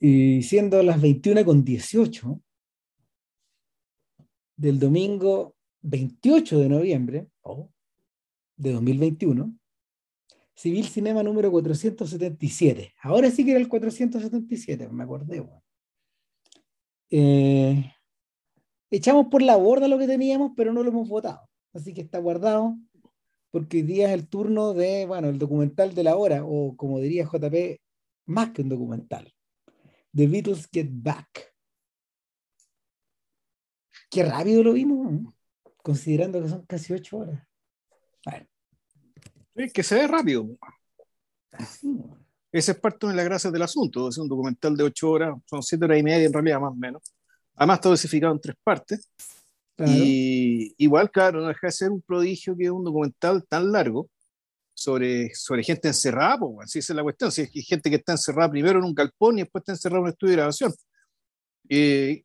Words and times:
Y 0.00 0.42
siendo 0.42 0.82
las 0.82 1.00
21 1.00 1.44
con 1.44 1.64
18 1.64 2.40
del 4.56 4.78
domingo 4.78 5.56
28 5.82 6.58
de 6.58 6.68
noviembre 6.68 7.28
de 8.56 8.72
2021, 8.72 9.54
Civil 10.54 10.86
Cinema 10.86 11.22
número 11.22 11.50
477. 11.50 12.92
Ahora 13.02 13.30
sí 13.30 13.44
que 13.44 13.52
era 13.52 13.60
el 13.60 13.68
477, 13.68 14.88
me 14.88 15.04
acordé. 15.04 15.48
Eh, 17.10 17.92
echamos 18.90 19.26
por 19.26 19.42
la 19.42 19.56
borda 19.56 19.86
lo 19.86 19.98
que 19.98 20.08
teníamos, 20.08 20.52
pero 20.56 20.72
no 20.72 20.82
lo 20.82 20.90
hemos 20.90 21.08
votado. 21.08 21.48
Así 21.72 21.94
que 21.94 22.00
está 22.00 22.18
guardado, 22.18 22.76
porque 23.50 23.78
hoy 23.78 23.82
día 23.84 24.08
es 24.08 24.14
el 24.14 24.28
turno 24.28 24.74
de, 24.74 25.06
bueno, 25.06 25.28
el 25.28 25.38
documental 25.38 25.94
de 25.94 26.02
la 26.02 26.16
hora, 26.16 26.44
o 26.44 26.76
como 26.76 26.98
diría 26.98 27.24
JP, 27.24 27.80
más 28.26 28.50
que 28.50 28.62
un 28.62 28.68
documental. 28.68 29.32
The 30.18 30.26
Beatles 30.26 30.68
Get 30.72 30.88
Back. 30.90 31.54
Qué 34.10 34.24
rápido 34.24 34.64
lo 34.64 34.72
vimos, 34.72 35.32
considerando 35.76 36.42
que 36.42 36.48
son 36.48 36.66
casi 36.66 36.92
ocho 36.92 37.18
horas. 37.18 37.46
Bueno. 38.24 38.44
Es 39.54 39.72
que 39.72 39.84
se 39.84 39.94
ve 39.94 40.08
rápido. 40.08 40.48
Esa 42.50 42.72
es 42.72 42.80
parte 42.80 43.06
de 43.06 43.14
la 43.14 43.22
gracia 43.22 43.48
del 43.52 43.62
asunto. 43.62 44.08
Es 44.08 44.18
un 44.18 44.28
documental 44.28 44.76
de 44.76 44.82
ocho 44.82 45.08
horas, 45.12 45.36
son 45.46 45.62
siete 45.62 45.84
horas 45.84 46.00
y 46.00 46.02
media 46.02 46.26
en 46.26 46.32
realidad, 46.32 46.58
más 46.62 46.72
o 46.72 46.74
menos. 46.74 47.14
Además, 47.54 47.80
todo 47.80 47.92
dosificado 47.92 48.32
en 48.32 48.40
tres 48.40 48.56
partes. 48.64 49.08
Y 49.86 50.74
igual, 50.78 51.12
claro, 51.12 51.42
no 51.42 51.46
deja 51.46 51.68
de 51.68 51.72
ser 51.72 51.92
un 51.92 52.02
prodigio 52.02 52.56
que 52.56 52.68
un 52.72 52.82
documental 52.82 53.46
tan 53.46 53.70
largo 53.70 54.10
sobre, 54.78 55.34
sobre 55.34 55.64
gente 55.64 55.88
encerrada, 55.88 56.38
pues, 56.38 56.66
así 56.66 56.78
es 56.78 56.88
la 56.90 57.02
cuestión. 57.02 57.32
Si 57.32 57.42
hay 57.42 57.62
gente 57.62 57.90
que 57.90 57.96
está 57.96 58.12
encerrada 58.12 58.48
primero 58.48 58.78
en 58.78 58.84
un 58.84 58.94
galpón 58.94 59.36
y 59.36 59.42
después 59.42 59.62
está 59.62 59.72
encerrada 59.72 59.98
en 59.98 60.04
un 60.04 60.10
estudio 60.10 60.30
de 60.30 60.36
grabación. 60.36 60.72
Eh, 61.68 62.22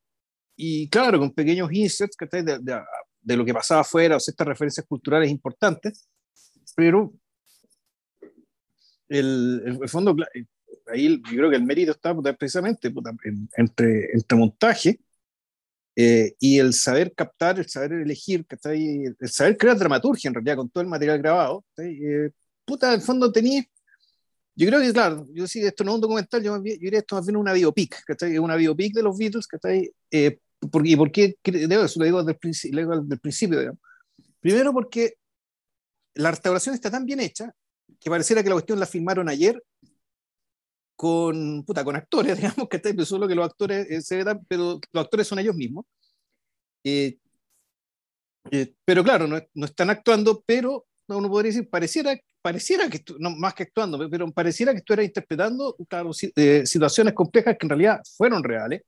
y 0.56 0.88
claro, 0.88 1.18
con 1.18 1.34
pequeños 1.34 1.72
inserts 1.74 2.16
de, 2.32 2.44
de, 2.44 2.82
de, 3.22 3.38
lo 3.38 3.44
que 3.44 3.56
pasaba 3.56 3.82
afuera, 3.82 4.18
o 4.18 4.20
sea, 4.20 4.32
estas 4.32 4.48
referencias 4.48 4.86
culturales 4.86 5.32
importantes, 5.32 6.08
pero 6.76 7.12
el, 9.10 9.80
el, 9.82 9.90
fondo, 9.90 10.16
ahí 10.94 11.22
yo 11.26 11.38
creo 11.38 11.50
que 11.50 11.56
el 11.56 11.64
mérito 11.64 11.92
está 11.92 12.16
precisamente 12.38 12.94
entre, 13.58 14.12
entre 14.14 14.38
montaje 14.38 15.00
eh, 15.96 16.36
y 16.40 16.60
el 16.60 16.74
saber 16.74 17.14
captar, 17.16 17.58
el 17.58 17.68
saber 17.68 17.94
elegir, 17.94 18.46
el 18.64 19.30
saber 19.30 19.58
crear 19.58 19.78
dramaturgia 19.78 20.28
en 20.28 20.36
realidad 20.36 20.58
con 20.58 20.70
todo 20.70 20.84
el 20.84 20.90
material 20.90 21.18
grabado. 21.18 21.66
Eh, 21.78 22.30
puta, 22.66 22.90
en 22.90 22.96
el 22.96 23.02
fondo 23.02 23.32
tenía. 23.32 23.64
Yo 24.56 24.68
creo 24.68 24.80
que, 24.80 24.94
claro, 24.94 25.28
yo 25.34 25.48
sí, 25.48 25.62
esto 25.66 25.84
no 25.84 25.92
es 25.92 25.96
un 25.96 26.02
documental, 26.02 26.44
yo, 26.44 26.56
yo 26.58 26.62
diría 26.62 27.00
esto 27.00 27.16
más 27.16 27.26
bien 27.26 27.38
una 27.38 27.54
biopic, 27.54 28.04
es 28.08 28.40
una 28.40 28.56
biopic 28.56 28.94
de 28.94 29.02
los 29.02 29.18
Beatles, 29.18 29.48
eh, 30.12 30.40
por, 30.72 30.86
¿Y 30.86 30.96
por 30.96 31.12
qué 31.12 31.36
digo 31.44 31.84
eso? 31.84 32.00
Lo 32.00 32.06
digo 32.06 32.24
desde 32.24 32.32
el, 32.34 33.20
principio, 33.20 33.78
Primero 34.40 34.74
porque 34.74 35.16
la 36.16 36.32
restauración 36.32 36.76
está 36.76 36.92
tan 36.92 37.06
bien 37.06 37.20
hecha 37.20 37.54
que 38.00 38.10
pareciera 38.10 38.44
que 38.44 38.50
la 38.50 38.56
cuestión 38.56 38.80
la 38.80 38.86
filmaron 38.86 39.30
ayer 39.30 39.62
con, 40.96 41.64
puta, 41.64 41.84
con 41.84 41.96
actores, 41.96 42.38
digamos, 42.38 42.70
que 42.70 42.78
está 42.78 43.06
solo 43.06 43.28
que 43.28 43.36
los 43.36 43.46
actores 43.46 43.90
eh, 43.90 44.02
se 44.02 44.24
dan, 44.24 44.46
pero 44.48 44.80
los 44.92 45.04
actores 45.04 45.28
son 45.28 45.40
ellos 45.40 45.56
mismos. 45.56 45.86
Eh, 46.84 47.18
eh, 48.52 48.74
pero 48.84 49.04
claro, 49.04 49.28
no, 49.28 49.40
no, 49.54 49.66
están 49.66 49.90
actuando, 49.90 50.44
pero 50.46 50.86
uno 51.08 51.30
podría 51.30 51.52
decir, 51.52 51.70
pareciera, 51.70 52.18
pareciera 52.42 52.90
que, 52.90 53.04
no 53.20 53.32
más 53.32 53.54
que 53.54 53.64
actuando, 53.64 54.10
pero 54.10 54.32
pareciera 54.32 54.72
que 54.72 54.80
estuviera 54.80 55.04
interpretando 55.04 55.76
claro, 55.90 56.12
situaciones 56.14 57.14
complejas 57.14 57.58
que 57.60 57.66
en 57.66 57.70
realidad 57.70 58.02
fueron 58.18 58.44
reales, 58.44 58.82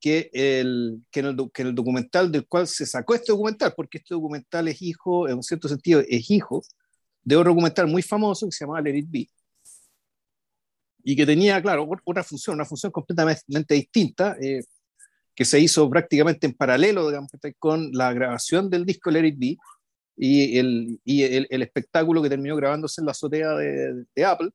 que, 0.00 0.30
el, 0.32 1.02
que, 1.10 1.20
en 1.20 1.26
el, 1.26 1.50
que 1.52 1.62
en 1.62 1.68
el 1.68 1.74
documental 1.74 2.32
del 2.32 2.46
cual 2.46 2.66
se 2.66 2.86
sacó 2.86 3.14
este 3.14 3.32
documental, 3.32 3.74
porque 3.76 3.98
este 3.98 4.14
documental 4.14 4.68
es 4.68 4.80
hijo, 4.82 5.28
en 5.28 5.36
un 5.36 5.42
cierto 5.42 5.68
sentido, 5.68 6.02
es 6.08 6.30
hijo 6.30 6.62
de 7.22 7.36
otro 7.36 7.50
documental 7.50 7.86
muy 7.86 8.02
famoso 8.02 8.46
que 8.46 8.52
se 8.52 8.64
llamaba 8.64 8.80
Let 8.80 8.96
It 8.96 9.10
Be, 9.10 9.28
y 11.02 11.16
que 11.16 11.26
tenía, 11.26 11.60
claro, 11.62 11.88
otra 12.04 12.24
función, 12.24 12.54
una 12.54 12.64
función 12.64 12.92
completamente 12.92 13.74
distinta, 13.74 14.36
eh, 14.40 14.62
que 15.34 15.44
se 15.44 15.60
hizo 15.60 15.88
prácticamente 15.88 16.46
en 16.46 16.54
paralelo, 16.54 17.08
digamos, 17.08 17.30
con 17.58 17.90
la 17.92 18.12
grabación 18.12 18.68
del 18.68 18.84
disco 18.84 19.10
Let 19.10 19.26
It 19.26 19.38
Be 19.38 19.56
y 20.22 20.58
el, 20.58 21.00
y 21.02 21.22
el, 21.22 21.46
el 21.48 21.62
espectáculo 21.62 22.22
que 22.22 22.28
terminó 22.28 22.54
grabándose 22.54 23.00
en 23.00 23.06
la 23.06 23.12
azotea 23.12 23.54
de, 23.54 24.04
de, 24.14 24.24
Apple. 24.26 24.50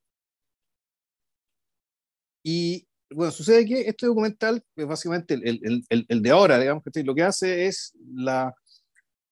Y 2.44 2.88
bueno, 3.10 3.32
sucede 3.32 3.66
que 3.66 3.82
este 3.82 4.06
documental, 4.06 4.64
es 4.76 4.86
básicamente 4.86 5.34
el, 5.34 5.84
el, 5.90 6.06
el 6.08 6.22
de 6.22 6.30
ahora, 6.30 6.60
digamos, 6.60 6.84
que 6.84 7.04
lo 7.04 7.16
que 7.16 7.24
hace 7.24 7.66
es, 7.66 7.94
la, 8.14 8.54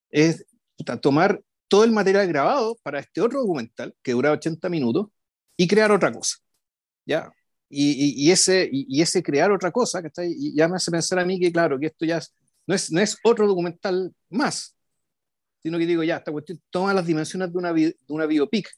es 0.09 0.43
tomar 1.01 1.39
todo 1.67 1.83
el 1.83 1.91
material 1.91 2.27
grabado 2.27 2.77
para 2.81 2.99
este 2.99 3.22
otro 3.22 3.41
documental 3.41 3.95
que 4.01 4.13
dura 4.13 4.31
80 4.31 4.69
minutos 4.69 5.09
y 5.55 5.67
crear 5.67 5.91
otra 5.91 6.11
cosa. 6.11 6.38
¿ya? 7.05 7.31
Y, 7.69 8.25
y, 8.25 8.31
ese, 8.31 8.67
y, 8.72 9.01
ese 9.03 9.22
crear 9.22 9.51
otra 9.51 9.72
cosa, 9.72 10.01
que 10.01 10.07
está 10.07 10.25
y 10.25 10.55
ya 10.55 10.67
me 10.67 10.77
hace 10.77 10.89
pensar 10.89 11.19
a 11.19 11.25
mí 11.25 11.39
que, 11.39 11.51
claro, 11.51 11.79
que 11.79 11.88
esto 11.88 12.05
ya 12.05 12.19
no, 12.66 12.73
es, 12.73 12.91
no 12.91 12.99
es 13.01 13.17
otro 13.23 13.47
documental 13.47 14.11
más, 14.29 14.75
sino 15.63 15.78
que 15.78 15.85
digo, 15.85 16.03
ya, 16.03 16.18
esta 16.18 16.31
cuestión 16.31 16.62
toma 16.69 16.94
las 16.94 17.06
dimensiones 17.06 17.51
de 17.51 17.57
una, 17.57 17.74
de 17.74 17.96
una 18.09 18.25
biopic, 18.25 18.69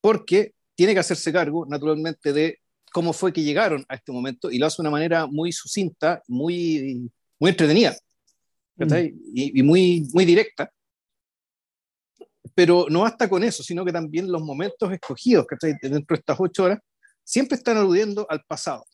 porque 0.00 0.52
tiene 0.74 0.92
que 0.92 1.00
hacerse 1.00 1.32
cargo, 1.32 1.64
naturalmente, 1.66 2.32
de 2.32 2.58
cómo 2.92 3.12
fue 3.12 3.32
que 3.32 3.42
llegaron 3.42 3.84
a 3.88 3.94
este 3.94 4.12
momento 4.12 4.50
y 4.50 4.58
lo 4.58 4.66
hace 4.66 4.76
de 4.76 4.82
una 4.82 4.90
manera 4.90 5.26
muy 5.26 5.52
sucinta, 5.52 6.22
muy, 6.28 7.10
muy 7.38 7.50
entretenida 7.50 7.96
mm. 8.76 8.94
y, 9.32 9.60
y, 9.60 9.62
muy, 9.62 10.08
muy 10.12 10.24
directa. 10.24 10.70
Pero 12.54 12.86
no 12.88 13.00
basta 13.00 13.28
con 13.28 13.42
eso, 13.42 13.62
sino 13.62 13.84
que 13.84 13.92
también 13.92 14.30
los 14.30 14.42
momentos 14.42 14.92
escogidos 14.92 15.46
que 15.46 15.56
dentro 15.82 16.14
de 16.14 16.20
estas 16.20 16.36
ocho 16.38 16.64
horas 16.64 16.78
siempre 17.24 17.56
están 17.56 17.76
aludiendo 17.76 18.26
al 18.28 18.44
pasado. 18.44 18.84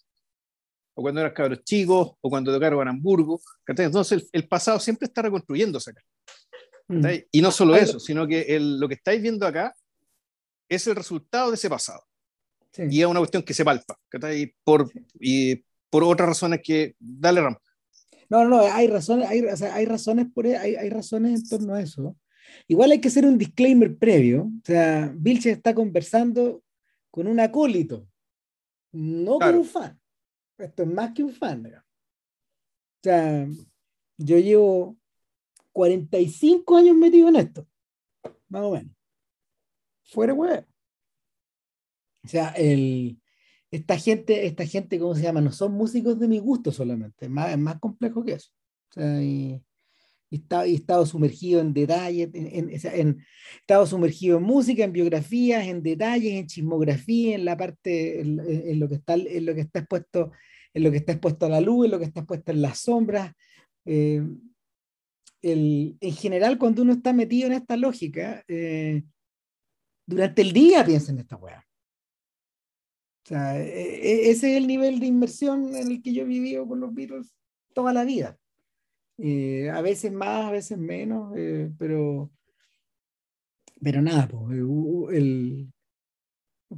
O 0.94 1.02
cuando 1.02 1.20
eran 1.20 1.32
cabros 1.32 1.62
chicos, 1.64 2.12
o 2.20 2.30
cuando 2.30 2.52
tocaron 2.52 2.82
en 2.82 2.88
Hamburgo. 2.88 3.40
Entonces 3.66 4.28
el, 4.32 4.48
pasado 4.48 4.78
siempre 4.80 5.06
está 5.06 5.22
reconstruyéndose 5.22 5.90
acá. 5.90 6.02
Mm. 6.90 7.06
Y 7.30 7.40
no 7.40 7.50
solo 7.50 7.76
eso, 7.76 8.00
sino 8.00 8.26
que 8.26 8.42
el, 8.42 8.80
lo 8.80 8.88
que 8.88 8.94
estáis 8.94 9.22
viendo 9.22 9.46
acá 9.46 9.74
es 10.68 10.86
el 10.86 10.96
resultado 10.96 11.50
de 11.50 11.54
ese 11.54 11.70
pasado. 11.70 12.02
Sí. 12.72 12.82
Y 12.90 13.00
es 13.00 13.06
una 13.06 13.20
cuestión 13.20 13.42
que 13.42 13.54
se 13.54 13.64
palpa, 13.64 13.98
por, 14.64 14.90
y 15.18 15.64
por 15.88 16.04
otras 16.04 16.28
razones 16.28 16.60
que... 16.62 16.94
Dale, 16.98 17.40
Ram. 17.40 17.56
No, 18.28 18.44
no, 18.44 18.60
hay 18.60 18.86
razones, 18.86 19.28
hay, 19.28 19.40
o 19.40 19.56
sea, 19.56 19.74
hay 19.74 19.86
razones 19.86 20.26
por 20.32 20.46
e, 20.46 20.56
hay, 20.56 20.76
hay, 20.76 20.88
razones 20.88 21.40
en 21.40 21.48
torno 21.48 21.74
a 21.74 21.82
eso. 21.82 22.16
Igual 22.68 22.92
hay 22.92 23.00
que 23.00 23.08
hacer 23.08 23.26
un 23.26 23.36
disclaimer 23.36 23.96
previo. 23.96 24.44
O 24.44 24.62
sea, 24.64 25.12
Vilche 25.16 25.50
está 25.50 25.74
conversando 25.74 26.62
con 27.10 27.26
un 27.26 27.40
acólito 27.40 28.06
no 28.92 29.38
claro. 29.38 29.52
como 29.52 29.62
un 29.62 29.68
fan. 29.68 30.00
Esto 30.58 30.82
es 30.82 30.88
más 30.88 31.12
que 31.12 31.22
un 31.22 31.32
fan. 31.32 31.62
¿verdad? 31.62 31.82
O 31.82 33.02
sea, 33.02 33.48
yo 34.18 34.38
llevo 34.38 34.96
45 35.72 36.76
años 36.76 36.96
metido 36.96 37.28
en 37.28 37.36
esto, 37.36 37.66
más 38.48 38.62
o 38.62 38.72
menos. 38.72 38.92
Fuera 40.04 40.34
web. 40.34 40.66
O 42.24 42.28
sea, 42.28 42.48
el, 42.50 43.20
esta 43.70 43.96
gente, 43.96 44.46
esta 44.46 44.66
gente, 44.66 44.98
¿cómo 44.98 45.14
se 45.14 45.22
llama? 45.22 45.40
No 45.40 45.52
son 45.52 45.72
músicos 45.72 46.18
de 46.18 46.28
mi 46.28 46.38
gusto 46.38 46.72
solamente, 46.72 47.26
es 47.26 47.30
más, 47.30 47.50
es 47.52 47.58
más 47.58 47.78
complejo 47.78 48.24
que 48.24 48.32
eso. 48.32 48.50
O 48.90 48.92
sea, 48.94 49.22
y, 49.22 49.62
y 50.28 50.36
estado, 50.36 50.66
y 50.66 50.74
estado 50.74 51.06
sumergido 51.06 51.60
en 51.60 51.72
detalles, 51.72 52.30
en, 52.34 52.70
en, 52.70 52.70
en, 52.70 53.24
estado 53.60 53.86
sumergido 53.86 54.38
en 54.38 54.44
música, 54.44 54.84
en 54.84 54.92
biografías, 54.92 55.66
en 55.66 55.82
detalles, 55.82 56.32
en 56.34 56.46
chismografía, 56.46 57.36
en 57.36 57.44
la 57.44 57.56
parte, 57.56 58.20
en, 58.20 58.40
en, 58.40 58.80
lo 58.80 58.88
que 58.88 58.96
está, 58.96 59.14
en 59.14 59.46
lo 59.46 59.54
que 59.54 59.60
está 59.62 59.80
expuesto, 59.80 60.32
en 60.74 60.82
lo 60.82 60.90
que 60.90 60.98
está 60.98 61.12
expuesto 61.12 61.46
a 61.46 61.50
la 61.50 61.60
luz, 61.60 61.86
en 61.86 61.90
lo 61.92 61.98
que 61.98 62.04
está 62.06 62.20
expuesto 62.20 62.52
en 62.52 62.62
las 62.62 62.78
sombras. 62.80 63.32
Eh, 63.84 64.22
el, 65.42 65.96
en 66.00 66.12
general, 66.12 66.58
cuando 66.58 66.82
uno 66.82 66.92
está 66.92 67.12
metido 67.12 67.46
en 67.46 67.54
esta 67.54 67.76
lógica, 67.76 68.44
eh, 68.48 69.02
durante 70.06 70.42
el 70.42 70.52
día 70.52 70.84
piensa 70.84 71.12
en 71.12 71.20
esta 71.20 71.36
weá. 71.36 71.66
O 73.24 73.28
sea, 73.28 73.60
e, 73.60 73.66
e, 73.66 74.30
ese 74.30 74.52
es 74.52 74.56
el 74.56 74.66
nivel 74.66 74.98
de 74.98 75.06
inmersión 75.06 75.74
en 75.74 75.90
el 75.90 76.02
que 76.02 76.12
yo 76.12 76.22
he 76.22 76.26
vivido 76.26 76.66
con 76.66 76.80
los 76.80 76.92
Beatles 76.94 77.32
toda 77.72 77.92
la 77.92 78.04
vida. 78.04 78.38
Eh, 79.18 79.70
a 79.70 79.82
veces 79.82 80.12
más, 80.12 80.46
a 80.46 80.50
veces 80.50 80.78
menos, 80.78 81.34
eh, 81.36 81.70
pero, 81.78 82.30
pero 83.80 84.00
nada, 84.00 84.26
pues, 84.26 84.58
el, 85.14 85.70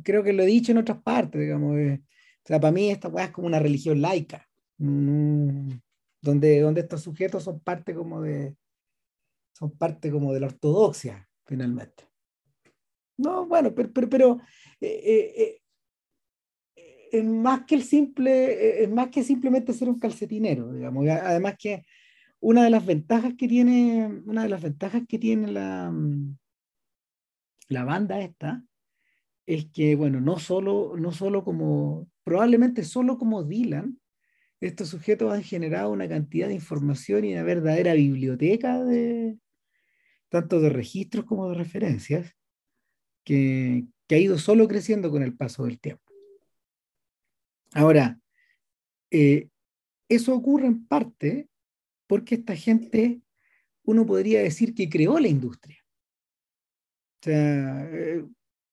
creo 0.02 0.22
que 0.22 0.32
lo 0.32 0.42
he 0.42 0.46
dicho 0.46 0.72
en 0.72 0.78
otras 0.78 1.02
partes, 1.02 1.40
digamos. 1.40 1.76
Eh, 1.78 2.02
o 2.02 2.46
sea, 2.46 2.60
para 2.60 2.72
mí 2.72 2.90
esta 2.90 3.08
es 3.22 3.30
como 3.30 3.46
una 3.46 3.60
religión 3.60 4.00
laica, 4.00 4.48
mm, 4.78 5.70
donde, 6.22 6.60
donde 6.60 6.80
estos 6.80 7.02
sujetos 7.02 7.44
son 7.44 7.60
parte 7.60 7.94
como 7.94 8.22
de 8.22 8.56
son 9.52 9.70
parte 9.72 10.10
como 10.10 10.32
de 10.32 10.40
la 10.40 10.46
ortodoxia, 10.46 11.28
finalmente. 11.44 12.08
No, 13.19 13.46
bueno, 13.46 13.74
pero, 13.74 13.92
pero, 13.92 14.08
pero 14.08 14.40
es 14.80 15.62
más 17.24 17.64
que 17.66 17.74
el 17.74 17.82
simple, 17.82 18.82
es 18.82 18.90
más 18.90 19.10
que 19.10 19.22
simplemente 19.22 19.74
ser 19.74 19.88
un 19.88 19.98
calcetinero, 19.98 20.72
digamos. 20.72 21.06
Además 21.06 21.56
que 21.58 21.84
una 22.40 22.64
de 22.64 22.70
las 22.70 22.84
ventajas 22.84 23.34
que 23.36 23.46
tiene, 23.46 24.22
una 24.24 24.44
de 24.44 24.48
las 24.48 24.62
ventajas 24.62 25.02
que 25.06 25.19
tiene 25.19 25.52
la, 25.52 25.92
la 27.69 27.84
banda 27.84 28.20
esta 28.20 28.64
es 29.46 29.66
que, 29.66 29.94
bueno, 29.94 30.20
no 30.20 30.38
solo, 30.38 30.94
no 30.96 31.12
solo 31.12 31.44
como, 31.44 32.08
probablemente 32.24 32.84
solo 32.84 33.19
como 33.19 33.44
Dylan, 33.44 34.00
estos 34.62 34.88
sujetos 34.88 35.32
han 35.32 35.42
generado 35.42 35.90
una 35.90 36.08
cantidad 36.08 36.48
de 36.48 36.54
información 36.54 37.24
y 37.24 37.32
una 37.32 37.42
verdadera 37.42 37.94
biblioteca 37.94 38.82
de 38.82 39.36
tanto 40.28 40.60
de 40.60 40.70
registros 40.70 41.24
como 41.24 41.48
de 41.48 41.56
referencias 41.56 42.34
que, 43.24 43.84
que 44.06 44.14
ha 44.14 44.18
ido 44.18 44.38
solo 44.38 44.68
creciendo 44.68 45.10
con 45.10 45.22
el 45.22 45.36
paso 45.36 45.64
del 45.64 45.80
tiempo. 45.80 46.02
Ahora, 47.74 48.18
eh, 49.10 49.48
eso 50.08 50.34
ocurre 50.34 50.66
en 50.66 50.86
parte 50.86 51.48
porque 52.06 52.36
esta 52.36 52.54
gente, 52.54 53.20
uno 53.84 54.06
podría 54.06 54.42
decir 54.42 54.74
que 54.74 54.88
creó 54.88 55.18
la 55.18 55.28
industria. 55.28 55.78
O 57.20 57.24
sea, 57.24 57.88
eh, 57.90 58.24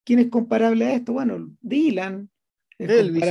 ¿quién 0.03 0.19
es 0.19 0.27
comparable 0.27 0.85
a 0.85 0.93
esto? 0.93 1.13
Bueno, 1.13 1.55
Dylan, 1.61 2.29
Elvis. 2.77 3.23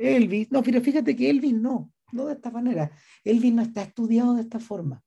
Elvis. 0.00 0.50
No, 0.50 0.62
pero 0.62 0.80
fíjate 0.80 1.14
que 1.14 1.30
Elvis 1.30 1.54
no, 1.54 1.92
no 2.12 2.26
de 2.26 2.34
esta 2.34 2.50
manera. 2.50 2.90
Elvis 3.24 3.52
no 3.52 3.62
está 3.62 3.82
estudiado 3.82 4.34
de 4.34 4.42
esta 4.42 4.60
forma. 4.60 5.02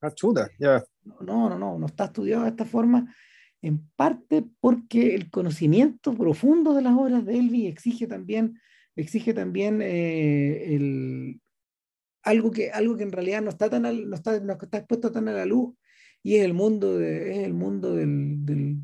Ah, 0.00 0.12
chuta, 0.14 0.48
ya. 0.58 0.82
No, 1.20 1.48
no, 1.48 1.58
no, 1.58 1.78
no 1.78 1.86
está 1.86 2.04
estudiado 2.04 2.44
de 2.44 2.50
esta 2.50 2.64
forma, 2.64 3.14
en 3.62 3.88
parte 3.96 4.44
porque 4.60 5.14
el 5.14 5.30
conocimiento 5.30 6.14
profundo 6.14 6.74
de 6.74 6.82
las 6.82 6.96
obras 6.96 7.24
de 7.24 7.38
Elvis 7.38 7.68
exige 7.68 8.06
también, 8.06 8.60
exige 8.94 9.34
también 9.34 9.80
eh, 9.82 10.74
el, 10.74 11.40
algo, 12.22 12.50
que, 12.50 12.70
algo 12.70 12.96
que 12.96 13.02
en 13.02 13.12
realidad 13.12 13.42
no 13.42 13.50
está, 13.50 13.68
tan 13.68 13.82
no, 13.82 14.14
está, 14.14 14.38
no 14.40 14.52
está 14.52 14.78
expuesto 14.78 15.10
tan 15.10 15.28
a 15.28 15.32
la 15.32 15.46
luz 15.46 15.74
y 16.22 16.36
es 16.36 16.44
el 16.44 16.54
mundo, 16.54 16.98
de, 16.98 17.32
es 17.32 17.38
el 17.38 17.54
mundo 17.54 17.94
del, 17.94 18.44
del, 18.44 18.78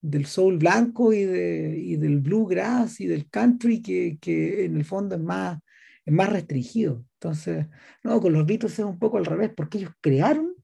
del 0.00 0.26
soul 0.26 0.58
blanco 0.58 1.12
y, 1.12 1.24
de, 1.24 1.78
y, 1.78 1.96
del 1.96 2.20
bluegrass 2.20 3.00
y 3.00 3.06
del 3.06 3.28
country 3.28 3.82
que, 3.82 4.18
que, 4.20 4.64
en 4.64 4.76
el 4.76 4.84
fondo 4.84 5.16
es 5.16 5.20
más, 5.20 5.58
es 6.08 6.14
más 6.14 6.32
restringido. 6.32 7.04
Entonces, 7.20 7.66
no, 8.02 8.18
con 8.18 8.32
los 8.32 8.46
Beatles 8.46 8.78
es 8.78 8.84
un 8.84 8.98
poco 8.98 9.18
al 9.18 9.26
revés, 9.26 9.50
porque 9.54 9.76
ellos 9.76 9.90
crearon, 10.00 10.54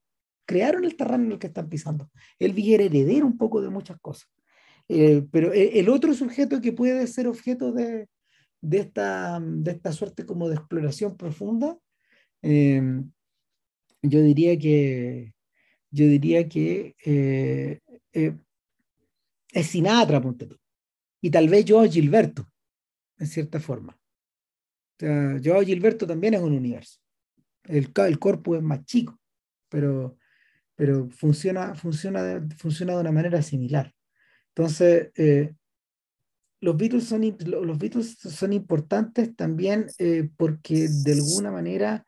crearon 0.46 0.86
el 0.86 0.96
terreno 0.96 1.24
en 1.24 1.32
el 1.32 1.38
que 1.38 1.48
están 1.48 1.68
pisando. 1.68 2.10
Él 2.38 2.54
era 2.56 2.84
heredero 2.84 3.26
un 3.26 3.36
poco 3.36 3.60
de 3.60 3.68
muchas 3.68 4.00
cosas. 4.00 4.26
Eh, 4.88 5.26
pero 5.30 5.52
el 5.52 5.90
otro 5.90 6.14
sujeto 6.14 6.62
que 6.62 6.72
puede 6.72 7.06
ser 7.08 7.26
objeto 7.26 7.72
de, 7.72 8.08
de, 8.62 8.78
esta, 8.78 9.38
de 9.38 9.70
esta 9.72 9.92
suerte 9.92 10.24
como 10.24 10.48
de 10.48 10.54
exploración 10.54 11.14
profunda, 11.14 11.76
eh, 12.40 13.02
yo 14.00 14.22
diría 14.22 14.58
que, 14.58 15.34
yo 15.90 16.06
diría 16.06 16.48
que 16.48 16.96
eh, 17.04 17.80
eh, 18.14 18.38
es 19.52 19.66
Sinatra, 19.66 20.22
ponte 20.22 20.46
tú. 20.46 20.56
Y 21.20 21.30
tal 21.30 21.50
vez 21.50 21.66
yo 21.66 21.84
Gilberto, 21.84 22.50
en 23.18 23.26
cierta 23.26 23.60
forma. 23.60 23.94
Sea, 24.98 25.38
yo 25.38 25.60
Gilberto 25.60 26.06
también 26.06 26.34
es 26.34 26.40
un 26.40 26.52
universo. 26.52 26.98
El, 27.64 27.92
el 27.94 28.18
cuerpo 28.18 28.56
es 28.56 28.62
más 28.62 28.84
chico, 28.84 29.18
pero, 29.68 30.16
pero 30.74 31.08
funciona, 31.10 31.74
funciona, 31.74 32.22
de, 32.22 32.54
funciona 32.56 32.94
de 32.94 33.00
una 33.00 33.12
manera 33.12 33.42
similar. 33.42 33.92
Entonces, 34.48 35.10
eh, 35.16 35.54
los, 36.60 36.76
Beatles 36.76 37.04
son, 37.04 37.22
los 37.40 37.78
Beatles 37.78 38.18
son 38.18 38.52
importantes 38.52 39.34
también 39.34 39.86
eh, 39.98 40.28
porque 40.36 40.88
de 40.88 41.12
alguna 41.12 41.50
manera 41.50 42.04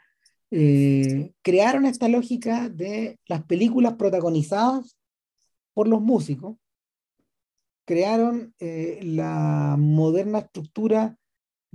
eh, 0.50 1.32
crearon 1.42 1.86
esta 1.86 2.08
lógica 2.08 2.68
de 2.68 3.18
las 3.26 3.44
películas 3.44 3.94
protagonizadas 3.94 4.96
por 5.74 5.88
los 5.88 6.00
músicos, 6.00 6.56
crearon 7.84 8.54
eh, 8.58 9.00
la 9.02 9.76
moderna 9.78 10.38
estructura 10.38 11.18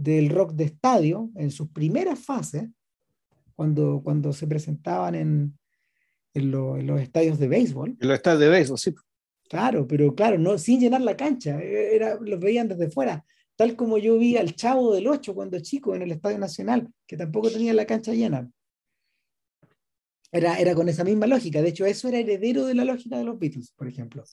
del 0.01 0.29
rock 0.29 0.53
de 0.53 0.65
estadio 0.65 1.29
en 1.35 1.51
sus 1.51 1.69
primeras 1.69 2.19
fases, 2.19 2.69
cuando, 3.55 4.01
cuando 4.03 4.33
se 4.33 4.47
presentaban 4.47 5.15
en, 5.15 5.57
en, 6.33 6.51
los 6.51 6.99
estadios 6.99 7.37
de 7.37 7.47
béisbol. 7.47 7.97
En 7.99 8.07
los 8.07 8.15
estadios 8.15 8.41
de 8.41 8.49
béisbol, 8.49 8.77
sí. 8.77 8.93
Claro, 9.49 9.85
pero 9.85 10.15
claro, 10.15 10.37
no, 10.37 10.57
sin 10.57 10.79
llenar 10.79 11.01
la 11.01 11.17
cancha, 11.17 11.61
e, 11.61 11.95
era, 11.95 12.17
los 12.19 12.39
veían 12.39 12.67
desde 12.67 12.89
fuera, 12.89 13.25
tal 13.55 13.75
como 13.75 13.97
yo 13.97 14.17
vi 14.17 14.37
al 14.37 14.55
Chavo 14.55 14.93
del 14.93 15.07
Ocho 15.07 15.35
cuando 15.35 15.59
chico 15.59 15.93
en 15.95 16.01
el 16.01 16.11
Estadio 16.11 16.39
Nacional, 16.39 16.89
que 17.05 17.17
tampoco 17.17 17.51
tenía 17.51 17.73
la 17.73 17.85
cancha 17.85 18.13
llena 18.13 18.49
era, 20.31 20.57
era 20.57 20.73
con 20.75 20.87
esa 20.87 21.03
misma 21.03 21.27
lógica. 21.27 21.61
De 21.61 21.69
hecho, 21.69 21.85
eso 21.85 22.07
era 22.07 22.19
heredero 22.19 22.65
de 22.65 22.75
la 22.75 22.85
lógica 22.85 23.17
de 23.17 23.25
los 23.25 23.37
Beatles, 23.37 23.71
por 23.71 23.87
ejemplo. 23.87 24.23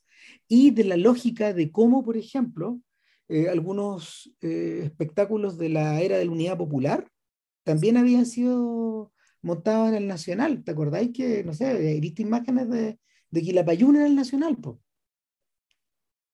Y 0.47 0.71
de 0.71 0.85
la 0.85 0.97
lógica 0.97 1.53
de 1.53 1.73
cómo, 1.73 2.05
por 2.05 2.17
ejemplo, 2.17 2.81
eh, 3.29 3.49
algunos 3.49 4.33
eh, 4.41 4.81
espectáculos 4.85 5.59
de 5.59 5.69
la 5.69 6.01
era 6.01 6.19
de 6.19 6.25
la 6.25 6.33
Unidad 6.33 6.57
Popular 6.57 7.11
también 7.63 7.97
habían 7.97 8.27
sido 8.27 9.13
montados 9.43 9.89
en 9.89 9.95
el 9.95 10.07
Nacional. 10.07 10.65
¿Te 10.65 10.71
acordáis 10.71 11.11
que, 11.13 11.45
no 11.45 11.53
sé, 11.53 11.99
viste 12.01 12.23
imágenes 12.23 12.69
de, 12.71 12.99
de 13.31 13.43
Quilapayún 13.43 13.97
en 13.97 14.03
el 14.03 14.17
Nacional? 14.17 14.57
Po? 14.57 14.81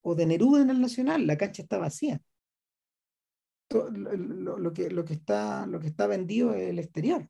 O 0.02 0.14
de 0.14 0.26
Neruda 0.26 0.62
en 0.62 0.70
el 0.70 0.81
Nacional, 0.81 1.26
la 1.26 1.37
cancha 1.37 1.62
está 1.62 1.79
vacía. 1.79 2.20
Lo, 3.70 4.58
lo, 4.58 4.73
que, 4.73 4.90
lo, 4.90 5.05
que 5.05 5.14
está, 5.14 5.67
lo 5.67 5.81
que 5.81 5.88
está 5.88 6.06
vendido 6.06 6.55
es 6.55 6.70
el 6.70 6.79
exterior 6.79 7.29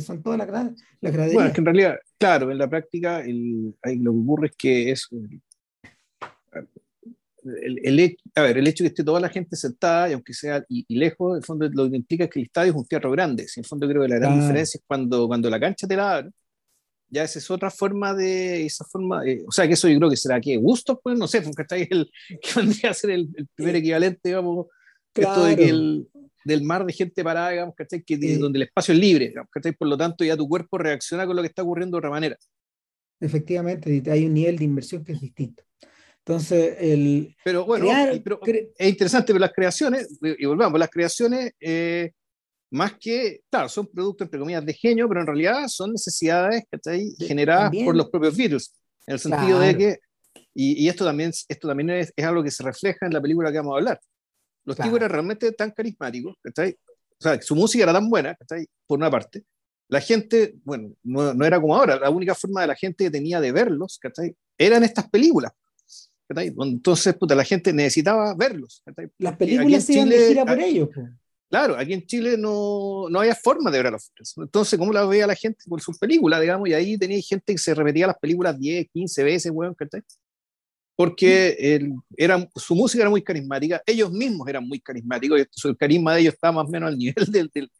son 0.00 0.22
todas 0.22 0.38
las, 0.38 0.46
graderías. 0.46 1.34
Bueno, 1.34 1.48
es 1.48 1.54
que 1.54 1.60
en 1.60 1.64
realidad, 1.64 1.96
claro, 2.18 2.50
en 2.50 2.58
la 2.58 2.68
práctica 2.68 3.20
el, 3.20 3.74
lo 3.82 4.12
que 4.12 4.18
ocurre 4.18 4.46
es 4.48 4.56
que 4.56 4.90
es 4.92 5.08
el, 7.62 7.80
el, 7.82 8.16
a 8.34 8.42
ver, 8.42 8.58
el 8.58 8.66
hecho 8.66 8.84
de 8.84 8.90
que 8.90 8.92
esté 8.92 9.04
toda 9.04 9.20
la 9.20 9.28
gente 9.28 9.56
sentada, 9.56 10.10
y 10.10 10.12
aunque 10.12 10.34
sea 10.34 10.64
y, 10.68 10.94
lejos, 10.96 11.36
en 11.36 11.42
fondo 11.42 11.68
lo 11.68 11.90
que 11.90 11.96
implica 11.96 12.24
es 12.24 12.30
que 12.30 12.40
el 12.40 12.46
estadio 12.46 12.72
es 12.72 12.76
un 12.76 12.86
teatro 12.86 13.10
grande. 13.10 13.46
en 13.56 13.64
fondo 13.64 13.88
creo 13.88 14.02
que 14.02 14.08
la 14.08 14.16
gran 14.16 14.40
diferencia 14.40 14.78
es 14.78 14.84
cuando, 14.86 15.26
cuando 15.26 15.50
la 15.50 15.60
cancha 15.60 15.86
te 15.86 15.96
la 15.96 16.28
ya 17.08 17.22
esa 17.22 17.38
es 17.38 17.50
otra 17.50 17.70
forma 17.70 18.14
de, 18.14 18.66
esa 18.66 18.84
forma, 18.84 19.22
o 19.46 19.52
sea, 19.52 19.66
que 19.66 19.74
eso 19.74 19.88
yo 19.88 19.96
creo 19.98 20.10
que 20.10 20.16
será 20.16 20.40
que 20.40 20.56
gusto, 20.56 21.00
pues 21.00 21.16
no 21.16 21.28
sé, 21.28 21.40
porque 21.40 21.62
está 21.62 21.76
ahí 21.76 21.86
el 21.88 22.10
que 22.42 22.50
vendría 22.56 22.90
a 22.90 22.94
ser 22.94 23.10
el, 23.10 23.28
el 23.36 23.46
primer 23.54 23.76
equivalente, 23.76 24.28
digamos, 24.28 24.66
esto 25.14 25.44
de 25.44 25.56
que 25.56 25.68
el, 25.68 26.08
del 26.44 26.62
mar 26.62 26.84
de 26.84 26.92
gente 26.92 27.24
parada, 27.24 27.50
digamos, 27.50 27.74
¿cachai? 27.74 28.02
Que, 28.02 28.16
donde 28.38 28.58
el 28.58 28.62
espacio 28.64 28.94
es 28.94 29.00
libre, 29.00 29.28
digamos, 29.28 29.50
¿cachai? 29.50 29.72
Por 29.72 29.88
lo 29.88 29.96
tanto, 29.96 30.24
ya 30.24 30.36
tu 30.36 30.48
cuerpo 30.48 30.78
reacciona 30.78 31.26
con 31.26 31.36
lo 31.36 31.42
que 31.42 31.48
está 31.48 31.62
ocurriendo 31.62 31.96
de 31.96 31.98
otra 31.98 32.10
manera. 32.10 32.36
Efectivamente, 33.20 34.02
hay 34.10 34.26
un 34.26 34.34
nivel 34.34 34.58
de 34.58 34.64
inversión 34.64 35.04
que 35.04 35.12
es 35.12 35.20
distinto. 35.20 35.64
Entonces, 36.26 36.76
el. 36.80 37.36
Pero 37.44 37.64
bueno, 37.64 37.86
es 37.88 38.88
interesante, 38.88 39.28
pero 39.28 39.38
las 39.38 39.52
creaciones, 39.52 40.18
y 40.20 40.44
volvamos, 40.44 40.80
las 40.80 40.90
creaciones, 40.90 41.52
eh, 41.60 42.10
más 42.72 42.94
que, 42.98 43.42
claro, 43.48 43.68
son 43.68 43.86
productos, 43.86 44.26
entre 44.26 44.40
comillas, 44.40 44.66
de 44.66 44.74
genio, 44.74 45.08
pero 45.08 45.20
en 45.20 45.28
realidad 45.28 45.68
son 45.68 45.92
necesidades 45.92 46.64
¿cachai? 46.68 47.14
generadas 47.20 47.70
por 47.84 47.94
los 47.94 48.10
propios 48.10 48.36
virus, 48.36 48.74
en 49.06 49.14
el 49.14 49.20
sentido 49.20 49.60
de 49.60 49.76
que, 49.78 49.98
y, 50.52 50.84
y, 50.84 50.88
esto 50.88 51.04
también, 51.04 51.30
esto 51.30 51.68
también 51.68 51.90
es, 51.90 52.12
es, 52.16 52.24
algo 52.24 52.42
que 52.42 52.50
se 52.50 52.64
refleja 52.64 53.06
en 53.06 53.12
la 53.12 53.22
película 53.22 53.52
que 53.52 53.58
vamos 53.58 53.74
a 53.74 53.78
hablar. 53.78 54.00
Los 54.64 54.76
tipos 54.76 54.96
eran 54.96 55.10
realmente 55.10 55.52
tan 55.52 55.70
carismáticos, 55.70 56.34
¿cachai? 56.42 56.76
O 57.20 57.22
sea, 57.22 57.40
su 57.40 57.54
música 57.54 57.84
era 57.84 57.92
tan 57.92 58.10
buena, 58.10 58.34
¿cachai? 58.34 58.66
Por 58.84 58.98
una 58.98 59.12
parte. 59.12 59.44
La 59.86 60.00
gente, 60.00 60.56
bueno, 60.64 60.92
no, 61.04 61.32
no, 61.34 61.44
era 61.46 61.60
como 61.60 61.76
ahora, 61.76 62.00
la 62.00 62.10
única 62.10 62.34
forma 62.34 62.62
de 62.62 62.66
la 62.66 62.74
gente 62.74 63.04
que 63.04 63.10
tenía 63.12 63.40
de 63.40 63.52
verlos, 63.52 64.00
¿cachai? 64.02 64.34
Eran 64.58 64.82
estas 64.82 65.08
películas. 65.08 65.52
Entonces, 66.28 67.14
puta, 67.14 67.34
la 67.34 67.44
gente 67.44 67.72
necesitaba 67.72 68.34
verlos. 68.34 68.82
Las 69.18 69.36
películas 69.36 69.84
se 69.84 69.94
iban 69.94 70.08
de 70.08 70.28
gira 70.28 70.44
por 70.44 70.60
ellos. 70.60 70.88
Claro, 71.48 71.76
aquí 71.76 71.92
en 71.92 72.04
Chile 72.04 72.36
no, 72.36 73.08
no 73.08 73.20
había 73.20 73.36
forma 73.36 73.70
de 73.70 73.78
ver 73.78 73.86
a 73.86 73.90
los 73.92 74.10
Entonces, 74.36 74.76
¿cómo 74.78 74.92
la 74.92 75.06
veía 75.06 75.28
la 75.28 75.36
gente? 75.36 75.62
Por 75.68 75.80
sus 75.80 75.96
películas, 75.96 76.40
digamos, 76.40 76.68
y 76.68 76.74
ahí 76.74 76.98
tenía 76.98 77.20
gente 77.22 77.52
que 77.52 77.58
se 77.58 77.72
repetía 77.72 78.08
las 78.08 78.18
películas 78.18 78.58
10, 78.58 78.88
15 78.92 79.24
veces, 79.24 79.52
weón, 79.54 79.74
¿cachai? 79.74 80.02
porque 80.96 81.54
el, 81.58 81.92
era, 82.16 82.48
su 82.56 82.74
música 82.74 83.02
era 83.02 83.10
muy 83.10 83.22
carismática, 83.22 83.82
ellos 83.84 84.10
mismos 84.10 84.48
eran 84.48 84.66
muy 84.66 84.80
carismáticos, 84.80 85.38
y 85.38 85.68
el 85.68 85.76
carisma 85.76 86.14
de 86.14 86.22
ellos 86.22 86.34
estaba 86.34 86.54
más 86.54 86.66
o 86.66 86.70
menos 86.70 86.88
al 86.88 86.96
nivel 86.96 87.14
del, 87.30 87.50
del, 87.52 87.70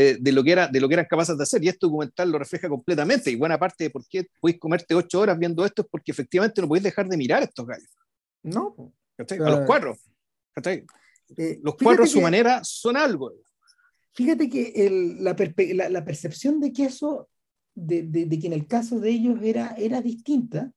eh, 0.00 0.16
de, 0.20 0.30
lo 0.30 0.44
que 0.44 0.52
era, 0.52 0.68
de 0.68 0.80
lo 0.80 0.86
que 0.86 0.94
eran 0.94 1.06
capaces 1.06 1.36
de 1.36 1.42
hacer, 1.42 1.64
y 1.64 1.66
este 1.66 1.84
documental 1.84 2.30
lo 2.30 2.38
refleja 2.38 2.68
completamente, 2.68 3.32
y 3.32 3.34
buena 3.34 3.58
parte 3.58 3.82
de 3.82 3.90
por 3.90 4.06
qué 4.06 4.28
podéis 4.40 4.60
comerte 4.60 4.94
ocho 4.94 5.18
horas 5.18 5.36
viendo 5.36 5.64
esto 5.64 5.82
es 5.82 5.88
porque 5.90 6.12
efectivamente 6.12 6.60
no 6.60 6.68
podéis 6.68 6.84
dejar 6.84 7.08
de 7.08 7.16
mirar 7.16 7.42
a 7.42 7.46
estos 7.46 7.66
gallos. 7.66 7.90
No. 8.44 8.76
A 9.18 9.50
los 9.50 9.66
cuatro. 9.66 9.98
Eh, 11.36 11.58
los 11.64 11.74
cuatro 11.74 12.04
a 12.04 12.06
su 12.06 12.20
manera 12.20 12.60
son 12.62 12.96
algo. 12.96 13.32
Fíjate 14.12 14.48
que 14.48 14.72
el, 14.86 15.24
la, 15.24 15.34
la, 15.74 15.88
la, 15.88 16.04
percepción 16.04 16.60
de 16.60 16.72
que 16.72 16.84
eso, 16.84 17.28
de, 17.74 18.04
de, 18.04 18.26
de, 18.26 18.38
que 18.38 18.46
en 18.46 18.52
el 18.52 18.68
caso 18.68 19.00
de 19.00 19.10
ellos 19.10 19.40
era, 19.42 19.74
era 19.76 20.00
distinta, 20.00 20.70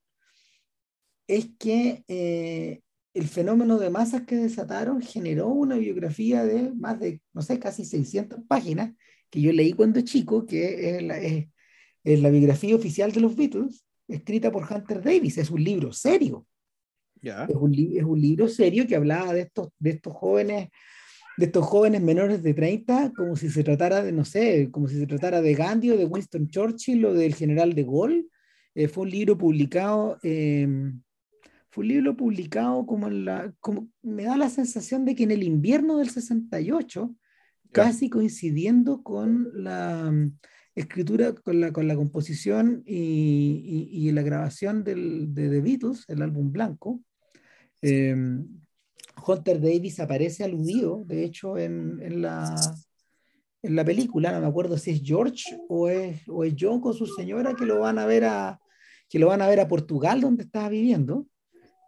es 1.28 1.48
que 1.60 2.04
eh, 2.08 2.82
el 3.14 3.28
fenómeno 3.28 3.78
de 3.78 3.92
masas 3.92 4.24
que 4.24 4.36
desataron 4.36 5.00
generó 5.00 5.50
una 5.50 5.76
biografía 5.76 6.44
de 6.44 6.74
más 6.74 7.00
de, 7.00 7.22
no 7.34 7.44
sé, 7.44 7.60
casi 7.60 7.86
600 7.86 8.40
páginas 8.48 8.96
que 9.32 9.42
yo 9.42 9.52
leí 9.52 9.74
cuando 9.74 10.02
chico, 10.02 10.46
que 10.46 10.98
es 10.98 11.04
la, 11.04 11.18
es, 11.20 11.48
la 12.04 12.30
biografía 12.30 12.76
oficial 12.76 13.12
de 13.12 13.22
los 13.22 13.36
Beatles, 13.36 13.84
escrita 14.08 14.52
por 14.52 14.72
Hunter 14.72 15.02
Davis. 15.02 15.38
Es 15.40 15.50
un 15.50 15.64
libro 15.64 15.92
serio. 15.92 16.46
Ya. 17.22 17.46
Es, 17.46 17.56
un, 17.56 17.74
es 17.74 18.04
un 18.04 18.22
libro 18.22 18.48
serio 18.48 18.86
que 18.86 18.96
hablaba 18.96 19.34
de 19.34 19.42
estos, 19.42 19.70
de 19.80 19.92
estos 19.92 20.14
jóvenes 20.14 20.70
de 21.38 21.46
estos 21.46 21.66
jóvenes 21.66 22.02
menores 22.02 22.44
de 22.44 22.54
30 22.54 23.14
como 23.16 23.36
si 23.36 23.50
se 23.50 23.64
tratara 23.64 24.04
de, 24.04 24.12
no 24.12 24.26
sé, 24.26 24.70
como 24.70 24.88
si 24.88 25.00
se 25.00 25.08
tratara 25.08 25.42
de 25.42 25.54
Gandhi 25.54 25.92
o 25.92 25.98
de 25.98 26.06
Winston 26.06 26.48
Churchill 26.48 27.06
o 27.06 27.14
del 27.14 27.36
general 27.36 27.74
de 27.74 27.84
Gaulle. 27.84 28.26
Eh, 28.76 28.88
fue 28.88 29.04
un 29.04 29.10
libro 29.10 29.38
publicado, 29.38 30.20
eh, 30.24 30.68
fue 31.70 31.84
un 31.84 31.88
libro 31.88 32.16
publicado 32.16 32.86
como 32.86 33.08
en 33.08 33.26
la, 33.26 33.54
como, 33.60 33.90
me 34.02 34.24
da 34.24 34.38
la 34.38 34.50
sensación 34.50 35.06
de 35.06 35.16
que 35.16 35.24
en 35.24 35.32
el 35.32 35.44
invierno 35.44 35.98
del 35.98 36.10
68, 36.10 37.16
casi 37.72 38.10
coincidiendo 38.10 39.04
con 39.04 39.50
la 39.54 40.12
mm, 40.12 40.38
escritura, 40.76 41.34
con 41.34 41.60
la, 41.60 41.72
con 41.72 41.88
la 41.88 41.96
composición 41.96 42.84
y, 42.86 43.90
y, 43.92 44.08
y 44.08 44.12
la 44.12 44.22
grabación 44.22 44.84
del, 44.84 45.34
de 45.34 45.50
The 45.50 45.62
Beatles, 45.62 46.06
el 46.08 46.22
álbum 46.22 46.52
blanco, 46.52 47.02
eh, 47.82 48.16
Hunter 49.26 49.62
Davis 49.62 50.00
aparece 50.00 50.44
aludido, 50.44 51.04
de 51.06 51.24
hecho, 51.24 51.58
en, 51.58 52.00
en, 52.02 52.22
la, 52.22 52.56
en 53.62 53.76
la 53.76 53.86
película, 53.86 54.32
no 54.32 54.42
me 54.42 54.48
acuerdo 54.48 54.78
si 54.78 54.92
es 54.92 55.02
George 55.04 55.58
o 55.68 55.88
es, 55.88 56.22
o 56.28 56.44
es 56.44 56.56
John 56.60 56.82
con 56.82 56.94
su 56.94 57.06
señora 57.06 57.56
que 57.56 57.66
lo 57.66 57.80
van 57.80 58.00
a 58.00 58.06
ver 58.06 58.26
a, 58.26 58.60
que 59.10 59.20
lo 59.20 59.28
van 59.28 59.42
a 59.42 59.48
ver 59.48 59.60
a 59.60 59.68
Portugal, 59.68 60.22
donde 60.22 60.44
estaba 60.44 60.70
viviendo. 60.70 61.28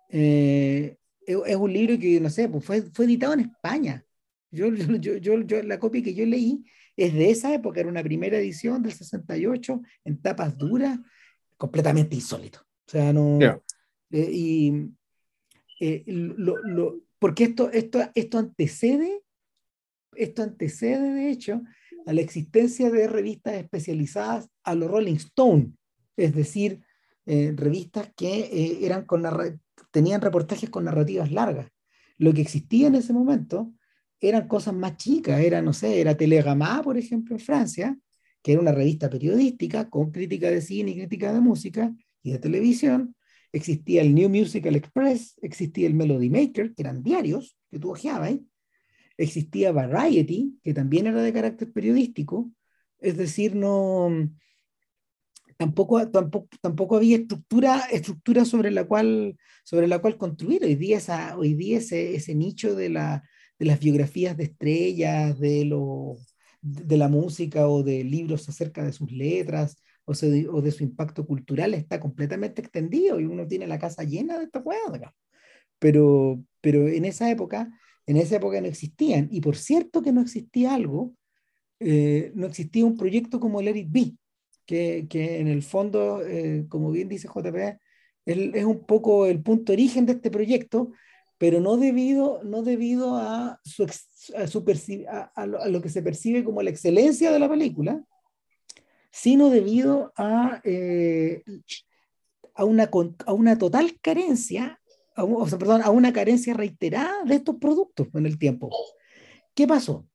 Eh, 0.10 0.98
es, 1.26 1.38
es, 1.46 1.56
un 1.56 1.72
libro 1.74 1.98
que, 1.98 2.20
no 2.20 2.30
sé, 2.30 2.50
pues 2.50 2.64
fue, 2.66 2.82
fue 2.82 3.06
editado 3.06 3.34
en 3.34 3.40
España. 3.42 4.06
Yo, 4.54 4.68
yo, 4.74 5.18
yo, 5.18 5.42
yo, 5.42 5.64
la 5.64 5.80
copia 5.80 6.04
que 6.04 6.14
yo 6.14 6.26
leí 6.26 6.64
es 6.96 7.14
de 7.14 7.32
esa 7.32 7.54
época, 7.54 7.80
era 7.80 7.90
una 7.90 8.04
primera 8.04 8.38
edición 8.38 8.84
del 8.84 8.94
68, 8.94 9.82
en 10.06 10.22
tapas 10.22 10.58
duras, 10.58 11.00
completamente 11.58 12.16
insólito. 12.16 12.60
O 12.60 12.92
sea, 12.92 13.12
no... 13.12 13.40
Yeah. 13.40 13.60
Eh, 14.12 14.30
y 14.32 14.74
eh, 15.80 16.04
lo, 16.06 16.58
lo, 16.64 17.02
porque 17.18 17.46
esto, 17.46 17.72
esto, 17.72 18.00
esto 18.14 18.38
antecede, 18.38 19.22
esto 20.16 20.44
antecede 20.44 21.14
de 21.14 21.32
hecho 21.32 21.64
a 22.06 22.14
la 22.14 22.22
existencia 22.22 22.92
de 22.92 23.08
revistas 23.08 23.56
especializadas 23.56 24.50
a 24.64 24.76
los 24.76 24.90
Rolling 24.90 25.16
Stone, 25.16 25.74
es 26.16 26.36
decir, 26.36 26.82
eh, 27.26 27.54
revistas 27.56 28.12
que 28.16 28.40
eh, 28.42 28.80
eran 28.82 29.06
con 29.06 29.24
tenían 29.92 30.22
reportajes 30.22 30.70
con 30.70 30.86
narrativas 30.86 31.32
largas. 31.32 31.72
Lo 32.18 32.34
que 32.34 32.42
existía 32.42 32.88
en 32.88 32.96
ese 32.96 33.14
momento 33.14 33.74
eran 34.30 34.48
cosas 34.48 34.74
más 34.74 34.98
chicas, 34.98 35.40
era, 35.42 35.62
no 35.62 35.74
sé, 35.74 36.00
era 36.00 36.16
por 36.84 36.98
ejemplo, 36.98 37.36
en 37.36 37.40
Francia, 37.40 37.98
que 38.42 38.54
era 38.54 38.62
una 38.62 38.72
revista 38.72 39.10
periodística 39.10 39.90
con 39.90 40.12
crítica 40.12 40.50
de 40.50 40.62
cine 40.62 40.92
y 40.92 40.96
crítica 40.96 41.34
de 41.34 41.42
música 41.42 41.94
y 42.22 42.32
de 42.32 42.40
televisión, 42.40 43.16
existía 43.52 44.02
el 44.02 44.16
New 44.16 44.30
Musical 44.30 44.76
Express, 44.76 45.36
existía 45.42 45.88
el 45.88 45.94
Melody 45.94 46.30
Maker, 46.30 46.74
que 46.74 46.82
eran 46.82 47.04
diarios 47.04 47.58
que 47.70 47.80
tú 47.80 47.92
ojeabas, 47.92 48.36
existía 49.18 49.72
Variety, 49.72 50.60
que 50.64 50.74
también 50.74 51.08
era 51.08 51.22
de 51.22 51.34
carácter 51.34 51.72
periodístico, 51.72 52.52
es 53.00 53.18
decir, 53.18 53.56
no, 53.56 54.10
tampoco, 55.58 56.10
tampoco, 56.10 56.48
tampoco 56.62 56.96
había 56.96 57.18
estructura, 57.18 57.82
estructura 57.92 58.46
sobre, 58.46 58.72
la 58.72 58.86
cual, 58.86 59.38
sobre 59.66 59.88
la 59.88 60.00
cual 60.00 60.18
construir. 60.18 60.64
Hoy 60.64 60.76
día, 60.76 60.98
esa, 60.98 61.38
hoy 61.38 61.54
día 61.54 61.80
ese, 61.80 62.16
ese 62.16 62.34
nicho 62.36 62.76
de, 62.76 62.90
la, 62.90 63.24
de 63.64 63.70
las 63.70 63.80
biografías 63.80 64.36
de 64.36 64.44
estrellas, 64.44 65.40
de, 65.40 65.64
lo, 65.64 66.18
de 66.62 66.98
la 66.98 67.08
música 67.08 67.68
o 67.68 67.82
de 67.82 68.04
libros 68.04 68.50
acerca 68.50 68.84
de 68.84 68.92
sus 68.92 69.12
letras, 69.12 69.78
o, 70.04 70.14
de 70.14 70.72
su 70.72 70.84
impacto 70.84 71.26
cultural 71.26 71.74
está 71.74 71.98
completamente 72.00 72.62
extendido 72.62 73.22
y 73.22 73.26
uno 73.26 73.48
tiene 73.48 73.68
la 73.68 73.80
casa 73.80 74.04
llena 74.04 74.38
de 74.38 74.46
estos 74.46 74.64
juegos. 74.64 75.00
Pero, 75.80 76.44
pero 76.60 76.90
en 76.90 77.06
esa 77.06 77.32
época, 77.32 77.72
en 78.06 78.18
esa 78.18 78.36
época 78.36 78.60
no 78.60 78.68
existían. 78.68 79.30
Y 79.32 79.40
por 79.40 79.56
cierto 79.56 80.02
que 80.02 80.12
no 80.12 80.20
existía 80.20 80.74
algo, 80.74 81.14
eh, 81.80 82.34
no 82.36 82.48
existía 82.48 82.86
un 82.86 82.98
proyecto 82.98 83.40
como 83.40 83.62
el 83.62 83.70
Eric 83.70 83.88
B, 83.90 84.18
que, 84.66 85.08
que 85.10 85.40
en 85.40 85.48
el 85.48 85.64
fondo, 85.64 86.22
eh, 86.26 86.66
como 86.68 86.92
bien 86.92 87.08
dice 87.08 87.30
JP, 87.30 87.80
él, 88.26 88.52
es 88.56 88.66
un 88.66 88.86
poco 88.86 89.26
el 89.26 89.42
punto 89.42 89.72
origen 89.72 90.06
de 90.06 90.14
este 90.14 90.32
proyecto, 90.32 90.92
pero 91.38 91.60
no 91.60 91.78
debido, 91.78 92.42
no 92.44 92.64
debido 92.64 93.16
a, 93.16 93.60
su, 93.64 93.84
a, 93.84 94.48
su 94.48 94.66
a, 95.10 95.32
a, 95.36 95.46
lo, 95.46 95.62
a, 95.62 95.68
lo, 95.68 95.82
que 95.82 95.90
se 95.90 96.02
percibe 96.02 96.44
como 96.44 96.62
la 96.62 96.70
excelencia 96.70 97.32
de 97.32 97.40
la 97.40 97.50
película, 97.50 98.04
sino 99.12 99.50
debido 99.50 100.12
a, 100.18 100.62
eh, 100.64 101.44
a, 102.56 102.66
una, 102.66 102.90
a 103.26 103.34
una 103.34 103.58
total 103.58 104.00
carencia, 104.02 104.80
a, 105.16 105.24
o 105.24 105.48
sea, 105.48 105.60
perdón, 105.60 105.82
a 105.84 105.92
una 105.92 106.14
carencia 106.14 106.54
reiterada 106.54 107.24
de 107.24 107.36
estos 107.36 107.58
productos 107.58 108.08
en 108.14 108.26
el 108.26 108.40
tiempo. 108.40 108.70
¿Qué 109.54 109.68
pasó? 109.68 110.08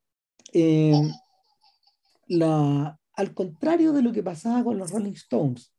Eh, 0.53 0.93
la, 2.27 2.99
al 3.15 3.35
contrario 3.35 3.93
de 3.93 4.03
lo 4.03 4.13
que 4.13 4.23
pasaba 4.23 4.65
con 4.65 4.79
los 4.79 4.91
Rolling 4.91 5.13
Stones, 5.13 5.73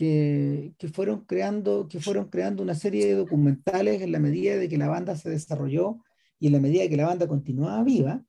que, 0.00 0.88
fueron 0.94 1.26
creando, 1.26 1.86
que 1.86 2.00
fueron 2.00 2.30
creando 2.30 2.62
una 2.62 2.74
serie 2.74 3.06
de 3.06 3.14
documentales 3.14 4.00
en 4.00 4.12
la 4.12 4.18
medida 4.18 4.56
de 4.56 4.66
que 4.66 4.78
la 4.78 4.88
banda 4.88 5.14
se 5.14 5.28
desarrolló 5.28 6.02
y 6.38 6.46
en 6.46 6.54
la 6.54 6.60
medida 6.60 6.82
de 6.82 6.88
que 6.88 6.96
la 6.96 7.06
banda 7.06 7.28
continuaba 7.28 7.84
viva, 7.84 8.24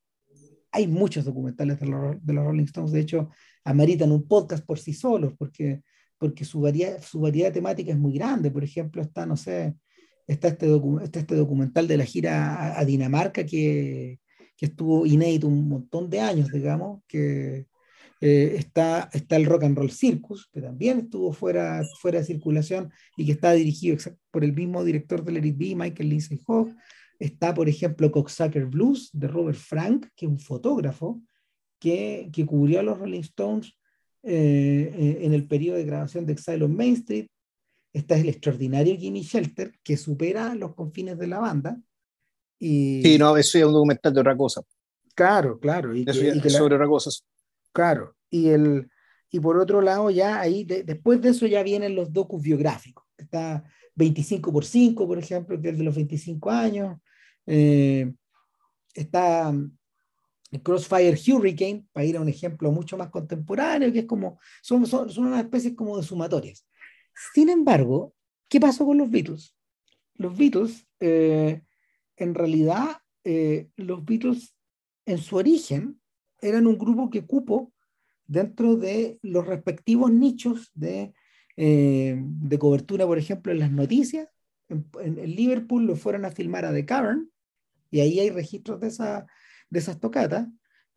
hay 0.74 0.88
muchos 0.88 1.24
documentales 1.24 1.80
de 1.80 1.88
los, 1.88 2.26
de 2.26 2.34
los 2.34 2.44
Rolling 2.44 2.66
Stones, 2.66 2.92
de 2.92 3.00
hecho, 3.00 3.30
ameritan 3.64 4.12
un 4.12 4.28
podcast 4.28 4.66
por 4.66 4.80
sí 4.80 4.92
solos, 4.92 5.34
porque, 5.38 5.82
porque 6.18 6.44
su, 6.44 6.60
variedad, 6.60 7.02
su 7.02 7.22
variedad 7.22 7.54
temática 7.54 7.92
es 7.92 7.98
muy 7.98 8.14
grande. 8.14 8.52
Por 8.52 8.66
ejemplo, 8.66 9.02
está, 9.02 9.26
no 9.26 9.38
sé, 9.38 9.74
está 10.28 10.50
este, 10.50 10.68
está 11.04 11.20
este 11.20 11.36
documental 11.36 11.88
de 11.88 11.98
la 11.98 12.06
gira 12.06 12.54
a, 12.54 12.80
a 12.82 12.86
Dinamarca 12.86 13.46
que, 13.46 14.20
que, 14.58 14.66
estuvo 14.66 15.06
inédito 15.06 15.48
un 15.48 15.70
montón 15.70 16.10
de 16.10 16.20
años, 16.20 16.50
digamos, 16.52 17.02
que 17.08 17.68
eh, 18.24 18.56
está, 18.58 19.10
está 19.14 19.36
el 19.36 19.48
Rock 19.48 19.64
and 19.64 19.76
Roll 19.76 19.90
Circus, 19.90 20.48
que 20.54 20.62
también 20.62 21.00
estuvo 21.00 21.34
fuera, 21.34 21.84
fuera 22.00 22.20
de 22.20 22.26
circulación 22.26 22.92
y 23.18 23.26
que 23.26 23.32
está 23.32 23.52
dirigido 23.54 23.98
por 24.30 24.44
el 24.44 24.54
mismo 24.54 24.84
director 24.84 25.24
del 25.24 25.38
Eric 25.38 25.58
B, 25.58 25.76
Michael 25.76 26.10
Lindsay 26.10 26.40
Hogg. 26.46 26.76
Está, 27.20 27.54
por 27.54 27.68
ejemplo, 27.68 28.12
Cocksucker 28.12 28.68
Blues 28.68 29.10
de 29.12 29.28
Robert 29.28 29.58
Frank, 29.58 30.08
que 30.16 30.28
es 30.28 30.32
un 30.32 30.40
fotógrafo, 30.40 31.20
que, 31.80 32.30
que 32.32 32.46
cubrió 32.46 32.80
a 32.80 32.84
los 32.84 33.00
Rolling 33.00 33.22
Stones 33.22 33.76
eh, 34.24 34.94
eh, 34.96 35.26
en 35.26 35.34
el 35.34 35.48
periodo 35.48 35.78
de 35.78 35.86
grabación 35.86 36.28
de 36.28 36.34
Exile 36.34 36.64
on 36.64 36.76
Main 36.76 36.94
Street. 36.94 37.28
Está 37.92 38.18
el 38.18 38.30
extraordinario 38.30 38.96
Jimmy 38.96 39.24
Shelter, 39.24 39.74
que 39.84 39.98
supera 39.98 40.54
los 40.54 40.76
confines 40.76 41.18
de 41.18 41.28
la 41.28 41.40
banda. 41.40 41.82
Y, 42.60 43.02
sí, 43.04 43.18
no, 43.18 43.36
eso 43.36 43.58
es 43.58 43.66
un 43.66 43.74
documental 43.74 44.14
de 44.14 44.20
otra 44.20 44.38
cosa. 44.38 44.62
Claro, 45.16 45.60
claro. 45.60 45.96
Y 45.96 46.06
que, 46.06 46.36
y 46.36 46.40
que 46.40 46.50
sobre 46.52 46.78
la, 46.78 46.84
otra 46.84 46.88
cosa. 46.88 47.10
Claro. 47.72 48.16
Y, 48.30 48.50
el, 48.50 48.90
y 49.30 49.40
por 49.40 49.58
otro 49.58 49.82
lado, 49.82 50.10
ya 50.10 50.40
ahí, 50.40 50.64
de, 50.64 50.84
después 50.84 51.22
de 51.22 51.30
eso 51.30 51.46
ya 51.48 51.64
vienen 51.64 51.96
los 51.96 52.12
docus 52.12 52.42
biográficos. 52.42 53.06
Está 53.18 53.64
25 53.96 54.52
por 54.52 54.66
5, 54.66 55.08
por 55.08 55.18
ejemplo, 55.18 55.62
que 55.62 55.70
es 55.70 55.78
de 55.78 55.84
los 55.84 55.96
25 55.96 56.50
años. 56.50 56.98
Eh, 57.46 58.12
está 58.94 59.54
el 60.52 60.62
Crossfire 60.62 61.18
Hurricane, 61.28 61.86
para 61.94 62.06
ir 62.06 62.18
a 62.18 62.22
un 62.22 62.28
ejemplo 62.28 62.72
mucho 62.72 62.98
más 62.98 63.10
contemporáneo, 63.10 63.92
que 63.92 64.00
es 64.00 64.06
como, 64.06 64.40
son, 64.62 64.86
son, 64.86 65.10
son 65.10 65.28
unas 65.28 65.44
especies 65.44 65.76
como 65.76 65.98
de 65.98 66.04
sumatorias. 66.04 66.68
Sin 67.34 67.50
embargo, 67.50 68.14
¿qué 68.50 68.60
pasó 68.60 68.86
con 68.86 68.98
los 68.98 69.10
Beatles? 69.10 69.56
Los 70.16 70.38
Beatles, 70.38 70.86
eh, 71.00 71.62
en 72.18 72.36
realidad, 72.36 72.98
eh, 73.24 73.70
los 73.78 74.04
Beatles 74.04 74.54
en 75.06 75.18
su 75.20 75.38
origen 75.38 76.01
eran 76.42 76.68
un 76.68 76.78
grupo 76.78 77.10
que 77.10 77.26
cupo 77.26 77.72
dentro 78.26 78.76
de 78.76 79.20
los 79.22 79.46
respectivos 79.46 80.12
nichos 80.12 80.72
de, 80.74 81.14
eh, 81.58 82.18
de 82.18 82.60
cobertura, 82.60 83.06
por 83.06 83.18
ejemplo, 83.18 83.52
en 83.52 83.60
las 83.60 83.72
noticias. 83.72 84.28
En, 84.70 84.88
en, 85.02 85.36
Liverpool 85.36 85.86
lo 85.86 85.96
fueron 85.96 86.26
a 86.26 86.32
filmar 86.32 86.66
a 86.66 86.74
The 86.74 86.86
Cavern, 86.86 87.30
y 87.90 88.00
ahí 88.00 88.20
hay 88.20 88.30
registros 88.30 88.80
de 88.80 88.88
esa, 88.88 89.28
de 89.70 89.80
esas 89.80 90.00
tocatas, 90.00 90.48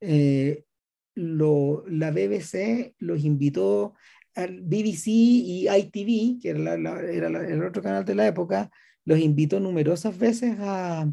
eh, 0.00 0.64
lo, 1.14 1.84
la 1.88 2.10
BBC 2.10 2.94
los 2.98 3.24
invitó 3.24 3.94
al 4.34 4.62
BBC 4.62 5.06
y 5.08 5.68
ITV, 5.68 6.40
que 6.40 6.50
era, 6.50 6.58
la, 6.58 6.76
la, 6.76 7.00
era 7.00 7.30
la, 7.30 7.46
el 7.46 7.64
otro 7.64 7.82
canal 7.82 8.04
de 8.04 8.14
la 8.14 8.26
época, 8.26 8.70
los 9.04 9.18
invitó 9.18 9.60
numerosas 9.60 10.18
veces 10.18 10.56
a, 10.58 11.10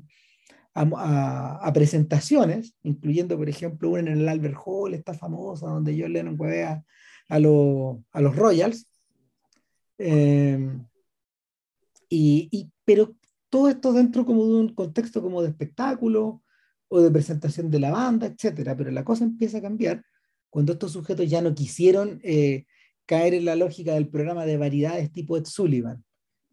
a, 0.74 0.82
a, 0.82 1.68
a, 1.68 1.74
presentaciones, 1.74 2.76
incluyendo, 2.84 3.38
por 3.38 3.50
ejemplo, 3.50 3.90
una 3.90 4.02
en 4.02 4.08
el 4.08 4.30
Albert 4.30 4.58
Hall, 4.66 4.94
esta 4.94 5.14
famosa, 5.14 5.68
donde 5.68 6.00
John 6.00 6.14
Lennon 6.14 6.38
juega 6.38 6.84
a, 7.28 7.40
lo, 7.40 8.04
a 8.12 8.22
los 8.22 8.36
Royals. 8.36 8.88
Eh, 9.98 10.80
y, 12.10 12.50
y, 12.52 12.72
pero 12.86 13.16
todo 13.50 13.70
esto 13.70 13.94
dentro 13.94 14.26
como 14.26 14.46
de 14.46 14.54
un 14.54 14.74
contexto 14.74 15.22
como 15.22 15.42
de 15.42 15.50
espectáculo 15.50 16.42
o 16.88 17.02
de 17.02 17.12
presentación 17.12 17.70
de 17.70 17.80
la 17.80 17.92
banda, 17.92 18.28
etcétera, 18.28 18.76
pero 18.76 18.92
la 18.92 19.04
cosa 19.04 19.24
empieza 19.24 19.60
a 19.60 19.62
cambiar 19.62 20.04
cuando 20.50 20.74
estos 20.74 20.92
sujetos 20.92 21.30
ya 21.30 21.42
no 21.42 21.56
quisieron 21.56 22.20
eh, 22.24 22.66
caer 23.06 23.34
en 23.34 23.46
la 23.46 23.56
lógica 23.56 23.94
del 23.94 24.10
programa 24.10 24.46
de 24.46 24.58
variedades 24.58 25.12
tipo 25.12 25.38
Ed 25.38 25.46
Sullivan. 25.46 26.04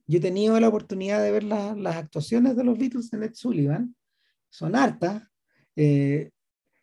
Yo 0.06 0.18
he 0.18 0.22
tenido 0.22 0.58
la 0.58 0.68
oportunidad 0.68 1.22
de 1.22 1.30
ver 1.30 1.44
las 1.44 1.96
actuaciones 1.96 2.56
de 2.56 2.64
los 2.64 2.78
Beatles 2.78 3.12
en 3.12 3.24
Ed 3.24 3.34
Sullivan, 3.34 3.94
son 4.50 4.76
hartas, 4.76 5.22
eh, 5.76 6.30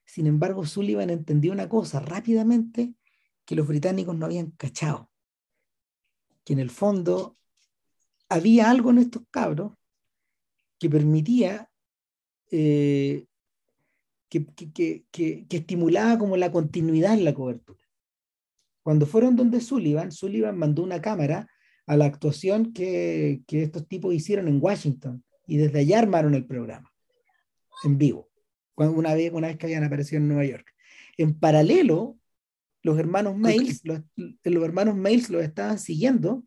sin 0.06 0.28
embargo 0.28 0.66
Sullivan 0.66 1.10
entendió 1.10 1.52
una 1.52 1.68
cosa 1.68 2.00
rápidamente 2.00 2.94
que 3.46 3.56
los 3.56 3.68
británicos 3.68 4.16
no 4.16 4.26
habían 4.26 4.52
cachado, 4.52 5.10
que 6.44 6.54
en 6.54 6.60
el 6.60 6.70
fondo 6.70 7.38
había 8.30 8.70
algo 8.70 8.90
en 8.90 9.00
estos 9.00 9.24
cabros 9.30 9.74
que 10.80 10.90
permitía, 10.90 11.70
eh, 12.52 13.26
que, 14.30 14.46
que, 14.46 15.06
que, 15.12 15.46
estimulaba 15.50 16.18
como 16.18 16.36
la 16.38 16.52
continuidad 16.52 17.14
en 17.14 17.24
la 17.24 17.34
cobertura. 17.34 17.80
Cuando 18.84 19.06
fueron 19.06 19.36
donde 19.36 19.62
Sullivan, 19.62 20.12
Sullivan 20.12 20.58
mandó 20.58 20.84
una 20.84 21.02
cámara 21.02 21.48
a 21.88 21.98
la 21.98 22.06
actuación 22.06 22.74
que, 22.74 23.44
estos 23.48 23.88
tipos 23.88 24.14
hicieron 24.14 24.48
en 24.48 24.60
Washington 24.62 25.24
y 25.48 25.58
desde 25.58 25.80
allá 25.80 26.00
armaron 26.00 26.34
el 26.36 26.46
programa 26.46 26.92
en 27.84 27.98
vivo, 27.98 28.30
una 28.76 29.14
vez, 29.14 29.32
una 29.34 29.48
vez 29.48 29.58
que 29.58 29.66
habían 29.66 29.84
aparecido 29.84 30.22
en 30.22 30.28
Nueva 30.28 30.46
York. 30.46 30.68
En 31.18 31.38
paralelo, 31.40 32.18
los 32.82 33.00
hermanos 33.00 33.36
Mails, 33.38 33.82
los, 33.84 34.02
los 34.16 34.64
hermanos 34.64 34.96
Mails 34.96 35.30
los 35.30 35.44
estaban 35.44 35.80
siguiendo 35.80 36.44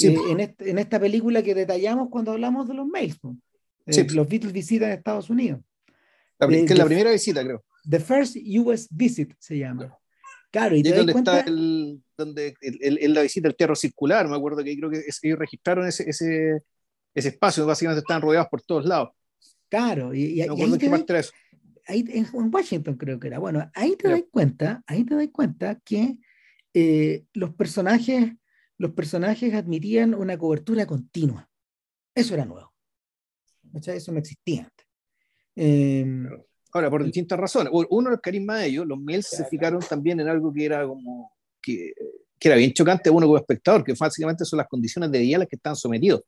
eh, 0.00 0.16
en, 0.30 0.54
en, 0.58 0.78
esta 0.78 1.00
película 1.00 1.42
que 1.42 1.54
detallamos 1.54 2.08
cuando 2.10 2.32
hablamos 2.32 2.68
de 2.68 2.74
los 2.74 2.86
Mails. 2.86 3.18
Eh, 3.86 4.06
los 4.12 4.28
Beatles 4.28 4.52
visitan 4.52 4.90
Estados 4.90 5.30
Unidos. 5.30 5.60
La, 6.38 6.46
que 6.46 6.64
es 6.64 6.78
la 6.78 6.84
primera 6.84 7.10
visita, 7.10 7.42
creo. 7.42 7.64
The 7.88 8.00
First 8.00 8.36
US 8.60 8.88
Visit 8.90 9.34
se 9.38 9.58
llama. 9.58 9.96
Claro, 10.50 10.76
y, 10.76 10.82
donde 10.82 11.12
está 11.12 11.40
el, 11.40 12.02
donde 12.16 12.54
el, 12.60 13.12
la 13.12 13.22
visita 13.22 13.48
al 13.48 13.56
Tierra 13.56 13.74
Circular, 13.74 14.28
me 14.28 14.36
acuerdo 14.36 14.62
que 14.62 14.76
creo 14.76 14.90
que 14.90 15.02
ellos 15.22 15.38
registraron 15.38 15.86
ese, 15.86 16.08
ese, 16.08 16.62
ese 17.14 17.28
espacio, 17.28 17.66
básicamente 17.66 18.00
estaban 18.00 18.22
rodeados 18.22 18.48
por 18.48 18.62
todos 18.62 18.84
lados. 18.84 19.10
Claro, 19.68 20.14
y, 20.14 20.40
ahí 20.40 22.04
en, 22.08 22.26
Washington 22.52 22.96
creo 22.96 23.18
que 23.18 23.28
era. 23.28 23.38
Bueno, 23.38 23.70
ahí 23.74 23.96
te 23.96 24.08
das 24.08 24.22
cuenta, 24.30 24.82
ahí 24.86 25.04
te 25.04 25.14
das 25.14 25.28
cuenta 25.32 25.78
que 25.84 26.16
eh, 26.72 27.24
los 27.34 27.54
personajes, 27.54 28.32
los 28.78 28.92
personajes 28.92 29.54
admitían 29.54 30.14
una 30.14 30.38
cobertura 30.38 30.86
continua. 30.86 31.48
Eso 32.14 32.34
era 32.34 32.44
nuevo. 32.44 32.72
Eso 33.74 34.12
no 34.12 34.18
existía 34.18 34.62
antes. 34.62 34.86
Em, 35.54 36.28
Ahora, 36.72 36.90
por 36.90 37.02
distintas 37.02 37.38
razones. 37.38 37.72
Uno, 37.90 38.10
el 38.10 38.20
carisma 38.20 38.58
de 38.58 38.66
ellos, 38.66 38.86
los 38.86 38.98
mails 38.98 39.26
se 39.26 39.44
fijaron 39.46 39.80
también 39.80 40.20
en 40.20 40.28
algo 40.28 40.52
que 40.52 40.64
era 40.64 40.86
como 40.86 41.32
que, 41.62 41.92
que, 42.38 42.48
era 42.48 42.56
bien 42.56 42.72
chocante 42.72 43.08
a 43.08 43.12
uno 43.12 43.26
como 43.26 43.38
espectador, 43.38 43.82
que 43.82 43.94
básicamente 43.98 44.44
son 44.44 44.58
las 44.58 44.68
condiciones 44.68 45.10
de 45.10 45.18
vida 45.20 45.36
a 45.36 45.38
las 45.40 45.48
que 45.48 45.56
están 45.56 45.76
sometidos. 45.76 46.22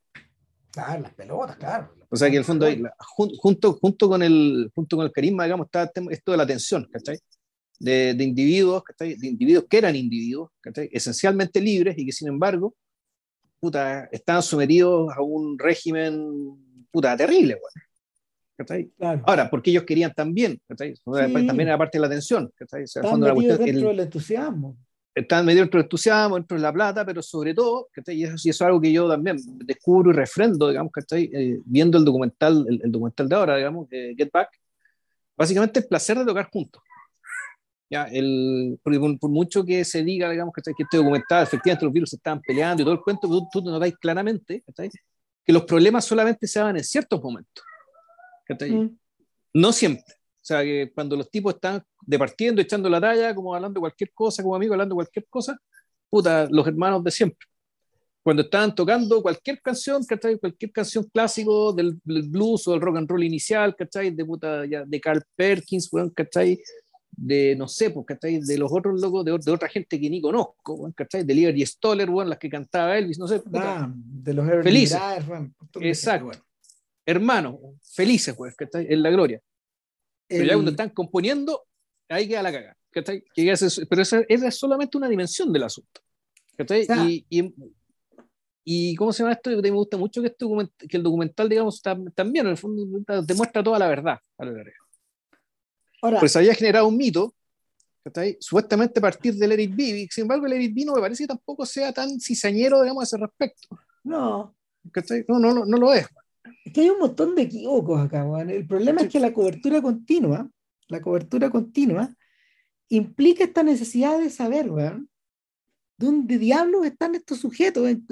Claro, 0.70 1.02
las 1.02 1.14
pelotas, 1.14 1.56
claro. 1.56 1.92
O 2.08 2.16
sea 2.16 2.28
que 2.28 2.36
en 2.36 2.40
el 2.40 2.44
fondo, 2.44 2.66
junto, 2.98 3.74
junto, 3.74 4.08
con 4.08 4.22
el, 4.22 4.70
junto 4.74 4.96
con 4.96 5.06
el 5.06 5.12
carisma, 5.12 5.44
digamos, 5.44 5.66
está 5.66 5.90
esto 6.10 6.30
de 6.32 6.36
la 6.36 6.42
atención, 6.42 6.88
¿cachai? 6.90 7.18
De, 7.78 8.14
de 8.14 8.24
individuos, 8.24 8.82
¿cachai? 8.82 9.14
De 9.14 9.28
individuos 9.28 9.66
que 9.68 9.78
eran 9.78 9.96
individuos, 9.96 10.50
¿cachai? 10.60 10.88
Esencialmente 10.92 11.60
libres 11.60 11.96
y 11.98 12.06
que 12.06 12.12
sin 12.12 12.28
embargo, 12.28 12.74
puta, 13.58 14.08
estaban 14.12 14.42
sometidos 14.42 15.12
a 15.16 15.22
un 15.22 15.58
régimen, 15.58 16.86
puta, 16.90 17.16
terrible, 17.16 17.58
¿cachai? 18.56 18.90
Claro. 18.96 19.22
Ahora, 19.26 19.50
porque 19.50 19.70
ellos 19.70 19.84
querían 19.84 20.12
también, 20.12 20.60
¿cachai? 20.66 20.94
También 21.04 21.68
era 21.68 21.78
parte 21.78 21.98
de 21.98 22.02
la 22.02 22.06
atención, 22.08 22.50
¿cachai? 22.56 22.84
estaban 22.84 23.20
metidos 23.20 23.58
dentro 23.58 23.88
del 23.88 24.00
entusiasmo 24.00 24.76
están 25.20 25.46
medio 25.46 25.60
dentro 25.60 25.78
del 25.78 25.84
entusiasmo, 25.84 26.36
dentro 26.36 26.56
de 26.56 26.62
la 26.62 26.72
plata, 26.72 27.04
pero 27.04 27.22
sobre 27.22 27.54
todo, 27.54 27.88
y 28.06 28.24
eso, 28.24 28.34
y 28.44 28.50
eso 28.50 28.64
es 28.64 28.66
algo 28.66 28.80
que 28.80 28.92
yo 28.92 29.08
también 29.08 29.36
descubro 29.64 30.10
y 30.10 30.14
refrendo, 30.14 30.68
digamos, 30.68 30.92
¿cachai? 30.92 31.30
Eh, 31.32 31.60
viendo 31.64 31.98
el 31.98 32.04
documental, 32.04 32.66
el, 32.68 32.90
documental 32.90 33.28
de 33.28 33.34
ahora, 33.34 33.56
digamos, 33.56 33.88
Get 33.90 34.30
Back, 34.32 34.50
básicamente 35.36 35.80
el 35.80 35.86
placer 35.86 36.18
de 36.18 36.24
tocar 36.24 36.48
juntos. 36.50 36.82
Ya, 37.88 38.04
el, 38.04 38.78
porque 38.82 39.00
por, 39.18 39.30
mucho 39.30 39.64
que 39.64 39.84
se 39.84 40.04
diga, 40.04 40.30
digamos, 40.30 40.54
que 40.54 40.60
este 40.70 40.96
documental, 40.96 41.42
efectivamente 41.42 41.84
los 41.84 41.92
virus 41.92 42.12
estaban 42.12 42.40
peleando 42.40 42.82
y 42.82 42.84
todo 42.84 42.94
el 42.94 43.00
cuento, 43.00 43.26
tú, 43.26 43.48
tú 43.52 43.62
notáis 43.62 43.96
claramente 43.98 44.62
que 45.44 45.52
los 45.52 45.64
problemas 45.64 46.04
solamente 46.04 46.46
se 46.46 46.60
dan 46.60 46.76
en 46.76 46.84
ciertos 46.84 47.20
momentos. 47.22 47.64
Mm. 48.48 48.96
No 49.54 49.72
siempre. 49.72 50.14
O 50.40 50.44
sea, 50.44 50.62
que 50.62 50.90
cuando 50.94 51.16
los 51.16 51.30
tipos 51.30 51.54
están 51.54 51.82
departiendo, 52.00 52.62
echando 52.62 52.88
la 52.88 52.98
talla, 52.98 53.34
como 53.34 53.54
hablando 53.54 53.78
de 53.78 53.82
cualquier 53.82 54.10
cosa, 54.14 54.42
como 54.42 54.56
amigos 54.56 54.74
hablando 54.74 54.94
de 54.94 54.96
cualquier 54.96 55.26
cosa, 55.28 55.58
puta, 56.08 56.48
los 56.50 56.66
hermanos 56.66 57.04
de 57.04 57.10
siempre. 57.10 57.46
Cuando 58.22 58.42
estaban 58.42 58.74
tocando 58.74 59.22
cualquier 59.22 59.60
canción, 59.62 60.04
¿cachai? 60.04 60.38
Cualquier 60.38 60.72
canción 60.72 61.04
clásico 61.04 61.72
del, 61.72 61.98
blues 62.04 62.68
o 62.68 62.72
del 62.72 62.80
rock 62.80 62.98
and 62.98 63.08
roll 63.08 63.22
inicial, 63.22 63.74
¿cachai? 63.74 64.10
De 64.10 64.24
puta, 64.24 64.66
ya, 64.66 64.84
de 64.84 65.00
Carl 65.00 65.22
Perkins, 65.34 65.90
bueno, 65.90 66.12
¿cachai? 66.14 66.60
De, 67.10 67.54
no 67.56 67.68
sé, 67.68 67.90
pues, 67.90 68.06
¿cachai? 68.06 68.40
De 68.40 68.58
los 68.58 68.70
otros 68.72 69.00
locos, 69.00 69.24
de, 69.24 69.38
de, 69.38 69.50
otra 69.50 69.68
gente 69.68 69.98
que 69.98 70.10
ni 70.10 70.20
conozco, 70.20 70.76
bueno, 70.76 70.94
¿cachai? 70.94 71.24
De 71.24 71.34
Liberty 71.34 71.64
Stoller, 71.64 72.10
bueno, 72.10 72.30
las 72.30 72.38
que 72.38 72.50
cantaba 72.50 72.96
Elvis, 72.96 73.18
no 73.18 73.26
sé. 73.26 73.42
Ah, 73.54 73.90
de 73.94 74.34
los 74.34 74.46
felices. 74.62 75.00
Exacto. 75.80 76.30
Hermanos, 77.06 77.56
felices, 77.94 78.34
pues, 78.36 78.54
¿cachai? 78.54 78.86
En 78.90 79.02
la 79.02 79.10
gloria. 79.10 79.40
Pero 80.30 80.44
ya 80.44 80.54
cuando 80.54 80.70
están 80.70 80.90
componiendo, 80.90 81.66
ahí 82.08 82.28
queda 82.28 82.42
la 82.42 82.52
caga. 82.52 82.76
pero 82.92 84.02
esa, 84.02 84.20
es 84.28 84.56
solamente 84.56 84.96
una 84.96 85.08
dimensión 85.08 85.52
del 85.52 85.64
asunto. 85.64 86.00
y, 86.58 87.26
y, 87.28 87.54
y, 88.64 88.94
¿cómo 88.94 89.12
se 89.12 89.22
llama 89.22 89.32
esto? 89.34 89.50
Me 89.50 89.70
gusta 89.70 89.96
mucho 89.96 90.22
que, 90.22 90.28
este 90.28 90.46
que 90.88 90.96
el 90.96 91.02
documental, 91.02 91.48
digamos, 91.48 91.82
también 91.82 92.46
en 92.46 92.52
el 92.52 92.56
fondo 92.56 92.86
demuestra 93.22 93.62
toda 93.62 93.78
la 93.78 93.88
verdad. 93.88 94.18
Ahora, 96.02 96.20
pues 96.20 96.36
había 96.36 96.54
generado 96.54 96.86
un 96.86 96.96
mito, 96.96 97.34
supuestamente 98.38 99.00
a 99.00 99.02
partir 99.02 99.34
del 99.34 99.52
Eric 99.52 99.74
B. 99.74 100.08
Sin 100.10 100.22
embargo, 100.22 100.46
el 100.46 100.52
Eric 100.54 100.74
B 100.74 100.84
no 100.84 100.94
me 100.94 101.00
parece 101.00 101.24
que 101.24 101.28
tampoco 101.28 101.66
sea 101.66 101.92
tan 101.92 102.20
cizañero, 102.20 102.82
digamos, 102.82 103.02
a 103.02 103.04
ese 103.04 103.16
respecto. 103.18 103.68
No. 104.04 104.54
No, 105.28 105.38
no, 105.38 105.54
no, 105.54 105.64
no 105.64 105.76
lo 105.76 105.92
es. 105.92 106.06
Es 106.64 106.72
que 106.72 106.80
hay 106.82 106.90
un 106.90 106.98
montón 106.98 107.34
de 107.34 107.42
equívocos 107.42 108.00
acá, 108.00 108.26
El 108.42 108.66
problema 108.66 109.02
es 109.02 109.08
que 109.08 109.20
la 109.20 109.32
cobertura 109.32 109.82
continua, 109.82 110.48
la 110.88 111.00
cobertura 111.00 111.50
continua, 111.50 112.14
implica 112.88 113.44
esta 113.44 113.62
necesidad 113.62 114.18
de 114.18 114.30
saber, 114.30 114.70
dónde 115.96 116.38
diablos 116.38 116.86
están 116.86 117.14
estos 117.14 117.38
sujetos 117.40 117.88
en, 117.88 118.06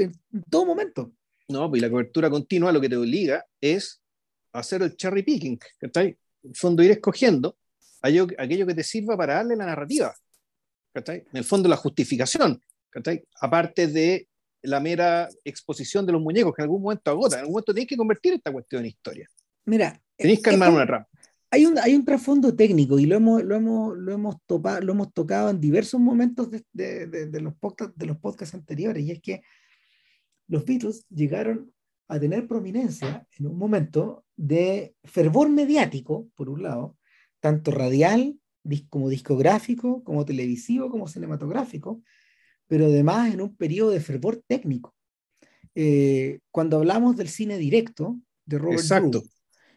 todo 0.51 0.67
momento. 0.67 1.12
No, 1.49 1.69
pues 1.71 1.81
la 1.81 1.91
cobertura 1.91 2.29
continua 2.29 2.73
lo 2.73 2.81
que 2.81 2.88
te 2.88 2.97
obliga 2.97 3.45
es 3.61 4.03
hacer 4.53 4.83
el 4.83 4.97
cherry 4.97 5.23
picking, 5.23 5.59
¿cachai? 5.79 6.09
En 6.43 6.51
el 6.51 6.57
fondo 6.57 6.83
ir 6.83 6.91
escogiendo 6.91 7.57
aquello, 8.03 8.67
que 8.67 8.75
te 8.75 8.85
sirva 8.85 9.17
para 9.17 9.35
darle 9.35 9.57
la 9.57 9.67
narrativa, 9.67 10.14
¿cachai? 10.93 11.25
En 11.33 11.37
el 11.38 11.45
fondo 11.45 11.69
la 11.69 11.77
justificación, 11.77 12.62
¿cachai? 12.91 13.25
Aparte 13.41 13.87
de 13.87 14.28
la 14.62 14.81
mera 14.81 15.29
exposición 15.44 16.07
de 16.07 16.12
los 16.12 16.23
muñecos 16.23 16.55
que 16.55 16.62
en 16.62 16.64
algún 16.64 16.83
momento 16.83 17.11
agota, 17.11 17.37
en 17.37 17.40
algún 17.40 17.53
momento 17.55 17.73
tenéis 17.73 17.88
que 17.88 17.97
convertir 17.97 18.35
esta 18.35 18.53
cuestión 18.53 18.83
en 18.83 18.88
historia. 18.88 19.29
Mira, 19.64 20.01
tenéis 20.16 20.42
que 20.42 20.51
armar 20.51 20.71
una 20.71 20.85
rampa. 20.85 21.09
Hay 21.51 21.64
un, 21.64 21.79
hay 21.79 21.94
un 21.94 22.05
trasfondo 22.05 22.55
técnico 22.55 22.99
y 22.99 23.07
lo 23.07 23.16
hemos, 23.16 23.42
lo 23.42 23.55
hemos, 23.55 23.97
lo 23.97 24.12
hemos, 24.12 24.37
topado, 24.47 24.81
lo 24.83 24.92
hemos 24.92 25.12
tocado 25.14 25.49
en 25.49 25.61
diversos 25.61 25.99
momentos 25.99 26.51
de, 26.51 26.62
de, 26.73 27.07
de, 27.27 27.40
los 27.40 27.55
podcasts, 27.55 27.97
de 27.97 28.07
los 28.07 28.18
podcasts 28.18 28.55
anteriores, 28.55 29.03
y 29.03 29.12
es 29.12 29.23
que 29.23 29.42
los 30.47 30.64
Beatles 30.66 31.07
llegaron 31.09 31.73
a 32.09 32.18
tener 32.18 32.47
prominencia 32.47 33.27
en 33.38 33.47
un 33.47 33.57
momento 33.57 34.25
de 34.37 34.94
fervor 35.05 35.49
mediático, 35.49 36.29
por 36.35 36.51
un 36.51 36.62
lado, 36.62 36.99
tanto 37.40 37.71
radial 37.71 38.38
como 38.90 39.09
discográfico, 39.09 40.03
como 40.05 40.25
televisivo, 40.25 40.90
como 40.90 41.09
cinematográfico, 41.09 42.03
pero 42.68 42.87
además 42.87 43.35
en 43.35 43.40
un 43.40 43.57
periodo 43.57 43.90
de 43.90 44.00
fervor 44.00 44.42
técnico. 44.46 44.94
Eh, 45.74 46.40
cuando 46.50 46.76
hablamos 46.76 47.16
del 47.16 47.28
cine 47.28 47.59
directo 47.59 48.18
de 48.44 48.59
Robert 48.59 48.81
Exacto. 48.81 49.20
Drew, 49.20 49.31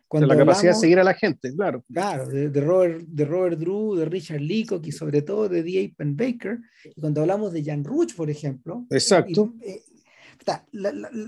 cuando 0.08 0.27
de 0.27 0.36
la 0.36 0.39
capacidad 0.41 0.73
de 0.73 0.80
seguir 0.80 0.99
a 0.99 1.04
la 1.04 1.13
gente, 1.13 1.56
claro. 1.56 1.86
Claro, 1.91 2.27
de, 2.27 2.49
Robert, 2.62 3.06
de 3.08 3.25
Robert 3.25 3.58
Drew, 3.58 3.95
de 3.95 4.06
Richard 4.06 4.41
Leacock 4.41 4.86
y 4.86 4.91
sobre 4.91 5.21
todo 5.21 5.47
de 5.47 5.63
D. 5.63 5.93
Baker. 5.97 6.60
Y 6.84 6.99
cuando 6.99 7.21
hablamos 7.21 7.54
de 7.54 7.63
Jan 7.63 7.84
Ruch, 7.84 8.13
por 8.13 8.30
ejemplo. 8.30 8.86
Exacto. 8.89 9.54
Eh, 9.62 9.82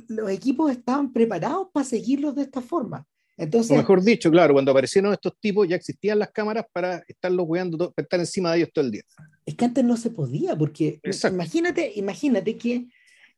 los 0.07 0.29
equipos 0.29 0.71
estaban 0.71 1.13
preparados 1.13 1.67
para 1.71 1.85
seguirlos 1.85 2.35
de 2.35 2.41
esta 2.41 2.61
forma. 2.61 3.07
Entonces, 3.37 3.75
mejor 3.75 4.03
dicho, 4.03 4.29
claro, 4.29 4.53
cuando 4.53 4.71
aparecieron 4.71 5.11
estos 5.11 5.33
tipos 5.39 5.67
ya 5.67 5.75
existían 5.75 6.19
las 6.19 6.31
cámaras 6.31 6.65
para 6.71 7.03
estarlos 7.07 7.47
cuidando, 7.47 7.91
para 7.91 8.03
estar 8.03 8.19
encima 8.19 8.51
de 8.51 8.57
ellos 8.59 8.69
todo 8.73 8.85
el 8.85 8.91
día. 8.91 9.03
Es 9.45 9.55
que 9.55 9.65
antes 9.65 9.83
no 9.83 9.97
se 9.97 10.11
podía, 10.11 10.55
porque 10.55 10.99
imagínate, 11.31 11.91
imagínate 11.95 12.57
que 12.57 12.87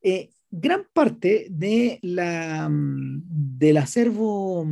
eh, 0.01 0.29
gran 0.51 0.85
parte 0.93 1.47
de 1.49 1.99
la, 2.01 2.67
mm, 2.69 3.23
del 3.57 3.77
acervo 3.77 4.67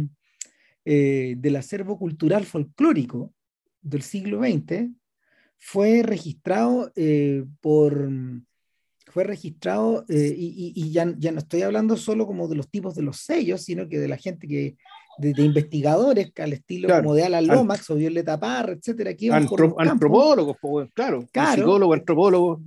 eh, 0.85 1.35
del 1.37 1.55
acervo 1.55 1.97
cultural 1.97 2.45
folclórico 2.45 3.33
del 3.81 4.01
siglo 4.01 4.41
XX 4.41 4.89
fue 5.57 6.03
registrado 6.03 6.91
eh, 6.97 7.45
por 7.61 8.11
fue 9.05 9.23
registrado 9.23 10.03
eh, 10.09 10.33
y, 10.35 10.91
ya, 10.91 11.13
ya, 11.17 11.31
no 11.31 11.39
estoy 11.39 11.61
hablando 11.61 11.95
solo 11.95 12.25
como 12.25 12.49
de 12.49 12.55
los 12.55 12.69
tipos 12.69 12.95
de 12.95 13.03
los 13.03 13.17
sellos, 13.17 13.61
sino 13.61 13.87
que 13.87 13.99
de 13.99 14.07
la 14.07 14.17
gente 14.17 14.47
que, 14.47 14.75
de, 15.17 15.41
investigadores 15.41 16.31
al 16.37 16.53
estilo 16.53 16.89
como 16.89 17.13
de 17.13 17.23
Alan 17.23 17.47
Lomax 17.47 17.89
o 17.89 17.95
Violeta 17.95 18.39
Parra, 18.39 18.73
etcétera, 18.73 19.13
que 19.13 19.31
antropólogos, 19.31 20.57
claro, 20.93 21.27
claro. 21.31 21.61
psicólogos, 21.61 21.99
antropólogos, 21.99 22.59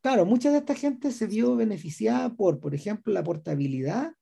Claro, 0.00 0.24
mucha 0.24 0.50
de 0.52 0.58
esta 0.58 0.74
gente 0.74 1.10
se 1.10 1.26
vio 1.26 1.56
beneficiada 1.56 2.32
por, 2.34 2.60
por 2.60 2.74
ejemplo, 2.74 3.12
la 3.12 3.24
portabilidad 3.24 4.12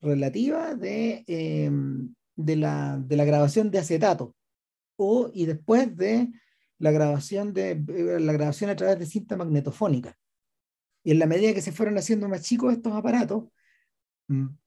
relativa 0.00 0.74
de, 0.74 1.24
em, 1.26 2.14
de, 2.36 2.56
la, 2.56 2.98
de 2.98 3.16
la 3.16 3.24
grabación 3.24 3.70
de 3.70 3.78
acetato 3.78 4.34
o 4.96 5.30
y 5.32 5.44
después 5.44 5.94
de 5.96 6.30
la 6.78 6.90
grabación 6.90 7.52
de 7.52 7.72
eh, 7.72 8.18
la 8.20 8.32
grabación 8.32 8.70
a 8.70 8.76
través 8.76 8.98
de 8.98 9.06
cinta 9.06 9.36
magnetofónica. 9.36 10.16
Y 11.04 11.12
en 11.12 11.18
la 11.18 11.26
medida 11.26 11.54
que 11.54 11.62
se 11.62 11.72
fueron 11.72 11.98
haciendo 11.98 12.28
más 12.28 12.42
chicos 12.42 12.72
estos 12.72 12.92
aparatos, 12.92 13.44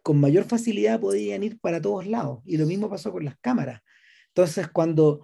con 0.04 0.20
mayor 0.20 0.46
facilidad 0.46 1.00
podían 1.00 1.44
ir 1.44 1.60
para 1.60 1.82
todos 1.82 2.08
lados. 2.08 2.42
Y 2.46 2.58
lo 2.58 2.66
mismo 2.66 2.90
pasó 2.90 3.12
con 3.12 3.26
las 3.26 3.38
cámaras. 3.40 3.82
Entonces, 4.28 4.68
cuando, 4.70 5.22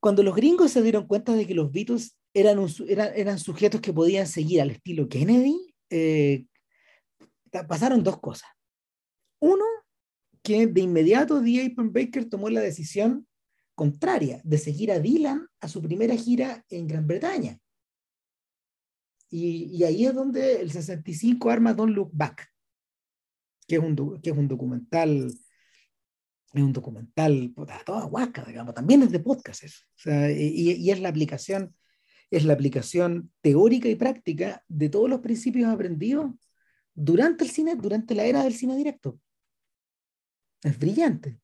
cuando 0.00 0.22
los 0.22 0.34
gringos 0.34 0.70
se 0.70 0.82
dieron 0.82 1.06
cuenta 1.06 1.32
de 1.34 1.46
que 1.46 1.54
los 1.54 1.70
Beatles 1.70 2.16
eran, 2.34 2.66
eran, 2.86 3.10
eran 3.14 3.38
sujetos 3.38 3.80
que 3.80 3.92
podían 3.92 4.26
seguir 4.26 4.60
al 4.60 4.70
estilo 4.70 5.08
Kennedy, 5.08 5.74
eh, 5.90 6.46
pasaron 7.68 8.02
dos 8.02 8.20
cosas. 8.20 8.48
Uno, 9.40 9.64
que 10.42 10.66
de 10.66 10.80
inmediato 10.80 11.40
D. 11.40 11.74
Baker 11.76 12.28
tomó 12.28 12.48
la 12.48 12.60
decisión 12.60 13.26
contraria 13.74 14.40
de 14.44 14.58
seguir 14.58 14.92
a 14.92 14.98
Dylan 14.98 15.46
a 15.60 15.68
su 15.68 15.82
primera 15.82 16.16
gira 16.16 16.64
en 16.68 16.86
Gran 16.86 17.06
Bretaña. 17.06 17.58
Y, 19.30 19.64
y 19.64 19.84
ahí 19.84 20.04
es 20.04 20.14
donde 20.14 20.60
el 20.60 20.70
65 20.70 21.50
arma 21.50 21.72
Don't 21.72 21.94
Look 21.94 22.10
Back, 22.12 22.51
que 23.72 23.76
es 23.76 24.36
un, 24.36 24.48
documental, 24.48 25.32
es 26.52 26.62
un 26.62 26.72
documental 26.74 27.54
toda 27.86 28.04
guaca, 28.04 28.44
digamos, 28.44 28.74
también 28.74 29.02
es 29.02 29.10
de 29.10 29.20
podcast 29.20 29.64
eso. 29.64 29.82
Y, 30.36 30.90
es 30.90 31.00
la 31.00 31.08
aplicación, 31.08 31.74
es 32.30 32.44
la 32.44 32.52
aplicación 32.52 33.32
teórica 33.40 33.88
y 33.88 33.94
práctica 33.94 34.62
de 34.68 34.90
todos 34.90 35.08
los 35.08 35.20
principios 35.20 35.70
aprendidos 35.70 36.32
durante 36.92 37.44
el 37.44 37.50
cine, 37.50 37.76
durante 37.76 38.14
la 38.14 38.26
era 38.26 38.44
del 38.44 38.52
cine 38.52 38.76
directo. 38.76 39.18
Es 40.62 40.78
brillante. 40.78 41.40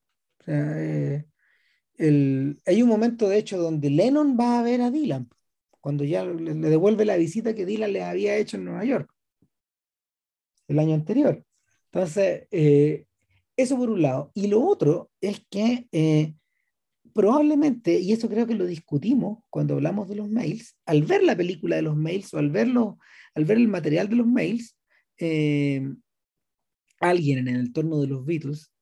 Eh, 0.46 1.24
hay 2.66 2.82
un 2.82 2.88
momento, 2.90 3.26
de 3.26 3.38
hecho, 3.38 3.56
donde 3.56 3.88
Lennon 3.88 4.36
va 4.38 4.58
a 4.58 4.62
ver 4.62 4.82
a 4.82 4.90
Dylan, 4.90 5.30
cuando 5.80 6.04
ya 6.04 6.26
le, 6.26 6.52
devuelve 6.52 7.06
la 7.06 7.16
visita 7.16 7.54
que 7.54 7.64
Dylan 7.64 7.94
le 7.94 8.02
había 8.02 8.36
hecho 8.36 8.58
en 8.58 8.66
Nueva 8.66 8.84
York 8.84 9.10
el 10.68 10.78
año 10.78 10.94
anterior. 10.94 11.42
Entonces, 11.92 12.46
eh, 12.50 13.06
eso 13.56 13.76
por 13.76 13.90
un 13.90 14.02
lado. 14.02 14.30
Y 14.34 14.46
lo 14.48 14.62
otro 14.62 15.10
es 15.20 15.42
que 15.50 15.88
eh, 15.92 16.34
probablemente, 17.14 17.98
y 17.98 18.12
eso 18.12 18.28
creo 18.28 18.46
que 18.46 18.54
lo 18.54 18.66
discutimos 18.66 19.40
cuando 19.50 19.74
hablamos 19.74 20.08
de 20.08 20.16
los 20.16 20.28
mails, 20.28 20.76
al 20.86 21.02
ver 21.02 21.22
la 21.22 21.36
película 21.36 21.76
de 21.76 21.82
los 21.82 21.96
mails 21.96 22.32
o 22.34 22.38
al, 22.38 22.50
verlo, 22.50 22.98
al 23.34 23.44
ver 23.44 23.58
el 23.58 23.68
material 23.68 24.08
de 24.08 24.16
los 24.16 24.26
mails, 24.26 24.76
eh, 25.18 25.82
alguien 27.00 27.38
en 27.38 27.48
el 27.48 27.60
entorno 27.60 28.00
de 28.00 28.06
los 28.08 28.24
Beatles 28.24 28.72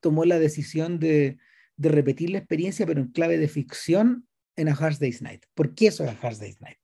tomó 0.00 0.24
la 0.24 0.40
decisión 0.40 0.98
de, 0.98 1.38
de 1.76 1.88
repetir 1.88 2.30
la 2.30 2.38
experiencia, 2.38 2.86
pero 2.86 3.00
en 3.00 3.12
clave 3.12 3.38
de 3.38 3.48
ficción 3.48 4.26
en 4.56 4.68
A 4.68 4.72
Hard 4.72 4.98
Day's 4.98 5.22
Night. 5.22 5.44
¿Por 5.54 5.74
qué 5.74 5.88
eso 5.88 6.04
es 6.04 6.10
A 6.10 6.26
Hard 6.26 6.38
Day's 6.38 6.60
Night? 6.60 6.78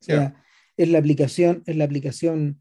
O 0.00 0.04
sea, 0.04 0.44
es 0.76 0.88
la 0.88 0.98
aplicación, 0.98 1.62
es 1.66 1.76
la 1.76 1.84
aplicación, 1.84 2.60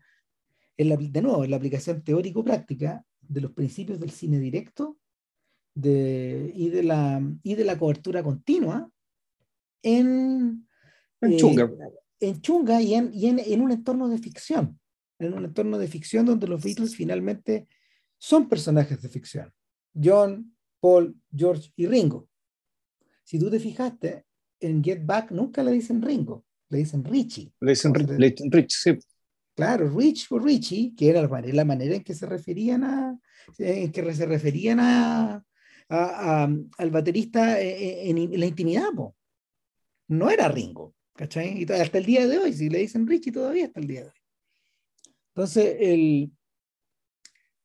la, 0.86 0.98
de 0.98 1.22
nuevo, 1.22 1.44
es 1.44 1.50
la 1.50 1.58
aplicación 1.58 2.04
teórico-práctica 2.04 3.04
de 3.22 3.42
los 3.42 3.52
principios 3.52 4.00
del 4.00 4.12
cine 4.12 4.40
directo 4.40 4.98
de, 5.76 6.52
y, 6.56 6.70
de 6.70 6.84
la, 6.84 7.22
y 7.44 7.56
de 7.56 7.66
la 7.66 7.78
cobertura 7.78 8.24
continua 8.24 8.90
en, 9.84 10.68
en 11.22 11.34
eh, 11.34 11.38
Chunga. 11.38 11.70
en 12.20 12.42
Chunga 12.42 12.82
y, 12.82 12.94
en, 12.94 13.12
y 13.14 13.28
en, 13.28 13.40
en, 13.40 13.62
un 13.62 13.72
entorno 13.72 14.08
de 14.08 14.18
ficción. 14.18 14.80
En 15.20 15.34
un 15.34 15.46
entorno 15.46 15.78
de 15.78 15.88
ficción 15.88 16.26
donde 16.26 16.48
los 16.48 16.64
Beatles 16.64 16.96
finalmente 16.96 17.68
son 18.18 18.48
personajes 18.48 19.02
de 19.02 19.10
ficción. 19.10 19.52
John, 19.94 20.56
Paul, 20.80 21.16
George 21.36 21.72
y 21.76 21.88
Ringo. 21.88 22.30
Si 23.24 23.40
tú 23.40 23.50
te 23.50 23.60
fijaste, 23.60 24.26
en 24.60 24.84
Get 24.84 25.06
Back 25.06 25.32
nunca 25.32 25.64
le 25.64 25.72
dicen 25.72 26.02
Ringo, 26.02 26.46
le 26.70 26.80
dicen 26.80 27.04
Richie. 27.04 27.52
Le 27.60 27.72
dicen, 27.72 27.94
Richie, 28.52 28.68
sí. 28.70 29.00
Claro, 29.58 29.90
Rich 29.90 30.28
o 30.30 30.38
Richie, 30.38 30.94
que 30.96 31.10
era 31.10 31.28
la 31.28 31.66
manera 31.66 31.96
en 31.96 32.04
que 32.04 32.14
se 32.14 32.28
referían 32.28 32.84
a, 32.84 33.20
que 33.58 34.14
se 34.14 34.26
referían 34.28 34.80
a, 34.80 35.44
al 35.90 36.92
baterista 36.92 37.60
en, 37.60 38.40
la 38.40 38.46
intimidad, 38.46 38.92
no 40.10 40.30
era 40.30 40.48
Ringo, 40.48 40.94
¿cachai? 41.16 41.64
Y 41.64 41.72
hasta 41.72 41.98
el 41.98 42.06
día 42.06 42.28
de 42.28 42.38
hoy, 42.38 42.54
si 42.54 42.70
le 42.70 42.78
dicen 42.78 43.08
Richie 43.08 43.32
todavía 43.32 43.66
hasta 43.66 43.80
el 43.80 43.88
día 43.88 44.02
de 44.02 44.08
hoy. 44.10 44.22
Entonces, 45.30 45.76
el, 45.80 46.32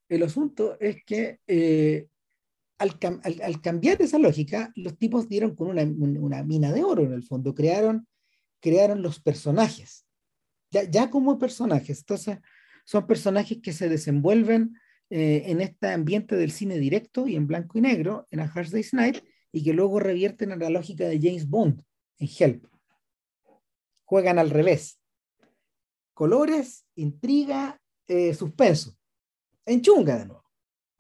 el 0.08 0.22
asunto 0.22 0.78
es 0.80 1.04
que 1.04 1.40
eh, 1.46 2.08
al, 2.78 2.98
cambiar 3.60 4.00
esa 4.00 4.18
lógica, 4.18 4.72
los 4.76 4.96
tipos 4.96 5.28
dieron 5.28 5.54
con 5.54 5.68
una, 5.68 6.42
mina 6.42 6.72
de 6.72 6.84
oro 6.84 7.02
en 7.02 7.12
el 7.12 7.22
fondo, 7.22 7.54
crearon, 7.54 8.08
crearon 8.60 9.02
los 9.02 9.20
personajes, 9.20 10.06
ya, 10.72 11.10
como 11.10 11.38
personajes. 11.38 12.00
Entonces, 12.00 12.38
son 12.84 13.06
personajes 13.06 13.58
que 13.62 13.72
se 13.72 13.88
desenvuelven 13.88 14.78
eh, 15.10 15.44
en 15.46 15.60
este 15.60 15.88
ambiente 15.88 16.36
del 16.36 16.50
cine 16.50 16.78
directo 16.78 17.28
y 17.28 17.36
en 17.36 17.46
blanco 17.46 17.78
y 17.78 17.82
negro, 17.82 18.26
en 18.30 18.40
A 18.40 18.44
Hard 18.44 18.70
Day's 18.70 18.94
Night, 18.94 19.18
y 19.52 19.62
que 19.62 19.74
luego 19.74 20.00
revierten 20.00 20.52
a 20.52 20.56
la 20.56 20.70
lógica 20.70 21.06
de 21.06 21.20
James 21.20 21.48
Bond 21.48 21.82
en 22.18 22.28
Help. 22.38 22.66
Juegan 24.04 24.38
al 24.38 24.50
revés. 24.50 24.98
Colores, 26.14 26.86
intriga, 26.96 27.80
eh, 28.08 28.34
suspenso. 28.34 28.96
En 29.64 29.80
chunga 29.82 30.18
de 30.18 30.26
nuevo. 30.26 30.42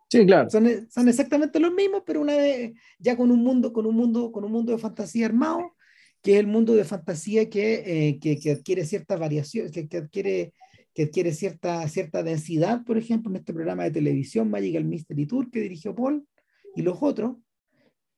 Sí, 0.08 0.26
claro. 0.26 0.50
Son, 0.50 0.88
son, 0.90 1.08
exactamente 1.08 1.58
los 1.58 1.72
mismos, 1.72 2.02
pero 2.04 2.20
una 2.20 2.36
vez 2.36 2.74
ya 2.98 3.16
con 3.16 3.30
un 3.30 3.42
mundo, 3.42 3.72
con 3.72 3.86
un 3.86 3.96
mundo, 3.96 4.30
con 4.30 4.44
un 4.44 4.52
mundo 4.52 4.72
de 4.72 4.78
fantasía 4.78 5.24
armado, 5.24 5.71
que 6.22 6.34
es 6.34 6.40
el 6.40 6.46
mundo 6.46 6.74
de 6.74 6.84
fantasía 6.84 7.50
que, 7.50 8.08
eh, 8.08 8.18
que, 8.20 8.50
adquiere 8.50 8.84
cierta 8.84 9.16
variación, 9.16 9.70
que, 9.70 9.88
que, 9.88 9.96
adquiere, 9.98 10.52
que 10.94 11.04
adquiere 11.04 11.32
cierta, 11.32 11.86
cierta 11.88 12.22
densidad, 12.22 12.84
por 12.84 12.96
ejemplo, 12.96 13.30
en 13.30 13.36
este 13.36 13.52
programa 13.52 13.84
de 13.84 13.90
televisión 13.90 14.50
Magical 14.50 14.84
Mystery 14.84 15.26
Tour 15.26 15.50
que 15.50 15.60
dirigió 15.60 15.94
Paul 15.94 16.26
y 16.76 16.82
los 16.82 16.98
otros, 17.02 17.36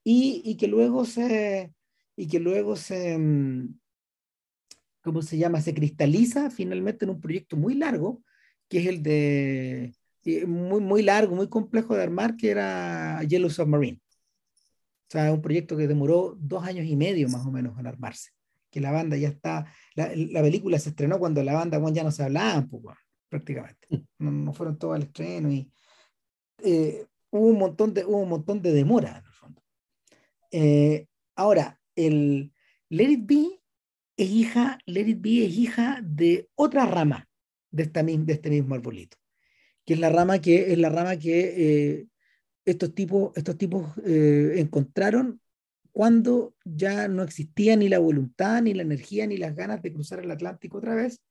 y, 0.05 0.43
y 0.45 0.57
que 0.57 0.69
luego 0.69 1.07
se, 1.07 1.73
y 2.15 2.29
que 2.29 2.41
luego 2.41 2.77
se, 2.77 3.17
mm, 3.19 3.79
¿cómo 5.03 5.23
se 5.23 5.39
llama? 5.39 5.61
Se 5.61 5.75
cristaliza 5.75 6.51
finalmente 6.51 7.05
en 7.07 7.11
un 7.13 7.21
proyecto 7.21 7.57
muy 7.57 7.75
largo, 7.75 8.23
que 8.69 8.81
es 8.81 8.87
el 8.87 9.03
de 9.03 9.95
muy, 10.47 10.81
muy 10.81 11.03
largo, 11.03 11.37
muy 11.37 11.49
complejo 11.49 11.95
de 11.95 12.03
armar, 12.03 12.37
que 12.37 12.51
era 12.51 13.23
Yellow 13.25 13.51
Submarine. 13.51 14.01
O 15.15 15.17
sea, 15.17 15.33
un 15.33 15.41
proyecto 15.41 15.77
que 15.77 15.87
demoró 15.87 16.37
dos 16.41 16.65
años 16.65 16.87
y 16.87 16.97
medio 16.97 17.29
más 17.29 17.47
o 17.47 17.53
menos 17.53 17.79
en 17.79 17.87
armarse. 17.87 18.31
Que 18.69 18.81
la 18.81 18.91
banda 18.91 19.17
ya 19.17 19.29
está, 19.29 19.65
la, 19.95 20.11
la 20.13 20.43
película 20.43 20.77
se 20.81 20.89
estrenó 20.89 21.21
cuando 21.21 21.41
la 21.45 21.55
banda 21.55 21.79
bueno, 21.79 21.95
ya 21.95 22.03
no 22.03 22.11
se 22.11 22.25
hablaban, 22.25 22.69
pues, 22.69 22.83
prácticamente. 23.29 23.87
No, 24.19 24.33
no, 24.33 24.53
fueron 24.53 24.77
todos 24.77 24.97
al 24.97 25.03
estreno 25.03 25.53
y 25.53 25.71
eh, 26.65 27.07
hubo, 27.31 27.47
un 27.47 27.59
montón 27.59 27.95
de, 27.95 28.05
hubo 28.05 28.19
un 28.19 28.29
montón 28.29 28.61
de 28.61 28.73
demora 28.73 29.19
en 29.19 29.25
el 29.25 29.33
fondo. 29.33 29.63
Eh, 30.51 31.07
ahora, 31.37 31.81
el 31.95 32.53
Let 32.89 33.11
It 33.11 33.27
Be 33.27 33.61
es 34.17 34.31
hija, 34.31 34.81
Let 34.85 35.07
It 35.07 35.21
Be 35.21 35.47
es 35.47 35.57
hija 35.57 36.01
de 36.03 36.49
otra 36.57 36.87
rama 36.87 37.29
de, 37.71 37.85
esta, 37.85 38.03
de 38.03 38.33
este 38.33 38.51
mismo 38.51 38.75
arbolito 38.75 39.17
que 39.85 39.95
es 39.95 40.01
la 40.01 40.09
rama 40.09 40.41
que, 40.41 40.73
es 40.73 40.79
la 40.79 40.89
rama 40.89 41.19
que 41.19 41.55
eh, 41.57 42.07
estos 42.65 42.95
tipos, 42.95 43.33
estos 43.37 43.59
tipos 43.59 43.87
eh, 44.05 44.55
encontraron 44.57 45.41
cuando 45.93 46.57
ya 46.65 47.07
no 47.09 47.23
existía 47.23 47.77
ni 47.77 47.89
la 47.89 48.01
voluntad, 48.01 48.63
ni 48.63 48.75
la 48.75 48.83
energía, 48.83 49.27
ni 49.27 49.37
las 49.37 49.55
ganas 49.55 49.81
de 49.81 49.93
cruzar 49.93 50.19
el 50.19 50.31
Atlántico 50.31 50.79
otra 50.79 50.95
vez 50.95 51.23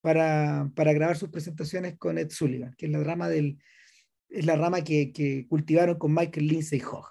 para, 0.00 0.70
para 0.76 0.92
grabar 0.92 1.16
sus 1.16 1.30
presentaciones 1.30 1.98
con 1.98 2.16
Ed 2.16 2.30
Sullivan, 2.30 2.74
que 2.78 2.86
es 2.86 2.92
la 2.92 3.02
rama, 3.02 3.28
del, 3.28 3.58
es 4.28 4.46
la 4.46 4.54
rama 4.56 4.84
que, 4.84 5.12
que 5.12 5.46
cultivaron 5.48 5.98
con 5.98 6.14
Michael 6.14 6.46
Lindsay 6.46 6.80
Hogg, 6.80 7.08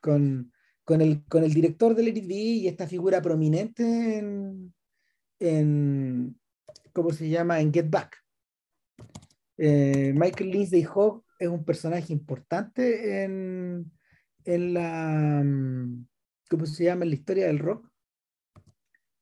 con, 0.00 0.52
con, 0.84 1.00
el, 1.00 1.24
con 1.26 1.44
el 1.44 1.54
director 1.54 1.94
del 1.94 2.08
Edit 2.08 2.30
y 2.30 2.66
esta 2.66 2.88
figura 2.88 3.22
prominente 3.22 4.18
en, 4.18 4.74
en, 5.38 6.36
¿cómo 6.92 7.10
se 7.12 7.28
llama? 7.28 7.60
En 7.60 7.72
Get 7.72 7.90
Back 7.90 8.16
Eh, 9.56 10.12
Michael 10.14 10.50
Lindsay 10.50 10.84
Hogg 10.84 11.24
es 11.38 11.48
un 11.48 11.64
personaje 11.64 12.12
importante 12.12 13.24
en, 13.24 13.90
en 14.44 14.74
la, 14.74 15.42
mm, 15.44 16.06
¿cómo 16.50 16.66
se 16.66 16.84
llama? 16.84 17.04
La 17.04 17.14
historia 17.14 17.46
del 17.46 17.58
rock, 17.58 17.90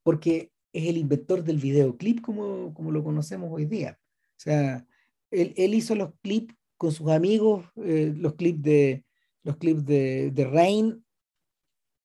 porque 0.02 0.52
es 0.72 0.88
el 0.88 0.96
inventor 0.96 1.42
del 1.42 1.58
videoclip 1.58 2.20
como, 2.20 2.74
como 2.74 2.90
lo 2.90 3.02
conocemos 3.02 3.50
hoy 3.52 3.66
día. 3.66 3.98
O 4.00 4.40
sea, 4.40 4.86
él, 5.30 5.54
él 5.56 5.74
hizo 5.74 5.94
los 5.94 6.12
clips 6.22 6.54
con 6.76 6.92
sus 6.92 7.10
amigos, 7.10 7.66
eh, 7.76 8.12
los 8.16 8.34
clips 8.34 8.62
de 8.62 9.06
los 9.46 9.56
clips 9.58 9.86
de, 9.86 10.32
de 10.32 10.44
Rain 10.44 11.04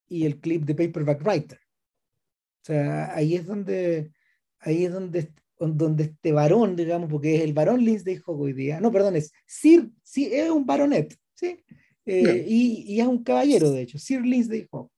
y 0.08 0.26
el 0.26 0.40
clip 0.40 0.64
de 0.64 0.76
Paperback 0.76 1.26
Writer. 1.26 1.58
O 1.58 2.66
sea, 2.66 3.16
ahí 3.16 3.36
es 3.36 3.48
donde, 3.48 4.12
ahí 4.60 4.86
es 4.86 4.94
donde, 4.94 5.34
donde 5.62 6.04
este 6.04 6.32
varón, 6.32 6.76
digamos, 6.76 7.10
porque 7.10 7.36
es 7.36 7.42
el 7.42 7.54
varón 7.54 7.84
Lindsay 7.84 8.20
Hogg 8.26 8.42
hoy 8.42 8.54
día, 8.54 8.80
no, 8.80 8.92
perdón, 8.92 9.16
es 9.16 9.32
Sir, 9.46 9.90
sí, 10.04 10.30
es 10.32 10.50
un 10.50 10.66
baronet, 10.66 11.16
¿sí? 11.36 11.60
Eh, 12.06 12.46
y, 12.48 12.96
y, 12.96 13.00
es 13.00 13.08
un 13.08 13.24
caballero, 13.24 13.72
de 13.72 13.84
hecho, 13.84 14.00
Sir 14.00 14.22
Lindsay 14.26 14.68
Hogg. 14.72 14.90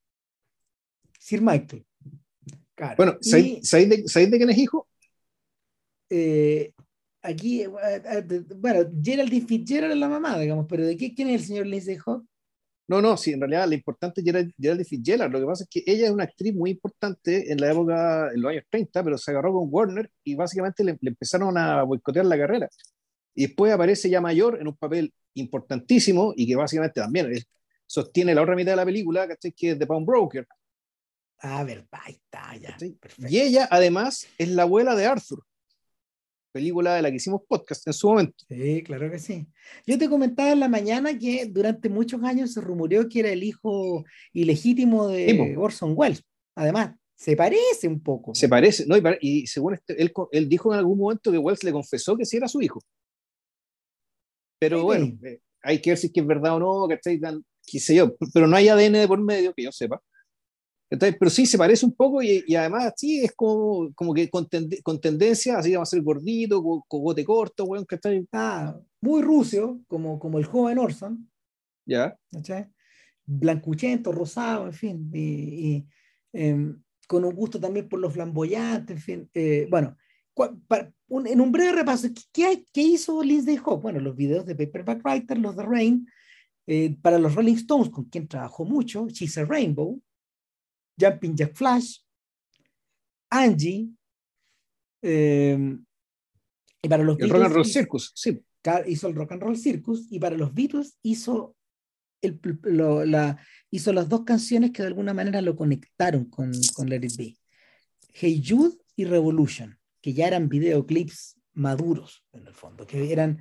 Sir 1.20 1.42
Michael. 1.42 1.86
Claro. 2.76 2.96
Bueno, 2.98 3.18
¿sabéis 3.22 3.70
de, 3.72 4.28
de, 4.28 4.38
quién 4.38 4.50
es 4.50 4.58
hijo? 4.58 4.88
Eh, 6.10 6.74
aquí, 7.22 7.62
eh, 7.62 7.68
bueno, 8.56 8.90
Geraldine 9.02 9.46
Fitzgerald 9.46 9.94
es 9.94 10.00
la 10.00 10.10
mamá, 10.10 10.40
digamos, 10.40 10.66
pero 10.68 10.86
¿de 10.86 10.98
qué, 10.98 11.14
quién 11.14 11.30
es 11.30 11.42
el 11.42 11.48
señor 11.48 11.68
Lindsay 11.68 11.98
Hogg? 12.04 12.26
No, 12.88 13.02
no, 13.02 13.16
sí, 13.16 13.32
en 13.32 13.40
realidad 13.40 13.68
lo 13.68 13.76
importante 13.76 14.22
es 14.22 14.26
Geraldine 14.26 14.84
Fitzgerald. 14.84 15.32
Lo 15.32 15.40
que 15.40 15.46
pasa 15.46 15.64
es 15.64 15.70
que 15.70 15.84
ella 15.90 16.08
es 16.08 16.12
una 16.12 16.26
actriz 16.26 16.54
muy 16.54 16.72
importante 16.72 17.52
en 17.52 17.62
la 17.62 17.72
época, 17.72 18.32
en 18.34 18.42
los 18.42 18.52
años 18.52 18.64
30, 18.70 19.04
pero 19.04 19.18
se 19.18 19.32
agarró 19.32 19.54
con 19.54 19.70
Warner 19.72 20.12
y 20.24 20.36
básicamente 20.36 20.84
le, 20.84 20.98
empezaron 21.02 21.58
a 21.58 21.84
boicotear 21.84 22.26
la 22.26 22.38
carrera. 22.38 22.70
Y 23.34 23.48
después 23.48 23.72
aparece 23.72 24.10
ya 24.10 24.20
mayor 24.22 24.60
en 24.60 24.68
un 24.68 24.76
papel 24.76 25.14
importantísimo 25.36 26.34
y 26.36 26.46
que 26.46 26.56
básicamente 26.56 27.00
también 27.00 27.32
sostiene 27.88 28.36
la 28.36 28.42
otra 28.42 28.56
mitad 28.56 28.74
de 28.74 28.78
la 28.78 28.86
película, 28.86 29.28
que 29.28 29.72
es 29.72 29.80
The 29.80 29.88
Pound 29.88 30.06
Broker. 30.06 30.46
Ah, 31.40 31.64
verdad, 31.64 31.88
ahí 31.92 32.14
está, 32.14 32.56
ya. 32.56 32.78
Y 33.30 33.40
ella, 33.40 33.68
además, 33.70 34.28
es 34.38 34.50
la 34.50 34.64
abuela 34.64 34.96
de 34.96 35.06
Arthur, 35.06 35.44
película 36.54 36.96
de 36.96 37.02
la 37.02 37.10
que 37.10 37.18
hicimos 37.18 37.42
podcast 37.48 37.86
en 37.88 37.94
su 37.94 38.08
momento. 38.08 38.46
Sí, 38.48 38.84
claro 38.84 39.12
que 39.12 39.20
sí. 39.20 39.48
Yo 39.86 39.98
te 39.98 40.08
comentaba 40.08 40.52
en 40.52 40.60
la 40.62 40.70
mañana 40.70 41.18
que 41.18 41.48
durante 41.48 41.90
muchos 41.90 42.24
años 42.24 42.54
se 42.54 42.62
rumoreó 42.62 43.10
que 43.10 43.20
era 43.20 43.32
el 43.32 43.44
hijo 43.44 44.06
ilegítimo 44.32 45.08
de 45.08 45.56
Orson 45.58 45.94
Welles. 45.96 46.24
Además, 46.56 46.96
se 47.16 47.36
parece 47.36 47.88
un 47.88 48.02
poco. 48.02 48.34
Se 48.36 48.48
parece, 48.48 48.86
no, 48.86 48.96
y, 49.20 49.48
según 49.48 49.74
este, 49.74 50.02
él, 50.02 50.14
él, 50.32 50.48
dijo 50.48 50.74
en 50.74 50.80
algún 50.80 51.00
momento 51.00 51.32
que 51.32 51.38
Welles 51.38 51.64
le 51.64 51.72
confesó 51.72 52.16
que 52.16 52.26
sí 52.26 52.38
era 52.38 52.48
su 52.48 52.62
hijo. 52.62 52.80
Pero 54.60 54.84
bueno, 54.84 55.18
eh, 55.26 55.40
hay 55.62 55.82
que 55.82 55.92
ver 55.92 55.98
si 55.98 56.08
es 56.08 56.14
que 56.14 56.22
es 56.22 56.28
verdad 56.28 56.56
o 56.56 56.60
no, 56.60 56.88
que 56.88 57.00
qué 57.66 57.80
sé 57.80 57.96
yo, 57.96 58.16
pero 58.34 58.48
no 58.48 58.56
hay 58.56 58.70
ADN 58.70 58.94
de 58.94 59.08
por 59.08 59.22
medio, 59.22 59.54
que 59.54 59.64
yo 59.64 59.72
sepa 59.72 60.02
pero 61.00 61.30
sí, 61.30 61.46
se 61.46 61.58
parece 61.58 61.86
un 61.86 61.94
poco 61.94 62.22
y, 62.22 62.44
y 62.48 62.56
además 62.56 62.94
sí, 62.96 63.22
es 63.22 63.32
como, 63.34 63.92
como 63.94 64.14
que 64.14 64.30
con, 64.30 64.48
con, 64.84 65.02
tendencia, 65.02 65.58
así 65.58 65.74
va 65.74 65.84
a 65.84 65.86
ser 65.86 66.02
gordito, 66.02 66.62
cogote 66.88 67.24
corto, 67.24 67.66
bueno, 67.66 67.86
que 67.86 67.96
está 67.96 68.12
ah, 68.34 68.80
muy 69.02 69.22
rucio, 69.22 69.80
como, 69.88 70.20
como 70.20 70.38
el 70.38 70.46
joven 70.46 70.78
Orson. 70.78 71.30
Ya. 71.86 72.18
Blancuchento, 73.26 74.12
rosado, 74.12 74.68
en 74.68 74.74
fin. 74.74 75.12
Y, 75.14 75.86
em, 76.34 76.82
con 77.08 77.26
un 77.26 77.36
gusto 77.36 77.60
también 77.60 77.88
por 77.90 78.00
los 78.00 78.14
flamboyantes, 78.14 78.96
en 78.96 79.02
fin. 79.02 79.30
Eh, 79.34 79.68
bueno, 79.70 79.98
en 81.26 81.42
un 81.42 81.52
breve 81.52 81.74
repaso, 81.74 82.08
¿qué, 82.32 82.66
¿qué, 82.72 82.82
hizo 82.82 83.22
Lindsay 83.24 83.60
Hogg? 83.64 83.82
Bueno, 83.82 84.00
los 84.00 84.16
videos 84.16 84.46
de 84.46 84.56
Paperback 84.56 85.04
Writer, 85.04 85.38
los 85.38 85.56
de 85.56 85.64
Rain, 85.64 86.08
eh, 86.66 86.96
para 87.02 87.20
los 87.20 87.36
Rolling 87.36 87.56
Stones, 87.56 87.90
con 87.90 88.06
quien 88.06 88.28
trabajó 88.28 88.66
mucho, 88.66 89.08
She's 89.10 89.38
a 89.38 89.46
Rainbow, 89.46 90.02
Jumping 91.00 91.36
Jack 91.36 91.56
Flash, 91.56 91.98
Angie, 93.30 93.90
eh, 95.02 95.78
y 96.82 96.90
para 96.90 97.04
los 97.04 97.20
el 97.20 97.30
Rock 97.30 97.44
and 97.44 97.54
Roll 97.54 97.66
Circus, 97.66 98.12
sí. 98.16 98.44
Hizo 98.88 99.08
el 99.10 99.16
Rock 99.16 99.34
and 99.34 99.42
Roll 99.42 99.58
Circus 99.58 100.08
y 100.10 100.20
para 100.20 100.38
los 100.38 100.54
Beatles 100.54 100.98
hizo, 101.02 101.56
el, 102.22 102.40
la, 102.64 103.38
hizo 103.70 103.92
las 103.92 104.08
dos 104.08 104.24
canciones 104.24 104.72
que 104.72 104.84
de 104.84 104.88
alguna 104.88 105.14
manera 105.14 105.42
lo 105.42 105.58
conectaron 105.58 106.26
con, 106.26 106.52
con 106.74 106.90
Let 106.90 107.04
It 107.04 107.18
Be. 107.18 107.36
Hey 108.14 108.42
Jude 108.46 108.78
y 108.96 109.04
Revolution, 109.04 109.78
que 110.00 110.14
ya 110.14 110.28
eran 110.28 110.48
videoclips 110.48 111.36
maduros 111.54 112.24
en 112.32 112.48
el 112.48 112.54
fondo, 112.54 112.88
que 112.88 113.12
eran, 113.12 113.40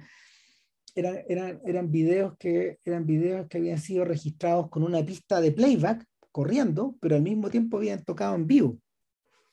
eran, 0.97 1.21
eran, 1.29 1.61
eran, 1.65 1.93
videos 1.93 2.37
que, 2.37 2.79
eran 2.85 3.07
videos 3.07 3.47
que 3.47 3.59
habían 3.59 3.79
sido 3.79 4.05
registrados 4.05 4.71
con 4.71 4.83
una 4.83 5.05
pista 5.05 5.41
de 5.41 5.53
playback 5.53 6.05
corriendo, 6.33 6.97
pero 7.01 7.15
al 7.15 7.23
mismo 7.23 7.51
tiempo 7.51 7.77
habían 7.77 8.03
tocado 8.03 8.35
en 8.35 8.47
vivo. 8.47 8.79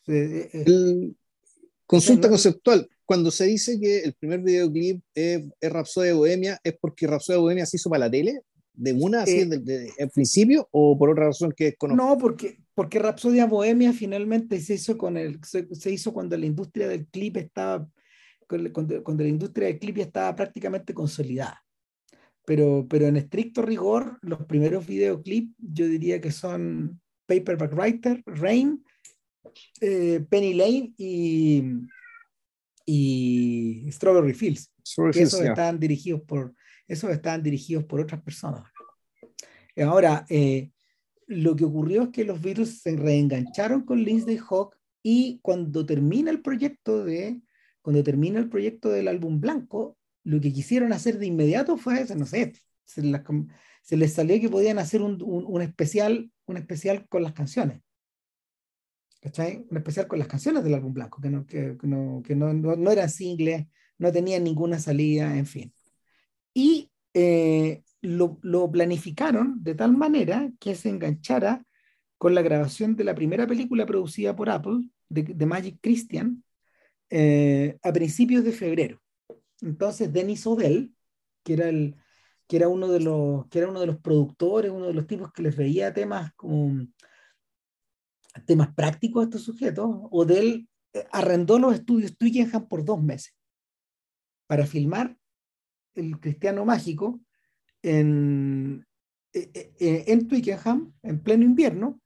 Eh, 0.07 0.49
eh, 0.53 1.11
consulta 1.85 2.29
conceptual. 2.29 2.89
Cuando 3.05 3.29
se 3.29 3.45
dice 3.45 3.79
que 3.79 3.99
el 3.99 4.13
primer 4.13 4.39
videoclip 4.39 5.03
es, 5.13 5.43
es 5.59 5.71
Rapsodia 5.71 6.13
Bohemia, 6.13 6.59
¿es 6.63 6.75
porque 6.79 7.05
Rapsodia 7.05 7.39
Bohemia 7.39 7.65
se 7.65 7.77
hizo 7.77 7.89
para 7.89 8.05
la 8.05 8.11
tele? 8.11 8.41
¿De 8.73 8.93
una, 8.93 9.23
así, 9.23 9.39
eh, 9.39 9.89
en 9.97 10.09
principio? 10.09 10.67
¿O 10.71 10.97
por 10.97 11.09
otra 11.09 11.25
razón 11.25 11.53
que 11.55 11.75
conozco? 11.75 12.01
No, 12.01 12.17
porque, 12.17 12.59
porque 12.73 12.97
Rapsodia 12.97 13.45
Bohemia 13.45 13.91
finalmente 13.91 14.61
se 14.61 14.75
hizo, 14.75 14.97
con 14.97 15.17
el, 15.17 15.39
se, 15.43 15.91
hizo 15.91 16.13
cuando 16.13 16.37
la 16.37 16.45
industria 16.45 16.87
del 16.87 17.07
clip 17.07 17.37
estaba, 17.37 17.89
cuando, 18.47 19.03
cuando 19.03 19.23
la 19.23 19.29
industria 19.29 19.67
del 19.67 19.79
clip 19.79 19.97
ya 19.97 20.03
estaba 20.03 20.33
prácticamente 20.35 20.93
consolidada 20.93 21.61
pero, 22.49 22.87
pero 22.89 23.05
en 23.05 23.15
estricto 23.15 23.61
rigor, 23.61 24.17
los 24.23 24.43
primeros 24.45 24.87
videoclips 24.87 25.53
yo 25.59 25.85
diría 25.85 26.19
que 26.19 26.31
son 26.31 26.99
Paperback 27.27 27.75
Writer, 27.75 28.23
Rain, 28.25 28.83
eh, 29.81 30.25
Penny 30.27 30.55
Lane 30.55 30.93
y, 30.97 31.63
y 32.87 33.91
Strawberry 33.91 34.33
Fields. 34.33 34.73
esos, 35.13 35.41
estaban 35.41 35.79
dirigidos 35.79 36.21
por, 36.21 36.55
esos 36.87 37.11
estaban 37.11 37.43
dirigidos 37.43 37.83
por 37.83 37.99
otras 37.99 38.23
personas. 38.23 38.63
Ahora, 39.77 40.25
eh, 40.27 40.71
lo 41.27 41.55
que 41.55 41.65
ocurrió 41.65 42.01
es 42.01 42.09
que 42.09 42.25
los 42.25 42.41
Beatles 42.41 42.81
se 42.81 42.95
reengancharon 42.95 43.83
con 43.83 44.03
Lindsay 44.03 44.39
Hawk 44.49 44.75
y 45.03 45.37
cuando 45.43 45.85
termina 45.85 46.31
el 46.31 46.41
proyecto 46.41 47.05
de 47.05 47.41
cuando 47.83 48.03
termina 48.03 48.39
el 48.39 48.49
proyecto 48.49 48.89
del 48.89 49.07
álbum 49.07 49.39
blanco 49.39 49.98
lo 50.29 50.39
que 50.39 50.53
quisieron 50.53 50.93
hacer 50.93 51.17
de 51.17 51.25
inmediato 51.25 51.75
fue, 51.75 52.05
no 52.15 52.25
sé, 52.27 52.53
se, 52.85 53.97
les 53.97 54.13
salió 54.13 54.39
que 54.39 54.47
podían 54.47 54.77
hacer 54.77 55.01
un, 55.01 55.17
un, 55.23 55.61
especial, 55.63 56.31
un 56.45 56.57
especial 56.57 57.07
con 57.09 57.23
las 57.23 57.33
canciones. 57.33 57.81
¿Cachai? 59.21 59.65
Un 59.69 59.77
especial 59.77 60.07
con 60.07 60.19
las 60.19 60.27
canciones 60.27 60.63
del 60.63 60.75
álbum 60.75 60.93
blanco, 60.93 61.19
que 61.19 61.29
no, 61.29 61.45
que, 61.47 61.75
no, 61.81 62.21
que 62.23 62.35
no, 62.35 62.53
no, 62.53 62.91
eran 62.91 63.09
singles, 63.09 63.65
no 63.97 64.11
tenían 64.11 64.43
ninguna 64.43 64.77
salida, 64.77 65.35
en 65.35 65.47
fin. 65.47 65.73
Y 66.53 66.91
eh, 67.15 67.81
lo, 68.01 68.37
lo, 68.43 68.69
planificaron 68.71 69.63
de 69.63 69.73
tal 69.73 69.97
manera 69.97 70.51
que 70.59 70.75
se 70.75 70.89
enganchara 70.89 71.65
con 72.19 72.35
la 72.35 72.43
grabación 72.43 72.95
de 72.95 73.03
la 73.03 73.15
primera 73.15 73.47
película 73.47 73.87
producida 73.87 74.35
por 74.35 74.51
Apple, 74.51 74.89
de, 75.09 75.23
de 75.23 75.45
Magic 75.47 75.79
Christian, 75.81 76.43
eh, 77.09 77.79
a 77.81 77.91
principios 77.91 78.43
de 78.43 78.51
febrero. 78.51 79.01
Entonces, 79.61 80.11
Denis 80.11 80.45
Odell, 80.47 80.95
que 81.43 81.53
era, 81.53 81.69
el, 81.69 81.95
que, 82.47 82.57
era 82.57 82.67
uno 82.67 82.87
de 82.87 82.99
los, 82.99 83.47
que 83.47 83.59
era 83.59 83.69
uno 83.69 83.79
de 83.79 83.87
los 83.87 83.99
productores, 83.99 84.71
uno 84.71 84.87
de 84.87 84.93
los 84.93 85.07
tipos 85.07 85.31
que 85.31 85.43
les 85.43 85.55
veía 85.55 85.93
temas 85.93 86.33
como 86.35 86.87
temas 88.45 88.73
prácticos 88.73 89.21
a 89.21 89.23
estos 89.25 89.43
sujetos, 89.43 89.89
Odell 90.11 90.67
eh, 90.93 91.05
arrendó 91.11 91.59
los 91.59 91.73
estudios 91.73 92.17
Twickenham 92.17 92.67
por 92.67 92.85
dos 92.85 93.01
meses 93.01 93.35
para 94.47 94.65
filmar 94.65 95.17
el 95.95 96.19
Cristiano 96.19 96.65
Mágico 96.65 97.19
en, 97.81 98.85
eh, 99.33 99.73
eh, 99.79 100.03
en 100.07 100.27
Twickenham 100.27 100.93
en 101.03 101.21
pleno 101.21 101.43
invierno 101.43 102.01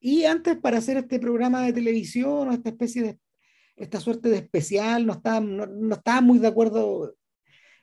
y 0.00 0.24
antes 0.24 0.56
para 0.56 0.78
hacer 0.78 0.96
este 0.98 1.18
programa 1.18 1.62
de 1.62 1.72
televisión 1.72 2.48
o 2.48 2.52
esta 2.52 2.68
especie 2.68 3.02
de 3.02 3.18
esta 3.78 4.00
suerte 4.00 4.28
de 4.28 4.38
especial, 4.38 5.06
no 5.06 5.14
estaba, 5.14 5.40
no, 5.40 5.94
estaba 5.94 6.20
muy 6.20 6.38
de 6.38 6.48
acuerdo 6.48 7.14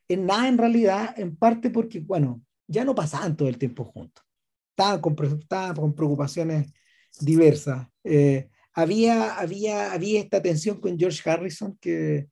en 0.07 0.25
nada 0.25 0.47
en 0.47 0.57
realidad, 0.57 1.17
en 1.17 1.35
parte 1.35 1.69
porque, 1.69 1.99
bueno, 1.99 2.41
ya 2.67 2.85
no 2.85 2.95
pasaban 2.95 3.35
todo 3.35 3.47
el 3.47 3.57
tiempo 3.57 3.83
juntos. 3.83 4.23
Estaban 4.71 5.01
con, 5.01 5.15
con 5.15 5.95
preocupaciones 5.95 6.73
diversas. 7.19 7.87
Eh, 8.03 8.49
había, 8.73 9.35
había, 9.35 9.93
había 9.93 10.19
esta 10.19 10.41
tensión 10.41 10.79
con 10.79 10.99
George 10.99 11.27
Harrison 11.29 11.77
que, 11.79 12.27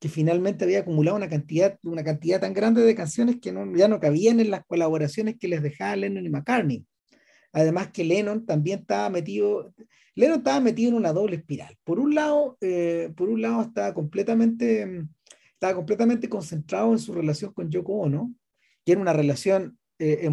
que 0.00 0.08
finalmente 0.08 0.64
había 0.64 0.80
acumulado 0.80 1.16
una 1.16 1.28
cantidad, 1.28 1.78
una 1.82 2.04
cantidad 2.04 2.40
tan 2.40 2.52
grande 2.52 2.82
de 2.82 2.94
canciones 2.94 3.36
que 3.40 3.52
no, 3.52 3.74
ya 3.76 3.88
no 3.88 4.00
cabían 4.00 4.40
en 4.40 4.50
las 4.50 4.64
colaboraciones 4.66 5.36
que 5.38 5.48
les 5.48 5.62
dejaba 5.62 5.96
Lennon 5.96 6.26
y 6.26 6.30
McCartney. 6.30 6.84
Además 7.54 7.92
que 7.92 8.02
Lennon 8.02 8.44
también 8.44 8.80
estaba 8.80 9.08
metido, 9.08 9.72
Lennon 10.16 10.38
estaba 10.38 10.58
metido 10.58 10.90
en 10.90 10.96
una 10.96 11.12
doble 11.12 11.36
espiral. 11.36 11.78
Por 11.84 12.00
un 12.00 12.12
lado, 12.12 12.58
eh, 12.60 13.12
por 13.16 13.28
un 13.28 13.40
lado 13.40 13.62
estaba 13.62 13.94
completamente, 13.94 15.06
estaba 15.52 15.74
completamente 15.76 16.28
concentrado 16.28 16.90
en 16.90 16.98
su 16.98 17.12
relación 17.12 17.52
con 17.52 17.70
Yoko 17.70 17.92
Ono, 17.92 18.34
que 18.84 18.92
era 18.92 19.00
una 19.00 19.12
relación, 19.12 19.78
eh, 20.00 20.28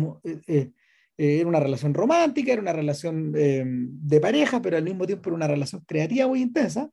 eh, 0.48 0.72
era 1.16 1.48
una 1.48 1.60
relación 1.60 1.94
romántica, 1.94 2.54
era 2.54 2.62
una 2.62 2.74
relación 2.74 3.32
de 3.32 4.20
pareja, 4.20 4.60
pero 4.60 4.78
al 4.78 4.84
mismo 4.84 5.06
tiempo 5.06 5.30
era 5.30 5.36
una 5.36 5.48
relación 5.48 5.84
creativa 5.86 6.28
muy 6.28 6.42
intensa. 6.42 6.90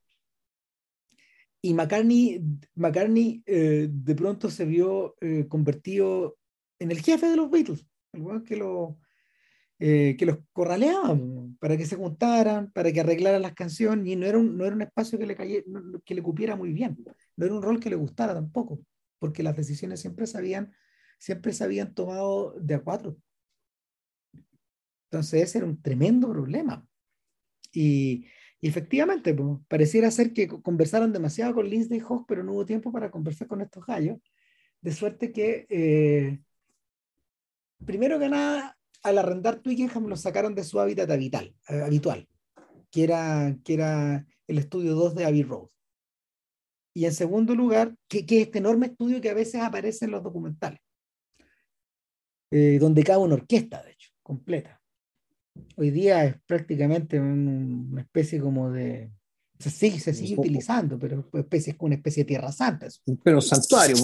Y 1.63 1.73
McCartney, 1.73 2.45
McCartney 2.75 3.43
de 3.47 4.15
pronto 4.15 4.51
se 4.51 4.67
vio 4.67 5.15
convertido 5.49 6.37
en 6.79 6.91
el 6.91 7.01
jefe 7.01 7.31
de 7.31 7.37
los 7.37 7.51
Beatles, 7.51 7.87
el 8.13 8.45
que 8.45 8.57
lo, 8.57 8.99
eh, 9.79 10.17
que 10.19 10.27
los 10.27 10.39
corraleaban 10.53 11.57
para 11.61 11.77
que 11.77 11.87
se 11.87 11.97
juntaran, 11.97 12.71
para 12.73 12.93
que 12.93 13.01
arreglaran 13.01 13.43
las 13.43 13.55
canciones, 13.55 14.07
y 14.07 14.17
no 14.17 14.27
era 14.27 14.39
un, 14.39 14.57
no 14.57 14.65
era 14.65 14.75
un 14.75 14.83
espacio 14.83 15.19
que 15.19 15.27
le, 15.27 15.37
cayera, 15.37 15.65
que 16.05 16.15
le 16.15 16.23
cupiera 16.23 16.57
muy 16.57 16.73
bien, 16.73 16.97
no 17.37 17.47
era 17.47 17.55
un 17.55 17.63
rol 17.63 17.81
que 17.81 17.91
le 17.91 17.97
gustara 17.97 18.35
tampoco, 18.35 18.81
porque 19.19 19.43
las 19.43 19.57
decisiones 19.57 20.01
siempre 20.01 20.27
se 20.27 20.39
habían, 20.39 20.73
siempre 21.19 21.53
se 21.53 21.65
habían 21.65 21.95
tomado 21.95 22.55
de 22.61 22.75
a 22.75 22.81
cuatro. 22.81 23.17
Entonces 25.11 25.43
ese 25.43 25.59
era 25.59 25.67
un 25.67 25.81
tremendo 25.81 26.29
problema. 26.31 26.87
Y, 27.73 28.27
y 28.61 28.69
efectivamente, 28.69 29.35
pues, 29.35 29.59
pareciera 29.69 30.11
ser 30.11 30.33
que 30.33 30.49
conversaron 30.49 31.13
demasiado 31.13 31.55
con 31.55 31.69
Lindsay 31.69 32.01
Hawk, 32.01 32.27
pero 32.27 32.43
no 32.43 32.53
hubo 32.53 32.67
tiempo 32.67 32.91
para 32.93 33.11
conversar 33.11 33.47
con 33.47 33.61
estos 33.61 33.87
gallos, 33.87 34.19
de 34.81 34.93
suerte 34.93 35.33
que, 35.33 35.67
eh, 35.71 36.41
primero 37.85 38.19
que 38.19 38.29
nada, 38.29 38.78
al 39.03 39.19
arrendar 39.19 39.61
Twickenham 39.61 40.07
lo 40.07 40.17
sacaron 40.17 40.55
de 40.55 40.65
su 40.65 40.81
hábitat 40.81 41.11
habitual, 41.11 41.55
eh, 41.69 41.83
habitual 41.83 42.29
que, 42.91 43.05
era, 43.05 43.57
que 43.65 43.75
era 43.75 44.27
el 44.47 44.59
estudio 44.59 44.95
2 44.95 45.15
de 45.15 45.25
Abbey 45.25 45.43
Road. 45.43 45.69
Y 46.95 47.05
en 47.05 47.13
segundo 47.13 47.55
lugar, 47.55 47.95
que, 48.09 48.27
que 48.27 48.43
este 48.43 48.59
enorme 48.59 48.87
estudio 48.87 49.21
que 49.21 49.31
a 49.31 49.35
veces 49.35 49.61
aparece 49.61 50.07
en 50.07 50.11
los 50.13 50.23
documentales, 50.23 50.81
eh, 52.51 52.79
donde 52.81 53.05
cabe 53.05 53.23
una 53.23 53.35
orquesta, 53.35 53.83
de 53.83 53.93
hecho, 53.93 54.11
completa. 54.23 54.81
Hoy 55.77 55.91
día 55.91 56.25
es 56.25 56.37
prácticamente 56.47 57.21
una 57.21 58.01
especie 58.01 58.41
como 58.41 58.71
de... 58.71 59.13
Se 59.59 59.71
sigue, 59.71 59.99
se 59.99 60.15
sigue 60.15 60.37
utilizando, 60.39 60.99
pero 60.99 61.29
es 61.33 61.41
especie, 61.41 61.77
una 61.81 61.97
especie 61.97 62.23
de 62.23 62.29
tierra 62.29 62.53
santa. 62.53 62.87
Pero 63.25 63.41
santuario. 63.41 63.97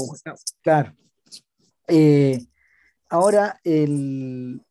Claro. 0.60 0.96
Eh, 1.86 2.44
ahora, 3.08 3.60
el, 3.62 4.63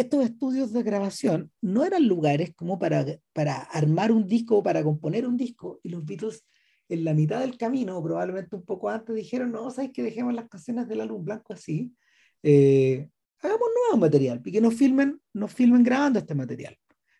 estos 0.00 0.24
estudios 0.24 0.72
de 0.72 0.82
grabación 0.82 1.50
no 1.60 1.84
eran 1.84 2.06
lugares 2.06 2.52
como 2.54 2.78
para, 2.78 3.04
para 3.32 3.56
armar 3.56 4.12
un 4.12 4.26
disco 4.26 4.58
o 4.58 4.62
para 4.62 4.82
componer 4.82 5.26
un 5.26 5.36
disco, 5.36 5.80
y 5.82 5.88
los 5.90 6.04
Beatles 6.04 6.44
en 6.88 7.04
la 7.04 7.14
mitad 7.14 7.40
del 7.40 7.56
camino, 7.56 8.02
probablemente 8.02 8.56
un 8.56 8.64
poco 8.64 8.88
antes, 8.88 9.14
dijeron, 9.14 9.52
no, 9.52 9.70
sabes 9.70 9.92
que 9.92 10.02
dejemos 10.02 10.34
las 10.34 10.48
canciones 10.48 10.88
del 10.88 11.00
álbum 11.00 11.24
blanco 11.24 11.52
así, 11.52 11.94
eh, 12.42 13.08
hagamos 13.40 13.68
nuevo 13.74 14.00
material, 14.00 14.42
y 14.44 14.52
que 14.52 14.60
nos 14.60 14.74
filmen, 14.74 15.20
nos 15.32 15.52
filmen 15.52 15.84
grabando 15.84 16.18
este 16.18 16.34
material. 16.34 16.76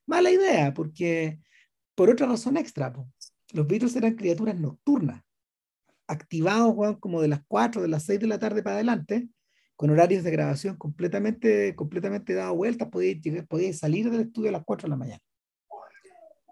Mala 0.06 0.30
idea, 0.30 0.74
porque 0.74 1.38
por 1.94 2.10
otra 2.10 2.26
razón 2.26 2.56
extra, 2.56 2.92
los 3.52 3.66
Beatles 3.66 3.94
eran 3.94 4.14
criaturas 4.14 4.58
nocturnas, 4.58 5.22
activados 6.08 6.98
como 6.98 7.22
de 7.22 7.28
las 7.28 7.42
4, 7.46 7.82
de 7.82 7.88
las 7.88 8.02
6 8.04 8.20
de 8.20 8.26
la 8.26 8.38
tarde 8.38 8.62
para 8.62 8.76
adelante, 8.76 9.28
con 9.80 9.88
horarios 9.88 10.24
de 10.24 10.30
grabación 10.30 10.76
completamente, 10.76 11.74
completamente 11.74 12.34
dado 12.34 12.54
vueltas, 12.54 12.88
podéis, 12.90 13.78
salir 13.78 14.10
del 14.10 14.20
estudio 14.20 14.50
a 14.50 14.52
las 14.52 14.62
4 14.62 14.84
de 14.84 14.90
la 14.90 14.96
mañana. 14.96 15.22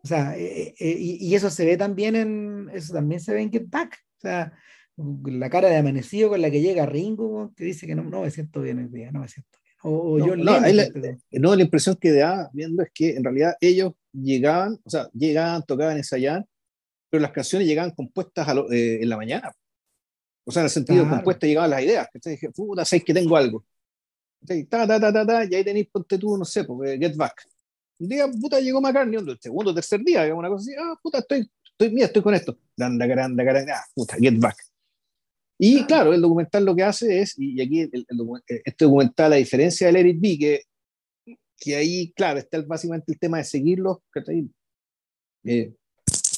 O 0.03 0.07
sea, 0.09 0.35
eh, 0.39 0.75
eh, 0.81 0.97
y, 0.99 1.35
eso 1.35 1.51
se 1.51 1.67
ve 1.67 1.77
también 1.77 2.17
en, 2.17 2.71
eso 2.73 2.95
también 2.95 3.21
se 3.21 3.35
ve 3.35 3.43
en 3.43 3.53
Get 3.53 3.69
Back. 3.69 3.99
O 4.17 4.21
sea, 4.23 4.55
la 5.27 5.51
cara 5.51 5.69
de 5.69 5.77
amanecido 5.77 6.31
con 6.31 6.41
la 6.41 6.51
que 6.51 6.63
llega 6.63 6.87
Ringo, 6.87 7.53
que 7.55 7.65
dice 7.65 7.87
que 7.87 7.95
no, 7.95 8.03
no 8.05 8.23
me 8.23 8.31
siento 8.31 8.63
bien 8.63 8.79
el 8.79 8.91
día, 8.91 9.13
no 9.13 9.21
me 9.21 9.29
siento 9.29 9.59
bien. 9.63 9.75
O, 9.83 10.19
no, 10.19 10.27
yo 10.27 10.35
no, 10.35 10.45
la, 10.45 10.89
no, 11.33 11.55
la 11.55 11.63
impresión 11.63 11.97
que 11.97 12.13
da 12.13 12.49
viendo 12.55 12.83
es 12.83 12.89
que 12.95 13.15
en 13.15 13.25
realidad 13.25 13.57
ellos 13.61 13.93
llegaban, 14.11 14.81
o 14.85 14.89
sea, 14.89 15.11
llegaban, 15.13 15.63
tocaban, 15.65 15.99
ensayaban, 15.99 16.47
pero 17.11 17.21
las 17.21 17.33
canciones 17.33 17.69
llegaban 17.69 17.91
compuestas 17.91 18.49
eh, 18.73 19.01
en 19.03 19.09
la 19.11 19.19
mañana. 19.19 19.53
O 20.49 20.51
sea, 20.51 20.63
en 20.63 20.65
el 20.65 20.71
sentido 20.71 21.03
claro. 21.03 21.17
compuesto 21.17 21.47
llegaban 21.47 21.69
las 21.69 21.83
ideas. 21.83 22.09
Que 22.11 22.31
dije, 22.31 22.51
puta, 22.51 22.83
sabéis 22.83 23.05
que 23.05 23.13
tengo 23.13 23.37
algo. 23.37 23.67
Ta, 24.47 24.87
ta, 24.87 24.99
ta, 24.99 25.13
ta, 25.13 25.27
ta, 25.27 25.45
y 25.45 25.55
ahí 25.55 25.63
tenéis, 25.63 25.89
ponte 25.93 26.17
tú, 26.17 26.39
no 26.39 26.45
sé, 26.47 26.65
porque 26.65 26.97
Get 26.97 27.15
Back. 27.17 27.47
Un 27.99 28.09
día, 28.09 28.27
puta, 28.29 28.59
llegó 28.59 28.81
McCartney, 28.81 29.19
el 29.19 29.39
segundo 29.39 29.75
tercer 29.75 30.01
día, 30.03 30.23
digamos, 30.23 30.41
una 30.41 30.49
cosa 30.49 30.63
así, 30.63 30.73
ah, 30.81 30.99
puta, 31.03 31.19
estoy, 31.19 31.51
estoy, 31.71 31.91
mira, 31.91 32.07
estoy 32.07 32.23
con 32.23 32.33
esto. 32.33 32.57
Grande, 32.75 33.07
grande, 33.07 33.45
grande, 33.45 33.73
ah, 33.73 33.85
puta, 33.95 34.17
Get 34.19 34.39
Back. 34.39 34.57
Y 35.59 35.85
claro, 35.85 36.15
el 36.15 36.23
documental 36.23 36.65
lo 36.65 36.75
que 36.75 36.85
hace 36.85 37.21
es, 37.21 37.35
y 37.37 37.61
aquí 37.61 37.81
el, 37.81 37.91
el, 37.93 38.07
este 38.65 38.85
documental, 38.87 39.35
a 39.35 39.37
diferencia 39.37 39.89
del 39.89 39.97
Eric 39.97 40.19
B, 40.19 40.39
que, 40.39 40.63
que 41.59 41.77
ahí, 41.77 42.11
claro, 42.13 42.39
está 42.39 42.63
básicamente 42.63 43.13
el 43.13 43.19
tema 43.19 43.37
de 43.37 43.45
seguirlos, 43.45 43.99
que 44.15 45.75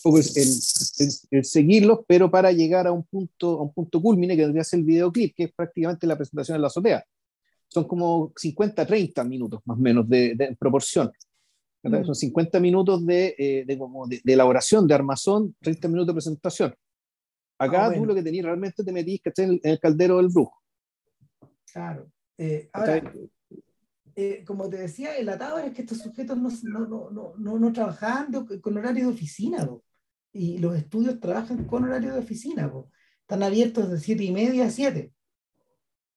eh, 0.04 0.22
el, 0.36 1.08
el, 1.30 1.44
seguirlos, 1.44 2.00
pero 2.06 2.30
para 2.30 2.52
llegar 2.52 2.86
a 2.86 2.92
un 2.92 3.04
punto, 3.04 3.58
a 3.58 3.62
un 3.62 3.72
punto 3.72 4.00
culmine 4.00 4.36
que 4.36 4.42
tendría 4.42 4.64
ser 4.64 4.80
el 4.80 4.84
videoclip, 4.84 5.34
que 5.34 5.44
es 5.44 5.52
prácticamente 5.52 6.06
la 6.06 6.16
presentación 6.16 6.56
en 6.56 6.62
la 6.62 6.68
azotea. 6.68 7.04
Son 7.68 7.84
como 7.84 8.32
50, 8.36 8.86
30 8.86 9.24
minutos 9.24 9.60
más 9.64 9.78
o 9.78 9.80
menos 9.80 10.08
de, 10.08 10.34
de 10.34 10.56
proporción. 10.56 11.10
Mm. 11.82 12.04
Son 12.04 12.14
50 12.14 12.60
minutos 12.60 13.06
de, 13.06 13.34
eh, 13.38 13.64
de, 13.66 13.78
como 13.78 14.06
de, 14.06 14.20
elaboración, 14.24 14.86
de 14.86 14.94
armazón, 14.94 15.54
30 15.60 15.88
minutos 15.88 16.08
de 16.08 16.12
presentación. 16.14 16.74
Acá 17.58 17.86
ah, 17.86 17.94
tú 17.94 18.06
lo 18.06 18.14
que 18.14 18.22
tenías 18.22 18.46
realmente 18.46 18.82
te 18.82 18.92
metís 18.92 19.20
que 19.20 19.32
en 19.36 19.50
el, 19.50 19.60
en 19.62 19.70
el 19.72 19.80
caldero 19.80 20.16
del 20.16 20.28
brujo. 20.28 20.62
Claro. 21.72 22.10
Eh, 22.38 22.70
ahora, 22.72 23.12
eh, 24.16 24.44
como 24.46 24.68
te 24.68 24.78
decía, 24.78 25.16
el 25.16 25.28
atado 25.28 25.58
es 25.58 25.72
que 25.72 25.82
estos 25.82 25.98
sujetos 25.98 26.38
no, 26.38 26.50
no, 26.64 27.10
no, 27.10 27.34
no, 27.36 27.58
no 27.58 27.72
trabajaban 27.72 28.32
con 28.60 28.76
horario 28.78 29.06
de 29.06 29.12
oficina. 29.12 29.64
¿no? 29.64 29.82
Y 30.32 30.58
los 30.58 30.76
estudios 30.76 31.20
trabajan 31.20 31.64
con 31.64 31.84
horario 31.84 32.12
de 32.12 32.20
oficina, 32.20 32.70
están 33.20 33.42
abiertos 33.42 33.90
de 33.90 33.98
7 33.98 34.24
y 34.24 34.32
media 34.32 34.66
a 34.66 34.70
7. 34.70 35.12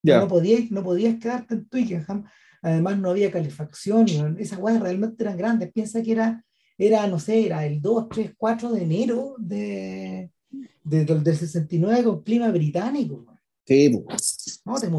No, 0.03 0.27
podías, 0.27 0.69
no 0.69 0.83
podías 0.83 1.15
quedarte 1.19 1.55
en 1.55 1.69
Twickenham, 1.69 2.25
además 2.61 2.97
no 2.99 3.09
había 3.09 3.31
calefacción, 3.31 4.37
esas 4.37 4.59
guayas 4.59 4.81
realmente 4.81 5.23
eran 5.23 5.37
grandes, 5.37 5.71
piensa 5.71 6.01
que 6.01 6.11
era, 6.11 6.45
era, 6.77 7.07
no 7.07 7.19
sé, 7.19 7.45
era 7.45 7.65
el 7.65 7.81
2, 7.81 8.09
3, 8.09 8.31
4 8.37 8.71
de 8.71 8.83
enero 8.83 9.35
de, 9.37 10.31
de, 10.83 11.05
del 11.05 11.37
69 11.37 12.03
con 12.03 12.23
clima 12.23 12.49
británico. 12.51 13.25
Sí, 13.65 14.03
no, 14.65 14.75
te 14.75 14.89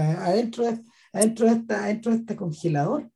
adentro, 0.00 0.64
de, 0.64 0.78
adentro, 1.12 1.46
de 1.46 1.52
esta, 1.52 1.84
adentro 1.84 2.12
de 2.12 2.18
este 2.18 2.36
congelador. 2.36 3.10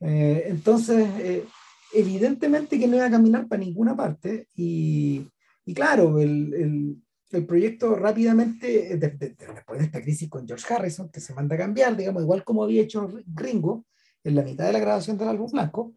Eh, 0.00 0.46
entonces, 0.48 1.08
eh, 1.20 1.44
evidentemente 1.92 2.78
que 2.78 2.86
no 2.86 2.96
iba 2.96 3.06
a 3.06 3.10
caminar 3.10 3.48
para 3.48 3.62
ninguna 3.62 3.96
parte 3.96 4.48
y, 4.54 5.26
y 5.64 5.74
claro, 5.74 6.20
el, 6.20 6.54
el, 6.54 7.02
el, 7.30 7.46
proyecto 7.46 7.94
rápidamente, 7.94 8.96
después 8.96 9.78
de 9.78 9.84
esta 9.84 10.02
crisis 10.02 10.28
con 10.28 10.46
George 10.46 10.72
Harrison, 10.72 11.10
que 11.10 11.20
se 11.20 11.34
manda 11.34 11.54
a 11.54 11.58
cambiar, 11.58 11.96
digamos, 11.96 12.22
igual 12.22 12.44
como 12.44 12.64
había 12.64 12.82
hecho 12.82 13.08
Gringo 13.26 13.86
en 14.24 14.34
la 14.34 14.42
mitad 14.42 14.66
de 14.66 14.72
la 14.72 14.80
grabación 14.80 15.16
del 15.18 15.28
álbum 15.28 15.50
blanco, 15.50 15.94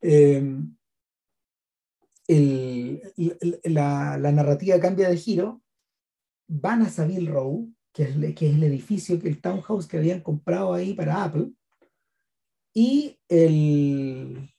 eh, 0.00 0.42
el, 2.28 3.02
la, 3.64 4.18
la, 4.18 4.32
narrativa 4.32 4.78
cambia 4.78 5.08
de 5.08 5.16
giro, 5.16 5.62
van 6.46 6.82
a 6.82 6.90
Savile 6.90 7.30
Row, 7.30 7.72
que 7.92 8.02
es, 8.04 8.34
que 8.34 8.48
es 8.48 8.54
el 8.54 8.64
edificio, 8.64 9.18
que 9.18 9.28
el 9.28 9.40
townhouse 9.40 9.86
que 9.86 9.96
habían 9.96 10.20
comprado 10.20 10.74
ahí 10.74 10.94
para 10.94 11.24
Apple, 11.24 11.52
y 12.74 13.18
el, 13.28 14.50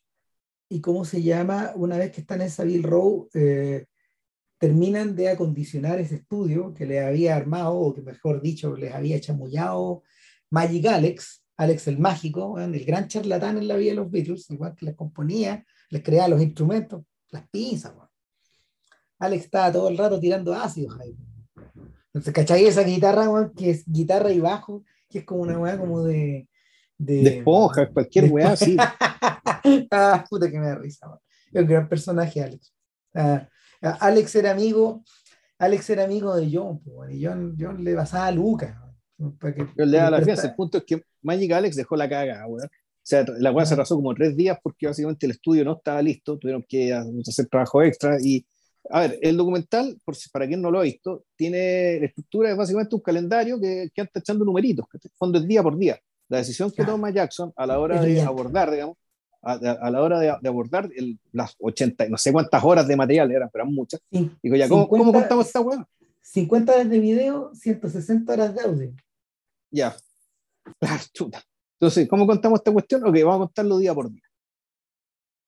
y 0.70 0.82
cómo 0.82 1.04
se 1.04 1.24
llama, 1.24 1.74
una 1.76 1.98
vez 1.98 2.12
que 2.12 2.22
están 2.22 2.42
en 2.42 2.52
Savile 2.52 2.88
Row, 2.88 3.28
eh, 3.34 3.88
terminan 4.60 5.16
de 5.16 5.30
acondicionar 5.30 6.00
ese 6.00 6.16
estudio 6.16 6.74
que 6.76 6.86
les 6.86 7.04
había 7.04 7.36
armado, 7.36 7.76
o 7.76 7.94
que 7.94 8.02
mejor 8.02 8.42
dicho, 8.42 8.76
les 8.76 8.94
había 8.94 9.20
chamullado 9.20 10.04
Magic 10.52 10.86
Alex, 10.86 11.44
Alex 11.58 11.88
el 11.88 11.98
mágico, 11.98 12.60
el 12.60 12.86
gran 12.86 13.08
charlatán 13.08 13.58
en 13.58 13.68
la 13.68 13.78
vida 13.78 13.92
de 13.92 13.96
los 13.96 14.12
Beatles, 14.12 14.50
igual 14.52 14.76
que 14.76 14.86
les 14.86 14.96
componía, 14.96 15.66
les 15.90 16.04
creaba 16.04 16.30
los 16.30 16.42
instrumentos, 16.42 17.04
las 17.32 17.48
pinzas. 17.50 17.94
Alex 19.18 19.46
estaba 19.46 19.72
todo 19.72 19.90
el 19.90 19.98
rato 19.98 20.20
tirando 20.20 20.54
ácido, 20.54 20.96
Entonces, 22.08 22.34
¿cachai? 22.34 22.66
Esa 22.66 22.84
guitarra, 22.84 23.52
que 23.56 23.72
es 23.72 23.84
guitarra 23.86 24.32
y 24.32 24.40
bajo, 24.40 24.84
que 25.10 25.20
es 25.20 25.26
como 25.26 25.42
una 25.42 25.58
weá 25.58 25.78
como 25.78 26.04
de, 26.04 26.48
de, 26.98 27.24
de 27.24 27.38
esponja, 27.40 27.90
cualquier 27.90 28.32
weá 28.32 28.52
así. 28.52 28.78
ah, 29.92 30.26
puta 30.30 30.50
que 30.50 30.60
me 30.60 30.68
da 30.68 30.76
risa. 30.76 31.08
Es 31.52 31.62
un 31.62 31.68
gran 31.68 31.88
personaje, 31.88 32.42
Alex. 32.42 32.74
Ah, 33.14 33.48
ah, 33.82 33.98
Alex 34.02 34.36
era 34.36 34.52
amigo, 34.52 35.04
Alex 35.58 35.90
era 35.90 36.04
amigo 36.04 36.36
de 36.36 36.50
John, 36.52 36.82
y 37.10 37.26
John, 37.26 37.56
John 37.60 37.84
le 37.84 37.96
pasaba 37.96 38.28
a 38.28 38.32
Lucas. 38.32 38.76
Pero 39.40 39.66
le 39.76 39.98
da 39.98 40.10
la 40.10 40.22
fianza. 40.22 40.48
El 40.48 40.56
punto 40.56 40.78
es 40.78 40.86
que 40.86 41.04
Magic 41.22 41.52
Alex 41.52 41.76
dejó 41.76 41.96
la 41.96 42.08
caga, 42.08 42.48
weón. 42.48 42.68
O 42.68 43.10
sea, 43.10 43.26
la 43.40 43.52
weá 43.52 43.66
se 43.66 43.74
arrasó 43.74 43.96
como 43.96 44.14
tres 44.14 44.38
días 44.38 44.58
porque 44.62 44.86
básicamente 44.86 45.26
el 45.26 45.32
estudio 45.32 45.66
no 45.66 45.78
estaba 45.78 46.02
listo, 46.02 46.38
tuvieron 46.38 46.64
que 46.68 46.94
hacer 46.94 47.48
trabajo 47.48 47.82
extra 47.82 48.18
y 48.22 48.46
a 48.92 49.02
ver, 49.02 49.20
el 49.22 49.38
documental, 49.38 50.00
por 50.06 50.16
si, 50.16 50.30
para 50.30 50.48
quien 50.48 50.62
no 50.62 50.72
lo 50.72 50.80
ha 50.80 50.84
visto, 50.84 51.26
tiene 51.36 52.00
la 52.00 52.06
estructura 52.06 52.50
de 52.50 52.56
básicamente 52.56 52.96
un 52.96 53.02
calendario 53.02 53.60
que, 53.60 53.90
que 53.94 54.02
anda 54.02 54.12
echando 54.16 54.46
numeritos, 54.46 54.86
que 54.90 55.10
fondo 55.16 55.38
es 55.38 55.48
día 55.48 55.62
por 55.62 55.78
día. 55.78 56.00
La 56.28 56.38
decisión 56.38 56.72
que 56.72 56.86
toma 56.86 57.10
Jackson 57.10 57.52
a 57.56 57.66
la 57.66 57.80
hora 57.80 58.02
de 58.02 58.22
abordar, 58.22 58.72
digamos, 58.72 58.98
a, 59.42 59.54
a, 59.54 59.92
la 59.92 60.02
hora 60.02 60.20
de, 60.20 60.36
de 60.42 60.50
abordar 60.50 60.90
el, 60.96 61.18
las 61.32 61.56
80, 61.60 62.10
no 62.10 62.18
sé 62.18 62.32
cuántas 62.32 62.64
horas 62.64 62.88
de 62.88 62.96
material 62.96 63.32
eran, 63.32 63.50
pero 63.52 63.64
eran 63.64 63.74
muchas. 63.74 64.02
Sí. 64.12 64.32
Digo, 64.44 64.56
ya, 64.56 64.68
¿cómo, 64.68 64.84
50, 64.84 65.04
¿cómo 65.04 65.14
contamos 65.14 65.48
esta 65.48 65.62
weá? 65.62 65.88
50 66.22 66.74
horas 66.74 66.90
de 66.90 67.00
video, 67.00 67.52
160 67.56 68.34
horas 68.34 68.56
de 68.56 68.62
audio. 68.62 68.94
Ya. 69.72 69.96
Ah, 70.82 71.00
chuta. 71.14 71.44
Entonces, 71.80 72.08
¿cómo 72.08 72.28
contamos 72.28 72.60
esta 72.60 72.72
cuestión? 72.72 73.04
Ok, 73.06 73.16
vamos 73.24 73.36
a 73.36 73.40
contarlo 73.40 73.78
día 73.78 73.94
por 73.94 74.12
día. 74.12 74.22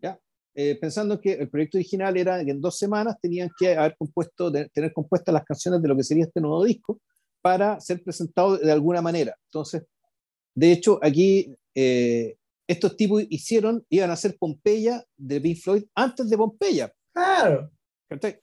¿Ya? 0.02 0.20
Eh, 0.56 0.78
pensando 0.80 1.20
que 1.20 1.34
el 1.34 1.50
proyecto 1.50 1.78
original 1.78 2.16
era 2.18 2.44
que 2.44 2.52
en 2.52 2.62
dos 2.62 2.78
semanas 2.78 3.18
tenían 3.22 3.50
que 3.60 3.76
haber 3.76 3.96
compuesto, 3.98 4.50
de, 4.50 4.70
tener 4.70 4.94
compuestas 4.94 5.34
las 5.34 5.44
canciones 5.44 5.82
de 5.82 5.88
lo 5.88 5.96
que 5.96 6.04
sería 6.04 6.24
este 6.24 6.42
nuevo 6.42 6.64
disco 6.64 7.00
para 7.42 7.80
ser 7.80 8.02
presentado 8.02 8.58
de 8.58 8.72
alguna 8.72 9.02
manera. 9.02 9.36
Entonces, 9.48 9.84
de 10.56 10.72
hecho, 10.72 11.00
aquí 11.02 11.54
eh, 11.76 12.38
estos 12.68 12.96
tipos 12.96 13.24
hicieron, 13.30 13.86
iban 13.90 14.10
a 14.10 14.14
hacer 14.14 14.38
Pompeya 14.40 15.04
de 15.18 15.42
Pink 15.42 15.58
Floyd 15.58 15.84
antes 15.96 16.30
de 16.30 16.38
Pompeya. 16.38 16.94
Claro. 17.14 17.72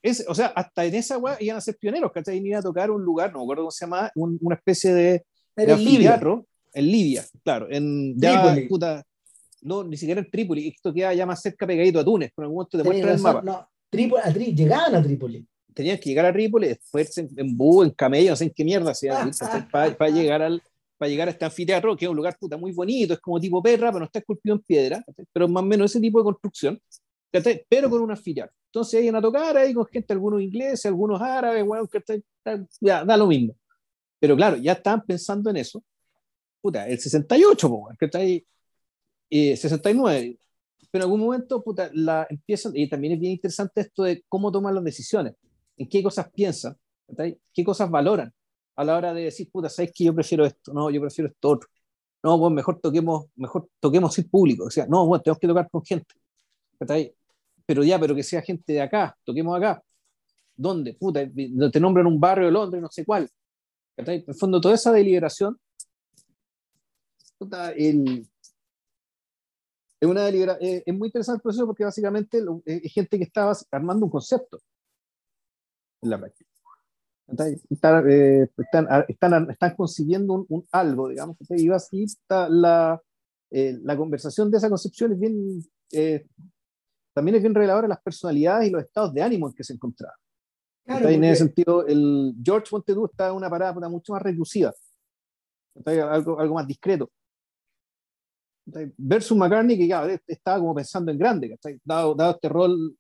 Es, 0.03 0.25
o 0.27 0.35
sea, 0.35 0.47
hasta 0.49 0.85
en 0.87 0.95
esa 0.95 1.19
weá 1.19 1.37
iban 1.41 1.59
a 1.59 1.61
ser 1.61 1.77
pioneros, 1.77 2.11
¿cachai? 2.13 2.39
Iban 2.39 2.61
a 2.61 2.63
tocar 2.63 2.91
un 2.91 3.03
lugar, 3.03 3.33
no 3.33 3.39
me 3.39 3.45
acuerdo 3.45 3.63
cómo 3.65 3.71
se 3.71 3.85
llama, 3.85 4.11
un, 4.15 4.39
una 4.41 4.57
especie 4.57 4.95
de, 4.95 5.25
de 5.57 5.73
anfiteatro 5.73 6.47
en 6.73 6.87
Libia, 6.87 7.25
claro, 7.43 7.67
en 7.71 8.19
ya, 8.19 8.57
puta, 8.69 9.05
no, 9.63 9.85
ni 9.85 9.97
siquiera 9.97 10.21
en 10.21 10.31
Trípoli, 10.31 10.69
esto 10.69 10.93
queda 10.93 11.13
ya 11.13 11.27
más 11.27 11.43
cerca 11.43 11.67
pegadito 11.67 12.01
a 12.01 12.05
Túnez, 12.05 12.31
por 12.35 12.45
algún 12.45 12.57
momento 12.57 12.79
te 12.79 12.85
muestra 12.85 13.13
el 13.13 13.21
mapa. 13.21 13.43
No, 13.43 13.69
Trípoli, 13.91 14.23
a 14.25 14.33
Trípoli, 14.33 14.55
llegaban 14.55 14.95
a 14.95 15.03
Trípoli. 15.03 15.47
Tenían 15.75 15.99
que 15.99 16.09
llegar 16.09 16.27
a 16.27 16.33
Trípoli, 16.33 16.69
después 16.69 17.19
en, 17.19 17.29
en 17.37 17.57
búho, 17.57 17.85
en 17.85 17.91
camello, 17.91 18.31
no 18.31 18.37
sé 18.37 18.45
en 18.45 18.53
qué 18.55 18.65
mierda, 18.65 18.93
para, 19.73 19.97
para 19.97 20.11
llegar 20.11 20.43
al, 20.43 20.63
para 20.99 21.09
llegar 21.09 21.29
a 21.29 21.31
este 21.31 21.45
anfiteatro, 21.45 21.97
que 21.97 22.05
es 22.05 22.11
un 22.11 22.17
lugar 22.17 22.37
puta 22.39 22.57
muy 22.57 22.73
bonito, 22.73 23.15
es 23.15 23.21
como 23.21 23.41
tipo 23.41 23.63
perra, 23.63 23.91
pero 23.91 24.01
no 24.01 24.05
está 24.07 24.19
esculpido 24.19 24.57
en 24.57 24.63
piedra, 24.63 25.05
pero 25.33 25.49
más 25.49 25.63
o 25.63 25.67
menos 25.67 25.91
ese 25.91 26.01
tipo 26.01 26.19
de 26.19 26.25
construcción, 26.25 26.81
pero 27.69 27.89
con 27.89 28.03
un 28.03 28.11
anfiteatro. 28.11 28.55
Entonces 28.67 29.03
iban 29.03 29.17
a 29.17 29.23
tocar 29.23 29.57
ahí 29.57 29.73
con 29.73 29.87
gente, 29.87 30.13
algunos 30.13 30.43
ingleses, 30.43 30.87
algunos 30.87 31.23
árabes, 31.23 31.65
bueno, 31.65 31.89
ya, 32.81 33.05
da 33.05 33.17
lo 33.17 33.29
mismo. 33.29 33.55
Pero 34.19 34.37
claro, 34.37 34.57
ya 34.57 34.73
estaban 34.73 35.05
pensando 35.07 35.49
en 35.51 35.59
eso. 35.59 35.83
Puta, 36.61 36.89
el 36.89 36.99
68, 36.99 37.71
que 37.99 38.05
está 38.07 38.19
ahí, 38.19 38.45
eh, 39.31 39.57
69. 39.57 40.39
Pero 40.91 41.05
en 41.05 41.07
algún 41.07 41.21
momento, 41.21 41.63
puta, 41.63 41.91
la 41.95 42.27
empiezan, 42.29 42.77
y 42.77 42.89
también 42.89 43.15
es 43.15 43.21
bien 43.21 43.33
interesante 43.33 43.83
esto 43.83 44.03
de 44.03 44.25
cómo 44.29 44.51
toman 44.51 44.75
las 44.75 44.85
decisiones, 44.85 45.35
en 45.77 45.89
qué 45.89 46.03
cosas 46.03 46.31
piensan, 46.33 46.77
qué 47.55 47.65
cosas 47.65 47.91
valoran 47.91 48.33
a 48.79 48.85
la 48.85 48.97
hora 48.97 49.13
de 49.13 49.25
decir, 49.25 49.51
puta, 49.51 49.69
¿sabes 49.69 49.91
que 49.93 50.05
yo 50.05 50.15
prefiero 50.15 50.47
esto? 50.47 50.73
No, 50.73 50.89
yo 50.89 51.01
prefiero 51.01 51.29
esto 51.29 51.49
otro. 51.49 51.69
No, 52.23 52.39
pues 52.39 52.53
mejor 52.53 52.81
toquemos, 52.81 53.27
mejor 53.35 53.69
toquemos 53.81 54.15
sin 54.15 54.31
público. 54.31 54.67
O 54.67 54.71
sea, 54.71 54.87
no, 54.87 55.05
bueno, 55.05 55.21
tenemos 55.21 55.41
que 55.41 55.49
tocar 55.49 55.69
con 55.69 55.85
gente. 55.85 56.15
Pero 57.67 57.83
ya, 57.83 57.99
pero 57.99 58.15
que 58.15 58.23
sea 58.23 58.41
gente 58.41 58.75
de 58.75 58.81
acá, 58.81 59.19
toquemos 59.25 59.57
acá. 59.57 59.83
¿Dónde? 60.55 60.95
Puta, 60.95 61.29
te 61.73 61.81
nombran 61.81 62.07
un 62.07 62.21
barrio 62.21 62.47
de 62.47 62.53
Londres, 62.53 62.81
no 62.81 62.89
sé 62.89 63.05
cuál. 63.05 63.29
En 63.97 64.09
el 64.09 64.35
fondo, 64.37 64.61
toda 64.61 64.77
esa 64.77 64.93
deliberación 64.93 65.59
el, 67.77 68.29
es, 70.01 70.09
una 70.09 70.25
delibera, 70.25 70.57
es, 70.61 70.85
es, 70.87 70.95
muy 70.95 71.09
interesante 71.09 71.39
el 71.39 71.43
proceso 71.43 71.67
porque 71.67 71.83
básicamente 71.83 72.41
es 72.65 72.93
gente 72.93 73.19
que 73.19 73.25
estaba 73.25 73.57
armando 73.73 74.07
un 74.07 74.13
concepto 74.13 74.61
en 76.01 76.11
la 76.11 76.19
práctica. 76.19 76.49
Están, 77.29 78.11
eh, 78.11 78.49
están, 78.57 78.89
están, 79.07 79.51
están, 79.51 79.77
consiguiendo 79.77 80.33
un, 80.33 80.47
un 80.49 80.67
algo, 80.73 81.09
digamos, 81.09 81.37
y 81.51 81.71
así 81.71 82.05
está 82.05 82.49
la, 82.49 83.01
eh, 83.51 83.79
la 83.83 83.97
conversación 83.99 84.51
de 84.51 84.57
esa 84.57 84.71
concepción 84.71 85.13
es 85.13 85.21
bien, 85.21 85.63
eh, 85.93 86.27
también 87.13 87.37
es 87.37 87.43
bien 87.43 87.55
reveladora 87.55 87.83
de 87.83 87.91
las 87.91 88.03
personalidades 88.03 88.69
y 88.69 88.71
los 88.71 88.83
estados 88.83 89.13
de 89.13 89.23
ánimo 89.23 89.49
en 89.49 89.55
que 89.55 89.63
se 89.63 89.75
encontraban. 89.75 90.17
Claro, 90.87 91.09
en 91.11 91.23
ese 91.25 91.45
sentido, 91.45 91.87
el 91.87 92.35
George 92.43 92.69
Montedu 92.73 93.05
está 93.05 93.29
en 93.29 93.35
una 93.35 93.51
parada 93.51 93.75
mucho 93.91 94.15
más 94.15 94.23
reclusiva, 94.23 94.73
algo, 95.85 96.41
algo 96.41 96.55
más 96.55 96.67
discreto. 96.67 97.11
Versus 98.97 99.37
McCartney, 99.37 99.77
que 99.77 99.87
ya, 99.87 100.07
estaba 100.27 100.59
como 100.61 100.75
pensando 100.75 101.13
en 101.13 101.19
grande, 101.19 101.59
dado, 101.85 102.15
dado 102.15 102.33
este 102.33 102.49
rol 102.49 102.97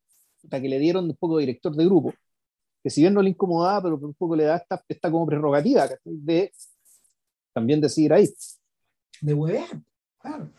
que 0.50 0.60
le 0.60 0.78
dieron 0.78 1.06
un 1.06 1.16
poco 1.16 1.38
de 1.38 1.46
director 1.46 1.74
de 1.74 1.84
grupo 1.86 2.12
que 2.82 2.90
si 2.90 3.00
bien 3.00 3.14
no 3.14 3.22
le 3.22 3.30
incomodaba, 3.30 3.82
pero 3.82 3.96
un 3.96 4.14
poco 4.14 4.36
le 4.36 4.44
da 4.44 4.56
esta, 4.56 4.82
esta 4.88 5.10
como 5.10 5.26
prerrogativa 5.26 5.88
de 6.04 6.52
también 7.52 7.80
decidir 7.80 8.12
ahí. 8.12 8.28
De 9.20 9.34
huevear, 9.34 9.82
claro. 10.18 10.52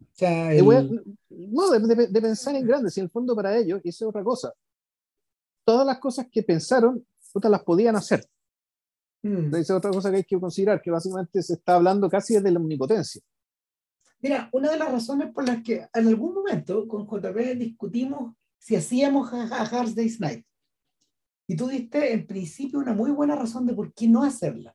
O 0.00 0.16
sea, 0.16 0.52
el... 0.52 0.64
de 0.66 1.02
no, 1.30 1.70
de, 1.70 2.06
de, 2.08 2.22
pensar 2.22 2.54
en 2.54 2.66
grande, 2.66 2.90
si 2.90 3.00
en 3.00 3.04
el 3.04 3.10
fondo 3.10 3.34
para 3.34 3.56
ellos, 3.56 3.80
y 3.82 3.88
esa 3.88 4.04
es 4.04 4.08
otra 4.08 4.22
cosa, 4.22 4.52
todas 5.64 5.86
las 5.86 5.98
cosas 5.98 6.26
que 6.30 6.42
pensaron, 6.42 7.04
otras 7.32 7.50
las 7.50 7.64
podían 7.64 7.96
hacer. 7.96 8.24
Mm. 9.22 9.48
Esa 9.54 9.58
es 9.58 9.70
otra 9.70 9.90
cosa 9.90 10.10
que 10.10 10.18
hay 10.18 10.24
que 10.24 10.38
considerar, 10.38 10.82
que 10.82 10.90
básicamente 10.90 11.42
se 11.42 11.54
está 11.54 11.76
hablando 11.76 12.08
casi 12.08 12.34
desde 12.34 12.50
la 12.50 12.60
omnipotencia. 12.60 13.22
Mira, 14.20 14.48
una 14.52 14.70
de 14.70 14.78
las 14.78 14.92
razones 14.92 15.32
por 15.32 15.46
las 15.46 15.62
que 15.62 15.86
en 15.92 16.08
algún 16.08 16.34
momento 16.34 16.86
con 16.86 17.06
JP 17.06 17.58
discutimos 17.58 18.34
si 18.58 18.76
hacíamos 18.76 19.32
a, 19.32 19.42
a 19.44 19.62
Hard 19.62 19.94
Day's 19.94 20.20
Night. 20.20 20.44
Y 21.46 21.56
tú 21.56 21.68
diste 21.68 22.12
en 22.12 22.26
principio 22.26 22.78
una 22.78 22.94
muy 22.94 23.10
buena 23.10 23.36
razón 23.36 23.66
de 23.66 23.74
por 23.74 23.92
qué 23.92 24.08
no 24.08 24.22
hacerla. 24.22 24.74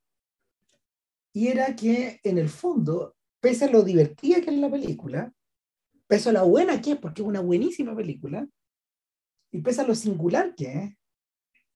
Y 1.34 1.48
era 1.48 1.76
que 1.76 2.20
en 2.24 2.38
el 2.38 2.50
fondo, 2.50 3.16
pese 3.40 3.66
a 3.66 3.72
lo 3.72 3.84
divertida 3.84 4.42
que 4.42 4.50
es 4.50 4.58
la 4.58 4.70
película, 4.70 5.34
pese 6.08 6.30
a 6.30 6.34
lo 6.34 6.48
buena 6.48 6.82
que 6.82 6.92
es, 6.92 6.98
porque 6.98 7.22
es 7.22 7.28
una 7.28 7.42
buenísima 7.42 7.96
película, 7.96 8.48
y 9.52 9.62
pese 9.62 9.82
a 9.82 9.88
lo 9.88 9.96
singular 9.96 10.56
que 10.56 10.66
es, 10.66 10.96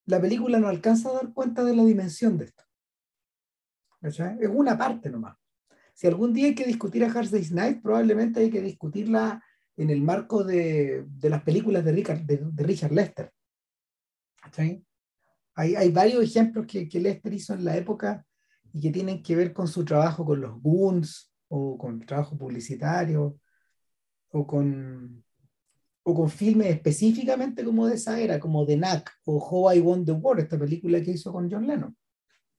la 0.05 0.19
película 0.19 0.59
no 0.59 0.67
alcanza 0.67 1.09
a 1.09 1.13
dar 1.13 1.33
cuenta 1.33 1.63
de 1.63 1.75
la 1.75 1.85
dimensión 1.85 2.37
de 2.37 2.45
esto. 2.45 2.63
Es 4.01 4.19
una 4.49 4.77
parte 4.77 5.09
nomás. 5.09 5.37
Si 5.93 6.07
algún 6.07 6.33
día 6.33 6.47
hay 6.47 6.55
que 6.55 6.65
discutir 6.65 7.03
a 7.03 7.07
Hard 7.07 7.29
Day's 7.29 7.51
Night, 7.51 7.81
probablemente 7.81 8.41
hay 8.41 8.49
que 8.49 8.61
discutirla 8.61 9.41
en 9.77 9.89
el 9.89 10.01
marco 10.01 10.43
de, 10.43 11.05
de 11.07 11.29
las 11.29 11.41
películas 11.43 11.85
de 11.85 11.91
Richard, 11.93 12.21
de 12.25 12.63
Richard 12.63 12.91
Lester. 12.91 13.31
Hay, 15.55 15.75
hay, 15.75 15.91
varios 15.91 16.23
ejemplos 16.23 16.65
que, 16.65 16.87
que, 16.89 16.99
Lester 16.99 17.33
hizo 17.33 17.53
en 17.53 17.65
la 17.65 17.77
época 17.77 18.25
y 18.73 18.81
que 18.81 18.91
tienen 18.91 19.21
que 19.21 19.35
ver 19.35 19.53
con 19.53 19.67
su 19.67 19.85
trabajo 19.85 20.25
con 20.25 20.41
los 20.41 20.61
Goons 20.61 21.31
o 21.47 21.77
con 21.77 22.05
trabajo 22.05 22.37
publicitario 22.37 23.37
o 24.31 24.47
con, 24.47 25.23
o 26.03 26.13
con 26.13 26.29
filmes 26.29 26.67
específicamente 26.67 27.63
como 27.63 27.87
de 27.87 27.95
esa 27.95 28.19
era, 28.19 28.39
como 28.39 28.65
The 28.65 28.75
Knack 28.75 29.11
o 29.25 29.37
How 29.37 29.73
I 29.73 29.79
Won 29.79 30.05
the 30.05 30.11
War, 30.11 30.39
esta 30.39 30.57
película 30.57 31.01
que 31.01 31.11
hizo 31.11 31.31
con 31.31 31.49
John 31.49 31.67
Lennon. 31.67 31.95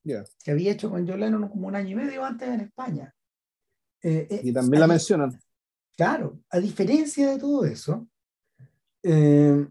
Yeah. 0.05 0.25
Que 0.43 0.53
había 0.53 0.73
hecho 0.73 0.91
con 0.91 1.07
John 1.09 1.21
Lennon 1.21 1.49
como 1.49 1.67
un 1.67 1.75
año 1.75 1.91
y 1.91 2.05
medio 2.05 2.25
antes 2.25 2.49
en 2.49 2.61
España. 2.61 3.15
Eh, 4.03 4.27
eh, 4.31 4.41
y 4.45 4.53
también 4.53 4.81
la 4.81 4.87
mencionan. 4.87 5.39
Claro, 5.97 6.41
a 6.51 6.59
diferencia 6.59 7.31
de 7.31 7.39
todo 7.39 7.65
eso, 7.65 8.09
eh, 9.03 9.67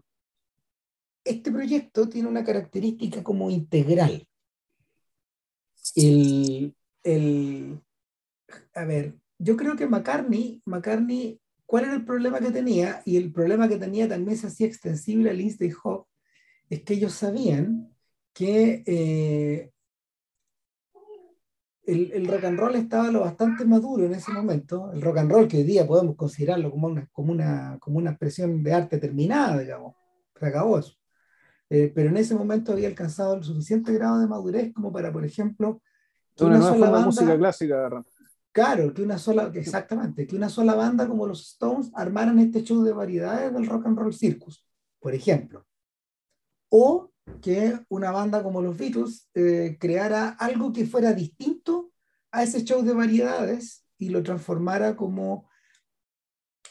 este 1.24 1.50
proyecto 1.50 2.08
tiene 2.08 2.28
una 2.28 2.44
característica 2.44 3.22
como 3.22 3.50
integral. 3.50 4.26
El, 5.94 6.74
el, 7.02 7.80
a 8.74 8.84
ver, 8.84 9.14
yo 9.38 9.56
creo 9.56 9.76
que 9.76 9.86
McCartney, 9.86 10.62
McCartney, 10.64 11.40
¿cuál 11.66 11.84
era 11.84 11.94
el 11.94 12.04
problema 12.04 12.40
que 12.40 12.50
tenía? 12.50 13.02
Y 13.04 13.16
el 13.16 13.32
problema 13.32 13.68
que 13.68 13.76
tenía 13.76 14.08
también 14.08 14.36
se 14.36 14.46
hacía 14.46 14.66
extensible 14.66 15.30
a 15.30 15.34
Lindsay 15.34 15.70
Hawk, 15.70 16.06
es 16.70 16.82
que 16.82 16.94
ellos 16.94 17.12
sabían 17.12 17.94
que 18.32 18.82
eh, 18.86 19.70
el, 21.86 22.12
el, 22.12 22.26
rock 22.26 22.44
and 22.44 22.58
roll 22.58 22.74
estaba 22.74 23.10
lo 23.10 23.20
bastante 23.20 23.64
maduro 23.64 24.04
en 24.04 24.14
ese 24.14 24.32
momento, 24.32 24.90
el 24.92 25.02
rock 25.02 25.18
and 25.18 25.30
roll 25.30 25.48
que 25.48 25.58
hoy 25.58 25.64
día 25.64 25.86
podemos 25.86 26.16
considerarlo 26.16 26.70
como 26.70 26.88
una, 26.88 27.06
como 27.12 27.32
una, 27.32 27.78
como 27.80 27.98
una 27.98 28.10
expresión 28.10 28.62
de 28.62 28.72
arte 28.72 28.98
terminada, 28.98 29.58
digamos, 29.58 29.94
se 30.38 30.46
acabó 30.46 30.78
eso. 30.78 30.94
Eh, 31.70 31.90
pero 31.94 32.10
en 32.10 32.16
ese 32.16 32.34
momento 32.34 32.72
había 32.72 32.88
alcanzado 32.88 33.34
el 33.34 33.44
suficiente 33.44 33.92
grado 33.92 34.20
de 34.20 34.26
madurez 34.26 34.72
como 34.72 34.92
para, 34.92 35.12
por 35.12 35.24
ejemplo, 35.24 35.82
que 36.36 36.44
una, 36.44 36.56
una 36.56 36.68
sola 36.68 36.90
banda, 36.90 37.06
música 37.06 37.38
clásica. 37.38 38.04
Claro, 38.52 38.94
que 38.94 39.02
una 39.02 39.18
sola, 39.18 39.50
exactamente, 39.54 40.26
que 40.26 40.36
una 40.36 40.48
sola 40.48 40.74
banda 40.74 41.08
como 41.08 41.26
los 41.26 41.42
Stones 41.42 41.90
armaran 41.94 42.38
este 42.38 42.62
show 42.62 42.82
de 42.82 42.92
variedades 42.92 43.52
del 43.52 43.66
rock 43.66 43.86
and 43.86 43.98
roll 43.98 44.14
circus, 44.14 44.64
por 45.00 45.14
ejemplo. 45.14 45.66
O 46.68 47.10
que 47.40 47.78
una 47.88 48.10
banda 48.10 48.42
como 48.42 48.62
los 48.62 48.76
Beatles 48.76 49.28
eh, 49.34 49.76
creara 49.80 50.28
algo 50.30 50.72
que 50.72 50.86
fuera 50.86 51.12
distinto 51.12 51.90
a 52.30 52.42
ese 52.42 52.64
show 52.64 52.82
de 52.82 52.92
variedades 52.92 53.84
y 53.98 54.10
lo 54.10 54.22
transformara 54.22 54.96
como 54.96 55.48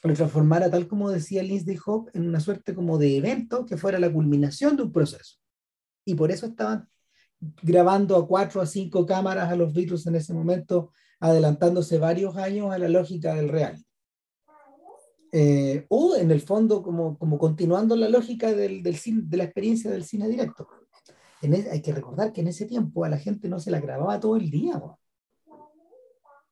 lo 0.04 0.14
transformara, 0.14 0.70
tal 0.70 0.88
como 0.88 1.10
decía 1.10 1.43
Lindsay 1.43 1.78
Hop, 1.86 2.10
en 2.14 2.28
una 2.28 2.39
suerte 2.39 2.76
como 2.76 2.97
de 2.97 3.18
evento 3.18 3.66
que 3.66 3.78
fuera 3.78 3.99
la 3.99 4.12
culminación 4.12 4.76
de 4.76 4.84
un 4.84 4.91
proceso. 4.91 5.38
Y 6.06 6.16
por 6.16 6.30
eso 6.32 6.45
estaban 6.47 6.89
grabando 7.62 8.18
a 8.18 8.28
cuatro 8.28 8.62
a 8.62 8.66
cinco 8.66 9.06
cámaras 9.06 9.49
a 9.49 9.56
los 9.56 9.74
Beatles 9.74 10.06
en 10.08 10.16
ese 10.16 10.34
momento, 10.34 10.91
adelantándose 11.20 11.99
varios 11.99 12.36
años 12.36 12.72
a 12.72 12.78
la 12.78 12.89
lógica 12.89 13.34
del 13.36 13.49
real. 13.49 13.82
Eh, 15.32 15.86
o 15.89 16.16
en 16.16 16.32
el 16.32 16.41
fondo 16.41 16.84
como, 16.84 17.18
como 17.18 17.39
continuando 17.39 17.95
la 17.95 18.10
lógica 18.10 18.54
de 18.54 18.70
la 19.32 19.43
experiencia 19.43 19.89
del 19.89 20.04
cine 20.04 20.28
directo. 20.28 20.68
hay 21.41 21.82
que 21.82 21.93
recordar 21.93 22.34
que 22.34 22.41
en 22.41 22.49
ese 22.49 22.66
tiempo 22.66 23.04
a 23.04 23.10
la 23.10 23.18
gente 23.18 23.49
no 23.49 23.60
se 23.60 23.72
la 23.72 23.80
grababa 23.80 24.20
todo 24.20 24.36
el 24.36 24.51
día, 24.51 24.82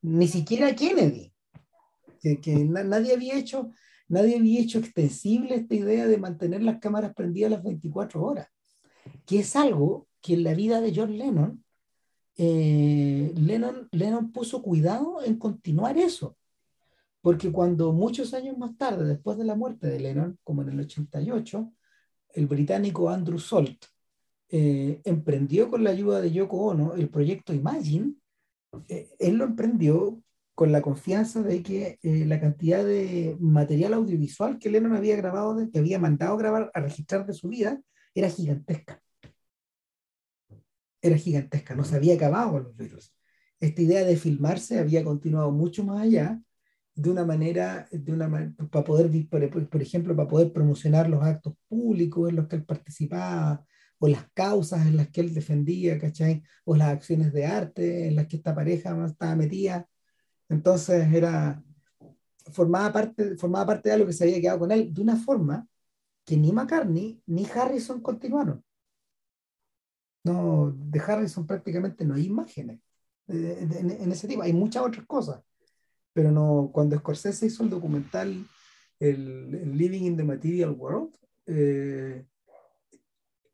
ni 0.02 0.28
siquiera 0.28 0.76
Kennedy, 0.76 1.30
que, 2.22 2.55
nadie 2.65 3.13
había 3.13 3.38
hecho 3.38 3.72
nadie 4.07 4.38
había 4.38 4.59
hecho 4.59 4.80
extensible 4.80 5.55
esta 5.55 5.74
idea 5.74 6.05
de 6.05 6.17
mantener 6.17 6.61
las 6.63 6.80
cámaras 6.80 7.13
prendidas 7.13 7.51
las 7.51 7.63
24 7.63 8.22
horas, 8.22 8.47
que 9.26 9.39
es 9.39 9.55
algo 9.55 10.07
que 10.19 10.34
en 10.34 10.43
la 10.43 10.53
vida 10.53 10.82
de 10.82 10.93
John 10.93 11.17
Lennon, 11.17 11.63
eh, 12.36 13.32
Lennon, 13.36 13.88
Lennon 13.91 14.32
puso 14.32 14.61
cuidado 14.61 15.24
en 15.24 15.38
continuar 15.38 15.97
eso. 15.97 16.38
Porque 17.22 17.51
cuando 17.51 17.93
muchos 17.93 18.34
años 18.34 18.57
más 18.57 18.78
tarde, 18.78 19.05
después 19.05 19.38
de 19.38 19.45
la 19.45 19.55
muerte 19.55 19.88
de 19.88 19.99
Lennon, 19.99 20.38
como 20.43 20.63
en 20.63 20.69
el 20.69 20.80
88, 20.82 21.72
el 22.34 22.47
británico 22.47 23.09
Andrew 23.09 23.39
Salt 23.39 23.86
eh, 24.49 25.01
emprendió 25.05 25.69
con 25.69 25.84
la 25.84 25.91
ayuda 25.91 26.19
de 26.19 26.32
Yoko 26.32 26.57
Ono 26.57 26.95
el 26.95 27.09
proyecto 27.09 27.53
Imagine, 27.53 28.15
eh, 28.88 29.09
él 29.19 29.36
lo 29.36 29.45
emprendió 29.45 30.22
con 30.62 30.72
la 30.72 30.84
confianza 30.84 31.41
de 31.41 31.64
que 31.64 31.97
la 32.03 32.39
cantidad 32.39 32.86
de 32.86 33.36
material 33.39 33.95
audiovisual 33.95 34.59
que 34.59 34.70
Lennon 34.70 34.95
había 34.95 35.16
grabado, 35.16 35.57
que 35.72 35.80
había 35.80 35.97
mandado 35.97 36.38
grabar, 36.38 36.70
a 36.76 36.82
registrar 36.82 37.26
de 37.26 37.34
su 37.34 37.49
vida, 37.49 37.82
era 38.14 38.30
gigantesca 38.30 39.01
era 41.01 41.18
gigantesca, 41.18 41.74
no 41.74 41.84
se 41.84 41.95
había 41.95 42.14
acabado 42.14 42.59
los 42.59 42.78
Beatles. 42.78 43.12
Esta 43.59 43.82
idea 43.82 44.05
de 44.05 44.18
filmarse 44.18 44.78
había 44.78 45.03
continuado 45.03 45.51
mucho 45.51 45.84
más 45.84 46.03
allá, 46.03 46.39
de 46.93 47.09
una 47.09 47.26
manera, 47.26 47.88
de 47.91 48.14
una 48.14 48.53
para 48.70 48.86
poder, 48.86 49.09
por, 49.28 49.82
ejemplo, 49.82 50.16
para 50.16 50.30
poder 50.30 50.53
promocionar 50.53 51.09
los 51.09 51.24
actos 51.24 51.55
públicos 51.68 52.30
en 52.30 52.36
los 52.36 52.47
que 52.47 52.57
él 52.57 52.66
participaba, 52.66 53.66
o 53.97 54.07
las 54.07 54.30
causas 54.36 54.86
en 54.86 54.95
las 54.95 55.09
que 55.09 55.22
él 55.22 55.34
defendía, 55.34 55.97
¿cachai? 55.97 56.43
O 56.66 56.76
las 56.76 56.89
acciones 56.89 57.34
de 57.34 57.47
arte 57.47 58.09
en 58.09 58.16
las 58.16 58.28
que 58.28 58.36
esta 58.38 58.53
pareja 58.53 58.95
estaba 59.07 59.36
metida. 59.36 59.88
Entonces 60.52 61.12
era, 61.14 61.64
formaba 62.52 62.93
parte, 62.93 63.36
parte 63.36 63.89
de 63.89 63.95
algo 63.95 64.08
que 64.08 64.14
se 64.14 64.26
había 64.26 64.41
quedado 64.41 64.60
con 64.60 64.72
él 64.72 64.93
de 64.93 65.02
una 65.02 65.16
forma 65.16 65.68
que 66.26 66.38
ni 66.38 66.52
McCartney 66.52 67.22
ni 67.26 67.45
Harrison 67.45 68.02
continuaron 68.02 68.64
no, 70.24 70.72
de 70.78 70.99
Harrison 70.99 71.47
prácticamente 71.47 72.06
no 72.06 72.16
hay 72.16 72.26
imágenes 72.26 72.80
en, 73.28 74.12
ese 74.12 74.28
tipo. 74.28 74.41
Hay 74.41 74.54
muchas 74.54 74.84
otras 74.84 75.06
cosas, 75.06 75.41
pero 76.14 76.32
no, 76.32 76.70
cuando 76.74 76.97
Scorsese 76.97 77.45
hizo 77.45 77.64
el 77.64 77.70
documental 77.70 78.45
el, 78.99 79.78
Living 79.78 80.04
in 80.04 80.18
the 80.18 80.24
Material 80.24 80.72
World, 80.72 81.16
eh, 81.45 82.26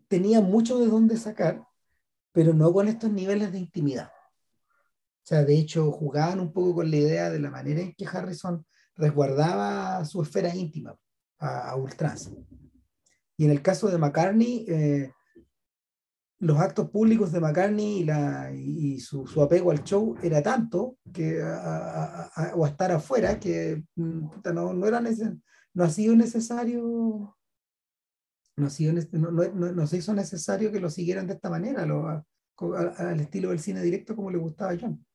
tenía 0.07 0.41
mucho 0.41 0.79
de 0.79 0.87
dónde 0.87 1.15
sacar, 1.17 1.63
pero 2.31 2.53
no 2.53 2.73
con 2.73 2.87
estos 2.87 3.11
niveles 3.11 3.51
de 3.51 3.59
intimidad. 3.59 4.11
Sea, 5.27 5.43
de 5.43 5.57
hecho, 5.57 5.91
jugaban 5.91 6.39
un 6.39 6.53
poco 6.53 6.75
con 6.75 6.89
la 6.89 6.95
idea 6.95 7.29
de 7.29 7.39
la 7.39 7.51
manera 7.51 7.81
en 7.81 7.93
que 7.93 8.07
Harrison 8.07 8.65
resguardaba 8.95 10.05
su 10.05 10.21
esfera 10.21 10.55
íntima 10.55 10.97
a, 11.39 11.73
a 11.73 12.15
Y 13.35 13.43
en 13.43 13.51
el 13.51 13.61
caso 13.61 13.89
de 13.89 13.97
McCartney, 13.97 14.65
eh, 14.69 15.11
los 16.39 16.57
actos 16.57 16.89
públicos 16.91 17.33
de 17.33 17.41
McCartney 17.41 17.99
y, 17.99 18.05
la, 18.05 18.53
y 18.53 19.01
su, 19.01 19.27
su, 19.27 19.41
apego 19.41 19.71
al 19.71 19.83
show 19.83 20.15
era 20.23 20.41
tanto 20.41 20.97
que 21.11 21.41
a, 21.43 22.29
a, 22.33 22.55
o 22.55 22.63
a 22.63 22.69
estar 22.69 22.93
afuera 22.93 23.37
que 23.37 23.83
mm, 23.97 24.29
no, 24.53 24.71
no, 24.73 24.87
era 24.87 25.01
no 25.01 25.83
ha 25.83 25.89
sido 25.89 26.15
necesario 26.15 27.35
no, 28.55 28.67
ha 28.67 28.69
sido, 28.69 28.93
no, 29.11 29.29
no, 29.29 29.73
no, 29.73 29.87
se 29.87 29.97
hizo 29.97 30.13
necesario 30.13 30.71
que 30.71 30.79
lo 30.79 30.89
siguieran 30.89 31.27
de 31.27 31.33
esta 31.33 31.49
manera 31.49 31.85
lo, 31.85 32.07
al 32.07 33.19
estilo 33.19 33.49
del 33.49 33.59
cine 33.59 33.81
directo 33.81 34.15
como 34.15 34.31
le 34.31 34.37
gustaba 34.37 34.71
a 34.71 34.77
John 34.79 35.05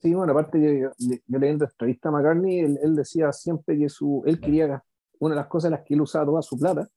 sí 0.00 0.14
bueno 0.14 0.32
aparte 0.32 0.60
yo, 0.60 0.90
yo, 0.98 1.38
leyendo 1.38 1.64
entrevista 1.64 2.08
a 2.08 2.12
McCartney 2.12 2.60
él, 2.60 2.78
él, 2.82 2.94
decía 2.94 3.32
siempre 3.32 3.78
que 3.78 3.88
su, 3.88 4.22
él 4.26 4.40
quería 4.40 4.82
una 5.18 5.34
de 5.34 5.40
las 5.40 5.48
cosas 5.48 5.66
en 5.66 5.72
las 5.72 5.84
que 5.84 5.94
él 5.94 6.00
usaba 6.00 6.26
toda 6.26 6.42
su 6.42 6.58
plata 6.58 6.88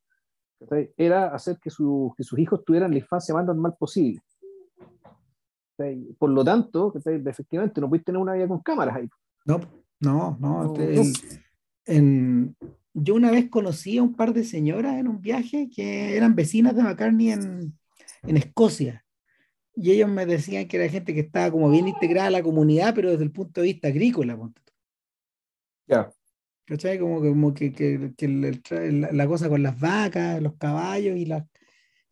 era 0.98 1.34
hacer 1.34 1.58
que, 1.60 1.70
su, 1.70 2.14
que, 2.16 2.24
sus 2.24 2.38
hijos 2.40 2.64
tuvieran 2.64 2.92
la 2.92 2.98
infancia 2.98 3.34
más 3.34 3.46
normal 3.46 3.76
posible. 3.78 4.22
Por 6.18 6.30
lo 6.30 6.44
tanto, 6.44 6.94
efectivamente, 7.26 7.82
no 7.82 7.90
puedes 7.90 8.06
tener 8.06 8.22
una 8.22 8.34
vida 8.34 8.48
con 8.48 8.60
cámaras 8.60 8.98
ahí. 8.98 9.10
No, 9.46 9.60
no, 10.00 10.38
no. 10.40 10.74
en, 11.86 12.56
yo 12.94 13.16
una 13.16 13.32
vez 13.32 13.50
conocí 13.50 13.98
a 13.98 14.04
un 14.04 14.14
par 14.14 14.34
de 14.34 14.44
señoras 14.44 14.98
en 14.98 15.08
un 15.08 15.22
viaje 15.22 15.70
que 15.74 16.16
eran 16.16 16.36
vecinas 16.36 16.76
de 16.76 16.84
McCartney 16.84 17.32
en, 17.32 17.74
en 18.24 18.38
Escocia. 18.38 19.04
Y 19.76 19.92
ellos 19.92 20.10
me 20.10 20.26
decían 20.26 20.68
que 20.68 20.78
era 20.78 20.90
gente 20.90 21.14
que 21.14 21.22
estaba 21.22 21.52
como 21.52 21.70
bien 21.70 21.88
integrada 21.88 22.28
a 22.28 22.32
la 22.32 22.44
comunidad, 22.44 22.94
pero 22.94 23.12
desde 23.12 23.24
el 23.24 23.32
punto 23.32 23.62
de 23.62 23.68
vista 23.68 23.88
agrícola. 23.88 24.38
Ya. 25.88 26.12
¿Cachai? 26.66 27.00
Como, 27.00 27.20
como 27.20 27.54
que, 27.54 27.72
que, 27.72 28.14
que 28.16 28.28
la, 28.28 29.28
cosa 29.28 29.50
con 29.50 29.64
las 29.64 29.80
vacas, 29.80 30.42
los 30.42 30.56
caballos 30.56 31.18
y 31.18 31.26
las. 31.26 31.46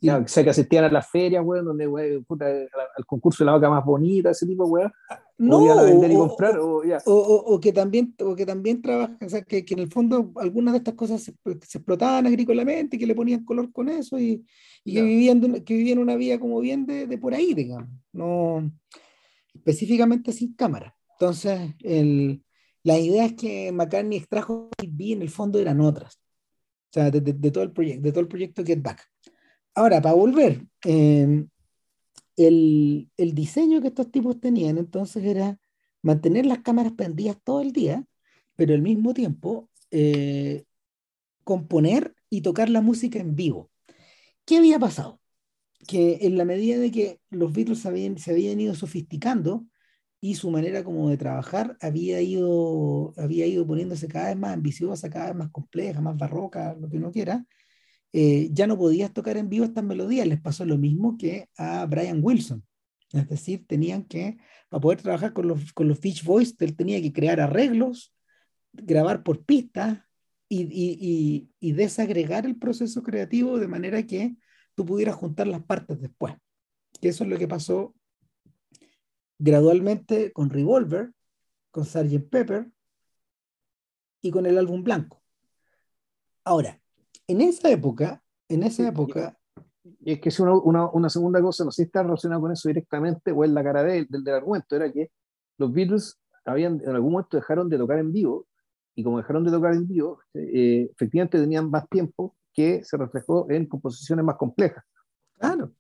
Y... 0.02 0.10
o 0.10 0.28
sea, 0.28 0.44
que 0.44 0.50
asistían 0.50 0.86
a 0.86 0.90
las 0.90 1.10
ferias, 1.10 1.44
weón, 1.46 1.66
donde, 1.66 1.88
weón, 1.88 2.24
puta, 2.26 2.46
al 2.48 3.06
concurso 3.06 3.44
de 3.44 3.46
la 3.48 3.54
vaca 3.54 3.70
más 3.70 3.86
bonita, 3.86 4.32
ese 4.32 4.46
tipo, 4.46 4.66
weón. 4.66 4.92
No, 5.40 5.72
a 5.72 5.84
vender 5.84 6.12
y 6.12 6.16
comprar, 6.16 6.60
o, 6.60 6.84
o, 7.06 7.60
que 7.62 7.72
también, 7.72 8.14
o 8.20 8.36
que 8.36 8.46
también 8.46 8.82
trabajan, 8.82 9.18
o 9.26 9.30
sea, 9.30 9.42
que, 9.42 9.64
que, 9.64 9.74
en 9.74 9.80
el 9.80 9.90
fondo 9.90 10.34
algunas 10.36 10.74
de 10.74 10.80
estas 10.80 10.96
cosas 10.96 11.24
se, 11.24 11.32
se, 11.32 11.78
explotaban 11.78 12.28
agrícolamente, 12.28 12.98
que 13.00 13.08
le 13.08 13.16
ponían 13.16 13.46
color 13.46 13.72
con 13.72 13.88
eso 13.88 14.20
y, 14.20 14.46
y 14.84 14.94
que, 14.94 15.02
vivían 15.02 15.64
que 15.64 15.74
vivían 15.76 16.00
una 16.00 16.18
vida 16.18 16.40
como 16.40 16.60
bien 16.60 16.86
de, 16.86 17.08
de 17.08 17.18
por 17.18 17.34
ahí, 17.34 17.54
digamos, 17.54 17.90
no 18.12 18.70
específicamente 19.54 20.34
sin 20.34 20.54
cámara. 20.56 20.94
Entonces, 21.14 21.74
el, 21.84 22.44
la 22.84 22.98
idea 22.98 23.26
es 23.26 23.34
que 23.34 23.72
McCartney 23.72 24.18
extrajo 24.18 24.70
y 24.82 25.14
en 25.14 25.22
el 25.22 25.30
fondo 25.30 25.60
eran 25.60 25.80
otras. 25.80 26.16
O 26.16 26.94
sea, 26.94 27.12
de, 27.12 27.22
de, 27.22 27.52
todo 27.52 27.64
el 27.64 27.72
proyecto, 27.72 28.02
de 28.02 28.12
todo 28.12 28.22
el 28.22 28.28
proyecto 28.28 28.66
Get 28.66 28.82
Back. 28.82 29.06
Ahora, 29.76 30.02
para 30.02 30.16
volver, 30.16 30.66
em, 30.84 31.48
el, 32.48 33.12
el, 33.18 33.34
diseño 33.34 33.82
que 33.82 33.90
estos 33.90 34.12
tipos 34.12 34.40
tenían 34.40 34.78
entonces 34.78 35.24
era 35.26 35.60
mantener 36.02 36.46
las 36.46 36.60
cámaras 36.60 36.94
prendidas 36.94 37.38
todo 37.44 37.62
el 37.62 37.72
día, 37.74 38.06
pero 38.56 38.74
al 38.74 38.82
mismo 38.82 39.14
tiempo 39.14 39.70
eh, 39.92 40.66
componer 41.44 42.16
y 42.30 42.42
tocar 42.42 42.70
la 42.70 42.82
música 42.82 43.20
en 43.20 43.36
vivo. 43.36 43.72
¿Qué 44.46 44.58
había 44.58 44.80
pasado? 44.80 45.20
Que 45.88 46.20
en 46.22 46.38
la 46.38 46.46
medida 46.46 46.78
de 46.78 46.92
que 46.92 47.20
los 47.30 47.54
Beatles 47.54 47.86
habían, 47.86 48.18
se 48.18 48.32
habían 48.32 48.60
ido 48.62 48.76
sofisticando, 48.76 49.66
y 50.22 50.36
su 50.36 50.52
manera 50.52 50.84
como 50.84 51.10
de 51.10 51.18
trabajar 51.18 51.78
había 51.82 52.22
ido, 52.22 53.14
había 53.18 53.46
ido 53.48 53.66
poniéndose 53.66 54.08
cada 54.08 54.28
vez 54.30 54.38
más 54.38 54.54
ambiciosa, 54.54 55.10
cada 55.10 55.28
vez 55.28 55.36
más 55.36 55.50
compleja, 55.52 56.02
más 56.02 56.18
barroca, 56.18 56.76
lo 56.80 56.90
que 56.90 56.98
uno 56.98 57.12
quiera, 57.12 57.46
eh, 58.12 58.50
ya 58.52 58.68
no 58.68 58.78
podías 58.78 59.14
tocar 59.14 59.38
en 59.38 59.50
vivo 59.50 59.66
estas 59.66 59.84
melodías. 59.84 60.28
Les 60.28 60.42
pasó 60.42 60.66
lo 60.66 60.78
mismo 60.78 61.18
que 61.18 61.50
a 61.58 61.86
Brian 61.86 62.20
Wilson. 62.22 62.64
Es 63.12 63.28
decir, 63.28 63.66
tenían 63.68 64.04
que, 64.04 64.38
para 64.70 64.82
poder 64.82 65.02
trabajar 65.02 65.34
con 65.34 65.48
los, 65.48 65.74
con 65.74 65.88
los 65.88 66.00
Beach 66.00 66.24
Boys, 66.24 66.56
él 66.60 66.76
tenía 66.76 67.02
que 67.02 67.14
crear 67.14 67.40
arreglos, 67.40 68.14
grabar 68.72 69.24
por 69.24 69.44
pistas 69.44 70.00
y, 70.48 70.62
y, 70.64 71.50
y, 71.60 71.72
desagregar 71.74 72.46
el 72.46 72.58
proceso 72.58 73.04
creativo 73.04 73.60
de 73.60 73.68
manera 73.68 74.04
que 74.04 74.36
tú 74.76 74.86
pudieras 74.86 75.16
juntar 75.16 75.48
las 75.48 75.64
partes 75.64 76.00
después. 76.02 76.36
Eso 77.02 77.24
es 77.24 77.30
lo 77.30 77.38
que 77.38 77.48
pasó 77.48 77.96
gradualmente 79.38 80.32
con 80.32 80.50
Revolver, 80.50 81.14
con 81.72 81.86
Sgt. 81.86 82.30
Pepper 82.30 82.72
y 84.22 84.32
con 84.32 84.46
el 84.46 84.58
álbum 84.58 84.84
blanco. 84.84 85.24
Ahora, 86.44 86.80
en 87.30 87.42
esa 87.42 87.70
época, 87.70 88.22
en 88.50 88.64
esa 88.64 88.88
época... 88.88 89.36
Y 90.02 90.14
es 90.14 90.20
que 90.20 90.30
es 90.30 90.40
una, 90.40 90.88
una, 90.92 91.10
segunda 91.10 91.42
cosa, 91.42 91.64
no 91.64 91.72
sé 91.72 91.84
si 91.84 91.86
está 91.88 92.04
relacionado 92.04 92.42
con 92.42 92.52
eso 92.52 92.68
directamente 92.68 93.32
o 93.32 93.44
es 93.44 93.50
la 93.50 93.64
cara 93.64 93.82
del, 93.84 94.08
del, 94.08 94.28
argumento, 94.34 94.76
era 94.76 94.92
que 94.92 95.10
los 95.58 95.72
Beatles 95.72 96.20
habían, 96.46 96.82
en 96.84 96.90
algún 96.90 97.14
momento 97.14 97.38
dejaron 97.38 97.70
de 97.70 97.78
tocar 97.78 97.98
en 97.98 98.12
vivo 98.12 98.46
y 98.96 99.04
como 99.04 99.18
dejaron 99.18 99.44
de 99.46 99.52
tocar 99.52 99.74
en 99.74 99.88
vivo, 99.88 100.20
eh, 100.34 100.90
efectivamente 100.92 101.40
tenían 101.40 101.70
más 101.70 101.88
tiempo 101.90 102.36
que 102.54 102.84
se 102.84 102.98
reflejó 102.98 103.50
en 103.50 103.66
composiciones 103.68 104.24
más 104.24 104.36
complejas. 104.36 104.84
Claro. 105.38 105.72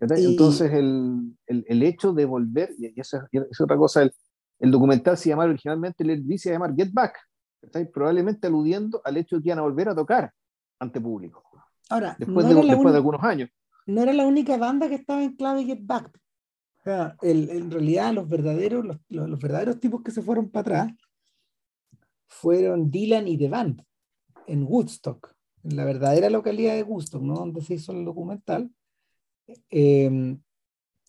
Entonces, 0.00 0.72
el, 0.72 1.36
el, 1.46 1.64
el, 1.68 1.82
hecho 1.82 2.12
de 2.12 2.24
volver, 2.24 2.70
y 2.78 2.98
eso 2.98 3.20
es, 3.30 3.60
otra 3.60 3.76
cosa, 3.76 4.02
el, 4.02 4.12
el, 4.60 4.70
documental 4.70 5.16
se 5.16 5.28
llamaba 5.28 5.50
originalmente, 5.50 6.04
le 6.04 6.16
dice 6.16 6.50
llamar 6.50 6.74
Get 6.74 6.92
Back, 6.92 7.16
Probablemente 7.92 8.48
aludiendo 8.48 9.00
al 9.04 9.16
hecho 9.16 9.36
de 9.36 9.42
que 9.42 9.48
iban 9.48 9.60
a 9.60 9.62
volver 9.62 9.88
a 9.88 9.94
tocar 9.94 10.32
ante 10.82 11.00
público. 11.00 11.44
Ahora, 11.88 12.16
después, 12.18 12.46
de, 12.46 12.54
después 12.54 12.92
de 12.92 12.98
algunos 12.98 13.22
años. 13.22 13.50
No 13.86 14.02
era 14.02 14.12
la 14.12 14.26
única 14.26 14.56
banda 14.56 14.88
que 14.88 14.96
estaba 14.96 15.22
en 15.22 15.36
clave 15.36 15.64
Get 15.64 15.80
Back. 15.82 16.10
O 16.80 16.82
sea, 16.82 17.16
el, 17.22 17.48
en 17.50 17.70
realidad 17.70 18.12
los 18.12 18.28
verdaderos, 18.28 18.84
los, 18.84 18.98
los, 19.08 19.38
verdaderos 19.38 19.78
tipos 19.78 20.02
que 20.02 20.10
se 20.10 20.22
fueron 20.22 20.50
para 20.50 20.82
atrás 20.82 20.94
fueron 22.26 22.90
Dylan 22.90 23.28
y 23.28 23.38
The 23.38 23.48
Band 23.48 23.84
en 24.48 24.64
Woodstock, 24.64 25.32
en 25.62 25.76
la 25.76 25.84
verdadera 25.84 26.28
localidad 26.28 26.74
de 26.74 26.82
Woodstock, 26.82 27.22
¿no? 27.22 27.34
donde 27.34 27.62
se 27.62 27.74
hizo 27.74 27.92
el 27.92 28.04
documental, 28.04 28.70
eh, 29.70 30.36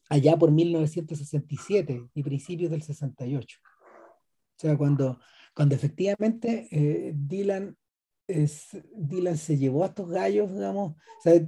allá 0.09 0.37
por 0.37 0.51
1967 0.51 2.09
y 2.13 2.23
principios 2.23 2.69
del 2.69 2.83
68. 2.83 3.57
O 3.63 4.59
sea, 4.59 4.77
cuando, 4.77 5.19
cuando 5.55 5.73
efectivamente 5.73 6.67
eh, 6.69 7.13
Dylan, 7.15 7.75
es, 8.27 8.69
Dylan 8.95 9.37
se 9.37 9.57
llevó 9.57 9.83
a 9.83 9.87
estos 9.87 10.09
gallos, 10.09 10.53
digamos, 10.53 10.95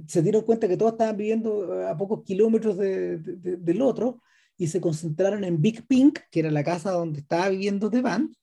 se 0.06 0.22
dieron 0.22 0.42
cuenta 0.42 0.68
que 0.68 0.76
todos 0.76 0.92
estaban 0.92 1.16
viviendo 1.16 1.80
eh, 1.80 1.88
a 1.88 1.96
pocos 1.96 2.22
kilómetros 2.24 2.76
de, 2.76 3.18
del 3.18 3.82
otro 3.82 4.22
y 4.56 4.68
se 4.68 4.80
concentraron 4.80 5.44
en 5.44 5.60
Big 5.60 5.86
Pink, 5.86 6.20
que 6.30 6.40
era 6.40 6.50
la 6.50 6.64
casa 6.64 6.90
donde 6.90 7.20
estaba 7.20 7.48
viviendo 7.48 7.90
The 7.90 8.00
Band, 8.00 8.34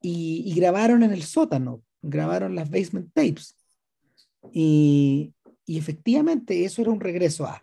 y, 0.00 0.42
y 0.46 0.54
grabaron 0.54 1.02
en 1.02 1.12
el 1.12 1.22
sótano, 1.22 1.82
grabaron 2.02 2.54
las 2.54 2.70
basement 2.70 3.12
tapes. 3.12 3.56
Y, 4.52 5.34
y 5.64 5.78
efectivamente 5.78 6.64
eso 6.64 6.82
era 6.82 6.90
un 6.90 7.00
regreso 7.00 7.46
a, 7.46 7.62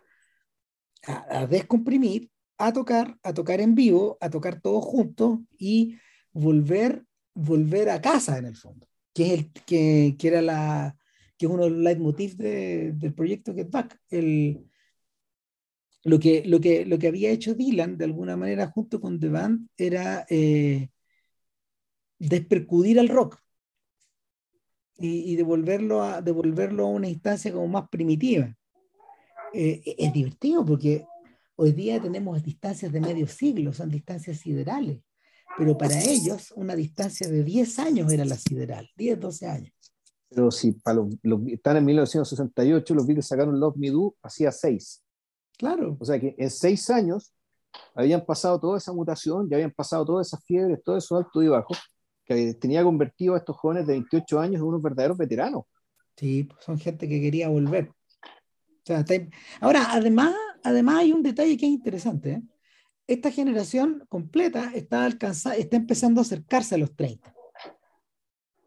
a, 1.06 1.46
descomprimir, 1.46 2.30
a 2.58 2.72
tocar, 2.72 3.18
a 3.22 3.32
tocar 3.32 3.60
en 3.60 3.74
vivo, 3.74 4.18
a 4.20 4.30
tocar 4.30 4.60
todos 4.60 4.84
juntos 4.84 5.40
y 5.58 5.98
volver, 6.32 7.04
volver 7.34 7.90
a 7.90 8.00
casa 8.00 8.38
en 8.38 8.46
el 8.46 8.56
fondo, 8.56 8.86
que 9.12 9.26
es, 9.26 9.32
el, 9.40 9.52
que, 9.66 10.16
que 10.18 10.28
era 10.28 10.42
la, 10.42 10.96
que 11.36 11.46
es 11.46 11.52
uno 11.52 11.64
de 11.64 11.70
los 11.70 11.80
leitmotivs 11.80 12.36
de, 12.36 12.92
del 12.92 13.14
proyecto 13.14 13.54
Get 13.54 13.70
Back. 13.70 13.98
El, 14.10 14.66
lo, 16.04 16.18
que, 16.18 16.44
lo, 16.46 16.60
que, 16.60 16.84
lo 16.84 16.98
que 16.98 17.08
había 17.08 17.30
hecho 17.30 17.54
Dylan, 17.54 17.96
de 17.96 18.04
alguna 18.04 18.36
manera, 18.36 18.68
junto 18.68 19.00
con 19.00 19.18
The 19.20 19.28
Band, 19.28 19.68
era 19.76 20.26
eh, 20.28 20.90
despercudir 22.18 23.00
al 23.00 23.08
rock 23.08 23.38
y, 24.98 25.32
y, 25.32 25.36
devolverlo, 25.36 26.02
a, 26.02 26.22
devolverlo 26.22 26.84
a 26.84 26.90
una 26.90 27.08
instancia 27.08 27.52
como 27.52 27.68
más 27.68 27.88
primitiva. 27.88 28.54
Eh, 29.52 29.82
es 29.98 30.12
divertido 30.12 30.64
porque 30.64 31.04
hoy 31.56 31.72
día 31.72 32.00
tenemos 32.00 32.42
distancias 32.42 32.92
de 32.92 33.00
medio 33.00 33.26
siglo, 33.26 33.72
son 33.72 33.90
distancias 33.90 34.38
siderales, 34.38 35.00
pero 35.56 35.76
para 35.76 36.00
ellos 36.00 36.52
una 36.56 36.74
distancia 36.74 37.28
de 37.28 37.44
10 37.44 37.78
años 37.78 38.12
era 38.12 38.24
la 38.24 38.36
sideral, 38.36 38.88
10, 38.96 39.20
12 39.20 39.46
años. 39.46 39.72
Pero 40.28 40.50
si 40.50 40.72
para 40.72 41.00
los, 41.22 41.40
están 41.48 41.76
en 41.78 41.84
1968, 41.84 42.94
los 42.94 43.06
Beatles 43.06 43.26
sacaron 43.26 43.58
Love 43.58 43.76
Me 43.76 43.90
Do 43.90 44.14
hacía 44.22 44.52
6. 44.52 45.02
Claro. 45.58 45.96
O 45.98 46.04
sea 46.04 46.20
que 46.20 46.34
en 46.38 46.50
6 46.50 46.90
años 46.90 47.32
habían 47.94 48.24
pasado 48.24 48.58
toda 48.60 48.78
esa 48.78 48.92
mutación, 48.92 49.48
ya 49.48 49.56
habían 49.56 49.72
pasado 49.72 50.04
todas 50.04 50.28
esas 50.28 50.44
fiebres, 50.44 50.80
todo 50.84 50.96
eso 50.96 51.16
alto 51.16 51.42
y 51.42 51.48
bajo, 51.48 51.74
que 52.24 52.54
tenía 52.54 52.82
convertido 52.84 53.34
a 53.34 53.38
estos 53.38 53.56
jóvenes 53.56 53.86
de 53.86 53.94
28 53.94 54.40
años 54.40 54.56
en 54.56 54.68
unos 54.68 54.82
verdaderos 54.82 55.18
veteranos. 55.18 55.64
Sí, 56.16 56.44
pues 56.44 56.64
son 56.64 56.78
gente 56.78 57.08
que 57.08 57.20
quería 57.20 57.48
volver. 57.48 57.90
Ahora, 59.60 59.92
además, 59.92 60.34
además 60.62 60.96
hay 60.96 61.12
un 61.12 61.22
detalle 61.22 61.56
que 61.56 61.66
es 61.66 61.72
interesante. 61.72 62.30
¿eh? 62.32 62.42
Esta 63.10 63.32
generación 63.32 64.06
completa 64.08 64.70
está, 64.72 65.08
empezando 65.72 66.20
a 66.20 66.22
acercarse 66.22 66.76
a 66.76 66.78
los 66.78 66.94
30. 66.94 67.34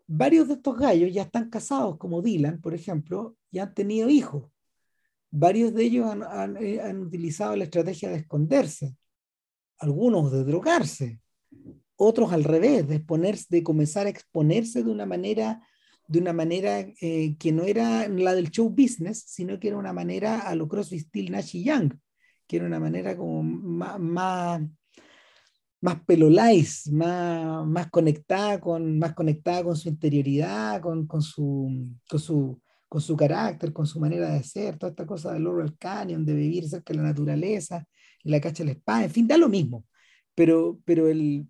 Varios 0.05 0.49
de 0.49 0.55
estos 0.55 0.77
gallos 0.77 1.13
ya 1.13 1.21
están 1.21 1.49
casados, 1.49 1.97
como 1.97 2.21
Dylan, 2.21 2.59
por 2.59 2.73
ejemplo, 2.73 3.37
y 3.51 3.59
han 3.59 3.73
tenido 3.73 4.09
hijos. 4.09 4.51
Varios 5.31 5.73
de 5.73 5.85
ellos 5.85 6.07
han, 6.07 6.57
eh, 6.57 6.93
utilizado 6.93 7.55
la 7.55 7.63
estrategia 7.63 8.09
de 8.09 8.17
esconderse, 8.17 8.97
algunos 9.77 10.29
de 10.33 10.43
drogarse, 10.43 11.21
otros 11.95 12.33
al 12.33 12.43
revés, 12.43 12.85
de, 12.85 13.63
comenzar 13.63 14.07
a 14.07 14.09
exponerse 14.09 14.83
de 14.83 14.91
una 14.91 15.05
manera 15.05 15.61
eh, 16.99 17.37
que 17.39 17.53
no 17.53 17.63
era 17.63 18.09
la 18.09 18.35
del 18.35 18.51
show 18.51 18.69
business, 18.69 19.23
sino 19.25 19.57
que 19.57 19.69
era 19.69 19.77
una 19.77 19.93
manera 19.93 20.41
a 20.41 20.53
lo 20.53 20.67
Crosby, 20.67 20.99
Steel, 20.99 21.31
Nash 21.31 21.55
y 21.55 21.63
Young, 21.63 21.93
que 22.53 22.57
era 22.57 22.67
una 22.67 22.79
manera 22.79 23.17
como 23.17 23.41
más, 23.41 23.99
más, 23.99 24.61
más 25.81 26.03
pelolais, 26.05 26.87
más, 26.91 27.65
más, 27.65 27.89
conectada 27.89 28.59
con, 28.59 28.99
más 28.99 29.15
conectada 29.15 29.63
con 29.63 29.75
su 29.75 29.89
interioridad, 29.89 30.79
con, 30.79 31.07
con, 31.07 31.23
su, 31.23 31.97
con, 32.07 32.19
su, 32.19 32.61
con 32.87 33.01
su 33.01 33.17
carácter, 33.17 33.73
con 33.73 33.87
su 33.87 33.99
manera 33.99 34.29
de 34.31 34.43
ser, 34.43 34.77
toda 34.77 34.91
esta 34.91 35.07
cosa 35.07 35.33
del 35.33 35.45
Laurel 35.45 35.75
Canyon, 35.79 36.23
de 36.23 36.35
vivir 36.35 36.69
cerca 36.69 36.93
de 36.93 36.97
la 36.97 37.05
naturaleza, 37.07 37.87
y 38.23 38.29
la 38.29 38.39
cacha 38.39 38.61
de 38.61 38.65
la 38.65 38.73
espada, 38.73 39.05
en 39.05 39.09
fin, 39.09 39.27
da 39.27 39.35
lo 39.35 39.49
mismo. 39.49 39.83
Pero, 40.35 40.79
pero 40.85 41.07
el, 41.07 41.47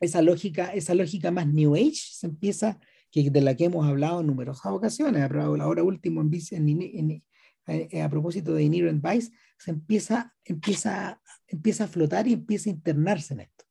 esa, 0.00 0.20
lógica, 0.20 0.74
esa 0.74 0.96
lógica 0.96 1.30
más 1.30 1.46
New 1.46 1.76
Age 1.76 1.94
se 2.10 2.26
empieza 2.26 2.80
que, 3.08 3.30
de 3.30 3.40
la 3.40 3.54
que 3.54 3.66
hemos 3.66 3.86
hablado 3.86 4.20
en 4.20 4.26
numerosas 4.26 4.72
ocasiones, 4.72 5.22
ahora 5.22 5.84
último 5.84 6.22
en, 6.22 6.68
en, 6.68 7.10
eh, 7.12 7.22
a 7.66 8.08
propósito 8.08 8.54
de 8.54 8.64
Inherent 8.64 9.04
Vice, 9.04 9.32
se 9.58 9.70
empieza, 9.70 10.34
empieza, 10.44 11.20
empieza 11.46 11.84
a 11.84 11.88
flotar 11.88 12.26
y 12.26 12.32
empieza 12.32 12.68
a 12.68 12.72
internarse 12.72 13.34
en 13.34 13.40
esto. 13.40 13.64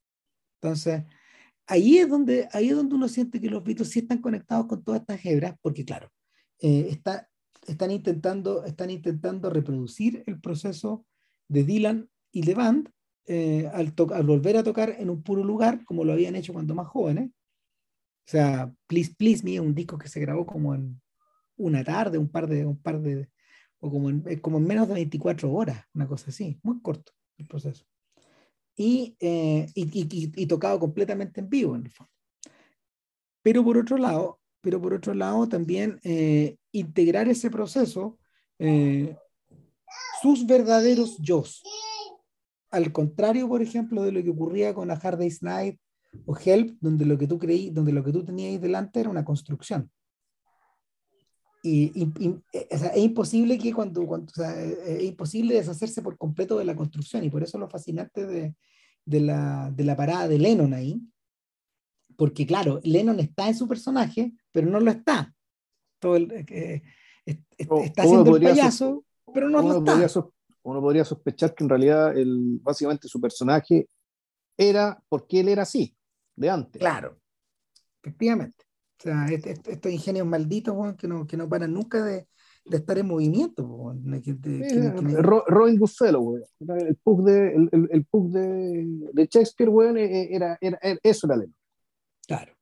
Entonces, 0.61 1.03
ahí 1.67 1.97
es 1.97 2.09
donde, 2.09 2.47
ahí 2.51 2.69
es 2.69 2.75
donde 2.75 2.95
uno 2.95 3.07
siente 3.07 3.41
que 3.41 3.49
los 3.49 3.63
Beatles 3.63 3.89
sí 3.89 3.99
están 3.99 4.19
conectados 4.19 4.67
con 4.67 4.83
todas 4.83 5.01
estas 5.01 5.25
hebras, 5.25 5.55
porque 5.61 5.83
claro, 5.83 6.09
eh, 6.59 6.87
está, 6.89 7.29
están, 7.67 7.91
intentando, 7.91 8.63
están 8.65 8.89
intentando 8.89 9.49
reproducir 9.49 10.23
el 10.27 10.39
proceso 10.39 11.05
de 11.47 11.63
Dylan 11.63 12.09
y 12.31 12.43
de 12.43 12.53
Band 12.53 12.89
eh, 13.25 13.69
al, 13.73 13.93
al, 14.13 14.23
volver 14.23 14.57
a 14.57 14.63
tocar 14.63 14.95
en 14.97 15.09
un 15.09 15.23
puro 15.23 15.43
lugar, 15.43 15.83
como 15.85 16.03
lo 16.03 16.13
habían 16.13 16.35
hecho 16.35 16.53
cuando 16.53 16.75
más 16.75 16.87
jóvenes, 16.87 17.29
o 17.29 18.31
sea, 18.31 18.73
Please 18.87 19.13
Please 19.17 19.43
Me 19.43 19.55
es 19.55 19.59
un 19.59 19.75
disco 19.75 19.97
que 19.97 20.07
se 20.07 20.19
grabó 20.19 20.45
como 20.45 20.73
en 20.73 21.01
una 21.57 21.83
tarde, 21.83 22.17
un 22.17 22.29
par 22.29 22.47
de, 22.47 22.65
un 22.65 22.81
par 22.81 23.01
de, 23.01 23.29
o 23.81 23.91
como 23.91 24.09
en, 24.09 24.23
eh, 24.27 24.39
como 24.39 24.57
en 24.57 24.65
menos 24.65 24.87
de 24.87 24.93
24 24.93 25.51
horas, 25.51 25.85
una 25.93 26.07
cosa 26.07 26.29
así, 26.29 26.59
muy 26.63 26.81
corto 26.81 27.11
el 27.37 27.47
proceso. 27.47 27.85
Y, 28.75 29.15
eh, 29.19 29.67
y, 29.75 29.83
y, 29.83 30.31
y, 30.35 30.45
tocado 30.45 30.79
completamente 30.79 31.41
en 31.41 31.49
vivo, 31.49 31.75
en 31.75 31.85
el 31.85 31.91
fondo. 31.91 32.11
Pero 33.43 33.63
por 33.63 33.77
otro 33.77 33.97
lado, 33.97 34.39
pero 34.61 34.79
por 34.81 34.93
otro 34.93 35.13
lado 35.13 35.47
también 35.49 35.99
eh, 36.03 36.55
integrar 36.71 37.27
ese 37.27 37.49
proceso 37.49 38.17
eh, 38.59 39.17
sus 40.21 40.45
verdaderos 40.45 41.17
yo. 41.19 41.43
Al 42.69 42.91
contrario, 42.91 43.49
por 43.49 43.61
ejemplo, 43.61 44.03
de 44.03 44.11
lo 44.11 44.23
que 44.23 44.29
ocurría 44.29 44.73
con 44.73 44.91
A 44.91 44.93
Hard 44.93 45.17
Day's 45.17 45.41
Night 45.41 45.79
o 46.25 46.37
Help, 46.37 46.77
donde 46.79 47.05
lo 47.05 47.17
que 47.17 47.27
tú 47.27 47.39
creí, 47.39 47.71
donde 47.71 47.91
lo 47.91 48.03
que 48.03 48.11
tú 48.11 48.23
tenías 48.23 48.61
delante 48.61 48.99
era 48.99 49.09
una 49.09 49.25
construcción. 49.25 49.91
Y, 51.63 52.11
eh, 52.53 52.67
es 52.69 52.97
imposible 52.97 53.57
que 53.57 53.73
cuando, 53.73 54.05
cuando 54.07 54.31
o 54.31 54.33
sea, 54.33 54.59
eh, 54.59 54.97
es 54.97 55.03
imposible 55.03 55.55
deshacerse 55.55 56.01
por 56.01 56.17
completo 56.17 56.57
de 56.57 56.65
la 56.65 56.75
construcción 56.75 57.23
y 57.23 57.29
por 57.29 57.43
eso 57.43 57.59
lo 57.59 57.69
fascinante 57.69 58.25
de, 58.25 58.55
de, 59.05 59.19
la, 59.19 59.71
de 59.71 59.83
la 59.83 59.95
parada 59.95 60.27
de 60.27 60.39
Lennon 60.39 60.73
ahí, 60.73 60.99
porque 62.15 62.47
claro, 62.47 62.79
Lennon 62.83 63.19
está 63.19 63.47
en 63.47 63.55
su 63.55 63.67
personaje, 63.67 64.33
pero 64.51 64.67
no 64.67 64.79
lo 64.79 64.89
está. 64.89 65.33
Todo 65.99 66.15
el, 66.15 66.31
eh, 66.31 66.81
está 67.25 68.03
haciendo 68.03 68.35
el 68.35 68.43
payaso, 68.43 69.05
pero 69.31 69.49
no 69.49 69.61
lo 69.61 69.77
está. 69.79 70.31
uno 70.63 70.81
podría 70.81 71.05
sospechar 71.05 71.53
que 71.53 71.63
en 71.63 71.69
realidad 71.69 72.17
el, 72.17 72.59
básicamente 72.61 73.07
su 73.07 73.21
personaje 73.21 73.87
era 74.57 75.01
porque 75.09 75.41
él 75.41 75.49
era 75.49 75.61
así 75.61 75.95
de 76.35 76.49
antes. 76.49 76.79
Claro, 76.79 77.19
efectivamente. 78.01 78.65
O 79.01 79.03
sea, 79.03 79.25
estos 79.25 79.91
ingenios 79.91 80.27
malditos 80.27 80.95
que, 80.95 81.07
no, 81.07 81.25
que 81.25 81.35
no 81.35 81.49
paran 81.49 81.73
nunca 81.73 82.03
de, 82.05 82.27
de 82.65 82.77
estar 82.77 82.99
en 82.99 83.07
movimiento. 83.07 83.95
Robin 85.47 85.79
Goodfellow, 85.79 86.37
el 86.59 86.95
pug 86.97 87.23
de, 87.23 87.55
el, 87.55 87.69
el, 87.71 88.05
de, 88.31 88.85
de, 89.13 89.25
Shakespeare, 89.25 89.71
bueno, 89.71 89.97
e, 89.97 90.05
e, 90.05 90.35
era, 90.35 90.55
era, 90.61 90.79
eso 91.01 91.25
era 91.25 91.35
Lennon. 91.35 91.55
Claro. 92.27 92.53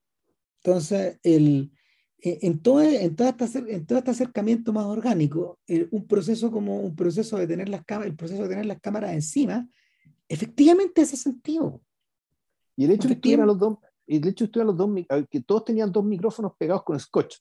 Entonces, 0.64 1.20
el, 1.24 1.74
e, 2.22 2.40
en, 2.44 2.60
todo, 2.60 2.84
en, 2.84 3.16
todo 3.18 3.28
este, 3.28 3.76
en 3.76 3.86
todo 3.86 4.00
este 4.00 4.12
acercamiento 4.12 4.72
más 4.72 4.86
orgánico, 4.86 5.60
un 5.92 6.08
proceso 6.08 6.52
como 6.52 6.80
un 6.80 6.96
proceso 6.96 7.38
de 7.38 7.48
tener 7.48 7.68
las 7.68 7.84
cámaras, 7.84 8.12
el 8.12 8.16
proceso 8.16 8.44
de 8.44 8.50
tener 8.50 8.66
las 8.66 8.80
cámaras 8.80 9.12
encima, 9.12 9.68
efectivamente 10.30 11.02
hace 11.02 11.18
sentido. 11.18 11.82
Y 12.78 12.86
el 12.86 12.92
hecho 12.92 13.10
de 13.10 13.20
que 13.20 13.36
los 13.36 13.60
dos, 13.60 13.78
el 14.18 14.28
hecho 14.28 14.46
de 14.46 14.52
que 14.52 14.64
los 14.64 14.76
dos, 14.76 14.90
que 15.30 15.42
todos 15.42 15.66
tenían 15.66 15.92
dos 15.92 16.04
micrófonos 16.04 16.54
pegados 16.58 16.84
con 16.84 17.00
scotch. 17.00 17.38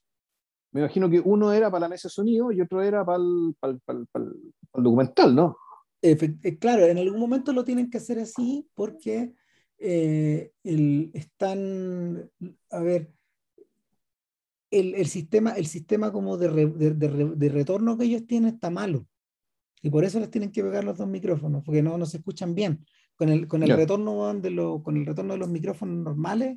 Me 0.72 0.80
imagino 0.80 1.08
que 1.08 1.20
uno 1.20 1.52
era 1.52 1.70
para 1.70 1.80
la 1.82 1.88
mesa 1.88 2.08
de 2.08 2.12
sonido 2.12 2.52
y 2.52 2.60
otro 2.60 2.82
era 2.82 3.04
para 3.04 3.18
el, 3.18 3.54
para 3.58 3.72
el, 3.72 3.80
para 3.80 4.24
el, 4.24 4.82
documental, 4.82 5.34
¿no? 5.34 5.56
Eh, 6.02 6.58
claro, 6.58 6.84
en 6.84 6.98
algún 6.98 7.18
momento 7.18 7.52
lo 7.52 7.64
tienen 7.64 7.90
que 7.90 7.98
hacer 7.98 8.18
así 8.18 8.68
porque 8.74 9.32
eh, 9.78 10.52
el, 10.62 11.10
están, 11.14 12.30
a 12.70 12.80
ver, 12.80 13.10
el, 14.70 14.94
el, 14.94 15.06
sistema, 15.06 15.52
el 15.52 15.66
sistema 15.66 16.12
como 16.12 16.36
de, 16.36 16.48
re, 16.48 16.66
de, 16.66 16.90
de, 16.90 17.32
de, 17.34 17.48
retorno 17.48 17.96
que 17.96 18.04
ellos 18.04 18.26
tienen 18.26 18.54
está 18.54 18.68
malo. 18.68 19.06
Y 19.80 19.90
por 19.90 20.04
eso 20.04 20.20
les 20.20 20.30
tienen 20.30 20.52
que 20.52 20.62
pegar 20.62 20.84
los 20.84 20.98
dos 20.98 21.08
micrófonos, 21.08 21.64
porque 21.64 21.82
no, 21.82 21.96
no 21.96 22.04
se 22.04 22.18
escuchan 22.18 22.54
bien. 22.54 22.84
Con 23.18 23.28
el, 23.30 23.48
con 23.48 23.62
el, 23.64 23.70
retorno, 23.70 24.32
de 24.34 24.50
lo, 24.50 24.82
con 24.82 24.96
el 24.96 25.04
retorno 25.04 25.32
de 25.34 25.40
los 25.40 25.48
micrófonos 25.48 26.04
normales, 26.04 26.56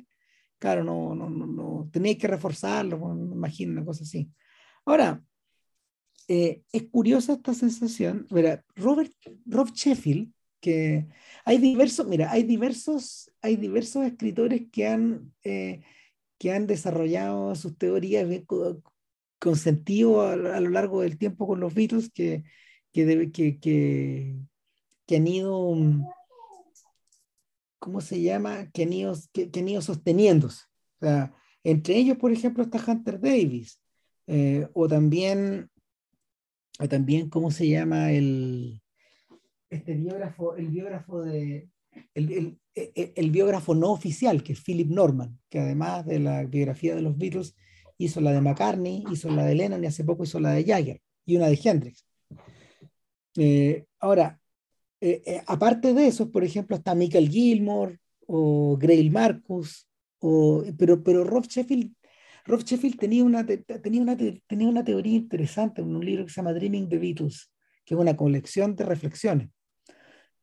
claro, 0.58 0.84
no, 0.84 1.14
no, 1.14 1.28
no, 1.28 1.46
no 1.46 1.90
tenéis 1.92 2.18
que 2.18 2.28
reforzarlo, 2.28 2.98
me 3.14 3.34
imagino, 3.34 3.72
una 3.72 3.84
cosa 3.84 4.04
así. 4.04 4.30
Ahora, 4.84 5.20
eh, 6.28 6.62
es 6.72 6.84
curiosa 6.84 7.32
esta 7.34 7.52
sensación. 7.52 8.26
Mira, 8.30 8.64
Robert, 8.76 9.12
Rob 9.44 9.72
Sheffield, 9.74 10.32
que 10.60 11.08
hay 11.44 11.58
diversos, 11.58 12.06
mira, 12.06 12.30
hay 12.30 12.44
diversos, 12.44 13.30
hay 13.42 13.56
diversos 13.56 14.06
escritores 14.06 14.62
que 14.70 14.86
han, 14.86 15.32
eh, 15.42 15.82
que 16.38 16.52
han 16.52 16.66
desarrollado 16.66 17.54
sus 17.56 17.76
teorías 17.76 18.26
con, 18.46 18.82
con 19.38 19.56
sentido 19.56 20.22
a, 20.22 20.34
a, 20.34 20.60
lo 20.60 20.70
largo 20.70 21.02
del 21.02 21.18
tiempo 21.18 21.46
con 21.48 21.58
los 21.58 21.74
Beatles 21.74 22.10
que, 22.12 22.44
que, 22.92 23.30
que, 23.32 23.58
que, 23.58 24.36
que, 25.06 25.16
han 25.16 25.26
ido, 25.26 25.74
¿cómo 27.82 28.00
se 28.00 28.22
llama? 28.22 28.70
Que 28.70 28.84
ido, 28.84 29.12
que, 29.32 29.82
sosteniéndose. 29.82 30.66
O 31.00 31.04
sea, 31.04 31.34
entre 31.64 31.96
ellos, 31.96 32.16
por 32.16 32.30
ejemplo, 32.30 32.62
está 32.62 32.80
Hunter 32.86 33.20
Davis, 33.20 33.80
eh, 34.28 34.68
o 34.72 34.86
también, 34.86 35.68
o 36.78 36.88
también, 36.88 37.28
¿cómo 37.28 37.50
se 37.50 37.68
llama? 37.68 38.12
El, 38.12 38.80
este 39.68 39.94
biógrafo, 39.94 40.54
el 40.54 40.68
biógrafo 40.68 41.22
de, 41.22 41.68
el, 42.14 42.56
el, 42.76 43.12
el, 43.16 43.30
biógrafo 43.32 43.74
no 43.74 43.90
oficial, 43.90 44.44
que 44.44 44.52
es 44.52 44.62
Philip 44.62 44.88
Norman, 44.88 45.40
que 45.50 45.58
además 45.58 46.06
de 46.06 46.20
la 46.20 46.44
biografía 46.44 46.94
de 46.94 47.02
los 47.02 47.18
Beatles, 47.18 47.56
hizo 47.98 48.20
la 48.20 48.30
de 48.30 48.40
McCartney, 48.40 49.02
hizo 49.10 49.28
la 49.28 49.44
de 49.44 49.56
Lennon 49.56 49.82
y 49.82 49.88
hace 49.88 50.04
poco 50.04 50.22
hizo 50.22 50.38
la 50.38 50.52
de 50.52 50.64
Jagger 50.64 51.00
y 51.26 51.36
una 51.36 51.48
de 51.48 51.58
Hendrix. 51.60 52.06
Eh, 53.36 53.86
ahora, 53.98 54.40
eh, 55.04 55.22
eh, 55.26 55.42
aparte 55.46 55.92
de 55.94 56.06
eso, 56.06 56.30
por 56.30 56.44
ejemplo, 56.44 56.76
está 56.76 56.94
Michael 56.94 57.28
Gilmore 57.28 57.98
o 58.26 58.76
Grail 58.78 59.10
Marcus, 59.10 59.88
o, 60.20 60.64
pero, 60.78 61.02
pero 61.02 61.24
Rob 61.24 61.44
Sheffield, 61.44 61.92
Rob 62.44 62.62
Sheffield 62.62 62.98
tenía, 62.98 63.24
una, 63.24 63.44
tenía, 63.44 64.00
una, 64.00 64.16
tenía 64.16 64.68
una 64.68 64.84
teoría 64.84 65.16
interesante 65.16 65.82
en 65.82 65.94
un 65.94 66.04
libro 66.04 66.24
que 66.24 66.30
se 66.30 66.36
llama 66.36 66.52
Dreaming 66.52 66.88
the 66.88 66.98
Beatles, 66.98 67.50
que 67.84 67.94
es 67.94 68.00
una 68.00 68.16
colección 68.16 68.76
de 68.76 68.84
reflexiones. 68.84 69.50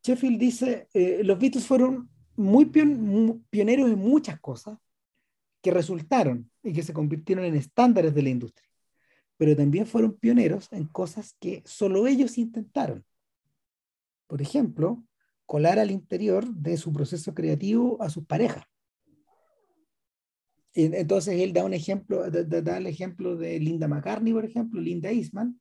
Sheffield 0.03 0.37
dice, 0.37 0.87
eh, 0.93 1.21
los 1.23 1.39
Beatles 1.39 1.65
fueron 1.65 2.09
muy 2.35 2.65
pioneros 2.65 3.89
en 3.89 3.99
muchas 3.99 4.39
cosas 4.39 4.77
que 5.61 5.71
resultaron 5.71 6.49
y 6.63 6.73
que 6.73 6.83
se 6.83 6.93
convirtieron 6.93 7.45
en 7.45 7.55
estándares 7.55 8.13
de 8.13 8.21
la 8.23 8.29
industria 8.29 8.69
pero 9.39 9.55
también 9.55 9.87
fueron 9.87 10.17
pioneros 10.17 10.67
en 10.73 10.85
cosas 10.85 11.33
que 11.39 11.63
solo 11.65 12.07
ellos 12.07 12.37
intentaron. 12.37 13.05
Por 14.29 14.43
ejemplo, 14.43 15.03
colar 15.47 15.79
al 15.79 15.89
interior 15.89 16.47
de 16.53 16.77
su 16.77 16.93
proceso 16.93 17.33
creativo 17.33 17.99
a 17.99 18.11
sus 18.11 18.27
parejas. 18.27 18.63
Entonces 20.75 21.41
él 21.41 21.51
da 21.51 21.65
un 21.65 21.73
ejemplo, 21.73 22.29
da, 22.29 22.77
el 22.77 22.85
ejemplo 22.85 23.35
de 23.35 23.59
Linda 23.59 23.87
McCartney, 23.87 24.31
por 24.31 24.45
ejemplo, 24.45 24.79
Linda 24.79 25.09
Eastman, 25.09 25.59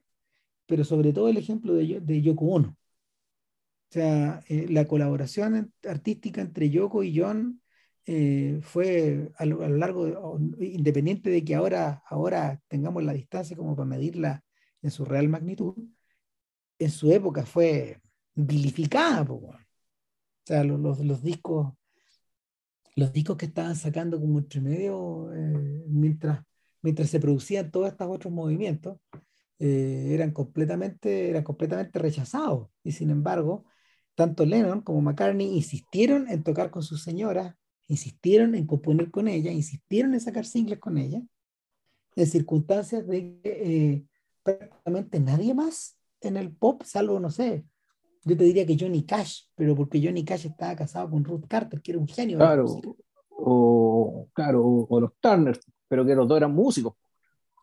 pero 0.67 0.85
sobre 0.85 1.15
todo 1.15 1.29
el 1.29 1.39
ejemplo 1.39 1.73
de, 1.73 2.01
de 2.01 2.21
Yoko 2.21 2.45
Ono. 2.45 2.69
O 2.69 3.91
sea, 3.91 4.45
eh, 4.49 4.67
la 4.69 4.87
colaboración 4.87 5.73
artística 5.89 6.43
entre 6.43 6.69
Yoko 6.69 7.03
y 7.03 7.19
John 7.19 7.63
eh, 8.05 8.59
fue 8.61 9.31
a 9.39 9.47
lo, 9.47 9.63
a 9.65 9.69
lo, 9.71 9.79
largo, 9.79 10.37
de, 10.39 10.67
independiente 10.67 11.31
de 11.31 11.43
que 11.43 11.55
ahora, 11.55 12.03
ahora 12.07 12.61
tengamos 12.69 13.03
la 13.03 13.15
distancia 13.15 13.57
como 13.57 13.75
para 13.75 13.89
medirla 13.89 14.45
en 14.83 14.91
su 14.91 15.07
real 15.07 15.31
magnitud, 15.31 15.75
en 16.79 16.91
su 16.91 17.11
época 17.11 17.47
fue 17.47 18.03
vilificada. 18.47 19.25
Po, 19.25 19.35
o 19.35 19.55
sea, 20.45 20.65
los, 20.65 20.81
los, 20.81 21.01
los, 21.01 21.23
discos 21.23 21.73
los 22.97 23.13
discos 23.13 23.37
que 23.37 23.47
estaban 23.47 23.77
sacando 23.77 24.21
como 24.21 24.39
entre 24.39 24.61
medio 24.61 25.33
eh, 25.33 25.85
mientras, 25.89 26.41
mientras 26.83 27.11
se 27.11 27.21
producían 27.21 27.71
todos 27.71 27.89
estos 27.89 28.09
otros 28.09 28.33
movimientos 28.33 28.99
eh, 29.59 30.09
eran, 30.11 30.33
completamente, 30.33 31.31
eran 31.31 31.45
completamente 31.45 31.99
rechazados 31.99 32.69
y 32.83 32.93
sin 32.93 33.11
embargo 33.11 33.65
tanto 34.15 34.45
Lennon 34.45 34.81
como 34.83 35.01
McCartney 35.01 35.57
insistieron 35.57 36.29
en 36.29 36.43
tocar 36.43 36.71
con 36.71 36.83
sus 36.83 37.03
señoras 37.03 37.55
insistieron 37.89 38.55
en 38.55 38.67
componer 38.67 39.11
con 39.11 39.29
ella, 39.29 39.51
insistieron 39.51 40.15
en 40.15 40.21
sacar 40.21 40.45
singles 40.45 40.79
con 40.79 40.99
ella, 40.99 41.23
en 42.15 42.27
circunstancias 42.27 43.07
de 43.07 43.41
que 43.41 43.41
eh, 43.45 44.05
prácticamente 44.43 45.19
nadie 45.21 45.55
más 45.55 45.99
en 46.21 46.37
el 46.37 46.53
pop, 46.53 46.83
salvo, 46.85 47.19
no 47.19 47.31
sé, 47.31 47.65
yo 48.25 48.37
te 48.37 48.45
diría 48.45 48.67
que 48.67 48.77
Johnny 48.79 49.05
Cash, 49.05 49.43
pero 49.55 49.75
porque 49.75 50.01
Johnny 50.03 50.25
Cash 50.25 50.47
estaba 50.47 50.77
casado 50.77 51.11
con 51.11 51.25
Ruth 51.25 51.47
Carter, 51.49 51.81
que 51.81 51.93
era 51.93 52.01
un 52.01 52.09
genio. 52.09 52.39
Claro, 52.39 52.81
o, 53.31 54.29
claro, 54.33 54.65
o, 54.65 55.01
los 55.01 55.13
Turner, 55.21 55.59
pero 55.87 56.05
que 56.05 56.15
los 56.15 56.27
dos 56.27 56.37
eran 56.37 56.53
músicos. 56.53 56.95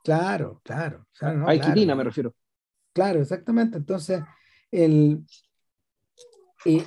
Claro, 0.03 0.61
claro. 0.63 1.07
O 1.11 1.15
sea, 1.15 1.33
no, 1.33 1.45
claro. 1.45 1.95
me 1.95 2.03
refiero. 2.03 2.35
Claro, 2.93 3.21
exactamente. 3.21 3.77
Entonces, 3.77 4.21
el, 4.71 5.25
eh, 6.65 6.83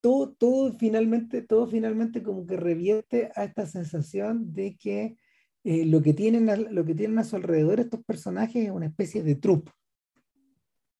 todo, 0.00 0.32
todo, 0.32 0.72
finalmente, 0.72 1.42
todo 1.42 1.66
finalmente 1.66 2.22
como 2.22 2.46
que 2.46 2.56
revierte 2.56 3.30
a 3.34 3.44
esta 3.44 3.66
sensación 3.66 4.52
de 4.52 4.76
que 4.76 5.16
eh, 5.64 5.84
lo, 5.84 6.00
que 6.00 6.12
tienen 6.12 6.48
a, 6.48 6.56
lo 6.56 6.84
que 6.84 6.94
tienen 6.94 7.18
a 7.18 7.24
su 7.24 7.34
alrededor 7.36 7.80
estos 7.80 8.04
personajes 8.04 8.66
es 8.66 8.70
una 8.70 8.86
especie 8.86 9.22
de 9.22 9.34
trupe. 9.34 9.72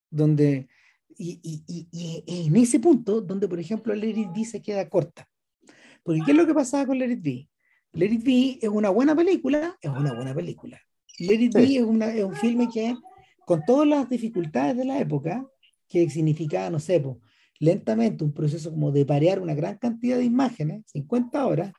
Donde, 0.09 0.67
y, 1.17 1.39
y, 1.43 1.63
y, 1.67 1.87
y, 1.91 2.45
en 2.45 2.55
ese 2.55 2.79
punto, 2.79 3.21
donde 3.21 3.47
por 3.47 3.59
ejemplo 3.59 3.93
Let 3.95 4.17
It 4.17 4.29
Be 4.33 4.45
se 4.45 4.61
queda 4.61 4.87
corta. 4.89 5.27
Porque 6.03 6.21
¿qué 6.25 6.31
es 6.31 6.37
lo 6.37 6.45
que 6.45 6.53
pasaba 6.53 6.85
con 6.85 6.97
Let 6.97 7.11
It 7.11 7.21
Be? 7.21 7.49
Let 7.93 8.13
It 8.13 8.23
Be 8.23 8.59
es 8.61 8.69
una 8.69 8.89
buena 8.89 9.15
película, 9.15 9.77
es 9.81 9.89
una 9.89 10.13
buena 10.13 10.33
película. 10.33 10.79
Let 11.19 11.41
It 11.41 11.53
Be 11.53 11.67
sí. 11.67 11.77
es, 11.77 11.83
una, 11.83 12.13
es 12.13 12.23
un 12.23 12.35
filme 12.35 12.69
que, 12.69 12.95
con 13.45 13.63
todas 13.65 13.87
las 13.87 14.09
dificultades 14.09 14.77
de 14.77 14.85
la 14.85 14.99
época, 14.99 15.45
que 15.87 16.09
significaba, 16.09 16.69
no 16.69 16.79
sé, 16.79 16.99
pues, 16.99 17.17
lentamente 17.59 18.23
un 18.23 18.33
proceso 18.33 18.69
como 18.69 18.91
de 18.91 19.05
parear 19.05 19.41
una 19.41 19.55
gran 19.55 19.77
cantidad 19.77 20.17
de 20.17 20.25
imágenes, 20.25 20.83
50 20.87 21.45
horas, 21.45 21.73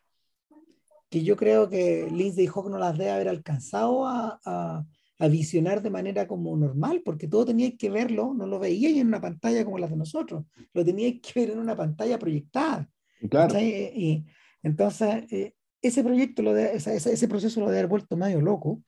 que 1.09 1.23
yo 1.23 1.37
creo 1.37 1.69
que 1.69 2.09
Lindsay 2.11 2.47
Hawk 2.47 2.69
no 2.69 2.79
las 2.79 2.99
debe 2.99 3.11
haber 3.11 3.29
alcanzado 3.29 4.07
a, 4.07 4.41
a, 4.45 4.85
a, 5.19 5.29
visionar 5.29 5.83
de 5.83 5.91
manera 5.91 6.27
como 6.27 6.57
normal, 6.57 7.03
porque 7.05 7.29
todo 7.29 7.47
tenía 7.47 7.77
que 7.77 7.91
verlo, 7.91 8.35
no 8.35 8.47
lo 8.47 8.59
veía 8.59 8.89
en 8.91 9.07
una 9.07 9.21
pantalla 9.21 9.65
como 9.65 9.79
las 9.79 9.91
de 9.91 9.97
nosotros, 9.97 10.45
lo 10.73 10.85
tenía 10.85 11.13
que 11.21 11.41
ver 11.41 11.51
en 11.51 11.59
una 11.59 11.77
pantalla 11.77 12.19
proyectada. 12.19 12.89
Claro. 13.31 13.59
Y, 13.59 14.25
entonces, 14.63 15.25
eh, 15.33 15.55
ese 15.83 16.03
proyecto, 16.03 16.43
lo 16.43 16.53
de, 16.53 16.75
ese, 16.75 16.97
ese 16.97 17.29
proceso 17.29 17.61
lo 17.61 17.71
de 17.71 17.79
haber 17.79 17.89
vuelto 17.89 18.17
medio 18.17 18.41
loco 18.41 18.83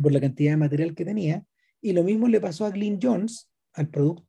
por 0.00 0.12
la 0.12 0.20
cantidad 0.20 0.52
de 0.52 0.56
material 0.56 0.94
que 0.94 1.04
tenía, 1.04 1.44
y 1.80 1.92
lo 1.92 2.04
mismo 2.04 2.28
le 2.28 2.40
pasó 2.40 2.64
a 2.64 2.70
Glyn 2.70 2.98
Jones, 3.02 3.50
al 3.74 3.88
producto 3.88 4.26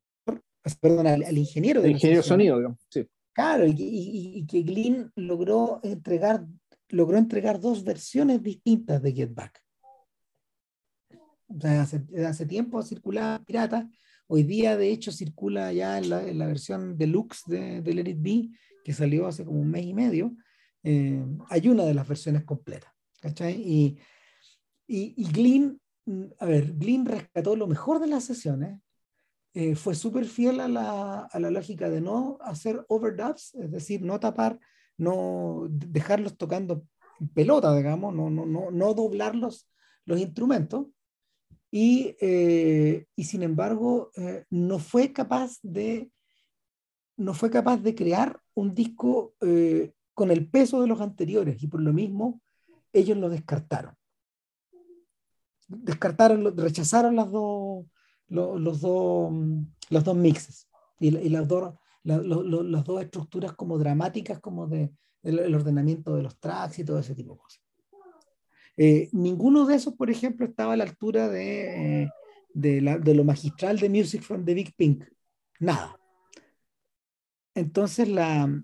perdón, 0.80 1.08
al, 1.08 1.24
al 1.24 1.38
ingeniero 1.38 1.82
de 1.82 1.92
ingeniero 1.92 2.24
sonido, 2.24 2.58
digamos. 2.58 2.80
Sí. 2.90 3.08
Claro, 3.34 3.66
y, 3.66 3.72
y, 3.72 4.38
y, 4.38 4.46
que 4.46 4.62
Glynn 4.62 5.12
logró 5.16 5.80
entregar, 5.84 6.46
logró 6.90 7.18
entregar 7.18 7.60
dos 7.60 7.84
versiones 7.84 8.44
distintas 8.44 9.02
de 9.02 9.12
Get 9.12 9.34
Back. 9.34 9.63
Hace, 11.62 12.04
hace 12.26 12.46
tiempo 12.46 12.82
circulaba 12.82 13.44
pirata, 13.44 13.90
hoy 14.28 14.44
día 14.44 14.78
de 14.78 14.90
hecho 14.90 15.12
circula 15.12 15.72
ya 15.74 15.98
en 15.98 16.10
la, 16.10 16.28
en 16.28 16.40
la 16.40 16.48
versión 16.48 16.98
deluxe 16.98 17.44
de, 17.46 17.82
de 17.82 17.94
Let 17.94 18.10
It 18.10 18.18
Be, 18.22 18.50
que 18.84 18.94
salió 18.94 19.28
hace 19.28 19.46
como 19.46 19.60
un 19.60 19.70
mes 19.70 19.86
y 19.86 19.94
medio, 19.94 20.36
eh, 20.84 21.24
hay 21.50 21.70
una 21.70 21.84
de 21.84 21.94
las 21.94 22.08
versiones 22.08 22.44
completas. 22.44 22.94
¿cachai? 23.24 23.54
Y, 23.54 23.98
y, 24.86 25.14
y 25.16 25.32
Glynn, 25.32 25.82
a 26.40 26.46
ver, 26.46 26.74
Glynn 26.74 27.06
rescató 27.06 27.56
lo 27.56 27.68
mejor 27.68 28.00
de 28.00 28.08
las 28.08 28.26
sesiones, 28.26 28.82
eh, 29.54 29.76
fue 29.76 29.96
súper 29.96 30.26
fiel 30.26 30.60
a 30.60 30.68
la, 30.68 31.20
a 31.22 31.40
la, 31.40 31.50
lógica 31.50 31.90
de 31.90 32.02
no 32.02 32.38
hacer 32.42 32.84
overdubs, 32.90 33.54
es 33.56 33.72
decir, 33.72 34.02
no 34.02 34.20
tapar, 34.20 34.60
no 34.98 35.68
dejarlos 35.70 36.38
tocando 36.38 36.86
pelota, 37.34 37.74
digamos, 37.76 38.14
no, 38.14 38.30
no, 38.30 38.46
no, 38.46 38.72
no 38.72 38.94
doblar 38.94 39.36
los, 39.36 39.70
los 40.06 40.20
instrumentos. 40.20 40.88
Y, 41.76 42.16
eh, 42.22 43.08
y 43.16 43.24
sin 43.24 43.42
embargo, 43.42 44.12
eh, 44.16 44.46
no 44.52 44.78
fue 44.78 45.12
capaz 45.12 45.58
de 45.64 46.12
no 47.18 47.34
fue 47.34 47.50
capaz 47.50 47.78
de 47.78 47.96
crear 47.96 48.40
un 48.54 48.76
disco 48.76 49.34
eh, 49.42 49.92
con 50.14 50.30
el 50.30 50.48
peso 50.48 50.82
de 50.82 50.88
los 50.88 51.02
anteriores 51.02 51.64
y 51.64 51.68
por 51.68 51.82
lo 51.82 51.92
mismo 51.92 52.44
ellos 52.92 53.18
lo 53.18 53.28
descartaron. 53.28 53.96
Descartaron, 55.68 56.56
rechazaron 56.56 57.16
las 57.16 57.32
dos, 57.32 57.88
los, 58.28 58.80
dos, 58.80 59.34
los 59.90 60.04
dos 60.04 60.16
mixes 60.16 60.68
y, 61.00 61.08
y 61.08 61.30
las, 61.30 61.48
dos, 61.48 61.74
las 62.04 62.84
dos 62.84 63.02
estructuras 63.02 63.54
como 63.54 63.80
dramáticas, 63.80 64.40
como 64.40 64.68
de, 64.68 64.94
el 65.24 65.56
ordenamiento 65.56 66.16
de 66.16 66.22
los 66.22 66.40
tracks 66.40 66.78
y 66.78 66.86
todo 66.86 67.00
ese 67.00 67.16
tipo 67.16 67.34
de 67.34 67.40
cosas. 67.40 67.63
Eh, 68.78 69.10
ninguno 69.12 69.66
de 69.66 69.76
esos, 69.76 69.94
por 69.94 70.10
ejemplo, 70.10 70.46
estaba 70.46 70.74
a 70.74 70.78
la 70.78 70.84
altura 70.86 71.30
de, 71.30 72.10
de, 72.54 73.14
lo 73.14 73.24
magistral 73.24 73.80
de 73.80 73.90
Music 73.90 74.22
from 74.22 74.46
the 74.46 74.54
Big 74.54 74.74
Pink. 74.76 75.06
Nada. 75.60 76.00
Entonces, 77.56 78.10
la, 78.10 78.64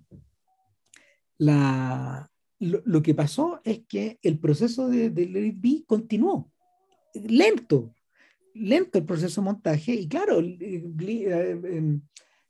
la, 1.37 2.29
lo, 2.59 3.01
que 3.01 3.13
pasó 3.13 3.61
es 3.63 3.81
que 3.87 4.19
el 4.23 4.39
proceso 4.39 4.89
de, 4.89 5.09
de 5.09 5.27
Let 5.27 5.83
continuó. 5.85 6.51
Lento, 7.13 7.93
lento 8.53 8.97
el 8.97 9.05
proceso 9.05 9.41
de 9.41 9.45
montaje. 9.45 9.93
Y 9.93 10.07
claro, 10.07 10.39
eh, 10.39 10.83
em, 11.63 12.01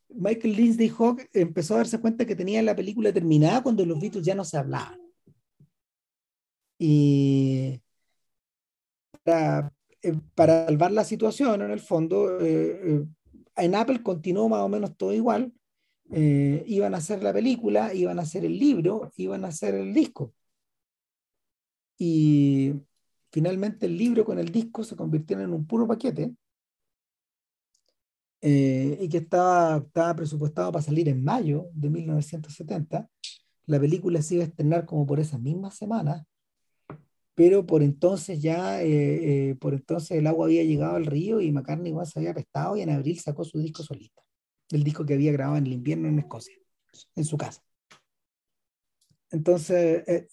Michael 0.10 0.56
Lindsay 0.56 0.92
Hogg 0.98 1.22
empezó 1.34 1.76
a 1.76 1.78
darse 1.78 2.00
cuenta 2.00 2.26
que 2.26 2.36
tenía 2.36 2.62
la 2.62 2.76
película 2.76 3.14
terminada 3.14 3.62
cuando 3.62 3.86
los 3.86 4.00
Beatles 4.00 4.26
ya 4.26 4.36
no 4.36 4.44
se 4.44 4.58
hablaban. 4.58 5.00
Y 6.80 7.82
para, 9.24 9.74
eh, 10.02 10.14
para 10.36 10.66
salvar 10.66 10.92
la 10.92 11.04
situación, 11.04 11.62
en 11.62 11.72
el 11.72 11.80
fondo, 11.82 12.40
eh, 12.40 12.80
eh, 12.84 13.06
en 13.58 13.76
Apple 13.76 14.02
continuó 14.04 14.50
más 14.50 14.62
o 14.62 14.70
menos 14.70 14.96
todo 14.98 15.14
igual. 15.14 15.54
iban 16.12 16.96
a 16.96 16.98
hacer 16.98 17.24
la 17.24 17.34
película, 17.34 17.94
iban 17.94 18.20
a 18.20 18.24
hacer 18.24 18.46
el 18.46 18.58
libro, 18.60 19.12
iban 19.18 19.46
a 19.46 19.50
hacer 19.50 19.76
el 19.76 19.94
disco. 19.94 20.34
Y 21.98 22.74
finalmente 23.32 23.86
el 23.86 23.98
libro 23.98 24.26
con 24.26 24.40
el 24.40 24.50
disco 24.52 24.84
se 24.84 24.96
convirtieron 24.96 25.46
en 25.46 25.54
un 25.54 25.66
puro 25.68 25.88
paquete 25.88 26.34
y 28.42 29.10
que 29.10 29.18
estaba, 29.18 29.78
estaba 29.78 30.16
presupuestado 30.16 30.72
para 30.72 30.84
salir 30.84 31.10
en 31.10 31.24
mayo 31.24 31.68
de 31.74 31.90
1970. 31.90 33.10
La 33.66 33.80
película 33.80 34.22
se 34.22 34.36
iba 34.36 34.44
a 34.44 34.48
estrenar 34.48 34.86
como 34.86 35.06
por 35.06 35.20
esas 35.20 35.40
mismas 35.42 35.76
semanas 35.76 36.26
pero 37.40 37.66
por 37.66 37.84
entonces 37.84 38.42
ya, 38.42 38.84
eh, 38.84 39.52
eh, 39.52 39.56
por 39.56 39.74
entonces 39.74 40.12
el 40.12 40.28
agua 40.28 40.48
había 40.48 40.62
llegado 40.66 40.98
al 40.98 41.06
río 41.06 41.40
y 41.40 41.54
McCartney 41.54 41.92
igual 41.92 42.06
se 42.06 42.20
había 42.20 42.32
apestado 42.32 42.76
y 42.76 42.82
en 42.82 42.90
abril 42.90 43.18
sacó 43.18 43.46
su 43.46 43.60
disco 43.60 43.82
solista, 43.82 44.22
el 44.72 44.84
disco 44.84 45.06
que 45.06 45.14
había 45.14 45.32
grabado 45.32 45.56
en 45.56 45.66
el 45.68 45.72
invierno 45.72 46.10
en 46.10 46.20
Escocia, 46.20 46.58
en 47.16 47.24
su 47.24 47.38
casa. 47.38 47.62
Entonces, 49.32 50.04
eh, 50.06 50.28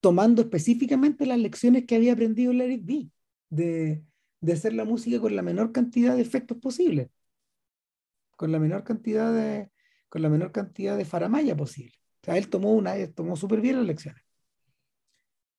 tomando 0.00 0.40
específicamente 0.40 1.26
las 1.26 1.38
lecciones 1.38 1.84
que 1.84 1.96
había 1.96 2.14
aprendido 2.14 2.54
Larry 2.54 2.78
B, 2.78 3.10
de, 3.50 4.02
de 4.40 4.52
hacer 4.54 4.72
la 4.72 4.86
música 4.86 5.20
con 5.20 5.36
la 5.36 5.42
menor 5.42 5.72
cantidad 5.72 6.16
de 6.16 6.22
efectos 6.22 6.56
posible, 6.56 7.10
con 8.34 8.50
la 8.50 8.58
menor 8.58 8.82
cantidad 8.82 9.30
de, 9.30 9.70
con 10.08 10.22
la 10.22 10.30
menor 10.30 10.52
cantidad 10.52 10.96
de 10.96 11.04
faramaya 11.04 11.54
posible. 11.54 11.92
O 12.22 12.24
sea, 12.24 12.38
él 12.38 12.48
tomó, 12.48 12.72
una, 12.72 12.94
tomó 13.12 13.36
súper 13.36 13.60
bien 13.60 13.76
las 13.76 13.84
lecciones. 13.84 14.27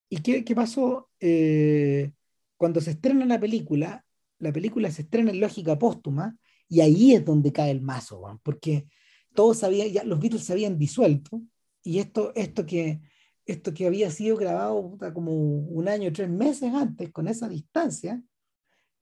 ¿Y 0.09 0.17
qué, 0.17 0.43
qué 0.43 0.55
pasó? 0.55 1.09
Eh, 1.19 2.11
cuando 2.57 2.81
se 2.81 2.91
estrena 2.91 3.25
la 3.25 3.39
película, 3.39 4.05
la 4.39 4.51
película 4.51 4.91
se 4.91 5.03
estrena 5.03 5.31
en 5.31 5.39
lógica 5.39 5.77
póstuma 5.77 6.37
y 6.67 6.81
ahí 6.81 7.13
es 7.13 7.23
donde 7.23 7.53
cae 7.53 7.71
el 7.71 7.81
mazo, 7.81 8.39
porque 8.43 8.87
todos 9.33 9.59
sabían, 9.59 9.89
ya 9.89 10.03
los 10.03 10.19
Beatles 10.19 10.43
se 10.43 10.53
habían 10.53 10.77
disuelto 10.77 11.41
y 11.83 11.99
esto, 11.99 12.33
esto, 12.35 12.65
que, 12.65 13.01
esto 13.45 13.73
que 13.73 13.87
había 13.87 14.11
sido 14.11 14.37
grabado 14.37 14.97
como 15.13 15.31
un 15.31 15.87
año, 15.87 16.11
tres 16.11 16.29
meses 16.29 16.73
antes, 16.73 17.11
con 17.11 17.27
esa 17.27 17.47
distancia, 17.47 18.21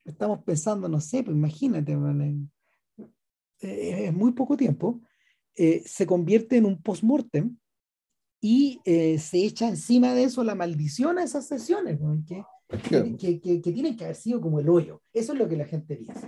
estamos 0.05 0.43
pensando, 0.43 0.87
no 0.87 1.01
sé, 1.01 1.23
pues 1.23 1.35
imagínate, 1.35 1.97
es 3.59 4.13
muy 4.13 4.31
poco 4.33 4.55
tiempo, 4.55 5.01
eh, 5.55 5.81
se 5.85 6.05
convierte 6.05 6.57
en 6.57 6.65
un 6.65 6.81
post-mortem 6.81 7.57
y 8.39 8.81
eh, 8.85 9.17
se 9.19 9.39
echa 9.39 9.67
encima 9.67 10.13
de 10.13 10.23
eso 10.23 10.43
la 10.43 10.55
maldición 10.55 11.17
a 11.17 11.23
esas 11.23 11.47
sesiones, 11.47 11.99
que, 12.27 13.17
que, 13.17 13.39
que, 13.39 13.59
tienen 13.59 13.97
que 13.97 14.03
haber 14.03 14.15
sido 14.15 14.39
como 14.41 14.59
el 14.59 14.69
hoyo. 14.69 15.01
Eso 15.13 15.33
es 15.33 15.39
lo 15.39 15.47
que 15.47 15.57
la 15.57 15.65
gente 15.65 15.95
piensa. 15.95 16.27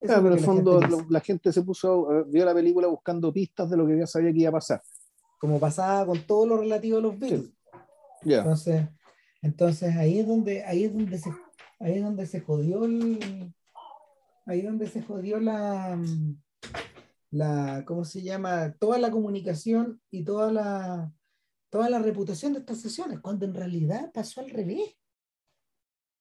Claro, 0.00 0.26
en 0.28 0.32
el 0.34 0.40
fondo 0.40 0.80
la 1.08 1.20
gente, 1.20 1.52
se 1.52 1.62
puso, 1.62 2.24
vio 2.26 2.44
la 2.44 2.54
película 2.54 2.86
buscando 2.86 3.32
pistas 3.32 3.70
de 3.70 3.76
lo 3.76 3.86
que 3.86 3.98
ya 3.98 4.06
sabía 4.06 4.32
que 4.32 4.40
iba 4.40 4.50
a 4.50 4.52
pasar. 4.52 4.80
Como 5.38 5.58
pasaba 5.58 6.06
con 6.06 6.20
todo 6.26 6.46
lo 6.46 6.58
relativo 6.58 6.98
a 6.98 7.00
los 7.00 7.18
Beatles. 7.18 7.50
Entonces, 8.22 8.88
entonces 9.42 9.96
ahí 9.96 10.20
es 10.20 10.26
donde, 10.26 10.64
ahí 10.64 10.84
es 10.84 10.92
donde 10.92 11.18
se, 11.18 11.30
ahí 11.80 11.94
es 11.94 12.02
donde 12.02 12.26
se 12.26 12.40
jodió 12.40 12.84
el, 12.84 13.52
ahí 14.44 14.60
es 14.60 14.64
donde 14.64 14.86
se 14.86 15.02
jodió 15.02 15.40
la, 15.40 15.98
la, 17.36 17.84
¿cómo 17.86 18.04
se 18.04 18.22
llama? 18.22 18.74
Toda 18.78 18.98
la 18.98 19.10
comunicación 19.10 20.00
y 20.10 20.24
toda 20.24 20.52
la, 20.52 21.12
toda 21.70 21.90
la 21.90 21.98
reputación 21.98 22.52
de 22.52 22.60
estas 22.60 22.80
sesiones, 22.80 23.20
cuando 23.20 23.44
en 23.44 23.54
realidad 23.54 24.10
pasó 24.12 24.40
al 24.40 24.50
revés. 24.50 24.96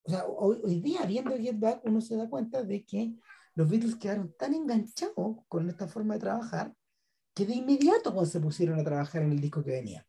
O 0.03 0.11
sea, 0.11 0.25
hoy, 0.27 0.81
día, 0.81 1.05
viendo 1.05 1.35
Get 1.37 1.57
Back, 1.57 1.81
uno 1.85 2.01
se 2.01 2.15
da 2.15 2.29
cuenta 2.29 2.63
de 2.63 2.85
que 2.85 3.15
los 3.55 3.69
Beatles 3.69 3.95
quedaron 3.95 4.35
tan 4.37 4.53
enganchados 4.53 5.37
con 5.47 5.69
esta 5.69 5.87
forma 5.87 6.15
de 6.15 6.19
trabajar 6.19 6.75
que 7.33 7.45
de 7.45 7.55
inmediato 7.55 8.13
cuando 8.13 8.29
se 8.29 8.39
pusieron 8.39 8.79
a 8.79 8.83
trabajar 8.83 9.23
en 9.23 9.31
el 9.31 9.41
disco 9.41 9.63
que 9.63 9.71
venía, 9.71 10.05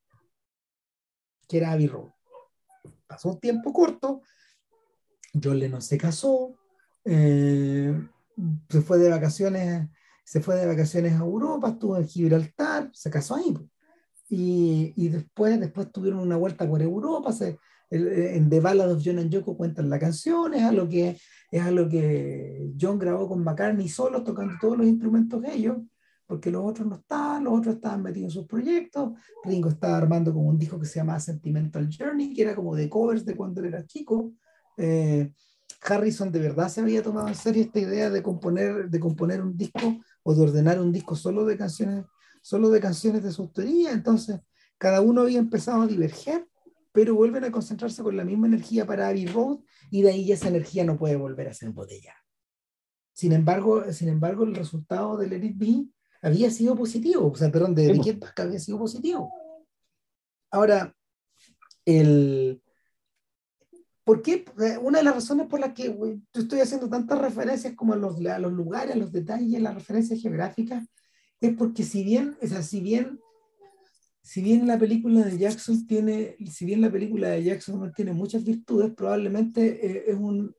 que 1.49 1.59
era 1.59 1.73
Abbey 1.73 1.87
Road. 1.87 2.11
Pasó 3.07 3.31
un 3.31 3.41
tiempo 3.41 3.73
corto, 3.73 4.23
John 5.43 5.59
Lennon 5.59 5.83
se 5.83 5.97
casó, 5.97 6.57
eh, 7.05 7.95
se 8.69 8.81
fue 8.83 8.99
de 8.99 9.11
vacaciones 9.11 9.89
se 10.27 10.41
fue 10.41 10.57
de 10.57 10.67
vacaciones 10.67 11.13
a 11.13 11.19
Europa, 11.19 11.69
estuvo 11.69 11.97
en 11.97 12.09
Gibraltar, 12.09 12.91
se 12.93 13.11
casó 13.11 13.37
ahí. 13.37 13.57
Y, 14.29 14.93
y 14.97 15.09
después, 15.09 15.61
después 15.61 15.93
tuvieron 15.93 16.19
una 16.19 16.37
vuelta 16.37 16.69
por 16.69 16.83
Europa, 16.83 17.33
se, 17.33 17.61
en 17.91 18.51
The 18.51 18.59
Ballad 18.59 18.91
of 18.91 19.03
John 19.05 19.21
and 19.21 19.31
Yoko 19.31 19.57
cuentan 19.57 19.89
la 19.89 20.01
canción, 20.01 20.53
es 20.55 20.63
a 20.65 20.73
lo 20.73 20.89
que, 20.89 21.17
es 21.53 21.63
a 21.63 21.71
lo 21.71 21.89
que 21.89 22.73
John 22.79 22.99
grabó 22.99 23.29
con 23.29 23.45
McCartney 23.45 23.89
solo, 23.89 24.25
tocando 24.25 24.55
todos 24.61 24.77
los 24.77 24.89
instrumentos 24.89 25.45
ellos, 25.45 25.77
porque 26.27 26.51
los 26.51 26.65
otros 26.65 26.89
no 26.89 26.97
estaban, 26.97 27.45
los 27.45 27.57
otros 27.61 27.77
estaban 27.77 28.03
metidos 28.03 28.35
en 28.35 28.41
sus 28.41 28.49
proyectos, 28.49 29.13
Ringo 29.45 29.69
estaba 29.69 29.97
armando 29.97 30.35
como 30.35 30.49
un 30.49 30.59
disco 30.59 30.81
que 30.81 30.87
se 30.87 30.99
llamaba 30.99 31.21
Sentimental 31.21 31.89
Journey, 31.89 32.35
que 32.35 32.43
era 32.43 32.57
como 32.57 32.75
de 32.75 32.89
covers 32.89 33.25
de 33.25 33.37
cuando 33.37 33.63
era 33.63 33.87
chico. 33.87 34.33
Eh, 34.77 35.33
Harrison 35.83 36.33
de 36.33 36.41
verdad 36.41 36.69
se 36.69 36.81
había 36.81 37.03
tomado 37.03 37.29
en 37.29 37.35
serio 37.35 37.63
esta 37.63 37.79
idea 37.79 38.11
de 38.11 38.23
componer, 38.23 38.91
de 38.91 39.01
componer 39.01 39.41
un 39.41 39.57
disco 39.57 40.01
o 40.29 40.35
de 40.35 40.43
ordenar 40.43 40.81
un 40.81 40.91
disco 40.91 41.15
solo 41.15 41.45
de 41.45 41.57
canciones, 41.57 42.05
solo 42.43 42.69
de 42.71 42.81
canciones 42.81 43.23
de 43.23 43.31
su 43.31 43.43
autoría. 43.43 43.93
Entonces, 43.93 44.41
cada 44.77 45.01
uno 45.01 45.21
había 45.21 45.39
empezado 45.39 45.83
a 45.83 45.87
diverger, 45.87 46.49
pero 46.91 47.15
vuelven 47.15 47.45
a 47.45 47.53
concentrarse 47.53 48.03
con 48.03 48.17
la 48.17 48.25
misma 48.25 48.49
energía 48.49 48.85
para 48.85 49.07
Abbey 49.07 49.27
Road 49.27 49.61
y 49.89 50.03
de 50.03 50.11
ahí 50.11 50.33
esa 50.33 50.49
energía 50.49 50.83
no 50.83 50.99
puede 50.99 51.15
volver 51.15 51.47
a 51.47 51.55
ser 51.55 51.69
embotellada. 51.69 52.19
Sin 53.13 53.33
embargo, 53.33 53.85
sin 53.93 54.09
embargo, 54.09 54.43
el 54.43 54.57
resultado 54.57 55.17
del 55.17 55.33
Elite 55.33 55.55
B 55.57 55.87
había 56.21 56.51
sido 56.51 56.75
positivo, 56.75 57.31
o 57.31 57.37
sea, 57.37 57.53
perdón, 57.53 57.77
de 57.77 57.97
Get 58.03 58.19
Back 58.19 58.41
había 58.41 58.59
sido 58.59 58.79
positivo. 58.79 59.33
Ahora, 60.51 60.93
el, 61.85 62.61
¿Por 64.07 64.23
qué? 64.23 64.45
Eh, 64.61 64.79
una 64.81 64.99
de 64.99 65.05
las 65.05 65.17
razones 65.17 65.49
por 65.49 65.59
las 65.59 65.73
que 65.73 65.93
estoy 66.33 66.61
haciendo 66.61 66.89
tantas 66.89 67.19
referencias 67.19 67.75
como 67.75 67.93
a 67.93 67.97
los, 67.97 68.25
a 68.25 68.39
los 68.39 68.53
lugares, 68.53 68.95
a 68.95 68.99
los 68.99 69.11
detalles, 69.11 69.59
a 69.59 69.63
las 69.65 69.75
referencias 69.75 70.23
geográficas, 70.23 70.87
es 71.41 71.57
porque 71.57 71.83
si 71.83 72.05
bien, 72.05 72.37
o 72.41 72.47
sea, 72.47 72.63
si 72.63 72.81
bien, 72.81 73.19
si 74.23 74.43
bien 74.43 74.65
la 74.69 74.79
película 74.79 75.25
de 75.25 75.37
Jackson 75.37 75.89
tiene, 75.89 76.37
si 76.49 76.65
bien 76.65 76.83
la 76.83 76.93
película 76.93 77.31
de 77.31 77.43
Jackson 77.43 77.93
tiene 77.97 78.13
muchas 78.13 78.45
virtudes, 78.45 78.95
probablemente 78.95 79.85
eh, 79.85 80.05
es 80.07 80.17
un, 80.17 80.55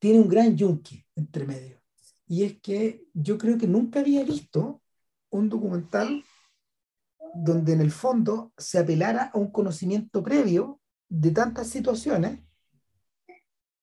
tiene 0.00 0.18
un 0.18 0.28
gran 0.28 0.56
yunque 0.56 1.06
entre 1.14 1.46
medio. 1.46 1.80
Y 2.26 2.42
es 2.42 2.60
que 2.60 3.06
yo 3.14 3.38
creo 3.38 3.58
que 3.58 3.68
nunca 3.68 4.00
había 4.00 4.24
visto 4.24 4.82
un 5.30 5.48
documental 5.48 6.24
donde 7.32 7.74
en 7.74 7.80
el 7.80 7.92
fondo 7.92 8.52
se 8.58 8.80
apelara 8.80 9.30
a 9.32 9.38
un 9.38 9.52
conocimiento 9.52 10.20
previo 10.20 10.80
de 11.08 11.30
tantas 11.30 11.68
situaciones 11.68 12.40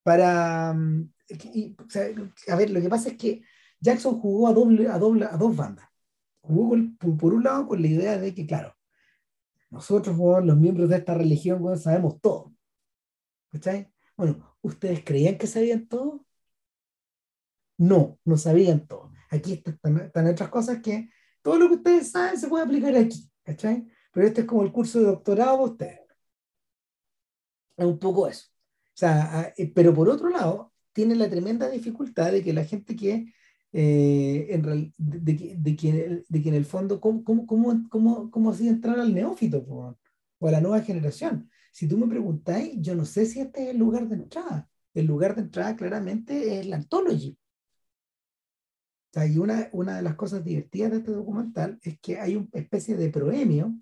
para... 0.03 0.73
Mm, 0.73 1.11
a 2.47 2.55
ver, 2.55 2.69
lo 2.71 2.81
que 2.81 2.89
pasa 2.89 3.09
es 3.09 3.17
que 3.17 3.43
Jackson 3.79 4.19
jugó 4.19 4.47
a, 4.47 4.53
doble, 4.53 4.87
a, 4.87 4.97
doble, 4.97 5.25
a 5.25 5.37
dos 5.37 5.55
bandas. 5.55 5.87
Jugó 6.41 6.75
por, 7.17 7.33
un 7.33 7.43
lado 7.43 7.67
con 7.67 7.81
la 7.81 7.87
idea 7.87 8.17
de 8.17 8.33
que, 8.33 8.47
claro, 8.47 8.75
nosotros, 9.69 10.17
los 10.43 10.57
miembros 10.57 10.89
de 10.89 10.97
esta 10.97 11.13
religión, 11.13 11.77
sabemos 11.77 12.19
todo. 12.21 12.53
¿Cachai? 13.51 13.91
Bueno, 14.17 14.57
¿ustedes 14.61 15.03
creían 15.03 15.37
que 15.37 15.47
sabían 15.47 15.87
todo? 15.87 16.25
No, 17.77 18.19
no 18.25 18.37
sabían 18.37 18.87
todo. 18.87 19.11
Aquí 19.29 19.53
están, 19.65 20.27
otras 20.27 20.49
cosas 20.49 20.81
que 20.81 21.09
todo 21.41 21.57
lo 21.57 21.67
que 21.69 21.75
ustedes 21.75 22.11
saben 22.11 22.39
se 22.39 22.47
puede 22.47 22.65
aplicar 22.65 22.95
aquí. 22.95 23.29
¿Cachai? 23.43 23.87
Pero 24.11 24.27
este 24.27 24.41
es 24.41 24.47
como 24.47 24.63
el 24.63 24.71
curso 24.71 24.99
de 24.99 25.05
doctorado 25.05 25.57
de 25.59 25.63
ustedes. 25.63 25.99
Es 27.77 27.85
un 27.85 27.97
poco 27.99 28.27
eso 28.27 28.48
sea, 28.99 29.53
eh, 29.57 29.71
pero 29.73 29.93
por 29.93 30.09
otro 30.09 30.29
lado, 30.29 30.73
tiene 30.91 31.15
la 31.15 31.29
tremenda 31.29 31.69
dificultad 31.69 32.31
de 32.31 32.43
que 32.43 32.53
la 32.53 32.65
gente 32.65 32.95
que, 32.95 33.33
eh, 33.71 34.47
en 34.49 34.93
de, 34.97 35.35
que, 35.37 35.55
de, 35.57 35.75
que, 35.75 36.23
de, 36.27 36.41
que, 36.41 36.49
en 36.49 36.55
el 36.55 36.65
fondo, 36.65 36.99
¿cómo, 36.99 37.23
cómo, 37.23 37.45
cómo, 37.89 38.29
cómo, 38.29 38.51
así 38.51 38.67
entrar 38.67 38.99
al 38.99 39.13
neófito 39.13 39.59
o 40.39 40.47
a 40.47 40.51
la 40.51 40.61
nueva 40.61 40.81
generación? 40.81 41.49
Si 41.71 41.87
tú 41.87 41.97
me 41.97 42.07
preguntáis, 42.07 42.73
yo 42.81 42.95
no 42.95 43.05
sé 43.05 43.25
si 43.25 43.39
este 43.39 43.63
es 43.63 43.69
el 43.69 43.77
lugar 43.77 44.07
de 44.07 44.15
entrada. 44.15 44.69
El 44.93 45.05
lugar 45.05 45.35
de 45.35 45.41
entrada 45.43 45.75
claramente 45.75 46.59
es 46.59 46.67
la 46.67 46.77
anthology. 46.77 47.37
O 49.11 49.13
sea, 49.13 49.25
y 49.25 49.37
una, 49.37 49.69
una 49.71 49.97
de 49.97 50.01
las 50.03 50.15
cosas 50.15 50.43
divertidas 50.43 50.91
de 50.91 50.97
este 50.97 51.11
documental 51.11 51.79
es 51.81 51.99
que 51.99 52.19
hay 52.19 52.35
una 52.35 52.47
especie 52.53 52.95
de 52.95 53.09
proemio, 53.09 53.73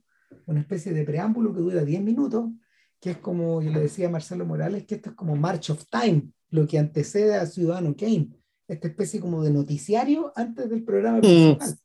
una 0.45 0.61
especie 0.61 0.93
de 0.93 1.03
preámbulo 1.03 1.53
que 1.53 1.61
dura 1.61 1.83
10 1.83 2.01
minutos, 2.03 2.51
que 2.99 3.11
es 3.11 3.17
como, 3.17 3.61
yo 3.61 3.71
le 3.71 3.81
decía 3.81 4.07
a 4.07 4.11
Marcelo 4.11 4.45
Morales, 4.45 4.85
que 4.85 4.95
esto 4.95 5.11
es 5.11 5.15
como 5.15 5.35
March 5.35 5.69
of 5.69 5.85
Time, 5.89 6.29
lo 6.49 6.67
que 6.67 6.79
antecede 6.79 7.35
a 7.35 7.45
Ciudadano 7.45 7.95
Kane, 7.95 8.29
esta 8.67 8.87
especie 8.87 9.19
como 9.19 9.43
de 9.43 9.51
noticiario 9.51 10.31
antes 10.35 10.69
del 10.69 10.83
programa 10.83 11.19
mm. 11.19 11.21
principal. 11.21 11.79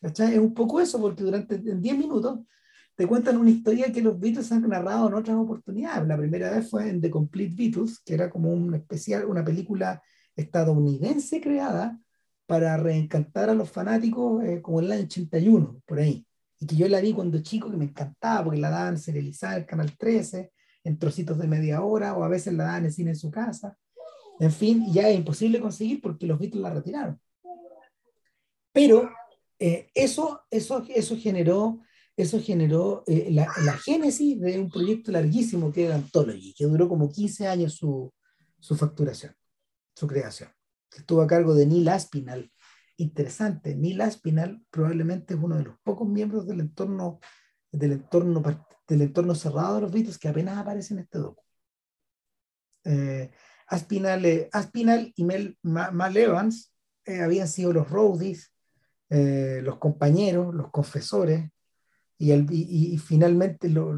Es 0.00 0.38
un 0.38 0.54
poco 0.54 0.80
eso, 0.80 1.00
porque 1.00 1.24
durante 1.24 1.56
en 1.56 1.82
10 1.82 1.98
minutos 1.98 2.40
te 2.94 3.06
cuentan 3.06 3.36
una 3.36 3.50
historia 3.50 3.92
que 3.92 4.02
los 4.02 4.18
Beatles 4.18 4.50
han 4.52 4.68
narrado 4.68 5.08
en 5.08 5.14
otras 5.14 5.36
oportunidades. 5.36 6.06
La 6.06 6.16
primera 6.16 6.50
vez 6.50 6.68
fue 6.68 6.88
en 6.88 7.00
The 7.00 7.10
Complete 7.10 7.54
Beatles, 7.54 8.00
que 8.00 8.14
era 8.14 8.30
como 8.30 8.52
un 8.52 8.74
especial, 8.74 9.24
una 9.24 9.44
película 9.44 10.02
estadounidense 10.34 11.40
creada 11.40 11.98
para 12.46 12.76
reencantar 12.76 13.50
a 13.50 13.54
los 13.54 13.70
fanáticos 13.70 14.42
eh, 14.44 14.62
como 14.62 14.80
en 14.80 14.86
el 14.86 14.92
año 14.92 15.04
81, 15.04 15.82
por 15.84 15.98
ahí. 15.98 16.26
Y 16.60 16.66
que 16.66 16.76
yo 16.76 16.88
la 16.88 17.00
vi 17.00 17.12
cuando 17.12 17.40
chico, 17.42 17.70
que 17.70 17.76
me 17.76 17.84
encantaba, 17.84 18.44
porque 18.44 18.60
la 18.60 18.70
daban 18.70 18.98
serializada 18.98 19.54
en 19.54 19.60
el 19.60 19.66
Canal 19.66 19.96
13, 19.96 20.52
en 20.84 20.98
trocitos 20.98 21.38
de 21.38 21.46
media 21.46 21.82
hora, 21.82 22.16
o 22.16 22.24
a 22.24 22.28
veces 22.28 22.54
la 22.54 22.64
daban 22.64 22.86
en 22.86 22.92
cine 22.92 23.10
en 23.10 23.16
su 23.16 23.30
casa. 23.30 23.76
En 24.40 24.52
fin, 24.52 24.92
ya 24.92 25.08
es 25.08 25.16
imposible 25.16 25.60
conseguir 25.60 26.00
porque 26.00 26.26
los 26.26 26.38
Beatles 26.38 26.62
la 26.62 26.74
retiraron. 26.74 27.20
Pero 28.72 29.10
eh, 29.58 29.88
eso, 29.94 30.42
eso, 30.50 30.84
eso 30.88 31.16
generó 31.16 31.80
eso 32.18 32.40
generó 32.40 33.04
eh, 33.06 33.28
la, 33.30 33.46
la, 33.64 33.74
génesis 33.74 34.40
de 34.40 34.58
un 34.58 34.68
proyecto 34.68 35.12
larguísimo 35.12 35.72
que 35.72 35.84
era 35.84 35.94
Anthology, 35.94 36.52
que 36.52 36.64
duró 36.64 36.88
como 36.88 37.08
15 37.08 37.46
años 37.46 37.74
su, 37.74 38.12
su 38.58 38.74
facturación, 38.74 39.36
su 39.94 40.08
creación. 40.08 40.50
Estuvo 40.96 41.22
a 41.22 41.28
cargo 41.28 41.54
de 41.54 41.64
Neil 41.64 41.88
Aspinall. 41.88 42.50
Interesante, 43.00 43.76
Neil 43.76 44.00
Aspinall 44.00 44.60
probablemente 44.70 45.34
es 45.34 45.40
uno 45.40 45.56
de 45.56 45.64
los 45.64 45.78
pocos 45.84 46.08
miembros 46.08 46.48
del 46.48 46.58
entorno, 46.58 47.20
del 47.70 47.92
entorno, 47.92 48.42
del 48.88 49.02
entorno 49.02 49.34
cerrado 49.36 49.76
de 49.76 49.80
los 49.82 49.92
Beatles 49.92 50.18
que 50.18 50.28
apenas 50.28 50.58
aparece 50.58 50.94
en 50.94 51.00
este 51.00 51.18
docu. 51.18 51.42
Eh, 52.84 53.30
Aspinall, 53.68 54.24
eh, 54.24 54.50
y 55.14 55.24
Mel, 55.24 55.56
Mal 55.62 56.16
Evans 56.16 56.74
habían 57.06 57.46
sido 57.46 57.72
los 57.72 57.88
roadies, 57.88 58.52
los 59.08 59.78
compañeros, 59.78 60.52
los 60.52 60.70
confesores, 60.70 61.48
y, 62.18 62.98
finalmente 62.98 63.68
lo, 63.68 63.94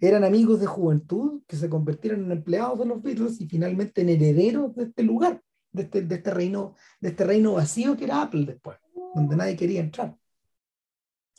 eran 0.00 0.22
amigos 0.22 0.60
de 0.60 0.66
juventud 0.66 1.42
que 1.48 1.56
se 1.56 1.68
convirtieron 1.68 2.24
en 2.24 2.30
empleados 2.30 2.78
de 2.78 2.86
los 2.86 3.02
Beatles 3.02 3.40
y 3.40 3.48
finalmente 3.48 4.02
en 4.02 4.10
herederos 4.10 4.76
de 4.76 4.84
este 4.84 5.02
lugar, 5.02 5.42
de 5.72 5.82
este, 5.82 6.02
de 6.02 6.14
este, 6.14 6.30
reino, 6.32 6.74
de 7.00 7.10
este 7.10 7.24
reino 7.24 7.54
vacío 7.54 7.96
que 7.96 8.04
era 8.04 8.22
Apple 8.22 8.44
después, 8.44 8.78
donde 9.14 9.36
nadie 9.36 9.56
quería 9.56 9.80
entrar. 9.80 10.16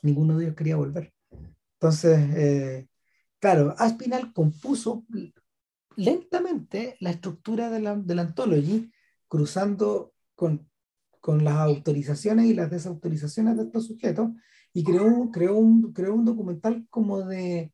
Ninguno 0.02 0.38
de 0.38 0.44
ellos 0.44 0.56
quería 0.56 0.76
volver. 0.76 1.12
Entonces, 1.74 2.18
eh, 2.36 2.88
claro, 3.38 3.74
Aspinall 3.78 4.32
compuso 4.32 5.04
lentamente 5.96 6.96
la 7.00 7.10
estructura 7.10 7.70
de 7.70 7.80
la, 7.80 7.96
de 7.96 8.14
la 8.14 8.22
Anthology, 8.22 8.90
cruzando 9.28 10.14
con, 10.34 10.68
con 11.20 11.44
las 11.44 11.56
autorizaciones 11.56 12.46
y 12.46 12.54
las 12.54 12.70
desautorizaciones 12.70 13.56
de 13.56 13.64
estos 13.64 13.86
sujetos, 13.86 14.30
y 14.72 14.84
creó 14.84 15.30
creó 15.32 15.56
un, 15.56 15.92
creó 15.92 16.14
un 16.14 16.24
documental 16.24 16.86
como 16.90 17.22
de, 17.22 17.72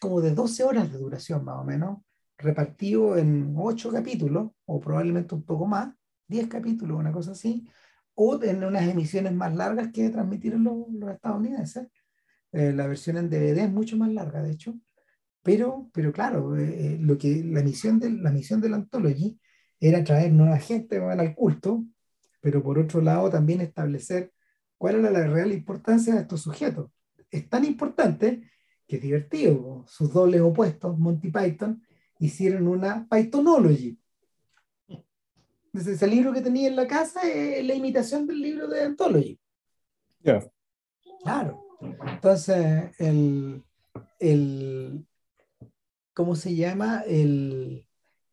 como 0.00 0.20
de 0.20 0.34
12 0.34 0.64
horas 0.64 0.92
de 0.92 0.98
duración 0.98 1.44
más 1.44 1.56
o 1.58 1.64
menos, 1.64 2.03
repartido 2.38 3.16
en 3.16 3.54
8 3.56 3.92
capítulos, 3.92 4.50
o 4.66 4.80
probablemente 4.80 5.34
un 5.34 5.44
poco 5.44 5.66
más, 5.66 5.94
10 6.28 6.48
capítulos, 6.48 6.98
una 6.98 7.12
cosa 7.12 7.32
así, 7.32 7.68
o 8.14 8.42
en 8.42 8.64
unas 8.64 8.88
emisiones 8.88 9.32
más 9.32 9.54
largas 9.54 9.90
que 9.92 10.10
transmitieron 10.10 10.64
los, 10.64 10.88
los 10.92 11.10
estadounidenses. 11.10 11.88
Eh, 12.52 12.72
la 12.72 12.86
versión 12.86 13.16
en 13.16 13.28
DVD 13.30 13.64
es 13.64 13.72
mucho 13.72 13.96
más 13.96 14.10
larga, 14.12 14.42
de 14.42 14.52
hecho, 14.52 14.74
pero, 15.44 15.90
pero 15.92 16.12
claro, 16.12 16.56
eh, 16.56 16.94
eh, 16.94 16.98
lo 17.00 17.18
que, 17.18 17.44
la, 17.44 17.62
misión 17.62 18.00
de, 18.00 18.10
la 18.10 18.30
misión 18.30 18.60
de 18.62 18.70
la 18.70 18.76
Anthology 18.76 19.38
era 19.78 20.02
traer 20.02 20.32
nueva 20.32 20.58
gente 20.58 20.98
al 20.98 21.34
culto, 21.34 21.84
pero 22.40 22.62
por 22.62 22.78
otro 22.78 23.02
lado 23.02 23.28
también 23.28 23.60
establecer 23.60 24.32
cuál 24.78 24.96
era 24.96 25.10
la 25.10 25.26
real 25.26 25.52
importancia 25.52 26.14
de 26.14 26.22
estos 26.22 26.42
sujetos. 26.42 26.90
Es 27.30 27.48
tan 27.48 27.64
importante 27.64 28.50
que 28.86 28.96
es 28.96 29.02
divertido. 29.02 29.84
Sus 29.86 30.12
dobles 30.12 30.40
opuestos, 30.40 30.98
Monty 30.98 31.30
Python, 31.30 31.82
hicieron 32.24 32.66
una 32.68 33.06
Pythonology. 33.08 33.98
Ese 35.72 36.06
libro 36.06 36.32
que 36.32 36.40
tenía 36.40 36.68
en 36.68 36.76
la 36.76 36.86
casa 36.86 37.22
es 37.22 37.64
la 37.64 37.74
imitación 37.74 38.26
del 38.26 38.40
libro 38.40 38.68
de 38.68 38.82
Anthology. 38.82 39.40
Claro. 41.22 41.60
Entonces, 42.06 42.92
el, 42.98 43.62
el, 44.20 45.06
¿cómo 46.14 46.36
se 46.36 46.54
llama? 46.54 47.02
El, 47.06 47.86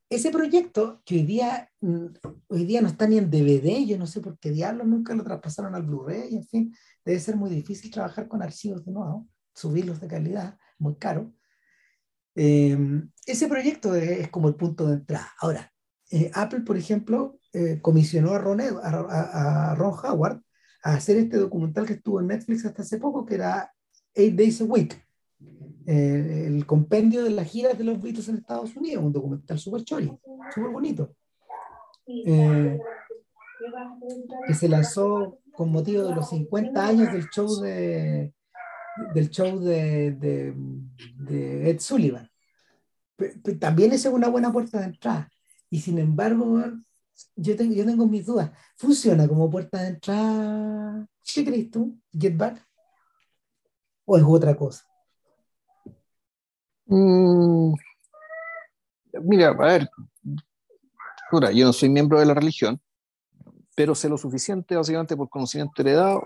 ese 0.10 0.30
proyecto 0.30 1.02
que 1.06 1.16
hoy 1.16 1.24
día, 1.24 1.70
mm, 1.82 2.06
hoy 2.48 2.66
día 2.66 2.82
no 2.82 2.88
está 2.88 3.08
ni 3.08 3.18
en 3.18 3.32
DVD, 3.32 3.86
yo 3.86 3.98
no 3.98 4.06
sé 4.06 4.22
por 4.22 4.38
qué 4.38 4.52
diablos 4.52 4.88
nunca 4.88 5.16
lo 5.16 5.24
traspasaron 5.24 5.74
al 5.74 5.84
Blu-ray, 5.84 6.36
en 6.36 6.46
fin, 6.46 6.76
debe 7.04 7.20
ser 7.20 7.36
muy 7.36 7.50
difícil 7.50 7.92
trabajar 7.92 8.28
con 8.28 8.42
archivos 8.44 8.86
de 8.86 8.92
nuevo, 8.92 9.28
subirlos 9.54 10.00
de 10.00 10.08
calidad, 10.08 10.58
muy 10.78 10.96
caro. 10.96 11.34
Em, 12.36 13.10
ese 13.26 13.48
proyecto 13.48 13.96
es, 13.96 14.30
como 14.30 14.48
el 14.48 14.56
punto 14.56 14.88
de 14.88 14.96
entrada. 14.96 15.32
Ahora, 15.40 15.72
eh, 16.12 16.32
Apple, 16.34 16.62
por 16.62 16.78
ejemplo, 16.78 17.40
eh, 17.54 17.80
comisionó 17.82 18.32
a 18.32 18.40
Ron, 18.40 18.62
a, 18.62 19.72
a 19.72 19.76
Ron 19.76 19.94
Howard 20.04 20.42
a 20.84 20.94
hacer 20.94 21.18
este 21.18 21.38
documental 21.38 21.86
que 21.86 21.94
estuvo 21.94 22.20
en 22.20 22.28
Netflix 22.28 22.66
hasta 22.66 22.82
hace 22.82 22.98
poco, 22.98 23.26
que 23.26 23.36
era 23.36 23.72
Eight 24.14 24.36
Days 24.36 24.62
a 24.62 24.66
Week, 24.66 25.06
eh, 25.86 26.46
el 26.48 26.66
compendio 26.66 27.24
de 27.24 27.32
las 27.32 27.48
giras 27.48 27.78
de 27.78 27.84
los 27.84 28.02
Beatles 28.02 28.28
en 28.30 28.38
Estados 28.38 28.76
Unidos, 28.76 29.04
un 29.04 29.14
documental 29.14 29.60
súper 29.60 29.84
chori, 29.84 30.12
súper 30.54 30.72
bonito, 30.72 31.16
eh, 32.08 32.80
que 34.48 34.54
se 34.54 34.70
lanzó 34.70 35.40
con 35.54 35.72
motivo 35.72 36.04
de 36.04 36.16
los 36.16 36.30
50 36.30 36.86
años 36.86 37.12
del 37.12 37.30
show 37.30 37.62
de 37.62 38.34
del 39.14 39.30
show 39.30 39.60
de, 39.60 40.12
de, 40.12 41.70
Ed 41.70 41.80
Sullivan. 41.80 42.30
también 43.60 43.92
es 43.94 44.06
una 44.06 44.30
buena 44.30 44.52
puerta 44.52 44.80
de 44.80 44.86
entrada. 44.86 45.30
Y 45.70 45.80
sin 45.80 46.00
embargo, 46.00 46.64
yo 47.36 47.56
tengo, 47.56 47.74
yo 47.74 47.86
tengo 47.86 48.06
mis 48.08 48.26
dudas. 48.26 48.52
¿Funciona 48.76 49.28
como 49.28 49.50
puerta 49.50 49.82
de 49.82 49.90
entrada? 49.90 51.08
¿Qué 51.34 51.46
crees 51.46 51.72
tú? 51.72 51.98
¿Get 52.12 52.36
Back? 52.36 52.66
¿O 54.06 54.18
es 54.18 54.24
otra 54.26 54.56
cosa? 54.56 54.84
Mm, 56.86 57.74
mira, 59.24 59.50
a 59.50 59.54
ver, 59.54 59.90
yo 61.54 61.66
no 61.66 61.72
soy 61.72 61.90
miembro 61.90 62.20
de 62.20 62.26
la 62.26 62.34
religión, 62.34 62.82
pero 63.76 63.96
sé 63.96 64.10
lo 64.10 64.18
suficiente 64.18 64.76
básicamente 64.76 65.16
por 65.16 65.30
conocimiento 65.30 65.82
heredado 65.82 66.24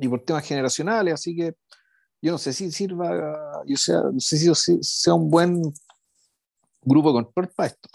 y 0.00 0.08
por 0.08 0.24
temas 0.24 0.46
generacionales, 0.46 1.14
así 1.14 1.36
que 1.36 1.54
yo 2.22 2.32
no 2.32 2.38
sé 2.38 2.52
si 2.52 2.70
sirva, 2.72 3.62
yo 3.66 3.76
sea, 3.76 4.00
no 4.12 4.20
sé 4.20 4.38
si 4.38 4.78
sea 4.82 5.14
un 5.14 5.30
buen 5.30 5.62
grupo 6.82 7.12
control 7.12 7.48
para 7.48 7.68
esto. 7.68 7.88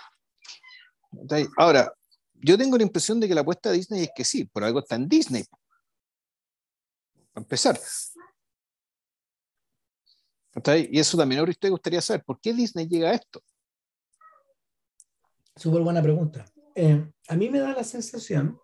Ahora, 1.58 1.94
yo 2.34 2.58
tengo 2.58 2.78
la 2.78 2.84
impresión 2.84 3.20
de 3.20 3.28
que 3.28 3.36
la 3.36 3.42
apuesta 3.42 3.70
de 3.70 3.78
Disney 3.78 4.04
es 4.04 4.10
que 4.16 4.24
sí, 4.24 4.46
por 4.46 4.64
algo 4.64 4.80
está 4.80 4.96
en 4.96 5.08
Disney. 5.08 5.44
Para 7.34 7.44
empezar. 7.44 7.80
Y 10.90 11.00
eso 11.00 11.18
también 11.18 11.40
ahora 11.40 11.52
usted 11.52 11.70
gustaría 11.70 12.02
saber, 12.02 12.24
¿por 12.24 12.40
qué 12.40 12.54
Disney 12.54 12.88
llega 12.88 13.10
a 13.10 13.14
esto? 13.14 13.42
Súper 15.56 15.82
buena 15.82 16.02
pregunta. 16.02 16.46
Eh, 16.76 17.12
a 17.28 17.36
mí 17.36 17.50
me 17.50 17.60
da 17.60 17.74
la 17.74 17.84
sensación, 17.84 18.60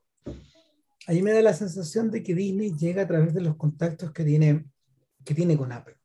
a 1.08 1.12
mí 1.12 1.22
me 1.22 1.32
da 1.32 1.42
la 1.42 1.54
sensación 1.54 2.12
de 2.12 2.24
que 2.24 2.36
Disney 2.36 2.74
llega 2.76 3.04
a 3.04 3.08
través 3.08 3.34
de 3.34 3.42
los 3.42 3.56
contactos 3.56 4.12
que 4.12 4.24
tiene, 4.24 4.66
que 5.26 5.34
tiene 5.34 5.58
con 5.58 5.72
Apple. 5.72 5.98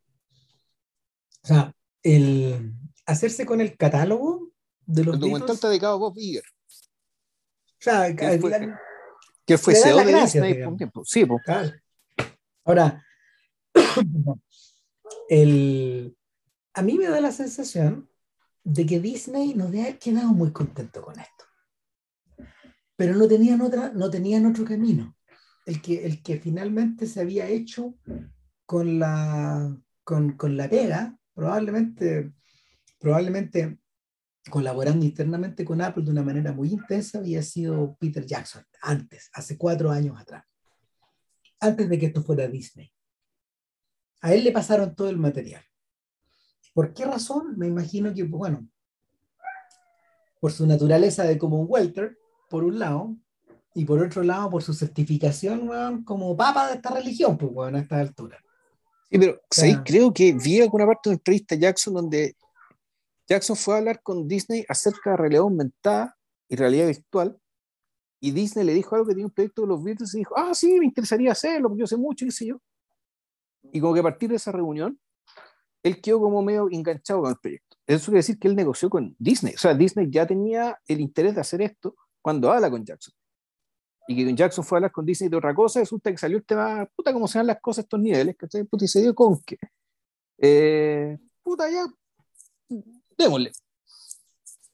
O 1.42 1.46
sea, 1.46 1.72
el 2.02 2.72
hacerse 3.04 3.46
con 3.46 3.60
el 3.60 3.76
catálogo 3.76 4.50
de 4.84 5.04
los 5.04 5.14
El 5.14 5.20
documental 5.20 5.54
está 5.54 5.68
dedicado 5.68 5.94
a 5.94 5.98
Bob 5.98 6.14
Iger. 6.16 6.42
O 6.42 7.78
sea, 7.78 8.16
que 8.16 8.38
fue, 8.38 8.74
que 9.44 9.58
fue 9.58 9.74
CEO 9.74 9.98
de 9.98 10.14
Disney 10.14 10.54
por 10.54 10.68
un 10.68 10.76
tiempo. 10.76 11.04
Sí, 11.04 11.24
pues. 11.24 11.42
Ahora, 12.64 13.04
el, 15.28 16.16
a 16.74 16.82
mí 16.82 16.98
me 16.98 17.06
da 17.06 17.20
la 17.20 17.32
sensación 17.32 18.08
de 18.64 18.86
que 18.86 18.98
Disney 18.98 19.54
no 19.54 19.66
debe 19.66 19.82
haber 19.82 19.98
quedado 19.98 20.28
muy 20.28 20.52
contento 20.52 21.00
con 21.00 21.18
esto. 21.20 21.45
Pero 22.96 23.14
no 23.14 23.28
tenían, 23.28 23.60
otra, 23.60 23.92
no 23.92 24.10
tenían 24.10 24.46
otro 24.46 24.64
camino. 24.64 25.16
El 25.66 25.82
que, 25.82 26.06
el 26.06 26.22
que 26.22 26.38
finalmente 26.38 27.06
se 27.06 27.20
había 27.20 27.46
hecho 27.48 27.94
con 28.64 28.98
la, 28.98 29.76
con, 30.04 30.32
con 30.32 30.56
la 30.56 30.68
pega, 30.68 31.18
probablemente, 31.34 32.32
probablemente 32.98 33.78
colaborando 34.50 35.04
internamente 35.04 35.64
con 35.64 35.80
Apple 35.82 36.04
de 36.04 36.10
una 36.10 36.22
manera 36.22 36.52
muy 36.52 36.70
intensa, 36.70 37.18
había 37.18 37.42
sido 37.42 37.96
Peter 37.98 38.24
Jackson, 38.24 38.64
antes, 38.80 39.28
hace 39.32 39.58
cuatro 39.58 39.90
años 39.90 40.18
atrás, 40.18 40.44
antes 41.60 41.88
de 41.88 41.98
que 41.98 42.06
esto 42.06 42.22
fuera 42.22 42.46
Disney. 42.46 42.92
A 44.22 44.32
él 44.32 44.44
le 44.44 44.52
pasaron 44.52 44.94
todo 44.94 45.08
el 45.08 45.18
material. 45.18 45.64
¿Por 46.72 46.94
qué 46.94 47.04
razón? 47.04 47.58
Me 47.58 47.66
imagino 47.66 48.14
que, 48.14 48.22
bueno, 48.22 48.68
por 50.40 50.52
su 50.52 50.66
naturaleza 50.66 51.24
de 51.24 51.38
como 51.38 51.60
un 51.60 51.66
welter, 51.68 52.16
por 52.48 52.64
un 52.64 52.78
lado, 52.78 53.16
y 53.74 53.84
por 53.84 54.02
otro 54.02 54.22
lado, 54.22 54.50
por 54.50 54.62
su 54.62 54.72
certificación 54.72 56.02
como 56.04 56.36
papa 56.36 56.68
de 56.68 56.76
esta 56.76 56.90
religión, 56.90 57.36
pues, 57.36 57.52
bueno, 57.52 57.76
a 57.76 57.80
esta 57.82 58.00
altura. 58.00 58.38
Sí, 59.10 59.18
pero 59.18 59.40
creo 59.84 60.12
que 60.12 60.32
vi 60.32 60.60
alguna 60.60 60.86
parte 60.86 61.08
de 61.08 61.10
una 61.10 61.18
entrevista 61.18 61.54
Jackson 61.54 61.94
donde 61.94 62.36
Jackson 63.28 63.54
fue 63.54 63.74
a 63.74 63.78
hablar 63.78 64.02
con 64.02 64.26
Disney 64.26 64.64
acerca 64.68 65.10
de 65.10 65.16
realidad 65.18 65.42
aumentada 65.42 66.16
y 66.48 66.56
realidad 66.56 66.86
virtual, 66.86 67.38
y 68.18 68.30
Disney 68.30 68.64
le 68.64 68.72
dijo 68.72 68.94
algo 68.94 69.06
que 69.06 69.12
tenía 69.12 69.26
un 69.26 69.32
proyecto 69.32 69.62
de 69.62 69.68
los 69.68 69.84
Beatles 69.84 70.14
y 70.14 70.18
dijo, 70.18 70.34
ah, 70.36 70.54
sí, 70.54 70.78
me 70.78 70.86
interesaría 70.86 71.32
hacerlo, 71.32 71.68
porque 71.68 71.80
yo 71.80 71.86
sé 71.86 71.96
mucho, 71.96 72.24
qué 72.24 72.32
sé 72.32 72.46
yo. 72.46 72.60
Y 73.72 73.80
como 73.80 73.92
que 73.92 74.00
a 74.00 74.04
partir 74.04 74.30
de 74.30 74.36
esa 74.36 74.52
reunión, 74.52 74.98
él 75.82 76.00
quedó 76.00 76.20
como 76.20 76.42
medio 76.42 76.68
enganchado 76.70 77.20
con 77.20 77.30
el 77.30 77.36
proyecto. 77.36 77.76
Eso 77.86 78.06
quiere 78.06 78.18
decir 78.18 78.38
que 78.38 78.48
él 78.48 78.56
negoció 78.56 78.88
con 78.88 79.14
Disney. 79.18 79.54
O 79.54 79.58
sea, 79.58 79.74
Disney 79.74 80.08
ya 80.10 80.26
tenía 80.26 80.78
el 80.86 81.00
interés 81.00 81.34
de 81.34 81.42
hacer 81.42 81.60
esto 81.60 81.94
cuando 82.26 82.50
habla 82.50 82.68
con 82.68 82.84
Jackson. 82.84 83.14
Y 84.08 84.16
que 84.16 84.24
con 84.24 84.36
Jackson 84.36 84.64
fue 84.64 84.74
a 84.74 84.78
hablar 84.78 84.90
con 84.90 85.06
Disney 85.06 85.30
de 85.30 85.36
otra 85.36 85.54
cosa, 85.54 85.78
resulta 85.78 86.10
que 86.10 86.18
salió 86.18 86.38
el 86.38 86.44
tema, 86.44 86.84
puta, 86.96 87.12
como 87.12 87.28
se 87.28 87.38
dan 87.38 87.46
las 87.46 87.60
cosas 87.60 87.84
estos 87.84 88.00
niveles, 88.00 88.36
¿cachai? 88.36 88.64
Puta, 88.64 88.84
y 88.84 88.88
se 88.88 89.00
dio 89.00 89.14
con 89.14 89.40
que, 89.42 89.56
eh, 90.38 91.16
puta, 91.40 91.70
ya, 91.70 91.86
démosle. 93.16 93.52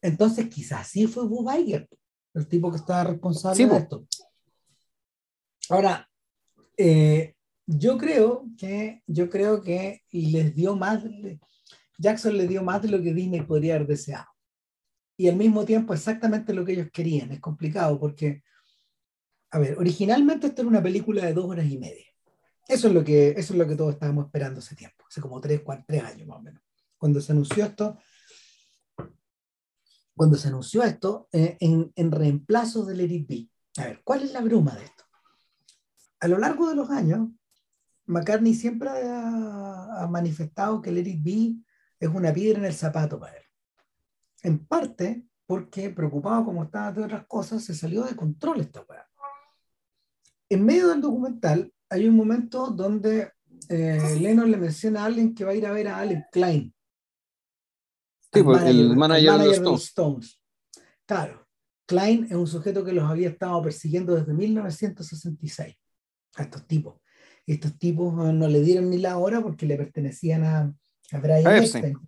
Entonces, 0.00 0.48
quizás 0.48 0.88
sí 0.88 1.06
fue 1.06 1.28
Bob 1.28 1.54
Iger, 1.54 1.86
el 2.32 2.48
tipo 2.48 2.70
que 2.70 2.78
estaba 2.78 3.04
responsable 3.04 3.66
de 3.66 3.76
esto. 3.76 4.06
Ahora, 5.68 6.08
eh, 6.78 7.34
yo 7.66 7.98
creo 7.98 8.46
que, 8.56 9.02
yo 9.06 9.28
creo 9.28 9.60
que 9.60 10.00
les 10.10 10.54
dio 10.54 10.74
más, 10.74 11.04
Jackson 11.98 12.34
le 12.34 12.48
dio 12.48 12.62
más 12.62 12.80
de 12.80 12.88
lo 12.88 13.02
que 13.02 13.12
Disney 13.12 13.42
podría 13.42 13.74
haber 13.74 13.88
deseado. 13.88 14.31
Y 15.22 15.28
al 15.28 15.36
mismo 15.36 15.64
tiempo 15.64 15.94
exactamente 15.94 16.52
lo 16.52 16.64
que 16.64 16.72
ellos 16.72 16.88
querían. 16.92 17.30
Es 17.30 17.38
complicado 17.38 17.96
porque, 18.00 18.42
a 19.52 19.60
ver, 19.60 19.78
originalmente 19.78 20.48
esto 20.48 20.62
era 20.62 20.68
una 20.68 20.82
película 20.82 21.24
de 21.24 21.32
dos 21.32 21.44
horas 21.44 21.66
y 21.66 21.78
media. 21.78 22.06
Eso 22.66 22.88
es 22.88 22.94
lo 22.94 23.04
que, 23.04 23.28
eso 23.28 23.52
es 23.52 23.58
lo 23.60 23.68
que 23.68 23.76
todos 23.76 23.94
estábamos 23.94 24.26
esperando 24.26 24.58
hace 24.58 24.74
tiempo, 24.74 25.04
hace 25.08 25.20
como 25.20 25.40
tres, 25.40 25.60
cuatro, 25.64 25.84
tres 25.86 26.02
años 26.02 26.26
más 26.26 26.38
o 26.38 26.42
menos. 26.42 26.60
Cuando 26.98 27.20
se 27.20 27.30
anunció 27.30 27.64
esto, 27.64 27.98
cuando 30.16 30.36
se 30.36 30.48
anunció 30.48 30.82
esto 30.82 31.28
eh, 31.30 31.56
en, 31.60 31.92
en, 31.94 32.10
reemplazo 32.10 32.84
del 32.84 33.02
Edit 33.02 33.28
B. 33.28 33.48
A 33.76 33.84
ver, 33.84 34.00
¿cuál 34.02 34.24
es 34.24 34.32
la 34.32 34.40
bruma 34.40 34.74
de 34.74 34.86
esto? 34.86 35.04
A 36.18 36.26
lo 36.26 36.38
largo 36.38 36.68
de 36.68 36.74
los 36.74 36.90
años, 36.90 37.28
McCartney 38.06 38.54
siempre 38.54 38.88
ha, 38.90 40.08
manifestado 40.10 40.82
que 40.82 40.90
el 40.90 40.98
Eric 40.98 41.22
B 41.22 41.54
es 42.00 42.08
una 42.08 42.32
piedra 42.32 42.58
en 42.58 42.64
el 42.64 42.74
zapato 42.74 43.20
para 43.20 43.36
él. 43.36 43.41
En 44.42 44.66
parte 44.66 45.24
porque, 45.46 45.90
preocupado 45.90 46.44
como 46.46 46.64
estaba 46.64 46.92
de 46.92 47.04
otras 47.04 47.26
cosas, 47.26 47.64
se 47.64 47.74
salió 47.74 48.04
de 48.04 48.16
control 48.16 48.60
esta 48.60 48.82
weá. 48.82 49.06
En 50.48 50.64
medio 50.64 50.88
del 50.88 51.00
documental 51.00 51.72
hay 51.88 52.06
un 52.06 52.16
momento 52.16 52.68
donde 52.68 53.32
eh, 53.68 54.16
Lennon 54.20 54.50
le 54.50 54.56
menciona 54.56 55.02
a 55.02 55.06
alguien 55.06 55.34
que 55.34 55.44
va 55.44 55.52
a 55.52 55.54
ir 55.54 55.66
a 55.66 55.72
ver 55.72 55.88
a 55.88 55.98
Alex 55.98 56.26
Klein. 56.32 56.74
Sí, 58.32 58.42
pues, 58.42 58.62
el, 58.62 58.96
manager, 58.96 59.38
de, 59.38 59.60
los 59.60 59.84
Stones. 59.84 60.40
Claro, 61.06 61.46
Klein 61.86 62.24
es 62.24 62.32
un 62.32 62.46
sujeto 62.46 62.84
que 62.84 62.92
los 62.92 63.04
había 63.04 63.28
estado 63.28 63.60
persiguiendo 63.62 64.14
desde 64.14 64.32
1966 64.32 65.76
a 66.36 66.42
estos 66.42 66.66
tipos 66.66 67.02
estos 67.46 67.78
tipos 67.78 68.14
no 68.14 68.48
le 68.48 68.60
dieron 68.60 68.90
ni 68.90 68.98
la 68.98 69.18
hora 69.18 69.40
porque 69.40 69.66
le 69.66 69.76
pertenecían 69.76 70.44
a, 70.44 70.74
a 71.12 71.18
Brian 71.18 71.56
Epstein. 71.56 71.98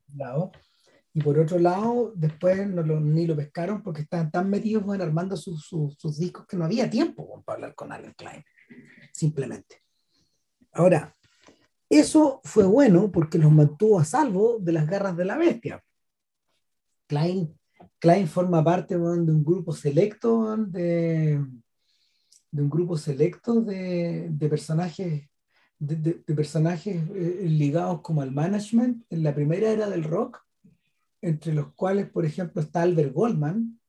Y 1.16 1.22
por 1.22 1.38
otro 1.38 1.60
lado, 1.60 2.12
después 2.16 2.68
no 2.68 2.82
lo, 2.82 2.98
ni 2.98 3.24
lo 3.24 3.36
pescaron 3.36 3.82
porque 3.82 4.02
estaban 4.02 4.32
tan 4.32 4.50
metidos 4.50 4.82
en 4.92 5.00
armando 5.00 5.36
sus, 5.36 5.64
sus, 5.64 6.18
discos 6.18 6.44
que 6.44 6.56
no 6.56 6.64
había 6.64 6.90
tiempo 6.90 7.40
para 7.44 7.54
hablar 7.54 7.74
con 7.76 7.92
Alan 7.92 8.12
Klein, 8.16 8.42
simplemente. 9.12 9.80
Ahora, 10.72 11.16
eso 11.88 12.40
fue 12.42 12.64
bueno 12.64 13.12
porque 13.12 13.38
los 13.38 13.52
mantuvo 13.52 14.00
a 14.00 14.04
salvo 14.04 14.58
de 14.58 14.72
las 14.72 14.88
garras 14.88 15.16
de 15.16 15.24
la 15.24 15.36
bestia. 15.36 15.84
Klein, 17.06 17.56
Klein 18.00 18.26
forma 18.26 18.64
parte 18.64 18.96
de 18.96 19.00
un 19.00 19.44
grupo 19.44 19.72
selecto 19.72 20.56
de, 20.56 21.40
de 22.50 22.62
un 22.62 22.68
grupo 22.68 22.96
selecto 22.96 23.60
de, 23.60 24.30
de 24.30 24.48
personajes, 24.48 25.28
de, 25.78 25.96
de, 26.26 26.34
personajes 26.34 26.96
eh, 27.14 27.46
ligados 27.48 28.00
como 28.00 28.20
al 28.20 28.32
management 28.32 29.04
en 29.10 29.22
la 29.22 29.32
primera 29.32 29.70
era 29.70 29.88
del 29.88 30.02
rock, 30.02 30.43
entre 31.24 31.54
los 31.54 31.72
cuales, 31.74 32.10
por 32.10 32.26
ejemplo, 32.26 32.60
está 32.60 32.82
Albert 32.82 33.14
Goldman, 33.14 33.80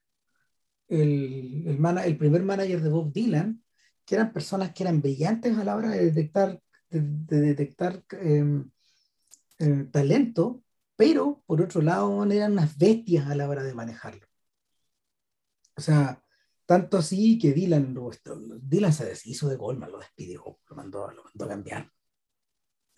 el, 0.87 1.67
el, 1.67 2.17
primer 2.17 2.43
manager 2.43 2.81
de 2.81 2.89
Bob 2.89 3.11
Dylan, 3.11 3.61
que 4.05 4.15
eran 4.15 4.31
personas 4.31 4.73
que 4.73 4.83
eran 4.83 5.01
brillantes 5.01 5.57
a 5.57 5.63
la 5.63 5.75
hora 5.75 5.89
de 5.89 6.05
detectar, 6.05 6.61
de, 6.89 7.41
detectar 7.41 8.03
em, 8.21 8.69
eh, 9.59 9.87
talento, 9.91 10.63
pero 10.95 11.43
por 11.45 11.61
otro 11.61 11.81
lado 11.81 12.23
eran 12.31 12.53
unas 12.53 12.77
bestias 12.77 13.27
a 13.27 13.35
la 13.35 13.49
hora 13.49 13.63
de 13.63 13.73
manejarlo. 13.73 14.25
O 15.75 15.81
sea, 15.81 16.23
tanto 16.65 16.97
así 16.97 17.37
que 17.37 17.51
Dylan, 17.51 17.93
Dylan 18.61 18.93
se 18.93 19.05
deshizo 19.05 19.49
de 19.49 19.57
Goldman, 19.57 19.91
lo 19.91 19.99
despidió, 19.99 20.59
lo 20.69 20.75
mandó, 20.75 21.11
lo 21.11 21.23
mandó 21.23 21.45
a 21.45 21.49
cambiar. 21.49 21.91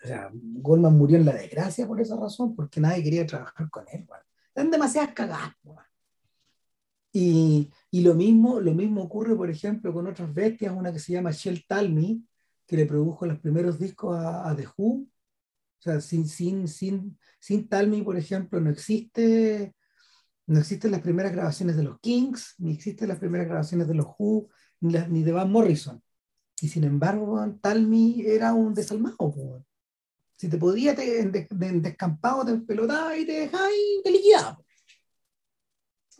O 0.03 0.07
sea, 0.07 0.29
Goldman 0.33 0.97
murió 0.97 1.17
en 1.17 1.25
la 1.25 1.33
desgracia 1.33 1.87
por 1.87 1.99
esa 1.99 2.15
razón, 2.15 2.55
porque 2.55 2.79
nadie 2.79 3.03
quería 3.03 3.25
trabajar 3.25 3.69
con 3.69 3.85
él. 3.91 4.07
Eran 4.53 4.71
demasiadas 4.71 5.13
cagadas. 5.13 5.53
Y, 7.11 7.71
y, 7.89 8.01
lo, 8.01 8.13
mismo, 8.13 8.59
lo 8.59 8.73
mismo 8.73 9.01
ocurre, 9.03 9.35
por 9.35 9.49
ejemplo, 9.49 9.91
con 9.91 10.05
otras 10.07 10.31
bestias, 10.33 10.75
una 10.75 10.93
que 10.93 10.99
se 10.99 11.13
llama 11.13 11.31
Shell 11.31 11.65
Talmy, 11.67 12.23
que 12.67 12.77
le 12.77 12.85
produjo 12.85 13.25
los 13.25 13.39
primeros 13.39 13.79
discos 13.79 14.15
a, 14.15 14.49
a 14.49 14.55
The 14.55 14.67
Who. 14.77 15.07
O 15.79 15.81
sea, 15.81 15.99
sin, 16.01 16.27
sin, 16.27 16.67
sin, 16.67 17.17
sin 17.39 17.67
Talmy, 17.67 18.03
por 18.03 18.17
ejemplo, 18.17 18.59
no 18.59 18.69
existe 18.69 19.73
no 20.47 20.59
existen 20.59 20.91
las 20.91 21.01
primeras 21.01 21.33
grabaciones 21.33 21.75
de 21.75 21.83
los 21.83 21.99
Kings, 21.99 22.55
ni 22.57 22.71
existen 22.71 23.09
las 23.09 23.19
primeras 23.19 23.47
grabaciones 23.47 23.87
de 23.87 23.93
los 23.93 24.07
Who, 24.17 24.47
ni, 24.79 25.23
de 25.23 25.31
Van 25.33 25.51
Morrison. 25.51 26.01
Y 26.61 26.69
sin 26.69 26.85
embargo, 26.85 27.45
Talmi 27.61 28.23
era 28.25 28.53
un 28.53 28.73
desalmado. 28.73 29.65
Si 30.37 30.47
te 30.47 30.57
podía, 30.57 30.95
te, 30.95 31.19
en, 31.19 31.81
descampado, 31.81 32.45
te 32.45 32.55
pelotaba 32.57 33.17
y 33.17 33.25
te 33.25 33.33
dejaba 33.33 33.67
y 33.69 34.03
te 34.03 34.11
liquidaba. 34.11 34.59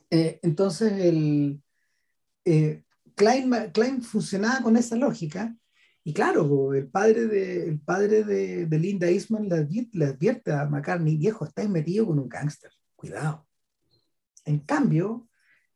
Eh, 0.10 0.40
entonces, 0.44 0.92
el, 0.94 1.62
eh, 2.46 2.84
Klein, 3.16 3.52
Klein, 3.74 4.02
funcionaba 4.02 4.62
con 4.62 4.76
esa 4.76 4.96
lógica. 4.96 5.56
Y 6.04 6.14
claro, 6.14 6.74
el 6.74 6.90
padre 6.90 7.28
de, 7.28 7.68
el 7.68 7.80
padre 7.80 8.24
de, 8.24 8.66
de 8.66 8.80
Linda 8.80 9.08
Eastman 9.08 9.48
le 9.50 9.68
le 9.92 10.06
advierte 10.06 10.52
a 10.52 10.66
McCartney, 10.66 11.18
viejo, 11.18 11.46
estáis 11.46 11.70
metido 11.70 12.06
con 12.08 12.20
un 12.20 12.30
gángster, 12.30 12.72
cuidado. 12.96 13.48
En 14.46 14.60
cambio, 14.60 15.28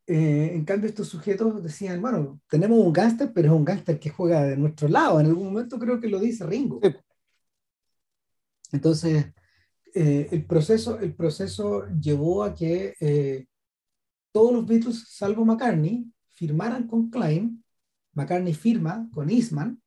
eh, 0.08 0.52
en 0.54 0.66
cambio, 0.66 0.90
estos 0.90 1.08
sujetos 1.08 1.64
decían, 1.64 2.02
bueno, 2.02 2.42
tenemos 2.50 2.80
un 2.80 2.92
gángster, 2.92 3.32
pero 3.34 3.48
es 3.50 3.54
un 3.54 3.66
gángster 3.66 4.00
que 4.00 4.10
juega 4.10 4.44
de 4.44 4.58
nuestro 4.58 4.88
lado. 4.88 5.20
En 5.20 5.28
algún 5.28 5.46
momento 5.46 5.80
creo 5.80 6.00
que 6.00 6.10
lo 6.10 6.20
dice 6.20 6.46
Ringo. 6.46 6.80
Entonces, 8.72 9.34
eh, 9.94 10.28
el, 10.32 10.46
proceso, 10.46 11.00
el 11.00 11.14
proceso 11.16 11.88
llevó 12.00 12.44
a 12.44 12.54
que 12.54 12.96
eh, 13.00 13.48
todos 14.32 14.54
los 14.54 14.66
Beatles, 14.66 15.06
salvo 15.10 15.46
McCartney, 15.46 16.12
firmaran 16.30 16.88
con 16.88 17.10
Klein. 17.10 17.64
McCartney 18.14 18.54
firma 18.54 19.10
con 19.14 19.30
Eastman 19.30 19.82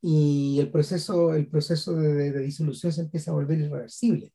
y 0.00 0.58
el 0.60 0.70
proceso, 0.70 1.34
el 1.34 1.48
proceso 1.48 1.94
de, 1.94 2.32
de 2.32 2.40
disolución 2.40 2.92
se 2.92 3.00
empieza 3.00 3.30
a 3.30 3.34
volver 3.34 3.58
irreversible. 3.58 4.32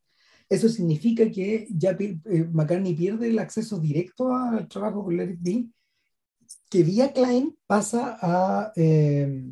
Eso 0.48 0.68
significa 0.68 1.30
que 1.30 1.66
ya 1.70 1.96
eh, 1.98 2.48
McCartney 2.52 2.94
pierde 2.94 3.28
el 3.28 3.38
acceso 3.38 3.78
directo 3.78 4.34
al 4.34 4.68
trabajo 4.68 5.04
con 5.04 5.16
Larry 5.16 5.36
B, 5.40 5.66
que 6.68 6.82
vía 6.82 7.12
Klein 7.12 7.56
pasa 7.66 8.18
a, 8.20 8.72
eh, 8.76 9.44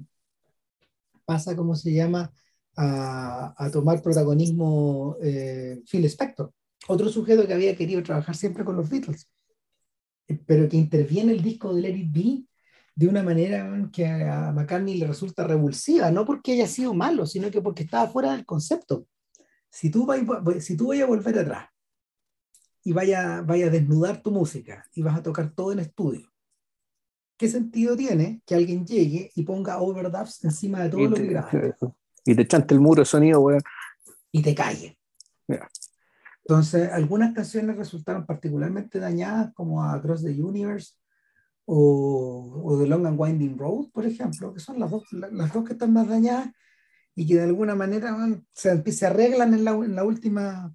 pasa, 1.24 1.56
¿cómo 1.56 1.74
se 1.74 1.92
llama?, 1.92 2.30
a, 2.76 3.54
a 3.56 3.70
tomar 3.70 4.02
protagonismo 4.02 5.16
eh, 5.22 5.82
Phil 5.90 6.04
Spector, 6.06 6.52
otro 6.88 7.08
sujeto 7.08 7.46
que 7.46 7.54
había 7.54 7.76
querido 7.76 8.02
trabajar 8.02 8.34
siempre 8.34 8.64
con 8.64 8.76
los 8.76 8.88
Beatles. 8.88 9.28
pero 10.46 10.68
que 10.68 10.76
interviene 10.76 11.32
el 11.32 11.42
disco 11.42 11.74
de 11.74 11.82
Let 11.82 11.96
It 11.96 12.12
Be 12.12 12.44
de 12.94 13.08
una 13.08 13.22
manera 13.22 13.88
que 13.92 14.06
a 14.06 14.52
McCartney 14.52 14.98
le 14.98 15.06
resulta 15.06 15.44
revulsiva, 15.46 16.10
no 16.10 16.24
porque 16.24 16.52
haya 16.52 16.66
sido 16.66 16.92
malo, 16.94 17.26
sino 17.26 17.50
que 17.50 17.62
porque 17.62 17.84
estaba 17.84 18.08
fuera 18.08 18.32
del 18.32 18.44
concepto. 18.44 19.06
Si 19.70 19.90
tú, 19.90 20.04
vas, 20.04 20.20
si 20.60 20.76
tú 20.76 20.88
vayas 20.88 21.04
a 21.04 21.08
volver 21.08 21.38
atrás 21.38 21.68
y 22.84 22.92
vaya, 22.92 23.40
vaya 23.42 23.66
a 23.66 23.70
desnudar 23.70 24.22
tu 24.22 24.30
música 24.30 24.84
y 24.94 25.02
vas 25.02 25.18
a 25.18 25.22
tocar 25.22 25.54
todo 25.54 25.72
en 25.72 25.78
estudio, 25.78 26.30
¿qué 27.38 27.48
sentido 27.48 27.96
tiene 27.96 28.42
que 28.44 28.54
alguien 28.54 28.86
llegue 28.86 29.30
y 29.34 29.42
ponga 29.42 29.80
overdubs 29.80 30.44
encima 30.44 30.82
de 30.82 30.90
todo 30.90 31.08
lo 31.08 31.16
que 31.16 31.26
grabaste? 31.26 31.74
Y 32.24 32.34
te 32.34 32.46
chante 32.46 32.74
el 32.74 32.80
muro 32.80 33.02
de 33.02 33.06
sonido, 33.06 33.40
weón. 33.40 33.62
Y 34.30 34.42
te 34.42 34.54
calle. 34.54 34.98
Entonces, 36.44 36.90
algunas 36.90 37.32
canciones 37.32 37.76
resultaron 37.76 38.26
particularmente 38.26 38.98
dañadas, 38.98 39.52
como 39.54 39.84
Across 39.84 40.24
the 40.24 40.42
Universe 40.42 40.94
o, 41.64 42.62
o 42.64 42.78
The 42.78 42.86
Long 42.86 43.06
and 43.06 43.20
Winding 43.20 43.58
Road, 43.58 43.90
por 43.92 44.06
ejemplo, 44.06 44.52
que 44.52 44.60
son 44.60 44.80
las 44.80 44.90
dos, 44.90 45.04
las 45.12 45.52
dos 45.52 45.64
que 45.64 45.74
están 45.74 45.92
más 45.92 46.08
dañadas 46.08 46.50
y 47.14 47.26
que 47.26 47.36
de 47.36 47.44
alguna 47.44 47.74
manera 47.74 48.16
se, 48.52 48.92
se 48.92 49.06
arreglan 49.06 49.54
en 49.54 49.64
la, 49.64 49.72
en 49.72 49.94
la, 49.94 50.04
última, 50.04 50.74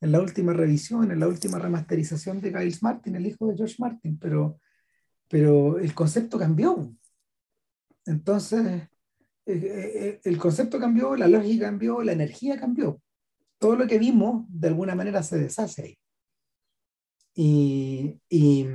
en 0.00 0.12
la 0.12 0.20
última 0.20 0.52
revisión, 0.52 1.10
en 1.10 1.20
la 1.20 1.28
última 1.28 1.58
remasterización 1.58 2.40
de 2.40 2.50
Giles 2.50 2.82
Martin, 2.82 3.16
el 3.16 3.26
hijo 3.26 3.46
de 3.46 3.56
George 3.56 3.76
Martin, 3.78 4.18
pero, 4.18 4.60
pero 5.28 5.78
el 5.78 5.94
concepto 5.94 6.38
cambió. 6.38 6.92
Entonces, 8.06 8.88
el 9.46 10.38
concepto 10.38 10.78
cambió, 10.78 11.16
la 11.16 11.28
lógica 11.28 11.66
cambió, 11.66 12.02
la 12.02 12.12
energía 12.12 12.58
cambió 12.58 13.00
todo 13.58 13.76
lo 13.76 13.86
que 13.86 13.98
vimos 13.98 14.44
de 14.48 14.68
alguna 14.68 14.94
manera 14.94 15.22
se 15.22 15.38
deshace 15.38 15.82
ahí. 15.82 15.98
Y, 17.34 18.20
y, 18.28 18.66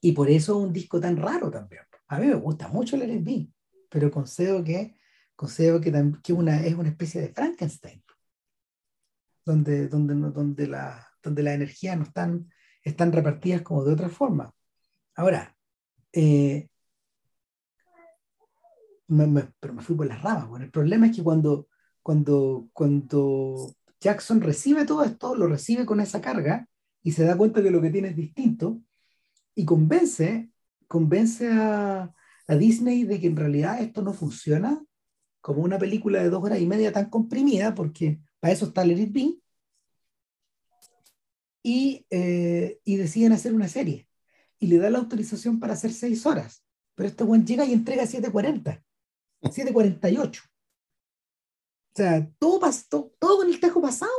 y 0.00 0.12
por 0.12 0.30
eso 0.30 0.58
es 0.58 0.66
un 0.66 0.72
disco 0.72 1.00
tan 1.00 1.16
raro 1.16 1.50
también. 1.50 1.82
A 2.08 2.18
mí 2.18 2.26
me 2.26 2.34
gusta 2.34 2.68
mucho 2.68 2.96
el 2.96 3.02
R&B, 3.02 3.48
pero 3.90 4.10
concedo 4.10 4.62
que, 4.64 4.96
concedo 5.34 5.80
que, 5.80 5.92
que 6.22 6.32
una, 6.32 6.64
es 6.64 6.74
una 6.74 6.88
especie 6.88 7.20
de 7.20 7.32
Frankenstein, 7.32 8.02
donde, 9.44 9.88
donde, 9.88 10.14
donde, 10.14 10.66
la, 10.66 11.06
donde 11.22 11.42
las 11.42 11.54
energías 11.54 11.96
no 11.96 12.04
están, 12.04 12.50
están 12.82 13.12
repartidas 13.12 13.62
como 13.62 13.84
de 13.84 13.92
otra 13.92 14.08
forma. 14.08 14.52
Ahora, 15.14 15.56
eh, 16.12 16.68
pero 19.60 19.74
me 19.74 19.82
fui 19.82 19.96
por 19.96 20.06
las 20.06 20.22
ramas. 20.22 20.48
Bueno, 20.48 20.64
el 20.64 20.70
problema 20.70 21.06
es 21.06 21.16
que 21.16 21.22
cuando, 21.22 21.68
cuando, 22.02 22.68
cuando 22.72 23.74
Jackson 24.00 24.40
recibe 24.40 24.84
todo 24.84 25.04
esto, 25.04 25.34
lo 25.34 25.46
recibe 25.46 25.86
con 25.86 26.00
esa 26.00 26.20
carga 26.20 26.68
y 27.02 27.12
se 27.12 27.24
da 27.24 27.36
cuenta 27.36 27.62
que 27.62 27.70
lo 27.70 27.80
que 27.80 27.90
tiene 27.90 28.08
es 28.08 28.16
distinto 28.16 28.80
y 29.54 29.64
convence, 29.64 30.50
convence 30.88 31.50
a, 31.50 32.12
a 32.48 32.54
Disney 32.56 33.04
de 33.04 33.20
que 33.20 33.26
en 33.26 33.36
realidad 33.36 33.80
esto 33.80 34.02
no 34.02 34.12
funciona 34.12 34.82
como 35.40 35.62
una 35.62 35.78
película 35.78 36.22
de 36.22 36.30
dos 36.30 36.42
horas 36.42 36.60
y 36.60 36.66
media 36.66 36.92
tan 36.92 37.08
comprimida, 37.08 37.74
porque 37.74 38.20
para 38.40 38.52
eso 38.52 38.66
está 38.66 38.84
Let 38.84 39.00
It 39.00 39.40
y, 41.62 42.06
eh, 42.10 42.80
y, 42.84 42.96
deciden 42.96 43.32
hacer 43.32 43.52
una 43.54 43.68
serie. 43.68 44.08
Y 44.58 44.68
le 44.68 44.78
da 44.78 44.90
la 44.90 44.98
autorización 44.98 45.58
para 45.58 45.74
hacer 45.74 45.92
seis 45.92 46.24
horas. 46.24 46.64
Pero 46.94 47.08
este 47.08 47.24
buen 47.24 47.44
llega 47.44 47.64
y 47.64 47.72
entrega 47.72 48.04
7.40, 48.04 48.84
7.48. 49.50 50.42
O 50.42 50.46
sea, 51.94 52.30
todo, 52.38 52.60
pasó, 52.60 53.12
todo 53.18 53.38
con 53.38 53.48
el 53.48 53.58
tejo 53.58 53.80
pasado, 53.80 54.10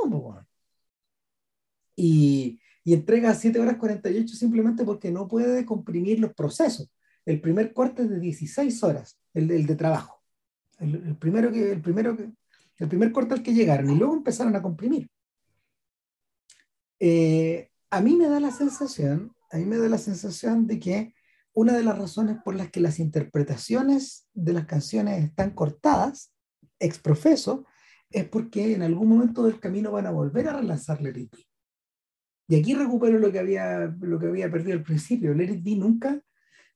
y, 1.96 2.60
y 2.84 2.94
entrega 2.94 3.34
7 3.34 3.60
horas 3.60 3.78
48 3.78 4.36
simplemente 4.36 4.86
porque 4.86 5.12
no 5.12 5.28
puede 5.28 5.66
comprimir 5.66 6.20
los 6.20 6.34
procesos. 6.34 6.90
El 7.26 7.42
primer 7.42 7.74
corte 7.74 8.04
es 8.04 8.10
de 8.10 8.20
16 8.20 8.84
horas, 8.84 9.20
el, 9.34 9.52
el 9.52 9.66
de 9.66 9.76
trabajo. 9.76 10.24
El, 10.80 10.96
el, 10.96 11.18
primero 11.18 11.52
que, 11.52 11.72
el, 11.72 11.82
primero 11.82 12.16
que, 12.16 12.32
el 12.78 12.88
primer 12.88 13.12
corte 13.12 13.34
al 13.34 13.44
que 13.44 13.54
llegaron 13.54 13.90
y 13.90 13.96
luego 13.96 14.16
empezaron 14.16 14.56
a 14.56 14.62
comprimir. 14.62 15.10
Eh, 17.00 17.70
a 17.90 18.02
mí 18.02 18.16
me 18.16 18.28
da 18.28 18.40
la 18.40 18.52
sensación, 18.52 19.36
a 19.52 19.58
mí 19.58 19.66
me 19.66 19.78
da 19.78 19.90
la 19.90 19.98
sensación 19.98 20.68
de 20.68 20.80
que 20.80 21.14
una 21.58 21.76
de 21.76 21.84
las 21.84 21.98
razones 21.98 22.38
por 22.46 22.54
las 22.54 22.70
que 22.70 22.80
las 22.80 23.00
interpretaciones 23.00 24.28
de 24.36 24.54
las 24.54 24.68
canciones 24.68 25.24
están 25.24 25.56
cortadas 25.56 26.32
exprofeso, 26.78 27.66
es 28.12 28.26
porque 28.26 28.76
en 28.76 28.84
algún 28.84 29.10
momento 29.10 29.42
del 29.42 29.60
camino 29.60 29.92
van 29.92 30.06
a 30.06 30.12
volver 30.12 30.48
a 30.48 30.54
relanzar 30.54 31.02
Let 31.02 31.18
It. 31.18 31.36
Y 32.48 32.60
aquí 32.60 32.76
recupero 32.76 33.18
lo 33.18 33.32
que 33.32 33.40
había, 33.40 33.88
lo 34.00 34.20
que 34.20 34.28
había 34.28 34.52
perdido 34.52 34.74
al 34.74 34.84
principio. 34.84 35.34
Let 35.34 35.52
It 35.52 35.66
nunca, 35.80 36.22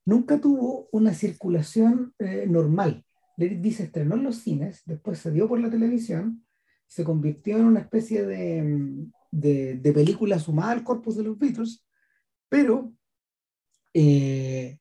nunca 0.04 0.40
tuvo 0.40 0.88
una 0.90 1.14
circulación 1.14 2.12
eh, 2.18 2.46
normal. 2.48 3.06
Let 3.36 3.52
It 3.52 3.74
se 3.74 3.84
estrenó 3.84 4.16
en 4.16 4.24
los 4.24 4.38
cines, 4.38 4.82
después 4.84 5.20
se 5.20 5.30
dio 5.30 5.46
por 5.46 5.60
la 5.60 5.70
televisión, 5.70 6.44
se 6.88 7.04
convirtió 7.04 7.56
en 7.56 7.66
una 7.66 7.80
especie 7.80 8.26
de, 8.26 9.06
de, 9.30 9.76
de 9.76 9.92
película 9.92 10.40
sumada 10.40 10.72
al 10.72 10.82
corpus 10.82 11.16
de 11.18 11.22
los 11.22 11.38
Beatles, 11.38 11.86
pero 12.48 12.92
eh, 13.94 14.78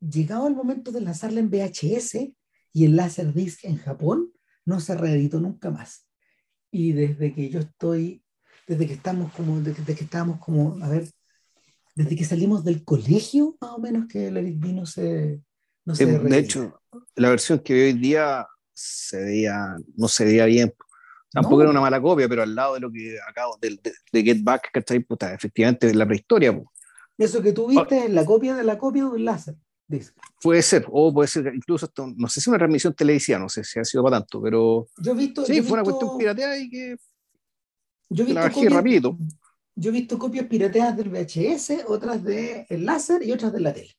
llegado 0.00 0.48
el 0.48 0.54
momento 0.54 0.90
de 0.90 1.00
lanzarla 1.00 1.40
en 1.40 1.50
VHS 1.50 2.32
y 2.72 2.84
en 2.84 2.96
Laserdisc 2.96 3.64
en 3.64 3.78
Japón, 3.78 4.32
no 4.64 4.80
se 4.80 4.96
reeditó 4.96 5.40
nunca 5.40 5.70
más. 5.70 6.06
Y 6.70 6.92
desde 6.92 7.34
que 7.34 7.50
yo 7.50 7.60
estoy, 7.60 8.24
desde 8.66 8.86
que 8.86 8.94
estamos 8.94 9.32
como, 9.32 9.60
desde 9.60 9.94
que 9.94 10.04
estábamos 10.04 10.38
como, 10.38 10.82
a 10.82 10.88
ver, 10.88 11.08
desde 11.94 12.16
que 12.16 12.24
salimos 12.24 12.64
del 12.64 12.84
colegio, 12.84 13.56
más 13.60 13.72
o 13.72 13.78
menos 13.78 14.06
que 14.08 14.28
el 14.28 14.36
Eric 14.36 14.56
no 14.64 14.86
se... 14.86 15.40
No 15.84 15.94
se 15.96 16.06
de 16.06 16.38
hecho, 16.38 16.80
la 17.16 17.30
versión 17.30 17.58
que 17.58 17.74
veo 17.74 17.86
hoy 17.86 17.92
día 17.94 18.46
se 18.72 19.22
veía, 19.22 19.76
no 19.96 20.06
se 20.06 20.24
veía 20.24 20.46
bien. 20.46 20.72
Tampoco 21.32 21.62
era 21.62 21.70
una 21.70 21.80
mala 21.80 22.00
copia, 22.00 22.28
pero 22.28 22.42
al 22.42 22.54
lado 22.54 22.74
de 22.74 22.80
lo 22.80 22.92
que 22.92 23.16
acabo 23.26 23.58
de, 23.60 23.80
de, 24.12 24.22
Get 24.22 24.44
Back, 24.44 24.70
¿cachai? 24.72 25.00
Puta, 25.00 25.34
efectivamente, 25.34 25.88
es 25.88 25.96
la 25.96 26.06
prehistoria. 26.06 26.52
Eso 27.18 27.42
que 27.42 27.52
tú 27.52 27.68
viste 27.68 28.06
es 28.06 28.10
la 28.10 28.24
copia 28.24 28.54
de 28.54 28.64
la 28.64 28.78
copia 28.78 29.04
de 29.04 29.10
un 29.10 29.24
láser. 29.24 29.56
Puede 30.40 30.62
ser, 30.62 30.86
o 30.90 31.12
puede 31.12 31.28
ser 31.28 31.52
incluso, 31.54 31.90
no 32.16 32.28
sé 32.28 32.40
si 32.40 32.48
una 32.48 32.58
transmisión 32.58 32.94
televisiva, 32.94 33.38
no 33.38 33.48
sé 33.48 33.62
si 33.64 33.78
ha 33.78 33.84
sido 33.84 34.02
para 34.02 34.18
tanto, 34.18 34.40
pero. 34.40 34.88
Yo 34.98 35.12
he 35.12 35.14
visto. 35.14 35.44
Sí, 35.44 35.60
fue 35.62 35.74
una 35.74 35.82
cuestión 35.82 36.18
pirateada 36.18 36.58
y 36.58 36.70
que. 36.70 36.96
Yo 38.08 38.24
he 38.24 38.26
visto. 38.26 38.50
copias, 38.52 38.72
rápido. 38.72 39.18
Yo 39.74 39.90
he 39.90 39.92
visto 39.92 40.18
copias 40.18 40.46
pirateadas 40.46 40.96
del 40.96 41.10
VHS, 41.10 41.84
otras 41.86 42.22
del 42.24 42.66
el 42.68 42.84
láser 42.84 43.22
y 43.22 43.32
otras 43.32 43.52
de 43.52 43.60
la 43.60 43.72
tele. 43.72 43.94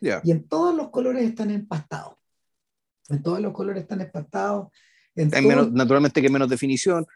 Y 0.00 0.30
en 0.30 0.48
todos 0.48 0.74
los 0.74 0.88
colores 0.90 1.24
están 1.24 1.50
empastados. 1.50 2.14
En 3.08 3.22
todos 3.22 3.40
los 3.40 3.52
colores 3.52 3.82
están 3.82 4.00
empastados. 4.00 4.68
En 5.14 5.28
menos, 5.46 5.70
naturalmente 5.72 6.22
que 6.22 6.30
menos 6.30 6.48
definición. 6.48 7.06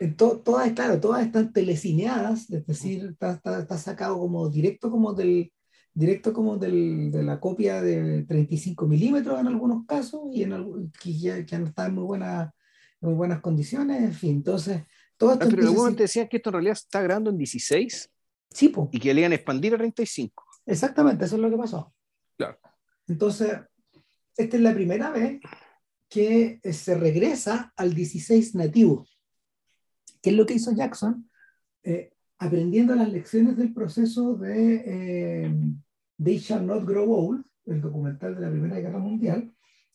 En 0.00 0.16
todas, 0.16 0.72
claro, 0.72 1.00
todas 1.00 1.24
están 1.24 1.52
telecineadas, 1.52 2.50
es 2.50 2.66
decir, 2.66 3.10
está, 3.12 3.40
está 3.58 3.78
sacado 3.78 4.18
como 4.18 4.48
directo 4.48 4.90
como 4.90 5.12
del, 5.12 5.52
directo 5.94 6.32
como 6.32 6.56
del, 6.56 7.10
de 7.12 7.22
la 7.22 7.38
copia 7.38 7.80
de 7.82 8.24
35 8.24 8.86
milímetros 8.86 9.38
en 9.38 9.46
algunos 9.46 9.86
casos 9.86 10.22
y 10.32 10.42
en 10.42 10.90
que, 11.00 11.16
ya, 11.16 11.44
que 11.44 11.54
han 11.54 11.66
estado 11.66 11.88
en 11.88 11.94
muy, 11.94 12.04
buena, 12.04 12.54
muy 13.00 13.14
buenas 13.14 13.40
condiciones, 13.40 14.02
en 14.02 14.14
fin, 14.14 14.30
entonces... 14.36 14.82
Todo 15.16 15.34
esto 15.34 15.44
ah, 15.44 15.48
pero 15.50 15.62
luego 15.62 15.88
te 15.94 16.02
decían 16.02 16.26
que 16.26 16.38
esto 16.38 16.50
en 16.50 16.54
realidad 16.54 16.72
está 16.72 17.00
grabando 17.00 17.30
en 17.30 17.38
16 17.38 18.10
sí, 18.50 18.68
po. 18.70 18.88
y 18.90 18.98
que 18.98 19.14
le 19.14 19.20
iban 19.20 19.30
a 19.30 19.36
expandir 19.36 19.72
a 19.74 19.78
35. 19.78 20.44
Exactamente, 20.66 21.24
eso 21.26 21.36
es 21.36 21.42
lo 21.42 21.50
que 21.50 21.56
pasó. 21.56 21.94
Claro. 22.36 22.58
Entonces, 23.06 23.52
esta 24.36 24.56
es 24.56 24.62
la 24.62 24.74
primera 24.74 25.10
vez 25.10 25.40
que 26.08 26.60
se 26.72 26.94
regresa 26.96 27.72
al 27.76 27.94
16 27.94 28.54
nativo. 28.54 29.06
¿Qué 30.22 30.30
es 30.30 30.36
lo 30.36 30.46
que 30.46 30.54
hizo 30.54 30.72
Jackson? 30.72 31.28
Eh, 31.82 32.12
aprendiendo 32.38 32.94
las 32.94 33.12
lecciones 33.12 33.56
del 33.56 33.74
proceso 33.74 34.34
de 34.36 34.82
eh, 34.86 35.54
They 36.22 36.38
Shall 36.38 36.64
Not 36.64 36.86
Grow 36.86 37.12
Old, 37.12 37.44
el 37.66 37.80
documental 37.80 38.36
de 38.36 38.40
la 38.40 38.50
Primera 38.50 38.78
Guerra 38.78 38.98
Mundial, 38.98 39.52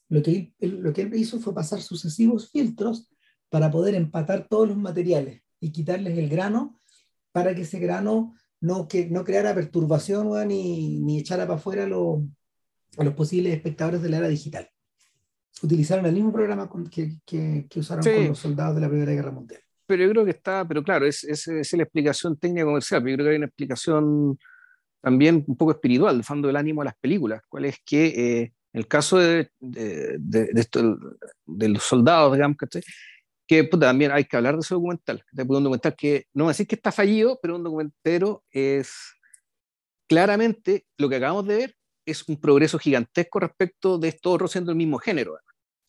lo 0.10 0.22
que, 0.22 0.54
él, 0.60 0.80
lo 0.82 0.94
que 0.94 1.04
él 1.04 1.16
hizo 1.16 1.40
fue 1.40 1.54
pasar 1.56 1.82
sucesivos 1.82 2.52
filtros 2.52 3.10
para 3.50 3.72
poder 3.72 3.96
empatar 3.96 4.48
todos 4.50 4.68
los 4.68 4.78
materiales 4.78 5.42
y 5.60 5.72
quitarles 5.72 6.18
el 6.18 6.30
grano 6.30 6.80
para 7.32 7.56
que 7.56 7.62
ese 7.62 7.80
grano 7.80 8.34
no, 8.60 8.88
que, 8.88 9.10
no 9.10 9.24
creara 9.24 9.56
perturbación 9.56 10.48
ni, 10.48 11.00
ni 11.00 11.20
echara 11.20 11.46
para 11.46 11.58
afuera 11.58 11.88
lo, 11.88 12.26
a 12.98 13.04
los 13.04 13.14
posibles 13.14 13.54
espectadores 13.54 14.02
de 14.02 14.10
la 14.10 14.18
era 14.18 14.28
digital. 14.28 14.70
Utilizaron 15.62 16.06
el 16.06 16.14
mismo 16.14 16.34
programa 16.34 16.70
que, 16.92 17.20
que, 17.26 17.68
que 17.70 17.80
usaron 17.80 18.04
con 18.04 18.28
los 18.28 18.40
soldados 18.40 18.76
de 18.76 18.82
la 18.82 18.90
Primera 18.90 19.14
Guerra 19.14 19.32
Mundial 19.32 19.62
pero 19.88 20.04
yo 20.04 20.12
creo 20.12 20.26
que 20.26 20.32
está, 20.32 20.68
pero 20.68 20.84
claro, 20.84 21.06
es, 21.06 21.24
es, 21.24 21.48
es, 21.48 21.74
la 21.74 21.84
explicación 21.84 22.38
técnica 22.38 22.66
comercial, 22.66 23.02
pero 23.02 23.12
yo 23.12 23.16
creo 23.18 23.26
que 23.26 23.32
hay 23.32 23.38
una 23.38 23.46
explicación 23.48 24.38
también 25.02 25.44
un 25.48 25.58
poco 25.58 25.72
espiritual, 25.72 26.18
de 26.18 26.24
fondo 26.24 26.48
del 26.48 26.58
ánimo 26.58 26.82
de 26.82 26.86
las 26.86 26.98
películas, 26.98 27.42
cuál 27.48 27.66
es 27.66 27.78
que 27.86 28.08
eh, 28.08 28.42
en 28.74 28.80
el 28.80 28.88
caso 28.88 29.18
de, 29.18 29.50
de, 29.60 30.18
de, 30.20 30.50
esto, 30.56 30.98
de, 31.46 31.70
los 31.70 31.84
soldados, 31.84 32.34
digamos, 32.34 32.58
que 33.48 33.64
también 33.64 34.12
hay 34.12 34.26
que 34.26 34.38
hablar 34.38 34.56
de 34.56 34.60
ese 34.60 34.76
documental, 34.76 35.24
de 35.32 35.44
un 35.44 35.64
documental 35.64 35.96
que 35.96 36.26
no 36.34 36.44
voy 36.44 36.52
a 36.52 36.54
decir 36.54 36.68
que 36.68 36.76
está 36.76 36.92
fallido, 36.92 37.40
pero 37.42 37.56
un 37.56 37.64
documentero 37.64 38.44
es 38.52 38.92
claramente 40.08 40.86
lo 40.98 41.10
que 41.10 41.16
acabamos 41.16 41.48
de 41.48 41.56
ver 41.56 41.76
es 42.06 42.28
un 42.28 42.40
progreso 42.40 42.80
gigantesco 42.80 43.40
respecto 43.40 43.98
de 43.98 44.08
esto 44.08 44.32
otro 44.32 44.48
siendo 44.48 44.72
el 44.72 44.78
mismo 44.78 44.98
género. 44.98 45.38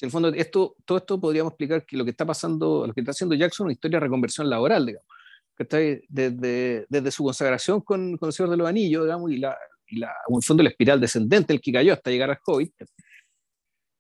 En 0.00 0.06
el 0.06 0.10
fondo, 0.10 0.28
esto, 0.28 0.76
todo 0.84 0.98
esto 0.98 1.20
podríamos 1.20 1.52
explicar 1.52 1.84
que 1.84 1.96
lo 1.96 2.04
que 2.04 2.12
está 2.12 2.24
pasando, 2.24 2.86
lo 2.86 2.94
que 2.94 3.00
está 3.00 3.10
haciendo 3.10 3.34
Jackson 3.34 3.64
es 3.64 3.66
una 3.66 3.72
historia 3.72 3.96
de 3.98 4.06
reconversión 4.06 4.48
laboral, 4.48 4.86
digamos, 4.86 5.08
que 5.56 5.64
está 5.64 5.78
desde, 5.78 6.86
desde 6.88 7.10
su 7.10 7.24
consagración 7.24 7.80
con, 7.80 8.16
con, 8.16 8.28
el 8.28 8.32
Señor 8.32 8.50
de 8.50 8.56
los 8.58 8.68
Anillos, 8.68 9.04
digamos, 9.04 9.32
y 9.32 9.38
la, 9.38 9.56
y 9.88 9.98
la, 9.98 10.12
en 10.28 10.36
el 10.36 10.42
fondo 10.42 10.62
la 10.62 10.68
espiral 10.68 11.00
descendente, 11.00 11.52
el 11.52 11.60
que 11.60 11.72
cayó 11.72 11.92
hasta 11.92 12.10
llegar 12.10 12.30
al 12.30 12.38
Hobbit, 12.46 12.72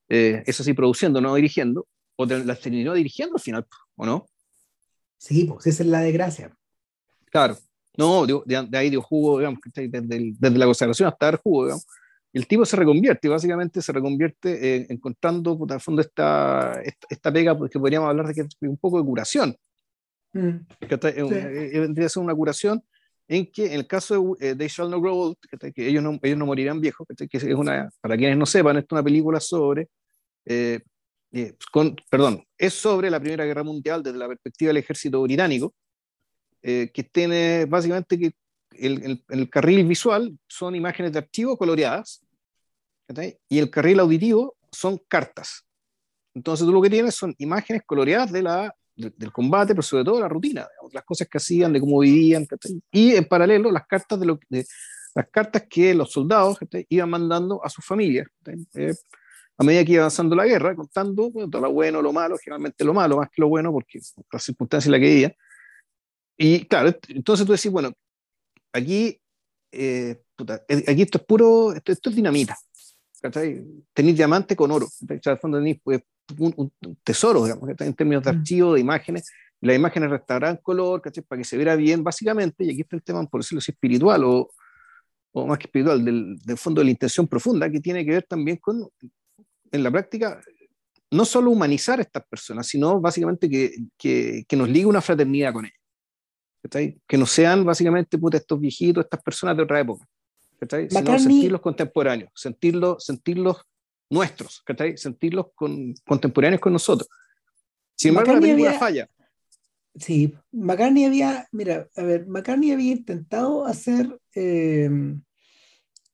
eh, 0.08 0.42
eso 0.46 0.62
sí, 0.62 0.72
produciendo, 0.72 1.20
no 1.20 1.34
dirigiendo, 1.34 1.88
o 2.16 2.26
la 2.26 2.54
terminó 2.54 2.94
dirigiendo 2.94 3.34
al 3.34 3.40
final, 3.40 3.66
¿o 3.96 4.06
no? 4.06 4.26
Sí, 5.16 5.44
pues 5.44 5.66
esa 5.66 5.82
es 5.82 5.88
la 5.88 6.00
desgracia. 6.00 6.56
Claro, 7.26 7.58
no, 7.96 8.24
de, 8.24 8.66
de 8.68 8.78
ahí 8.78 8.90
dio 8.90 9.02
jugo, 9.02 9.38
digamos, 9.38 9.58
desde, 9.74 10.00
desde, 10.00 10.58
la 10.58 10.66
consagración 10.66 11.08
hasta 11.08 11.26
dar 11.26 11.40
jugo, 11.40 11.64
digamos. 11.64 11.86
El 12.32 12.46
tipo 12.46 12.64
se 12.64 12.76
reconvierte, 12.76 13.28
básicamente 13.28 13.80
se 13.80 13.92
reconvierte 13.92 14.76
eh, 14.76 14.86
encontrando, 14.90 15.58
en 15.60 15.74
el 15.74 15.80
fondo, 15.80 16.02
esta, 16.02 16.80
esta, 17.08 17.32
pega, 17.32 17.56
porque 17.56 17.72
pues, 17.72 17.80
podríamos 17.80 18.10
hablar 18.10 18.26
de 18.26 18.34
que 18.34 18.66
un 18.66 18.76
poco 18.76 18.98
de 18.98 19.04
curación. 19.04 19.56
Mm. 20.32 20.58
Que 20.80 20.94
eh, 20.94 21.70
eh, 21.72 21.80
vendría 21.80 22.06
a 22.06 22.08
ser 22.10 22.22
una 22.22 22.34
curación 22.34 22.82
en 23.26 23.50
que 23.50 23.66
en 23.66 23.72
el 23.72 23.86
caso 23.86 24.36
de 24.38 24.56
They 24.56 24.68
Shall 24.68 24.90
Not 24.90 25.00
Grow 25.00 25.18
Old, 25.18 25.36
que 25.74 25.88
ellos 25.88 26.02
no, 26.02 26.18
ellos 26.22 26.38
no 26.38 26.46
morirán 26.46 26.80
viejos, 26.80 27.06
que 27.16 27.36
es 27.36 27.44
una, 27.44 27.90
para 28.00 28.16
quienes 28.16 28.36
no 28.36 28.46
sepan, 28.46 28.78
es 28.78 28.84
una 28.90 29.02
película 29.02 29.38
sobre 29.40 29.88
eh, 30.50 30.80
eh, 31.32 31.54
con, 31.70 31.94
perdón, 32.10 32.42
es 32.56 32.72
sobre 32.72 33.10
la 33.10 33.20
Primera 33.20 33.44
Guerra 33.44 33.62
Mundial 33.62 34.02
desde 34.02 34.18
la 34.18 34.28
perspectiva 34.28 34.68
del 34.70 34.78
ejército 34.78 35.20
británico, 35.22 35.74
eh, 36.62 36.90
que 36.92 37.04
tiene 37.04 37.66
básicamente 37.66 38.18
que 38.18 38.32
el, 38.78 39.24
el, 39.28 39.50
carril 39.50 39.86
visual 39.86 40.38
son 40.46 40.74
imágenes 40.74 41.12
de 41.12 41.18
archivo 41.18 41.56
coloreadas 41.56 42.24
y 43.48 43.58
el 43.58 43.70
carril 43.70 44.00
auditivo 44.00 44.56
son 44.70 45.00
cartas. 45.08 45.66
Entonces 46.34 46.66
tú 46.66 46.72
lo 46.72 46.82
que 46.82 46.90
tienes 46.90 47.14
son 47.14 47.34
imágenes 47.38 47.82
coloreadas 47.84 48.30
de 48.30 48.42
la, 48.42 48.74
del 48.94 49.32
combate, 49.32 49.74
pero 49.74 49.82
sobre 49.82 50.04
todo 50.04 50.20
la 50.20 50.28
rutina, 50.28 50.66
las 50.92 51.04
cosas 51.04 51.28
que 51.28 51.38
hacían, 51.38 51.72
de 51.72 51.80
cómo 51.80 52.00
vivían, 52.00 52.46
y 52.92 53.14
en 53.14 53.24
paralelo 53.24 53.70
las 53.70 53.86
cartas 53.86 54.20
de, 54.20 54.26
lo, 54.26 54.38
de 54.48 54.66
las 55.14 55.28
cartas 55.30 55.64
que 55.68 55.94
los 55.94 56.12
soldados 56.12 56.58
iban 56.88 57.10
mandando 57.10 57.64
a 57.64 57.68
sus 57.70 57.84
familias 57.84 58.28
a 59.58 59.64
medida 59.64 59.84
que 59.84 59.92
iba 59.92 60.02
avanzando 60.02 60.36
la 60.36 60.46
guerra, 60.46 60.76
contando 60.76 61.32
todo 61.50 61.60
lo 61.60 61.72
bueno, 61.72 62.00
lo 62.00 62.12
malo, 62.12 62.36
generalmente 62.38 62.84
lo 62.84 62.94
malo 62.94 63.16
más 63.16 63.28
que 63.28 63.40
lo 63.40 63.48
bueno, 63.48 63.72
porque 63.72 63.98
las 64.32 64.42
circunstancias 64.44 64.86
en 64.86 64.92
las 64.92 65.00
que 65.00 65.06
vivía. 65.08 65.36
Y 66.36 66.64
claro, 66.66 66.96
entonces 67.08 67.44
tú 67.44 67.52
decís, 67.52 67.70
bueno, 67.70 67.92
aquí, 68.72 69.20
eh, 69.72 70.22
eh, 70.68 70.84
aquí 70.86 71.02
esto 71.02 71.18
es 71.18 71.24
puro, 71.24 71.72
esto, 71.72 72.10
es 72.10 72.16
dinamita. 72.16 72.56
Tenéis 73.92 74.16
diamante 74.16 74.54
con 74.54 74.70
oro. 74.70 74.86
Al 75.24 75.38
fondo 75.38 75.58
tenéis 75.58 75.80
pues, 75.82 76.00
un, 76.38 76.72
tesoro, 77.02 77.44
digamos, 77.44 77.70
en 77.80 77.94
términos 77.94 78.22
de 78.22 78.32
mm. 78.32 78.36
archivo, 78.36 78.74
de 78.74 78.80
imágenes. 78.80 79.30
Las 79.60 79.76
imágenes 79.76 80.10
restaurarán 80.10 80.58
color, 80.62 81.02
para 81.02 81.38
que 81.40 81.44
se 81.44 81.56
viera 81.56 81.74
bien, 81.74 82.04
básicamente, 82.04 82.64
y 82.64 82.70
aquí 82.70 82.82
está 82.82 82.96
el 82.96 83.02
tema, 83.02 83.24
por 83.26 83.40
decirlo 83.40 83.58
así, 83.58 83.72
espiritual 83.72 84.22
o, 84.24 84.50
o 85.32 85.46
más 85.46 85.58
que 85.58 85.64
espiritual, 85.64 86.04
del, 86.04 86.38
del, 86.38 86.56
fondo 86.56 86.80
de 86.80 86.84
la 86.84 86.90
intención 86.92 87.26
profunda, 87.26 87.68
que 87.68 87.80
tiene 87.80 88.04
que 88.04 88.12
ver 88.12 88.22
también 88.22 88.58
con 88.58 88.88
en 89.70 89.82
la 89.82 89.90
práctica 89.90 90.40
no 91.10 91.24
solo 91.24 91.50
humanizar 91.50 91.98
a 91.98 92.02
estas 92.02 92.26
personas, 92.26 92.66
sino 92.66 93.00
básicamente 93.00 93.48
que, 93.48 93.74
que, 93.96 94.44
que 94.46 94.56
nos 94.56 94.68
ligue 94.68 94.86
una 94.86 95.00
fraternidad 95.00 95.52
con 95.52 95.64
ellas. 95.64 95.77
Que 96.70 97.18
no 97.18 97.26
sean 97.26 97.64
básicamente 97.64 98.18
estos 98.32 98.60
viejitos, 98.60 99.04
estas 99.04 99.22
personas 99.22 99.56
de 99.56 99.62
otra 99.62 99.80
época. 99.80 100.06
Sino 100.88 101.18
sentirlos 101.18 101.60
contemporáneos, 101.60 102.30
sentirlos, 102.34 103.04
sentirlos 103.04 103.58
nuestros, 104.10 104.64
sentirlos 104.96 105.46
con, 105.54 105.94
contemporáneos 106.06 106.60
con 106.60 106.72
nosotros. 106.72 107.08
Sin 107.94 108.10
embargo, 108.10 108.34
la 108.34 108.40
película 108.40 108.72
falla. 108.74 109.08
Sí, 109.94 110.34
McCartney 110.52 111.04
había, 111.04 111.48
mira, 111.50 111.88
a 111.96 112.02
ver, 112.02 112.26
McCartney 112.26 112.70
había 112.70 112.92
intentado 112.92 113.66
hacer, 113.66 114.16
eh, 114.34 114.88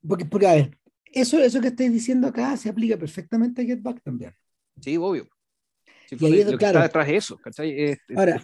porque, 0.07 0.25
porque, 0.25 0.47
a 0.47 0.55
ver, 0.55 0.79
eso, 1.13 1.39
eso 1.39 1.61
que 1.61 1.69
estáis 1.69 1.93
diciendo 1.93 2.27
acá 2.27 2.57
se 2.57 2.69
aplica 2.69 2.97
perfectamente 2.97 3.63
a 3.63 3.65
Get 3.65 3.83
Back 3.83 4.01
también. 4.03 4.35
Sí, 4.81 4.97
obvio. 4.97 5.29
y 6.11 6.25
ahí, 6.25 6.45
lo 6.45 6.57
que 6.59 6.65
está 6.65 6.83
detrás 6.83 7.07
de 7.07 7.17
eso, 7.17 7.39
Ahora, 8.17 8.41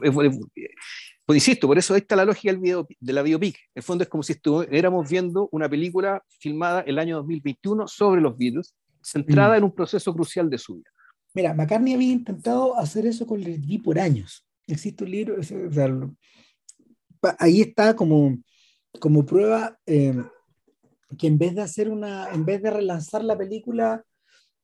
pues 1.31 1.47
insisto, 1.47 1.69
por 1.69 1.79
eso 1.79 1.95
ahí 1.95 2.01
está 2.01 2.17
la 2.17 2.25
lógica 2.25 2.51
del 2.51 2.61
video, 2.61 2.89
de 2.99 3.13
la 3.13 3.23
biopic. 3.23 3.55
En 3.55 3.71
el 3.77 3.83
fondo 3.85 4.03
es 4.03 4.11
como 4.11 4.25
si 4.25 4.33
estuviéramos 4.33 5.09
viendo 5.09 5.49
una 5.53 5.69
película 5.69 6.25
filmada 6.27 6.81
el 6.81 6.99
año 6.99 7.19
2021 7.19 7.87
sobre 7.87 8.21
los 8.21 8.37
Beatles, 8.37 8.75
centrada 9.01 9.55
mm. 9.55 9.59
en 9.59 9.63
un 9.63 9.73
proceso 9.73 10.13
crucial 10.13 10.51
de 10.51 10.59
su 10.59 10.79
vida. 10.79 10.91
Mira, 11.33 11.55
McCartney 11.55 11.95
había 11.95 12.11
intentado 12.11 12.77
hacer 12.77 13.07
eso 13.07 13.29
con 13.29 13.41
Led 13.41 13.61
por 13.85 14.01
años. 14.01 14.45
Existe 14.67 15.05
un 15.05 15.11
libro, 15.13 15.37
ahí 17.39 17.61
está 17.61 17.95
como, 17.95 18.37
como 18.99 19.25
prueba 19.25 19.79
eh, 19.87 20.21
que 21.17 21.29
en 21.29 21.39
vez 21.39 21.55
de 21.55 21.63
hacer 21.63 21.91
una, 21.91 22.29
en 22.33 22.45
vez 22.45 22.61
de 22.61 22.73
relanzar 22.73 23.23
la 23.23 23.39
película, 23.39 24.03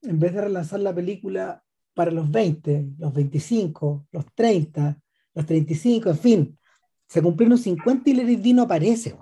en 0.02 0.18
vez 0.18 0.34
de 0.34 0.40
relanzar 0.40 0.80
la 0.80 0.92
película 0.92 1.62
para 1.94 2.10
los 2.10 2.28
20, 2.28 2.88
los 2.98 3.14
25, 3.14 4.08
los 4.10 4.24
30, 4.34 4.98
los 5.36 5.44
35, 5.44 6.10
en 6.10 6.18
fin, 6.18 6.58
se 7.06 7.22
cumplieron 7.22 7.58
50 7.58 8.08
y 8.08 8.14
Let 8.14 8.54
no 8.54 8.62
aparece, 8.62 9.14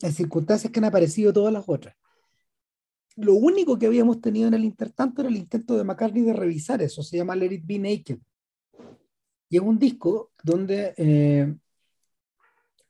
en 0.00 0.12
circunstancias 0.12 0.72
que 0.72 0.80
han 0.80 0.86
aparecido 0.86 1.30
todas 1.32 1.52
las 1.52 1.68
otras. 1.68 1.94
Lo 3.16 3.34
único 3.34 3.78
que 3.78 3.86
habíamos 3.86 4.22
tenido 4.22 4.48
en 4.48 4.54
el 4.54 4.64
intertanto 4.64 5.20
era 5.20 5.28
el 5.28 5.36
intento 5.36 5.76
de 5.76 5.84
McCartney 5.84 6.22
de 6.22 6.32
revisar 6.32 6.80
eso, 6.80 7.02
se 7.02 7.18
llama 7.18 7.36
Let 7.36 7.52
It 7.52 7.66
Be 7.66 7.78
Naked. 7.78 8.18
Y 9.50 9.56
es 9.56 9.62
un 9.62 9.78
disco 9.78 10.32
donde 10.42 10.94
eh, 10.96 11.54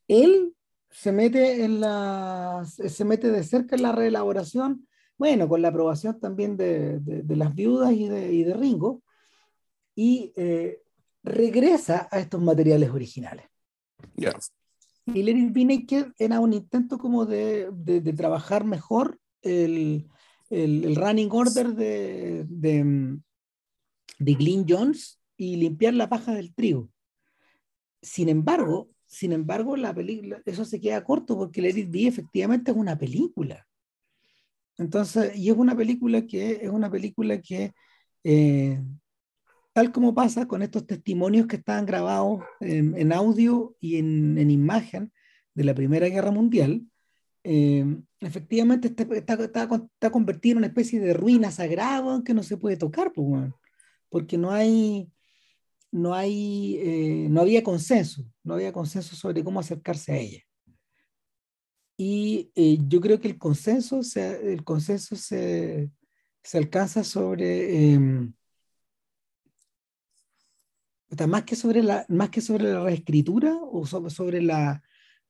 él 0.06 0.54
se 0.88 1.10
mete 1.10 1.64
en 1.64 1.80
la, 1.80 2.64
se 2.64 3.04
mete 3.04 3.30
de 3.32 3.42
cerca 3.42 3.74
en 3.74 3.82
la 3.82 3.92
reelaboración, 3.92 4.86
bueno, 5.18 5.48
con 5.48 5.62
la 5.62 5.68
aprobación 5.68 6.20
también 6.20 6.56
de, 6.56 7.00
de, 7.00 7.36
las 7.36 7.54
viudas 7.54 7.92
y 7.92 8.08
de, 8.08 8.32
y 8.32 8.44
de 8.44 8.54
Ringo, 8.54 9.02
y 9.96 10.32
eh, 10.36 10.80
regresa 11.22 12.08
a 12.10 12.20
estos 12.20 12.40
materiales 12.40 12.90
originales. 12.90 13.46
Y 15.06 15.22
Larry 15.22 15.52
It 15.54 15.92
era 16.18 16.40
un 16.40 16.52
intento 16.52 16.98
como 16.98 17.26
de, 17.26 17.70
de 17.72 18.12
trabajar 18.12 18.64
mejor 18.64 19.18
el, 19.42 20.08
el, 20.50 20.84
el, 20.84 20.96
running 20.96 21.28
order 21.32 21.74
de, 21.74 22.44
de, 22.48 23.18
de 24.18 24.34
Glyn 24.34 24.66
Jones 24.68 25.20
y 25.36 25.56
limpiar 25.56 25.94
la 25.94 26.08
paja 26.08 26.34
del 26.34 26.54
trigo. 26.54 26.90
Sin 28.02 28.28
embargo, 28.28 28.90
sin 29.06 29.32
embargo, 29.32 29.76
la 29.76 29.92
película, 29.92 30.40
eso 30.46 30.64
se 30.64 30.80
queda 30.80 31.02
corto 31.02 31.36
porque 31.36 31.60
Let 31.60 31.76
It 31.76 31.90
Be 31.90 32.06
efectivamente 32.06 32.70
es 32.70 32.76
una 32.76 32.96
película. 32.96 33.66
Entonces, 34.78 35.36
y 35.36 35.50
es 35.50 35.56
una 35.56 35.76
película 35.76 36.24
que 36.26 36.60
es 36.62 36.70
una 36.70 36.90
película 36.90 37.40
que, 37.40 37.72
eh, 38.22 38.80
tal 39.72 39.92
como 39.92 40.14
pasa 40.14 40.46
con 40.46 40.62
estos 40.62 40.86
testimonios 40.86 41.46
que 41.46 41.56
estaban 41.56 41.86
grabados 41.86 42.40
en, 42.60 43.12
audio 43.12 43.76
y 43.80 43.96
en, 43.96 44.38
en, 44.38 44.50
imagen 44.50 45.12
de 45.54 45.64
la 45.64 45.74
Primera 45.74 46.08
Guerra 46.08 46.30
Mundial, 46.30 46.86
eh, 47.44 47.84
efectivamente 48.20 48.88
está, 48.88 49.04
está, 49.14 49.68
está, 49.94 50.10
convertido 50.10 50.52
en 50.52 50.58
una 50.58 50.66
especie 50.66 51.00
de 51.00 51.14
ruina 51.14 51.50
sagrada 51.50 52.22
que 52.24 52.34
no 52.34 52.42
se 52.42 52.56
puede 52.56 52.76
tocar, 52.76 53.12
pues, 53.12 53.50
porque 54.08 54.36
no 54.36 54.50
hay, 54.50 55.10
no, 55.90 56.14
hay, 56.14 56.76
eh, 56.78 57.28
no 57.30 57.40
había 57.40 57.62
consenso, 57.62 58.24
no 58.42 58.54
había 58.54 58.72
consenso 58.72 59.16
sobre 59.16 59.42
cómo 59.44 59.60
acercarse 59.60 60.12
a 60.12 60.18
ella. 60.18 60.42
Y 61.96 62.50
eh, 62.54 62.78
yo 62.88 63.00
creo 63.00 63.20
que 63.20 63.28
el 63.28 63.38
consenso, 63.38 64.02
se, 64.02 64.52
el 64.52 64.64
consenso 64.64 65.16
se, 65.16 65.90
se 66.42 66.58
alcanza 66.58 67.04
sobre, 67.04 67.94
em, 71.10 71.30
más, 71.30 71.44
que 71.44 71.56
sobre 71.56 71.82
la, 71.82 72.04
más 72.08 72.30
que 72.30 72.40
sobre 72.40 72.64
la 72.64 72.82
reescritura 72.84 73.56
o 73.62 73.86
sobre, 73.86 74.10
sobre 74.10 74.42
la, 74.42 74.82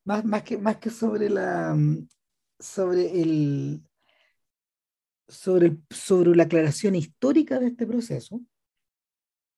más, 0.05 0.24
más, 0.24 0.43
que, 0.43 0.59
más 0.59 0.77
que 0.78 0.90
sobre 0.90 1.31
la, 1.31 1.77
sobre 2.59 3.20
el, 3.20 3.82
sobre, 5.28 5.78
sobre 5.90 6.35
la 6.36 6.44
aclaración 6.44 6.94
histórica 6.94 7.59
de 7.59 7.69
este 7.69 7.86
proceso, 7.86 8.40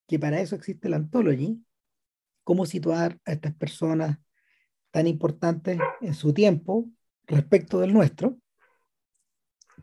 que 0.07 0.19
para 0.19 0.41
eso 0.41 0.55
existe 0.57 0.89
la 0.89 0.97
Anthology, 0.97 1.65
cómo 2.45 2.67
situar 2.67 3.19
a 3.25 3.33
estas 3.33 3.55
personas 3.55 4.19
tan 4.91 5.07
importantes 5.07 5.79
en 6.01 6.15
su 6.15 6.35
tiempo 6.35 6.89
respecto 7.27 7.81
del 7.81 7.93
nuestro, 7.93 8.39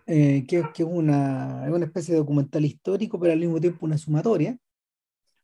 eh, 0.05 0.45
que, 0.47 0.59
es, 0.59 0.85
una, 0.85 1.65
una, 1.69 1.85
especie 1.85 2.13
de 2.13 2.19
documental 2.19 2.65
histórico, 2.65 3.19
pero 3.19 3.33
al 3.33 3.39
mismo 3.39 3.59
tiempo 3.59 3.85
una 3.85 3.97
sumatoria. 3.97 4.57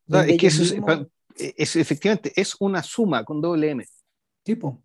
Es 0.07 0.37
que 0.37 0.47
eso 0.47 0.63
es, 1.37 1.75
efectivamente 1.75 2.31
es 2.35 2.55
una 2.59 2.81
suma 2.83 3.23
con 3.23 3.41
doble 3.41 3.69
M. 3.71 3.85
Tipo. 4.43 4.81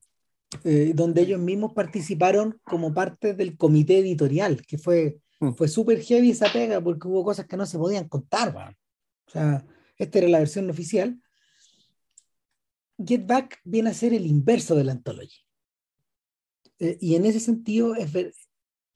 eh, 0.65 0.91
donde 0.97 1.23
ellos 1.23 1.39
mismos 1.41 1.73
participaron 1.75 2.59
como 2.65 2.93
parte 2.93 3.35
del 3.35 3.57
comité 3.57 3.99
editorial, 3.99 4.61
que 4.67 4.79
fue, 4.79 5.21
Mm. 5.39 5.53
fue 5.53 5.69
súper 5.69 6.03
heavy 6.03 6.31
esa 6.33 6.53
pega 6.53 6.81
porque 6.81 7.07
hubo 7.09 7.23
cosas 7.25 7.47
que 7.47 7.57
no 7.57 7.65
se 7.67 7.79
podían 7.79 8.09
contar. 8.09 8.55
weón. 8.55 8.77
O 9.27 9.31
sea, 9.31 9.65
esta 9.97 10.19
era 10.19 10.29
la 10.29 10.39
versión 10.41 10.69
oficial. 10.69 11.19
Get 12.99 13.27
Back 13.27 13.61
viene 13.65 13.91
a 13.91 13.95
ser 13.95 14.13
el 14.13 14.27
inverso 14.27 14.75
de 14.75 14.85
la 14.85 14.93
anthology. 14.93 15.39
Eh, 16.81 16.99
y 17.01 17.15
en 17.15 17.27
ese 17.27 17.41
sentido 17.41 17.95
es 17.95 18.13
ver- 18.13 18.35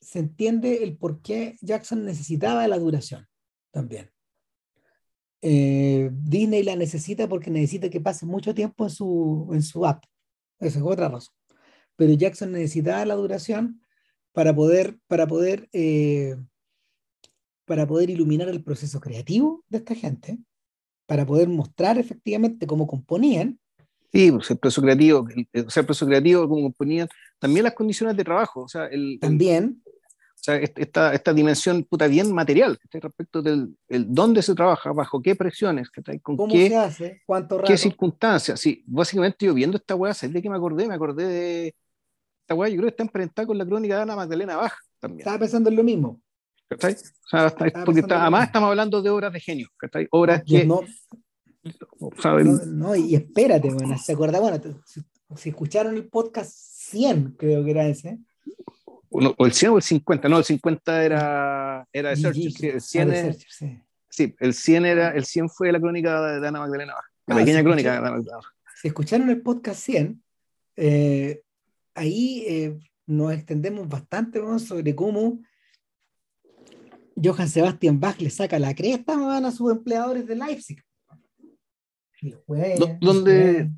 se 0.01 0.19
entiende 0.19 0.83
el 0.83 0.97
por 0.99 1.23
qué 1.23 1.57
Jackson 1.63 2.05
necesitaba 2.05 2.67
la 2.69 2.79
duración 2.79 3.27
también. 3.71 4.11
Eh, 5.47 6.11
Disney 6.11 6.63
la 6.63 6.75
necesita 6.75 7.29
porque 7.29 7.51
necesita 7.51 7.91
que 7.91 8.01
pase 8.01 8.25
mucho 8.25 8.55
tiempo 8.55 8.85
en 8.85 8.91
su, 8.91 9.51
en 9.53 9.63
su 9.63 9.85
app. 9.85 10.03
Esa 10.59 10.79
es 10.79 10.85
otra 10.85 11.09
razón. 11.09 11.35
Pero 11.97 12.15
Jackson 12.15 12.53
necesitaba 12.53 13.05
la 13.05 13.15
duración 13.15 13.83
para 14.33 14.55
poder, 14.55 14.99
para 15.07 15.27
poder, 15.27 15.69
eh, 15.73 16.37
para 17.67 17.87
poder 17.87 18.09
iluminar 18.09 18.49
el 18.49 18.65
proceso 18.65 19.01
creativo 19.01 19.63
de 19.69 19.79
esta 19.79 19.95
gente, 19.95 20.39
para 21.07 21.27
poder 21.27 21.49
mostrar 21.49 21.99
efectivamente 21.99 22.67
cómo 22.67 22.87
componían 22.87 23.61
Sí, 24.15 24.31
pues 24.31 24.49
el 24.49 24.59
proceso 24.59 24.81
creativo, 24.81 25.27
el, 25.53 25.67
o 25.67 25.71
sea, 25.71 25.81
el 25.81 25.87
proceso 25.87 26.07
creativo, 26.07 26.49
como 26.49 26.71
ponían, 26.71 27.09
también 27.41 27.65
las 27.65 27.75
condiciones 27.75 28.17
de 28.17 28.23
trabajo, 28.23 28.63
o 28.63 28.69
sea, 28.69 28.87
el, 28.87 29.19
también. 29.21 29.83
Sea, 30.45 30.57
est- 30.57 30.79
esta, 30.79 31.15
esta 31.15 31.33
dimensión 31.33 31.85
puta 31.85 32.07
bien 32.07 32.33
material, 32.33 32.79
respecto 32.93 33.41
del 33.43 33.77
el 33.89 34.13
dónde 34.13 34.43
se 34.43 34.55
trabaja, 34.55 34.93
bajo 34.93 35.23
qué 35.23 35.35
presiones, 35.35 35.91
¿cachai? 35.91 36.21
con 36.21 36.37
¿Cómo 36.37 36.53
qué, 36.53 36.69
se 36.69 36.77
hace? 36.77 37.23
¿Cuánto 37.27 37.57
rato? 37.59 37.67
qué 37.69 37.77
circunstancias. 37.79 38.61
Sí, 38.61 38.83
básicamente 38.87 39.47
yo 39.47 39.55
viendo 39.55 39.77
esta 39.77 39.95
weá, 39.95 40.13
¿sabes 40.15 40.35
de 40.35 40.43
qué 40.43 40.51
me 40.51 40.57
acordé? 40.57 40.87
Me 40.87 40.95
acordé 40.95 41.27
de 41.27 41.75
esta 42.43 42.55
weá, 42.55 42.69
yo 42.69 42.77
creo 42.77 42.87
que 42.87 42.91
está 42.91 43.03
emparentada 43.05 43.47
con 43.47 43.57
la 43.59 43.65
crónica 43.67 43.97
de 43.97 44.03
Ana 44.03 44.17
Magdalena 44.17 44.57
Bach 44.57 44.75
también. 44.99 45.21
Estaba 45.21 45.39
pensando 45.39 45.71
en 45.71 45.77
lo 45.77 45.83
mismo. 45.85 46.21
O 46.71 46.77
sea, 46.79 46.91
está- 47.47 47.85
porque 47.85 48.01
está- 48.01 48.23
además 48.23 48.47
estamos 48.47 48.69
hablando 48.69 49.01
de 49.01 49.11
obras 49.11 49.33
de 49.33 49.41
genio. 49.41 49.69
Obras 50.11 50.43
que, 50.45 50.65
no, 50.67 50.83
no, 52.45 52.65
no, 52.67 52.95
y 52.97 53.15
espérate, 53.15 53.71
bueno, 53.71 53.97
¿se 53.99 54.13
acuerdan? 54.13 54.43
Bueno, 54.43 54.61
si 55.37 55.49
escucharon 55.49 55.95
el 55.95 56.09
podcast 56.09 56.53
100, 56.53 57.37
creo 57.39 57.65
que 57.65 57.71
era 57.71 57.87
ese. 57.87 58.19
O 59.15 59.35
o 59.39 59.47
el 59.47 59.53
100 59.53 59.73
o 59.73 59.77
el 59.77 59.83
50, 59.83 60.29
no, 60.29 60.39
el 60.39 60.45
50 60.45 61.05
era, 61.05 61.87
era 61.93 62.11
de 62.11 62.17
GG, 62.17 62.35
Searcher, 62.35 62.75
el 62.75 62.81
100 62.81 63.03
Ah, 63.09 63.13
de 63.13 63.17
es- 63.19 63.23
Searcher, 63.25 63.51
sí. 63.51 63.81
Sí, 64.09 64.35
el 64.39 64.55
100 64.55 64.85
era, 64.87 65.11
el 65.11 65.25
100 65.25 65.49
fue 65.49 65.73
la 65.73 65.81
crónica 65.81 66.21
de, 66.23 66.41
de 66.41 66.47
Ana 66.49 66.61
Magdalena 66.61 66.95
Bach, 66.95 67.05
la 67.27 67.35
Ah, 67.35 67.39
pequeña 67.39 67.59
sí, 67.59 67.65
crónica 67.65 67.91
de. 67.93 67.99
Ana 67.99 68.11
Magdalena. 68.13 68.39
Si 68.81 68.89
escucharon 68.89 69.29
el 69.31 69.43
podcast 69.43 69.81
100, 69.81 70.23
eh, 70.77 71.43
ahí 71.95 72.45
eh, 72.47 72.79
nos 73.07 73.33
extendemos 73.33 73.89
bastante 73.89 74.41
weón, 74.41 74.61
sobre 74.61 74.95
cómo 74.95 75.41
Johann 77.23 77.49
Sebastian 77.49 77.99
Bach 77.99 78.21
le 78.21 78.31
saca 78.31 78.59
la 78.59 78.75
cresta 78.75 79.15
a 79.37 79.51
sus 79.51 79.73
empleadores 79.73 80.27
de 80.27 80.37
Leipzig. 80.37 80.81
Donde-. 83.01 83.71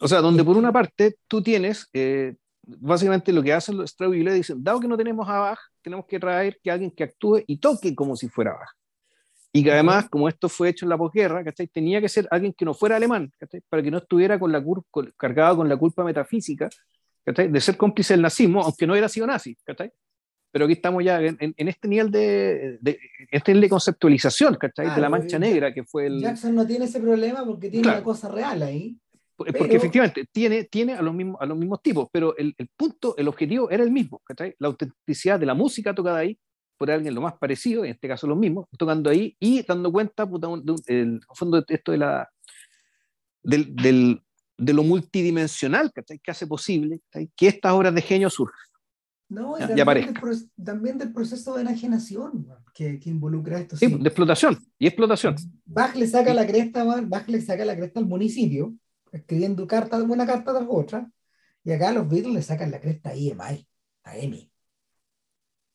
O 0.00 0.08
sea, 0.08 0.20
donde 0.20 0.44
por 0.44 0.56
una 0.56 0.72
parte 0.72 1.16
tú 1.28 1.42
tienes, 1.42 1.88
eh, 1.92 2.34
básicamente 2.66 3.32
lo 3.32 3.42
que 3.42 3.52
hacen 3.52 3.76
los 3.76 3.90
Strauss 3.90 4.14
y 4.14 4.18
Gillet 4.18 4.34
dicen, 4.34 4.62
dado 4.62 4.80
que 4.80 4.88
no 4.88 4.96
tenemos 4.96 5.28
a 5.28 5.38
Bach, 5.38 5.58
tenemos 5.82 6.04
que 6.06 6.18
traer 6.18 6.58
que 6.62 6.70
alguien 6.70 6.90
que 6.90 7.04
actúe 7.04 7.42
y 7.46 7.58
toque 7.58 7.94
como 7.94 8.16
si 8.16 8.28
fuera 8.28 8.52
Bach. 8.52 8.70
Y 9.52 9.64
que 9.64 9.72
además, 9.72 10.08
como 10.10 10.28
esto 10.28 10.48
fue 10.50 10.68
hecho 10.68 10.84
en 10.84 10.90
la 10.90 10.98
posguerra, 10.98 11.42
¿cachai? 11.42 11.66
tenía 11.68 11.98
que 12.00 12.08
ser 12.10 12.28
alguien 12.30 12.52
que 12.52 12.64
no 12.66 12.74
fuera 12.74 12.96
alemán, 12.96 13.32
¿cachai? 13.38 13.62
para 13.70 13.82
que 13.82 13.90
no 13.90 13.98
estuviera 13.98 14.38
con 14.38 14.52
la 14.52 14.62
con- 14.90 15.12
cargado 15.16 15.56
con 15.56 15.68
la 15.68 15.76
culpa 15.78 16.04
metafísica 16.04 16.68
¿cachai? 17.24 17.48
de 17.48 17.60
ser 17.60 17.76
cómplice 17.78 18.12
del 18.14 18.22
nazismo, 18.22 18.60
aunque 18.62 18.86
no 18.86 18.92
hubiera 18.92 19.08
sido 19.08 19.26
nazi. 19.26 19.56
Pero 20.52 20.64
aquí 20.66 20.74
estamos 20.74 21.02
ya 21.04 21.20
en, 21.22 21.36
en- 21.40 21.54
en 21.56 21.68
este 21.68 21.88
nivel 21.88 22.10
de, 22.10 22.78
de- 22.80 22.98
este 23.30 23.52
nivel 23.52 23.62
de 23.62 23.68
conceptualización 23.70 24.56
¿cachai? 24.56 24.94
de 24.94 25.00
la 25.00 25.08
mancha 25.08 25.36
eh, 25.36 25.40
negra 25.40 25.72
que 25.72 25.84
fue 25.84 26.06
el... 26.06 26.20
Jackson 26.20 26.54
no 26.54 26.66
tiene 26.66 26.84
ese 26.84 27.00
problema 27.00 27.44
porque 27.46 27.70
tiene 27.70 27.82
Claro. 27.84 27.98
una 27.98 28.04
cosa 28.04 28.28
real 28.28 28.62
ahí. 28.62 28.98
Porque 29.36 29.52
Pero- 29.52 29.66
efectivamente 29.66 30.26
tiene, 30.32 30.64
tiene 30.64 30.94
a, 30.94 31.02
los 31.02 31.12
mismos, 31.14 31.36
a 31.40 31.46
los 31.46 31.58
mismos 31.58 31.82
tipos, 31.82 32.08
pero 32.10 32.34
el, 32.38 32.54
el 32.56 32.68
punto, 32.74 33.14
el 33.18 33.28
objetivo 33.28 33.70
era 33.70 33.82
el 33.84 33.90
mismo, 33.90 34.20
¿cachai? 34.24 34.54
La 34.58 34.68
autenticidad 34.68 35.38
de 35.38 35.44
la 35.46 35.52
música 35.54 35.94
tocada 35.94 36.18
ahí 36.18 36.38
por 36.78 36.90
alguien 36.90 37.14
lo 37.14 37.20
más 37.20 37.34
parecido, 37.38 37.84
en 37.84 37.90
este 37.92 38.08
caso 38.08 38.26
los 38.26 38.36
mismos, 38.38 38.66
tocando 38.78 39.08
ahí 39.10 39.36
y 39.38 39.62
dando 39.62 39.92
cuenta, 39.92 40.26
puta, 40.28 40.48
un- 40.48 40.64
de 40.64 40.72
un- 40.72 40.82
el, 40.86 41.20
fondo, 41.34 41.60
de 41.60 41.74
esto 41.74 41.92
de 41.92 41.98
la 41.98 42.28
del, 43.42 43.74
del- 43.76 44.22
de 44.58 44.72
lo 44.72 44.82
multidimensional 44.82 45.92
¿cachai? 45.92 46.18
que 46.18 46.30
hace 46.30 46.46
posible 46.46 47.00
¿cachai? 47.10 47.30
que 47.36 47.48
estas 47.48 47.72
obras 47.72 47.94
de 47.94 48.02
genio 48.02 48.30
surjan. 48.30 48.58
No, 49.28 49.56
y 49.58 49.60
Ya- 49.60 49.84
también, 49.84 50.14
del, 50.14 50.64
también 50.64 50.98
del 50.98 51.12
proceso 51.12 51.54
de 51.56 51.62
enajenación 51.62 52.46
que, 52.72 52.98
que 53.00 53.10
involucra 53.10 53.58
esto. 53.58 53.76
Sí, 53.76 53.86
sí. 53.86 53.94
de 53.98 54.08
explotación 54.08 54.56
y 54.78 54.86
explotación. 54.86 55.34
Bach 55.64 55.94
le 55.96 56.06
saca 56.06 56.32
la 56.32 56.46
cresta, 56.46 56.84
Bach 57.02 57.28
le 57.28 57.40
saca 57.40 57.64
la 57.64 57.76
cresta 57.76 57.98
al 58.00 58.06
municipio, 58.06 58.74
escribiendo 59.16 59.66
carta, 59.66 60.02
una 60.02 60.26
carta 60.26 60.52
tras 60.54 60.66
otra, 60.68 61.10
y 61.64 61.72
acá 61.72 61.92
los 61.92 62.08
Beatles 62.08 62.34
le 62.34 62.42
sacan 62.42 62.70
la 62.70 62.80
cresta 62.80 63.10
a 63.10 63.14
EMI, 63.14 63.68
a 64.04 64.16
EMI. 64.18 64.52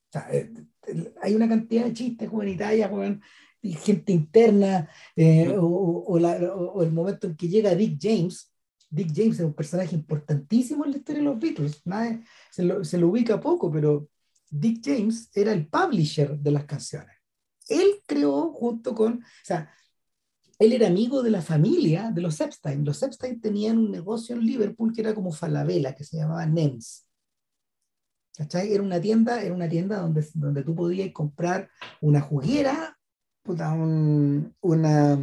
O 0.09 0.11
sea, 0.11 0.27
eh, 0.31 0.51
eh, 0.87 1.13
hay 1.21 1.35
una 1.35 1.47
cantidad 1.47 1.85
de 1.85 1.93
chistes, 1.93 2.29
weón, 2.31 3.21
y 3.61 3.73
gente 3.73 4.11
interna, 4.11 4.89
eh, 5.15 5.49
o, 5.57 5.65
o- 5.65 6.03
o 6.13 6.19
la- 6.19 6.37
o- 6.53 6.73
o 6.73 6.83
el 6.83 6.91
momento 6.91 7.27
en 7.27 7.35
que 7.35 7.47
llega 7.47 7.75
Dick 7.75 7.97
James. 8.01 8.51
Dick 8.89 9.11
James 9.15 9.39
es 9.39 9.45
un 9.45 9.53
personaje 9.53 9.95
importantísimo 9.95 10.83
en 10.83 10.91
la 10.91 10.97
historia 10.97 11.21
de 11.21 11.25
los 11.29 11.39
Beatles. 11.39 11.81
Nadie, 11.85 12.23
se, 12.51 12.63
lo, 12.63 12.83
se 12.83 12.97
lo 12.97 13.07
ubica 13.09 13.39
poco, 13.39 13.71
pero 13.71 14.09
Dick 14.49 14.81
James 14.83 15.29
era 15.33 15.53
el 15.53 15.67
publisher 15.67 16.37
de 16.37 16.51
las 16.51 16.65
canciones. 16.65 17.15
Él 17.69 18.01
creó 18.05 18.51
junto 18.51 18.93
con, 18.93 19.13
o 19.13 19.45
sea, 19.45 19.71
él 20.61 20.73
era 20.73 20.87
amigo 20.87 21.23
de 21.23 21.31
la 21.31 21.41
familia 21.41 22.11
de 22.11 22.21
los 22.21 22.39
Epstein. 22.39 22.85
Los 22.85 23.01
Epstein 23.01 23.41
tenían 23.41 23.77
un 23.79 23.89
negocio 23.91 24.35
en 24.35 24.45
Liverpool 24.45 24.93
que 24.93 25.01
era 25.01 25.13
como 25.15 25.31
Falabella, 25.31 25.95
que 25.95 26.03
se 26.03 26.17
llamaba 26.17 26.45
Nems. 26.45 27.07
¿Cachai? 28.37 28.71
Era 28.73 28.81
una 28.83 29.01
tienda, 29.01 29.41
era 29.41 29.53
una 29.53 29.67
tienda 29.67 29.99
donde, 29.99 30.25
donde 30.35 30.63
tú 30.63 30.73
podías 30.75 31.11
comprar 31.11 31.69
una 31.99 32.21
juguera, 32.21 32.97
un- 33.43 34.55
una, 34.61 35.19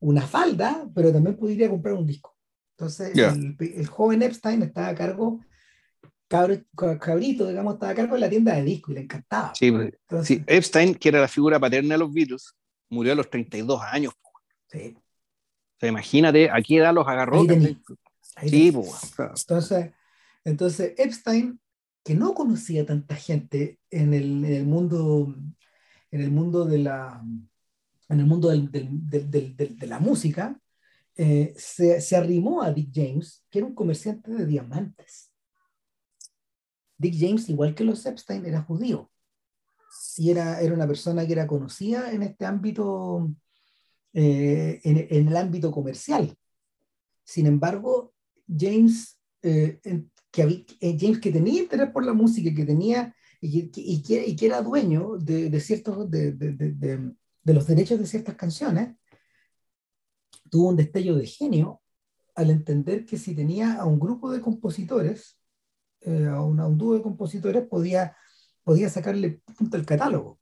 una 0.00 0.22
falda, 0.26 0.88
pero 0.94 1.12
también 1.12 1.36
podías 1.36 1.70
comprar 1.70 1.94
un 1.94 2.06
disco. 2.06 2.36
Entonces, 2.76 3.12
Ya. 3.14 3.30
el, 3.30 3.56
el 3.58 3.86
joven 3.86 4.22
Epstein 4.22 4.62
estaba 4.62 4.88
a 4.88 4.94
cargo, 4.94 5.40
cabro- 6.28 6.62
cabrito, 7.00 7.48
digamos, 7.48 7.74
estaba 7.74 7.92
a 7.92 7.94
cargo 7.94 8.14
de 8.14 8.20
la 8.20 8.30
tienda 8.30 8.54
de 8.54 8.62
disco 8.62 8.92
y 8.92 8.96
le 8.96 9.00
encantaba. 9.00 9.52
Sí, 9.54 9.72
pues, 9.72 9.92
Entonces, 10.02 10.26
sí, 10.28 10.44
Epstein, 10.46 10.94
que 10.94 11.08
era 11.08 11.20
la 11.20 11.28
figura 11.28 11.58
paterna 11.58 11.94
de 11.94 11.98
los 11.98 12.12
Beatles, 12.12 12.52
murió 12.90 13.12
a 13.12 13.16
los 13.16 13.28
32 13.28 13.80
años. 13.82 14.12
Sí, 14.68 14.96
O 14.96 15.80
sea, 15.80 15.88
imagínate 15.88 16.50
a 16.50 16.60
qué 16.62 16.76
edad 16.78 16.94
los 16.94 17.06
agarró. 17.06 17.40
Sí, 18.46 18.70
pues, 18.72 19.14
Entonces, 19.40 19.92
entonces 20.44 20.94
Epstein, 20.98 21.60
que 22.04 22.14
no 22.14 22.34
conocía 22.34 22.86
tanta 22.86 23.16
gente 23.16 23.78
en 23.90 24.14
el, 24.14 24.44
en 24.44 24.52
el 24.52 24.64
mundo, 24.64 25.34
en 26.10 26.20
el 26.20 26.30
mundo 26.30 26.64
de 26.64 26.78
la, 26.78 27.22
en 28.08 28.20
el 28.20 28.26
mundo 28.26 28.48
del- 28.48 28.70
del- 28.70 28.88
del- 29.10 29.30
del- 29.30 29.56
del- 29.56 29.78
de 29.78 29.86
la 29.86 29.98
música, 29.98 30.58
eh, 31.16 31.52
se, 31.56 32.00
se 32.00 32.16
arrimó 32.16 32.62
a 32.62 32.72
Dick 32.72 32.90
James, 32.94 33.44
que 33.50 33.58
era 33.58 33.66
un 33.66 33.74
comerciante 33.74 34.30
de 34.30 34.46
diamantes. 34.46 35.32
Dick 36.96 37.14
James, 37.18 37.48
igual 37.48 37.74
que 37.74 37.84
los 37.84 38.04
Epstein, 38.06 38.46
era 38.46 38.62
judío. 38.62 39.10
Y 40.16 40.30
era, 40.30 40.60
era 40.60 40.74
una 40.74 40.86
persona 40.86 41.26
que 41.26 41.32
era 41.32 41.46
conocida 41.46 42.12
en 42.12 42.22
este 42.22 42.44
ámbito, 42.46 43.30
eh, 44.12 44.80
en, 44.84 45.06
en 45.10 45.28
el 45.28 45.36
ámbito 45.36 45.70
comercial. 45.70 46.36
Sin 47.24 47.46
embargo, 47.46 48.14
James, 48.48 49.18
eh, 49.42 49.80
que, 50.30 50.64
eh, 50.80 50.96
James 50.98 51.20
que 51.20 51.30
tenía 51.32 51.62
interés 51.62 51.90
por 51.90 52.04
la 52.04 52.12
música, 52.12 52.54
que 52.54 52.64
tenía 52.64 53.14
y 53.40 53.70
que, 53.70 53.80
y 53.80 54.02
que- 54.02 54.26
y 54.26 54.36
que 54.36 54.46
era 54.46 54.62
dueño 54.62 55.16
de, 55.18 55.48
de 55.50 55.60
ciertos 55.60 56.10
de, 56.10 56.32
de- 56.32 56.52
de- 56.52 57.14
los 57.54 57.66
derechos 57.66 57.98
de 57.98 58.06
ciertas 58.06 58.34
canciones, 58.34 58.96
tuvo 60.50 60.68
un 60.68 60.76
destello 60.76 61.16
de 61.16 61.26
genio 61.26 61.82
al 62.34 62.50
entender 62.50 63.04
que 63.04 63.18
si 63.18 63.34
tenía 63.34 63.74
a 63.74 63.84
un 63.86 63.98
grupo 63.98 64.30
de 64.30 64.40
compositores, 64.40 65.38
eh, 66.02 66.26
a, 66.26 66.42
un, 66.42 66.60
a 66.60 66.66
un 66.66 66.78
dúo 66.78 66.94
de 66.94 67.02
compositores, 67.02 67.66
podía, 67.66 68.16
podía 68.64 68.88
sacarle 68.88 69.42
punto 69.56 69.76
al 69.76 69.86
catálogo. 69.86 70.37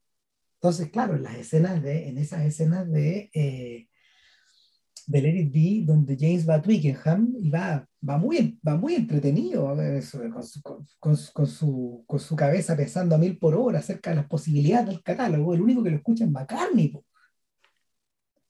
Entonces, 0.61 0.89
claro, 0.89 1.15
en 1.15 1.23
las 1.23 1.35
escenas 1.35 1.81
de, 1.83 2.09
en 2.09 2.17
esas 2.17 2.43
escenas 2.45 2.89
de, 2.91 3.29
eh, 3.33 3.87
de 5.07 5.21
Let 5.21 5.35
It 5.39 5.53
Be, 5.53 5.85
donde 5.85 6.17
James 6.19 6.47
va 6.49 6.55
a 6.55 6.61
Twickenham 6.61 7.33
y 7.39 7.49
va, 7.49 7.87
va, 8.07 8.17
muy, 8.17 8.59
va 8.67 8.75
muy 8.75 8.95
entretenido 8.95 9.67
con, 9.67 10.43
su, 10.43 10.61
con, 10.61 10.85
con 10.99 11.47
su- 11.47 12.03
con 12.07 12.19
su, 12.19 12.35
cabeza 12.35 12.75
pesando 12.75 13.15
a 13.15 13.17
mil 13.17 13.37
por 13.37 13.55
hora 13.55 13.79
acerca 13.79 14.09
de 14.09 14.17
las 14.17 14.25
posibilidades 14.27 14.87
del 14.87 15.03
catálogo. 15.03 15.53
El 15.53 15.61
único 15.61 15.83
que 15.83 15.91
lo 15.91 15.97
escucha 15.97 16.25
es 16.25 16.31
McCartney. 16.31 16.89
po. 16.89 17.05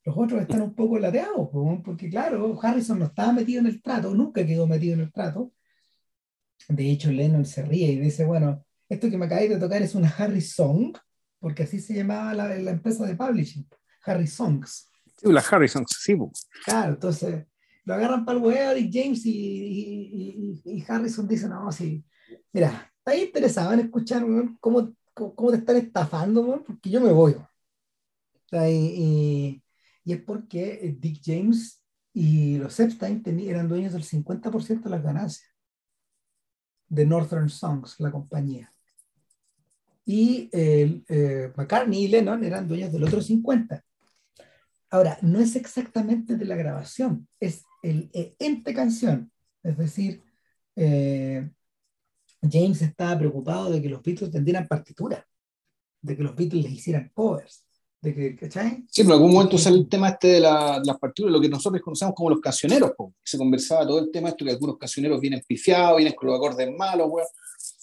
Los 0.04 0.16
otros 0.16 0.40
están 0.40 0.62
un 0.62 0.74
poco 0.74 0.98
lateados, 0.98 1.48
po, 1.50 1.82
porque 1.84 2.08
claro, 2.08 2.58
Harrison 2.60 2.98
no 2.98 3.04
estaba 3.06 3.32
metido 3.32 3.60
en 3.60 3.66
el 3.66 3.82
trato, 3.82 4.14
nunca 4.14 4.44
quedó 4.46 4.66
metido 4.66 4.94
en 4.94 5.00
el 5.00 5.12
trato. 5.12 5.52
De 6.68 6.90
hecho, 6.90 7.10
Lennon 7.12 7.44
se 7.44 7.62
ríe 7.64 7.92
y 7.92 7.98
dice, 7.98 8.24
bueno, 8.24 8.64
esto 8.88 9.10
que 9.10 9.18
me 9.18 9.26
acabáis 9.26 9.50
de 9.50 9.58
tocar 9.58 9.82
es 9.82 9.94
una 9.94 10.08
Harry 10.08 10.40
Song, 10.40 10.96
porque 11.38 11.64
así 11.64 11.80
se 11.80 11.94
llamaba 11.94 12.34
la, 12.34 12.48
la 12.56 12.70
empresa 12.70 13.06
de 13.06 13.16
publishing, 13.16 13.68
Harry 14.04 14.26
Songs. 14.26 14.90
Sí, 15.16 15.32
la 15.32 15.40
Harry 15.40 15.68
Songs, 15.68 15.96
sí. 15.98 16.16
Claro, 16.64 16.94
entonces 16.94 17.46
lo 17.88 17.94
agarran 17.94 18.24
para 18.24 18.36
el 18.36 18.44
huevo 18.44 18.76
y 18.76 18.92
James 18.92 19.24
y, 19.24 19.30
y, 19.32 20.62
y, 20.62 20.84
Harrison 20.86 21.26
dicen, 21.26 21.48
no, 21.48 21.72
sí, 21.72 22.04
mira, 22.52 22.92
¿estás 22.98 23.16
interesado 23.16 23.72
en 23.72 23.80
escuchar 23.80 24.22
cómo, 24.60 24.94
cómo, 25.14 25.50
te 25.50 25.56
están 25.56 25.76
estafando? 25.76 26.62
Porque 26.66 26.90
yo 26.90 27.00
me 27.00 27.12
voy. 27.12 27.36
y, 28.52 29.62
es 30.04 30.22
porque 30.22 30.96
Dick 30.98 31.22
James 31.24 31.82
y 32.12 32.58
los 32.58 32.78
Epstein 32.78 33.22
eran 33.40 33.68
dueños 33.68 33.94
del 33.94 34.04
50% 34.04 34.82
de 34.82 34.90
las 34.90 35.02
ganancias 35.02 35.48
de 36.88 37.06
Northern 37.06 37.48
Songs, 37.48 37.98
la 38.00 38.10
compañía. 38.10 38.70
Y 40.10 40.48
eh, 40.52 41.52
McCartney 41.54 42.04
y 42.04 42.08
Lennon 42.08 42.42
eran 42.42 42.66
dueños 42.66 42.90
del 42.90 43.04
otro 43.04 43.20
50%. 43.20 43.82
Ahora, 44.88 45.18
no 45.20 45.38
es 45.38 45.54
exactamente 45.54 46.36
de 46.36 46.46
la 46.46 46.56
grabación, 46.56 47.28
es 47.38 47.64
el, 47.82 48.10
ente 48.38 48.72
canción. 48.72 49.30
Es 49.62 49.76
decir, 49.76 50.22
eh, 50.76 51.50
James 52.40 52.80
estaba 52.80 53.18
preocupado 53.18 53.70
de 53.70 53.82
que 53.82 53.90
los 53.90 54.02
Beatles 54.02 54.30
tendieran 54.30 54.66
partitura, 54.66 55.26
de 56.00 56.16
que 56.16 56.22
los 56.22 56.34
Beatles 56.34 56.64
les 56.64 56.72
hicieran 56.72 57.10
covers. 57.12 57.66
De 58.00 58.14
que, 58.14 58.34
¿cachai? 58.34 58.86
Sí, 58.88 59.02
pero 59.02 59.16
en 59.16 59.20
algún 59.20 59.34
momento 59.34 59.58
sale 59.58 59.76
el 59.76 59.90
tema 59.90 60.08
este 60.08 60.28
de 60.28 60.40
la, 60.40 60.80
las 60.82 60.98
partituras, 60.98 61.34
lo 61.34 61.40
que 61.40 61.50
nosotros 61.50 61.82
conocemos 61.82 62.14
como 62.14 62.30
los 62.30 62.40
cancioneros. 62.40 62.92
Se 63.22 63.36
conversaba 63.36 63.86
todo 63.86 63.98
el 63.98 64.10
tema 64.10 64.30
esto 64.30 64.42
que 64.42 64.52
algunos 64.52 64.78
cancioneros 64.78 65.20
vienen 65.20 65.42
pifiados, 65.46 65.98
vienen 65.98 66.14
con 66.14 66.28
los 66.28 66.36
acordes 66.38 66.70
malos, 66.74 67.10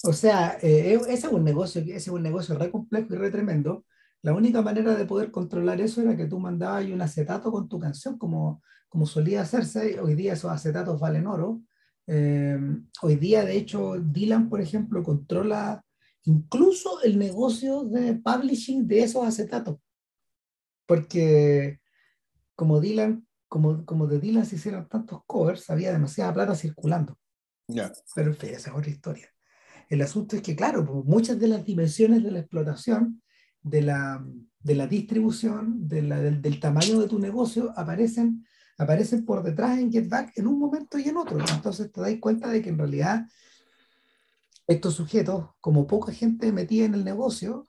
O 0.03 0.13
sea, 0.13 0.57
eh, 0.61 0.99
ese 1.07 1.27
es 1.27 1.33
un 1.33 1.43
negocio, 1.43 1.81
ese 1.81 1.95
es 1.95 2.07
un 2.07 2.23
negocio 2.23 2.57
re 2.57 2.69
complejo 2.69 3.13
y 3.13 3.17
re 3.17 3.31
tremendo, 3.31 3.85
la 4.25 4.33
única 4.33 4.63
manera 4.63 4.95
de 4.95 5.05
poder 5.05 5.29
controlar 5.29 5.79
eso 5.79 6.01
era 6.01 6.17
que 6.17 6.25
tú 6.25 6.39
mandabas 6.39 6.85
un 6.85 6.99
acetato 6.99 7.51
con 7.51 7.69
tu 7.69 7.77
canción, 7.77 8.17
como, 8.17 8.63
como 8.89 9.05
solía 9.05 9.43
hacerse. 9.43 9.99
Hoy 9.99 10.15
día 10.15 10.33
esos 10.33 10.51
acetatos 10.51 10.99
valen 10.99 11.27
oro. 11.27 11.61
Eh, 12.07 12.57
hoy 13.03 13.17
día, 13.17 13.45
de 13.45 13.55
hecho, 13.55 13.93
Dylan, 13.99 14.49
por 14.49 14.61
ejemplo, 14.61 15.03
controla 15.03 15.85
incluso 16.23 17.03
el 17.03 17.19
negocio 17.19 17.83
de 17.83 18.15
publishing 18.15 18.87
de 18.87 19.03
esos 19.03 19.23
acetatos. 19.27 19.77
Porque 20.87 21.79
como 22.55 22.79
Dylan, 22.81 23.27
como, 23.47 23.85
como 23.85 24.07
de 24.07 24.19
Dylan 24.19 24.47
se 24.47 24.55
hicieron 24.55 24.89
tantos 24.89 25.21
covers, 25.27 25.69
había 25.69 25.93
demasiada 25.93 26.33
plata 26.33 26.55
circulando. 26.55 27.15
Pero 28.15 28.31
en 28.31 28.37
fin, 28.37 28.49
esa 28.55 28.71
es 28.71 28.75
otra 28.75 28.89
historia. 28.89 29.34
El 29.89 30.01
asunto 30.01 30.35
es 30.35 30.41
que, 30.41 30.55
claro, 30.55 30.83
muchas 31.05 31.39
de 31.39 31.47
las 31.47 31.63
dimensiones 31.63 32.23
de 32.23 32.31
la 32.31 32.39
explotación 32.39 33.21
de 33.61 33.81
la, 33.81 34.25
de 34.59 34.75
la 34.75 34.87
distribución, 34.87 35.87
de 35.87 36.01
la, 36.01 36.19
del, 36.19 36.59
tamaño 36.59 36.99
de 36.99 37.07
tu 37.07 37.19
negocio, 37.19 37.73
aparecen, 37.75 38.45
aparecen 38.77 39.25
por 39.25 39.43
detrás 39.43 39.79
en 39.79 39.91
Get 39.91 40.07
Back 40.07 40.33
en 40.37 40.47
un 40.47 40.59
momento 40.59 40.97
y 40.97 41.09
en 41.09 41.17
otro. 41.17 41.39
Entonces 41.39 41.91
te 41.91 42.01
dais 42.01 42.19
cuenta 42.19 42.49
de 42.49 42.61
que 42.61 42.69
en 42.69 42.77
realidad 42.77 43.25
estos 44.67 44.95
sujetos, 44.95 45.49
como 45.61 45.85
poca 45.87 46.11
gente 46.11 46.51
metida 46.51 46.85
en 46.85 46.95
el 46.95 47.03
negocio, 47.03 47.65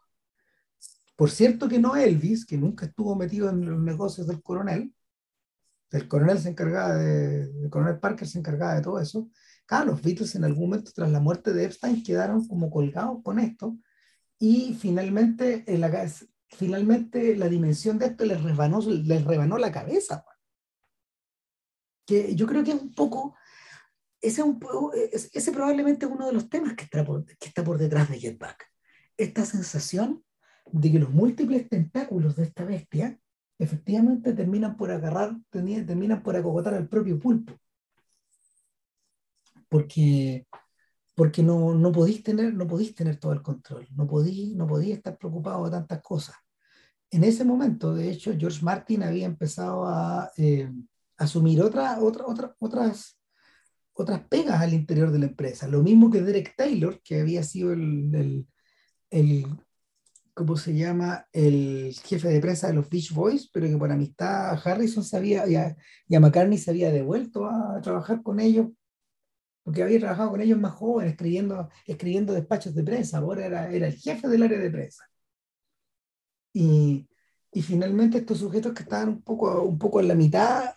por 1.17 1.31
cierto 1.31 1.69
que 1.69 1.79
no 1.79 1.97
Elvis, 1.97 2.45
que 2.45 2.59
nunca 2.59 2.87
estuvo 2.87 3.17
metido 3.17 3.49
en 3.49 3.65
los 3.65 3.81
negocios 3.81 4.27
del 4.27 4.43
coronel, 4.43 4.95
el 5.91 6.09
coronel 6.09 6.39
se 6.39 6.51
encargaba 6.51 6.95
de, 6.97 7.43
el 7.63 7.71
coronel 7.71 7.99
Parker 7.99 8.29
se 8.29 8.39
encargaba 8.39 8.75
de 8.75 8.83
todo 8.83 9.01
eso, 9.01 9.31
claro, 9.67 9.93
los 9.93 10.03
Beatles 10.03 10.35
en 10.35 10.45
algún 10.45 10.71
momento 10.71 10.93
tras 10.95 11.11
la 11.11 11.21
muerte 11.21 11.53
de 11.53 11.65
Epstein 11.65 12.03
quedaron 12.03 12.47
como 12.47 12.71
colgados 12.71 13.23
con 13.23 13.39
esto 13.39 13.77
y 14.39 14.75
finalmente, 14.75 15.65
la, 15.79 16.11
finalmente 16.49 17.37
la 17.37 17.49
dimensión 17.49 17.99
de 17.99 18.07
esto 18.07 18.25
les 18.25 18.43
rebanó, 18.43 18.81
les 18.81 19.25
rebanó 19.25 19.59
la 19.59 19.73
cabeza. 19.73 20.25
Que 22.07 22.35
yo 22.35 22.47
creo 22.47 22.63
que 22.63 22.73
es 22.73 22.81
un 22.81 22.95
poco, 22.95 23.35
ese, 24.21 24.43
un, 24.43 24.61
ese 25.11 25.53
probablemente 25.53 26.07
es 26.07 26.13
uno 26.13 26.27
de 26.27 26.33
los 26.33 26.49
temas 26.49 26.75
que 26.75 26.85
está, 26.85 27.05
por, 27.05 27.25
que 27.25 27.49
está 27.49 27.65
por 27.65 27.79
detrás 27.79 28.09
de 28.11 28.21
Jetpack. 28.21 28.65
Esta 29.17 29.45
sensación 29.45 30.25
de 30.73 30.93
que 30.93 30.99
los 30.99 31.11
múltiples 31.11 31.69
tentáculos 31.69 32.37
de 32.37 32.45
esta 32.45 32.65
bestia 32.65 33.19
efectivamente 33.59 34.35
terminan 34.35 34.77
por 34.77 34.91
agarrar, 34.91 35.37
terminan 35.51 36.23
por 36.23 36.37
acogotar 36.37 36.75
al 36.75 36.89
propio 36.89 37.19
pulpo. 37.19 37.55
Porque 39.69 40.47
porque 41.17 41.43
no, 41.43 41.75
no, 41.75 41.91
podís 41.93 42.23
tener, 42.23 42.53
no 42.53 42.67
tener 42.95 43.17
todo 43.17 43.33
el 43.33 43.43
control, 43.43 43.89
no 43.97 44.07
podís, 44.07 44.55
no 44.55 44.67
podís 44.67 44.99
estar 44.99 45.17
preocupado 45.17 45.65
de 45.65 45.71
tantas 45.71 46.03
cosas. 46.03 46.37
En 47.11 47.25
ese 47.25 47.43
momento, 47.43 47.95
de 47.95 48.11
hecho, 48.11 48.35
George 48.39 48.63
Martin 48.63 49.03
había 49.03 49.25
empezado 49.25 49.87
a 49.87 50.31
eh, 50.37 50.71
asumir 51.17 51.63
otra, 51.63 52.01
otra, 52.01 52.27
otra, 52.27 52.55
otras, 52.59 53.19
otras 53.95 54.29
pegas 54.29 54.61
al 54.61 54.75
interior 54.75 55.11
de 55.11 55.21
la 55.21 55.27
empresa. 55.27 55.67
Lo 55.67 55.83
mismo 55.83 56.11
que 56.11 56.21
Derek 56.21 56.55
Taylor, 56.55 57.01
que 57.03 57.23
había 57.23 57.43
sido 57.43 57.73
el, 57.73 58.15
el, 58.15 58.47
el 59.09 59.47
¿cómo 60.35 60.59
se 60.59 60.75
llama? 60.77 61.27
El 61.33 61.95
jefe 62.05 62.29
de 62.29 62.41
prensa 62.41 62.67
de 62.67 62.75
los 62.75 62.91
Beach 62.91 63.15
Boys, 63.15 63.49
pero 63.51 63.69
que 63.69 63.79
por 63.79 63.91
amistad 63.91 64.51
a 64.51 64.53
Harrison 64.53 65.03
se 65.03 65.17
había, 65.17 65.49
y 65.49 65.57
a, 65.57 65.75
y 66.07 66.15
a 66.15 66.21
McCartney 66.21 66.59
se 66.59 66.73
había 66.73 66.93
devuelto 66.93 67.47
a 67.47 67.81
trabajar 67.81 68.23
con 68.23 68.39
ellos 68.39 68.67
porque 69.67 69.83
había 69.83 69.99
trabajado 69.99 70.31
con 70.31 70.41
ellos 70.41 70.61
más 70.61 70.75
jóvenes, 70.75 71.15
escribiendo, 71.15 71.69
escribiendo 71.87 72.33
despachos 72.33 72.73
de 72.73 72.85
prensa, 72.85 73.19
ahora 73.19 73.47
era, 73.47 73.69
era 73.69 73.89
el 73.89 73.95
jefe 73.95 74.29
del 74.29 74.45
área 74.45 74.61
de 74.61 74.71
prensa. 74.71 75.05
Y, 76.53 77.09
y, 77.51 77.63
finalmente 77.63 78.19
estos 78.19 78.39
sujetos 78.39 78.73
que 78.73 78.85
estaban 78.85 79.09
un 79.09 79.23
poco, 79.23 79.63
un 79.63 79.77
poco 79.77 79.99
en 79.99 80.07
la 80.07 80.15
mitad, 80.15 80.73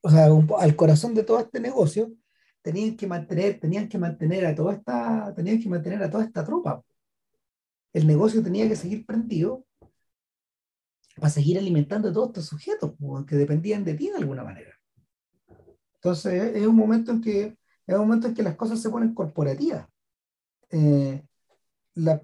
o 0.00 0.08
sea, 0.10 0.28
al 0.58 0.74
corazón 0.74 1.14
de 1.14 1.22
todo 1.22 1.38
este 1.38 1.60
negocio, 1.60 2.14
tenían 2.62 2.96
que 2.96 3.06
mantener, 3.06 3.60
tenían 3.60 3.90
que 3.90 3.98
mantener 3.98 4.46
a 4.46 4.54
toda 4.54 4.72
esta, 4.72 5.34
tenían 5.36 5.60
que 5.60 5.68
mantener 5.68 6.02
a 6.02 6.10
toda 6.10 6.24
esta 6.24 6.42
tropa. 6.42 6.82
El 7.92 8.06
negocio 8.06 8.42
tenía 8.42 8.66
que 8.66 8.76
seguir 8.76 9.04
prendido 9.04 9.66
para 11.16 11.28
seguir 11.28 11.58
alimentando 11.58 12.08
a 12.08 12.12
todos 12.14 12.28
estos 12.28 12.46
sujetos 12.46 12.92
que 13.26 13.36
dependían 13.36 13.84
de 13.84 13.92
ti 13.92 14.08
de 14.08 14.16
alguna 14.16 14.44
manera. 14.44 14.74
Entonces 15.96 16.56
es 16.56 16.66
un 16.66 16.76
momento 16.76 17.12
en 17.12 17.20
que 17.20 17.59
es 17.94 18.00
un 18.00 18.06
momento 18.06 18.28
en 18.28 18.34
que 18.34 18.42
las 18.42 18.56
cosas 18.56 18.80
se 18.80 18.90
ponen 18.90 19.14
corporativas. 19.14 19.86
Eh, 20.70 21.22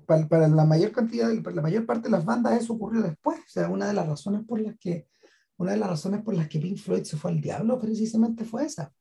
para, 0.07 0.49
la 0.49 0.65
mayor 0.65 0.93
cantidad, 0.93 1.29
para 1.43 1.57
la 1.57 1.63
mayor 1.63 1.87
parte 1.87 2.05
de 2.05 2.13
las 2.13 2.25
bandas 2.25 2.61
eso 2.61 2.75
ocurrió 2.75 3.03
después. 3.03 3.39
O 3.41 3.49
sea, 3.49 3.69
una 3.69 3.87
de 3.87 3.95
las 3.95 4.07
razones 4.07 4.45
por 4.47 4.61
las 4.61 4.77
que, 4.79 5.09
una 5.57 5.73
de 5.73 5.79
las 5.79 5.89
razones 5.89 6.23
por 6.23 6.35
las 6.35 6.49
que 6.49 6.61
Pink 6.61 6.79
Floyd 6.79 7.03
se 7.03 7.17
fue 7.17 7.33
al 7.33 7.41
diablo 7.41 7.79
precisamente 7.81 8.45
fue 8.45 8.65
esa. 8.65 8.93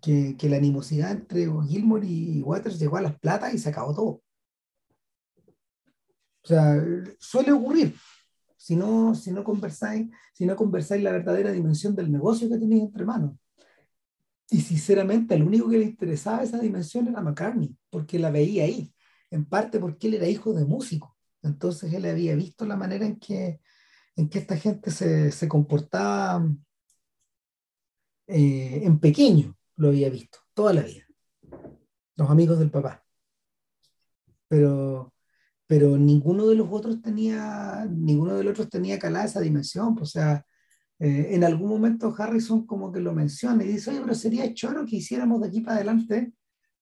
Que, 0.00 0.36
que 0.36 0.48
la 0.48 0.56
animosidad 0.58 1.10
entre 1.12 1.48
Gilmour 1.68 2.04
y 2.04 2.42
Waters 2.42 2.78
llegó 2.78 2.96
a 2.98 3.02
las 3.02 3.18
platas 3.18 3.54
y 3.54 3.58
se 3.58 3.68
acabó 3.68 3.94
todo. 3.94 4.22
O 6.42 6.48
sea, 6.48 6.80
suele 7.18 7.50
ocurrir. 7.52 7.94
Si 8.56 8.76
no, 8.76 9.14
si 9.14 9.32
no 9.32 9.44
conversáis, 9.44 10.08
si 10.32 10.46
no 10.46 10.56
conversáis 10.56 11.02
la 11.02 11.12
verdadera 11.12 11.50
dimensión 11.52 11.94
del 11.94 12.10
negocio 12.10 12.48
que 12.48 12.58
tenéis 12.58 12.82
entre 12.82 13.04
manos. 13.04 13.36
Y 14.50 14.60
sinceramente, 14.60 15.34
al 15.34 15.42
único 15.42 15.68
que 15.68 15.78
le 15.78 15.84
interesaba 15.84 16.42
esa 16.42 16.58
dimensión 16.58 17.08
era 17.08 17.20
McCartney, 17.20 17.76
porque 17.90 18.18
la 18.18 18.30
veía 18.30 18.64
ahí, 18.64 18.92
en 19.30 19.44
parte 19.44 19.80
porque 19.80 20.06
él 20.06 20.14
era 20.14 20.28
hijo 20.28 20.52
de 20.52 20.64
músico. 20.64 21.16
Entonces 21.42 21.92
él 21.92 22.06
había 22.06 22.34
visto 22.36 22.64
la 22.64 22.76
manera 22.76 23.06
en 23.06 23.18
que, 23.18 23.60
en 24.16 24.28
que 24.28 24.38
esta 24.38 24.56
gente 24.56 24.90
se, 24.90 25.32
se 25.32 25.48
comportaba 25.48 26.44
eh, 28.28 28.80
en 28.84 28.98
pequeño, 28.98 29.56
lo 29.76 29.88
había 29.88 30.10
visto, 30.10 30.38
toda 30.54 30.72
la 30.72 30.82
vida. 30.82 31.06
Los 32.16 32.30
amigos 32.30 32.58
del 32.58 32.70
papá. 32.70 33.04
Pero, 34.48 35.12
pero 35.66 35.96
ninguno 35.96 36.46
de 36.46 36.54
los 36.56 36.68
otros 36.70 37.02
tenía, 37.02 37.86
ninguno 37.90 38.34
de 38.34 38.44
los 38.44 38.52
otros 38.52 38.70
tenía 38.70 38.98
calada 38.98 39.26
esa 39.26 39.40
dimensión. 39.40 39.94
Pues, 39.94 40.10
o 40.10 40.12
sea, 40.12 40.46
eh, 40.98 41.28
en 41.30 41.44
algún 41.44 41.68
momento 41.68 42.14
Harrison 42.16 42.66
como 42.66 42.90
que 42.90 43.00
lo 43.00 43.12
menciona 43.12 43.64
y 43.64 43.68
dice, 43.68 43.90
oye, 43.90 44.00
pero 44.00 44.14
sería 44.14 44.52
choro 44.54 44.86
que 44.86 44.96
hiciéramos 44.96 45.40
de 45.40 45.48
aquí 45.48 45.60
para 45.60 45.76
adelante, 45.76 46.32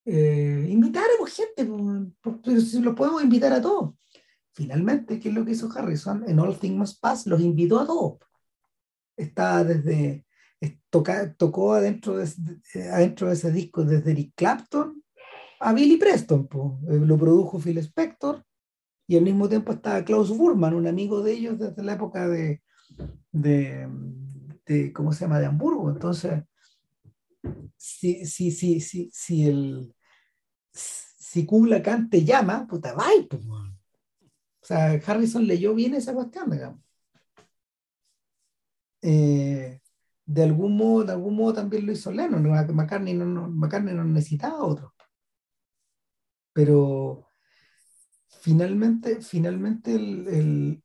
eh, 0.05 0.67
invitáramos 0.69 1.35
gente, 1.35 1.69
pero 2.43 2.61
si 2.61 2.81
lo 2.81 2.95
podemos 2.95 3.23
invitar 3.23 3.53
a 3.53 3.61
todos. 3.61 3.95
Finalmente, 4.53 5.19
¿qué 5.19 5.31
es 5.31 5.35
lo 5.35 5.45
que 5.45 5.53
hizo 5.53 5.69
Harrison? 5.75 6.25
En 6.29 6.39
All 6.39 6.59
Things 6.59 6.77
Must 6.77 7.01
Pass 7.01 7.27
los 7.27 7.41
invitó 7.41 7.81
a 7.81 7.87
todos. 7.87 8.19
Está 9.17 9.65
desde, 9.65 10.25
toca, 10.91 11.35
tocó 11.35 11.73
adentro 11.73 12.17
de, 12.17 12.29
adentro 12.93 13.29
de 13.29 13.35
ese 13.35 13.51
disco 13.51 13.85
desde 13.85 14.13
Eric 14.13 14.33
Clapton 14.37 15.03
a 15.61 15.73
Billy 15.73 15.97
Preston, 15.97 16.49
eh, 16.89 17.01
lo 17.01 17.17
produjo 17.17 17.59
Phil 17.59 17.79
Spector 17.79 18.45
y 19.07 19.17
al 19.17 19.23
mismo 19.23 19.49
tiempo 19.49 19.73
estaba 19.73 20.05
Klaus 20.05 20.29
Burman, 20.37 20.75
un 20.75 20.87
amigo 20.87 21.23
de 21.23 21.33
ellos 21.33 21.59
desde 21.59 21.83
la 21.83 21.95
época 21.95 22.29
de, 22.29 22.63
de, 23.35 23.89
de, 24.65 24.93
¿cómo 24.93 25.13
se 25.13 25.25
llama?, 25.25 25.41
de 25.41 25.47
Hamburgo. 25.47 25.91
Entonces, 25.91 26.45
si, 27.77 28.25
si, 28.25 28.51
si, 28.51 28.81
si, 28.81 29.11
si, 29.13 29.47
el, 29.47 29.95
si 30.73 31.45
Kubla 31.45 31.83
Khan 31.83 32.09
te 32.09 32.25
llama, 32.25 32.67
puta, 32.67 32.95
bye, 32.95 33.27
pues. 33.29 33.45
O 33.45 34.67
sea, 34.67 34.93
Harrison 35.07 35.47
leyó 35.47 35.75
bien 35.75 35.95
esa 35.95 36.15
cuestión, 36.15 36.51
digamos. 36.51 36.81
Eh, 39.03 39.81
de 40.25 40.43
algún 40.43 40.77
modo, 40.77 41.05
de 41.05 41.13
algún 41.13 41.37
modo 41.37 41.53
también 41.53 41.85
lo 41.85 41.93
hizo 41.93 42.11
Lennon. 42.11 42.43
McCartney 42.75 43.13
no, 43.13 43.27
no, 43.27 43.51
McCartney 43.51 43.95
no 43.95 44.05
necesitaba 44.05 44.65
otro. 44.65 44.95
Pero 46.55 47.29
finalmente, 48.41 49.21
finalmente 49.21 49.95
el, 49.95 50.84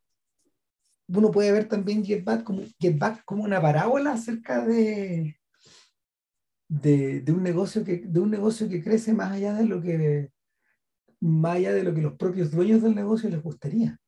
uno 1.10 1.31
puede 1.31 1.52
ver 1.52 1.68
también 1.68 2.03
Get 2.03 2.23
Back 2.23 2.44
como, 2.44 2.61
Get 2.80 2.98
Back 2.98 3.23
como 3.26 3.44
una 3.44 3.61
parábola 3.61 4.14
acerca 4.14 4.65
de, 4.65 5.38
de, 6.68 7.22
de, 7.22 7.31
un 7.31 7.44
negocio 7.44 7.84
que, 7.84 7.98
de 8.06 8.19
un 8.19 8.30
negocio 8.30 8.69
que 8.69 8.84
crece 8.84 9.14
más 9.14 9.31
allá 9.31 9.53
de 9.53 9.65
lo 9.65 9.81
que 9.81 10.31
más 11.22 11.57
allá 11.57 11.73
de 11.73 11.84
lo 11.84 11.94
que 11.94 12.02
los 12.02 12.14
propios 12.14 12.52
dueños 12.52 12.81
del 12.81 12.95
negocio 12.95 13.30
les 13.30 13.41
gustaría. 13.41 13.99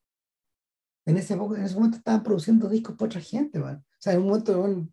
En 1.05 1.17
ese, 1.17 1.33
en 1.33 1.63
ese 1.63 1.75
momento 1.75 1.97
estaban 1.97 2.23
produciendo 2.23 2.69
discos 2.69 2.95
para 2.95 3.07
otra 3.07 3.21
gente, 3.21 3.59
¿vale? 3.59 3.79
O 3.79 3.83
sea, 3.99 4.13
en 4.13 4.19
un 4.19 4.27
momento 4.27 4.87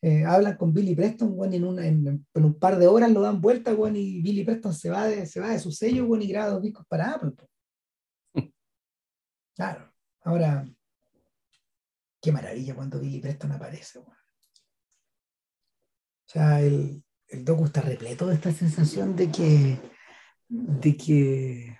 eh, 0.00 0.24
hablan 0.24 0.56
con 0.56 0.72
Billy 0.72 0.94
Preston, 0.94 1.36
bueno, 1.36 1.54
en, 1.54 1.64
una, 1.64 1.86
en, 1.86 2.26
en, 2.32 2.44
un 2.44 2.58
par 2.58 2.78
de 2.78 2.86
horas 2.86 3.10
lo 3.10 3.20
dan 3.20 3.40
vuelta, 3.40 3.72
y 3.72 4.22
Billy 4.22 4.44
Preston 4.44 4.72
se 4.72 4.90
va 4.90 5.06
de, 5.06 5.26
se 5.26 5.40
va 5.40 5.50
de 5.50 5.58
su 5.58 5.72
sello, 5.72 6.06
y 6.16 6.28
graba 6.28 6.52
dos 6.52 6.62
discos 6.62 6.86
para 6.88 7.12
Apple. 7.12 7.32
Claro. 9.56 9.92
Ahora, 10.22 10.64
qué 12.20 12.32
maravilla 12.32 12.74
cuando 12.74 13.00
Billy 13.00 13.20
Preston 13.20 13.52
aparece, 13.52 13.98
bueno. 13.98 14.18
O 16.26 16.30
sea, 16.30 16.60
el, 16.60 17.02
el 17.28 17.44
docu 17.44 17.64
está 17.64 17.80
repleto 17.80 18.26
de 18.26 18.34
esta 18.34 18.52
sensación 18.52 19.16
de 19.16 19.30
que 19.30 19.78
de 20.48 20.96
que 20.96 21.78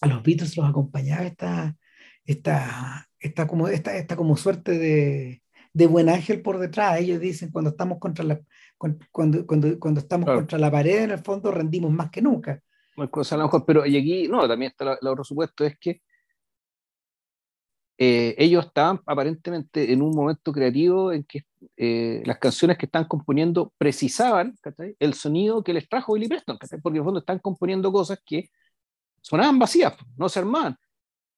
a 0.00 0.06
los 0.08 0.22
Beatles 0.22 0.56
los 0.56 0.68
acompañaba 0.68 1.22
esta, 1.22 1.76
esta, 2.24 3.08
esta, 3.20 3.46
como, 3.46 3.68
esta, 3.68 3.96
esta 3.96 4.16
como 4.16 4.36
suerte 4.36 4.76
de, 4.76 5.42
de 5.72 5.86
buen 5.86 6.08
ángel 6.08 6.42
por 6.42 6.58
detrás. 6.58 6.98
Ellos 6.98 7.20
dicen 7.20 7.52
cuando 7.52 7.70
estamos 7.70 7.98
contra 7.98 8.24
la, 8.24 8.40
cuando, 8.76 9.06
cuando, 9.12 9.46
cuando 9.46 10.00
estamos 10.00 10.26
claro. 10.26 10.40
contra 10.40 10.58
la 10.58 10.70
pared, 10.70 11.04
en 11.04 11.12
el 11.12 11.20
fondo 11.20 11.52
rendimos 11.52 11.92
más 11.92 12.10
que 12.10 12.20
nunca. 12.20 12.60
Pero 13.66 13.86
y 13.86 13.96
aquí, 13.96 14.28
no, 14.28 14.46
también 14.48 14.72
está 14.72 14.98
el 15.00 15.06
otro 15.06 15.24
supuesto, 15.24 15.64
es 15.64 15.78
que 15.78 16.02
eh, 17.98 18.34
ellos 18.38 18.66
estaban 18.66 19.00
aparentemente 19.06 19.92
en 19.92 20.02
un 20.02 20.14
momento 20.14 20.52
creativo 20.52 21.12
en 21.12 21.24
que 21.24 21.42
eh, 21.76 22.22
las 22.24 22.38
canciones 22.38 22.78
que 22.78 22.86
están 22.86 23.04
componiendo 23.04 23.72
precisaban 23.78 24.56
¿cachai? 24.60 24.96
el 24.98 25.14
sonido 25.14 25.62
que 25.62 25.72
les 25.72 25.88
trajo 25.88 26.14
Billy 26.14 26.28
Preston, 26.28 26.56
¿cachai? 26.58 26.80
porque 26.80 26.98
en 26.98 27.02
el 27.02 27.04
fondo 27.04 27.20
están 27.20 27.38
componiendo 27.38 27.92
cosas 27.92 28.18
que 28.24 28.48
sonaban 29.20 29.58
vacías, 29.58 29.94
no 30.16 30.28
se 30.28 30.38
armaban. 30.38 30.76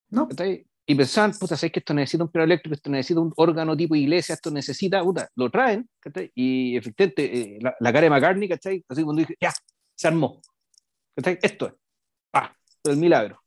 ¿No? 0.09 0.28
¿cachai? 0.28 0.66
Y 0.86 0.94
pensaban, 0.94 1.32
puta, 1.32 1.56
¿sabes 1.56 1.72
que 1.72 1.81
esto 1.81 1.94
necesita 1.94 2.24
un 2.24 2.31
piano 2.31 2.44
eléctrico, 2.44 2.74
esto 2.74 2.90
necesita 2.90 3.20
un 3.20 3.32
órgano 3.36 3.76
tipo 3.76 3.94
iglesia, 3.94 4.35
esto 4.35 4.51
necesita, 4.51 5.02
puta, 5.02 5.28
lo 5.35 5.51
traen, 5.51 5.89
y 6.35 6.76
efectivamente 6.76 7.56
eh, 7.56 7.59
la, 7.60 7.74
la, 7.81 7.93
cara 7.93 8.05
de 8.05 8.10
McCartney, 8.10 8.48
¿cachai? 8.48 8.85
así 8.89 9.02
cuando 9.02 9.20
dije, 9.20 9.35
ya, 9.40 9.52
se 9.94 10.09
armó. 10.09 10.40
¿cachai? 11.16 11.39
Esto 11.43 11.68
es, 11.68 11.74
pa, 12.31 12.55
el 12.85 12.97
milagro. 12.98 13.43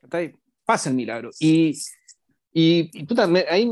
¿cachai? 0.00 0.34
Pasa 0.64 0.90
el 0.90 0.96
milagro. 0.96 1.30
Y, 1.38 1.70
y, 2.52 2.90
y 2.92 3.04
puta, 3.04 3.26
me, 3.26 3.44
ahí, 3.48 3.68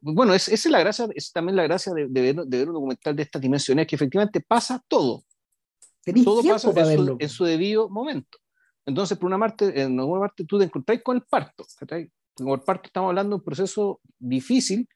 bueno, 0.00 0.34
es, 0.34 0.48
esa 0.48 0.68
es 0.68 0.72
la 0.72 0.80
gracia, 0.80 1.08
es 1.14 1.32
también 1.32 1.56
la 1.56 1.64
gracia 1.64 1.92
de, 1.92 2.06
de, 2.08 2.20
ver, 2.20 2.36
de 2.36 2.58
ver 2.58 2.68
un 2.68 2.74
documental 2.74 3.16
de 3.16 3.22
estas 3.22 3.40
dimensiones, 3.40 3.86
que 3.86 3.96
efectivamente 3.96 4.40
pasa 4.40 4.82
todo. 4.88 5.24
todo 6.24 6.42
pasa 6.42 6.68
en 6.70 7.06
su, 7.06 7.16
en 7.18 7.28
su, 7.28 7.44
debido 7.44 7.88
momento. 7.88 8.38
Entonces, 8.86 9.16
por 9.16 9.26
una 9.26 9.38
parte, 9.38 9.80
en 9.80 9.98
alguna 9.98 10.20
parte 10.20 10.44
tú 10.44 10.58
te 10.58 10.64
encontrás 10.64 11.02
con 11.02 11.16
el 11.16 11.22
parto. 11.22 11.64
Con 12.34 12.48
el 12.48 12.60
parto 12.60 12.86
estamos 12.86 13.08
hablando 13.08 13.36
de 13.36 13.40
un 13.40 13.44
proceso 13.44 14.00
difícil, 14.18 14.86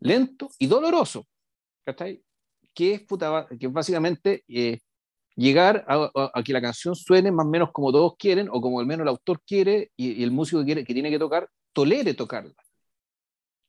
lento 0.00 0.48
y 0.58 0.66
doloroso. 0.66 1.26
¿cachai? 1.84 2.22
Que 2.74 2.94
es, 2.94 3.02
puta, 3.02 3.48
que 3.58 3.66
básicamente 3.66 4.44
eh, 4.48 4.80
llegar 5.36 5.84
a, 5.88 6.10
a, 6.14 6.30
a, 6.34 6.42
que 6.42 6.52
la 6.52 6.60
canción 6.60 6.94
suene 6.94 7.30
más 7.30 7.46
o 7.46 7.48
menos 7.48 7.70
como 7.72 7.92
todos 7.92 8.14
quieren 8.18 8.48
o 8.50 8.60
como 8.60 8.80
al 8.80 8.86
menos 8.86 9.04
el 9.04 9.08
autor 9.08 9.40
quiere 9.46 9.90
y, 9.96 10.12
y 10.12 10.22
el 10.22 10.30
músico 10.30 10.60
que, 10.60 10.66
quiere, 10.66 10.84
que 10.84 10.94
tiene 10.94 11.10
que 11.10 11.18
tocar 11.18 11.48
tolere 11.72 12.14
tocarla. 12.14 12.54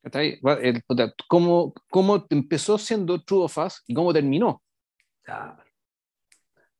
El, 0.02 0.82
¿cómo, 1.28 1.72
¿Cómo 1.88 2.26
empezó 2.28 2.76
siendo 2.76 3.22
True 3.22 3.44
of 3.44 3.58
Us 3.58 3.82
y 3.86 3.94
cómo 3.94 4.12
terminó? 4.12 4.62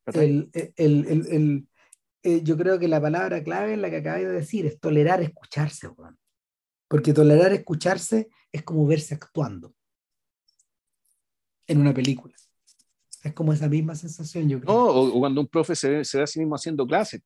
El, 0.07 0.51
eh, 2.25 2.43
yo 2.43 2.57
creo 2.57 2.79
que 2.79 2.89
la 2.89 3.01
palabra 3.01 3.43
clave 3.43 3.75
es 3.75 3.79
la 3.79 3.91
que 3.91 3.97
acabé 3.99 4.27
de 4.27 4.33
decir, 4.33 4.67
es 4.67 4.81
tolerar 4.81 5.23
escucharse, 5.23 5.89
Juan. 5.89 6.19
porque 6.89 7.13
tolerar 7.13 7.53
escucharse 7.53 8.29
es 8.51 8.63
como 8.65 8.87
verse 8.87 9.15
actuando 9.15 9.75
en 11.67 11.81
una 11.81 11.95
película. 11.95 12.35
Es 13.23 13.33
como 13.33 13.53
esa 13.53 13.69
misma 13.69 13.95
sensación, 13.95 14.49
yo 14.49 14.61
creo. 14.61 14.73
No, 14.73 14.85
o, 14.87 15.17
o 15.17 15.21
cuando 15.21 15.41
un 15.41 15.47
profe 15.47 15.77
se 15.77 15.89
ve, 15.89 16.05
se 16.05 16.19
ve, 16.19 16.25
a 16.25 16.27
sí 16.27 16.41
mismo 16.41 16.57
haciendo 16.57 16.87
clase. 16.87 17.23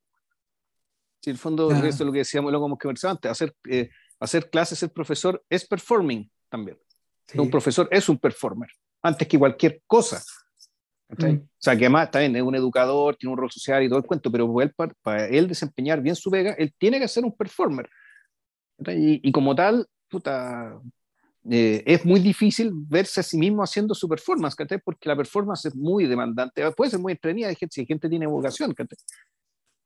Si 1.23 1.31
en 1.31 1.35
el 1.35 1.39
fondo, 1.39 1.71
ah. 1.71 1.79
eso 1.79 1.89
es 1.89 2.01
lo 2.01 2.13
que 2.13 2.19
decíamos, 2.19 2.53
lo 2.53 2.77
que 2.77 2.89
antes, 3.07 3.31
hacer, 3.31 3.55
eh, 3.69 3.91
hacer 4.21 4.51
clases, 4.51 4.83
el 4.83 4.91
profesor 4.91 5.43
es 5.49 5.67
performing 5.67 6.31
también. 6.49 6.79
Sí. 7.27 7.39
Un 7.39 7.51
profesor 7.51 7.89
es 7.91 8.09
un 8.09 8.19
performer, 8.19 8.69
antes 9.03 9.27
que 9.27 9.39
cualquier 9.39 9.83
cosa. 9.87 10.23
Mm. 11.09 11.37
O 11.37 11.49
sea, 11.59 11.77
que 11.77 11.85
además 11.85 12.11
también 12.11 12.37
es 12.37 12.43
un 12.43 12.55
educador, 12.55 13.17
tiene 13.17 13.33
un 13.33 13.39
rol 13.39 13.51
social 13.51 13.83
y 13.83 13.89
todo 13.89 13.99
el 13.99 14.05
cuento, 14.05 14.31
pero 14.31 14.61
él, 14.61 14.73
para, 14.75 14.93
para, 15.03 15.27
él 15.27 15.49
desempeñar 15.49 16.01
bien 16.01 16.15
su 16.15 16.31
vega, 16.31 16.53
él 16.53 16.75
tiene 16.77 16.99
que 16.99 17.09
ser 17.09 17.25
un 17.25 17.35
performer. 17.35 17.89
Y, 18.79 19.27
y, 19.27 19.33
como 19.33 19.55
tal, 19.55 19.87
puta, 20.09 20.79
eh, 21.49 21.83
es 21.87 22.05
muy 22.05 22.19
difícil 22.21 22.71
verse 22.75 23.21
a 23.21 23.23
sí 23.23 23.37
mismo 23.39 23.63
haciendo 23.63 23.95
su 23.95 24.09
performance, 24.09 24.57
¿cachai? 24.57 24.81
porque 24.85 25.09
la 25.09 25.17
performance 25.17 25.67
es 25.67 25.77
muy 25.77 26.07
demandante, 26.07 26.69
puede 26.73 26.91
ser 26.91 27.01
muy 27.01 27.13
entretenida 27.13 27.53
si 27.71 27.83
la 27.83 27.87
gente 27.87 28.09
tiene 28.09 28.27
vocación, 28.27 28.75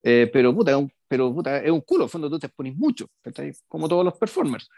eh, 0.02 0.30
pero, 0.32 0.54
puta, 0.54 0.70
es 0.70 0.76
un, 0.78 0.90
pero 1.06 1.34
puta, 1.34 1.58
es 1.58 1.70
un 1.70 1.82
culo, 1.82 2.04
en 2.04 2.10
fondo 2.10 2.30
tú 2.30 2.38
te 2.38 2.46
expones 2.46 2.74
mucho, 2.76 3.06
¿cachai? 3.22 3.52
como 3.68 3.88
todos 3.88 4.04
los 4.04 4.16
performers. 4.16 4.68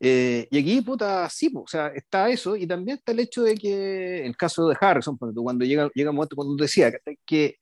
Eh, 0.00 0.46
y 0.50 0.58
aquí, 0.58 0.82
puta, 0.82 1.28
sí, 1.30 1.50
o 1.54 1.66
sea, 1.66 1.88
está 1.88 2.28
eso, 2.28 2.54
y 2.56 2.66
también 2.66 2.98
está 2.98 3.12
el 3.12 3.20
hecho 3.20 3.42
de 3.42 3.54
que, 3.54 4.26
el 4.26 4.36
caso 4.36 4.68
de 4.68 4.76
Harrison, 4.78 5.16
cuando 5.16 5.64
llega, 5.64 5.90
llega 5.94 6.10
un 6.10 6.16
momento 6.16 6.36
cuando 6.36 6.54
decía 6.56 6.92
que 7.24 7.56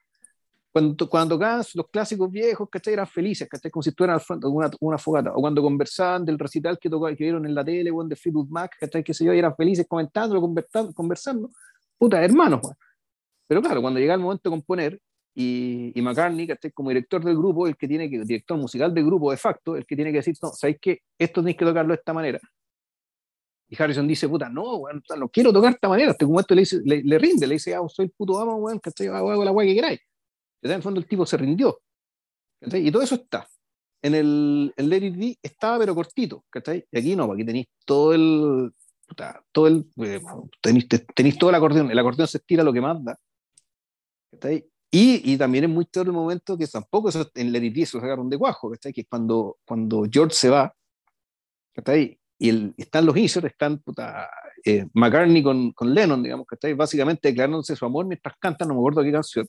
cuando, 0.72 1.08
cuando 1.08 1.34
tocaban 1.34 1.62
los 1.74 1.88
clásicos 1.90 2.30
viejos, 2.30 2.68
¿cachai? 2.70 2.94
Eran 2.94 3.06
felices, 3.06 3.46
¿cachai? 3.48 3.70
Como 3.70 3.82
si 3.82 3.90
estuvieran 3.90 4.14
al 4.14 4.20
frente 4.22 4.46
de 4.46 4.52
una, 4.52 4.70
una, 4.80 4.98
fogata. 4.98 5.32
O 5.34 5.40
cuando 5.40 5.60
conversaban 5.60 6.24
del 6.24 6.38
recital 6.38 6.78
que, 6.78 6.88
tocaba, 6.88 7.14
que 7.14 7.24
vieron 7.24 7.44
en 7.44 7.54
la 7.54 7.62
tele, 7.62 7.90
o 7.90 8.02
de 8.04 8.16
Fleetwood 8.16 8.48
Mac, 8.48 8.76
¿cachai? 8.80 9.04
Que 9.04 9.12
se 9.12 9.24
yo, 9.24 9.34
y 9.34 9.38
eran 9.38 9.54
felices 9.54 9.86
comentando, 9.86 10.40
conversando. 10.94 11.50
Puta, 11.98 12.24
hermanos, 12.24 12.62
Pero 13.46 13.60
claro, 13.60 13.82
cuando 13.82 14.00
llega 14.00 14.14
el 14.14 14.20
momento 14.20 14.48
de 14.48 14.56
componer, 14.56 15.00
y, 15.34 15.92
y 15.94 16.02
McCartney, 16.02 16.46
¿cachai? 16.46 16.72
Como 16.72 16.88
director 16.88 17.22
del 17.22 17.36
grupo, 17.36 17.66
el 17.66 17.76
que 17.76 17.86
tiene 17.86 18.08
que, 18.08 18.20
director 18.20 18.56
musical 18.56 18.94
del 18.94 19.04
grupo 19.04 19.30
de 19.30 19.36
facto, 19.36 19.76
el 19.76 19.84
que 19.84 19.94
tiene 19.94 20.10
que 20.10 20.18
decir, 20.18 20.34
no, 20.42 20.52
¿sabéis 20.52 20.78
qué? 20.80 21.02
Esto 21.18 21.42
tenéis 21.42 21.58
que 21.58 21.66
tocarlo 21.66 21.92
de 21.92 21.98
esta 21.98 22.14
manera. 22.14 22.40
Y 23.68 23.82
Harrison 23.82 24.06
dice, 24.08 24.28
puta, 24.28 24.48
no, 24.48 24.76
weón, 24.76 25.02
no 25.18 25.28
quiero 25.28 25.52
tocar 25.52 25.70
de 25.70 25.74
esta 25.76 25.88
manera. 25.88 26.12
Este 26.12 26.24
como 26.24 26.40
le, 26.40 26.60
dice, 26.60 26.80
le, 26.84 27.02
le, 27.02 27.18
rinde, 27.18 27.46
le 27.46 27.54
dice, 27.54 27.74
ah, 27.74 27.80
soy 27.88 28.06
el 28.06 28.10
puto 28.10 28.38
amo, 28.38 28.56
weón, 28.56 28.78
¿cachai? 28.78 29.08
Hago 29.08 29.44
la 29.44 29.52
weá 29.52 29.66
que 29.66 29.74
queráis. 29.74 30.00
En 30.62 30.70
el 30.70 30.82
fondo 30.82 31.00
el 31.00 31.06
tipo 31.06 31.26
se 31.26 31.36
rindió. 31.36 31.80
¿cachai? 32.60 32.86
Y 32.86 32.90
todo 32.92 33.02
eso 33.02 33.16
está. 33.16 33.46
En 34.00 34.14
el, 34.14 34.72
el 34.76 34.88
Let 34.88 35.04
It 35.04 35.38
estaba 35.42 35.78
pero 35.78 35.94
cortito. 35.94 36.44
¿cachai? 36.50 36.86
Y 36.90 36.98
aquí 36.98 37.16
no, 37.16 37.32
aquí 37.32 37.44
tenéis 37.44 37.66
todo 37.84 38.14
el... 38.14 38.72
Puta, 39.06 39.44
todo 39.52 39.66
el 39.66 39.84
eh, 39.98 40.20
tenéis, 40.60 40.86
tenéis 41.14 41.36
todo 41.36 41.50
el 41.50 41.56
acordeón. 41.56 41.90
El 41.90 41.98
acordeón 41.98 42.28
se 42.28 42.38
estira 42.38 42.62
lo 42.62 42.72
que 42.72 42.80
manda. 42.80 43.18
¿cachai? 44.30 44.64
Y, 44.90 45.32
y 45.32 45.36
también 45.36 45.64
es 45.64 45.70
muy 45.70 45.86
todo 45.86 46.04
el 46.04 46.12
momento 46.12 46.56
que 46.56 46.66
tampoco 46.66 47.08
eso, 47.08 47.28
en 47.34 47.50
Let 47.52 47.64
It 47.64 47.74
Be 47.74 47.86
se 47.86 47.96
lo 47.96 48.00
sacaron 48.00 48.30
de 48.30 48.38
cuajo. 48.38 48.70
¿cachai? 48.70 48.92
Que 48.92 49.02
es 49.02 49.06
cuando, 49.08 49.58
cuando 49.64 50.04
George 50.10 50.34
se 50.34 50.48
va. 50.48 50.72
¿cachai? 51.74 52.18
Y 52.38 52.48
el, 52.48 52.74
están 52.76 53.06
los 53.06 53.16
Easer, 53.16 53.46
están 53.46 53.78
puta, 53.78 54.28
eh, 54.64 54.86
McCartney 54.94 55.42
con, 55.42 55.72
con 55.72 55.94
Lennon, 55.94 56.22
digamos, 56.22 56.46
está 56.50 56.72
básicamente 56.74 57.28
declarándose 57.28 57.76
su 57.76 57.84
amor 57.84 58.06
mientras 58.06 58.34
cantan, 58.38 58.68
no 58.68 58.74
me 58.74 58.80
acuerdo 58.80 59.02
qué 59.02 59.12
canción. 59.12 59.46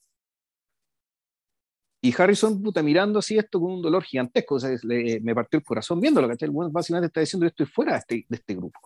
Y 2.05 2.13
Harrison, 2.17 2.61
puta, 2.61 2.83
mirando 2.83 3.19
así 3.19 3.37
esto 3.37 3.61
con 3.61 3.71
un 3.71 3.81
dolor 3.81 4.03
gigantesco, 4.03 4.55
o 4.55 4.59
sea, 4.59 4.77
le, 4.83 5.21
me 5.21 5.33
partió 5.33 5.57
el 5.57 5.63
corazón 5.63 6.01
viéndolo, 6.01 6.27
¿cachai? 6.27 6.47
El 6.47 6.51
bueno, 6.51 6.69
básicamente 6.69 7.07
está 7.07 7.21
diciendo, 7.21 7.45
yo 7.45 7.47
estoy 7.47 7.65
fuera 7.65 7.93
de 7.93 7.97
este, 7.99 8.25
de 8.27 8.35
este 8.35 8.55
grupo. 8.55 8.77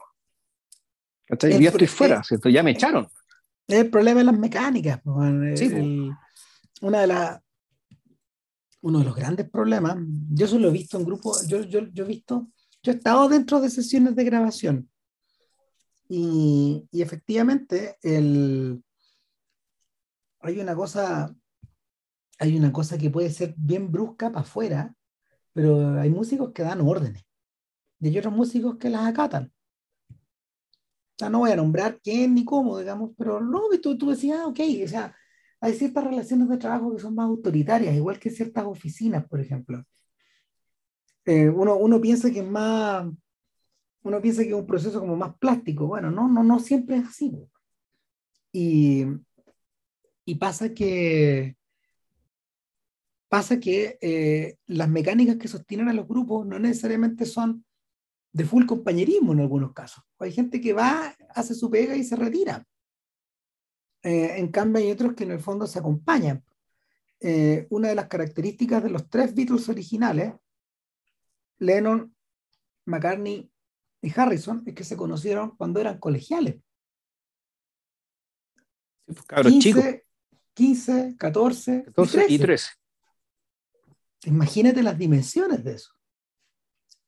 ¿Cachai? 1.26 1.54
El, 1.54 1.64
ya 1.64 1.70
estoy 1.70 1.88
fuera, 1.88 2.24
¿cierto? 2.24 2.48
Ya 2.48 2.62
me 2.62 2.72
echaron. 2.72 3.08
El 3.68 3.90
problema 3.90 4.20
de 4.20 4.26
las 4.26 4.38
mecánicas, 4.38 5.02
pues, 5.04 5.60
sí, 5.60 5.66
el, 5.66 6.12
una 6.82 7.02
de 7.02 7.08
las 7.08 7.42
uno 8.82 9.00
de 9.00 9.06
los 9.06 9.16
grandes 9.16 9.50
problemas, 9.50 9.98
yo 10.30 10.46
eso 10.46 10.60
lo 10.60 10.70
he 10.70 10.72
visto 10.72 11.00
en 11.00 11.06
grupos, 11.06 11.48
yo, 11.48 11.64
yo, 11.64 11.88
yo 11.92 12.04
he 12.04 12.08
visto, 12.08 12.48
yo 12.84 12.92
he 12.92 12.96
estado 12.96 13.28
dentro 13.28 13.60
de 13.60 13.72
sesiones 13.72 14.16
de 14.16 14.24
grabación 14.26 14.90
y, 16.08 16.88
y 16.92 17.02
efectivamente 17.02 17.98
el, 18.04 18.84
hay 20.40 20.60
una 20.60 20.76
cosa 20.76 21.36
hay 22.40 22.58
una 22.58 22.72
cosa 22.72 22.98
que 22.98 23.10
puede 23.10 23.30
ser 23.30 23.54
bien 23.58 23.92
brusca 23.92 24.32
para 24.32 24.42
afuera, 24.42 24.96
pero 25.54 26.00
hay 26.00 26.10
músicos 26.10 26.52
que 26.54 26.64
dan 26.64 26.82
órdenes 26.82 27.26
y 28.00 28.10
hay 28.10 28.18
otros 28.20 28.34
músicos 28.34 28.78
que 28.78 28.90
las 28.90 29.08
acatan. 29.08 29.52
O 30.10 31.20
sea, 31.20 31.30
no 31.30 31.40
voy 31.40 31.52
a 31.52 31.56
nombrar 31.56 32.00
quién 32.02 32.36
ni 32.36 32.46
cómo, 32.46 32.78
digamos, 32.78 33.12
pero 33.18 33.42
no, 33.42 33.64
tú, 33.82 33.98
tú 33.98 34.12
decías, 34.12 34.40
ah, 34.40 34.48
ok, 34.48 34.60
o 34.86 34.88
sea, 34.88 35.16
hay 35.60 35.74
ciertas 35.74 36.04
relaciones 36.04 36.48
de 36.48 36.58
trabajo 36.58 36.94
que 36.94 37.02
son 37.02 37.16
más 37.16 37.26
autoritarias, 37.26 37.96
igual 37.96 38.20
que 38.20 38.30
ciertas 38.30 38.66
oficinas, 38.66 39.26
por 39.28 39.40
ejemplo. 39.40 39.84
Eh, 41.26 41.50
uno, 41.50 41.76
uno 41.76 42.00
piensa 42.00 42.32
que 42.32 42.40
es 42.40 42.48
más, 42.48 43.08
uno 44.04 44.22
piensa 44.22 44.44
que 44.44 44.50
es 44.50 44.54
un 44.56 44.68
proceso 44.68 45.00
como 45.00 45.16
más 45.16 45.36
plástico. 45.38 45.88
Bueno, 45.88 46.12
no, 46.12 46.28
no, 46.30 46.44
no 46.44 46.60
siempre 46.60 46.98
es 46.98 47.08
así. 47.08 47.36
Y, 48.54 49.06
y 50.26 50.36
pasa 50.36 50.74
que 50.74 51.57
pasa 53.28 53.60
que 53.60 53.98
eh, 54.02 54.58
las 54.68 54.90
mecánicas 54.90 55.38
que 55.38 55.48
sostienen 55.48 55.90
a 55.90 55.94
los 55.94 56.08
grupos 56.08 56.46
no 56.46 56.60
necesariamente 56.60 57.26
son 57.26 57.66
de 58.32 58.46
full 58.46 58.66
compañerismo 58.66 59.34
en 59.34 59.40
algunos 59.40 59.74
casos. 59.74 60.04
Hay 60.20 60.32
gente 60.32 60.62
que 60.62 60.74
va, 60.74 61.16
hace 61.34 61.56
su 61.56 61.70
pega 61.70 61.96
y 61.96 62.04
se 62.04 62.16
retira. 62.16 62.66
Eh, 64.04 64.38
en 64.38 64.50
cambio, 64.50 64.82
hay 64.82 64.92
otros 64.92 65.14
que 65.16 65.24
en 65.24 65.32
el 65.32 65.40
fondo 65.40 65.68
se 65.68 65.80
acompañan. 65.80 66.44
Eh, 67.20 67.66
una 67.72 67.90
de 67.90 67.96
las 67.96 68.08
características 68.08 68.84
de 68.84 68.92
los 68.92 69.10
tres 69.10 69.34
Beatles 69.34 69.68
originales, 69.70 70.34
Lennon, 71.58 72.16
McCartney 72.86 73.52
y 74.02 74.20
Harrison, 74.20 74.64
es 74.66 74.76
que 74.76 74.84
se 74.84 74.96
conocieron 74.96 75.56
cuando 75.58 75.82
eran 75.82 76.00
colegiales. 76.00 76.62
15, 79.42 80.06
15, 80.54 81.16
14, 81.18 81.84
14 81.86 82.26
y 82.30 82.40
13. 82.40 82.68
Imagínate 84.26 84.84
las 84.84 84.98
dimensiones 84.98 85.64
de 85.64 85.74
eso. 85.74 85.94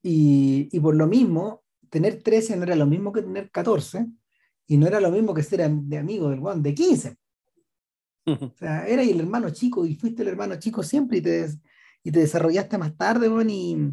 Y, 0.01 0.69
y, 0.71 0.79
por 0.79 0.95
lo 0.95 1.07
mismo, 1.07 1.63
tener 1.89 2.23
13 2.23 2.55
no 2.55 2.63
era 2.63 2.75
lo 2.75 2.85
mismo 2.85 3.11
que 3.11 3.21
tener 3.21 3.51
14, 3.51 4.07
y 4.69 4.77
no 4.77 4.87
era 4.87 4.99
lo 4.99 5.09
mismo 5.09 5.33
que 5.33 5.43
ser 5.43 5.67
de 5.69 5.97
amigo 5.97 6.29
del 6.29 6.39
Juan 6.39 6.61
de 6.61 6.73
15. 6.73 7.17
O 8.25 8.53
sea, 8.55 8.87
eras 8.87 9.07
el 9.07 9.19
hermano 9.19 9.49
chico 9.49 9.85
y 9.85 9.95
fuiste 9.95 10.21
el 10.21 10.27
hermano 10.27 10.59
chico 10.59 10.83
siempre 10.83 11.17
y 11.17 11.21
te, 11.21 11.49
y 12.03 12.11
te 12.11 12.19
desarrollaste 12.19 12.77
más 12.77 12.95
tarde, 12.95 13.27
bueno, 13.27 13.49
y, 13.49 13.91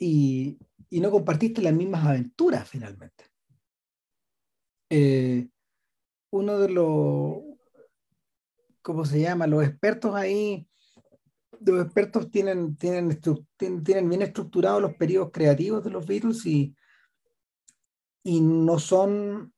y, 0.00 0.58
y, 0.90 1.00
no 1.00 1.12
compartiste 1.12 1.62
las 1.62 1.72
mismas 1.72 2.04
aventuras 2.04 2.68
finalmente. 2.68 3.24
Eh, 4.90 5.48
uno 6.30 6.58
de 6.58 6.68
los, 6.70 7.36
¿cómo 8.82 9.04
se 9.04 9.20
llama? 9.20 9.46
Los 9.46 9.64
expertos 9.64 10.16
ahí, 10.16 10.68
los 11.72 11.84
expertos 11.84 12.30
tienen, 12.30 12.76
tienen, 12.76 13.20
tienen 13.58 14.08
bien 14.08 14.22
estructurados 14.22 14.82
los 14.82 14.94
periodos 14.94 15.30
creativos 15.32 15.84
de 15.84 15.90
los 15.90 16.06
Beatles 16.06 16.44
y, 16.46 16.74
y 18.22 18.40
no 18.40 18.78
son 18.78 19.52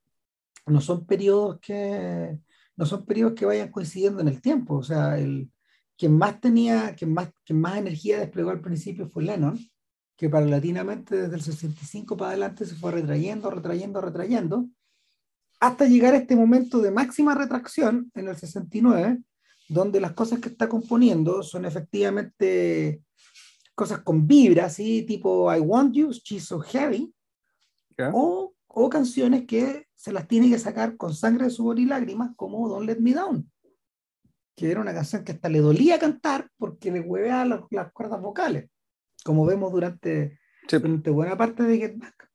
no 0.67 0.81
son 0.81 1.07
periodos 1.07 1.59
que 1.61 2.39
no 2.77 2.87
son 2.87 3.05
periodos 3.05 3.35
que 3.35 3.47
vayan 3.47 3.73
coincidiendo 3.73 4.21
en 4.21 4.29
el 4.29 4.41
tiempo. 4.41 4.77
O 4.77 4.83
sea, 4.83 5.19
el, 5.19 5.51
quien 5.97 6.17
más 6.17 6.41
tenía, 6.41 6.95
quien 6.95 7.13
más, 7.13 7.31
quien 7.45 7.61
más 7.61 7.77
energía 7.77 8.21
desplegó 8.21 8.51
al 8.51 8.61
principio 8.61 9.09
fue 9.09 9.25
Lennon, 9.25 9.59
que 10.17 10.31
paulatinamente 10.31 11.17
desde 11.17 11.35
el 11.35 11.43
65 11.43 12.17
para 12.17 12.31
adelante 12.31 12.65
se 12.65 12.77
fue 12.77 12.93
retrayendo, 12.93 13.51
retrayendo, 13.51 14.01
retrayendo, 14.01 14.69
hasta 15.59 15.87
llegar 15.87 16.15
a 16.15 16.19
este 16.19 16.37
momento 16.37 16.79
de 16.79 16.93
máxima 16.93 17.35
retracción 17.35 18.13
en 18.15 18.29
el 18.29 18.37
69, 18.37 19.19
donde 19.69 20.01
las 20.01 20.13
cosas 20.13 20.41
que 20.41 20.49
está 20.49 20.69
componiendo 20.69 21.43
son 21.43 21.65
efectivamente 21.65 23.03
cosas 23.75 24.01
con 24.01 24.27
vibra, 24.27 24.69
¿sí? 24.71 25.05
tipo 25.07 25.55
I 25.55 25.61
Want 25.61 25.95
You, 25.95 26.11
She's 26.11 26.47
So 26.47 26.59
Heavy, 26.61 27.15
o, 28.13 28.55
o 28.67 28.91
canciones 28.91 29.47
que 29.47 29.87
se 29.95 30.13
las 30.13 30.27
tiene 30.27 30.49
que 30.49 30.59
sacar 30.59 30.97
con 30.97 31.15
sangre, 31.15 31.51
sudor 31.51 31.79
y 31.79 31.85
lágrimas, 31.85 32.31
como 32.37 32.69
Don't 32.69 32.87
Let 32.87 33.01
Me 33.01 33.13
Down, 33.13 33.51
que 34.57 34.71
era 34.71 34.81
una 34.81 34.95
canción 34.95 35.23
que 35.23 35.33
hasta 35.33 35.49
le 35.49 35.61
dolía 35.61 35.99
cantar 35.99 36.51
porque 36.57 36.91
le 36.91 37.01
huevea 37.01 37.45
las, 37.45 37.61
las 37.71 37.93
cuerdas 37.93 38.21
vocales, 38.21 38.71
como 39.25 39.45
vemos 39.45 39.71
durante, 39.71 40.41
durante 40.69 41.11
buena 41.11 41.37
parte 41.37 41.63
de 41.63 41.79
Get 41.79 41.99
Back. 41.99 42.31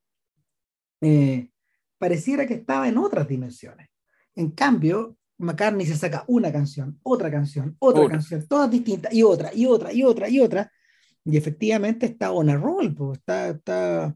Eh, 1.01 1.49
pareciera 1.97 2.45
que 2.45 2.53
estaba 2.53 2.87
en 2.87 2.97
otras 2.97 3.27
dimensiones. 3.27 3.89
En 4.35 4.51
cambio, 4.51 5.17
McCartney 5.43 5.85
se 5.85 5.95
saca 5.95 6.23
una 6.27 6.51
canción, 6.51 6.99
otra 7.03 7.29
canción, 7.29 7.75
otra 7.79 8.07
canción, 8.07 8.47
todas 8.47 8.69
distintas, 8.71 9.13
y 9.13 9.23
otra, 9.23 9.53
y 9.53 9.65
otra, 9.65 9.93
y 9.93 10.03
otra, 10.03 10.29
y 10.29 10.39
otra, 10.39 10.71
y 11.25 11.37
efectivamente 11.37 12.05
está 12.05 12.31
on 12.31 12.49
a 12.49 12.55
roll, 12.55 12.93
pues 12.95 13.19
está, 13.19 13.49
está, 13.49 14.15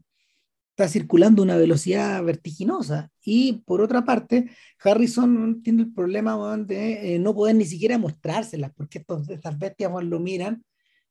está 0.70 0.88
circulando 0.88 1.42
a 1.42 1.44
una 1.44 1.56
velocidad 1.56 2.22
vertiginosa. 2.22 3.10
Y 3.22 3.64
por 3.66 3.80
otra 3.80 4.04
parte, 4.04 4.50
Harrison 4.82 5.62
tiene 5.62 5.82
el 5.82 5.92
problema 5.92 6.56
de 6.58 7.14
eh, 7.14 7.18
no 7.18 7.34
poder 7.34 7.56
ni 7.56 7.64
siquiera 7.64 7.98
mostrárselas, 7.98 8.72
porque 8.74 8.98
estos, 8.98 9.28
estas 9.28 9.58
bestias 9.58 9.90
lo 10.04 10.20
miran 10.20 10.64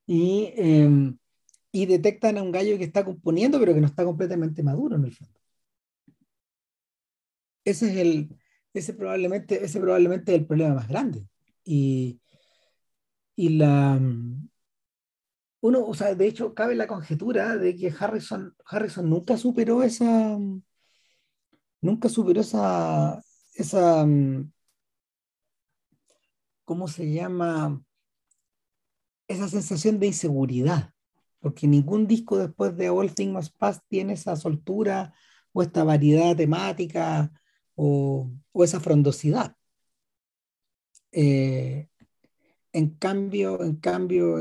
y, 0.05 0.53
em, 0.55 1.17
y 1.71 1.85
detectan 1.85 2.37
a 2.37 2.43
un 2.43 2.51
gallo 2.51 2.77
que 2.77 2.85
está 2.85 3.03
componiendo, 3.03 3.59
pero 3.59 3.73
que 3.73 3.81
no 3.81 3.87
está 3.87 4.05
completamente 4.05 4.63
maduro 4.63 4.95
en 4.95 5.05
el 5.05 5.13
fondo. 5.13 5.39
Ese 7.65 7.89
es 7.91 7.97
el, 7.97 8.29
ese 8.79 8.93
probablemente, 8.93 9.63
ese 9.63 9.79
probablemente 9.79 10.33
es 10.33 10.39
el 10.39 10.47
problema 10.47 10.75
más 10.75 10.87
grande. 10.87 11.27
Y, 11.63 12.21
y 13.35 13.49
la, 13.49 13.99
uno, 15.61 15.85
o 15.85 15.93
sea, 15.93 16.15
de 16.15 16.27
hecho, 16.27 16.53
cabe 16.53 16.75
la 16.75 16.87
conjetura 16.87 17.57
de 17.57 17.75
que 17.75 17.93
Harrison, 17.97 18.55
Harrison 18.65 19.09
nunca 19.09 19.37
superó 19.37 19.83
esa, 19.83 20.37
nunca 21.81 22.09
superó 22.09 22.41
esa, 22.41 23.21
esa, 23.55 24.05
¿cómo 26.63 26.87
se 26.87 27.11
llama? 27.11 27.81
Esa 29.27 29.47
sensación 29.49 29.99
de 29.99 30.07
inseguridad, 30.07 30.93
porque 31.39 31.67
ningún 31.67 32.07
disco 32.07 32.37
después 32.37 32.75
de 32.77 32.89
All 32.89 33.13
Things 33.13 33.33
Must 33.33 33.57
Pass 33.57 33.81
tiene 33.87 34.13
esa 34.13 34.35
soltura 34.35 35.13
o 35.53 35.63
esta 35.63 35.83
variedad 35.83 36.35
temática 36.35 37.31
o, 37.77 38.29
o 38.51 38.63
esa 38.63 38.79
frondosidad. 38.79 39.55
Eh, 41.11 41.87
en 42.73 42.89
cambio, 42.97 43.63
en 43.63 43.77
cambio, 43.77 44.39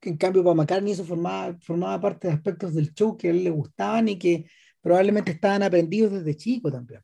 en 0.00 0.16
cambio 0.18 0.42
para 0.42 0.54
McCartney 0.54 0.92
eso 0.92 1.04
formaba, 1.04 1.56
formaba 1.60 2.00
parte 2.00 2.28
de 2.28 2.34
aspectos 2.34 2.74
del 2.74 2.92
show 2.92 3.16
que 3.16 3.28
a 3.28 3.30
él 3.30 3.44
le 3.44 3.50
gustaban 3.50 4.08
y 4.08 4.18
que 4.18 4.46
probablemente 4.80 5.32
estaban 5.32 5.62
aprendidos 5.62 6.12
desde 6.12 6.36
chico 6.36 6.70
también. 6.70 7.02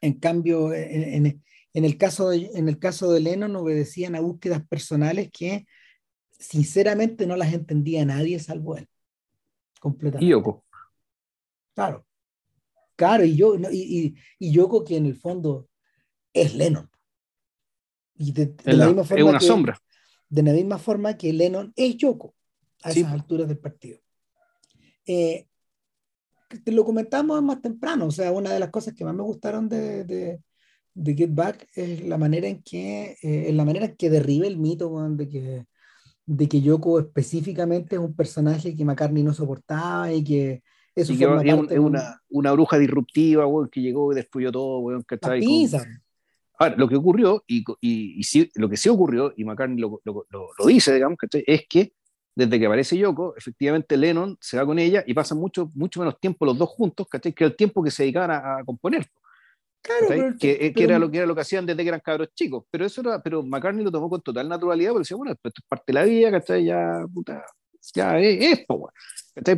en 0.00 0.14
cambio, 0.20 0.72
en, 0.72 1.42
el 1.74 1.98
caso 1.98 2.30
de, 2.30 2.50
en 2.54 2.68
el 2.68 2.78
caso 2.78 3.10
de 3.12 3.20
Lennon 3.20 3.56
obedecían 3.56 4.14
a 4.14 4.20
búsquedas 4.20 4.66
personales 4.66 5.30
que 5.30 5.66
sinceramente 6.30 7.26
no 7.26 7.36
las 7.36 7.52
entendía 7.52 8.04
nadie 8.04 8.38
salvo 8.38 8.76
él. 8.76 8.88
Completamente. 9.80 10.30
Yoko. 10.30 10.64
Claro. 11.74 12.07
Claro, 12.98 13.24
y, 13.24 13.36
yo, 13.36 13.54
y, 13.70 14.16
y, 14.38 14.50
Yoko 14.50 14.84
que 14.84 14.96
en 14.96 15.06
el 15.06 15.14
fondo 15.14 15.68
es 16.32 16.54
Lennon. 16.54 16.90
Y 18.16 18.32
de, 18.32 18.54
la, 18.64 18.86
misma 18.86 19.04
forma 19.04 19.20
es 19.20 19.30
una 19.30 19.40
sombra 19.40 19.80
de 20.28 20.42
la 20.42 20.52
misma 20.52 20.78
forma 20.78 21.16
que 21.16 21.32
Lennon 21.32 21.72
es 21.76 21.96
Yoko 21.96 22.34
a 22.82 22.90
esas 22.90 23.12
alturas 23.12 23.48
del 23.48 23.58
partido. 23.58 23.98
Eh, 25.06 25.46
te 26.64 26.72
lo 26.72 26.84
comentamos 26.84 27.42
más 27.42 27.60
temprano, 27.60 28.06
o 28.06 28.10
sea, 28.10 28.32
una 28.32 28.52
de 28.52 28.60
las 28.60 28.70
cosas 28.70 28.94
que 28.94 29.04
más 29.04 29.14
me 29.14 29.22
gustaron 29.22 29.68
de, 29.68 30.04
de, 30.04 30.40
de 30.94 31.14
Get 31.14 31.34
Back 31.34 31.66
es 31.74 32.04
la 32.04 32.18
manera 32.18 32.48
en 32.48 32.62
que, 32.62 33.16
eh, 33.22 33.52
la 33.52 33.64
manera 33.64 33.86
en 33.86 33.96
que 33.96 34.10
derribe 34.10 34.46
el 34.46 34.58
mito 34.58 34.90
de 35.10 35.28
que, 35.28 35.66
de 36.26 36.48
que 36.48 36.60
Yoko 36.60 37.00
específicamente 37.00 37.96
es 37.96 38.00
un 38.00 38.14
personaje 38.14 38.74
que 38.74 38.84
McCartney 38.84 39.22
no 39.22 39.34
soportaba 39.34 40.12
y 40.12 40.24
que 40.24 40.62
eso 41.00 41.12
y 41.12 41.18
que 41.18 41.26
una, 41.26 42.20
una, 42.28 42.52
bruja 42.52 42.78
disruptiva, 42.78 43.44
que 43.70 43.80
llegó 43.80 44.12
y 44.12 44.16
destruyó 44.16 44.52
todo, 44.52 44.78
weón, 44.80 45.04
ahí. 45.22 45.68
Ahora, 46.58 46.74
lo 46.76 46.88
que 46.88 46.96
ocurrió, 46.96 47.44
y, 47.46 47.64
y, 47.80 48.22
sí, 48.24 48.50
lo 48.56 48.68
que 48.68 48.76
sí 48.76 48.88
ocurrió, 48.88 49.32
y 49.36 49.44
McCartney 49.44 49.78
lo, 49.78 50.00
lo, 50.04 50.26
lo, 50.30 50.66
dice, 50.66 50.92
digamos, 50.92 51.16
es 51.32 51.66
que 51.68 51.92
desde 52.34 52.58
que 52.58 52.66
aparece 52.66 52.96
Yoko, 52.96 53.34
efectivamente 53.36 53.96
Lennon 53.96 54.36
se 54.40 54.56
va 54.56 54.66
con 54.66 54.78
ella 54.78 55.02
y 55.06 55.14
pasan 55.14 55.38
mucho, 55.38 55.70
mucho 55.74 56.00
menos 56.00 56.20
tiempo 56.20 56.46
los 56.46 56.56
dos 56.56 56.68
juntos, 56.68 57.06
¿cachai? 57.08 57.32
que 57.32 57.44
el 57.44 57.56
tiempo 57.56 57.82
que 57.82 57.90
se 57.90 58.04
dedicaban 58.04 58.30
a, 58.30 58.64
componer. 58.64 59.06
Claro, 59.82 60.36
que, 60.38 60.72
que, 60.72 60.84
era 60.84 60.98
lo 60.98 61.10
que 61.10 61.18
era 61.18 61.26
lo 61.26 61.34
que 61.34 61.40
hacían 61.40 61.64
desde 61.64 61.82
que 61.82 61.88
eran 61.88 62.00
cabros 62.00 62.28
chicos. 62.34 62.64
Pero 62.70 62.84
eso 62.84 63.00
era, 63.00 63.22
pero 63.22 63.42
McCartney 63.42 63.84
lo 63.84 63.90
tomó 63.90 64.08
con 64.08 64.20
total 64.20 64.48
naturalidad 64.48 64.90
porque 64.90 65.02
decía, 65.02 65.16
bueno, 65.16 65.32
esto 65.32 65.48
es 65.48 65.64
parte 65.68 65.84
de 65.88 65.92
la 65.94 66.04
vida, 66.04 66.30
¿cachai? 66.30 66.64
Ya, 66.64 67.04
puta, 67.12 67.44
ya 67.94 68.18
es, 68.20 68.64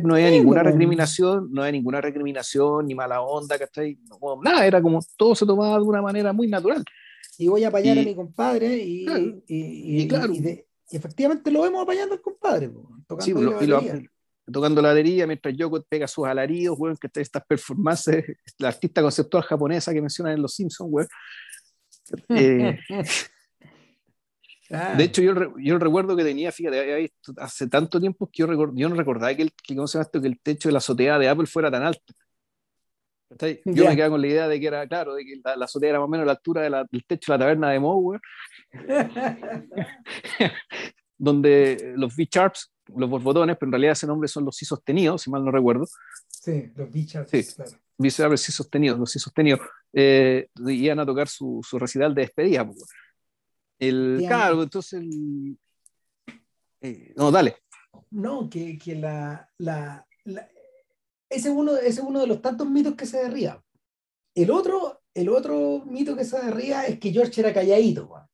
No 0.03 0.13
había 0.15 0.29
ninguna 0.29 0.63
recriminación, 0.63 1.49
no 1.51 1.61
había 1.61 1.71
ninguna 1.73 2.01
recriminación, 2.01 2.85
ni 2.87 2.95
mala 2.95 3.21
onda, 3.21 3.57
¿cachai? 3.57 3.97
No, 4.09 4.41
nada, 4.41 4.65
era 4.65 4.81
como 4.81 4.99
todo 5.17 5.35
se 5.35 5.45
tomaba 5.45 5.77
de 5.77 5.83
una 5.83 6.01
manera 6.01 6.33
muy 6.33 6.47
natural. 6.47 6.83
Y 7.37 7.47
voy 7.47 7.63
a 7.63 7.69
apañar 7.69 7.97
Y- 7.97 7.99
a 8.01 8.03
mi 8.03 8.15
compadre 8.15 8.75
y, 8.77 9.05
Claro. 9.05 9.23
y, 9.47 10.01
Y 10.03 10.07
claro. 10.07 10.33
y 10.33 10.39
de- 10.39 10.67
efectivamente 10.91 11.49
lo 11.51 11.61
vemos 11.61 11.81
apañando 11.83 12.13
al 12.15 12.21
compadre, 12.21 12.69
tocando 13.07 13.21
Sí, 13.25 13.31
lo- 13.33 13.59
la 13.61 13.81
lo- 13.81 13.81
tocando 14.51 14.81
la 14.81 14.93
mientras 15.25 15.55
Yoko 15.55 15.81
pega 15.87 16.07
sus 16.07 16.25
alaridos, 16.27 16.77
weón, 16.77 16.97
que 16.97 17.07
estas 17.21 17.43
performances, 17.45 18.25
la 18.57 18.67
artista 18.67 19.01
conceptual 19.01 19.43
japonesa 19.43 19.93
que 19.93 20.01
mencionan 20.01 20.33
en 20.33 20.41
Los 20.41 20.53
Simpsons, 20.55 20.89
weón. 20.91 21.07
Eh, 22.29 22.77
Ah, 24.73 24.95
de 24.97 25.03
hecho, 25.03 25.21
yo, 25.21 25.33
yo 25.57 25.77
recuerdo 25.79 26.15
que 26.15 26.23
tenía, 26.23 26.51
fíjate, 26.51 27.11
hace 27.37 27.67
tanto 27.67 27.99
tiempo 27.99 28.27
que 28.31 28.39
yo, 28.41 28.47
record- 28.47 28.73
yo 28.75 28.87
no 28.89 28.95
recordaba 28.95 29.33
que 29.35 29.41
el, 29.43 29.51
que, 29.53 29.75
¿cómo 29.75 29.87
se 29.87 29.97
llama 29.97 30.03
esto? 30.03 30.21
que 30.21 30.27
el 30.27 30.39
techo 30.39 30.69
de 30.69 30.73
la 30.73 30.77
azotea 30.77 31.19
de 31.19 31.27
Apple 31.27 31.45
fuera 31.47 31.69
tan 31.71 31.83
alto. 31.83 32.13
Yo 33.65 33.83
Ya. 33.83 33.89
me 33.89 33.95
quedaba 33.95 34.11
con 34.11 34.21
la 34.21 34.27
idea 34.27 34.47
de 34.47 34.59
que 34.59 34.67
era, 34.67 34.85
claro, 34.87 35.13
de 35.15 35.23
que 35.23 35.39
la, 35.43 35.55
la 35.55 35.65
azotea 35.65 35.89
era 35.91 35.99
más 35.99 36.05
o 36.07 36.09
menos 36.09 36.25
la 36.25 36.33
altura 36.33 36.61
de 36.63 36.69
la- 36.69 36.85
del 36.91 37.05
techo 37.05 37.31
de 37.31 37.37
la 37.37 37.43
taberna 37.43 37.69
de 37.71 37.79
Moe, 37.79 37.95
weón, 38.01 38.21
donde 41.17 41.93
los 41.95 42.13
V-Sharps, 42.17 42.71
los 42.95 43.09
borbotones, 43.09 43.57
pero 43.57 43.67
en 43.67 43.71
realidad 43.73 43.93
ese 43.93 44.07
nombre 44.07 44.27
son 44.27 44.45
los 44.45 44.55
sí 44.55 44.65
sostenidos, 44.65 45.21
si 45.21 45.29
mal 45.29 45.45
no 45.45 45.51
recuerdo, 45.51 45.85
sí, 46.27 46.71
los 46.75 46.91
bichos, 46.91 47.29
Sí. 47.29 47.43
claro. 47.55 47.71
Miserable 47.97 48.37
sí 48.37 48.51
sostenidos, 48.51 48.97
los 48.99 49.11
sí 49.11 49.19
sostenidos, 49.19 49.59
eh, 49.93 50.47
iban 50.67 50.99
a 50.99 51.05
tocar 51.05 51.27
su, 51.27 51.61
su 51.63 51.77
recital 51.77 52.15
de 52.15 52.21
despedida. 52.23 52.65
pues. 52.65 52.83
El, 53.81 54.17
Bien. 54.17 54.29
claro, 54.29 54.61
entonces 54.61 55.01
el, 55.01 55.57
eh, 56.81 57.13
no, 57.15 57.31
dale. 57.31 57.55
No, 58.11 58.47
que, 58.49 58.77
que 58.77 58.95
la, 58.95 59.49
la, 59.57 60.05
la- 60.25 60.47
ese, 61.29 61.49
es 61.49 61.55
uno, 61.55 61.75
ese 61.77 61.87
es 61.89 61.99
uno 61.99 62.19
de 62.21 62.27
los 62.27 62.41
tantos 62.41 62.69
mitos 62.69 62.95
que 62.95 63.05
se 63.07 63.23
derriba. 63.23 63.63
El 64.35 64.51
otro, 64.51 65.01
el 65.13 65.29
otro 65.29 65.83
mito 65.85 66.15
que 66.15 66.25
se 66.25 66.39
derriba 66.39 66.85
es 66.85 66.99
que 66.99 67.11
George 67.11 67.41
era 67.41 67.53
calladito. 67.53 68.05
weón. 68.05 68.27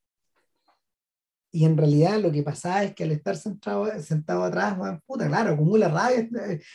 Y 1.54 1.64
en 1.66 1.78
realidad 1.78 2.20
lo 2.20 2.32
que 2.32 2.44
pasaba 2.44 2.84
es 2.84 2.94
que 2.94 3.06
al 3.06 3.12
estar 3.14 3.38
sentado, 3.38 3.88
sentado 4.02 4.44
atrás, 4.44 4.78
weón, 4.78 5.02
puta, 5.06 5.28
claro, 5.28 5.54
acumula 5.54 5.88
rabia. 5.88 6.28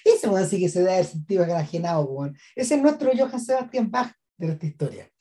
Ese 0.05 0.29
weón 0.29 0.49
sí 0.49 0.59
que 0.59 0.69
se 0.71 0.83
da 0.83 0.99
el 0.99 1.05
sentido 1.07 1.45
weón. 1.45 2.37
Ese 2.57 2.77
es 2.77 2.83
nuestro 2.83 3.11
Johann 3.15 3.41
Sebastian 3.41 3.91
Bach 3.91 4.13
de 4.39 4.53
esta 4.53 4.67
historia. 4.67 5.12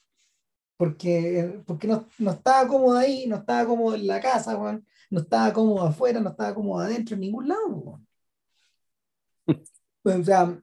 Porque, 0.81 1.61
porque 1.67 1.87
no, 1.87 2.07
no 2.17 2.31
estaba 2.31 2.67
cómodo 2.67 2.97
ahí, 2.97 3.27
no 3.27 3.35
estaba 3.35 3.67
cómodo 3.67 3.93
en 3.93 4.07
la 4.07 4.19
casa, 4.19 4.57
weón 4.57 4.83
no 5.11 5.19
estaba 5.19 5.53
cómodo 5.53 5.83
afuera, 5.85 6.19
no 6.19 6.29
estaba 6.29 6.55
cómodo 6.55 6.79
adentro, 6.79 7.13
en 7.15 7.21
ningún 7.21 7.47
lado. 7.49 8.01
Pues, 9.45 10.15
o 10.19 10.23
sea, 10.23 10.59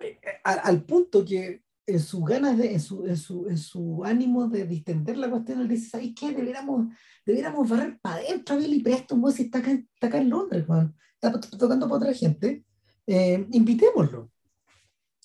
eh, 0.00 0.18
a- 0.44 0.52
al 0.68 0.82
punto 0.84 1.24
que 1.24 1.62
en 1.86 2.00
sus 2.00 2.22
ganas 2.24 2.58
de, 2.58 2.74
en 2.74 2.80
su, 2.80 3.06
en 3.06 3.16
su, 3.16 3.48
en 3.48 3.56
su 3.56 4.04
ánimo 4.04 4.48
de 4.48 4.66
distender 4.66 5.16
la 5.16 5.30
cuestión, 5.30 5.60
él 5.60 5.68
dice, 5.68 5.88
¿sabes 5.88 6.10
qué? 6.18 6.32
Deberíamos, 6.32 6.88
deberíamos 7.24 7.66
barrer 7.66 7.98
para 8.02 8.16
adentro 8.16 8.56
a 8.56 8.58
Billy 8.58 8.82
Preston, 8.82 9.32
si 9.32 9.44
está 9.44 9.58
acá, 9.60 9.70
está 9.70 10.08
acá 10.08 10.18
en 10.18 10.28
Londres, 10.28 10.68
weón. 10.68 10.94
Está 11.14 11.40
to- 11.40 11.56
tocando 11.56 11.86
para 11.88 11.96
otra 11.98 12.12
gente. 12.12 12.64
Eh, 13.06 13.46
invitémoslo. 13.52 14.30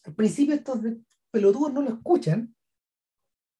Al 0.06 0.14
principio 0.16 0.56
estos 0.56 0.80
pelotudos 1.32 1.74
no 1.74 1.82
lo 1.82 1.90
escuchan, 1.90 2.56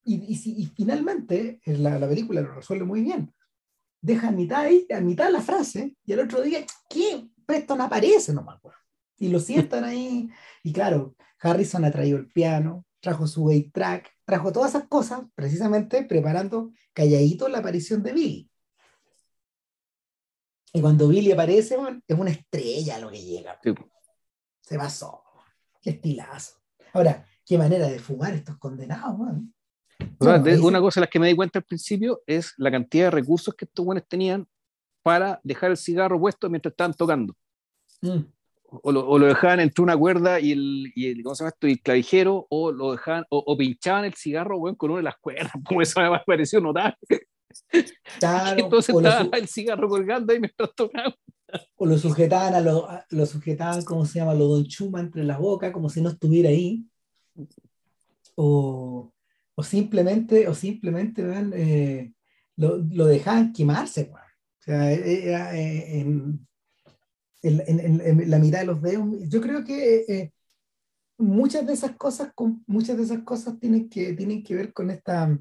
y, 0.06 0.34
y, 0.34 0.66
finalmente 0.76 1.62
la, 1.66 1.98
la 1.98 2.08
película 2.08 2.42
lo 2.42 2.54
resuelve 2.54 2.86
muy 2.86 3.02
bien 3.02 3.34
deja 4.04 4.28
a 4.28 4.32
mitad 4.32 4.60
ahí, 4.60 4.86
a 4.94 5.00
mitad 5.00 5.32
la 5.32 5.42
frase, 5.42 5.96
y 6.06 6.12
al 6.12 6.20
otro 6.20 6.42
día, 6.42 6.66
¿qué? 6.90 7.26
Preston 7.46 7.80
aparece 7.82 8.34
nomás. 8.34 8.60
Y 9.18 9.30
lo 9.30 9.40
sientan 9.40 9.86
ahí. 9.86 10.30
Y 10.62 10.74
claro, 10.74 11.16
Harrison 11.40 11.86
ha 11.86 11.92
traído 11.92 12.18
el 12.18 12.28
piano, 12.28 12.86
trajo 13.00 13.26
su 13.28 13.46
8-track, 13.46 14.12
trajo 14.26 14.52
todas 14.52 14.72
esas 14.72 14.90
cosas, 14.90 15.22
precisamente 15.36 16.04
preparando 16.04 16.72
calladito 16.92 17.48
la 17.48 17.60
aparición 17.60 18.04
de 18.04 18.12
Billy. 18.12 18.50
Y 20.74 20.82
cuando 20.82 21.08
Billy 21.08 21.32
aparece, 21.32 21.78
es 22.06 22.18
una 22.20 22.32
estrella 22.32 23.00
lo 23.00 23.10
que 23.10 23.24
llega. 23.24 23.58
Sí. 23.64 23.74
Se 24.62 24.78
pasó. 24.78 25.24
Qué 25.82 25.92
estilazo. 25.92 26.56
Ahora, 26.92 27.26
qué 27.46 27.58
manera 27.58 27.88
de 27.88 28.00
fumar 28.00 28.34
estos 28.34 28.58
condenados, 28.58 29.18
weón. 29.18 29.54
O 30.20 30.24
sea, 30.26 30.40
de- 30.40 30.60
una 30.60 30.80
cosa 30.80 31.00
de 31.00 31.06
las 31.06 31.10
que 31.10 31.20
me 31.20 31.28
di 31.28 31.36
cuenta 31.36 31.60
al 31.60 31.66
principio 31.66 32.22
es 32.28 32.54
la 32.58 32.72
cantidad 32.72 33.06
de 33.06 33.12
recursos 33.12 33.54
que 33.56 33.66
estos 33.66 33.86
buenos 33.86 34.06
tenían 34.08 34.48
para 35.02 35.40
dejar 35.44 35.72
el 35.72 35.78
cigarro 35.78 36.20
puesto 36.20 36.50
mientras 36.50 36.72
estaban 36.72 36.94
tocando. 36.94 37.36
Mm. 38.02 38.20
O 38.82 38.92
lo, 38.92 39.08
o 39.08 39.20
lo 39.20 39.28
dejaban 39.28 39.60
entre 39.60 39.84
una 39.84 39.96
cuerda 39.96 40.40
y 40.40 40.52
el, 40.54 40.92
y 40.96 41.08
el, 41.12 41.24
¿cómo 41.24 41.36
se 41.36 41.44
llama 41.44 41.50
esto? 41.54 41.68
Y 41.68 41.72
el 41.74 41.82
clavijero, 41.82 42.48
o 42.50 42.72
lo 42.72 42.94
dejaban, 42.94 43.24
o, 43.30 43.44
o 43.46 43.56
pinchaban 43.58 44.06
el 44.06 44.14
cigarro, 44.16 44.58
weón, 44.58 44.76
con 44.76 44.90
una 44.90 44.98
de 45.00 45.04
las 45.04 45.18
cuerdas, 45.20 45.52
como 45.68 45.82
eso 45.82 46.00
me 46.02 46.20
pareció 46.26 46.60
notable. 46.60 46.98
Claro, 48.20 48.60
Entonces 48.64 48.96
estaba 48.96 49.38
el 49.38 49.48
cigarro 49.48 49.88
colgando 49.88 50.34
ahí 50.34 50.40
mientras 50.40 50.74
tocaban. 50.74 51.14
o 51.76 51.86
lo 51.86 51.98
sujetaban 52.00 52.56
a 52.56 52.62
lo, 52.62 52.90
a- 52.90 53.06
lo 53.12 53.26
sujetaban, 53.28 53.84
¿cómo 53.84 54.06
se 54.06 54.18
llama? 54.20 54.34
Lo 54.34 54.48
Don 54.48 54.64
Chuma 54.66 55.02
entre 55.02 55.24
la 55.24 55.38
boca, 55.38 55.72
como 55.72 55.88
si 55.90 56.02
no 56.02 56.10
estuviera 56.10 56.50
ahí. 56.50 56.84
O, 58.36 59.13
o 59.56 59.64
simplemente, 59.64 60.48
o 60.48 60.54
simplemente 60.56 61.24
eh, 61.54 62.14
lo, 62.58 62.78
lo 62.78 63.06
dejaban 63.06 63.54
quemarse. 63.54 64.12
O 64.12 64.64
sea, 64.64 64.92
era 64.92 65.58
eh, 65.58 66.00
en, 66.02 66.48
en- 67.42 67.80
en- 67.80 68.02
en- 68.02 68.30
la 68.30 68.40
mitad 68.40 68.60
de 68.60 68.66
los 68.66 68.82
dedos. 68.82 69.08
Yo 69.30 69.42
creo 69.42 69.64
que 69.64 70.06
eh, 70.08 70.34
muchas 71.18 71.66
de 71.68 71.74
esas 71.74 71.96
cosas, 71.96 72.32
muchas 72.68 72.98
de 72.98 73.04
esas 73.04 73.24
cosas 73.24 73.60
tienen 73.60 73.90
que, 73.90 74.14
tienen 74.14 74.44
que 74.44 74.56
ver 74.56 74.74
con 74.74 74.90
esta 74.90 75.38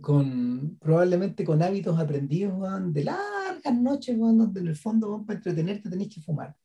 con 0.00 0.78
probablemente 0.80 1.44
con 1.44 1.60
hábitos 1.62 1.98
aprendidos 1.98 2.54
weón, 2.56 2.92
de 2.92 3.04
largas 3.04 3.74
noches, 3.74 4.16
weón, 4.16 4.38
donde 4.38 4.60
en 4.60 4.68
el 4.68 4.76
fondo 4.76 5.24
para 5.26 5.38
entretenerte 5.38 5.90
tenés 5.90 6.08
que 6.14 6.20
fumar. 6.20 6.56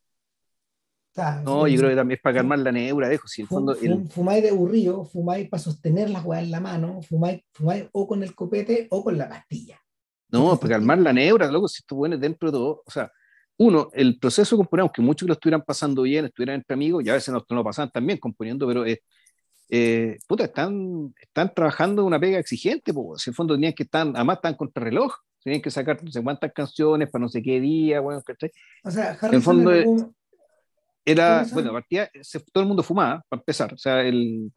No, 1.44 1.68
yo 1.68 1.78
creo 1.78 1.90
que 1.90 1.96
también 1.96 2.18
es 2.18 2.22
para 2.22 2.36
calmar 2.36 2.60
la 2.60 2.72
neura, 2.72 3.10
dejo. 3.10 3.28
Si 3.28 3.42
en 3.42 3.46
el 3.46 3.50
fondo, 3.50 3.72
el- 3.74 3.80
fum- 3.94 4.10
fumáis 4.10 4.44
de 4.44 4.50
aburrido, 4.50 5.06
fumáis 5.06 5.50
para 5.50 5.62
sostener 5.62 6.10
las 6.10 6.24
weas 6.24 6.44
en 6.44 6.52
la 6.52 6.60
mano, 6.60 7.02
fumáis, 7.02 7.42
fumáis 7.54 7.86
o 7.92 8.08
con 8.08 8.24
el 8.24 8.34
copete 8.36 8.88
o 8.92 9.04
con 9.04 9.18
la 9.18 9.28
pastilla. 9.30 9.80
No, 10.30 10.58
para 10.60 10.74
calmar 10.76 10.98
la 11.00 11.14
neura, 11.14 11.50
loco, 11.52 11.68
si 11.68 11.80
estos 11.82 11.98
buenos 11.98 12.20
dentro 12.20 12.50
de 12.52 12.58
todo, 12.58 12.84
o 12.86 12.92
sea, 12.92 13.12
uno, 13.58 13.90
el 13.94 14.20
proceso 14.20 14.56
de 14.56 14.60
componer, 14.60 14.82
aunque 14.82 15.02
muchos 15.02 15.26
que 15.26 15.30
lo 15.30 15.34
estuvieran 15.34 15.64
pasando 15.64 16.02
bien, 16.04 16.26
estuvieran 16.26 16.56
entre 16.58 16.74
amigos, 16.76 17.04
y 17.04 17.10
a 17.10 17.14
veces 17.14 17.34
no, 17.34 17.44
no 17.50 17.56
lo 17.56 17.64
pasaban 17.64 17.90
tan 17.92 18.06
bien 18.06 18.20
componiendo, 18.20 18.68
pero 18.68 18.86
eh, 18.86 19.02
eh, 19.70 20.18
puta, 20.28 20.46
están, 20.46 21.14
están 21.20 21.54
trabajando 21.54 22.06
una 22.06 22.20
pega 22.20 22.38
exigente, 22.40 22.94
pues, 22.94 23.22
si 23.24 23.30
en 23.30 23.32
el 23.32 23.36
fondo 23.36 23.56
tenían 23.56 23.74
que 23.74 23.84
estar, 23.84 24.06
además 24.14 24.38
están 24.38 24.54
contra 24.56 24.84
reloj, 24.84 25.14
tenían 25.44 25.62
que 25.62 25.72
sacar 25.72 26.04
no 26.04 26.12
sé 26.12 26.22
cuántas 26.22 26.52
canciones 26.54 27.10
para 27.10 27.22
no 27.24 27.30
sé 27.30 27.42
qué 27.42 27.60
día, 27.60 28.00
bueno, 28.02 28.22
¿cachai? 28.22 28.52
O 28.84 28.92
sea, 28.92 29.12
Harrison 29.20 29.42
fondo 29.42 29.72
en 29.72 29.78
es- 29.78 29.84
algún- 29.88 30.16
Era, 31.08 31.38
¿Cómo 31.38 31.48
se 31.48 31.54
bueno, 31.54 31.72
partía, 31.72 32.12
se- 32.22 32.40
todo 32.52 32.62
el 32.64 32.68
mundo 32.68 32.84
fumaba, 32.84 33.24
para 33.30 33.40
empezar, 33.40 33.74
o 33.74 33.78
sea, 33.78 34.02
el... 34.02 34.52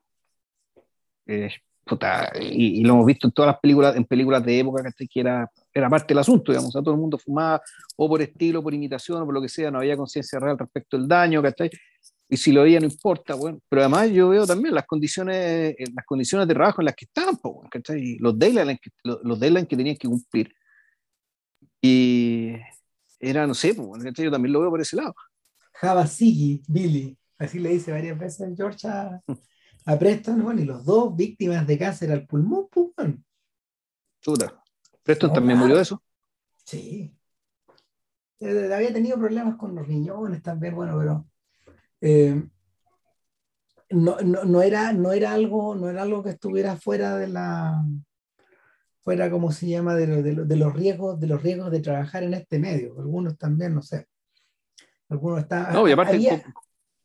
eh, 1.27 1.51
puta, 1.85 2.33
y, 2.41 2.81
y 2.81 2.85
lo 2.85 2.95
hemos 2.95 3.07
visto 3.07 3.29
en 3.29 3.33
todas 3.33 3.53
las 3.53 3.61
películas, 3.61 3.95
en 3.97 4.05
películas 4.05 4.45
de 4.45 4.59
época, 4.59 4.83
que 4.97 5.21
era, 5.21 5.49
era 5.73 5.89
parte 5.89 6.09
del 6.09 6.19
asunto, 6.19 6.51
digamos, 6.51 6.71
o 6.71 6.73
sea, 6.73 6.83
todo 6.83 6.95
el 6.95 7.01
mundo 7.01 7.19
fumaba, 7.19 7.63
o 7.97 8.09
por 8.09 8.21
estilo, 8.21 8.63
por 8.63 8.75
imitación, 8.75 9.23
o 9.23 9.25
por 9.25 9.35
lo 9.35 9.41
que 9.41 9.49
sea, 9.49 9.71
no 9.71 9.79
había 9.79 9.97
conciencia 9.97 10.41
real 10.41 10.59
respecto 10.59 10.99
del 10.99 11.07
daño, 11.07 11.41
¿cachai? 11.41 11.71
Y 12.29 12.37
si 12.37 12.53
lo 12.53 12.63
veía 12.63 12.81
no 12.81 12.87
importa, 12.87 13.35
bueno, 13.35 13.61
pero 13.69 13.83
además 13.83 14.11
yo 14.11 14.29
veo 14.29 14.47
también 14.47 14.75
las 14.75 14.87
condiciones, 14.87 15.75
eh, 15.79 15.85
las 15.95 16.05
condiciones 16.05 16.47
de 16.49 16.55
trabajo 16.55 16.81
en 16.81 16.87
las 16.87 16.95
que 16.97 17.05
estaban, 17.05 17.37
po, 17.37 17.61
¿cachai? 17.71 18.19
Los 18.19 18.39
deadlines 18.39 18.81
que, 18.81 18.91
los, 19.05 19.39
deadlines 19.39 19.69
que 19.69 19.77
tenían 19.77 19.97
que 19.97 20.09
cumplir. 20.09 20.53
Y 21.83 22.55
era, 23.19 23.47
no 23.47 23.55
sé, 23.55 23.75
po, 23.75 23.97
yo 23.99 24.31
también 24.31 24.53
lo 24.53 24.61
veo 24.61 24.71
por 24.71 24.81
ese 24.81 24.97
lado. 24.97 25.15
Habasigi, 25.81 26.63
Billy, 26.69 27.17
así 27.39 27.59
le 27.59 27.71
dice 27.71 27.91
varias 27.93 28.19
veces 28.19 28.53
George 28.57 28.87
a, 28.89 29.21
a 29.87 29.99
Preston, 29.99 30.43
bueno, 30.43 30.61
y 30.61 30.65
los 30.65 30.85
dos 30.85 31.15
víctimas 31.17 31.67
de 31.67 31.79
cáncer 31.79 32.13
al 32.13 32.27
pulmón, 32.27 32.69
pues, 32.71 32.89
bueno. 32.97 33.23
Chuta. 34.21 34.63
Preston 35.03 35.29
No, 35.29 35.35
también 35.35 35.59
murió 35.59 35.77
de 35.77 35.83
eso. 35.83 36.03
Sí. 36.65 37.15
Eh, 38.41 38.71
había 38.75 38.93
tenido 38.93 39.19
problemas 39.19 39.57
con 39.57 39.75
los 39.75 39.87
riñones 39.87 40.43
también, 40.43 40.75
bueno, 40.75 40.97
pero 40.99 41.27
eh, 42.01 42.43
no, 43.91 44.19
no, 44.21 44.45
no 44.45 44.63
era, 44.63 44.93
no, 44.93 45.13
era 45.13 45.33
algo, 45.33 45.75
no 45.75 45.89
era 45.91 46.03
algo 46.03 46.23
que 46.23 46.31
estuviera 46.31 46.77
fuera 46.77 47.17
de 47.17 47.29
la 47.29 47.83
fuera 49.03 49.31
como 49.31 49.51
se 49.51 49.67
llama 49.69 49.95
de, 49.95 50.07
lo- 50.07 50.23
de 50.23 50.33
lo- 50.35 50.45
de 50.45 50.57
los 50.57 50.75
riesgos 50.75 51.19
de 51.19 51.27
los 51.27 51.43
riesgos 51.43 51.71
de 51.71 51.81
trabajar 51.81 52.23
en 52.23 52.35
este 52.35 52.59
medio 52.59 53.01
algunos 53.01 53.37
también 53.39 53.75
no 53.75 53.81
sé 53.83 54.07
algunos 55.11 55.41
están 55.41 55.73
No, 55.73 55.87
y 55.89 55.93
aparte, 55.93 56.15
había- 56.17 56.41
como, 56.43 56.55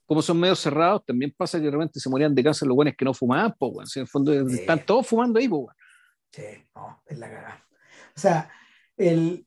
como 0.05 0.21
son 0.21 0.39
medios 0.39 0.59
cerrados, 0.59 1.03
también 1.05 1.33
pasa 1.35 1.57
que 1.59 1.65
de 1.65 1.71
repente 1.71 1.99
se 1.99 2.09
morían 2.09 2.33
de 2.35 2.43
cáncer 2.43 2.67
los 2.67 2.75
buenos 2.75 2.93
que 2.97 3.03
no 3.05 3.13
fumaban, 3.13 3.53
pues, 3.59 3.71
weón. 3.73 3.87
Si 3.87 3.99
en 3.99 4.03
el 4.03 4.07
fondo 4.07 4.47
Sí. 4.49 4.55
están 4.59 4.85
todos 4.85 5.07
fumando 5.07 5.39
ahí, 5.39 5.47
pues, 5.49 5.61
weón. 5.63 5.75
Sí, 6.31 6.43
no, 6.75 7.01
es 7.05 7.17
la 7.17 7.29
cagada. 7.29 7.65
O 8.15 8.19
sea, 8.19 8.49
el, 8.97 9.45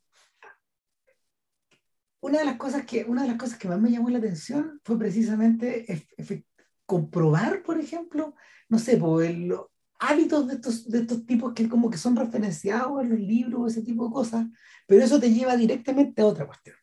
una 2.20 2.40
de 2.40 2.44
las 2.44 2.56
cosas 2.56 2.84
que, 2.84 3.04
una 3.04 3.22
de 3.22 3.28
las 3.28 3.36
cosas 3.38 3.58
que 3.58 3.68
más 3.68 3.80
me 3.80 3.90
llamó 3.90 4.10
la 4.10 4.18
atención 4.18 4.80
fue 4.84 4.98
precisamente 4.98 5.86
efe- 6.16 6.44
comprobar, 6.86 7.62
por 7.62 7.78
ejemplo, 7.78 8.34
no 8.68 8.78
sé, 8.78 8.96
po, 8.96 9.20
el- 9.22 9.46
lo- 9.48 9.70
hábitos 10.00 10.46
de 10.46 10.54
estos, 10.54 10.88
de 10.88 11.00
estos 11.00 11.26
tipos 11.26 11.52
que 11.54 11.68
como 11.68 11.90
que 11.90 11.98
son 11.98 12.14
referenciados 12.16 13.02
en 13.02 13.10
los 13.10 13.18
libros, 13.20 13.72
ese 13.72 13.82
tipo 13.82 14.06
de 14.06 14.12
cosas, 14.12 14.46
pero 14.86 15.02
eso 15.04 15.18
te 15.20 15.32
lleva 15.32 15.56
directamente 15.56 16.22
a 16.22 16.26
otra 16.26 16.46
cuestión, 16.46 16.76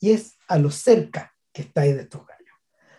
y 0.00 0.10
es 0.10 0.36
a 0.52 0.58
lo 0.58 0.70
cerca 0.70 1.34
que 1.50 1.62
estáis 1.62 1.94
de 1.94 2.02
estos 2.02 2.26
gallos. 2.26 2.54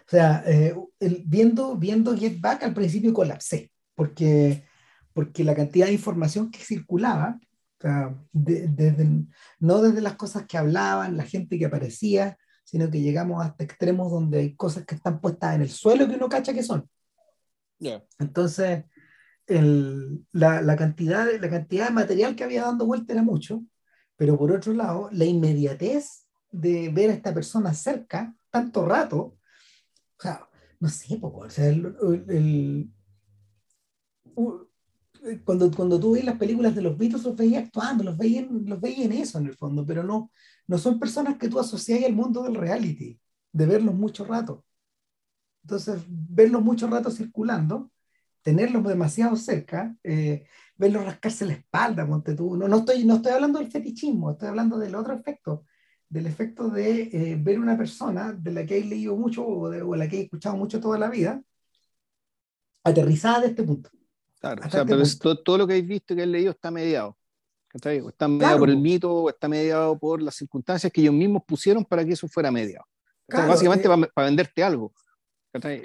O 0.08 0.10
sea, 0.10 0.44
eh, 0.48 0.76
el, 1.00 1.24
viendo, 1.26 1.76
viendo 1.76 2.18
Get 2.18 2.42
Back 2.42 2.64
al 2.64 2.74
principio 2.74 3.14
colapsé, 3.14 3.72
porque, 3.94 4.66
porque 5.14 5.44
la 5.44 5.54
cantidad 5.54 5.86
de 5.86 5.94
información 5.94 6.50
que 6.50 6.64
circulaba, 6.64 7.40
o 7.78 7.82
sea, 7.82 8.16
desde, 8.32 9.08
no 9.60 9.82
desde 9.84 10.02
las 10.02 10.16
cosas 10.16 10.48
que 10.48 10.58
hablaban, 10.58 11.16
la 11.16 11.26
gente 11.26 11.60
que 11.60 11.66
aparecía, 11.66 12.38
sino 12.64 12.90
que 12.90 13.02
llegamos 13.02 13.46
hasta 13.46 13.64
extremos 13.64 14.12
donde 14.12 14.40
hay 14.40 14.56
cosas 14.56 14.84
que 14.86 14.96
están 14.96 15.22
puestas 15.22 15.54
en 15.54 15.62
el 15.62 15.70
suelo 15.70 16.08
que 16.08 16.16
uno 16.16 16.30
cacha 16.30 16.54
que 16.54 16.64
son. 16.64 16.90
Entonces, 18.18 18.86
el, 19.46 20.26
la, 20.32 20.62
la, 20.64 20.76
cantidad, 20.76 21.28
la 21.40 21.50
cantidad 21.50 21.88
de 21.88 21.94
material 21.94 22.36
que 22.36 22.46
había 22.46 22.64
dando 22.64 22.88
vuelta 22.88 23.14
era 23.14 23.22
mucho, 23.22 23.64
pero 24.16 24.40
por 24.40 24.52
otro 24.52 24.74
lado, 24.74 25.10
la 25.12 25.26
inmediatez 25.26 26.23
de 26.54 26.90
ver 26.90 27.10
a 27.10 27.14
esta 27.14 27.34
persona 27.34 27.74
cerca 27.74 28.34
tanto 28.50 28.86
rato, 28.86 29.20
o 29.20 30.22
sea, 30.22 30.48
no 30.80 30.88
sé, 30.88 31.20
o 31.22 31.50
sea, 31.50 31.68
el, 31.68 32.94
cuando, 35.44 35.72
cuando 35.72 36.00
tú 36.00 36.14
ves 36.14 36.24
las 36.24 36.38
películas 36.38 36.76
de 36.76 36.84
los 36.84 36.98
Beatles, 36.98 37.24
los 37.24 37.36
veías 37.36 37.66
actuando, 37.66 38.04
los 38.04 38.18
veías, 38.18 38.46
los 38.50 38.80
veías 38.80 39.06
en 39.06 39.14
eso 39.14 39.40
en 39.40 39.48
el 39.48 39.56
fondo, 39.56 39.86
pero 39.86 40.04
no, 40.04 40.32
no 40.68 40.78
son 40.78 41.00
personas 41.00 41.38
que 41.38 41.50
tú 41.50 41.60
asocias 41.60 42.04
al 42.04 42.14
mundo 42.14 42.44
del 42.44 42.56
reality, 42.56 43.20
de 43.52 43.66
verlos 43.66 43.96
mucho 43.96 44.26
rato. 44.26 44.64
Entonces, 45.64 46.02
verlos 46.08 46.62
mucho 46.62 46.88
rato 46.88 47.10
circulando 47.10 47.90
tenerlos 48.44 48.84
demasiado 48.84 49.36
cerca, 49.36 49.96
eh, 50.04 50.46
verlos 50.76 51.06
rascarse 51.06 51.46
la 51.46 51.54
espalda, 51.54 52.06
ponte 52.06 52.36
tú. 52.36 52.56
No, 52.56 52.68
no, 52.68 52.80
estoy, 52.80 53.06
no 53.06 53.16
estoy 53.16 53.32
hablando 53.32 53.58
del 53.58 53.72
fetichismo, 53.72 54.32
estoy 54.32 54.50
hablando 54.50 54.78
del 54.78 54.96
otro 54.96 55.14
efecto, 55.14 55.66
del 56.14 56.28
efecto 56.28 56.70
de 56.70 57.10
eh, 57.12 57.38
ver 57.40 57.60
una 57.60 57.76
persona 57.76 58.34
de 58.34 58.52
la 58.52 58.66
que 58.66 58.78
he 58.78 58.86
leído 58.86 59.16
mucho 59.16 59.46
o 59.46 59.68
de 59.68 59.84
la 59.98 60.08
que 60.08 60.20
he 60.20 60.22
escuchado 60.22 60.56
mucho 60.56 60.80
toda 60.80 61.00
la 61.00 61.10
vida, 61.10 61.42
aterrizada 62.84 63.42
de 63.42 63.48
este 63.48 63.64
punto. 63.64 63.90
Claro, 64.40 64.62
o 64.64 64.70
sea, 64.70 64.82
este 64.82 65.18
pero 65.20 65.38
todo, 65.38 65.58
lo 65.58 65.66
que 65.66 65.74
habéis 65.74 65.88
visto 65.88 66.14
y 66.14 66.18
que 66.18 66.24
he 66.24 66.28
leído 66.28 66.52
está 66.52 66.70
mediado. 66.70 67.18
Está 67.74 68.28
mediado 68.28 68.60
por 68.60 68.70
el 68.70 68.78
mito, 68.78 69.12
o 69.12 69.30
está 69.30 69.48
mediado 69.48 69.98
por 69.98 70.22
las 70.22 70.36
circunstancias 70.36 70.94
que 70.94 71.02
ellos 71.02 71.16
mismos 71.16 71.42
pusieron 71.48 71.84
para 71.84 72.06
que 72.06 72.12
eso 72.12 72.28
fuera 72.28 72.52
mediado. 72.52 72.86
básicamente 73.28 73.88
eh, 73.88 74.08
para 74.14 74.26
venderte 74.26 74.64
algo. 74.64 74.94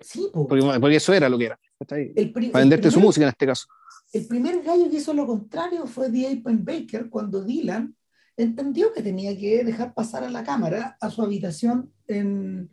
Sí, 0.03 0.29
porque, 0.33 0.79
porque, 0.79 0.97
eso 0.97 1.15
era 1.15 1.31
lo 1.31 1.39
que 1.39 1.47
era. 1.47 1.59
Para 1.79 2.61
venderte 2.61 2.91
su 2.91 3.01
música 3.01 3.25
en 3.25 3.31
este 3.31 3.47
caso. 3.47 3.67
El 4.13 4.27
primer 4.27 4.63
gallo 4.63 4.91
que 4.91 4.97
hizo 4.97 5.15
lo 5.15 5.27
contrario 5.27 5.87
fue 5.87 6.11
The 6.11 6.27
Ape 6.27 6.57
Baker 6.59 7.09
cuando 7.09 7.43
Dylan 7.43 7.95
entendió 8.39 8.93
que 8.93 9.03
tenía 9.03 9.37
que 9.37 9.65
dejar 9.65 9.93
pasar 9.93 10.23
a 10.25 10.31
la 10.31 10.45
cámara 10.45 10.97
a 11.01 11.11
su 11.11 11.23
habitación 11.23 11.93
en, 12.07 12.73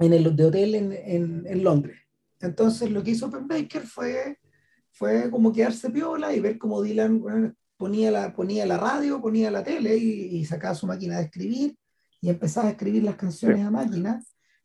en 0.00 0.12
el 0.12 0.36
de 0.36 0.44
hotel 0.44 0.74
en, 0.74 0.92
en, 0.92 1.46
en 1.46 1.64
Londres. 1.64 1.98
Entonces 2.40 2.90
lo 2.90 3.02
que 3.02 3.12
hizo 3.12 3.30
Penn 3.30 3.46
Baker 3.46 3.82
fue, 3.82 4.38
fue 4.90 5.30
como 5.30 5.52
quedarse 5.52 5.88
piola 5.88 6.34
y 6.34 6.40
ver 6.40 6.58
cómo 6.58 6.82
Dylan 6.82 7.22
ponía, 7.76 8.10
la, 8.10 8.34
ponía 8.34 8.66
la 8.66 8.76
radio, 8.76 9.22
ponía 9.22 9.50
la 9.52 9.62
tele 9.62 9.96
y, 9.96 10.36
y, 10.36 10.44
sacaba 10.44 10.74
su 10.74 10.86
máquina 10.86 11.18
de 11.18 11.24
escribir 11.24 11.78
y 12.20 12.28
empezaba 12.28 12.68
a 12.68 12.72
escribir 12.72 13.04
las 13.04 13.16
canciones 13.16 13.64
a 13.64 13.70
máquina 13.70 14.20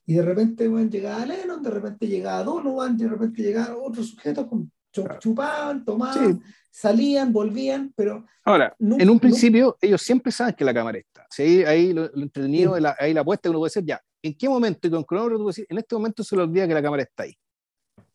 y 0.06 0.16
de 0.16 0.24
repente 0.24 0.68
bueno, 0.68 0.90
llegaba 0.90 1.28
Lennon, 1.28 1.62
de 1.62 1.70
repente 1.70 2.08
llegaba 2.08 2.44
Donovan, 2.44 2.98
de 2.98 3.08
repente 3.08 3.44
llegaban 3.44 3.78
otros 3.80 4.10
sujetos, 4.10 4.48
con, 4.48 4.72
chupaban, 4.92 5.86
tomaban, 5.86 6.44
salían, 6.72 7.32
volvían, 7.32 7.94
pero... 7.96 8.26
Ahora, 8.44 8.76
en 8.80 9.10
un 9.10 9.20
principio 9.20 9.78
ellos 9.82 10.02
siempre 10.02 10.32
saben 10.32 10.56
que 10.56 10.66
la 10.66 10.74
cámara 10.74 10.98
está. 10.98 11.26
Si 11.30 11.64
ahí, 11.64 11.94
lo, 11.94 12.14
entretenido, 12.16 12.76
ahí 13.00 13.14
la 13.14 13.22
apuesta 13.22 13.44
que 13.44 13.50
uno 13.50 13.60
puede 13.60 13.70
decir, 13.70 13.86
ya, 13.86 14.02
¿en 14.22 14.36
qué 14.36 14.50
momento? 14.50 14.88
Y 14.88 14.92
con 14.92 15.04
cronómetro 15.04 15.38
tú 15.38 15.44
puedes 15.44 15.56
decir, 15.58 15.68
en 15.70 15.78
este 15.78 15.96
momento 15.96 16.24
se 16.24 16.36
le 16.36 16.42
olvida 16.44 16.68
que 16.68 16.74
la 16.74 16.82
cámara 16.82 17.04
está 17.04 17.24
ahí. 17.24 17.38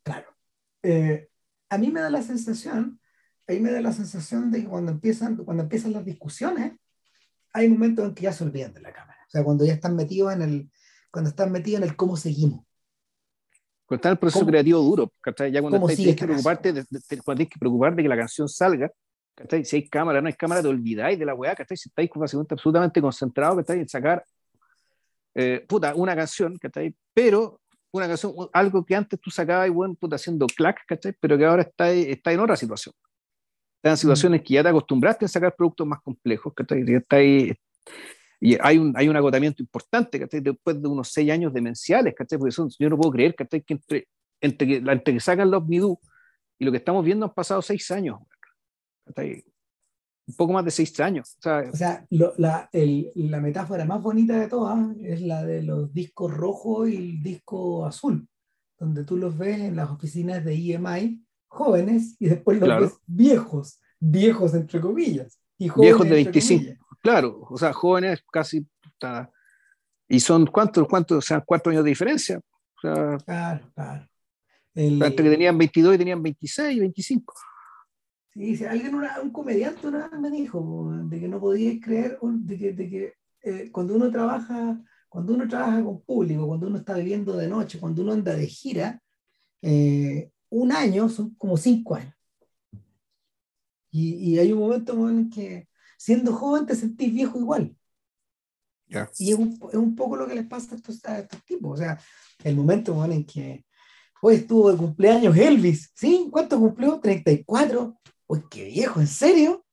Claro. 0.02 0.26
Eh, 0.82 1.28
a 1.68 1.78
mí 1.78 1.90
me 1.90 2.00
da 2.00 2.10
la 2.10 2.22
sensación, 2.22 3.00
ahí 3.46 3.60
me 3.60 3.72
da 3.72 3.80
la 3.80 3.92
sensación 3.92 4.50
de 4.50 4.62
que 4.62 4.68
cuando 4.68 4.92
empiezan, 4.92 5.36
cuando 5.36 5.62
empiezan 5.62 5.92
las 5.92 6.04
discusiones, 6.04 6.72
hay 7.52 7.68
momentos 7.68 8.04
en 8.04 8.14
que 8.14 8.24
ya 8.24 8.32
se 8.32 8.44
olvidan 8.44 8.74
de 8.74 8.80
la 8.80 8.92
cámara. 8.92 9.18
O 9.26 9.30
sea, 9.30 9.44
cuando 9.44 9.64
ya 9.64 9.74
están 9.74 9.96
metidos 9.96 10.32
en 10.32 10.42
el, 10.42 10.70
cuando 11.10 11.30
estás 11.30 11.50
metido 11.50 11.78
en 11.78 11.84
el 11.84 11.96
cómo 11.96 12.16
seguimos. 12.16 12.66
Cuando 13.86 13.98
está 13.98 14.08
en 14.08 14.12
el 14.12 14.18
proceso 14.18 14.46
creativo 14.46 14.80
duro, 14.80 15.12
Ya 15.50 15.60
cuando 15.60 15.86
tienes 15.86 16.16
que, 16.16 16.24
preocuparte 16.24 16.72
de, 16.72 16.84
cuando 17.22 17.38
tienes 17.38 17.52
que 17.52 17.58
preocuparte 17.58 17.96
de 17.96 18.02
que 18.02 18.08
la 18.08 18.16
canción 18.16 18.48
salga, 18.48 18.90
Si 19.62 19.76
hay 19.76 19.88
cámara, 19.88 20.20
no 20.20 20.28
hay 20.28 20.34
cámara, 20.34 20.62
te 20.62 20.68
olvidáis 20.68 21.18
de 21.18 21.26
la 21.26 21.34
weá, 21.34 21.54
¿cachai? 21.54 21.76
Si 21.76 21.88
estáis 21.88 22.10
absolutamente 22.50 23.00
concentrados, 23.00 23.56
¿cachai? 23.58 23.80
En 23.80 23.88
sacar 23.88 24.24
eh, 25.34 25.64
puta, 25.68 25.94
una 25.94 26.14
canción, 26.14 26.56
¿cachai? 26.58 26.94
Pero 27.12 27.60
una 27.90 28.06
canción, 28.08 28.32
algo 28.52 28.84
que 28.84 28.94
antes 28.94 29.20
tú 29.20 29.30
sacabas 29.30 29.66
y 29.66 29.70
bueno, 29.70 29.94
puta, 29.94 30.16
haciendo 30.16 30.46
clack, 30.46 30.80
¿cachai? 30.86 31.14
Pero 31.20 31.36
que 31.36 31.44
ahora 31.44 31.62
está, 31.62 31.90
está 31.90 32.32
en 32.32 32.40
otra 32.40 32.56
situación. 32.56 32.94
Está 33.76 33.90
en 33.90 33.96
situaciones 33.96 34.40
mm. 34.40 34.44
que 34.44 34.54
ya 34.54 34.62
te 34.62 34.68
acostumbraste 34.68 35.24
a 35.26 35.28
sacar 35.28 35.54
productos 35.54 35.86
más 35.86 36.00
complejos, 36.00 36.52
¿cachai? 36.54 36.84
Está 36.88 37.16
ahí, 37.16 37.52
y 38.40 38.56
hay 38.60 38.78
un, 38.78 38.92
hay 38.96 39.08
un 39.08 39.16
agotamiento 39.16 39.62
importante, 39.62 40.18
¿cachai? 40.18 40.40
Después 40.40 40.80
de 40.80 40.88
unos 40.88 41.08
seis 41.10 41.30
años 41.30 41.52
demenciales, 41.52 42.14
¿cachai? 42.14 42.38
Porque 42.38 42.52
son, 42.52 42.68
yo 42.78 42.90
no 42.90 42.96
puedo 42.96 43.12
creer, 43.12 43.34
¿cachai? 43.34 43.62
Que 43.62 43.74
entre, 43.74 44.08
entre, 44.40 44.66
que, 44.66 44.76
entre 44.76 45.14
que 45.14 45.20
sacan 45.20 45.50
los 45.50 45.66
Bidú 45.66 45.98
y 46.58 46.64
lo 46.64 46.70
que 46.70 46.78
estamos 46.78 47.04
viendo 47.04 47.26
han 47.26 47.34
pasado 47.34 47.62
seis 47.62 47.90
años, 47.90 48.20
¿cachai? 49.06 49.44
Un 50.26 50.34
poco 50.36 50.52
más 50.52 50.64
de 50.64 50.70
seis 50.70 50.98
años. 51.00 51.36
O 51.38 51.42
sea, 51.42 51.70
o 51.72 51.76
sea 51.76 52.06
lo, 52.10 52.32
la, 52.38 52.68
el, 52.72 53.12
la 53.14 53.40
metáfora 53.40 53.84
más 53.84 54.02
bonita 54.02 54.38
de 54.38 54.48
todas 54.48 54.96
es 55.02 55.20
la 55.20 55.44
de 55.44 55.62
los 55.62 55.92
discos 55.92 56.32
rojos 56.32 56.88
y 56.88 56.96
el 56.96 57.22
disco 57.22 57.84
azul, 57.84 58.26
donde 58.78 59.04
tú 59.04 59.16
los 59.16 59.36
ves 59.36 59.60
en 59.60 59.76
las 59.76 59.90
oficinas 59.90 60.44
de 60.44 60.54
EMI 60.54 61.24
jóvenes 61.54 62.16
y 62.18 62.28
después 62.28 62.58
los 62.58 62.80
ves 62.80 62.98
viejos, 63.06 63.80
viejos 64.00 64.54
entre 64.54 64.80
comillas. 64.80 65.38
Y 65.56 65.70
viejos 65.70 66.04
de 66.04 66.14
25. 66.14 66.83
Claro, 67.04 67.46
o 67.50 67.58
sea, 67.58 67.70
jóvenes 67.74 68.24
casi. 68.32 68.66
¿Y 70.08 70.20
son 70.20 70.46
cuántos, 70.46 70.88
cuántos, 70.88 71.18
o 71.18 71.20
sea, 71.20 71.42
cuatro 71.42 71.70
años 71.70 71.84
de 71.84 71.90
diferencia? 71.90 72.38
O 72.38 72.80
sea, 72.80 73.18
claro, 73.18 73.70
claro. 73.74 74.08
entre 74.74 75.24
que 75.24 75.30
tenían 75.30 75.58
22 75.58 75.94
y 75.94 75.98
tenían 75.98 76.22
26, 76.22 76.80
25. 76.80 77.34
Sí, 78.32 78.64
alguien, 78.64 78.94
un 78.94 79.30
comediante 79.30 79.86
una 79.86 80.08
vez 80.08 80.18
me 80.18 80.30
dijo 80.30 80.92
de 81.04 81.20
que 81.20 81.28
no 81.28 81.38
podías 81.38 81.76
creer, 81.84 82.18
de 82.22 82.58
que, 82.58 82.72
de 82.72 82.88
que 82.88 83.14
eh, 83.42 83.70
cuando 83.70 83.96
uno 83.96 84.10
trabaja, 84.10 84.80
cuando 85.06 85.34
uno 85.34 85.46
trabaja 85.46 85.84
con 85.84 86.00
público, 86.00 86.46
cuando 86.46 86.68
uno 86.68 86.78
está 86.78 86.94
viviendo 86.94 87.36
de 87.36 87.48
noche, 87.48 87.78
cuando 87.78 88.00
uno 88.00 88.14
anda 88.14 88.34
de 88.34 88.46
gira, 88.46 88.98
eh, 89.60 90.30
un 90.48 90.72
año 90.72 91.10
son 91.10 91.34
como 91.34 91.58
cinco 91.58 91.96
años. 91.96 92.14
Y, 93.90 94.14
y 94.14 94.38
hay 94.38 94.52
un 94.52 94.60
momento 94.60 95.08
en 95.10 95.28
que 95.28 95.68
siendo 95.98 96.32
joven 96.32 96.66
te 96.66 96.74
sentís 96.74 97.12
viejo 97.12 97.38
igual. 97.38 97.76
Y 99.18 99.32
es 99.32 99.38
un, 99.38 99.58
es 99.72 99.78
un, 99.78 99.96
poco 99.96 100.16
lo 100.16 100.26
que 100.26 100.34
les 100.34 100.46
pasa 100.46 100.74
a 100.74 100.76
estos, 100.76 101.04
a 101.04 101.20
estos 101.20 101.42
tipos. 101.44 101.72
O 101.72 101.82
sea, 101.82 101.98
el 102.42 102.54
momento 102.54 103.04
en 103.04 103.24
que 103.24 103.64
hoy 104.22 104.36
estuvo 104.36 104.70
de 104.70 104.76
cumpleaños 104.76 105.36
Elvis, 105.36 105.90
¿sí? 105.94 106.28
¿Cuánto 106.30 106.58
cumplió? 106.58 107.00
34. 107.00 107.98
Uy, 108.26 108.44
qué 108.50 108.64
viejo, 108.64 109.00
¿en 109.00 109.06
serio? 109.06 109.64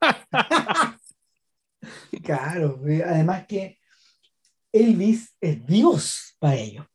claro, 2.22 2.80
eh, 2.86 3.02
además 3.04 3.46
que 3.46 3.78
Elvis 4.72 5.34
es 5.40 5.64
Dios 5.66 6.36
para 6.38 6.56
ellos. 6.56 6.86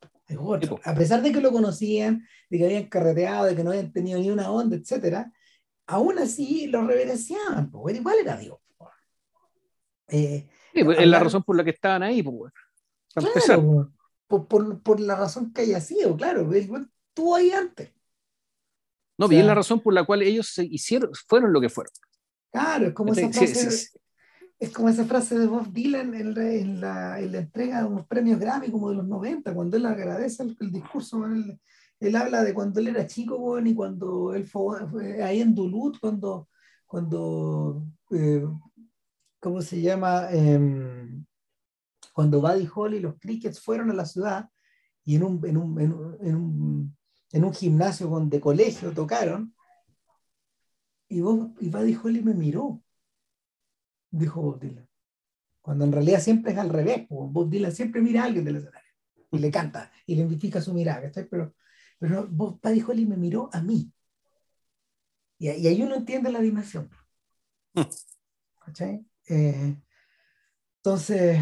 A 0.83 0.93
pesar 0.93 1.21
de 1.21 1.31
que 1.31 1.39
lo 1.39 1.51
conocían, 1.51 2.27
de 2.49 2.57
que 2.57 2.65
habían 2.65 2.89
carreteado, 2.89 3.45
de 3.45 3.55
que 3.55 3.63
no 3.63 3.71
habían 3.71 3.93
tenido 3.93 4.19
ni 4.19 4.29
una 4.29 4.51
onda, 4.51 4.75
etcétera, 4.75 5.31
aún 5.87 6.19
así 6.19 6.67
lo 6.67 6.85
reverenciaban, 6.85 7.71
porque 7.71 7.97
igual 7.97 8.17
era 8.21 8.37
Dios. 8.37 8.57
Eh, 10.09 10.47
pues, 10.73 10.99
es 10.99 11.07
la 11.07 11.19
razón 11.19 11.43
por 11.43 11.55
la 11.55 11.63
que 11.63 11.71
estaban 11.71 12.03
ahí, 12.03 12.23
pues, 12.23 12.53
claro, 13.45 13.91
por, 14.27 14.47
por, 14.47 14.81
por, 14.81 14.99
la 14.99 15.15
razón 15.15 15.51
que 15.51 15.61
haya 15.61 15.81
sido, 15.81 16.15
claro, 16.15 16.49
estuvo 16.53 17.35
ahí 17.35 17.51
antes. 17.51 17.91
No, 19.17 19.31
y 19.31 19.37
es 19.37 19.45
la 19.45 19.55
razón 19.55 19.79
por 19.79 19.93
la 19.93 20.05
cual 20.05 20.21
ellos 20.21 20.47
se 20.53 20.63
hicieron, 20.63 21.09
fueron 21.27 21.51
lo 21.51 21.59
que 21.59 21.69
fueron. 21.69 21.91
Claro, 22.51 22.87
es 22.87 22.93
como 22.93 23.13
esa 23.13 23.29
frase, 23.29 23.89
es 24.59 24.71
como 24.71 24.89
esa 24.89 25.05
frase 25.05 25.37
de 25.37 25.47
Bob 25.47 25.71
Dylan 25.73 26.13
en 26.13 26.33
la, 26.33 26.53
en 26.53 26.81
la, 26.81 27.19
en 27.19 27.31
la 27.31 27.37
entrega 27.39 27.79
de 27.79 27.87
unos 27.87 28.07
premios 28.07 28.39
Grammy 28.39 28.69
como 28.69 28.89
de 28.89 28.97
los 28.97 29.07
90, 29.07 29.53
cuando 29.53 29.75
él 29.75 29.85
agradece 29.85 30.43
el, 30.43 30.55
el 30.59 30.71
discurso, 30.71 31.25
él, 31.25 31.59
él, 31.99 32.15
habla 32.15 32.43
de 32.43 32.53
cuando 32.53 32.79
él 32.79 32.87
era 32.87 33.07
chico, 33.07 33.37
bueno, 33.37 33.69
y 33.69 33.75
cuando 33.75 34.33
él 34.33 34.45
fue, 34.47 35.23
ahí 35.23 35.41
en 35.41 35.55
Duluth, 35.55 35.99
cuando, 35.99 36.49
cuando 36.85 37.85
eh, 38.11 38.45
¿cómo 39.39 39.61
se 39.61 39.81
llama? 39.81 40.29
Em, 40.31 41.25
cuando 42.13 42.41
Buddy 42.41 42.67
Holly 42.73 42.97
y 42.97 43.01
los 43.01 43.15
Crickets 43.19 43.59
fueron 43.61 43.91
a 43.91 43.93
la 43.93 44.05
ciudad 44.05 44.49
y 45.05 45.15
en 45.15 45.23
un, 45.23 45.45
en 45.45 45.57
un, 45.57 45.79
en 45.79 46.35
un, 46.35 46.97
en 47.31 47.43
un 47.43 47.53
gimnasio 47.53 48.09
de 48.25 48.39
colegio 48.39 48.91
tocaron, 48.91 49.53
y, 51.09 51.21
vos, 51.21 51.49
Buddy 51.59 51.97
Holly 52.03 52.21
me 52.21 52.33
miró, 52.33 52.81
dijo 54.11 54.41
Bob 54.41 54.59
Dylan. 54.59 54.87
Cuando 55.61 55.85
en 55.85 55.91
realidad 55.91 56.19
siempre 56.19 56.53
es 56.53 56.57
al 56.57 56.69
revés, 56.69 57.07
Bob 57.09 57.49
Dylan 57.49 57.71
siempre 57.71 58.01
mira 58.01 58.23
a 58.23 58.25
alguien 58.25 58.45
del 58.45 58.57
escenario 58.57 58.91
y 59.31 59.39
le 59.39 59.51
canta 59.51 59.91
y 60.05 60.15
le 60.15 60.21
identifica 60.21 60.61
su 60.61 60.73
mirada, 60.73 61.09
Pero, 61.29 61.53
pero 61.99 62.27
Buddy 62.27 62.81
Holly 62.81 63.05
me 63.05 63.17
miró 63.17 63.49
a 63.53 63.61
mí. 63.61 63.91
Y, 65.39 65.49
y 65.49 65.67
ahí 65.67 65.81
uno 65.81 65.95
entiende 65.95 66.31
la 66.31 66.41
dimensión. 66.41 66.89
¿Cachai? 68.65 69.05
Eh, 69.27 69.75
entonces, 70.77 71.39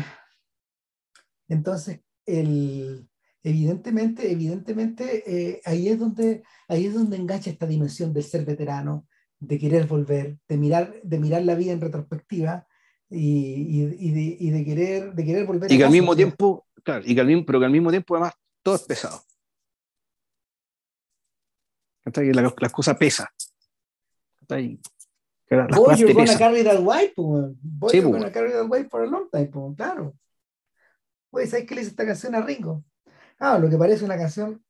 entonces 1.47 2.01
el, 2.25 3.07
evidentemente, 3.43 4.31
evidentemente 4.31 5.23
eh, 5.27 5.61
ahí, 5.65 5.87
es 5.89 5.99
donde, 5.99 6.43
ahí 6.67 6.87
es 6.87 6.93
donde 6.93 7.17
engancha 7.17 7.51
esta 7.51 7.67
dimensión 7.67 8.13
del 8.13 8.23
ser 8.23 8.45
veterano, 8.45 9.07
de 9.39 9.59
querer 9.59 9.85
volver, 9.87 10.39
de 10.47 10.57
mirar, 10.57 10.95
de 11.03 11.19
mirar 11.19 11.43
la 11.43 11.55
vida 11.55 11.73
en 11.73 11.81
retrospectiva 11.81 12.65
y, 13.09 13.81
y, 13.99 14.11
de, 14.11 14.37
y 14.39 14.49
de, 14.49 14.65
querer, 14.65 15.13
de 15.13 15.25
querer 15.25 15.45
volver. 15.45 15.71
Y 15.71 15.77
que 15.77 15.83
al 15.83 15.91
mismo 15.91 16.15
tiempo, 16.15 16.65
claro, 16.83 17.03
y 17.05 17.13
que 17.13 17.21
al 17.21 17.27
mismo, 17.27 17.45
pero 17.45 17.59
que 17.59 17.65
al 17.65 17.71
mismo 17.71 17.91
tiempo 17.91 18.15
además 18.15 18.33
todo 18.63 18.75
es 18.75 18.83
pesado. 18.83 19.21
Las, 22.05 22.53
las 22.59 22.71
cosas 22.71 22.97
pesan. 22.97 23.27
Boy, 24.47 24.79
you're 25.97 26.13
gonna 26.13 26.37
carry 26.37 26.63
that 26.63 26.79
weight, 26.79 27.13
Boy, 27.15 27.91
you're 27.93 28.11
gonna 28.11 28.31
carry 28.31 28.51
that 28.51 28.67
weight 28.67 28.89
for 28.89 29.03
a 29.03 29.07
long 29.07 29.29
time, 29.31 29.49
claro. 29.75 30.15
Pues, 31.29 31.49
¿sabes 31.49 31.65
qué 31.65 31.75
le 31.75 31.81
hizo 31.81 31.91
esta 31.91 32.05
canción 32.05 32.33
a 32.35 32.41
Ringo? 32.41 32.83
Ah, 33.39 33.59
lo 33.59 33.69
que 33.69 33.77
parece 33.77 34.05
una 34.05 34.17
canción 34.17 34.63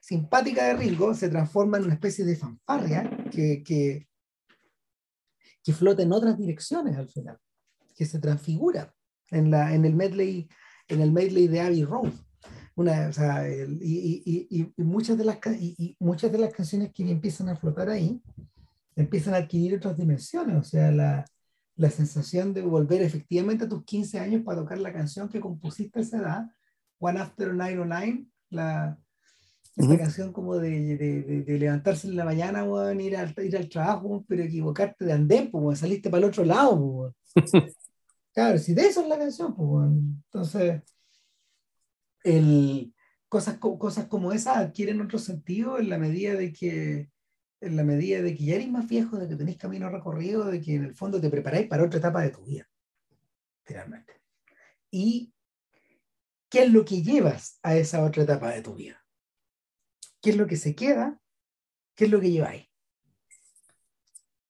simpática 0.00 0.64
de 0.66 0.74
Ringo 0.74 1.14
se 1.14 1.28
transforma 1.28 1.78
en 1.78 1.84
una 1.84 1.94
especie 1.94 2.24
de 2.24 2.36
fanfarria 2.36 3.10
que, 3.30 3.62
que, 3.62 4.08
que 5.62 5.72
flota 5.72 6.02
en 6.02 6.12
otras 6.12 6.38
direcciones 6.38 6.96
al 6.96 7.08
final, 7.08 7.38
que 7.94 8.06
se 8.06 8.18
transfigura 8.18 8.94
en, 9.30 9.50
la, 9.50 9.74
en, 9.74 9.84
el, 9.84 9.94
medley, 9.94 10.48
en 10.88 11.00
el 11.00 11.12
medley 11.12 11.48
de 11.48 11.60
Abbey 11.60 11.84
Road. 11.84 12.12
Una, 12.74 13.08
o 13.08 13.12
sea, 13.12 13.48
y, 13.48 14.22
y, 14.24 14.72
y, 14.76 14.82
muchas 14.82 15.18
de 15.18 15.24
las, 15.24 15.38
y, 15.58 15.96
muchas 16.00 16.32
de 16.32 16.38
las 16.38 16.54
canciones 16.54 16.92
que 16.92 17.08
empiezan 17.10 17.48
a 17.48 17.56
flotar 17.56 17.90
ahí 17.90 18.20
empiezan 18.96 19.34
a 19.34 19.38
adquirir 19.38 19.76
otras 19.76 19.96
dimensiones, 19.96 20.56
o 20.56 20.62
sea, 20.62 20.90
la, 20.90 21.24
la 21.76 21.90
sensación 21.90 22.52
de 22.52 22.62
volver 22.62 23.02
efectivamente 23.02 23.64
a 23.64 23.68
tus 23.68 23.84
15 23.84 24.18
años 24.18 24.42
para 24.42 24.60
tocar 24.60 24.78
la 24.78 24.92
canción 24.92 25.28
que 25.28 25.40
compusiste 25.40 25.98
a 25.98 26.02
esa 26.02 26.18
edad, 26.18 26.50
One 26.98 27.20
After 27.20 27.54
909, 27.54 28.26
la, 28.50 28.98
esta 29.76 29.96
canción 29.96 30.32
como 30.32 30.58
de, 30.58 30.96
de, 30.96 31.42
de, 31.42 31.58
levantarse 31.58 32.06
en 32.06 32.16
la 32.16 32.24
mañana, 32.24 32.62
bueno, 32.62 33.00
ir, 33.00 33.16
al, 33.16 33.34
ir 33.42 33.56
al 33.56 33.68
trabajo, 33.68 34.24
pero 34.28 34.42
equivocarte 34.42 35.04
de 35.06 35.12
andén, 35.12 35.50
pues, 35.50 35.78
saliste 35.78 36.10
para 36.10 36.24
el 36.24 36.28
otro 36.28 36.44
lado. 36.44 37.14
claro, 38.34 38.58
si 38.58 38.74
de 38.74 38.82
eso 38.82 39.00
es 39.00 39.08
la 39.08 39.18
canción, 39.18 39.54
pues, 39.54 39.88
entonces, 39.88 40.82
el, 42.24 42.94
cosas, 43.28 43.58
cosas 43.58 44.06
como 44.06 44.32
esas 44.32 44.58
adquieren 44.58 45.00
otro 45.00 45.18
sentido 45.18 45.78
en 45.78 45.88
la 45.88 45.98
medida 45.98 46.34
de 46.34 46.52
que 46.52 47.10
en 47.62 47.76
la 47.76 47.84
medida 47.84 48.20
de 48.20 48.34
que 48.34 48.44
ya 48.44 48.56
eres 48.56 48.68
más 48.68 48.88
viejo, 48.88 49.16
de 49.16 49.28
que 49.28 49.36
tenéis 49.36 49.56
camino 49.56 49.88
recorrido, 49.88 50.44
de 50.46 50.60
que 50.60 50.74
en 50.74 50.84
el 50.84 50.96
fondo 50.96 51.20
te 51.20 51.30
preparáis 51.30 51.68
para 51.68 51.84
otra 51.84 52.00
etapa 52.00 52.20
de 52.20 52.30
tu 52.30 52.44
vida, 52.44 52.68
finalmente. 53.62 54.20
¿Y 54.90 55.32
qué 56.50 56.64
es 56.64 56.72
lo 56.72 56.84
que 56.84 57.02
llevas 57.02 57.60
a 57.62 57.76
esa 57.76 58.04
otra 58.04 58.24
etapa 58.24 58.50
de 58.50 58.62
tu 58.62 58.74
vida? 58.74 59.02
¿Qué 60.20 60.30
es 60.30 60.36
lo 60.36 60.48
que 60.48 60.56
se 60.56 60.74
queda? 60.74 61.20
¿Qué 61.94 62.06
es 62.06 62.10
lo 62.10 62.20
que 62.20 62.32
lleváis? 62.32 62.66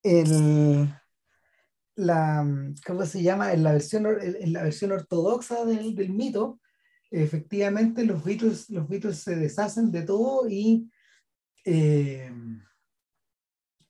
El, 0.02 0.88
la, 1.96 2.46
¿cómo 2.86 3.04
se 3.04 3.22
llama? 3.22 3.52
En 3.52 3.62
la 3.62 3.72
versión, 3.72 4.06
en 4.20 4.52
la 4.54 4.62
versión 4.62 4.90
ortodoxa 4.90 5.66
del, 5.66 5.94
del 5.94 6.10
mito, 6.10 6.61
efectivamente 7.12 8.04
los 8.04 8.24
Beatles, 8.24 8.70
los 8.70 8.88
Beatles 8.88 9.18
se 9.18 9.36
deshacen 9.36 9.92
de 9.92 10.02
todo 10.02 10.48
y 10.48 10.90
eh, 11.64 12.32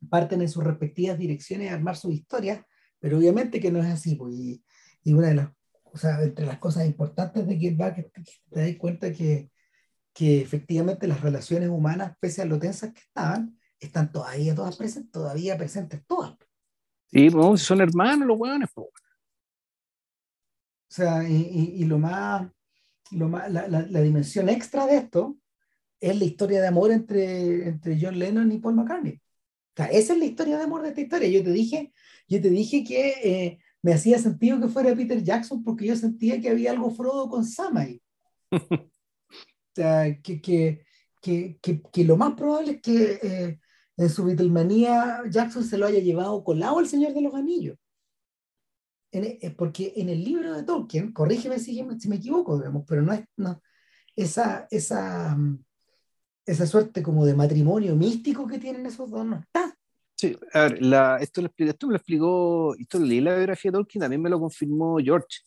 parten 0.08 0.42
en 0.42 0.48
sus 0.48 0.64
respectivas 0.64 1.18
direcciones 1.18 1.70
a 1.70 1.74
armar 1.74 1.96
sus 1.96 2.12
historias, 2.12 2.64
pero 2.98 3.18
obviamente 3.18 3.60
que 3.60 3.70
no 3.70 3.80
es 3.80 3.86
así. 3.86 4.16
Pues, 4.16 4.34
y, 4.34 4.64
y, 5.04 5.12
una 5.12 5.28
de 5.28 5.34
las, 5.34 5.50
o 5.84 5.96
sea, 5.96 6.20
entre 6.22 6.46
las 6.46 6.58
cosas 6.58 6.86
importantes 6.86 7.46
de 7.46 7.58
Get 7.58 7.76
Back 7.76 7.96
que 7.96 8.10
te 8.50 8.60
das 8.60 8.76
cuenta 8.76 9.12
que, 9.12 9.50
que 10.12 10.42
efectivamente 10.42 11.06
las 11.06 11.20
relaciones 11.20 11.68
humanas, 11.68 12.16
pese 12.20 12.42
a 12.42 12.44
lo 12.44 12.58
tensas 12.58 12.92
que 12.92 13.00
estaban, 13.00 13.58
están 13.78 14.12
todavía 14.12 14.54
todas 14.54 14.76
presentes, 14.76 15.12
todavía 15.12 15.56
presentes 15.56 16.04
todas. 16.06 16.36
Sí, 17.06 17.30
pues 17.30 17.62
son 17.62 17.80
hermanos 17.80 18.26
los 18.26 18.38
hueones. 18.38 18.68
Pues. 18.74 18.88
O 18.88 20.94
sea, 20.94 21.28
y, 21.28 21.74
y, 21.76 21.84
lo 21.84 21.98
más, 21.98 22.50
lo 23.12 23.28
más 23.28 23.50
la, 23.52 23.68
la, 23.68 23.82
la, 23.82 24.00
dimensión 24.00 24.48
extra 24.48 24.86
de 24.86 24.96
esto 24.96 25.38
es 26.00 26.18
la 26.18 26.24
historia 26.24 26.60
de 26.60 26.68
amor 26.68 26.90
entre, 26.90 27.68
entre 27.68 27.98
John 28.00 28.18
Lennon 28.18 28.50
y 28.52 28.58
Paul 28.58 28.74
McCartney 28.74 29.22
esa 29.76 30.12
es 30.12 30.18
la 30.18 30.24
historia 30.24 30.58
de 30.58 30.64
amor 30.64 30.82
de 30.82 30.88
esta 30.88 31.00
historia. 31.00 31.28
Yo 31.28 31.42
te 31.42 31.50
dije, 31.50 31.92
yo 32.28 32.40
te 32.40 32.50
dije 32.50 32.84
que 32.84 33.08
eh, 33.22 33.58
me 33.82 33.94
hacía 33.94 34.18
sentido 34.18 34.60
que 34.60 34.68
fuera 34.68 34.94
Peter 34.94 35.22
Jackson 35.22 35.62
porque 35.62 35.86
yo 35.86 35.96
sentía 35.96 36.40
que 36.40 36.50
había 36.50 36.72
algo 36.72 36.90
Frodo 36.90 37.28
con 37.28 37.44
Sam 37.44 37.76
ahí. 37.78 38.02
o 38.52 38.90
sea, 39.74 40.20
que, 40.20 40.40
que, 40.40 40.84
que, 41.20 41.58
que, 41.60 42.04
lo 42.04 42.16
más 42.16 42.34
probable 42.34 42.72
es 42.72 42.82
que 42.82 43.18
eh, 43.22 43.60
en 43.96 44.10
su 44.10 44.24
Beatlemanía 44.24 45.22
Jackson 45.30 45.64
se 45.64 45.78
lo 45.78 45.86
haya 45.86 46.00
llevado 46.00 46.44
colado 46.44 46.78
al 46.78 46.88
Señor 46.88 47.14
de 47.14 47.22
los 47.22 47.34
Anillos. 47.34 47.78
E, 49.12 49.50
porque 49.56 49.92
en 49.96 50.08
el 50.08 50.24
libro 50.24 50.54
de 50.54 50.62
Tolkien, 50.62 51.12
corrígeme 51.12 51.58
si, 51.58 51.84
si 51.98 52.08
me 52.08 52.16
equivoco, 52.16 52.58
digamos, 52.58 52.84
pero 52.86 53.02
no 53.02 53.12
es 53.12 53.22
no, 53.36 53.60
esa, 54.16 54.66
esa, 54.70 55.36
esa 56.46 56.66
suerte 56.66 57.02
como 57.02 57.26
de 57.26 57.34
matrimonio 57.34 57.94
místico 57.94 58.46
que 58.46 58.58
tienen 58.58 58.86
esos 58.86 59.10
dos 59.10 59.24
no 59.24 59.36
está. 59.36 59.74
Sí, 60.16 60.36
a 60.52 60.62
ver, 60.62 60.82
la, 60.82 61.18
esto, 61.18 61.42
esto 61.56 61.86
me 61.86 61.92
lo 61.92 61.96
explicó, 61.96 62.74
esto 62.78 62.98
leí 63.00 63.20
la 63.20 63.34
biografía 63.34 63.70
de 63.70 63.78
Tolkien, 63.78 64.00
también 64.00 64.22
me 64.22 64.30
lo 64.30 64.40
confirmó 64.40 64.96
George, 64.98 65.40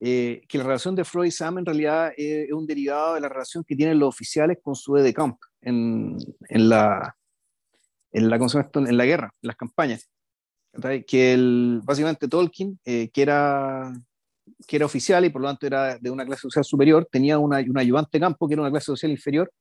eh, 0.00 0.42
que 0.48 0.58
la 0.58 0.64
relación 0.64 0.96
de 0.96 1.04
Freud 1.04 1.26
y 1.26 1.30
Sam 1.30 1.58
en 1.58 1.66
realidad 1.66 2.12
es, 2.16 2.50
un 2.50 2.66
derivado 2.66 3.14
de 3.14 3.20
la 3.20 3.28
relación 3.28 3.62
que 3.62 3.76
tienen 3.76 3.98
los 3.98 4.08
oficiales 4.08 4.58
con 4.62 4.74
su 4.74 4.94
de 4.94 5.14
camp 5.14 5.38
en, 5.60 6.16
en 6.48 6.68
la 6.68 7.14
en 8.12 8.28
la, 8.28 8.36
en 8.36 8.96
la 8.96 9.04
guerra, 9.04 9.34
en 9.40 9.46
las 9.46 9.56
campañas. 9.56 10.08
Que 11.06 11.32
el, 11.32 11.80
básicamente 11.82 12.28
Tolkien, 12.28 12.78
eh, 12.84 13.10
que, 13.12 13.22
era, 13.22 13.92
que 14.66 14.76
era 14.76 14.86
oficial 14.86 15.24
y 15.24 15.30
por 15.30 15.42
lo 15.42 15.48
tanto 15.48 15.66
era 15.66 15.98
de 15.98 16.10
una 16.10 16.24
clase 16.24 16.42
social 16.42 16.64
superior, 16.64 17.08
tenía 17.10 17.38
una, 17.38 17.58
un 17.58 17.78
ayudante 17.78 18.10
de 18.12 18.20
campo 18.20 18.46
que 18.46 18.54
era 18.54 18.62
una 18.62 18.70
clase 18.70 18.86
social 18.86 19.10
inferior, 19.10 19.52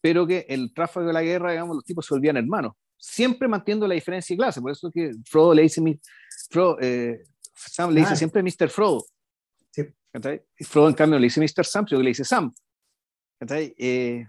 pero 0.00 0.26
que 0.26 0.46
el 0.48 0.72
tráfico 0.72 1.04
de 1.04 1.12
la 1.12 1.22
guerra, 1.22 1.52
digamos, 1.52 1.76
los 1.76 1.84
tipos 1.84 2.06
se 2.06 2.14
volvían 2.14 2.36
hermanos, 2.36 2.74
siempre 2.96 3.48
manteniendo 3.48 3.88
la 3.88 3.94
diferencia 3.94 4.34
de 4.34 4.38
clase, 4.38 4.60
por 4.60 4.70
eso 4.70 4.90
que 4.90 5.12
Frodo 5.24 5.54
le 5.54 5.62
dice, 5.62 5.82
Frodo, 6.48 6.78
eh, 6.80 7.24
Sam 7.54 7.92
le 7.92 8.00
dice 8.00 8.16
siempre 8.16 8.42
Mr. 8.42 8.68
Frodo, 8.68 9.04
sí. 9.70 9.82
y 10.58 10.64
Frodo 10.64 10.88
en 10.88 10.94
cambio 10.94 11.18
le 11.18 11.24
dice 11.24 11.40
Mr. 11.40 11.64
Sam, 11.64 11.86
yo 11.86 12.00
le 12.00 12.10
dice 12.10 12.24
Sam, 12.24 12.54
eh, 13.50 14.24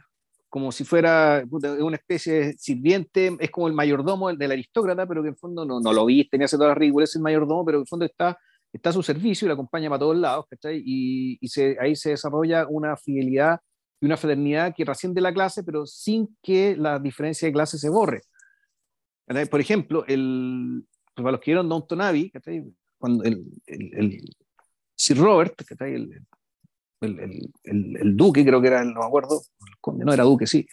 como 0.53 0.71
si 0.71 0.83
fuera 0.83 1.43
una 1.49 1.95
especie 1.95 2.33
de 2.33 2.53
sirviente, 2.59 3.35
es 3.39 3.49
como 3.49 3.67
el 3.67 3.73
mayordomo 3.73 4.31
del, 4.31 4.51
aristócrata, 4.51 5.07
pero 5.07 5.23
que 5.23 5.29
en 5.29 5.35
fondo 5.35 5.65
no, 5.65 5.79
no 5.79 5.91
lo 5.91 6.05
viste, 6.05 6.37
ni 6.37 6.43
hace 6.43 6.57
todas 6.57 6.69
las 6.69 6.77
ridículas, 6.77 7.09
es 7.09 7.15
el 7.15 7.23
mayordomo, 7.23 7.65
pero 7.65 7.79
en 7.79 7.87
fondo 7.87 8.05
está, 8.05 8.37
está 8.71 8.91
a 8.91 8.93
su 8.93 9.01
servicio 9.01 9.47
y 9.47 9.49
le 9.49 9.53
acompaña 9.53 9.89
para 9.89 10.01
todos 10.01 10.15
lados, 10.15 10.45
y, 10.71 11.39
y 11.41 11.47
se, 11.47 11.75
ahí 11.81 11.95
se 11.95 12.11
desarrolla 12.11 12.67
una 12.69 12.95
fidelidad 12.95 13.61
y 13.99 14.05
una 14.05 14.15
fraternidad 14.15 14.75
que 14.75 14.85
de 14.85 15.21
la 15.21 15.33
clase, 15.33 15.63
pero 15.63 15.87
sin 15.87 16.37
que 16.43 16.77
la 16.77 16.99
diferencia 16.99 17.47
de 17.47 17.51
clase 17.51 17.79
se 17.79 17.89
borre. 17.89 18.21
Por 19.49 19.59
ejemplo, 19.59 20.05
el, 20.05 20.85
pues, 21.15 21.23
para 21.23 21.31
los 21.31 21.39
que 21.39 21.49
vieron 21.49 21.67
Downton 21.67 21.99
Abbey, 21.99 22.31
cuando 22.99 23.23
el, 23.23 23.43
el, 23.65 24.19
Sir 24.93 25.17
Robert, 25.17 25.59
el, 25.79 26.21
el, 27.03 28.17
duque, 28.17 28.45
creo 28.45 28.61
que 28.61 28.67
era, 28.67 28.83
no 28.83 29.01
me 29.01 29.05
acuerdo, 29.05 29.41
el 29.87 29.97
no 29.99 30.13
era 30.13 30.23
duque, 30.23 30.47
sí. 30.47 30.67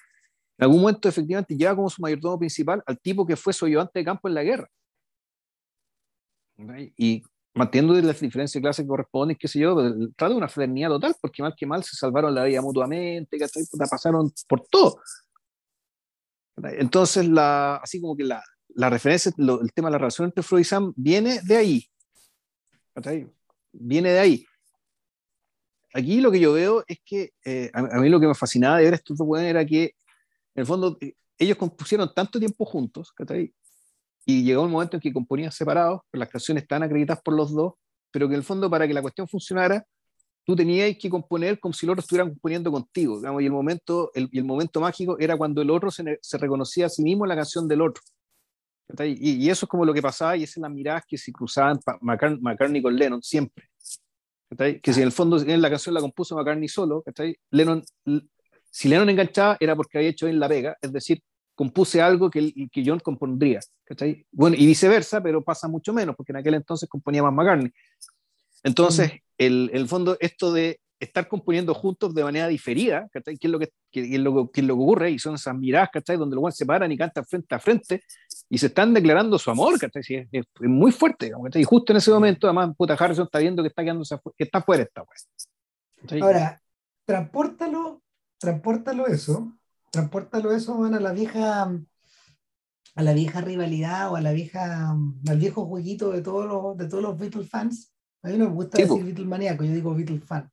En 0.58 0.64
algún 0.64 0.82
momento, 0.82 1.08
efectivamente, 1.08 1.56
lleva 1.56 1.74
como 1.74 1.88
su 1.88 2.02
mayordomo 2.02 2.38
principal 2.38 2.82
al 2.86 2.98
tipo 2.98 3.26
que 3.26 3.36
fue 3.36 3.52
su 3.52 3.64
ayudante 3.64 3.98
de 3.98 4.04
campo 4.04 4.28
en 4.28 4.34
la 4.34 4.42
guerra. 4.42 4.70
Y 6.96 7.22
manteniendo 7.54 7.94
las 8.06 8.20
diferencias 8.20 8.54
de 8.54 8.60
clase 8.60 8.82
que 8.82 8.88
corresponden, 8.88 9.36
qué 9.36 9.48
sé 9.48 9.58
yo, 9.58 9.74
trata 10.16 10.28
de 10.28 10.36
una 10.36 10.48
fraternidad 10.48 10.90
total, 10.90 11.16
porque 11.20 11.42
mal 11.42 11.54
que 11.56 11.66
mal 11.66 11.82
se 11.82 11.96
salvaron 11.96 12.34
la 12.34 12.44
vida 12.44 12.60
mutuamente, 12.60 13.38
que 13.38 13.46
pasaron 13.90 14.30
por 14.46 14.66
todo. 14.68 15.00
Entonces, 16.62 17.26
la, 17.26 17.76
así 17.76 18.00
como 18.00 18.16
que 18.16 18.24
la, 18.24 18.42
la 18.74 18.90
referencia, 18.90 19.32
el 19.36 19.72
tema 19.72 19.88
de 19.88 19.92
la 19.92 19.98
relación 19.98 20.26
entre 20.26 20.42
Freud 20.42 20.60
y 20.60 20.64
Sam 20.64 20.92
viene 20.96 21.40
de 21.42 21.56
ahí. 21.56 21.86
Viene 23.72 24.10
de 24.10 24.18
ahí. 24.18 24.46
Aquí 25.92 26.20
lo 26.20 26.30
que 26.30 26.40
yo 26.40 26.52
veo 26.52 26.84
es 26.86 26.98
que 27.04 27.32
eh, 27.44 27.70
a, 27.72 27.82
mí 27.82 28.08
lo 28.08 28.20
que 28.20 28.26
me 28.26 28.34
fascinaba 28.34 28.78
de 28.78 28.84
ver 28.84 28.94
estos 28.94 29.18
dos 29.18 29.38
era 29.38 29.64
que 29.64 29.94
En 30.54 30.62
el 30.62 30.66
fondo, 30.66 30.96
eh, 31.00 31.14
ellos 31.38 31.56
compusieron 31.56 32.12
tanto 32.14 32.38
tiempo 32.38 32.64
juntos, 32.64 33.12
¿cachai? 33.12 33.52
Y 34.26 34.44
llegó 34.44 34.62
un 34.62 34.70
momento 34.70 34.96
en 34.96 35.00
que 35.00 35.12
componían 35.12 35.50
separados, 35.50 36.02
pero 36.10 36.20
las 36.20 36.28
canciones 36.28 36.62
estaban 36.62 36.82
acreditadas 36.84 37.22
por 37.22 37.34
los 37.34 37.52
dos, 37.52 37.74
pero 38.10 38.28
que 38.28 38.34
en 38.34 38.40
el 38.40 38.44
fondo 38.44 38.68
para 38.70 38.86
que 38.86 38.94
la 38.94 39.02
cuestión 39.02 39.26
funcionara, 39.26 39.84
tú 40.44 40.54
tenías 40.54 40.96
que 40.98 41.08
componer 41.10 41.58
como 41.58 41.72
si 41.72 41.86
los 41.86 41.94
otro 41.94 42.00
estuvieran 42.02 42.28
componiendo 42.30 42.70
contigo, 42.70 43.18
digamos, 43.18 43.42
y 43.42 43.46
el 43.46 43.52
momento, 43.52 44.10
el, 44.14 44.28
el 44.32 44.44
momento 44.44 44.80
mágico 44.80 45.16
era 45.18 45.36
cuando 45.36 45.62
el 45.62 45.70
otro 45.70 45.90
se, 45.90 46.18
reconocía 46.38 46.86
a 46.86 46.88
sí 46.88 47.02
mismo 47.02 47.26
la 47.26 47.36
canción 47.36 47.66
del 47.66 47.82
otro. 47.82 48.02
Y, 48.98 49.44
y, 49.44 49.50
eso 49.50 49.66
es 49.66 49.70
como 49.70 49.84
lo 49.84 49.94
que 49.94 50.02
pasaba, 50.02 50.36
y 50.36 50.42
esas 50.42 50.54
son 50.54 50.62
las 50.64 50.72
miradas 50.72 51.04
que 51.06 51.16
se 51.16 51.32
cruzaban 51.32 51.78
McCartney, 52.00 52.40
McCartney 52.40 52.82
con 52.82 52.96
Lennon 52.96 53.22
siempre. 53.22 53.70
Que 54.56 54.92
si 54.92 55.00
en 55.00 55.06
el 55.06 55.12
fondo 55.12 55.40
en 55.40 55.62
la 55.62 55.70
canción 55.70 55.94
la 55.94 56.00
compuso 56.00 56.36
McCartney 56.36 56.68
solo, 56.68 57.04
Lennon, 57.50 57.82
si 58.70 58.88
Lennon 58.88 59.08
enganchaba 59.08 59.56
era 59.60 59.76
porque 59.76 59.98
había 59.98 60.10
hecho 60.10 60.26
en 60.26 60.40
la 60.40 60.48
vega, 60.48 60.76
es 60.80 60.92
decir, 60.92 61.22
compuse 61.54 62.00
algo 62.00 62.30
que, 62.30 62.52
que 62.70 62.82
John 62.84 63.00
compondría. 63.00 63.60
Bueno, 64.32 64.56
y 64.58 64.66
viceversa, 64.66 65.22
pero 65.22 65.42
pasa 65.42 65.68
mucho 65.68 65.92
menos, 65.92 66.16
porque 66.16 66.32
en 66.32 66.38
aquel 66.38 66.54
entonces 66.54 66.88
componía 66.88 67.22
más 67.22 67.32
McCartney. 67.32 67.70
Entonces, 68.62 69.12
mm. 69.12 69.16
el, 69.38 69.70
el 69.72 69.88
fondo, 69.88 70.16
esto 70.20 70.52
de 70.52 70.80
estar 71.00 71.26
componiendo 71.26 71.72
juntos 71.72 72.14
de 72.14 72.22
manera 72.22 72.46
diferida, 72.46 73.08
¿cachai? 73.10 73.38
¿Qué 73.38 73.46
es 73.46 73.50
lo 73.50 73.58
que, 73.58 73.72
qué, 73.90 74.02
es 74.02 74.20
lo, 74.20 74.50
qué 74.50 74.60
es 74.60 74.66
lo 74.66 74.76
que 74.76 74.82
ocurre? 74.82 75.10
Y 75.10 75.18
son 75.18 75.34
esas 75.34 75.56
miradas, 75.56 75.88
¿cachai? 75.90 76.18
Donde 76.18 76.36
los 76.36 76.54
se 76.54 76.66
paran 76.66 76.92
y 76.92 76.98
cantan 76.98 77.24
frente 77.24 77.54
a 77.54 77.58
frente 77.58 78.02
y 78.50 78.58
se 78.58 78.66
están 78.66 78.92
declarando 78.92 79.38
su 79.38 79.50
amor, 79.50 79.78
¿cachai? 79.78 80.02
Sí, 80.02 80.14
es, 80.16 80.28
es, 80.30 80.44
muy 80.60 80.92
fuerte, 80.92 81.32
¿cachai? 81.42 81.62
Y 81.62 81.64
justo 81.64 81.92
en 81.92 81.96
ese 81.96 82.10
momento, 82.10 82.46
además, 82.46 82.76
puta 82.76 82.94
Harrison 82.94 83.24
está 83.24 83.38
viendo 83.38 83.62
que 83.62 83.68
está 83.68 83.82
quedándose 83.82 84.16
que 84.36 84.44
está 84.44 84.60
fuera 84.60 84.82
esta 84.82 85.02
¿cachai? 86.02 86.20
Ahora, 86.20 86.60
transpórtalo, 87.06 88.02
transpórtalo 88.38 89.06
eso, 89.06 89.56
transpórtalo 89.90 90.52
eso, 90.52 90.76
van 90.78 90.94
a 90.94 91.00
la 91.00 91.12
vieja 91.12 91.72
a 92.96 93.02
la 93.02 93.12
vieja 93.14 93.40
rivalidad 93.40 94.12
o 94.12 94.16
a 94.16 94.20
la 94.20 94.32
vieja 94.32 94.90
al 94.90 95.38
viejo 95.38 95.64
jueguito 95.64 96.10
de 96.10 96.20
todos 96.20 96.44
los 96.44 96.76
de 96.76 96.88
todos 96.88 97.02
los 97.02 97.18
Beatles 97.18 97.48
fans. 97.48 97.94
A 98.22 98.28
mí 98.28 98.36
no 98.36 98.50
me 98.50 98.54
gusta 98.54 98.76
decir 98.76 99.02
Beatles 99.02 99.26
maníaco, 99.26 99.64
yo 99.64 99.72
digo 99.72 99.94
Beatles 99.94 100.24
fan 100.24 100.50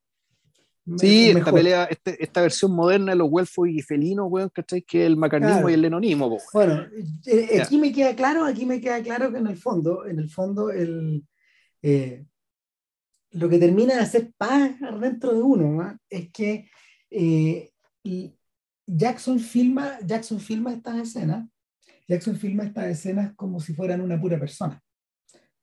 Sí, 0.95 1.29
esta 1.29 1.51
pelea, 1.51 1.83
este, 1.85 2.23
esta 2.23 2.41
versión 2.41 2.71
moderna 2.71 3.11
de 3.11 3.17
los 3.17 3.27
Welfos 3.29 3.67
y 3.67 3.81
felinos, 3.81 4.27
weón, 4.29 4.49
¿cachai? 4.49 4.81
Que 4.81 5.05
el 5.05 5.17
macarnismo 5.17 5.69
y 5.69 5.73
el 5.73 5.81
lenonismo, 5.81 6.37
Bueno, 6.53 6.85
eh, 7.25 7.61
aquí 7.61 7.77
me 7.77 7.91
queda 7.91 8.15
claro, 8.15 8.45
aquí 8.45 8.65
me 8.65 8.79
queda 8.79 9.01
claro 9.01 9.31
que 9.31 9.37
en 9.39 9.47
el 9.47 9.57
fondo, 9.57 10.05
en 10.05 10.19
el 10.19 10.29
fondo, 10.29 10.69
el, 10.69 11.25
eh, 11.81 12.25
lo 13.31 13.49
que 13.49 13.59
termina 13.59 13.95
de 13.95 14.01
hacer 14.01 14.31
paz 14.37 14.71
dentro 15.01 15.33
de 15.33 15.41
uno 15.41 15.99
es 16.09 16.31
que 16.31 16.69
eh, 17.11 17.71
Jackson 18.85 19.39
filma, 19.39 19.97
Jackson 20.05 20.39
filma 20.39 20.71
estas 20.71 20.97
escenas, 20.99 21.49
Jackson 22.07 22.37
filma 22.37 22.63
estas 22.63 22.85
escenas 22.85 23.33
como 23.35 23.59
si 23.59 23.73
fueran 23.73 23.99
una 23.99 24.19
pura 24.19 24.39
persona. 24.39 24.81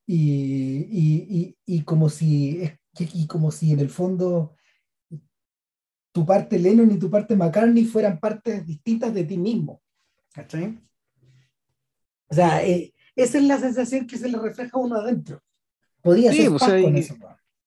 Y, 0.06 0.86
y, 0.90 1.56
y, 1.66 1.76
y 1.76 1.82
como 1.82 2.10
si 2.10 2.60
y 2.98 3.26
como 3.26 3.51
si 3.51 3.72
en 3.72 3.80
el 3.80 3.88
fondo 3.88 4.55
tu 6.14 6.24
parte 6.24 6.60
Lennon 6.60 6.92
y 6.92 6.98
tu 6.98 7.10
parte 7.10 7.34
McCartney 7.34 7.84
fueran 7.84 8.20
partes 8.20 8.64
distintas 8.64 9.12
de 9.12 9.24
ti 9.24 9.36
mismo. 9.36 9.82
¿Cachai? 10.32 10.78
O 12.28 12.34
sea, 12.34 12.64
eh, 12.64 12.94
esa 13.16 13.38
es 13.38 13.44
la 13.44 13.58
sensación 13.58 14.06
que 14.06 14.16
se 14.16 14.28
le 14.28 14.38
refleja 14.38 14.70
a 14.74 14.80
uno 14.80 14.94
adentro. 14.94 15.42
Podía 16.00 16.32
ser 16.32 16.50
pues, 16.50 16.60
paz 16.60 16.82
con 16.82 16.96
eso, 16.96 17.16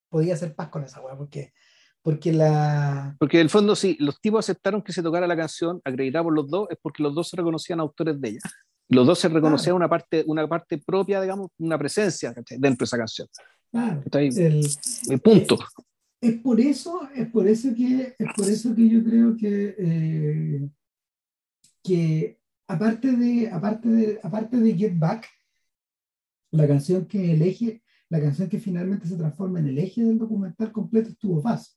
Podía 0.08 0.36
ser 0.36 0.54
paz 0.54 0.68
con 0.70 0.82
esa 0.82 1.02
weá, 1.02 1.14
porque, 1.14 1.52
porque 2.00 2.32
la. 2.32 3.14
Porque 3.18 3.36
en 3.36 3.42
el 3.42 3.50
fondo, 3.50 3.76
sí, 3.76 3.98
los 4.00 4.18
tipos 4.18 4.46
aceptaron 4.46 4.80
que 4.80 4.94
se 4.94 5.02
tocara 5.02 5.26
la 5.26 5.36
canción, 5.36 5.82
acreditada 5.84 6.24
por 6.24 6.32
los 6.32 6.48
dos, 6.48 6.68
es 6.70 6.78
porque 6.80 7.02
los 7.02 7.14
dos 7.14 7.28
se 7.28 7.36
reconocían 7.36 7.80
autores 7.80 8.18
de 8.18 8.30
ella. 8.30 8.40
Los 8.88 9.06
dos 9.06 9.18
se 9.18 9.28
reconocían 9.28 9.76
una, 9.76 9.90
parte, 9.90 10.24
una 10.26 10.48
parte 10.48 10.78
propia, 10.78 11.20
digamos, 11.20 11.50
una 11.58 11.76
presencia 11.76 12.32
dentro 12.32 12.78
de 12.78 12.84
esa 12.84 12.96
canción. 12.96 13.28
Claro. 13.70 14.02
El, 14.12 14.66
el, 15.10 15.20
punto 15.20 15.58
es 16.20 16.40
por 16.40 16.60
eso, 16.60 17.08
es 17.14 17.28
por 17.30 17.46
eso 17.46 17.74
que, 17.74 18.14
es 18.18 18.28
por 18.34 18.48
eso 18.48 18.74
que 18.74 18.88
yo 18.88 19.04
creo 19.04 19.36
que, 19.36 19.74
eh, 19.78 20.68
que 21.82 22.40
aparte 22.66 23.12
de, 23.12 23.48
aparte 23.50 23.88
de, 23.88 24.20
aparte 24.22 24.56
de 24.56 24.74
Get 24.74 24.98
Back, 24.98 25.26
la 26.50 26.66
canción 26.66 27.06
que 27.06 27.32
elige, 27.32 27.82
la 28.08 28.20
canción 28.20 28.48
que 28.48 28.58
finalmente 28.58 29.06
se 29.06 29.16
transforma 29.16 29.60
en 29.60 29.68
el 29.68 29.78
eje 29.78 30.02
del 30.02 30.18
documental 30.18 30.72
completo 30.72 31.10
estuvo 31.10 31.40
fácil. 31.40 31.74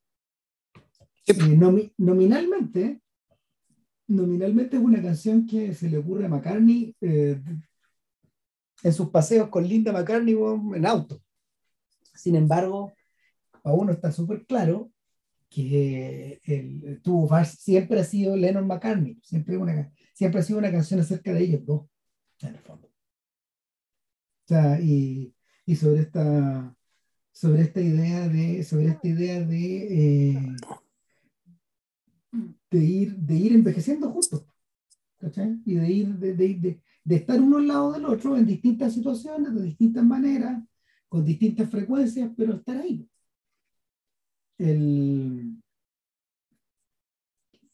Eh, 1.28 1.58
nominalmente, 1.98 3.02
nominalmente 4.08 4.78
es 4.78 4.84
una 4.84 5.02
canción 5.02 5.46
que 5.46 5.74
se 5.74 5.90
le 5.90 6.00
ocurre 6.00 6.26
a 6.26 6.30
McCartney 6.30 6.96
eh, 7.00 7.40
en 8.84 8.94
sus 8.94 9.10
paseos 9.10 9.50
con 9.50 9.68
Linda 9.68 9.92
McCartney 9.92 10.36
en 10.74 10.86
auto. 10.86 11.22
Sin 12.16 12.36
embargo, 12.36 12.92
a 13.64 13.74
uno 13.74 13.92
está 13.92 14.12
súper 14.12 14.46
claro 14.46 14.92
que 15.50 16.40
el, 16.46 17.02
tuvo 17.02 17.30
siempre 17.44 18.00
ha 18.00 18.04
sido 18.04 18.36
Lennon 18.38 18.68
McCartney, 18.68 19.20
siempre, 19.22 19.58
una, 19.58 19.92
siempre 20.14 20.40
ha 20.40 20.44
sido 20.44 20.60
una 20.60 20.72
canción 20.72 21.00
acerca 21.00 21.34
de 21.34 21.44
ellos 21.44 21.66
dos, 21.66 21.88
en 22.42 22.56
el 22.56 22.62
fondo. 22.62 22.88
O 22.88 24.48
sea, 24.48 24.80
y, 24.80 25.36
y 25.66 25.76
sobre 25.76 26.02
esta 26.02 26.76
sobre 27.32 27.62
esta 27.62 27.82
idea 27.82 28.28
de 28.28 28.64
sobre 28.64 28.88
esta 28.88 29.08
idea 29.08 29.40
de 29.40 30.36
eh, 30.36 30.56
de 32.70 32.80
ir 32.80 33.16
de 33.16 33.36
ir 33.36 33.54
envejeciendo 33.54 34.12
juntos 34.12 34.46
¿cachai? 35.18 35.62
y 35.66 35.76
de 35.76 35.92
ir 35.92 36.08
de, 36.18 36.34
de, 36.34 36.82
de, 37.04 37.16
estar 37.16 37.42
uno 37.42 37.58
al 37.58 37.68
lado 37.68 37.94
del 37.94 38.06
otro 38.06 38.38
en 38.38 38.46
distintas 38.46 38.94
situaciones 38.94 39.54
de 39.54 39.64
distintas 39.64 40.04
maneras 40.04 40.62
con 41.08 41.24
distintas 41.24 41.70
frecuencias 41.70 42.30
pero 42.36 42.56
estar 42.56 42.78
ahí 42.78 43.08
el, 44.62 45.62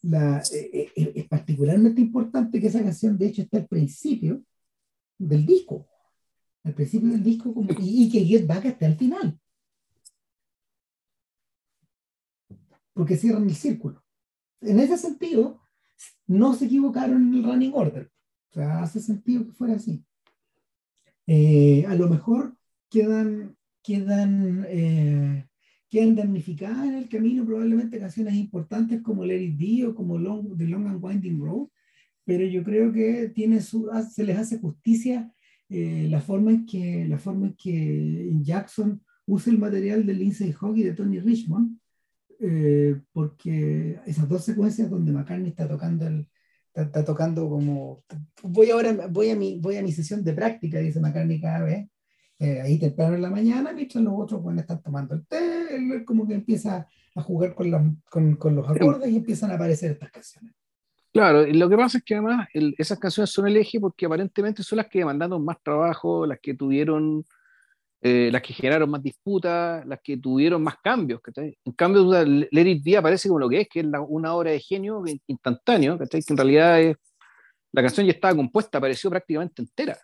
la, 0.02 0.38
eh, 0.52 0.70
eh, 0.72 0.92
eh, 0.96 1.12
es 1.16 1.28
particularmente 1.28 2.00
importante 2.00 2.60
que 2.60 2.68
esa 2.68 2.82
canción, 2.82 3.18
de 3.18 3.26
hecho, 3.26 3.42
está 3.42 3.58
al 3.58 3.66
principio 3.66 4.42
del 5.18 5.44
disco. 5.44 5.86
Al 6.64 6.74
principio 6.74 7.10
del 7.10 7.22
disco, 7.22 7.52
como, 7.52 7.70
y, 7.72 8.04
y, 8.04 8.10
que 8.10 8.24
Get 8.24 8.46
Back 8.46 8.66
esté 8.66 8.86
al 8.86 8.96
final. 8.96 9.38
Porque 12.92 13.16
cierran 13.16 13.44
el 13.44 13.54
círculo. 13.54 14.02
En 14.60 14.80
ese 14.80 14.96
sentido, 14.96 15.60
no 16.26 16.54
se 16.54 16.66
equivocaron 16.66 17.28
en 17.28 17.34
el 17.34 17.44
running 17.44 17.72
order. 17.74 18.10
O 18.50 18.54
sea, 18.54 18.82
hace 18.82 19.00
sentido 19.00 19.46
que 19.46 19.52
fuera 19.52 19.74
así. 19.74 20.04
a 21.26 21.94
lo 21.94 22.08
mejor 22.08 22.56
quedan, 22.88 23.56
quedan 23.82 24.66
quedan 25.88 26.14
damnificadas 26.14 26.86
en 26.86 26.94
el 26.94 27.08
camino 27.08 27.44
probablemente 27.44 27.98
canciones 27.98 28.34
importantes 28.34 29.00
como 29.02 29.24
Let 29.24 29.42
It 29.42 29.58
Be 29.58 29.86
o 29.86 29.94
como 29.94 30.18
Long, 30.18 30.56
The 30.56 30.66
Long 30.66 30.86
and 30.86 31.02
Winding 31.02 31.40
Road, 31.40 31.68
pero 32.24 32.44
yo 32.44 32.62
creo 32.62 32.92
que 32.92 33.30
tiene 33.34 33.60
su, 33.60 33.88
se 34.10 34.24
les 34.24 34.36
hace 34.36 34.58
justicia 34.58 35.32
eh, 35.70 36.06
la, 36.10 36.20
forma 36.20 36.50
en 36.50 36.66
que, 36.66 37.06
la 37.08 37.18
forma 37.18 37.46
en 37.46 37.54
que 37.54 38.30
Jackson 38.42 39.02
usa 39.26 39.52
el 39.52 39.58
material 39.58 40.04
de 40.04 40.14
Lindsay 40.14 40.54
Hogg 40.58 40.78
y 40.78 40.82
de 40.82 40.94
Tony 40.94 41.20
Richmond, 41.20 41.78
eh, 42.40 43.00
porque 43.12 43.98
esas 44.06 44.28
dos 44.28 44.44
secuencias 44.44 44.90
donde 44.90 45.12
McCartney 45.12 45.50
está 45.50 45.66
tocando 45.66 46.06
el, 46.06 46.28
está, 46.74 47.04
tocando 47.04 47.48
como 47.48 48.04
voy 48.42 48.70
ahora 48.70 49.08
voy 49.08 49.30
a 49.30 49.36
mi 49.36 49.58
voy 49.58 49.76
a 49.76 49.82
mi 49.82 49.90
sesión 49.90 50.22
de 50.22 50.32
práctica 50.32 50.78
dice 50.78 51.00
McCartney 51.00 51.40
cada 51.40 51.64
vez 51.64 51.88
eh, 52.40 52.60
ahí 52.60 52.78
temprano 52.78 53.16
en 53.16 53.22
la 53.22 53.30
mañana, 53.30 53.72
mientras 53.72 54.02
los 54.04 54.14
otros 54.16 54.40
bueno, 54.40 54.60
están 54.60 54.80
tomando 54.80 55.14
el 55.14 55.26
té, 55.26 55.57
él 55.70 56.04
como 56.04 56.26
que 56.26 56.34
empieza 56.34 56.88
a 57.14 57.22
jugar 57.22 57.54
con, 57.54 57.70
la, 57.70 57.84
con, 58.10 58.36
con, 58.36 58.56
los 58.56 58.68
acordes 58.68 59.10
y 59.10 59.16
empiezan 59.16 59.50
a 59.50 59.54
aparecer 59.54 59.92
estas 59.92 60.10
canciones. 60.10 60.54
Claro, 61.12 61.46
lo 61.46 61.68
que 61.68 61.76
pasa 61.76 61.98
es 61.98 62.04
que 62.04 62.14
además 62.14 62.48
el, 62.52 62.74
esas 62.78 62.98
canciones 62.98 63.30
son 63.30 63.48
el 63.48 63.56
eje 63.56 63.80
porque 63.80 64.06
aparentemente 64.06 64.62
son 64.62 64.76
las 64.76 64.88
que 64.88 65.00
demandaron 65.00 65.44
más 65.44 65.56
trabajo, 65.62 66.26
las 66.26 66.38
que 66.38 66.54
tuvieron, 66.54 67.24
eh, 68.02 68.28
las 68.30 68.42
que 68.42 68.52
generaron 68.52 68.90
más 68.90 69.02
disputas, 69.02 69.84
las 69.86 70.00
que 70.02 70.18
tuvieron 70.18 70.62
más 70.62 70.76
cambios. 70.82 71.20
En 71.36 71.72
cambio, 71.72 72.04
Let 72.24 72.70
It 72.70 72.84
Be 72.84 72.96
aparece 72.98 73.28
como 73.28 73.40
lo 73.40 73.48
que 73.48 73.62
es, 73.62 73.68
que 73.68 73.80
es 73.80 73.86
una 74.08 74.34
obra 74.34 74.50
de 74.50 74.60
genio 74.60 75.02
instantáneo, 75.26 75.98
que 75.98 76.06
en 76.28 76.36
realidad 76.36 76.80
es, 76.80 76.96
la 77.72 77.82
canción 77.82 78.06
ya 78.06 78.12
estaba 78.12 78.36
compuesta, 78.36 78.78
apareció 78.78 79.10
prácticamente 79.10 79.62
entera. 79.62 79.98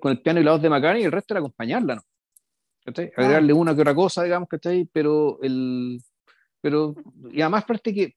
Con 0.00 0.12
el 0.12 0.20
piano 0.20 0.38
y 0.38 0.44
la 0.44 0.52
voz 0.52 0.62
de 0.62 0.68
McCartney 0.68 1.02
y 1.02 1.06
el 1.06 1.12
resto 1.12 1.32
era 1.32 1.40
acompañarla, 1.40 1.94
¿no? 1.96 2.02
Agregarle 2.86 3.52
una 3.52 3.74
que 3.74 3.80
otra 3.80 3.94
cosa, 3.94 4.22
digamos, 4.22 4.48
¿cachai? 4.48 4.88
Pero 4.92 5.38
el... 5.42 6.00
Pero, 6.60 6.94
y 7.32 7.40
además 7.40 7.64
parte 7.64 7.92
que 7.92 8.14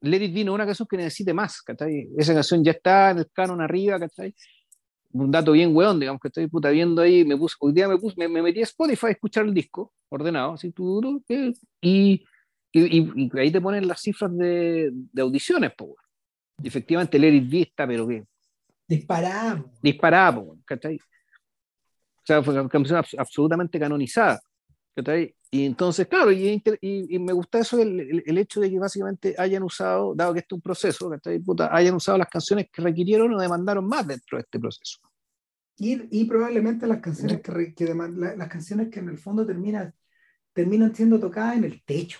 Let 0.00 0.24
It 0.24 0.34
Be 0.34 0.44
no 0.44 0.52
es 0.52 0.54
una 0.56 0.66
canción 0.66 0.88
que 0.90 0.96
necesite 0.96 1.32
más, 1.32 1.62
¿cachai? 1.62 2.08
Esa 2.16 2.34
canción 2.34 2.64
ya 2.64 2.72
está 2.72 3.12
en 3.12 3.18
el 3.18 3.30
canon 3.32 3.60
arriba, 3.60 4.00
¿cachai? 4.00 4.34
Un 5.12 5.30
dato 5.30 5.52
bien 5.52 5.74
weón, 5.74 6.00
digamos, 6.00 6.20
que 6.20 6.28
estoy 6.28 6.48
puta 6.48 6.70
viendo 6.70 7.02
ahí, 7.02 7.24
me 7.24 7.36
puse, 7.36 7.54
hoy 7.60 7.72
día 7.72 7.86
me, 7.86 7.96
puse, 7.96 8.16
me, 8.28 8.42
metí 8.42 8.60
a 8.60 8.64
Spotify 8.64 9.06
a 9.06 9.10
escuchar 9.10 9.44
el 9.44 9.54
disco, 9.54 9.94
ordenado, 10.08 10.54
así, 10.54 10.72
tú, 10.72 11.22
y, 11.28 11.54
y, 11.80 12.24
y, 12.72 13.38
ahí 13.38 13.50
te 13.50 13.60
ponen 13.60 13.86
las 13.86 14.02
cifras 14.02 14.36
de, 14.36 14.90
de 14.92 15.22
audiciones, 15.22 15.72
pues, 15.78 15.92
efectivamente 16.62 17.16
el 17.16 17.24
Eric 17.24 17.44
V 17.48 17.60
está, 17.62 17.86
pero 17.86 18.08
que 18.08 18.24
Disparado. 18.88 19.70
disparada, 19.82 20.34
po, 20.34 20.58
¿cachai? 20.64 20.98
O 22.28 22.30
sea, 22.30 22.42
fue 22.42 22.52
una 22.60 22.68
canción 22.68 22.98
abs- 23.02 23.14
absolutamente 23.18 23.80
canonizada. 23.80 24.38
Y 25.50 25.64
entonces, 25.64 26.06
claro, 26.08 26.30
y, 26.30 26.62
y- 26.82 27.14
y 27.14 27.18
me 27.18 27.32
gusta 27.32 27.60
eso, 27.60 27.80
el, 27.80 28.00
el- 28.00 28.22
el 28.26 28.36
hecho 28.36 28.60
de 28.60 28.68
que 28.68 28.78
básicamente 28.78 29.34
hayan 29.38 29.62
usado, 29.62 30.14
dado 30.14 30.34
que 30.34 30.40
este 30.40 30.54
es 30.54 30.56
un 30.56 30.60
proceso. 30.60 31.10
Puta, 31.42 31.74
hayan 31.74 31.94
usado 31.94 32.18
las 32.18 32.28
canciones 32.28 32.66
que 32.70 32.82
requirieron 32.82 33.32
o 33.32 33.40
demandaron 33.40 33.86
más 33.88 34.06
dentro 34.06 34.36
de 34.36 34.42
este 34.42 34.58
proceso. 34.60 34.98
Y, 35.78 36.20
y 36.20 36.24
probablemente 36.26 36.86
las 36.86 37.00
canciones 37.00 37.40
que, 37.40 37.74
que 37.74 37.86
deman- 37.86 38.16
la- 38.16 38.36
las 38.36 38.48
canciones 38.48 38.90
que 38.90 38.98
en 39.00 39.08
el 39.08 39.16
fondo 39.16 39.46
terminan, 39.46 39.94
terminan 40.52 40.94
siendo 40.94 41.18
tocadas 41.18 41.56
en 41.56 41.64
el 41.64 41.82
techo. 41.82 42.18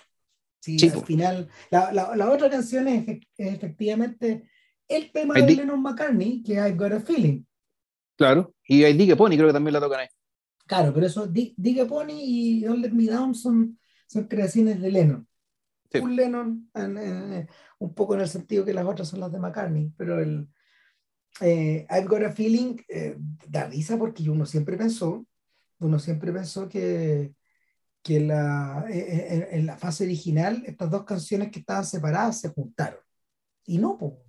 Sí, 0.59 0.77
al 0.89 1.05
final, 1.05 1.49
la, 1.69 1.91
la, 1.93 2.15
la 2.15 2.31
otra 2.31 2.49
canción 2.49 2.87
es, 2.87 3.05
efec- 3.05 3.27
es 3.37 3.53
efectivamente 3.53 4.49
el 4.87 5.11
tema 5.11 5.35
de 5.35 5.41
Lennon 5.57 5.83
McCartney, 5.83 6.41
que 6.41 6.53
es 6.53 6.59
I've 6.59 6.77
Got 6.77 6.93
a 6.93 6.99
Feeling. 6.99 7.43
Claro. 8.19 8.53
Y 8.65 8.83
hay 8.83 9.07
que 9.07 9.15
Pony 9.15 9.29
creo 9.37 9.47
que 9.47 9.53
también 9.53 9.73
la 9.73 9.79
tocan 9.79 10.01
ahí. 10.01 10.07
Claro, 10.67 10.93
pero 10.93 11.05
eso, 11.05 11.25
Di- 11.25 11.53
Diga 11.55 11.85
Pony 11.85 12.11
y 12.17 12.61
Don't 12.65 12.81
Let 12.81 12.91
Me 12.91 13.05
Down 13.05 13.33
son, 13.33 13.79
son 14.07 14.25
creaciones 14.25 14.81
de 14.81 14.91
Lennon. 14.91 15.25
Sí. 15.89 15.99
Un 15.99 16.17
Lennon, 16.17 16.69
en- 16.73 16.97
en- 16.97 17.33
en- 17.33 17.49
un 17.79 17.93
poco 17.95 18.15
en 18.15 18.21
el 18.21 18.27
sentido 18.27 18.65
que 18.65 18.73
las 18.73 18.85
otras 18.85 19.07
son 19.07 19.21
las 19.21 19.31
de 19.31 19.39
McCartney, 19.39 19.93
pero 19.97 20.19
el 20.19 20.49
eh, 21.39 21.87
I've 21.89 22.07
Got 22.07 22.23
a 22.23 22.31
Feeling 22.33 22.75
eh, 22.89 23.15
da 23.47 23.67
risa 23.67 23.97
porque 23.97 24.29
uno 24.29 24.45
siempre 24.45 24.75
pensó, 24.75 25.25
uno 25.79 25.97
siempre 25.97 26.33
pensó 26.33 26.67
que, 26.67 27.33
que 28.03 28.19
la, 28.19 28.85
eh, 28.89 29.47
en, 29.49 29.59
en 29.61 29.65
la 29.65 29.77
fase 29.77 30.03
original 30.03 30.61
estas 30.65 30.91
dos 30.91 31.05
canciones 31.05 31.51
que 31.51 31.59
estaban 31.59 31.85
separadas 31.85 32.41
se 32.41 32.49
juntaron. 32.49 32.99
Y 33.65 33.77
no, 33.77 33.97
po. 33.97 34.25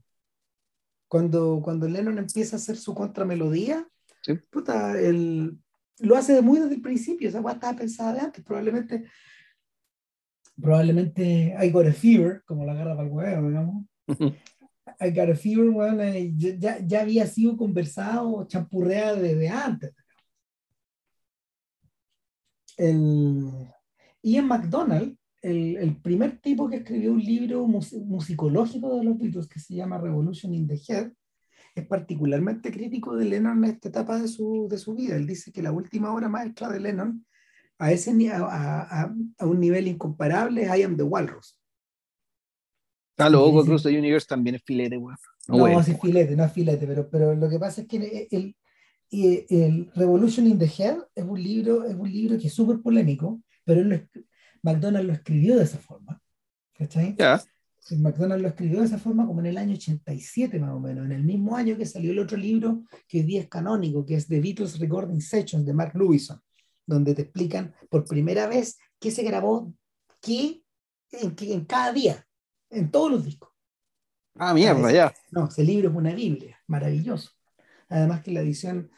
Cuando, 1.10 1.60
cuando 1.60 1.88
Lennon 1.88 2.18
empieza 2.18 2.54
a 2.54 2.58
hacer 2.58 2.76
su 2.76 2.94
contramelodía, 2.94 3.84
Sí. 4.22 4.34
puta, 4.48 4.96
el, 5.00 5.58
lo 5.98 6.16
hace 6.16 6.40
muy 6.40 6.60
desde 6.60 6.76
el 6.76 6.82
principio, 6.82 7.28
esa 7.28 7.40
weá 7.40 7.54
estaba 7.54 7.76
pensada 7.76 8.12
de 8.14 8.20
antes, 8.20 8.44
probablemente, 8.44 9.06
probablemente 10.60 11.56
I 11.60 11.70
Got 11.70 11.86
a 11.88 11.92
Fever, 11.92 12.42
como 12.46 12.64
la 12.64 12.72
agarra 12.72 12.94
para 12.94 13.08
el 13.08 13.12
huevo, 13.12 13.48
digamos. 13.48 13.86
I 15.00 15.10
Got 15.10 15.30
a 15.30 15.34
Fever, 15.34 15.70
weón, 15.70 16.00
eh, 16.00 16.32
ya- 16.36 16.78
ya, 16.86 17.00
había 17.00 17.26
sido 17.26 17.56
conversado, 17.56 18.46
champurreada 18.46 19.16
desde 19.16 19.48
antes. 19.48 19.92
El 22.76 23.50
Ian 24.22 24.46
MacDonald, 24.46 25.16
el, 25.42 25.76
el 25.76 25.96
primer 26.00 26.38
tipo 26.38 26.68
que 26.68 26.76
escribió 26.76 27.12
un 27.12 27.20
libro 27.20 27.66
mus- 27.66 27.92
musicológico 27.94 28.96
de 28.96 29.04
los 29.04 29.18
Beatles 29.18 29.48
que 29.48 29.60
se 29.60 29.74
llama 29.74 29.98
Revolution 29.98 30.54
in 30.54 30.66
the 30.68 30.78
Head, 30.88 31.12
es 31.74 31.86
particularmente 31.86 32.70
crítico 32.72 33.16
de 33.16 33.24
Lennon 33.26 33.64
en 33.64 33.70
esta 33.70 33.88
etapa 33.88 34.20
de 34.20 34.28
su, 34.28 34.66
de 34.70 34.78
su 34.78 34.94
vida. 34.94 35.16
Él 35.16 35.26
dice 35.26 35.52
que 35.52 35.62
la 35.62 35.72
última 35.72 36.12
obra 36.12 36.28
maestra 36.28 36.68
de 36.68 36.80
Lennon 36.80 37.24
a, 37.78 37.92
ese, 37.92 38.12
a, 38.30 38.42
a- 38.42 39.14
a 39.38 39.46
un 39.46 39.60
nivel 39.60 39.86
incomparable 39.88 40.62
es 40.62 40.78
I 40.78 40.82
Am 40.82 40.96
the 40.96 41.02
Walrus. 41.02 41.58
Ah, 43.18 43.28
lo 43.28 43.44
Oco. 43.44 43.64
Cruz 43.64 43.82
de 43.82 43.98
Universe 43.98 44.26
también 44.26 44.56
es 44.56 44.62
filete, 44.62 44.96
weón. 44.96 45.16
No, 45.48 45.58
bueno, 45.58 45.82
sí, 45.82 45.94
filete, 46.00 46.36
no 46.36 46.44
es 46.44 46.52
filete, 46.52 46.86
pero, 46.86 47.08
pero 47.10 47.34
lo 47.34 47.48
que 47.48 47.58
pasa 47.58 47.82
es 47.82 47.86
que 47.88 48.28
el, 48.30 48.56
el, 49.10 49.46
el 49.50 49.90
Revolution 49.94 50.46
in 50.46 50.58
the 50.58 50.66
Head 50.66 50.98
es 51.14 51.24
un 51.24 51.42
libro, 51.42 51.84
es 51.84 51.94
un 51.94 52.10
libro 52.10 52.38
que 52.38 52.46
es 52.46 52.52
súper 52.54 52.80
polémico, 52.80 53.42
pero 53.64 53.80
él 53.82 54.08
lo 54.62 54.70
esc- 54.70 54.74
McDonald 54.74 55.06
lo 55.06 55.12
escribió 55.12 55.56
de 55.56 55.64
esa 55.64 55.78
forma. 55.78 56.20
¿Cachai? 56.74 57.14
Ya. 57.18 57.42
Sí, 57.78 57.96
McDonald 57.96 58.42
lo 58.42 58.48
escribió 58.48 58.80
de 58.80 58.86
esa 58.86 58.98
forma 58.98 59.26
como 59.26 59.40
en 59.40 59.46
el 59.46 59.58
año 59.58 59.74
87 59.74 60.58
más 60.58 60.70
o 60.70 60.80
menos, 60.80 61.04
en 61.06 61.12
el 61.12 61.24
mismo 61.24 61.56
año 61.56 61.76
que 61.76 61.86
salió 61.86 62.12
el 62.12 62.18
otro 62.18 62.36
libro 62.36 62.82
que 63.08 63.18
hoy 63.18 63.24
día 63.24 63.40
es 63.40 63.48
canónico, 63.48 64.04
que 64.04 64.14
es 64.16 64.28
The 64.28 64.40
Beatles 64.40 64.78
Recording 64.78 65.20
Sessions 65.20 65.64
de 65.64 65.72
Mark 65.72 65.92
Lewison, 65.94 66.40
donde 66.86 67.14
te 67.14 67.22
explican 67.22 67.74
por 67.88 68.04
primera 68.04 68.46
vez 68.46 68.78
qué 68.98 69.10
se 69.10 69.22
grabó, 69.22 69.72
qué 70.20 70.62
en, 71.10 71.64
cada 71.64 71.92
día, 71.92 72.26
en 72.70 72.90
todos 72.90 73.10
los 73.10 73.24
discos. 73.24 73.48
Ah, 74.36 74.52
mierda, 74.54 74.92
ya. 74.92 75.12
No, 75.30 75.48
ese 75.48 75.64
libro 75.64 75.88
es 75.90 75.96
una 75.96 76.14
Biblia, 76.14 76.58
maravilloso. 76.66 77.30
Además 77.88 78.22
que 78.22 78.30
la 78.30 78.40
edición 78.40 78.90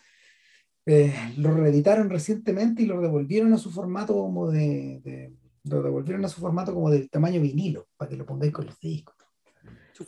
eh, 0.87 1.15
lo 1.37 1.55
reeditaron 1.55 2.11
recientemente 2.11 2.83
y 2.83 2.87
lo 2.87 3.01
devolvieron 3.01 3.53
a 3.53 3.59
su 3.59 3.71
formato 3.71 4.13
como 4.15 4.51
de, 4.51 5.01
de- 5.05 5.33
lo 5.65 5.83
devolvieron 5.83 6.25
a 6.25 6.29
su 6.29 6.41
formato 6.41 6.75
como 6.75 6.91
del 6.91 7.09
tamaño 7.11 7.41
vinilo, 7.41 7.87
para 7.97 8.09
que 8.11 8.17
lo 8.17 8.27
pongáis 8.27 8.53
con 8.53 8.67
los 8.67 8.79
discos. 8.81 9.15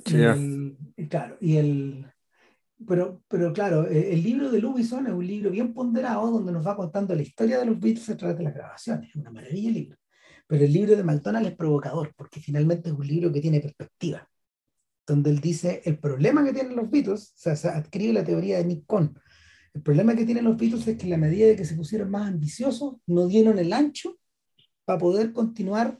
Y 0.06 0.22
el- 0.38 0.76
y 0.96 1.08
claro, 1.08 1.36
y 1.40 1.56
el 1.56 2.06
pero, 2.86 3.22
pero 3.28 3.52
claro, 3.52 3.86
eh, 3.88 4.12
el 4.12 4.22
libro 4.22 4.50
de 4.50 4.60
Lewison 4.60 5.06
es 5.06 5.12
un 5.12 5.26
libro 5.26 5.50
bien 5.50 5.72
ponderado 5.72 6.30
donde 6.30 6.52
nos 6.52 6.66
va 6.66 6.76
contando 6.76 7.14
la 7.14 7.22
historia 7.22 7.58
de 7.58 7.66
los 7.66 7.78
Beatles 7.78 8.10
a 8.10 8.16
través 8.16 8.36
de 8.36 8.44
las 8.44 8.52
grabaciones. 8.54 9.10
Es 9.10 9.16
una 9.16 9.30
maravilla 9.30 9.68
el 9.68 9.74
libro. 9.74 9.98
Pero 10.46 10.64
el 10.64 10.72
libro 10.72 10.96
de 10.96 11.04
McDonald 11.04 11.46
es 11.46 11.56
provocador 11.56 12.12
porque 12.16 12.40
finalmente 12.40 12.88
es 12.90 12.94
un 12.94 13.06
libro 13.06 13.32
que 13.32 13.40
tiene 13.40 13.60
perspectiva. 13.60 14.28
Donde 15.06 15.30
él 15.30 15.40
dice 15.40 15.82
el 15.84 15.98
problema 15.98 16.44
que 16.44 16.52
tienen 16.52 16.76
los 16.76 16.90
Beatles, 16.90 17.30
o 17.30 17.36
sea, 17.36 17.56
se 17.56 17.68
adquiere 17.68 18.12
la 18.12 18.24
teoría 18.24 18.58
de 18.58 18.64
Nick 18.64 18.84
Cohn. 18.86 19.18
El 19.72 19.82
problema 19.82 20.14
que 20.14 20.24
tienen 20.26 20.44
los 20.44 20.56
Beatles 20.56 20.86
es 20.86 20.96
que 20.98 21.04
en 21.04 21.10
la 21.10 21.16
medida 21.16 21.46
de 21.46 21.56
que 21.56 21.64
se 21.64 21.76
pusieron 21.76 22.10
más 22.10 22.28
ambiciosos, 22.28 22.96
no 23.06 23.26
dieron 23.26 23.58
el 23.58 23.72
ancho 23.72 24.18
para 24.84 24.98
poder 24.98 25.32
continuar, 25.32 25.98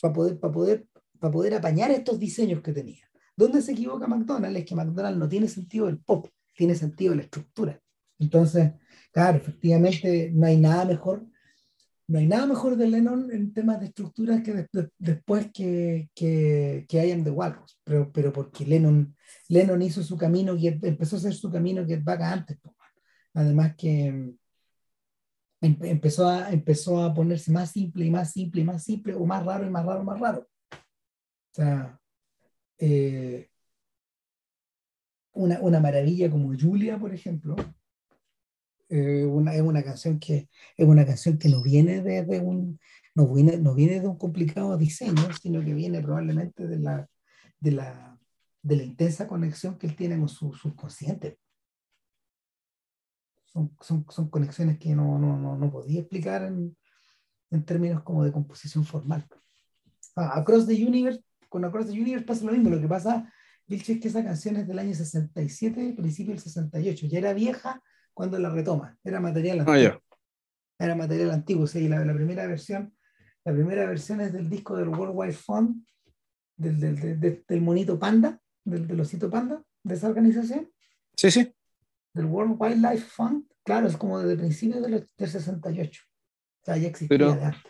para 0.00 0.14
poder, 0.14 0.38
para 0.38 0.52
poder, 0.52 0.86
para 1.18 1.32
poder 1.32 1.54
apañar 1.54 1.90
estos 1.90 2.18
diseños 2.18 2.62
que 2.62 2.72
tenían. 2.72 3.08
¿Dónde 3.36 3.62
se 3.62 3.72
equivoca 3.72 4.06
McDonald's? 4.06 4.58
Es 4.58 4.64
que 4.64 4.74
McDonald's 4.74 5.18
no 5.18 5.28
tiene 5.28 5.48
sentido 5.48 5.86
del 5.86 5.98
pop, 5.98 6.26
tiene 6.54 6.74
sentido 6.74 7.10
de 7.10 7.16
la 7.16 7.22
estructura. 7.22 7.80
Entonces, 8.18 8.72
claro, 9.12 9.38
efectivamente 9.38 10.30
no 10.32 10.46
hay 10.46 10.56
nada 10.56 10.84
mejor, 10.86 11.26
no 12.08 12.18
hay 12.18 12.26
nada 12.26 12.46
mejor 12.46 12.76
de 12.76 12.88
Lennon 12.88 13.30
en 13.32 13.52
temas 13.52 13.80
de 13.80 13.86
estructuras 13.86 14.42
que 14.42 14.54
después, 14.54 14.88
después 14.98 15.50
que, 15.52 16.08
que, 16.14 16.86
que 16.88 17.12
Am 17.12 17.24
the 17.24 17.30
Walrus, 17.30 17.78
pero, 17.84 18.10
pero 18.12 18.32
porque 18.32 18.64
Lennon, 18.64 19.14
Lennon 19.48 19.82
hizo 19.82 20.02
su 20.02 20.16
camino, 20.16 20.54
y 20.56 20.68
empezó 20.68 21.16
a 21.16 21.18
hacer 21.18 21.34
su 21.34 21.50
camino 21.50 21.84
que 21.86 21.96
vaca 21.96 22.32
antes. 22.32 22.58
Además 23.34 23.74
que 23.76 24.34
empezó 25.60 26.28
a, 26.28 26.50
empezó 26.50 27.02
a 27.02 27.14
ponerse 27.14 27.50
más 27.52 27.70
simple 27.70 28.04
y 28.04 28.10
más 28.10 28.32
simple 28.32 28.60
y 28.62 28.64
más 28.64 28.84
simple, 28.84 29.14
o 29.14 29.24
más 29.24 29.44
raro 29.44 29.66
y 29.66 29.70
más 29.70 29.84
raro, 29.84 30.04
más 30.04 30.20
raro. 30.20 30.48
O 30.72 31.54
sea, 31.54 31.98
eh, 32.78 33.48
una, 35.32 35.60
una 35.60 35.80
maravilla 35.80 36.30
como 36.30 36.52
Julia, 36.58 36.98
por 36.98 37.14
ejemplo, 37.14 37.56
eh, 38.88 39.24
una, 39.24 39.54
es 39.54 39.62
una 39.62 39.82
canción 39.82 40.18
que 40.18 40.48
es 40.76 40.86
una 40.86 41.04
canción 41.04 41.38
que 41.38 41.48
no 41.48 41.62
viene 41.62 42.02
de, 42.02 42.24
de 42.24 42.40
un 42.40 42.78
no 43.16 43.26
viene, 43.32 43.56
no 43.56 43.74
viene 43.74 44.00
de 44.00 44.06
un 44.06 44.18
complicado 44.18 44.76
diseño, 44.76 45.32
sino 45.40 45.64
que 45.64 45.72
viene 45.72 46.02
probablemente 46.02 46.66
de 46.66 46.78
la, 46.78 47.08
de 47.58 47.72
la, 47.72 48.18
de 48.62 48.76
la 48.76 48.82
intensa 48.82 49.26
conexión 49.26 49.78
que 49.78 49.86
él 49.86 49.96
tiene 49.96 50.18
con 50.18 50.28
su 50.28 50.52
subconsciente. 50.52 51.38
Son, 53.56 53.74
son, 53.80 54.04
son 54.10 54.28
conexiones 54.28 54.78
que 54.78 54.94
no, 54.94 55.18
no, 55.18 55.38
no, 55.38 55.56
no 55.56 55.70
podía 55.70 56.00
explicar 56.00 56.42
en, 56.42 56.76
en 57.50 57.64
términos 57.64 58.02
como 58.02 58.22
de 58.22 58.30
composición 58.30 58.84
formal. 58.84 59.26
Ah, 60.14 60.38
Across 60.40 60.66
the 60.66 60.74
Universe, 60.86 61.22
con 61.48 61.64
Across 61.64 61.86
the 61.86 61.92
Universe 61.92 62.26
pasa 62.26 62.44
lo 62.44 62.52
mismo, 62.52 62.68
lo 62.68 62.78
que 62.78 62.86
pasa, 62.86 63.32
Vilche, 63.66 63.94
es 63.94 64.00
que 64.00 64.08
esa 64.08 64.22
canción 64.22 64.56
es 64.56 64.68
del 64.68 64.78
año 64.78 64.94
67, 64.94 65.94
principio 65.96 66.34
del 66.34 66.42
68, 66.42 67.06
ya 67.06 67.18
era 67.18 67.32
vieja 67.32 67.82
cuando 68.12 68.38
la 68.38 68.50
retoma, 68.50 68.98
era 69.02 69.20
material 69.20 69.60
antiguo. 69.60 69.74
Ah, 69.74 69.80
ya. 69.82 69.98
Era 70.78 70.94
material 70.94 71.30
antiguo, 71.30 71.66
sí, 71.66 71.88
la, 71.88 72.04
la 72.04 72.12
primera 72.14 72.46
versión, 72.46 72.94
la 73.42 73.54
primera 73.54 73.86
versión 73.86 74.20
es 74.20 74.34
del 74.34 74.50
disco 74.50 74.76
del 74.76 74.88
World 74.88 75.14
Wide 75.14 75.32
Fund, 75.32 75.82
del, 76.58 76.78
del, 76.78 77.00
del, 77.00 77.20
del- 77.20 77.44
del 77.48 77.60
monito 77.62 77.98
panda, 77.98 78.38
del, 78.64 78.86
del 78.86 79.00
osito 79.00 79.30
panda, 79.30 79.62
de 79.82 79.94
esa 79.94 80.08
organización, 80.08 80.70
Sí, 81.16 81.30
sí. 81.30 81.50
Del 82.16 82.26
World 82.26 82.56
Wildlife 82.58 83.06
Fund, 83.08 83.44
claro, 83.64 83.86
es 83.86 83.96
como 83.96 84.18
desde 84.18 84.36
principios 84.36 84.82
del, 84.82 85.08
del 85.16 85.28
68. 85.28 86.02
O 86.62 86.64
sea, 86.64 86.76
ya 86.76 86.88
existía 86.88 87.08
Pero- 87.08 87.32
antes. 87.32 87.62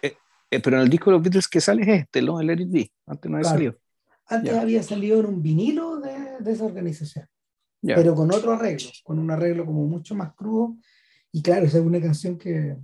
Eh, 0.51 0.61
pero 0.63 0.77
en 0.77 0.83
el 0.85 0.89
disco 0.89 1.11
de 1.11 1.17
los 1.17 1.23
Beatles 1.23 1.49
que 1.49 1.61
sale 1.61 1.83
es 1.83 1.89
este, 2.03 2.23
¿no? 2.23 2.41
El 2.41 2.47
Be. 2.67 2.91
Antes 3.07 3.31
no 3.31 3.37
había 3.37 3.43
Claro. 3.43 3.57
salido. 3.57 3.79
Antes 4.29 4.53
Ya. 4.55 4.61
había 4.63 4.83
salido 4.83 5.21
en 5.21 5.27
un 5.27 5.43
vinilo 5.43 6.01
de, 6.01 6.15
de 6.41 6.53
esa 6.53 6.65
organización, 6.65 7.27
Ya. 7.83 7.97
pero 7.97 8.15
con 8.15 8.33
otro 8.33 8.53
arreglo, 8.53 8.89
con 9.05 9.19
un 9.19 9.31
arreglo 9.31 9.67
como 9.67 9.85
mucho 9.87 10.15
más 10.15 10.35
crudo. 10.35 10.77
Y 11.33 11.43
claro, 11.43 11.67
esa 11.67 11.79
es 11.79 11.85
una 11.85 12.01
canción 12.01 12.39
que, 12.39 12.77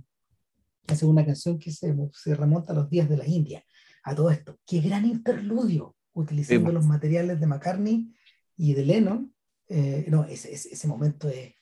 es 0.87 1.03
una 1.03 1.25
canción 1.25 1.57
que 1.57 1.71
se, 1.71 1.95
se 2.13 2.35
remonta 2.35 2.73
a 2.73 2.75
los 2.75 2.89
días 2.89 3.07
de 3.09 3.17
la 3.17 3.25
India. 3.27 3.63
A 4.03 4.13
todo 4.13 4.29
esto, 4.29 4.57
qué 4.67 4.81
gran 4.81 5.05
interludio, 5.05 5.95
utilizando 6.13 6.69
Sí. 6.69 6.73
los 6.75 6.85
materiales 6.85 7.39
de 7.39 7.47
McCartney 7.47 8.13
y 8.57 8.73
de 8.73 8.85
Lennon. 8.85 9.32
Eh, 9.75 10.05
no, 10.07 10.23
ese, 10.25 10.53
ese, 10.53 10.71
ese 10.71 10.87
momento 10.87 11.27
es, 11.29 11.55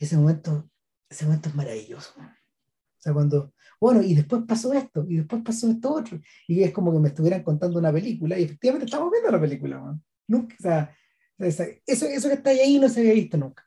ese 0.00 0.16
momento, 0.16 0.68
ese 1.08 1.24
momento 1.26 1.48
es 1.48 1.54
maravilloso. 1.54 2.12
O 2.18 2.98
sea, 2.98 3.12
cuando, 3.12 3.54
bueno, 3.80 4.02
y 4.02 4.16
después 4.16 4.42
pasó 4.48 4.72
esto, 4.72 5.06
y 5.08 5.18
después 5.18 5.42
pasó 5.44 5.70
esto 5.70 5.94
otro, 5.94 6.20
y 6.48 6.60
es 6.64 6.72
como 6.72 6.92
que 6.92 6.98
me 6.98 7.10
estuvieran 7.10 7.44
contando 7.44 7.78
una 7.78 7.92
película, 7.92 8.36
y 8.36 8.42
efectivamente 8.42 8.86
estamos 8.86 9.12
viendo 9.12 9.30
la 9.30 9.40
película, 9.40 9.78
man. 9.78 10.02
Nunca, 10.26 10.56
o 10.58 10.62
sea, 10.62 10.96
Eso, 11.38 12.06
eso 12.06 12.28
que 12.28 12.34
está 12.34 12.50
ahí 12.50 12.80
no 12.80 12.88
se 12.88 12.98
había 12.98 13.12
visto 13.12 13.36
nunca. 13.36 13.64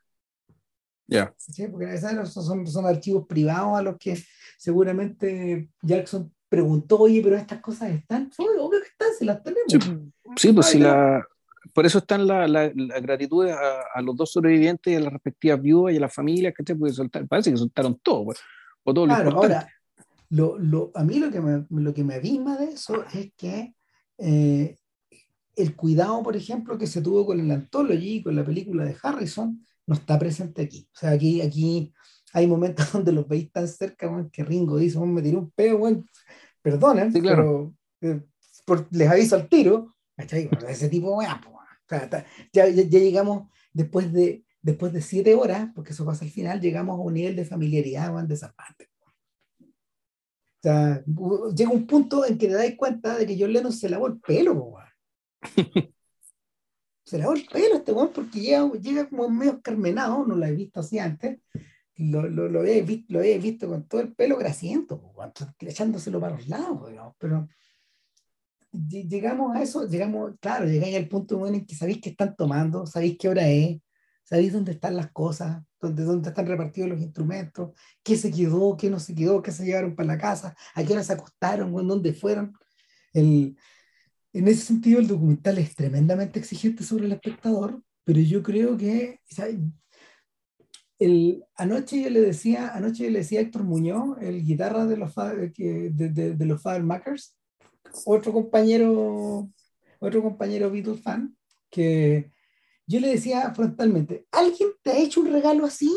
Ya. 1.06 1.34
Porque 1.70 1.94
esos 1.94 2.34
son, 2.34 2.66
son 2.66 2.84
archivos 2.84 3.26
privados 3.26 3.78
a 3.78 3.82
los 3.82 3.96
que 3.96 4.22
seguramente 4.58 5.70
Jackson 5.80 6.34
preguntó, 6.50 6.98
oye, 6.98 7.22
pero 7.22 7.36
estas 7.36 7.62
cosas 7.62 7.92
están. 7.92 8.30
obvio 8.38 8.82
que 8.82 8.88
están, 8.88 9.08
si 9.18 9.24
las 9.24 9.42
tenemos. 9.42 9.72
Sí, 10.36 10.52
pues 10.52 10.66
si 10.66 10.78
la, 10.80 11.26
por 11.72 11.86
eso 11.86 11.98
están 11.98 12.26
las 12.26 12.48
la, 12.50 12.70
la 12.74 13.00
gratitudes 13.00 13.54
a, 13.54 13.80
a, 13.94 14.02
los 14.02 14.16
dos 14.16 14.32
sobrevivientes 14.32 14.92
y 14.92 14.96
a 14.96 15.00
las 15.00 15.12
respectivas 15.12 15.60
viudas 15.60 15.94
y 15.94 15.96
a 15.96 16.00
las 16.00 16.14
familias, 16.14 16.54
que 16.54 16.74
Porque 16.74 16.92
soltar, 16.92 17.26
parece 17.26 17.50
que 17.50 17.56
soltaron 17.56 17.98
todo, 18.02 18.26
pues, 18.26 18.38
o 18.84 18.94
todo 18.94 19.06
claro, 19.06 19.30
lo 19.30 19.36
ahora, 19.36 19.68
lo, 20.30 20.58
lo, 20.58 20.90
a 20.94 21.04
mí 21.04 21.18
lo 21.18 21.30
que, 21.30 21.40
me, 21.40 21.66
lo 21.70 21.94
que 21.94 22.04
me 22.04 22.14
abisma 22.14 22.56
de 22.56 22.66
eso 22.66 23.04
es 23.12 23.32
que 23.36 23.74
eh, 24.18 24.76
el 25.56 25.76
cuidado, 25.76 26.22
por 26.22 26.36
ejemplo, 26.36 26.76
que 26.76 26.86
se 26.86 27.00
tuvo 27.00 27.24
con 27.26 27.40
el 27.40 27.50
Anthology, 27.50 28.22
con 28.22 28.36
la 28.36 28.44
película 28.44 28.84
de 28.84 28.96
Harrison, 29.02 29.64
no 29.86 29.94
está 29.94 30.18
presente 30.18 30.62
aquí. 30.62 30.88
O 30.94 30.98
sea, 30.98 31.10
aquí, 31.10 31.40
aquí 31.40 31.92
hay 32.32 32.46
momentos 32.46 32.90
donde 32.92 33.12
los 33.12 33.26
veis 33.26 33.50
tan 33.50 33.68
cerca, 33.68 34.28
que 34.32 34.44
Ringo 34.44 34.76
dice, 34.76 34.98
me 35.00 35.22
tiré 35.22 35.36
un 35.36 35.50
pedo, 35.50 35.78
bueno, 35.78 36.04
perdonen, 36.60 37.12
pero 37.12 37.74
eh, 38.00 38.22
les 38.90 39.08
aviso 39.08 39.36
al 39.36 39.48
tiro, 39.48 39.94
ese 40.16 40.88
tipo, 40.88 41.20
bueno, 41.88 42.08
ya, 42.52 42.68
ya, 42.68 42.82
llegamos 42.84 43.48
después 43.72 44.12
de, 44.12 44.44
después 44.62 44.92
de 44.92 45.02
siete 45.02 45.34
horas, 45.34 45.68
porque 45.74 45.92
eso 45.92 46.04
pasa 46.04 46.24
al 46.24 46.30
final, 46.30 46.60
llegamos 46.60 46.98
a 46.98 47.02
un 47.02 47.14
nivel 47.14 47.36
de 47.36 47.44
familiaridad 47.44 48.12
de 48.24 48.34
esa 48.34 48.52
parte. 48.52 48.88
O 49.60 50.62
sea, 50.62 51.04
llega 51.54 51.70
un 51.70 51.86
punto 51.86 52.24
en 52.24 52.38
que 52.38 52.48
te 52.48 52.54
das 52.54 52.74
cuenta 52.76 53.16
de 53.16 53.26
que 53.26 53.36
John 53.38 53.52
Lennon 53.52 53.72
se 53.72 53.88
lavó 53.88 54.08
el 54.08 54.18
pelo, 54.18 54.74
se 57.04 57.18
lavó 57.18 57.34
el 57.34 57.46
pelo 57.46 57.76
este 57.76 57.92
weón 57.92 58.10
porque 58.12 58.40
llega, 58.40 58.72
llega 58.72 59.08
como 59.08 59.28
medio 59.30 59.60
carmenado, 59.62 60.26
no 60.26 60.34
lo 60.34 60.44
he 60.44 60.54
visto 60.54 60.80
así 60.80 60.98
antes, 60.98 61.38
lo, 61.98 62.28
lo, 62.28 62.48
lo, 62.48 62.64
he, 62.64 62.82
visto, 62.82 63.12
lo 63.12 63.22
he 63.22 63.38
visto 63.38 63.68
con 63.68 63.86
todo 63.86 64.00
el 64.00 64.12
pelo 64.14 64.36
grasiento, 64.36 65.00
echándoselo 65.60 66.20
para 66.20 66.36
los 66.36 66.48
lados, 66.48 66.88
digamos, 66.88 67.14
pero 67.18 67.48
llegamos 68.88 69.56
a 69.56 69.62
eso, 69.62 69.88
llegamos, 69.88 70.32
claro, 70.40 70.66
llegáis 70.66 70.96
al 70.96 71.08
punto 71.08 71.46
en 71.46 71.64
que 71.66 71.74
sabéis 71.74 72.00
qué 72.00 72.10
están 72.10 72.34
tomando, 72.36 72.86
sabéis 72.86 73.16
qué 73.18 73.28
hora 73.28 73.48
es, 73.48 73.80
sabéis 74.24 74.52
dónde 74.52 74.72
están 74.72 74.96
las 74.96 75.10
cosas, 75.12 75.62
dónde, 75.80 76.04
dónde 76.04 76.28
están 76.28 76.46
repartidos 76.46 76.90
los 76.90 77.00
instrumentos, 77.00 77.70
qué 78.02 78.16
se 78.16 78.30
quedó, 78.32 78.76
qué 78.76 78.90
no 78.90 78.98
se 78.98 79.14
quedó, 79.14 79.42
qué 79.42 79.52
se 79.52 79.64
llevaron 79.64 79.94
para 79.94 80.08
la 80.08 80.18
casa, 80.18 80.56
a 80.74 80.84
qué 80.84 80.92
hora 80.92 81.04
se 81.04 81.12
acostaron, 81.12 81.72
dónde 81.86 82.12
fueron. 82.12 82.52
El, 83.12 83.56
en 84.32 84.48
ese 84.48 84.62
sentido, 84.62 85.00
el 85.00 85.06
documental 85.06 85.58
es 85.58 85.74
tremendamente 85.74 86.38
exigente 86.38 86.84
sobre 86.84 87.06
el 87.06 87.12
espectador, 87.12 87.82
pero 88.04 88.20
yo 88.20 88.42
creo 88.42 88.76
que 88.76 89.20
el, 90.98 91.44
anoche 91.56 92.02
yo 92.02 92.10
le 92.10 92.20
decía, 92.20 92.74
anoche 92.74 93.04
yo 93.04 93.10
le 93.10 93.20
decía 93.20 93.40
a 93.40 93.42
Héctor 93.42 93.64
Muñoz, 93.64 94.18
el 94.20 94.44
guitarra 94.44 94.86
de 94.86 94.96
los, 94.96 95.14
de, 95.14 95.90
de, 95.90 96.34
de 96.34 96.46
los 96.46 96.62
Father 96.62 96.82
Makers, 96.82 97.36
otro 98.04 98.32
compañero, 98.32 99.48
otro 99.98 100.22
compañero 100.22 100.70
Beatles 100.70 101.02
fan, 101.02 101.36
que 101.70 102.32
yo 102.86 103.00
le 103.00 103.08
decía 103.08 103.52
frontalmente, 103.54 104.26
¿alguien 104.30 104.70
te 104.82 104.90
ha 104.90 104.98
hecho 104.98 105.20
un 105.20 105.32
regalo 105.32 105.64
así? 105.64 105.92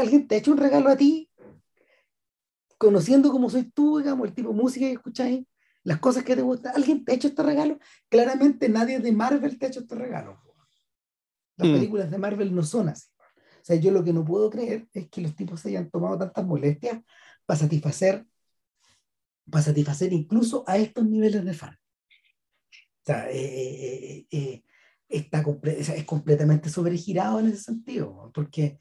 ¿Alguien 0.00 0.26
te 0.26 0.34
ha 0.34 0.38
hecho 0.38 0.52
un 0.52 0.58
regalo 0.58 0.88
a 0.90 0.96
ti? 0.96 1.30
Conociendo 2.78 3.30
cómo 3.30 3.50
soy 3.50 3.64
tú, 3.64 3.98
digamos, 3.98 4.28
el 4.28 4.34
tipo 4.34 4.50
de 4.50 4.54
música 4.54 4.86
que 4.86 4.92
escucháis, 4.92 5.44
las 5.82 5.98
cosas 5.98 6.22
que 6.22 6.36
te 6.36 6.42
gustan, 6.42 6.72
¿alguien 6.76 7.04
te 7.04 7.12
ha 7.12 7.14
hecho 7.14 7.28
este 7.28 7.42
regalo? 7.42 7.78
Claramente 8.08 8.68
nadie 8.68 9.00
de 9.00 9.12
Marvel 9.12 9.58
te 9.58 9.66
ha 9.66 9.68
hecho 9.68 9.80
este 9.80 9.94
regalo. 9.94 10.40
Las 11.56 11.68
hmm. 11.68 11.72
películas 11.72 12.10
de 12.10 12.18
Marvel 12.18 12.54
no 12.54 12.62
son 12.62 12.88
así. 12.88 13.08
O 13.18 13.64
sea, 13.68 13.76
yo 13.76 13.90
lo 13.90 14.04
que 14.04 14.12
no 14.12 14.24
puedo 14.24 14.48
creer 14.48 14.88
es 14.92 15.08
que 15.08 15.20
los 15.20 15.34
tipos 15.34 15.60
se 15.60 15.70
hayan 15.70 15.90
tomado 15.90 16.16
tantas 16.18 16.46
molestias 16.46 17.02
para 17.44 17.58
satisfacer 17.58 18.24
para 19.50 19.64
satisfacer 19.64 20.12
incluso 20.12 20.64
a 20.66 20.76
estos 20.76 21.06
niveles 21.06 21.44
de 21.44 21.54
fan. 21.54 21.76
O 22.72 23.04
sea, 23.04 23.30
eh, 23.30 24.18
eh, 24.18 24.26
eh, 24.30 24.62
está 25.08 25.42
es 25.64 26.04
completamente 26.04 26.68
sobregirado 26.68 27.40
en 27.40 27.46
ese 27.46 27.62
sentido, 27.62 28.30
porque 28.34 28.78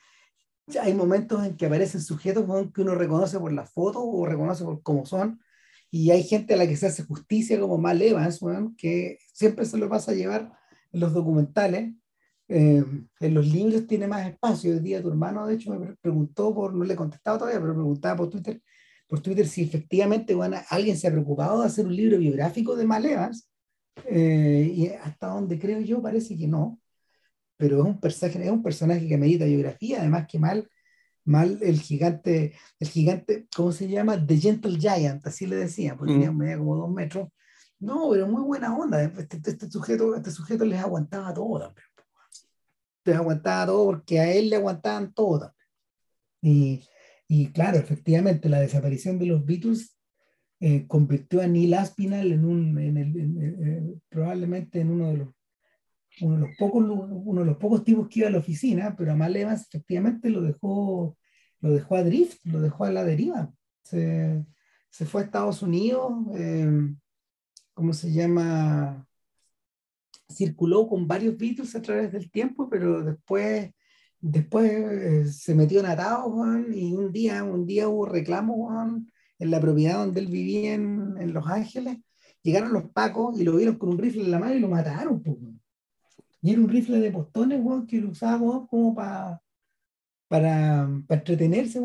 hay 0.81 0.93
momentos 0.93 1.45
en 1.45 1.55
que 1.55 1.67
aparecen 1.67 2.01
sujetos 2.01 2.45
que 2.73 2.81
uno 2.81 2.95
reconoce 2.95 3.39
por 3.39 3.53
las 3.53 3.71
fotos 3.71 4.01
o 4.05 4.25
reconoce 4.25 4.65
por 4.65 4.81
cómo 4.83 5.05
son, 5.05 5.39
y 5.89 6.11
hay 6.11 6.23
gente 6.23 6.53
a 6.53 6.57
la 6.57 6.67
que 6.67 6.75
se 6.75 6.87
hace 6.87 7.03
justicia 7.03 7.59
como 7.59 7.77
Mal 7.77 8.01
Evans, 8.01 8.41
que 8.77 9.17
siempre 9.33 9.65
se 9.65 9.77
lo 9.77 9.87
pasa 9.87 10.11
a 10.11 10.15
llevar 10.15 10.51
en 10.91 10.99
los 10.99 11.13
documentales. 11.13 11.93
en 12.49 13.09
los 13.19 13.47
libros 13.47 13.87
tiene 13.87 14.07
más 14.07 14.27
espacio. 14.27 14.73
El 14.73 14.83
día 14.83 15.01
tu 15.01 15.09
hermano, 15.09 15.47
de 15.47 15.55
hecho, 15.55 15.73
me 15.73 15.95
preguntó 15.95 16.53
por, 16.53 16.73
no 16.73 16.83
le 16.83 16.93
he 16.93 16.97
contestado 16.97 17.37
todavía, 17.39 17.61
pero 17.61 17.73
preguntaba 17.73 18.17
por 18.17 18.29
Twitter 18.29 18.61
por 19.07 19.21
Twitter 19.21 19.47
si 19.47 19.63
efectivamente 19.63 20.33
bueno, 20.35 20.57
alguien 20.69 20.97
se 20.97 21.07
ha 21.07 21.11
preocupado 21.11 21.61
de 21.61 21.67
hacer 21.67 21.85
un 21.85 21.95
libro 21.95 22.17
biográfico 22.17 22.75
de 22.75 22.85
Mal 22.85 23.05
Evans, 23.05 23.49
eh, 24.05 24.71
y 24.75 24.87
hasta 24.87 25.27
donde 25.27 25.59
creo 25.59 25.79
yo 25.81 26.01
parece 26.01 26.37
que 26.37 26.47
no, 26.47 26.79
pero 27.57 27.79
es 27.79 27.85
un 27.85 27.99
personaje, 27.99 28.43
es 28.43 28.51
un 28.51 28.63
personaje 28.63 29.07
que 29.07 29.17
medita 29.17 29.45
biografía, 29.45 29.99
además 29.99 30.27
que 30.27 30.39
Mal, 30.39 30.69
Mal 31.25 31.59
el 31.61 31.81
gigante, 31.81 32.53
el 32.79 32.87
gigante, 32.87 33.47
¿cómo 33.53 33.73
se 33.73 33.89
llama? 33.89 34.25
The 34.25 34.37
Gentle 34.37 34.79
Giant, 34.79 35.27
así 35.27 35.45
le 35.45 35.57
decían, 35.57 35.97
porque 35.97 36.13
tenía 36.13 36.31
mm. 36.31 36.37
media 36.37 36.57
como 36.57 36.77
dos 36.77 36.89
metros. 36.89 37.27
No, 37.79 38.09
pero 38.11 38.27
muy 38.27 38.43
buena 38.43 38.75
onda. 38.75 39.03
Este, 39.03 39.37
este, 39.43 39.69
sujeto, 39.69 40.15
este 40.15 40.31
sujeto 40.31 40.65
les 40.65 40.79
aguantaba 40.79 41.33
todo 41.33 41.59
también. 41.59 41.85
Les 43.03 43.15
aguantaba 43.15 43.65
todo 43.65 43.85
porque 43.85 44.19
a 44.19 44.31
él 44.31 44.49
le 44.49 44.55
aguantaban 44.55 45.13
todo 45.13 45.53
Y, 46.41 46.87
y 47.27 47.51
claro, 47.51 47.77
efectivamente, 47.77 48.49
la 48.49 48.59
desaparición 48.59 49.19
de 49.19 49.25
los 49.25 49.45
Beatles 49.45 49.97
eh, 50.59 50.87
convirtió 50.87 51.41
a 51.41 51.47
Neil 51.47 51.73
Aspinall 51.73 52.31
en 52.31 52.45
un, 52.45 52.79
en 52.79 52.97
el, 52.97 54.01
probablemente 54.09 54.79
en 54.79 54.91
uno 54.91 55.09
de 55.09 55.17
los 55.17 55.29
uno 56.19 56.33
de 56.33 56.41
los 56.47 56.57
pocos 56.57 56.83
uno 56.83 57.41
de 57.41 57.45
los 57.45 57.57
pocos 57.57 57.83
tipos 57.83 58.07
que 58.07 58.21
iba 58.21 58.27
a 58.27 58.31
la 58.31 58.39
oficina, 58.39 58.95
pero 58.97 59.11
a 59.11 59.15
Mal 59.15 59.35
Evans 59.35 59.67
efectivamente 59.67 60.31
lo 60.31 60.41
dejó 60.41 61.15
lo 61.59 61.71
dejó 61.71 61.95
a 61.95 62.03
drift, 62.03 62.45
lo 62.45 62.61
dejó 62.61 62.85
a 62.85 62.91
la 62.91 63.03
deriva. 63.03 63.51
Se, 63.83 64.45
se 64.89 65.05
fue 65.05 65.21
a 65.21 65.25
Estados 65.25 65.61
Unidos, 65.61 66.11
eh, 66.35 66.93
¿cómo 67.73 67.93
se 67.93 68.11
llama? 68.11 69.07
Circuló 70.29 70.87
con 70.87 71.07
varios 71.07 71.37
Beatles 71.37 71.75
a 71.75 71.81
través 71.81 72.11
del 72.11 72.29
tiempo, 72.31 72.69
pero 72.69 73.03
después 73.03 73.71
Después 74.19 74.71
eh, 74.71 75.25
se 75.31 75.55
metió 75.55 75.79
en 75.79 75.85
atados, 75.85 76.33
y 76.73 76.93
un 76.93 77.11
día, 77.11 77.43
un 77.43 77.65
día 77.65 77.87
hubo 77.87 78.05
reclamos, 78.05 78.71
en 79.39 79.51
la 79.51 79.61
propiedad 79.61 79.99
donde 79.99 80.21
él 80.21 80.27
vivía 80.27 80.73
en, 80.73 81.33
Los 81.33 81.47
Ángeles. 81.47 81.97
Llegaron 82.41 82.73
los 82.73 82.91
pacos 82.91 83.39
y 83.39 83.43
lo 83.43 83.55
vieron 83.55 83.77
con 83.77 83.89
un 83.89 83.97
rifle 83.97 84.23
en 84.23 84.31
la 84.31 84.39
mano 84.39 84.55
y 84.55 84.59
lo 84.59 84.69
mataron, 84.69 85.21
Y 86.41 86.51
era 86.51 86.61
un 86.61 86.69
rifle 86.69 86.99
de 86.99 87.11
postones, 87.11 87.61
que 87.87 88.01
lo 88.01 88.11
usaba, 88.11 88.67
como 88.67 88.95
para 88.95 89.41
para 90.27 90.89
entretenerse, 91.09 91.79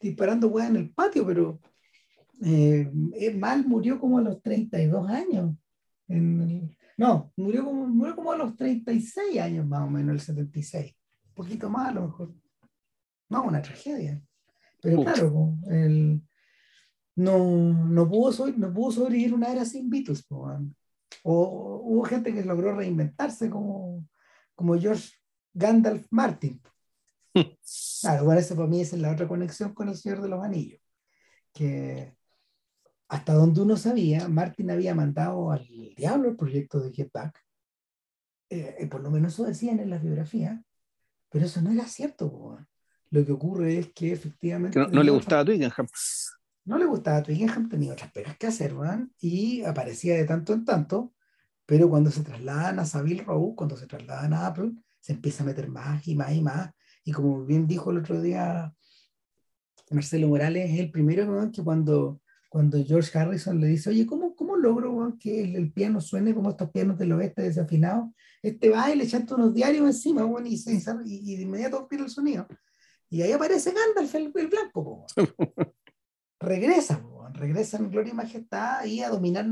disparando, 0.00 0.58
en 0.60 0.76
el 0.76 0.90
patio, 0.90 1.26
pero 1.26 1.60
eh, 2.44 2.90
mal 3.36 3.66
murió 3.66 3.98
como 3.98 4.18
a 4.18 4.22
los 4.22 4.40
32 4.42 5.08
años. 5.10 5.56
no, 6.96 7.32
murió 7.36 7.64
como, 7.64 7.86
murió 7.88 8.16
como 8.16 8.32
a 8.32 8.36
los 8.36 8.56
36 8.56 9.40
años 9.40 9.66
más 9.66 9.82
o 9.82 9.90
menos, 9.90 10.14
el 10.14 10.20
76 10.20 10.94
poquito 11.34 11.68
más 11.68 11.88
a 11.88 11.92
lo 11.92 12.02
mejor. 12.02 12.34
No, 13.28 13.44
una 13.44 13.62
tragedia. 13.62 14.22
Pero 14.80 15.02
claro, 15.02 15.56
el, 15.68 16.22
no, 17.16 17.38
no, 17.38 18.08
pudo 18.08 18.48
no 18.56 18.72
pudo 18.72 18.92
sobrevivir 18.92 19.34
una 19.34 19.52
era 19.52 19.64
sin 19.64 19.88
Beatles. 19.88 20.26
o 20.30 21.80
hubo 21.84 22.04
gente 22.04 22.34
que 22.34 22.44
logró 22.44 22.74
reinventarse 22.74 23.48
como, 23.48 24.08
como 24.54 24.78
George 24.78 25.10
Gandalf 25.54 26.06
Martin. 26.10 26.60
Claro, 28.02 28.24
bueno, 28.24 28.40
esa 28.40 28.56
para 28.56 28.66
mí 28.66 28.80
es 28.80 28.92
la 28.94 29.12
otra 29.12 29.28
conexión 29.28 29.72
con 29.74 29.88
el 29.88 29.96
Señor 29.96 30.20
de 30.20 30.28
los 30.28 30.42
Anillos. 30.42 30.80
Que 31.52 32.16
hasta 33.06 33.34
donde 33.34 33.60
uno 33.60 33.76
sabía, 33.76 34.26
Martin 34.26 34.72
había 34.72 34.92
mandado 34.92 35.52
al 35.52 35.64
diablo 35.94 36.30
el 36.30 36.36
proyecto 36.36 36.80
de 36.80 36.92
Get 36.92 37.12
Back. 37.12 37.38
Eh, 38.50 38.88
por 38.90 39.02
lo 39.02 39.10
menos 39.10 39.34
eso 39.34 39.44
decían 39.44 39.78
en 39.78 39.90
las 39.90 40.02
biografías. 40.02 40.60
Pero 41.32 41.46
eso 41.46 41.62
no 41.62 41.72
era 41.72 41.86
cierto. 41.86 42.58
Lo 43.10 43.26
que 43.26 43.32
ocurre 43.32 43.78
es 43.78 43.92
que 43.92 44.12
efectivamente... 44.12 44.78
no, 44.78 45.02
le 45.02 45.10
gustaba 45.10 45.42
a 45.42 45.44
Twickenham. 45.44 45.86
No 46.64 46.78
le 46.78 46.84
gustaba 46.84 47.16
a 47.18 47.22
Twickenham, 47.22 47.68
tenía 47.68 47.92
otras 47.92 48.12
pegas 48.12 48.36
que 48.36 48.46
hacer, 48.46 48.74
¿van? 48.74 49.12
y 49.18 49.62
aparecía 49.62 50.14
de 50.14 50.24
tanto 50.24 50.52
en 50.52 50.64
tanto, 50.64 51.12
pero 51.66 51.88
cuando 51.88 52.10
se 52.10 52.22
trasladan 52.22 52.78
a 52.78 52.86
Savile 52.86 53.24
Row, 53.24 53.54
cuando 53.56 53.76
se 53.76 53.86
trasladan 53.86 54.32
a 54.34 54.46
Apple, 54.46 54.72
se 55.00 55.12
empieza 55.12 55.42
a 55.42 55.46
meter 55.46 55.68
más 55.68 56.06
y 56.06 56.14
más 56.14 56.32
y 56.32 56.40
más. 56.40 56.70
Y 57.04 57.12
como 57.12 57.44
bien 57.44 57.66
dijo 57.66 57.90
el 57.90 57.98
otro 57.98 58.20
día 58.20 58.72
Marcelo 59.90 60.28
Morales, 60.28 60.70
es 60.70 60.80
el 60.80 60.90
primero 60.90 61.50
que 61.50 61.62
cuando, 61.62 62.20
cuando 62.48 62.82
George 62.84 63.16
Harrison 63.18 63.60
le 63.60 63.66
dice, 63.66 63.90
oye, 63.90 64.06
¿cómo, 64.06 64.31
logro 64.62 65.16
que 65.20 65.42
el, 65.42 65.72
piano 65.72 66.00
suene 66.00 66.34
como 66.34 66.50
estos 66.50 66.70
pianos 66.70 66.98
del 66.98 67.12
oeste 67.12 67.42
desafinados, 67.42 68.10
este 68.42 68.70
va 68.70 68.90
y 68.90 68.96
le 68.96 69.04
echando 69.04 69.36
unos 69.36 69.54
diarios 69.54 69.86
encima 69.86 70.26
y, 70.44 70.62
y, 71.04 71.36
de 71.36 71.42
inmediato 71.42 71.86
pierde 71.88 72.06
el 72.06 72.10
sonido. 72.10 72.46
Y 73.10 73.22
ahí 73.22 73.32
aparece 73.32 73.72
Gandalf, 73.72 74.14
el, 74.14 74.32
el 74.34 74.48
blanco. 74.48 75.04
regresa, 76.40 77.04
regresa 77.32 77.78
en 77.78 77.90
Gloria 77.90 78.12
y 78.12 78.16
Majestad 78.16 78.84
y 78.84 79.00
a 79.00 79.08
dominar, 79.08 79.46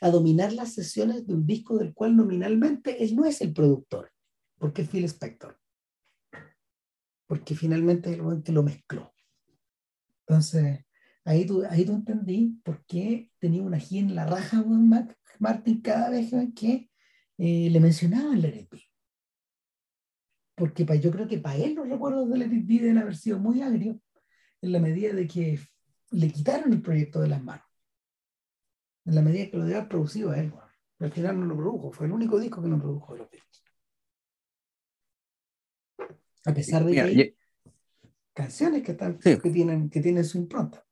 a 0.00 0.10
dominar 0.10 0.52
las 0.52 0.74
sesiones 0.74 1.26
de 1.26 1.34
un 1.34 1.46
disco 1.46 1.78
del 1.78 1.94
cual 1.94 2.16
nominalmente 2.16 3.02
él 3.02 3.16
no 3.16 3.24
es 3.24 3.40
el 3.40 3.52
productor, 3.52 4.12
porque 4.58 4.82
es 4.82 4.88
Phil 4.88 5.04
Spector. 5.04 5.58
Porque 7.26 7.54
finalmente 7.54 8.12
el 8.12 8.42
que 8.42 8.52
lo 8.52 8.62
mezcló. 8.62 9.12
Entonces, 10.26 10.85
ahí 11.26 11.44
tú, 11.44 11.64
ahí 11.68 11.84
tú 11.84 11.92
entendí 11.92 12.58
por 12.64 12.84
qué 12.86 13.30
tenía 13.38 13.62
una 13.62 13.78
G 13.78 13.98
en 13.98 14.14
la 14.14 14.26
raja 14.26 14.64
Martin 15.38 15.82
cada 15.82 16.08
vez 16.10 16.30
que 16.54 16.88
eh, 17.36 17.68
le 17.68 17.80
mencionaban 17.80 18.38
el 18.38 18.56
It 18.56 18.70
Porque 20.54 20.86
yo 21.00 21.10
creo 21.10 21.28
que 21.28 21.38
para 21.38 21.56
él 21.56 21.74
los 21.74 21.88
recuerdos 21.88 22.30
del 22.30 22.42
It 22.42 22.64
deben 22.64 22.98
haber 22.98 23.16
sido 23.16 23.38
muy 23.38 23.60
agrios 23.60 23.96
en 24.62 24.72
la 24.72 24.78
medida 24.78 25.12
de 25.12 25.26
que 25.26 25.60
le 26.12 26.30
quitaron 26.30 26.72
el 26.72 26.80
proyecto 26.80 27.20
de 27.20 27.28
las 27.28 27.42
manos. 27.42 27.66
En 29.04 29.16
la 29.16 29.22
medida 29.22 29.50
que 29.50 29.56
lo 29.56 29.64
haber 29.64 29.88
producido 29.88 30.30
a 30.30 30.38
él. 30.38 30.52
Al 30.98 31.12
final 31.12 31.38
no 31.38 31.46
lo 31.46 31.56
produjo, 31.56 31.92
fue 31.92 32.06
el 32.06 32.12
único 32.12 32.40
disco 32.40 32.62
que 32.62 32.68
no 32.68 32.80
produjo 32.80 33.12
de 33.12 33.18
los 33.18 33.30
Beatles. 33.30 33.62
A 36.46 36.54
pesar 36.54 36.84
de 36.84 36.92
que 36.92 37.00
hay 37.00 37.36
canciones 38.32 38.82
que, 38.82 38.92
están, 38.92 39.18
que, 39.18 39.36
tienen, 39.36 39.90
que 39.90 40.00
tienen 40.00 40.24
su 40.24 40.38
impronta. 40.38 40.85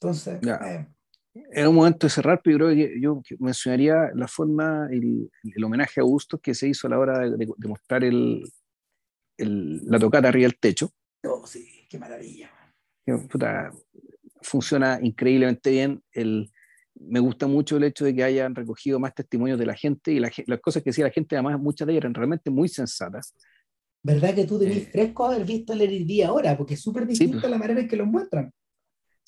Entonces, 0.00 0.40
eh, 0.42 0.86
era 1.50 1.68
un 1.68 1.74
momento 1.74 2.06
de 2.06 2.10
cerrar, 2.10 2.40
pero 2.42 2.68
creo 2.68 2.74
que 2.74 3.00
yo 3.00 3.22
mencionaría 3.38 4.10
la 4.14 4.28
forma, 4.28 4.88
el, 4.90 5.30
el, 5.42 5.64
homenaje 5.64 6.00
a 6.00 6.02
Augusto 6.02 6.38
que 6.38 6.54
se 6.54 6.68
hizo 6.68 6.86
a 6.86 6.90
la 6.90 6.98
hora 6.98 7.18
de, 7.18 7.36
de 7.36 7.68
mostrar 7.68 8.04
el, 8.04 8.42
la 9.38 9.98
tocata 9.98 10.28
arriba 10.28 10.48
del 10.48 10.58
techo. 10.58 10.92
Oh, 11.24 11.46
sí, 11.46 11.86
qué 11.88 11.98
maravilla. 11.98 12.50
funciona 14.42 14.98
increíblemente 15.02 15.70
bien. 15.70 16.02
El, 16.12 16.50
me 16.94 17.20
gusta 17.20 17.46
mucho 17.46 17.76
el 17.76 17.84
hecho 17.84 18.04
de 18.04 18.14
que 18.14 18.24
hayan 18.24 18.54
recogido 18.54 18.98
más 18.98 19.14
testimonios 19.14 19.58
de 19.58 19.66
la 19.66 19.74
gente 19.74 20.12
y 20.12 20.20
las 20.20 20.60
cosas 20.60 20.82
que 20.82 20.90
decía 20.90 21.04
la 21.04 21.12
gente, 21.12 21.36
además, 21.36 21.60
muchas 21.60 21.86
de 21.86 21.92
ellas 21.92 22.02
eran 22.02 22.14
realmente 22.14 22.50
muy 22.50 22.68
sensatas. 22.68 23.34
¿Verdad 24.02 24.34
que 24.34 24.44
tú 24.44 24.58
tenés 24.58 24.78
eh, 24.78 24.88
fresco 24.92 25.26
haber 25.26 25.44
visto 25.44 25.72
el 25.72 25.82
Heredity 25.82 26.22
ahora? 26.22 26.56
Porque 26.56 26.74
es 26.74 26.80
súper 26.80 27.06
distinta 27.06 27.40
pues. 27.40 27.50
la 27.50 27.58
manera 27.58 27.80
en 27.80 27.88
que 27.88 27.96
lo 27.96 28.06
muestran. 28.06 28.52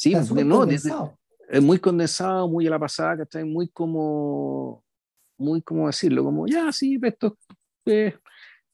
Sí, 0.00 0.14
porque 0.26 0.44
no, 0.44 0.64
es 0.64 1.62
muy 1.62 1.78
condensado, 1.78 2.48
muy 2.48 2.66
a 2.66 2.70
la 2.70 2.78
pasada, 2.78 3.22
está 3.24 3.44
Muy 3.44 3.68
como, 3.68 4.82
muy 5.36 5.60
como 5.60 5.88
decirlo, 5.88 6.24
como 6.24 6.46
ya, 6.46 6.72
sí, 6.72 6.98
esto 7.02 7.36
eh, 7.84 8.14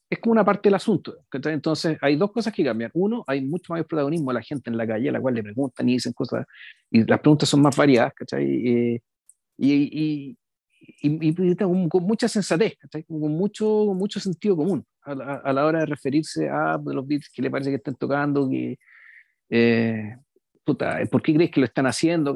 es 0.09 0.19
como 0.20 0.35
una 0.35 0.44
parte 0.44 0.69
del 0.69 0.77
asunto. 0.77 1.16
Entonces, 1.32 1.98
hay 2.01 2.15
dos 2.15 2.31
cosas 2.31 2.55
que 2.55 2.62
cambian. 2.62 2.93
Uno, 2.94 3.24
hay 3.27 3.44
mucho 3.44 3.73
más 3.73 3.85
protagonismo 3.86 4.31
a 4.31 4.35
la 4.35 4.43
gente 4.43 4.70
en 4.70 4.77
la 4.77 4.86
calle, 4.86 5.09
a 5.09 5.12
la 5.12 5.20
cual 5.20 5.35
le 5.35 5.43
preguntan 5.43 5.89
y 5.89 5.94
dicen 5.94 6.12
cosas, 6.12 6.47
y 6.93 7.03
las 7.05 7.19
preguntas 7.19 7.48
son 7.48 7.61
más 7.61 7.74
variadas, 7.74 8.15
¿cachai? 8.15 8.44
Eh, 8.44 9.03
y, 9.59 9.73
y, 9.73 10.39
y, 11.03 11.57
con, 11.57 12.05
mucha 12.05 12.28
sensatez, 12.28 12.74
con 13.09 13.32
mucho, 13.32 13.66
mucho 13.97 14.20
sentido 14.20 14.57
común 14.57 14.86
a 15.03 15.53
la, 15.53 15.66
hora 15.66 15.81
de 15.81 15.86
referirse 15.86 16.48
a 16.48 16.78
los 16.85 17.05
beats 17.05 17.31
que 17.35 17.43
le 17.43 17.51
parece 17.51 17.70
que 17.70 17.77
están 17.77 17.97
tocando, 17.97 18.48
que, 18.48 18.78
eh, 19.51 20.16
¿por 20.74 21.22
qué 21.22 21.34
crees 21.34 21.51
que 21.51 21.60
lo 21.60 21.66
están 21.66 21.86
haciendo? 21.86 22.34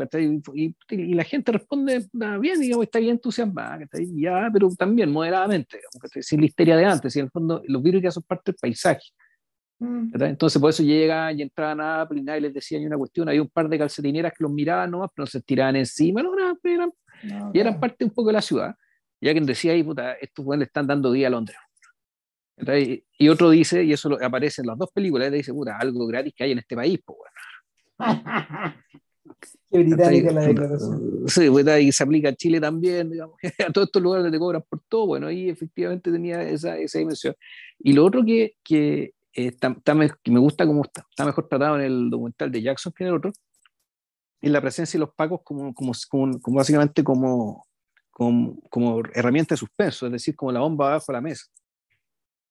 Y, 0.54 0.74
y, 0.90 1.14
la 1.14 1.24
gente 1.24 1.52
responde, 1.52 2.06
bien, 2.12 2.60
digamos, 2.60 2.84
está 2.84 2.98
bien 2.98 3.12
entusiasmada, 3.12 3.80
ya, 4.14 4.48
pero 4.52 4.68
también 4.76 5.10
moderadamente, 5.10 5.80
sin 6.20 6.40
la 6.40 6.46
histeria 6.46 6.76
de 6.76 6.84
antes, 6.84 7.16
y 7.16 7.18
en 7.18 7.24
el 7.26 7.30
fondo 7.30 7.62
los 7.66 7.82
virus 7.82 8.02
ya 8.02 8.10
son 8.10 8.22
parte 8.22 8.52
del 8.52 8.58
paisaje. 8.60 9.02
Mm. 9.80 10.10
Entonces, 10.20 10.60
por 10.60 10.70
eso 10.70 10.82
llega 10.82 11.32
y 11.32 11.42
entraban 11.42 11.80
a 11.80 12.02
Apple 12.02 12.20
y 12.20 12.22
nadie 12.22 12.42
les 12.42 12.54
decía 12.54 12.78
ni 12.78 12.86
una 12.86 12.98
cuestión. 12.98 13.28
Había 13.28 13.42
un 13.42 13.48
par 13.48 13.68
de 13.68 13.78
calcetineras 13.78 14.32
que 14.36 14.44
los 14.44 14.52
miraban 14.52 14.90
nomás, 14.90 15.10
pero 15.14 15.24
no 15.24 15.26
se 15.26 15.40
tiraban 15.40 15.74
encima, 15.76 16.22
no, 16.22 16.32
eran, 16.62 16.92
y 17.52 17.58
eran 17.58 17.80
parte 17.80 18.04
un 18.04 18.10
poco 18.10 18.28
de 18.28 18.34
la 18.34 18.42
ciudad. 18.42 18.74
Ya 19.20 19.32
quien 19.32 19.44
decía 19.44 19.72
ahí, 19.72 19.82
puta, 19.82 20.12
estos 20.14 20.46
le 20.56 20.64
están 20.64 20.86
dando 20.86 21.10
día 21.10 21.26
a 21.26 21.30
Londres. 21.30 21.56
Y 23.18 23.28
otro 23.28 23.48
dice, 23.48 23.82
y 23.82 23.92
eso 23.92 24.18
aparece 24.22 24.60
en 24.60 24.68
las 24.68 24.76
dos 24.76 24.90
películas, 24.92 25.32
dice, 25.32 25.52
puta, 25.52 25.78
algo 25.78 26.06
gratis 26.06 26.34
que 26.36 26.44
hay 26.44 26.52
en 26.52 26.58
este 26.58 26.76
país, 26.76 27.00
pues, 27.04 27.16
bueno 27.16 27.39
Qué 29.70 29.78
británica 29.78 30.32
la 30.32 30.42
declaración. 30.42 31.28
Sí, 31.28 31.48
pues, 31.48 31.82
y 31.82 31.92
se 31.92 32.02
aplica 32.02 32.30
a 32.30 32.34
Chile 32.34 32.60
también, 32.60 33.10
digamos, 33.10 33.36
a 33.68 33.72
todos 33.72 33.86
estos 33.86 34.02
lugares 34.02 34.30
te 34.30 34.38
cobran 34.38 34.64
por 34.68 34.80
todo, 34.88 35.06
bueno, 35.06 35.28
ahí 35.28 35.48
efectivamente 35.48 36.10
tenía 36.10 36.42
esa, 36.42 36.76
esa 36.76 36.98
dimensión. 36.98 37.34
Y 37.78 37.92
lo 37.92 38.04
otro 38.04 38.24
que, 38.24 38.56
que, 38.64 39.14
eh, 39.32 39.56
que 40.22 40.30
me 40.30 40.40
gusta 40.40 40.66
como 40.66 40.82
está, 40.82 41.06
está 41.08 41.24
mejor 41.24 41.48
tratado 41.48 41.76
en 41.76 41.82
el 41.82 42.10
documental 42.10 42.50
de 42.50 42.62
Jackson 42.62 42.92
que 42.92 43.04
en 43.04 43.08
el 43.08 43.16
otro, 43.16 43.32
es 44.40 44.50
la 44.50 44.60
presencia 44.60 44.98
de 44.98 45.06
los 45.06 45.14
pacos 45.14 45.40
como, 45.44 45.72
como, 45.74 45.92
como, 46.40 46.56
básicamente 46.56 47.04
como, 47.04 47.64
como, 48.10 48.60
como, 48.70 49.02
herramienta 49.14 49.54
de 49.54 49.58
suspenso, 49.58 50.06
es 50.06 50.12
decir, 50.12 50.34
como 50.34 50.50
la 50.50 50.60
bomba 50.60 50.88
abajo 50.88 51.06
de 51.08 51.12
la 51.12 51.20
mesa. 51.20 51.46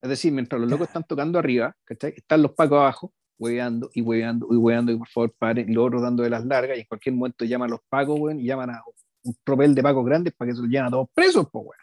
Es 0.01 0.09
decir, 0.09 0.31
mientras 0.31 0.61
los 0.61 0.69
locos 0.69 0.87
están 0.87 1.03
tocando 1.03 1.37
arriba, 1.37 1.75
están 1.87 2.41
los 2.41 2.53
pacos 2.53 2.77
abajo, 2.77 3.13
hueveando 3.39 3.89
y 3.93 4.01
hueveando 4.01 4.47
y 4.51 4.55
hueveando 4.57 4.91
y 4.91 4.97
por 4.97 5.07
favor 5.07 5.33
paren, 5.37 5.69
y 5.69 5.73
luego 5.73 6.01
dando 6.01 6.23
de 6.23 6.29
las 6.29 6.45
largas 6.45 6.77
y 6.77 6.81
en 6.81 6.87
cualquier 6.87 7.15
momento 7.15 7.45
llaman 7.45 7.69
a 7.69 7.71
los 7.71 7.81
pagos, 7.89 8.33
y 8.35 8.45
llaman 8.45 8.69
a 8.71 8.83
un 9.23 9.35
tropel 9.43 9.73
de 9.73 9.81
pagos 9.81 10.05
grandes 10.05 10.33
para 10.33 10.51
que 10.51 10.55
se 10.55 10.61
los 10.61 10.69
lleven 10.69 10.87
a 10.87 10.91
todos 10.91 11.07
presos, 11.13 11.47
pues, 11.51 11.77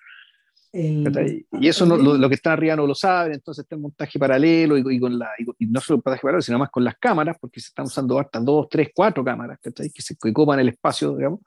y 0.79 1.69
eso 1.69 1.87
no, 1.87 1.97
lo, 1.97 2.29
que 2.29 2.35
está 2.35 2.53
arriba 2.53 2.77
no 2.77 2.87
lo 2.87 2.95
saben, 2.95 3.35
entonces 3.35 3.63
está 3.63 3.77
el 3.77 3.81
montaje 3.81 4.19
paralelo 4.19 4.77
y, 4.77 5.01
con 5.01 5.19
la, 5.19 5.31
y, 5.39 5.67
no 5.67 5.81
solo 5.81 5.97
el 5.97 6.03
montaje 6.05 6.21
paralelo, 6.21 6.43
sino 6.43 6.59
más 6.59 6.71
con 6.71 6.85
las 6.85 6.97
cámaras, 6.99 7.37
porque 7.41 7.61
se 7.61 7.69
están 7.69 7.87
usando 7.87 8.19
hasta 8.19 8.41
dos, 8.41 8.69
tres, 8.69 8.91
cuatro 8.95 9.25
cámaras, 9.25 9.59
Que 9.61 9.91
se 10.03 10.17
que 10.17 10.33
copan 10.35 10.61
el 10.61 10.69
espacio, 10.69 11.17
digamos. 11.17 11.41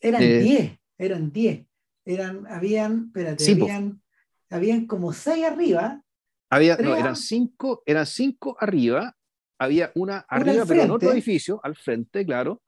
Eran 0.00 0.22
eh, 0.22 0.38
diez, 0.38 0.78
eran 0.98 1.32
diez. 1.32 1.64
Eran, 2.04 2.46
habían, 2.48 3.06
espérate, 3.06 3.52
habían, 3.52 4.02
habían 4.50 4.86
como 4.86 5.12
seis 5.12 5.44
arriba. 5.44 6.02
Había, 6.50 6.76
no, 6.76 6.96
eran 6.96 7.16
cinco, 7.16 7.82
eran 7.86 8.06
cinco 8.06 8.56
arriba 8.58 9.15
había 9.58 9.92
una 9.94 10.18
arriba, 10.28 10.64
pero 10.66 10.82
en 10.82 10.90
otro 10.90 11.12
edificio, 11.12 11.60
al 11.62 11.76
frente, 11.76 12.24
claro. 12.24 12.62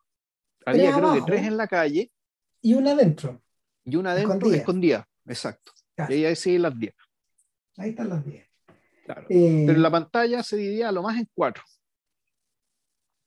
Había 0.65 0.93
creo 0.93 1.15
que 1.15 1.23
tres 1.23 1.47
en 1.47 1.57
la 1.57 1.67
calle. 1.67 2.11
Y 2.61 2.75
una 2.75 2.93
adentro. 2.93 3.43
Y 3.85 3.97
una 3.97 4.13
adentro 4.13 4.53
escondida, 4.53 5.09
exacto. 5.27 5.73
Y 6.09 6.25
ahí 6.25 6.37
siguen 6.37 6.63
las 6.63 6.79
diez. 6.79 6.95
Ahí 7.77 7.91
están 7.91 8.09
las 8.09 8.25
diez. 8.25 8.47
Claro. 9.05 9.23
Eh, 9.29 9.65
pero 9.67 9.77
en 9.77 9.83
la 9.83 9.91
pantalla 9.91 10.43
se 10.43 10.57
dividía 10.57 10.93
lo 10.93 11.03
más 11.03 11.19
en 11.19 11.29
cuatro. 11.35 11.63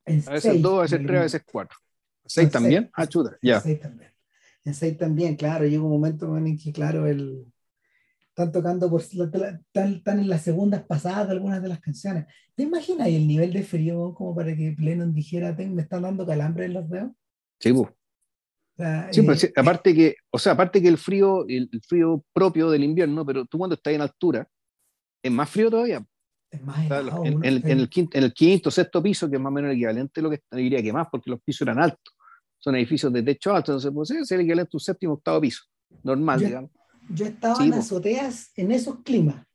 a 0.05 0.31
veces 0.31 0.61
dos, 0.61 0.79
a 0.79 0.81
veces 0.83 0.99
tres, 1.05 1.19
a 1.19 1.23
veces 1.23 1.43
cuatro. 1.45 1.77
¿Seis 2.25 2.49
también? 2.51 2.89
Ah, 2.93 3.07
chuta, 3.07 3.37
ya. 3.41 3.55
En 3.55 3.61
seis 3.61 3.79
también. 3.79 4.11
En 4.63 4.73
seis 4.73 4.97
también, 4.97 5.35
claro. 5.35 5.65
Llega 5.65 5.83
un 5.83 5.89
momento 5.89 6.37
en 6.37 6.57
que, 6.57 6.71
claro, 6.71 7.07
el, 7.07 7.51
están 8.41 8.51
tocando 8.51 8.89
por 8.89 9.01
están, 9.01 10.19
en 10.19 10.29
las 10.29 10.41
segundas 10.41 10.83
pasadas 10.83 11.27
de 11.27 11.33
algunas 11.33 11.61
de 11.61 11.69
las 11.69 11.79
canciones. 11.79 12.25
¿Te 12.55 12.63
imaginas 12.63 13.07
el 13.07 13.27
nivel 13.27 13.53
de 13.53 13.63
frío 13.63 14.13
como 14.15 14.35
para 14.35 14.55
que 14.55 14.75
Lennon 14.79 15.13
dijera, 15.13 15.53
me 15.53 15.81
están 15.81 16.03
dando 16.03 16.25
calambre 16.25 16.65
en 16.65 16.73
los 16.73 16.89
dedos? 16.89 17.11
Sí, 17.59 17.73
eh, 18.77 19.53
aparte 19.55 19.93
que, 19.93 20.15
o 20.31 20.39
sea, 20.39 20.53
aparte 20.53 20.81
que 20.81 20.87
el 20.87 20.97
frío, 20.97 21.45
el, 21.47 21.69
frío 21.87 22.23
propio 22.33 22.71
del 22.71 22.83
invierno, 22.83 23.25
pero 23.25 23.45
tú 23.45 23.59
cuando 23.59 23.75
estás 23.75 23.93
en 23.93 24.01
altura, 24.01 24.47
es 25.21 25.31
más 25.31 25.49
frío 25.49 25.69
todavía. 25.69 26.03
Es 26.49 26.61
más 26.63 26.79
en, 27.23 27.43
el 27.43 27.89
quinto, 27.89 28.17
en 28.17 28.23
el 28.23 28.33
quinto, 28.33 28.71
sexto 28.71 29.01
piso, 29.03 29.29
que 29.29 29.35
es 29.35 29.41
más 29.41 29.51
o 29.51 29.53
menos 29.53 29.69
el 29.69 29.77
equivalente 29.77 30.19
a 30.19 30.23
lo 30.23 30.29
que 30.31 30.41
diría 30.51 30.81
que 30.81 30.91
más, 30.91 31.07
porque 31.11 31.29
los 31.29 31.41
pisos 31.41 31.61
eran 31.61 31.79
altos. 31.79 32.15
Son 32.57 32.75
edificios 32.75 33.13
de 33.13 33.23
techo 33.23 33.53
alto, 33.53 33.71
entonces 33.71 33.91
puede 33.91 34.25
ser 34.25 34.39
el 34.39 34.41
equivalente 34.41 34.71
a 34.73 34.77
un 34.77 34.79
séptimo 34.79 35.13
octavo 35.13 35.39
piso, 35.39 35.63
normal, 36.03 36.39
digamos 36.39 36.71
yo 37.13 37.25
estaba 37.25 37.63
en 37.63 37.73
azoteas 37.73 38.51
en 38.55 38.71
esos 38.71 39.01
climas 39.03 39.45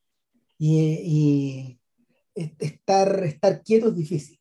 y, 0.59 1.79
estar, 2.35 3.25
estar 3.25 3.63
quieto 3.63 3.89
es 3.89 3.97
difícil 3.97 4.39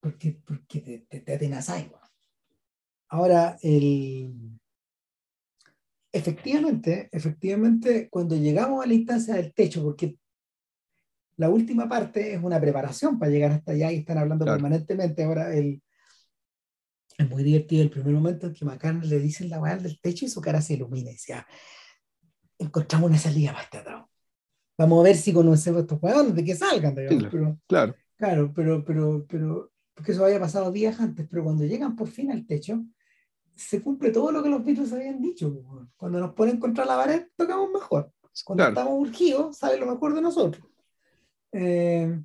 porque, 0.00 0.38
porque 0.44 1.06
te, 1.08 1.20
te, 1.20 1.38
te 1.38 1.54
Ahora, 3.08 3.56
el, 3.62 4.58
efectivamente, 6.12 7.08
efectivamente, 7.10 8.08
cuando 8.10 8.36
llegamos 8.36 8.84
a 8.84 8.86
la 8.86 8.94
instancia 8.94 9.34
del 9.34 9.54
techo, 9.54 9.82
porque 9.82 10.18
la 11.36 11.48
última 11.48 11.88
parte 11.88 12.34
es 12.34 12.42
una 12.42 12.60
preparación 12.60 13.18
para 13.18 13.30
llegar 13.30 13.52
hasta 13.52 13.72
allá 13.72 13.92
y 13.92 13.98
están 13.98 14.18
hablando 14.18 14.44
permanentemente. 14.44 15.24
Ahora, 15.24 15.54
el, 15.54 15.82
es 17.16 17.28
muy 17.30 17.42
divertido 17.42 17.82
el 17.82 17.90
primer 17.90 18.12
momento 18.12 18.46
en 18.46 18.54
que 18.54 18.64
Macán 18.64 19.00
le 19.08 19.18
dicen 19.18 19.48
la 19.48 19.60
weá 19.60 19.76
del 19.76 20.00
techo 20.00 20.24
y 20.24 20.28
su 20.28 20.40
cara 20.40 20.60
se 20.60 20.74
ilumina 20.74 21.10
y 21.10 21.14
dice, 21.14 21.34
ah, 21.34 21.46
encontramos 22.58 23.10
una 23.10 23.18
salida 23.18 23.52
para 23.52 23.64
este 23.64 23.78
atado. 23.78 24.10
Vamos 24.76 25.00
a 25.00 25.04
ver 25.04 25.16
si 25.16 25.32
conocemos 25.32 25.78
a 25.78 25.82
estos 25.82 26.00
jugadores 26.00 26.34
de 26.34 26.44
que 26.44 26.54
salgan, 26.54 26.94
claro, 26.94 27.28
pero, 27.30 27.58
claro. 27.66 27.94
claro, 28.16 28.52
pero, 28.54 28.84
pero, 28.84 29.26
pero 29.28 29.72
porque 29.94 30.12
eso 30.12 30.24
había 30.24 30.40
pasado 30.40 30.72
días 30.72 30.98
antes, 31.00 31.26
pero 31.30 31.44
cuando 31.44 31.64
llegan 31.64 31.94
por 31.94 32.08
fin 32.08 32.32
al 32.32 32.44
techo, 32.44 32.84
se 33.54 33.80
cumple 33.80 34.10
todo 34.10 34.32
lo 34.32 34.42
que 34.42 34.48
los 34.48 34.64
Beatles 34.64 34.92
habían 34.92 35.20
dicho. 35.20 35.62
Cuando 35.96 36.18
nos 36.18 36.34
ponen 36.34 36.58
contra 36.58 36.84
la 36.84 36.96
pared, 36.96 37.28
tocamos 37.36 37.70
mejor. 37.70 38.12
Cuando 38.44 38.66
estamos 38.66 38.94
urgidos, 38.94 39.56
sale 39.56 39.78
lo 39.78 39.86
mejor 39.86 40.14
de 40.14 40.20
nosotros. 40.20 40.66
Eh, 41.52 42.20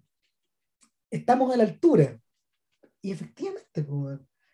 estamos 1.12 1.54
a 1.54 1.58
la 1.58 1.64
altura. 1.64 2.20
Y 3.02 3.12
efectivamente, 3.12 3.86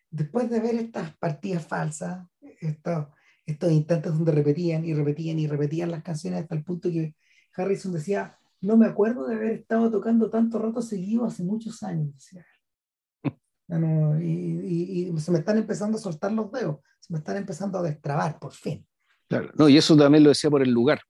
después 0.10 0.50
de 0.50 0.60
ver 0.60 0.76
estas 0.76 1.16
partidas 1.18 1.66
falsas, 1.66 2.28
estos, 2.42 3.08
estos 3.46 3.72
instantes 3.72 4.12
donde 4.14 4.32
repetían 4.32 4.86
y 4.86 4.94
repetían 4.94 5.40
y 5.40 5.48
repetían 5.48 5.92
las 5.92 6.04
canciones 6.04 6.42
hasta 6.42 6.56
el 6.56 6.64
punto 6.64 6.90
que 6.90 7.16
Harrison 7.56 7.94
decía, 7.94 8.38
no 8.62 8.78
me 8.78 8.88
acuerdo 8.88 9.28
de 9.28 9.36
haber 9.36 9.52
estado 9.52 9.92
tocando 9.92 10.30
tanto 10.30 10.60
rato 10.60 10.82
seguido 10.82 11.26
hace 11.26 11.44
muchos 11.44 11.84
años, 11.84 12.14
decía 12.14 12.46
y, 14.22 15.14
se 15.18 15.32
me 15.32 15.40
están 15.40 15.58
empezando 15.58 15.98
a 15.98 16.02
soltar 16.02 16.32
los 16.32 16.52
dedos, 16.52 16.80
se 17.00 17.14
me 17.14 17.20
están 17.20 17.38
empezando 17.38 17.78
a 17.78 17.84
destrabar, 17.84 18.40
por 18.40 18.52
fin. 18.52 18.86
Claro, 19.28 19.52
no, 19.56 19.70
y 19.70 19.78
eso 19.78 19.96
también 19.96 20.24
lo 20.24 20.30
decía 20.30 20.50
por 20.50 20.62
el 20.62 20.72
lugar. 20.72 21.02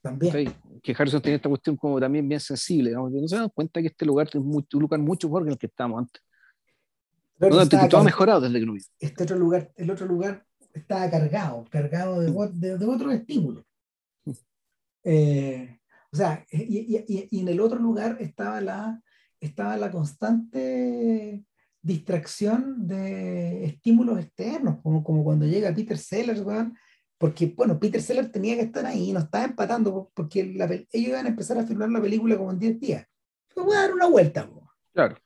También. 0.00 0.54
Que 0.82 0.94
Harrison 0.96 1.20
tiene 1.20 1.36
esta 1.36 1.48
cuestión 1.48 1.76
como 1.76 1.98
también 2.00 2.28
bien 2.28 2.40
sensible, 2.40 2.90
digamos, 2.90 3.10
no 3.12 3.28
se 3.28 3.36
dan 3.36 3.48
cuenta 3.50 3.80
que 3.80 3.88
este 3.88 4.06
lugar 4.06 4.28
es 4.28 4.34
un 4.36 4.64
lugar 4.72 5.00
mucho 5.00 5.28
mejor 5.28 5.44
que 5.44 5.50
el 5.50 5.58
que 5.58 5.66
estábamos 5.66 6.00
antes. 6.00 6.22
Pero 7.38 7.56
no, 7.56 7.68
todo 7.68 8.00
ha 8.00 8.04
mejorado 8.04 8.40
desde 8.40 8.58
que 8.58 8.66
no 8.66 8.74
Este 8.98 9.22
otro 9.22 9.38
lugar, 9.38 9.72
el 9.76 9.90
otro 9.90 10.06
lugar 10.06 10.44
estaba 10.78 11.10
cargado, 11.10 11.64
cargado 11.70 12.20
de, 12.20 12.30
de, 12.54 12.78
de 12.78 12.86
otros 12.86 13.12
estímulos. 13.14 13.64
Eh, 15.04 15.78
o 16.12 16.16
sea, 16.16 16.44
y, 16.50 16.96
y, 16.96 17.28
y, 17.30 17.40
en 17.40 17.48
el 17.48 17.60
otro 17.60 17.78
lugar 17.78 18.16
estaba 18.20 18.60
la, 18.60 19.02
estaba 19.40 19.76
la 19.76 19.90
constante 19.90 21.44
distracción 21.80 22.86
de 22.86 23.64
estímulos 23.64 24.18
externos, 24.18 24.80
como, 24.82 25.04
como 25.04 25.24
cuando 25.24 25.46
llega 25.46 25.74
Peter 25.74 25.96
Sellers, 25.96 26.42
porque, 27.18 27.46
bueno, 27.56 27.78
Peter 27.78 28.00
Sellers 28.00 28.30
tenía 28.30 28.56
que 28.56 28.62
estar 28.62 28.84
ahí, 28.86 29.12
no 29.12 29.20
estaba 29.20 29.44
empatando, 29.44 30.10
porque 30.14 30.40
ellos 30.40 30.88
iban 30.92 31.26
a 31.26 31.30
empezar 31.30 31.58
a 31.58 31.66
filmar 31.66 31.90
la 31.90 32.00
película 32.00 32.36
como 32.36 32.52
en 32.52 32.58
10 32.58 32.80
días. 32.80 33.06
Voy 33.56 33.76
a 33.76 33.80
dar 33.80 33.92
una 33.92 34.06
vuelta. 34.06 34.48
Claro. 34.92 35.16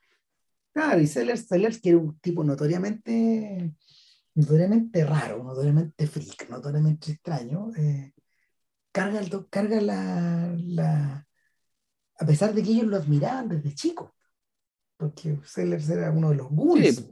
Claro, 0.72 1.00
y 1.00 1.06
Sellers, 1.06 1.46
Sellers, 1.46 1.80
que 1.80 1.90
era 1.90 1.98
un 1.98 2.18
tipo 2.18 2.42
notoriamente, 2.42 3.74
notoriamente 4.34 5.04
raro, 5.04 5.42
notoriamente 5.42 6.06
freak, 6.06 6.48
notoriamente 6.48 7.12
extraño, 7.12 7.70
eh, 7.76 8.12
carga, 8.90 9.20
el, 9.20 9.48
carga 9.48 9.80
la, 9.80 10.54
la, 10.58 11.26
a 12.18 12.26
pesar 12.26 12.54
de 12.54 12.62
que 12.62 12.70
ellos 12.70 12.86
lo 12.86 12.96
admiraban 12.96 13.48
desde 13.48 13.74
chico, 13.74 14.14
porque 14.96 15.38
Sellers 15.44 15.88
era 15.88 16.10
uno 16.10 16.30
de 16.30 16.36
los 16.36 16.48
ghouls. 16.50 17.06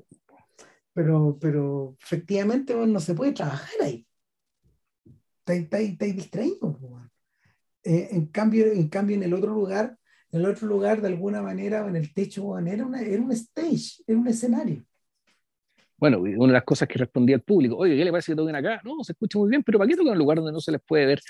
Pero, 0.92 1.38
pero 1.40 1.97
efectivamente 2.02 2.74
no 2.74 3.01
se 3.01 3.14
puede 3.14 3.32
trabajar 3.32 3.70
ahí. 3.80 4.06
Está, 5.47 5.78
distraído. 5.78 6.78
Eh, 7.82 8.09
en, 8.12 8.26
cambio, 8.26 8.66
en 8.66 8.88
cambio, 8.88 9.16
en 9.16 9.22
el 9.22 9.34
otro 9.34 9.52
lugar, 9.52 9.98
en 10.30 10.40
el 10.40 10.47
otro 10.47 10.66
lugar, 10.68 11.01
de 11.01 11.09
alguna 11.09 11.42
manera, 11.42 11.86
en 11.86 11.97
el 11.97 12.12
techo, 12.12 12.59
era, 12.59 12.86
una, 12.86 13.01
era 13.01 13.22
un 13.22 13.32
stage, 13.32 14.02
era 14.06 14.18
un 14.18 14.28
escenario. 14.28 14.84
Bueno, 16.01 16.18
una 16.18 16.47
de 16.47 16.52
las 16.55 16.64
cosas 16.64 16.89
que 16.89 16.98
respondía 16.98 17.36
el 17.36 17.43
público, 17.43 17.77
oye, 17.77 17.94
¿qué 17.94 18.05
le 18.06 18.10
parece 18.10 18.32
que 18.32 18.36
toquen 18.36 18.56
acá? 18.56 18.81
No, 18.85 19.05
se 19.05 19.12
escucha 19.12 19.39
muy 19.39 19.51
bien, 19.51 19.62
pero 19.62 19.78
¿para 19.78 19.86
qué 19.86 19.94
tocan 19.94 20.09
en 20.09 20.12
un 20.12 20.18
lugar 20.18 20.39
donde 20.39 20.52
no 20.52 20.60
se 20.60 20.72
les 20.72 20.81
puede 20.81 21.05
ver? 21.05 21.20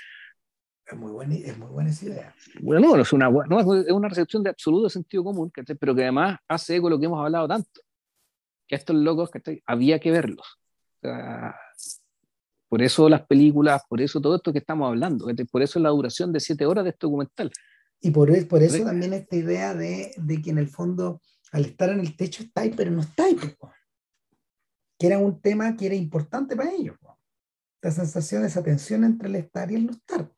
Es 0.85 0.97
muy 0.97 1.11
buena, 1.11 1.35
es 1.35 1.57
muy 1.57 1.67
buena 1.67 1.89
esa 1.89 2.05
idea. 2.05 2.35
Bueno, 2.61 2.95
no, 2.95 3.01
es 3.01 3.11
una, 3.11 3.29
no, 3.29 3.59
es 3.59 3.91
una 3.91 4.07
recepción 4.07 4.43
de 4.43 4.49
absoluto 4.49 4.89
sentido 4.89 5.25
común, 5.25 5.51
pero 5.77 5.93
que 5.93 6.03
además 6.03 6.39
hace 6.47 6.77
eco 6.77 6.89
lo 6.89 6.97
que 6.97 7.05
hemos 7.05 7.19
hablado 7.19 7.49
tanto. 7.49 7.81
Que 8.65 8.75
estos 8.75 8.95
locos, 8.95 9.29
había 9.65 9.99
que 9.99 10.09
verlos. 10.09 10.57
por 12.69 12.81
eso 12.81 13.09
las 13.09 13.27
películas, 13.27 13.81
por 13.89 13.99
eso 13.99 14.21
todo 14.21 14.37
esto 14.37 14.53
que 14.53 14.59
estamos 14.59 14.87
hablando, 14.87 15.27
por 15.51 15.61
eso 15.61 15.79
la 15.79 15.89
duración 15.89 16.31
de 16.31 16.39
siete 16.39 16.65
horas 16.65 16.85
de 16.85 16.91
este 16.91 17.07
documental. 17.07 17.51
Y 17.99 18.11
por, 18.11 18.47
por 18.47 18.63
eso 18.63 18.83
también 18.85 19.11
esta 19.13 19.35
idea 19.35 19.75
de, 19.75 20.13
de, 20.15 20.41
que 20.41 20.49
en 20.49 20.59
el 20.59 20.69
fondo, 20.69 21.21
al 21.51 21.65
estar 21.65 21.89
en 21.89 21.99
el 21.99 22.15
techo, 22.15 22.43
está 22.43 22.61
ahí, 22.61 22.73
pero 22.75 22.89
no 22.89 23.01
está 23.01 23.25
ahí. 23.25 23.37
Que 25.01 25.07
era 25.07 25.17
un 25.17 25.41
tema 25.41 25.75
que 25.75 25.87
era 25.87 25.95
importante 25.95 26.55
para 26.55 26.71
ellos. 26.71 26.95
La 27.81 27.89
sensación, 27.89 28.45
esa 28.45 28.61
tensión 28.61 29.03
entre 29.03 29.29
el 29.29 29.35
estar 29.35 29.71
y 29.71 29.75
el 29.75 29.87
no 29.87 29.91
estar 29.93 30.29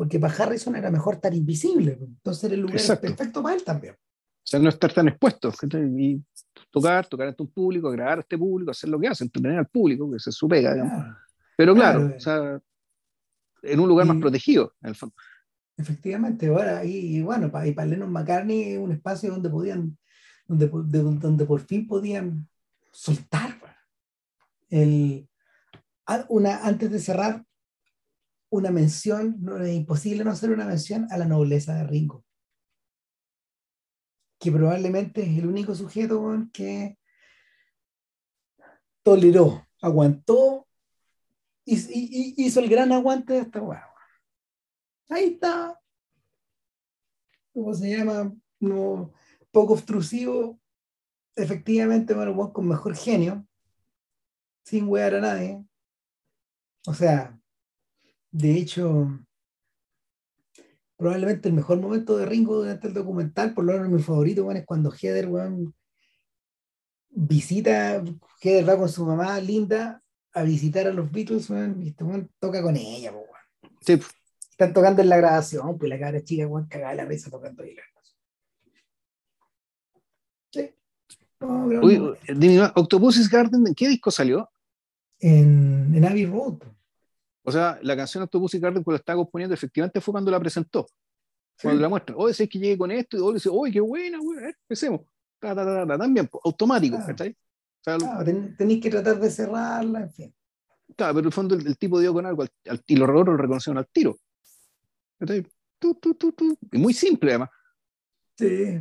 porque 0.00 0.18
para 0.18 0.32
Harrison 0.32 0.74
era 0.76 0.90
mejor 0.90 1.16
estar 1.16 1.34
invisible, 1.34 1.98
entonces 2.00 2.50
el 2.50 2.60
lugar 2.60 2.80
perfecto 3.02 3.42
para 3.42 3.54
él 3.54 3.62
también. 3.62 3.92
O 3.92 4.42
sea, 4.42 4.58
no 4.58 4.70
estar 4.70 4.90
tan 4.94 5.08
expuesto, 5.08 5.52
y 5.74 6.24
tocar, 6.70 7.06
tocar 7.06 7.28
ante 7.28 7.42
un 7.42 7.50
público, 7.50 7.86
agradar 7.88 8.16
a 8.16 8.20
este 8.22 8.38
público, 8.38 8.70
hacer 8.70 8.88
lo 8.88 8.98
que 8.98 9.08
hace, 9.08 9.24
entretener 9.24 9.58
al 9.58 9.66
público, 9.66 10.10
que 10.10 10.16
es 10.16 10.22
su 10.22 10.48
pega, 10.48 11.14
Pero 11.54 11.74
claro, 11.74 12.14
o 12.16 12.18
sea, 12.18 12.58
en 13.62 13.78
un 13.78 13.88
lugar 13.90 14.06
más 14.06 14.16
protegido, 14.16 14.72
en 14.80 14.88
el 14.88 14.94
fondo. 14.94 15.14
Efectivamente, 15.76 16.46
ahora, 16.46 16.82
y, 16.82 17.20
bueno, 17.20 17.50
para, 17.50 17.66
y 17.66 17.72
para 17.72 17.88
Lennon 17.88 18.10
McCartney 18.10 18.78
un 18.78 18.92
espacio 18.92 19.30
donde 19.30 19.50
podían, 19.50 19.98
donde, 20.46 20.66
donde 20.66 21.44
por 21.44 21.60
fin 21.60 21.86
podían 21.86 22.48
soltar. 22.90 23.59
Antes 26.06 26.90
de 26.90 26.98
cerrar, 26.98 27.44
una 28.50 28.70
mención, 28.70 29.40
es 29.62 29.74
imposible 29.74 30.24
no 30.24 30.32
hacer 30.32 30.50
una 30.50 30.66
mención 30.66 31.06
a 31.10 31.16
la 31.16 31.26
nobleza 31.26 31.74
de 31.74 31.84
Ringo, 31.84 32.24
que 34.38 34.50
probablemente 34.50 35.22
es 35.22 35.38
el 35.38 35.46
único 35.46 35.74
sujeto 35.74 36.48
que 36.52 36.98
toleró, 39.02 39.66
aguantó 39.80 40.66
y, 41.64 42.44
hizo 42.44 42.60
el 42.60 42.68
gran 42.68 42.90
aguante 42.92 43.34
de 43.34 43.40
esta 43.40 43.62
hueá. 43.62 43.86
Ahí 45.08 45.34
está. 45.34 45.78
¿Cómo 47.52 47.74
se 47.74 47.96
llama? 47.96 48.34
Poco 49.50 49.74
obstrusivo. 49.74 50.60
Efectivamente, 51.36 52.14
bueno, 52.14 52.52
con 52.52 52.68
mejor 52.68 52.96
genio. 52.96 53.46
Sin 54.64 54.88
huear 54.88 55.14
a 55.14 55.20
nadie. 55.20 55.64
O 56.86 56.94
sea, 56.94 57.38
de 58.30 58.52
hecho, 58.52 59.08
probablemente 60.96 61.48
el 61.48 61.54
mejor 61.54 61.80
momento 61.80 62.16
de 62.16 62.26
Ringo 62.26 62.56
durante 62.56 62.86
el 62.88 62.94
documental, 62.94 63.54
por 63.54 63.64
lo 63.64 63.72
menos 63.72 63.88
mi 63.88 64.02
favorito, 64.02 64.44
bueno, 64.44 64.60
es 64.60 64.66
cuando 64.66 64.92
Heather, 64.92 65.28
visita, 67.10 68.02
Heather 68.40 68.68
va 68.68 68.78
con 68.78 68.88
su 68.88 69.04
mamá 69.04 69.40
Linda 69.40 70.02
a 70.32 70.42
visitar 70.42 70.86
a 70.86 70.92
los 70.92 71.10
Beatles, 71.10 71.50
y 71.50 71.88
este 71.88 72.04
toca 72.38 72.62
con 72.62 72.76
ella, 72.76 73.12
Están 74.50 74.72
tocando 74.72 75.02
en 75.02 75.08
la 75.08 75.16
grabación, 75.16 75.76
pues 75.78 75.88
la 75.88 75.98
cara 75.98 76.22
chica, 76.22 76.46
weón, 76.46 76.68
cagada 76.68 76.94
la 76.94 77.04
risa 77.04 77.30
tocando 77.30 77.62
ahí 77.62 77.76
Sí. 80.52 80.74
Octopus's 81.40 83.28
Garden, 83.28 83.66
¿en 83.66 83.74
qué 83.74 83.88
disco 83.88 84.10
salió? 84.10 84.50
En, 85.18 85.92
en 85.94 86.04
Abbey 86.04 86.26
Road. 86.26 86.58
O 87.42 87.52
sea, 87.52 87.78
la 87.82 87.96
canción 87.96 88.22
Octopus 88.22 88.54
y 88.54 88.58
Garden 88.58 88.82
cuando 88.82 88.96
la 88.96 89.00
estaba 89.00 89.16
componiendo, 89.16 89.54
efectivamente 89.54 90.00
fue 90.00 90.12
cuando 90.12 90.30
la 90.30 90.38
presentó. 90.38 90.86
Cuando 91.60 91.80
la 91.80 91.88
muestra, 91.88 92.16
oye, 92.16 92.32
sé 92.32 92.48
que 92.48 92.58
llegué 92.58 92.78
con 92.78 92.90
esto, 92.90 93.30
y 93.30 93.34
dice, 93.34 93.50
oye, 93.52 93.72
qué 93.72 93.80
buena, 93.80 94.18
güey, 94.18 94.38
empecemos. 94.62 95.02
también, 95.38 96.28
automático, 96.44 96.98
claro. 97.82 98.24
tenéis 98.56 98.82
que 98.82 98.90
tratar 98.90 99.20
de 99.20 99.30
cerrarla, 99.30 100.02
en 100.02 100.10
fin. 100.10 100.34
Claro, 100.96 101.14
pero 101.14 101.20
en 101.20 101.26
el 101.26 101.32
fondo 101.32 101.54
el, 101.54 101.76
tipo 101.76 102.00
dio 102.00 102.12
con 102.12 102.26
algo 102.26 102.42
al, 102.42 102.82
y 102.86 102.96
los 102.96 103.08
lo 103.08 103.36
reconocieron 103.36 103.78
al 103.78 103.88
tiro. 103.88 104.16
Tú, 105.78 105.94
tú, 105.94 106.14
tú, 106.14 106.32
tú. 106.32 106.58
Y 106.72 106.78
muy 106.78 106.92
simple, 106.92 107.32
además. 107.32 107.50
Sí. 108.36 108.80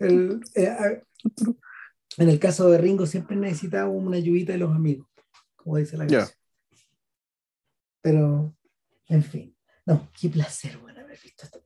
El, 0.00 0.40
eh, 0.54 1.02
en 2.18 2.28
el 2.28 2.38
caso 2.38 2.68
de 2.68 2.78
Ringo 2.78 3.06
siempre 3.06 3.36
necesitaba 3.36 3.88
una 3.88 4.16
ayudita 4.16 4.52
de 4.52 4.58
los 4.58 4.74
amigos, 4.74 5.08
como 5.56 5.76
dice 5.76 5.96
la 5.96 6.06
canción. 6.06 6.36
Pero, 8.00 8.56
en 9.06 9.22
fin. 9.22 9.56
No, 9.86 10.10
qué 10.20 10.28
placer, 10.28 10.78
bueno, 10.78 11.00
haber 11.00 11.18
visto 11.20 11.44
esto. 11.44 11.62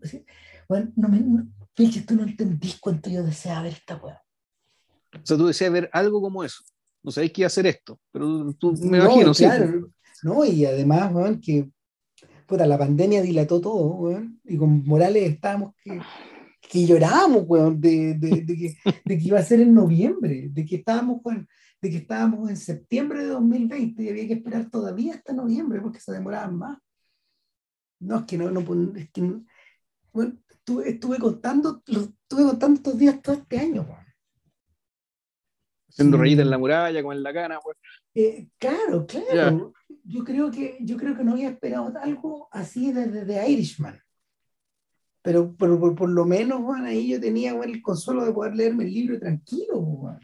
Bueno, 0.68 0.92
no 0.94 1.08
me, 1.08 1.20
no, 1.20 1.48
tú 1.74 2.14
no 2.14 2.22
entendís 2.22 2.78
cuánto 2.78 3.10
yo 3.10 3.22
deseaba 3.22 3.62
ver 3.62 3.72
esta 3.72 3.96
weá. 3.96 4.22
O 5.14 5.26
sea, 5.26 5.36
tú 5.36 5.46
deseas 5.46 5.72
ver 5.72 5.90
algo 5.92 6.20
como 6.20 6.44
eso. 6.44 6.62
No 7.02 7.10
sabéis 7.10 7.32
qué 7.32 7.44
hacer 7.44 7.66
esto, 7.66 7.98
pero 8.12 8.54
tú 8.54 8.72
me 8.82 8.98
no, 8.98 9.04
imagino, 9.04 9.34
claro, 9.34 9.90
No, 10.22 10.44
y 10.44 10.64
además, 10.64 11.12
weón, 11.12 11.40
que 11.40 11.68
puta, 12.46 12.66
la 12.66 12.78
pandemia 12.78 13.22
dilató 13.22 13.60
todo, 13.60 13.86
weón, 13.94 14.40
y 14.44 14.56
con 14.56 14.84
Morales 14.84 15.32
estábamos 15.32 15.74
que, 15.82 16.00
que 16.72 16.86
llorábamos, 16.86 17.44
weón, 17.46 17.78
de, 17.78 18.14
de, 18.14 18.40
de, 18.40 18.56
que, 18.56 18.76
de 19.04 19.18
que 19.18 19.24
iba 19.24 19.38
a 19.38 19.42
ser 19.42 19.60
en 19.60 19.74
noviembre, 19.74 20.48
de 20.50 20.64
que 20.64 20.76
estábamos, 20.76 21.20
weón, 21.22 21.46
de 21.82 21.90
que 21.90 21.98
estábamos 21.98 22.48
en 22.48 22.56
septiembre 22.56 23.20
de 23.20 23.26
2020 23.26 24.02
y 24.02 24.08
había 24.08 24.26
que 24.26 24.32
esperar 24.34 24.70
todavía 24.70 25.14
hasta 25.14 25.34
noviembre 25.34 25.82
porque 25.82 26.00
se 26.00 26.12
demoraban 26.12 26.56
más. 26.56 26.78
No, 28.00 28.20
es 28.20 28.24
que 28.24 28.38
no, 28.38 28.50
no 28.50 28.60
es 28.96 29.10
que 29.10 29.20
bueno, 30.14 30.38
estuve, 30.48 30.88
estuve, 30.88 31.18
contando, 31.18 31.82
estuve 31.86 32.42
contando 32.42 32.76
estos 32.76 32.98
días 32.98 33.20
todo 33.20 33.34
este 33.34 33.58
año. 33.58 33.86
Haciendo 35.90 36.16
rayitas 36.16 36.44
en 36.44 36.50
la 36.50 36.58
muralla, 36.58 37.02
con 37.02 37.22
la 37.22 37.34
cana, 37.34 37.60
pues. 37.62 37.76
Eh, 38.14 38.48
claro, 38.56 39.06
claro. 39.06 39.74
Yo 40.04 40.24
creo, 40.24 40.50
que, 40.50 40.78
yo 40.80 40.96
creo 40.96 41.14
que 41.14 41.22
no 41.22 41.32
había 41.32 41.50
esperado 41.50 41.92
algo 42.00 42.48
así 42.50 42.92
desde 42.92 43.26
de 43.26 43.50
Irishman. 43.50 44.00
Pero, 45.22 45.54
pero 45.56 45.78
por, 45.94 46.08
lo 46.10 46.24
menos, 46.24 46.62
Juan, 46.62 46.84
ahí 46.84 47.10
yo 47.10 47.20
tenía 47.20 47.52
el 47.52 47.80
consuelo 47.80 48.24
de 48.24 48.32
poder 48.32 48.56
leerme 48.56 48.84
el 48.84 48.92
libro 48.92 49.18
tranquilo, 49.18 49.80
Juan. 49.80 50.20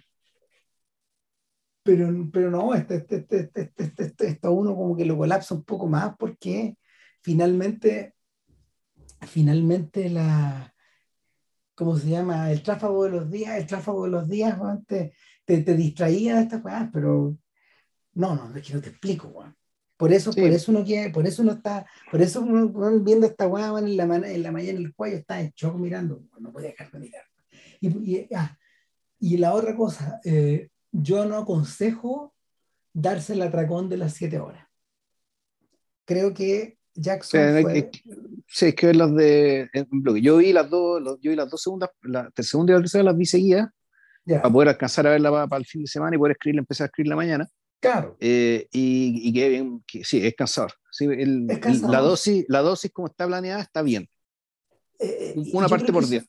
Pero, 1.85 2.29
pero 2.33 2.51
no, 2.51 2.75
este, 2.75 2.97
este, 2.97 3.51
este, 3.55 4.27
esto 4.27 4.53
uno 4.53 4.77
como 4.77 4.97
que 4.97 5.07
lo 5.07 5.17
colapsa 5.17 5.55
un 5.55 5.65
poco 5.65 5.87
más 5.87 6.15
porque 6.19 6.77
finalmente, 7.23 8.15
finalmente 9.23 10.11
la, 10.11 10.75
¿cómo 11.75 11.97
se 11.97 12.09
llama? 12.09 12.51
El 12.51 12.63
tráfago 12.63 13.05
de 13.05 13.11
los 13.11 13.31
días, 13.31 13.57
el 13.57 13.67
tráfago 13.67 14.05
de 14.05 14.11
los 14.11 14.29
días, 14.29 14.59
Juan, 14.59 14.85
te, 14.85 15.15
te, 15.45 15.63
distraía 15.63 16.35
de 16.35 16.43
estas 16.43 16.61
cosas, 16.61 16.91
pero 16.93 17.39
no, 18.15 18.35
no, 18.35 18.57
es 18.57 18.67
que 18.67 18.75
no 18.75 18.81
te 18.81 18.91
explico, 18.91 19.29
Juan. 19.29 19.57
Por 19.99 20.13
eso, 20.13 20.33
por 20.33 20.45
eso 20.45 20.71
uno 20.71 20.85
quiere, 20.85 21.11
por 21.11 21.27
eso 21.27 21.43
uno 21.43 21.53
está, 21.53 21.85
por 22.09 22.23
eso 22.23 22.41
uno 22.41 23.01
viendo 23.01 23.27
esta 23.27 23.49
weá 23.49 23.77
en 23.81 23.97
la, 23.97 24.05
en 24.05 24.43
la 24.45 24.53
mañana 24.53 24.79
en 24.79 24.87
el 24.87 24.95
cuello 24.95 25.17
está 25.17 25.41
en 25.41 25.53
shock 25.57 25.75
mirando, 25.75 26.23
no 26.39 26.53
puede 26.53 26.69
dejar 26.69 26.91
de 26.93 27.01
mirar. 27.01 27.25
Y, 27.81 27.89
y, 27.89 28.29
ah, 28.33 28.57
y 29.19 29.39
la 29.39 29.53
otra 29.53 29.75
cosa, 29.75 30.21
eh, 30.25 30.69
yo 30.93 31.25
no 31.25 31.37
aconsejo 31.37 32.33
darse 32.93 33.33
el 33.33 33.43
atracón 33.43 33.89
de 33.89 33.97
las 33.97 34.15
siete 34.15 34.39
horas. 34.39 34.69
Creo 36.05 36.33
que 36.33 36.79
Jackson. 36.95 37.63
fue... 37.63 37.91
sí, 38.47 38.67
es 38.67 38.75
que 38.77 38.95
las 38.95 39.13
de. 39.15 39.69
Yo 40.23 40.37
vi 40.37 40.53
las 40.53 40.71
dos, 40.71 41.03
yo 41.21 41.31
vi 41.31 41.37
las 41.37 41.51
dos 41.51 41.61
segundas, 41.61 41.91
la 42.03 42.31
segunda 42.37 42.73
y 42.73 42.77
la 42.77 42.81
tercera 42.83 43.03
las 43.05 43.17
vi 43.17 43.27
seguidas 43.27 43.69
para 44.25 44.51
poder 44.51 44.69
alcanzar 44.69 45.07
a 45.09 45.11
verla 45.11 45.31
para, 45.31 45.47
para, 45.49 45.61
el 45.61 45.67
fin 45.67 45.83
de 45.83 45.89
semana 45.89 46.15
y 46.15 46.19
poder 46.19 46.33
escribirla, 46.33 46.61
empezar 46.61 46.85
a 46.85 46.87
escribir 46.87 47.09
la 47.09 47.17
mañana. 47.17 47.49
Claro. 47.81 48.17
Eh, 48.21 48.69
y, 48.73 49.29
y 49.29 49.33
que 49.33 49.49
bien, 49.49 49.85
que, 49.87 50.05
sí, 50.05 50.25
es 50.25 50.35
cansador. 50.35 50.73
Sí, 50.91 51.05
el, 51.05 51.47
la, 51.47 52.01
dosis, 52.01 52.45
la 52.49 52.61
dosis 52.61 52.91
como 52.91 53.09
está 53.09 53.27
planeada 53.27 53.63
está 53.63 53.83
bien. 53.83 54.09
Eh, 54.99 55.35
eh, 55.37 55.51
Una 55.53 55.69
parte 55.69 55.93
por 55.93 56.07
día. 56.07 56.25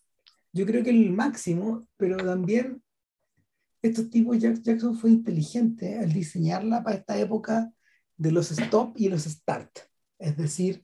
Yo 0.51 0.65
creo 0.65 0.83
que 0.83 0.91
el 0.91 1.11
máximo, 1.11 1.87
pero 1.97 2.17
también 2.17 2.83
estos 3.81 4.09
tipos, 4.09 4.37
Jackson 4.39 4.95
fue 4.95 5.09
inteligente 5.09 5.97
al 5.97 6.11
diseñarla 6.11 6.83
para 6.83 6.97
esta 6.97 7.17
época 7.17 7.71
de 8.17 8.31
los 8.31 8.51
stop 8.51 8.93
y 8.97 9.09
los 9.09 9.23
start. 9.23 9.79
Es 10.17 10.35
decir, 10.35 10.83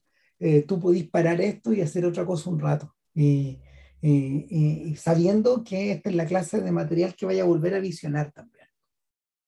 tú 0.66 0.80
podís 0.80 1.08
parar 1.08 1.40
esto 1.40 1.72
y 1.72 1.82
hacer 1.82 2.06
otra 2.06 2.24
cosa 2.24 2.48
un 2.48 2.58
rato. 2.58 2.94
Y, 3.14 3.58
y, 4.00 4.96
sabiendo 4.96 5.62
que 5.62 5.92
esta 5.92 6.08
es 6.08 6.16
la 6.16 6.26
clase 6.26 6.60
de 6.60 6.72
material 6.72 7.14
que 7.14 7.26
vaya 7.26 7.42
a 7.42 7.46
volver 7.46 7.74
a 7.74 7.80
visionar 7.80 8.32
también. 8.32 8.55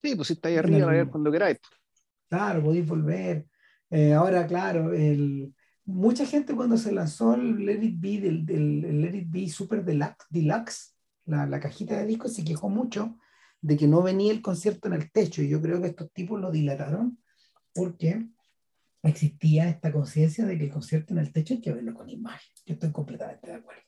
Sí, 0.02 0.15
pues 0.15 0.28
si 0.28 0.35
está 0.35 0.49
ahí 0.49 0.57
arriba, 0.57 0.89
a 0.89 0.93
ver 0.93 1.09
cuando 1.09 1.31
queráis. 1.31 1.59
Claro, 2.28 2.62
podéis 2.62 2.86
volver. 2.86 3.47
Eh, 3.91 4.12
ahora, 4.12 4.47
claro, 4.47 4.93
el, 4.93 5.55
mucha 5.85 6.27
gente 6.27 6.55
cuando 6.55 6.77
se 6.77 6.93
lanzó 6.93 7.35
el 7.35 7.65
Let 7.65 7.83
It 7.83 8.01
Be, 8.01 8.20
del, 8.20 8.47
del 8.47 9.01
Let 9.01 9.17
It 9.17 9.31
Be 9.31 9.49
Super 9.49 9.85
Deluxe, 9.85 10.94
la, 11.25 11.47
la, 11.47 11.60
cajita 11.60 11.99
de 11.99 12.07
discos, 12.07 12.35
se 12.35 12.44
quejó 12.44 12.68
mucho 12.68 13.18
de 13.60 13.77
que 13.77 13.89
no 13.89 14.02
venía 14.02 14.33
el 14.33 14.43
concierto 14.43 14.89
en 14.89 14.94
el 14.94 15.10
techo. 15.10 15.43
Y 15.43 15.49
yo 15.49 15.60
creo 15.60 15.81
que 15.81 15.89
estos 15.89 16.12
tipos 16.12 16.41
lo 16.41 16.51
dilataron 16.51 17.18
porque 17.75 18.28
existía 19.02 19.68
esta 19.68 19.93
conciencia 19.93 20.44
de 20.44 20.59
que 20.59 20.65
el 20.65 20.70
concierto 20.70 21.15
en 21.15 21.20
el 21.20 21.33
techo 21.33 21.55
hay 21.55 21.60
que 21.60 21.73
verlo 21.73 21.94
con 21.94 22.10
imagen. 22.10 22.51
Yo 22.67 22.75
estoy 22.75 22.93
completamente 22.93 23.51
de 23.51 23.57
acuerdo. 23.57 23.83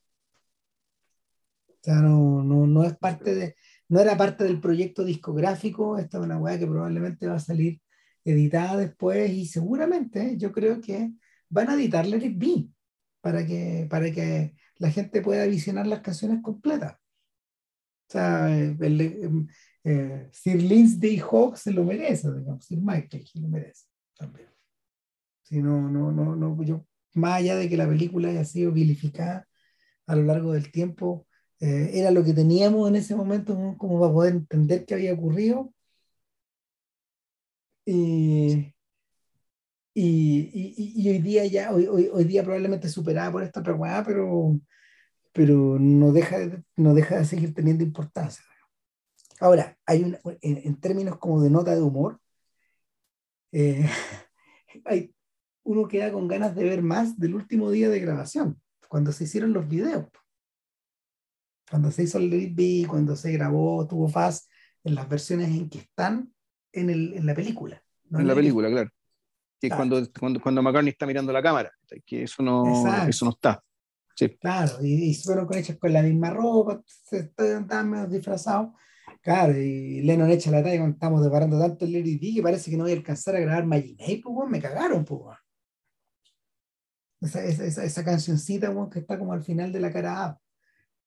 O 1.69 1.83
sea, 1.83 1.95
no, 1.97 2.43
no, 2.43 2.67
no 2.67 2.85
es 2.85 2.97
parte 2.97 3.35
de, 3.35 3.57
no 3.91 4.01
era 4.01 4.17
parte 4.17 4.45
del 4.45 4.61
proyecto 4.61 5.05
discográfico, 5.05 5.99
esta 5.99 6.19
es 6.19 6.25
una 6.25 6.39
weá 6.39 6.59
que 6.59 6.67
probablemente 6.67 7.27
va 7.27 7.35
a 7.35 7.41
salir 7.41 7.81
editada 8.25 8.77
después 8.77 9.31
y 9.33 9.47
seguramente 9.47 10.37
yo 10.39 10.53
creo 10.53 10.81
que 10.81 11.13
van 11.49 11.71
a 11.71 11.75
editar 11.75 12.07
Let 12.07 12.25
It 12.25 12.39
Be 12.39 12.69
para 13.21 13.45
que, 13.45 13.89
para 13.91 14.13
que 14.13 14.55
la 14.77 14.91
gente 14.93 15.23
pueda 15.23 15.45
visionar 15.47 15.89
las 15.89 16.01
canciones 16.03 16.41
completas. 16.41 16.95
O 16.95 18.13
sea, 18.13 18.57
el, 18.57 19.49
eh, 19.83 20.29
Sir 20.33 20.63
Lindsay 20.63 21.19
Hawk 21.19 21.57
se 21.57 21.73
lo 21.73 21.85
merece, 21.85 22.33
digamos, 22.33 22.65
Sir 22.65 22.79
Michael 22.81 23.27
se 23.27 23.41
lo 23.41 23.49
merece 23.49 23.87
también. 24.17 24.49
Si 25.43 25.61
no, 25.61 25.91
no, 25.91 26.13
no, 26.13 26.37
no, 26.37 26.63
yo, 26.63 26.87
más 27.15 27.39
allá 27.39 27.57
de 27.57 27.69
que 27.69 27.77
la 27.77 27.89
película 27.89 28.29
haya 28.29 28.45
sido 28.45 28.71
vilificada 28.71 29.49
a 30.07 30.15
lo 30.15 30.23
largo 30.23 30.53
del 30.53 30.71
tiempo, 30.71 31.27
eh, 31.61 31.91
era 31.95 32.11
lo 32.11 32.25
que 32.25 32.33
teníamos 32.33 32.89
en 32.89 32.97
ese 32.97 33.15
momento 33.15 33.55
como 33.79 34.01
para 34.01 34.13
poder 34.13 34.35
entender 34.35 34.87
qué 34.87 34.95
había 34.95 35.13
ocurrido. 35.15 35.73
Y, 37.85 38.73
y, 39.95 41.09
hoy 41.09 41.19
día 41.19 41.45
ya, 41.47 41.73
hoy, 41.73 41.87
hoy, 41.87 42.25
día 42.25 42.43
probablemente 42.45 42.89
superada 42.89 43.33
por 43.33 43.43
esta 43.43 43.61
otra 43.61 43.75
weá, 43.75 44.05
pero, 44.05 44.59
pero 45.33 45.79
no, 45.79 46.13
deja, 46.13 46.39
no 46.77 46.95
deja 46.95 47.19
de 47.19 47.25
seguir 47.25 47.55
teniendo 47.55 47.85
importancia. 47.85 48.45
Ahora, 49.41 49.79
hay 49.87 50.05
un, 50.05 50.19
en, 50.43 50.81
términos 50.81 51.19
como 51.19 51.43
de 51.43 51.51
nota 51.51 51.75
de 51.75 51.83
humor, 51.83 52.21
eh, 53.53 53.87
hay, 54.85 55.15
uno 55.65 55.89
queda 55.89 56.13
con 56.13 56.29
ganas 56.29 56.55
de 56.55 56.65
ver 56.65 56.83
más 56.83 57.19
del 57.19 57.35
último 57.35 57.71
día 57.71 57.89
de 57.91 58.01
grabación, 58.01 58.61
cuando 58.89 59.13
se 59.13 59.25
hicieron 59.25 59.53
los 59.53 59.69
videos 59.69 60.07
cuando 61.71 61.91
se 61.91 62.03
hizo 62.03 62.19
el 62.19 62.29
Let 62.29 62.87
cuando 62.89 63.15
se 63.15 63.33
grabó, 63.33 63.87
tuvo 63.87 64.09
faz 64.09 64.49
en 64.83 64.95
las 64.97 65.09
versiones 65.09 65.49
en 65.49 65.69
que 65.71 65.79
están 65.79 66.33
en, 66.73 66.91
el, 66.91 67.15
en 67.15 67.27
la 67.27 67.35
película. 67.35 67.83
en 68.11 68.27
la 68.27 68.35
película, 68.35 68.69
claro. 68.69 68.91
Que 69.61 69.69
es 69.69 69.75
cuando, 69.75 70.03
cuando, 70.19 70.41
cuando, 70.41 70.63
McCartney 70.63 70.91
está 70.91 71.07
mirando 71.07 71.33
la 71.33 71.43
cámara, 71.43 71.71
que 72.05 72.23
eso 72.23 72.43
no, 72.43 72.65
eso 73.07 73.25
no 73.27 73.31
está. 73.33 73.63
Sí. 74.17 74.29
Claro, 74.41 74.79
y, 74.83 75.11
y 75.11 75.15
fueron 75.15 75.47
con 75.47 75.59
hechos 75.59 75.79
con 75.79 75.93
la 75.93 76.03
misma 76.03 76.31
ropa, 76.31 76.83
estaban 77.11 77.91
medio 77.91 78.07
disfrazados. 78.07 78.71
Claro, 79.23 79.57
y 79.59 80.01
Lennon 80.01 80.31
echa 80.31 80.51
la 80.51 80.63
talla 80.63 80.79
cuando 80.79 80.95
estamos 80.95 81.23
deparando 81.23 81.59
tanto 81.59 81.85
el 81.85 81.93
Lady 81.93 82.35
que 82.35 82.43
parece 82.43 82.71
que 82.71 82.77
no 82.77 82.85
voy 82.85 82.93
a 82.93 82.97
alcanzar 82.97 83.37
a 83.37 83.41
grabar 83.41 83.67
Maginate, 83.67 84.23
pues, 84.25 84.51
me 84.51 84.61
cagaron, 84.61 85.05
pues. 85.05 85.37
Esa, 87.21 87.45
esa, 87.45 87.85
esa, 87.85 88.05
cancioncita, 88.05 88.75
que 88.91 89.01
está 89.01 89.19
como 89.19 89.35
al 89.35 89.43
final 89.43 89.71
de 89.73 89.81
la 89.81 89.93
cara 89.93 90.25
A 90.25 90.41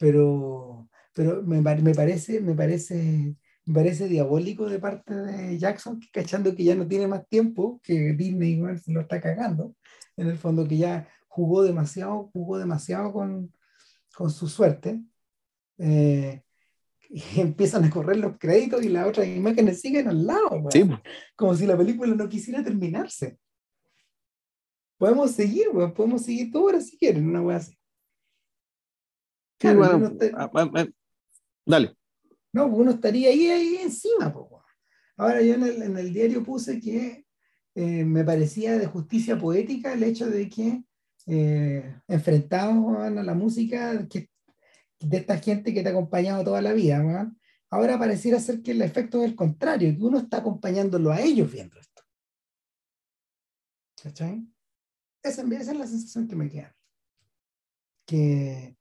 pero, 0.03 0.90
pero 1.14 1.41
me, 1.43 1.61
me, 1.61 1.95
parece, 1.95 2.41
me, 2.41 2.53
parece, 2.56 3.38
me 3.64 3.73
parece 3.73 4.09
diabólico 4.09 4.67
de 4.67 4.77
parte 4.77 5.15
de 5.15 5.57
Jackson, 5.57 5.98
que 5.98 6.09
cachando 6.11 6.53
que 6.53 6.65
ya 6.65 6.75
no 6.75 6.85
tiene 6.85 7.07
más 7.07 7.25
tiempo, 7.30 7.80
que 7.82 8.11
Disney 8.11 8.56
igual 8.56 8.82
se 8.82 8.91
lo 8.91 8.99
está 8.99 9.22
cagando, 9.22 9.77
en 10.17 10.27
el 10.27 10.38
fondo 10.38 10.67
que 10.67 10.75
ya 10.75 11.07
jugó 11.30 11.64
demasiado, 11.64 12.30
jugó 12.33 12.57
demasiado 12.57 13.14
con, 13.14 13.53
con 14.14 14.30
su 14.30 14.49
suerte. 14.49 15.01
Eh, 15.77 16.43
y 17.09 17.23
empiezan 17.40 17.85
a 17.85 17.90
correr 17.90 18.17
los 18.17 18.38
créditos 18.38 18.83
y 18.83 18.90
las 18.90 19.07
otras 19.07 19.25
imágenes 19.25 19.80
siguen 19.80 20.09
al 20.09 20.27
lado, 20.27 20.67
como 21.38 21.56
si 21.56 21.65
la 21.65 21.77
película 21.77 22.14
no 22.14 22.27
quisiera 22.27 22.61
terminarse. 22.61 23.38
Podemos 24.98 25.32
seguir, 25.32 25.67
podemos 25.95 26.23
seguir 26.23 26.51
todo 26.51 26.64
ahora 26.64 26.82
si 26.82 26.98
quieren, 26.98 27.25
una 27.25 27.41
wea 27.41 27.56
así. 27.56 27.77
Ah, 29.64 30.51
ah, 30.53 30.72
ah, 30.75 30.88
dale. 31.66 31.95
No, 32.51 32.67
uno 32.67 32.92
estaría 32.92 33.30
ahí, 33.30 33.48
ahí 33.48 33.75
encima. 33.77 34.33
Ahora 35.17 35.42
yo 35.42 35.56
en 35.56 35.64
el, 35.64 35.82
en 35.82 35.98
el, 35.98 36.14
diario 36.14 36.43
puse 36.43 36.80
que 36.80 37.25
eh, 37.75 38.06
me 38.06 38.24
parecía 38.24 38.77
de 38.77 38.88
justicia 38.88 39.38
poética 39.38 39.93
el 39.93 40.03
hecho 40.03 40.30
de 40.30 40.50
que 40.50 40.83
eh, 41.27 42.00
enfrentados 42.08 42.98
a 42.98 43.09
la 43.09 43.33
música 43.33 44.08
que, 44.08 44.30
de 45.00 45.17
esta 45.17 45.38
gente 45.38 45.74
que 45.74 45.82
te 45.82 45.90
ha 45.90 45.92
acompañado 45.92 46.43
toda 46.43 46.61
la 46.61 46.74
vida, 46.74 47.32
ahora 47.69 47.98
pareciera 47.98 48.40
ser 48.40 48.61
que 48.61 48.72
el 48.72 48.82
efecto 48.82 49.19
es 49.19 49.30
el 49.30 49.35
contrario, 49.35 49.95
que 49.95 50.03
uno 50.03 50.19
está 50.19 50.38
acompañándolo 50.38 51.11
a 51.11 51.22
ellos 51.22 51.51
viendo 51.51 51.80
esto. 51.80 52.03
¿Cachai? 54.01 54.45
Esa, 55.24 55.42
esa 55.42 55.72
es 55.72 55.77
la 55.77 55.88
sensación 55.88 56.27
que 56.27 56.35
me 56.35 56.50
queda. 56.50 56.75
Que, 58.06 58.75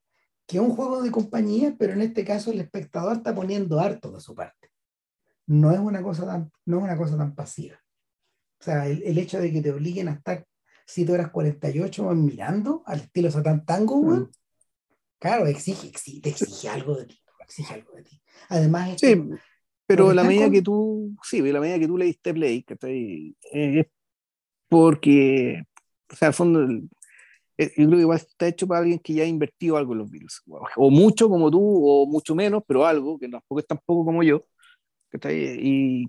que 0.53 0.59
es 0.59 0.63
un 0.63 0.75
juego 0.75 1.01
de 1.01 1.09
compañía, 1.09 1.75
pero 1.79 1.93
en 1.93 2.01
este 2.01 2.23
caso 2.23 2.51
el 2.51 2.61
espectador 2.61 3.17
está 3.17 3.33
poniendo 3.33 3.79
harto 3.79 4.11
de 4.11 4.21
su 4.21 4.35
parte. 4.35 4.69
No 5.47 5.71
es 5.71 5.79
una 5.79 6.03
cosa 6.03 6.27
tan, 6.27 6.51
no 6.65 6.77
es 6.77 6.83
una 6.83 6.95
cosa 6.95 7.17
tan 7.17 7.33
pasiva. 7.33 7.75
O 8.59 8.63
sea, 8.63 8.87
el, 8.87 9.01
el 9.01 9.17
hecho 9.17 9.39
de 9.39 9.51
que 9.51 9.63
te 9.63 9.71
obliguen 9.71 10.09
a 10.09 10.13
estar 10.13 10.45
7 10.85 11.11
horas 11.11 11.31
48 11.31 12.03
mirando 12.11 12.83
al 12.85 12.99
estilo 12.99 13.31
Satan 13.31 13.65
Tango, 13.65 13.99
mm. 14.03 14.29
claro, 15.17 15.47
exige, 15.47 15.87
exige, 15.87 16.29
exige 16.29 16.69
algo 16.69 16.97
de 16.97 17.07
ti. 17.07 17.19
Exige 17.39 17.73
algo 17.73 17.93
de 17.93 18.03
ti. 18.03 18.21
Además, 18.49 18.95
sí, 18.99 19.15
pero 19.87 20.13
la 20.13 20.23
medida 20.23 20.51
que 20.51 20.61
tú, 20.61 21.15
sí, 21.23 21.41
la 21.41 21.59
medida 21.59 21.79
que 21.79 21.87
tú 21.87 21.97
le 21.97 22.05
diste 22.05 22.31
play, 22.31 22.61
que 22.61 23.35
es 23.51 23.87
porque, 24.69 25.63
o 26.11 26.15
sea, 26.15 26.27
al 26.27 26.33
fondo, 26.35 26.63
eh, 26.63 26.83
yo 27.57 27.67
creo 27.75 27.89
que 27.91 27.97
igual 27.97 28.17
está 28.17 28.47
hecho 28.47 28.67
para 28.67 28.81
alguien 28.81 28.99
que 28.99 29.13
ya 29.13 29.23
ha 29.23 29.27
invertido 29.27 29.77
algo 29.77 29.93
en 29.93 29.99
los 29.99 30.11
Beatles, 30.11 30.41
o 30.75 30.89
mucho 30.89 31.29
como 31.29 31.51
tú, 31.51 31.59
o 31.61 32.05
mucho 32.07 32.35
menos, 32.35 32.63
pero 32.67 32.85
algo, 32.85 33.19
que 33.19 33.29
tampoco 33.29 33.59
es 33.59 33.67
tan 33.67 33.79
poco 33.85 34.05
como 34.05 34.23
yo, 34.23 34.45
Y, 35.29 36.05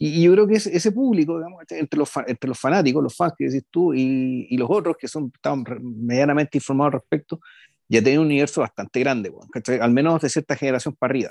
y, 0.00 0.22
yo 0.22 0.32
creo 0.32 0.46
que 0.46 0.54
ese, 0.54 0.92
público, 0.92 1.38
digamos, 1.38 1.62
entre, 1.68 1.98
los, 1.98 2.10
entre 2.26 2.48
los 2.48 2.58
fanáticos, 2.58 3.02
los 3.02 3.16
fans 3.16 3.34
que 3.36 3.44
decís 3.46 3.64
tú, 3.70 3.92
y, 3.94 4.46
y 4.50 4.56
los 4.56 4.68
otros 4.70 4.96
que 4.96 5.08
son 5.08 5.30
están 5.34 5.64
medianamente 5.80 6.58
informados 6.58 6.94
al 6.94 7.00
respecto, 7.00 7.40
ya 7.88 8.02
tiene 8.02 8.18
un 8.18 8.26
universo 8.26 8.60
bastante 8.60 9.00
grande, 9.00 9.32
al 9.80 9.92
menos 9.92 10.20
de 10.20 10.28
cierta 10.28 10.56
generación 10.56 10.94
para 10.98 11.10
arriba. 11.10 11.30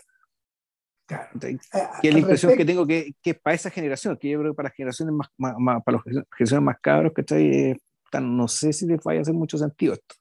Claro. 1.08 1.30
Eh, 1.42 1.58
que 2.02 2.08
es 2.10 2.14
la 2.14 2.20
impresión 2.20 2.58
que 2.58 2.66
tengo 2.66 2.86
que, 2.86 3.14
que 3.22 3.34
para 3.34 3.56
esa 3.56 3.70
generación, 3.70 4.18
que 4.18 4.30
yo 4.30 4.40
creo 4.40 4.52
que 4.52 4.56
para 4.58 4.68
las 4.68 4.76
generaciones 4.76 5.16
más, 5.16 5.30
más, 5.38 5.82
para 5.84 5.98
las 5.98 6.04
generaciones 6.04 6.66
más 6.66 6.78
cabros, 6.82 7.14
¿cachai? 7.14 7.78
No 8.14 8.48
sé 8.48 8.74
si 8.74 8.86
les 8.86 9.02
vaya 9.04 9.20
a 9.20 9.22
hacer 9.22 9.34
mucho 9.34 9.58
sentido 9.58 9.94
esto. 9.94 10.16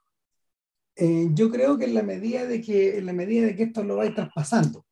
Eh, 0.97 1.29
yo 1.33 1.51
creo 1.51 1.77
que 1.77 1.85
en 1.85 1.95
la 1.95 2.03
medida 2.03 2.47
de 2.47 2.61
que 2.61 2.97
en 2.97 3.07
la 3.07 3.13
medida 3.13 3.47
de 3.47 3.55
que 3.55 3.65
esto 3.65 3.85
lo 3.85 3.97
va 3.97 4.05
a 4.05 4.07
ir 4.07 4.15
traspasando. 4.15 4.87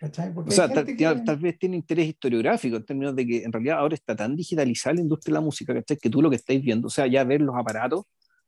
o 0.00 0.50
sea, 0.50 0.68
tal, 0.68 1.38
vez 1.38 1.58
tiene 1.58 1.76
interés 1.76 2.08
historiográfico 2.08 2.76
en 2.76 2.84
términos 2.84 3.16
de 3.16 3.26
que 3.26 3.42
en 3.42 3.50
realidad 3.50 3.78
ahora 3.78 3.94
está 3.94 4.14
tan 4.14 4.36
digitalizada 4.36 4.96
la 4.96 5.00
industria 5.00 5.32
de 5.32 5.40
la 5.40 5.44
música, 5.44 5.72
¿cachai? 5.72 5.96
Que 5.96 6.10
tú 6.10 6.20
lo 6.20 6.28
que 6.28 6.36
estáis 6.36 6.62
viendo, 6.62 6.88
o 6.88 6.90
sea, 6.90 7.06
ya 7.06 7.24
ver 7.24 7.40
los 7.40 7.56
aparatos, 7.56 8.04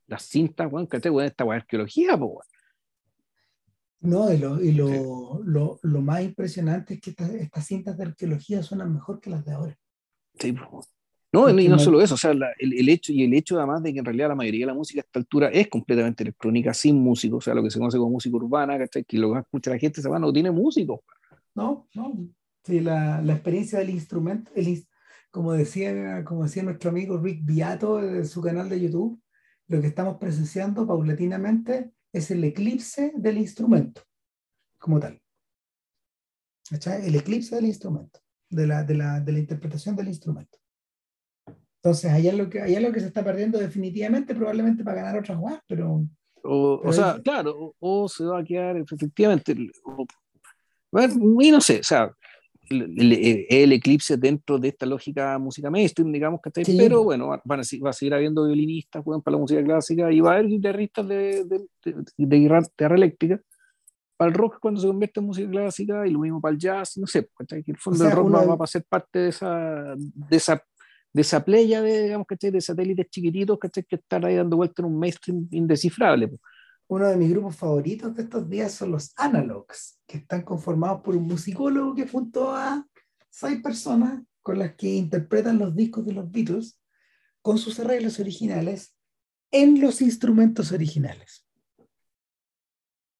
las 0.06 0.22
cintas, 0.24 0.70
bueno, 0.70 0.86
¿cachai? 0.86 1.10
Bueno, 1.10 1.28
esta 1.28 1.44
arqueología, 1.44 2.18
pues, 2.18 2.46
No, 4.00 4.30
y, 4.30 4.36
lo, 4.36 4.60
y 4.60 4.72
lo, 4.72 5.40
lo, 5.42 5.80
lo, 5.82 6.00
más 6.02 6.22
impresionante 6.22 6.94
es 6.94 7.00
que 7.00 7.14
estas 7.40 7.66
cintas 7.66 7.96
de 7.96 8.04
arqueología 8.04 8.62
suenan 8.62 8.92
mejor 8.92 9.18
que 9.18 9.30
las 9.30 9.44
de 9.46 9.52
ahora. 9.52 9.78
Sí, 10.38 10.52
pues. 10.52 10.86
No, 11.33 11.49
y 11.49 11.68
no 11.68 11.78
solo 11.78 12.02
eso, 12.02 12.15
o 12.15 12.17
sea, 12.17 12.33
el, 12.33 12.42
el, 12.59 12.89
hecho 12.89 13.12
y 13.12 13.23
el 13.23 13.33
hecho 13.34 13.57
además 13.57 13.84
de 13.84 13.92
que 13.92 14.00
en 14.00 14.05
realidad 14.05 14.28
la 14.28 14.34
mayoría 14.34 14.67
de 14.67 14.73
la 14.73 14.75
música 14.75 15.00
a 15.00 15.05
esta 15.05 15.20
altura 15.20 15.49
es 15.49 15.68
completamente 15.68 16.25
electrónica, 16.25 16.75
sin 16.75 16.97
músico, 16.97 17.36
o 17.36 17.41
sea, 17.41 17.55
lo 17.55 17.62
que 17.62 17.70
se 17.70 17.78
conoce 17.78 17.99
como 17.99 18.10
música 18.10 18.36
urbana, 18.36 18.76
¿cachai? 18.76 19.05
Que 19.05 19.17
lo 19.17 19.33
que 19.33 19.39
escucha 19.39 19.70
la 19.70 19.78
gente 19.78 20.02
se 20.02 20.09
va, 20.09 20.18
no 20.18 20.33
tiene 20.33 20.50
músico. 20.50 21.05
No, 21.55 21.86
no. 21.94 22.28
Sí, 22.65 22.81
la, 22.81 23.23
la 23.23 23.34
experiencia 23.34 23.78
del 23.78 23.91
instrumento, 23.91 24.50
el, 24.57 24.84
como, 25.31 25.52
decía, 25.52 26.25
como 26.25 26.42
decía 26.42 26.65
nuestro 26.65 26.91
amigo 26.91 27.17
Rick 27.18 27.44
Beato 27.44 28.00
en 28.00 28.26
su 28.26 28.41
canal 28.41 28.68
de 28.68 28.81
YouTube, 28.81 29.20
lo 29.68 29.81
que 29.81 29.86
estamos 29.86 30.17
presenciando 30.18 30.84
paulatinamente 30.84 31.92
es 32.12 32.33
el 32.33 32.42
eclipse 32.42 33.12
del 33.15 33.39
instrumento, 33.39 34.02
como 34.78 34.99
tal. 34.99 35.23
¿Cachai? 36.68 37.07
El 37.07 37.15
eclipse 37.15 37.55
del 37.55 37.67
instrumento, 37.67 38.18
de 38.49 38.67
la, 38.67 38.83
de 38.83 38.94
la, 38.97 39.20
de 39.20 39.33
la 39.33 39.39
interpretación 39.39 39.94
del 39.94 40.09
instrumento. 40.09 40.59
Entonces, 41.83 42.12
allá 42.12 42.31
es 42.33 42.36
lo 42.36 42.50
que, 42.50 42.60
allá 42.60 42.76
es 42.78 42.83
lo 42.83 42.92
que 42.92 43.00
se 43.00 43.07
está 43.07 43.25
perdiendo 43.25 43.59
definitivamente, 43.59 44.34
probablemente 44.34 44.84
para 44.84 45.02
ganar 45.02 45.18
otras 45.18 45.39
jugadas, 45.39 45.62
pero... 45.67 46.05
O, 46.42 46.92
sea, 46.92 47.20
claro, 47.23 47.75
o, 47.78 48.09
se 48.09 48.25
va 48.25 48.41
a 48.41 48.44
quedar 48.44 48.76
efectivamente... 48.76 49.55
bueno, 50.91 51.15
y 51.41 51.50
no 51.50 51.60
sé, 51.60 51.81
o 51.81 51.83
sea, 51.83 52.12
el, 52.68 53.47
el, 53.49 53.73
eclipse 53.73 54.17
dentro 54.17 54.59
de 54.59 54.68
esta 54.68 54.86
lógica 54.86 55.39
música 55.39 55.70
mainstream, 55.70 56.12
digamos, 56.12 56.41
que 56.42 56.65
sí. 56.65 56.76
pero 56.78 57.02
bueno, 57.02 57.28
van 57.44 57.60
a, 57.60 57.62
va 57.84 57.91
a 57.91 57.92
seguir 57.92 58.15
habiendo 58.15 58.47
violinistas 58.47 59.02
para 59.02 59.36
la 59.36 59.41
música 59.41 59.65
clásica 59.65 60.12
y 60.12 60.20
va 60.20 60.33
a 60.33 60.34
haber 60.34 60.49
guitarristas 60.49 61.09
de, 61.09 61.44
de, 61.44 61.67
de, 61.84 62.05
de 62.17 62.36
guitarra 62.36 62.97
eléctrica 62.97 63.41
para 64.17 64.28
el 64.28 64.34
rock 64.34 64.59
cuando 64.60 64.81
se 64.81 64.86
convierte 64.86 65.18
en 65.18 65.26
música 65.26 65.50
clásica 65.50 66.07
y 66.07 66.10
lo 66.10 66.18
mismo 66.18 66.42
para 66.42 66.52
el 66.52 66.59
jazz, 66.59 66.99
no 66.99 67.07
sé, 67.07 67.31
que 67.49 67.70
el 67.70 67.78
fondo 67.78 68.05
del 68.05 68.12
rock 68.12 68.34
va, 68.34 68.55
va, 68.55 68.65
a 68.65 68.68
ser 68.68 68.84
parte 68.84 69.18
de 69.18 69.28
esa, 69.31 69.94
de 69.97 70.36
esa 70.36 70.62
de 71.12 71.22
esa 71.22 71.44
playa 71.44 71.82
de, 71.82 72.05
digamos, 72.05 72.26
de 72.28 72.60
satélites 72.60 73.08
chiquititos 73.10 73.58
que 73.58 73.97
están 73.97 74.24
ahí 74.24 74.36
dando 74.36 74.56
vuelta 74.56 74.82
en 74.82 74.86
un 74.86 74.98
mainstream 74.98 75.48
indescifrable. 75.50 76.30
Uno 76.89 77.08
de 77.08 77.16
mis 77.16 77.30
grupos 77.30 77.56
favoritos 77.56 78.14
de 78.16 78.22
estos 78.22 78.48
días 78.48 78.72
son 78.72 78.92
los 78.92 79.12
Analogs, 79.16 80.00
que 80.06 80.18
están 80.18 80.42
conformados 80.42 81.02
por 81.02 81.16
un 81.16 81.24
musicólogo 81.24 81.94
que 81.94 82.08
junto 82.08 82.50
a 82.50 82.86
seis 83.28 83.60
personas 83.62 84.22
con 84.42 84.58
las 84.58 84.74
que 84.74 84.89
interpretan 84.89 85.58
los 85.58 85.74
discos 85.74 86.05
de 86.05 86.12
los 86.12 86.30
Beatles 86.30 86.80
con 87.42 87.58
sus 87.58 87.78
arreglos 87.80 88.18
originales 88.18 88.97
en 89.50 89.80
los 89.80 90.02
instrumentos 90.02 90.72
originales. 90.72 91.47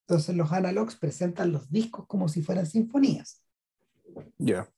Entonces 0.07 0.35
los 0.35 0.51
Analogs 0.51 0.97
presentan 0.97 1.53
los 1.53 1.71
discos 1.71 2.07
como 2.07 2.29
si 2.29 2.43
fueran 2.43 2.67
sinfonías. 2.67 3.45
Ya. 4.39 4.69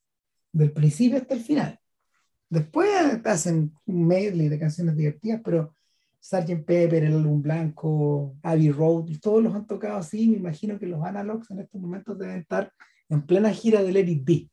Del 0.53 0.73
principio 0.73 1.19
hasta 1.19 1.35
el 1.35 1.41
final. 1.41 1.82
Después 2.53 2.91
hacen 3.25 3.73
un 3.87 4.07
medley 4.07 4.51
de 4.51 4.59
canciones 4.59 4.95
divertidas, 4.95 5.41
pero 5.43 5.75
Sgt. 6.21 6.67
Pepper, 6.67 7.03
El 7.03 7.15
Álbum 7.15 7.41
Blanco, 7.41 8.37
Abbey 8.43 8.71
Road, 8.71 9.07
todos 9.23 9.43
los 9.43 9.55
han 9.55 9.67
tocado 9.67 9.97
así. 9.97 10.29
Me 10.29 10.37
imagino 10.37 10.79
que 10.79 10.87
los 10.87 11.03
Analogs 11.03 11.51
en 11.51 11.61
estos 11.61 11.81
momentos 11.81 12.19
deben 12.19 12.41
estar 12.41 12.71
en 13.09 13.23
plena 13.25 13.51
gira 13.55 13.83
del 13.83 13.95
Let 13.95 14.21
B. 14.23 14.51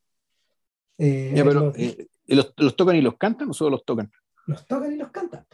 Eh, 0.97 1.41
pero, 1.43 1.73
eh, 1.75 2.07
los, 2.27 2.53
los, 2.55 2.77
tocan 2.77 2.95
y 2.95 3.01
los 3.01 3.17
cantan 3.17 3.49
o 3.49 3.53
solo 3.53 3.71
los 3.71 3.83
tocan? 3.83 4.09
Los 4.47 4.65
tocan 4.65 4.93
y 4.93 4.95
los 4.95 5.11
cantan. 5.11 5.45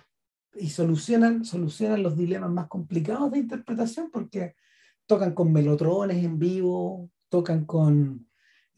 Y 0.53 0.69
solucionan, 0.69 1.45
solucionan 1.45 2.03
los 2.03 2.15
dilemas 2.15 2.51
más 2.51 2.67
complicados 2.67 3.31
de 3.31 3.39
interpretación 3.39 4.11
porque 4.11 4.53
tocan 5.07 5.33
con 5.33 5.51
melotrones 5.51 6.23
en 6.23 6.37
vivo, 6.37 7.09
tocan 7.27 7.65
con 7.65 8.27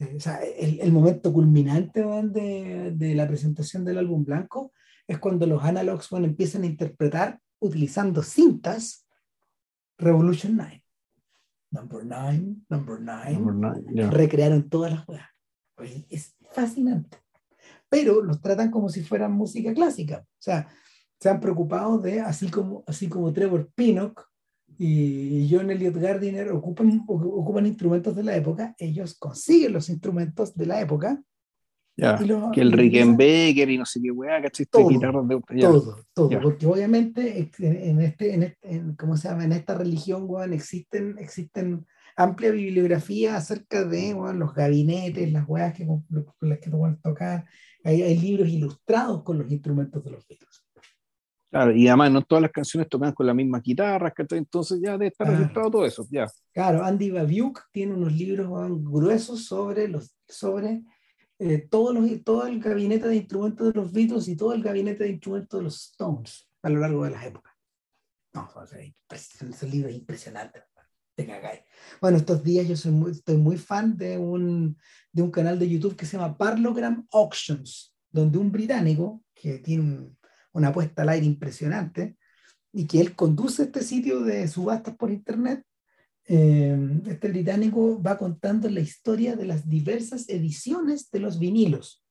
o 0.00 0.20
sea, 0.20 0.40
el, 0.42 0.80
el, 0.80 0.92
momento 0.92 1.32
culminante 1.32 2.04
de, 2.04 2.92
de, 2.94 3.14
la 3.14 3.26
presentación 3.26 3.84
del 3.84 3.98
álbum 3.98 4.24
blanco 4.24 4.72
es 5.08 5.18
cuando 5.18 5.46
los 5.46 5.64
analogs 5.64 6.08
bueno, 6.10 6.26
empiezan 6.26 6.62
a 6.62 6.66
interpretar 6.66 7.40
utilizando 7.58 8.22
cintas 8.22 9.06
Revolution 9.98 10.56
9. 10.56 10.84
Number 11.70 12.04
9, 12.04 12.56
Number 12.68 13.00
9. 13.00 13.84
Yeah. 13.92 14.10
Recrearon 14.10 14.68
todas 14.68 14.92
las 14.92 15.04
juegas. 15.04 15.28
Es 16.08 16.36
fascinante. 16.52 17.18
Pero 17.88 18.22
los 18.22 18.40
tratan 18.40 18.70
como 18.70 18.88
si 18.88 19.02
fueran 19.02 19.32
música 19.32 19.72
clásica. 19.74 20.24
O 20.24 20.42
sea, 20.42 20.68
se 21.18 21.28
han 21.28 21.40
preocupado 21.40 21.98
de, 21.98 22.20
así 22.20 22.50
como, 22.50 22.84
así 22.86 23.08
como 23.08 23.32
Trevor 23.32 23.70
Pinnock 23.74 24.27
y 24.80 25.48
John 25.50 25.70
Elliot 25.70 25.96
Gardiner 25.96 26.52
ocupan, 26.52 27.04
ocupan 27.08 27.66
instrumentos 27.66 28.14
de 28.14 28.22
la 28.22 28.36
época, 28.36 28.76
ellos 28.78 29.16
consiguen 29.18 29.72
los 29.72 29.88
instrumentos 29.88 30.54
de 30.54 30.66
la 30.66 30.80
época. 30.80 31.20
Ya, 31.96 32.16
que 32.52 32.60
el 32.60 32.70
Rickenbacker 32.70 33.70
y 33.70 33.76
no 33.76 33.84
sé 33.84 34.00
qué 34.00 34.12
weá, 34.12 34.40
¿cachai? 34.40 34.66
Todo, 34.66 34.88
de, 34.88 35.40
todo, 35.60 35.96
todo 36.14 36.40
porque 36.40 36.64
obviamente 36.64 37.38
en, 37.58 38.00
este, 38.00 38.34
en, 38.34 38.42
este 38.44 38.72
en, 38.72 38.94
¿cómo 38.94 39.16
se 39.16 39.28
llama? 39.28 39.42
en 39.42 39.50
esta 39.50 39.74
religión, 39.74 40.26
weón, 40.28 40.52
existen, 40.52 41.16
existen 41.18 41.84
amplia 42.14 42.52
bibliografía 42.52 43.36
acerca 43.36 43.84
de 43.84 44.14
weón, 44.14 44.38
los 44.38 44.54
gabinetes, 44.54 45.32
las 45.32 45.48
weas 45.48 45.74
que, 45.74 45.88
con, 45.88 46.06
las 46.40 46.60
que 46.60 46.70
te 46.70 46.76
pueden 46.76 47.00
tocar, 47.00 47.46
hay, 47.82 48.02
hay 48.02 48.16
libros 48.16 48.48
ilustrados 48.48 49.24
con 49.24 49.38
los 49.38 49.50
instrumentos 49.50 50.04
de 50.04 50.10
los 50.12 50.24
Beatles. 50.28 50.67
Claro, 51.50 51.74
y 51.74 51.88
además 51.88 52.12
no 52.12 52.22
todas 52.22 52.42
las 52.42 52.52
canciones 52.52 52.88
tocan 52.88 53.12
con 53.12 53.26
la 53.26 53.32
misma 53.32 53.60
guitarra, 53.60 54.12
entonces 54.30 54.80
ya 54.82 54.92
debe 54.92 55.06
estar 55.06 55.26
registrado 55.28 55.70
todo 55.70 55.86
eso, 55.86 56.06
ya. 56.10 56.26
Claro, 56.52 56.84
Andy 56.84 57.10
Babiuk 57.10 57.68
tiene 57.72 57.94
unos 57.94 58.12
libros 58.12 58.48
gruesos 58.82 59.46
sobre, 59.46 59.88
los, 59.88 60.14
sobre 60.28 60.82
eh, 61.38 61.66
todos 61.70 61.94
los, 61.94 62.22
todo 62.22 62.46
el 62.46 62.60
gabinete 62.60 63.08
de 63.08 63.16
instrumentos 63.16 63.72
de 63.72 63.80
los 63.80 63.90
Beatles 63.92 64.28
y 64.28 64.36
todo 64.36 64.52
el 64.52 64.62
gabinete 64.62 65.04
de 65.04 65.10
instrumentos 65.10 65.58
de 65.58 65.64
los 65.64 65.90
Stones 65.90 66.50
a 66.62 66.68
lo 66.68 66.80
largo 66.80 67.04
de 67.04 67.10
las 67.12 67.24
épocas. 67.24 67.54
No, 68.34 68.46
ese 69.10 69.68
libro 69.68 69.88
es 69.88 69.96
impresionante. 69.96 70.62
Bueno, 72.00 72.18
estos 72.18 72.42
días 72.42 72.68
yo 72.68 72.76
soy 72.76 72.92
muy, 72.92 73.10
estoy 73.10 73.36
muy 73.36 73.56
fan 73.56 73.96
de 73.96 74.18
un, 74.18 74.78
de 75.12 75.22
un 75.22 75.30
canal 75.30 75.58
de 75.58 75.68
YouTube 75.68 75.96
que 75.96 76.06
se 76.06 76.16
llama 76.16 76.36
Parlogram 76.36 77.06
Auctions, 77.12 77.94
donde 78.10 78.38
un 78.38 78.52
británico 78.52 79.22
que 79.34 79.58
tiene 79.58 79.82
un 79.82 80.17
una 80.58 80.68
apuesta 80.68 81.02
al 81.02 81.08
aire 81.10 81.26
impresionante, 81.26 82.16
y 82.72 82.86
que 82.86 83.00
él 83.00 83.14
conduce 83.14 83.64
este 83.64 83.82
sitio 83.82 84.20
de 84.20 84.46
subastas 84.46 84.96
por 84.96 85.10
internet. 85.10 85.64
Eh, 86.26 86.76
este 87.06 87.28
británico 87.28 88.00
va 88.02 88.18
contando 88.18 88.68
la 88.68 88.80
historia 88.80 89.34
de 89.34 89.46
las 89.46 89.68
diversas 89.68 90.28
ediciones 90.28 91.10
de 91.10 91.20
los 91.20 91.38
vinilos. 91.38 92.04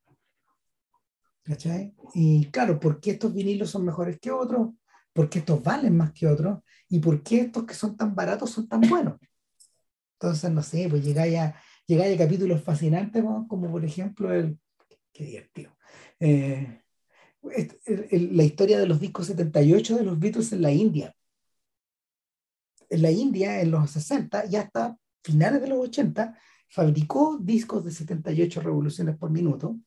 ¿Cachai? 1.43 1.93
Y 2.13 2.47
claro, 2.47 2.79
¿por 2.79 2.99
qué 2.99 3.11
estos 3.11 3.33
vinilos 3.33 3.69
son 3.69 3.85
mejores 3.85 4.19
que 4.19 4.31
otros? 4.31 4.71
¿Por 5.13 5.29
qué 5.29 5.39
estos 5.39 5.61
valen 5.63 5.95
más 5.95 6.11
que 6.11 6.27
otros? 6.27 6.59
¿Y 6.89 6.99
por 6.99 7.23
qué 7.23 7.41
estos 7.41 7.63
que 7.65 7.73
son 7.73 7.95
tan 7.95 8.15
baratos 8.15 8.49
son 8.49 8.67
tan 8.67 8.81
buenos? 8.81 9.19
Entonces, 10.19 10.51
no 10.51 10.63
sé, 10.63 10.87
pues 10.89 11.05
llegáis 11.05 11.37
a, 11.37 11.55
llegáis 11.85 12.15
a 12.15 12.23
capítulos 12.23 12.63
fascinantes, 12.63 13.23
como 13.47 13.71
por 13.71 13.85
ejemplo 13.85 14.33
el... 14.33 14.59
Qué 15.13 15.25
divertido. 15.25 15.75
Eh, 16.19 16.81
la 18.11 18.43
historia 18.43 18.79
de 18.79 18.87
los 18.87 18.99
discos 18.99 19.27
78 19.27 19.97
de 19.97 20.03
los 20.03 20.19
Beatles 20.19 20.51
en 20.53 20.61
la 20.61 20.71
India. 20.71 21.15
En 22.89 23.01
la 23.01 23.11
India, 23.11 23.61
en 23.61 23.71
los 23.71 23.91
60, 23.91 24.45
ya 24.45 24.61
hasta 24.61 24.97
finales 25.23 25.61
de 25.61 25.67
los 25.67 25.79
80, 25.79 26.37
fabricó 26.69 27.37
discos 27.41 27.83
de 27.83 27.91
78 27.91 28.61
revoluciones 28.61 29.17
por 29.17 29.29
minuto, 29.29 29.77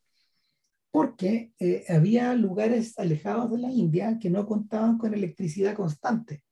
porque 0.91 1.53
eh, 1.59 1.85
había 1.89 2.35
lugares 2.35 2.99
alejados 2.99 3.51
de 3.53 3.59
la 3.59 3.71
India 3.71 4.19
que 4.21 4.31
no 4.31 4.47
contaban 4.47 4.99
con 4.99 5.15
electricidad 5.15 5.75
constante. 5.75 6.43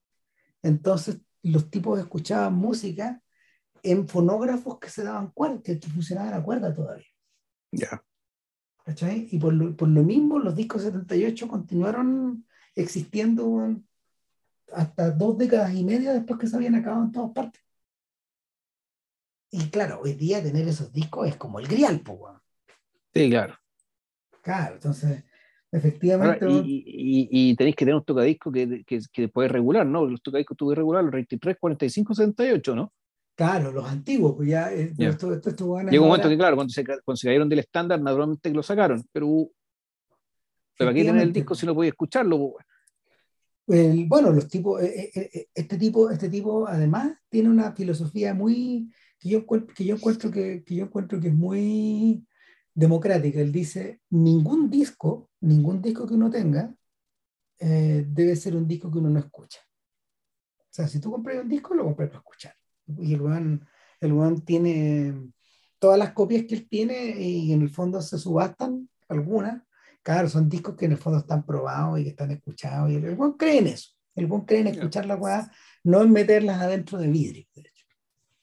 Entonces, 0.62 1.20
los 1.42 1.70
tipos 1.70 1.98
escuchaban 1.98 2.54
música 2.54 3.22
en 3.82 4.08
fonógrafos 4.08 4.78
que 4.78 4.90
se 4.90 5.04
daban 5.04 5.30
cuerda, 5.30 5.62
que, 5.62 5.78
funcionaban 5.80 6.34
a 6.34 6.42
cuerda 6.42 6.74
todavía. 6.74 7.06
Ya. 7.72 8.02
¿Cachai? 8.98 9.28
Y 9.30 9.38
por 9.38 9.52
lo, 9.52 9.76
por 9.76 9.88
lo 9.88 10.02
mismo 10.02 10.38
los 10.38 10.54
discos 10.54 10.82
78 10.82 11.48
continuaron 11.48 12.44
existiendo 12.74 13.76
hasta 14.72 15.10
dos 15.10 15.38
décadas 15.38 15.74
y 15.74 15.84
media 15.84 16.12
después 16.12 16.38
que 16.38 16.46
se 16.46 16.56
habían 16.56 16.74
acabado 16.74 17.04
en 17.04 17.12
todas 17.12 17.32
partes. 17.32 17.62
Y 19.50 19.70
claro, 19.70 20.00
hoy 20.02 20.12
día 20.12 20.42
tener 20.42 20.68
esos 20.68 20.92
discos 20.92 21.28
es 21.28 21.36
como 21.36 21.58
el 21.58 21.66
grial, 21.66 22.02
weón. 22.06 22.38
Sí, 23.14 23.30
claro. 23.30 23.54
Claro, 24.42 24.74
entonces, 24.74 25.24
efectivamente, 25.72 26.46
y, 26.48 26.84
y, 26.86 27.50
y 27.50 27.56
tenéis 27.56 27.76
que 27.76 27.84
tener 27.84 27.94
un 27.94 28.04
tocadisco 28.04 28.52
que, 28.52 28.84
que, 28.84 29.00
que 29.10 29.30
regular, 29.48 29.86
¿no? 29.86 30.06
Los 30.06 30.22
tocadiscos 30.22 30.56
tuve 30.56 30.74
regular, 30.74 31.02
los 31.02 31.12
23, 31.12 31.56
45, 31.58 32.14
78, 32.14 32.74
¿no? 32.74 32.92
Claro, 33.38 33.70
los 33.70 33.88
antiguos, 33.88 34.34
pues 34.36 34.48
ya, 34.48 34.72
eh, 34.72 34.92
Ya. 34.98 35.10
esto- 35.10 35.32
esto- 35.32 35.50
estos 35.50 35.64
weones 35.68 35.92
Llegó 35.92 36.04
un 36.06 36.10
ahora- 36.10 36.22
momento 36.24 36.28
que, 36.28 36.36
claro, 36.38 36.56
cuando 36.56 36.72
se, 36.72 36.84
cuando 36.84 37.16
se 37.16 37.26
cayeron 37.28 37.48
del 37.48 37.60
estándar, 37.60 38.00
naturalmente 38.00 38.50
que 38.50 38.54
lo 38.56 38.64
sacaron, 38.64 39.04
pero, 39.12 39.48
pero 40.76 40.90
aquí 40.90 41.04
tener 41.04 41.22
el 41.22 41.32
disco 41.32 41.54
si 41.54 41.64
no 41.64 41.72
podía 41.72 41.90
escucharlo. 41.90 42.56
El- 43.68 44.06
bueno, 44.08 44.32
los 44.32 44.48
tipos, 44.48 44.82
eh, 44.82 45.10
eh, 45.14 45.46
este 45.54 45.78
tipo, 45.78 46.10
este 46.10 46.28
tipo 46.28 46.66
además 46.66 47.12
tiene 47.28 47.48
una 47.48 47.70
filosofía 47.76 48.34
muy, 48.34 48.90
que 49.20 49.28
yo 49.28 49.38
encuentro 49.38 49.72
que, 49.72 49.84
yo 49.84 49.94
encuentro 49.94 50.30
que, 50.32 50.64
que 50.64 50.74
yo 50.74 50.84
encuentro 50.86 51.20
que 51.20 51.28
es 51.28 51.34
muy 51.34 52.26
democrática. 52.74 53.40
Él 53.40 53.52
dice, 53.52 54.00
ningún 54.10 54.68
disco, 54.68 55.30
ningún 55.42 55.80
disco 55.80 56.08
que 56.08 56.14
uno 56.14 56.28
tenga 56.28 56.74
eh, 57.60 58.04
debe 58.08 58.34
ser 58.36 58.56
un 58.56 58.66
disco 58.66 58.90
que 58.90 58.98
uno 58.98 59.10
no 59.10 59.18
escucha. 59.20 59.60
O 60.60 60.66
sea, 60.70 60.88
si 60.88 61.00
tú 61.00 61.10
compras 61.12 61.42
un 61.42 61.48
disco, 61.48 61.74
lo 61.74 61.84
compras 61.84 62.08
para 62.08 62.18
escuchar. 62.20 62.54
Y 62.98 63.14
el 63.14 63.20
weón, 63.20 63.66
el 64.00 64.12
weón 64.12 64.40
tiene 64.44 65.14
todas 65.78 65.98
las 65.98 66.12
copias 66.12 66.44
que 66.48 66.54
él 66.54 66.68
tiene 66.68 67.20
y 67.20 67.52
en 67.52 67.62
el 67.62 67.70
fondo 67.70 68.00
se 68.00 68.18
subastan 68.18 68.88
algunas. 69.08 69.62
Claro, 70.02 70.28
son 70.28 70.48
discos 70.48 70.74
que 70.76 70.86
en 70.86 70.92
el 70.92 70.98
fondo 70.98 71.18
están 71.18 71.44
probados 71.44 71.98
y 72.00 72.04
que 72.04 72.10
están 72.10 72.30
escuchados. 72.30 72.90
Y 72.90 72.96
el, 72.96 73.04
el 73.04 73.14
weón 73.18 73.36
cree 73.36 73.58
en 73.58 73.66
eso. 73.68 73.90
El 74.14 74.26
weón 74.26 74.44
cree 74.44 74.60
en 74.60 74.68
escuchar 74.68 75.06
la 75.06 75.16
weá, 75.16 75.50
no 75.84 76.02
en 76.02 76.10
meterlas 76.10 76.60
adentro 76.60 76.98
de 76.98 77.08
vidrio. 77.08 77.46
De 77.54 77.60
hecho. 77.62 77.84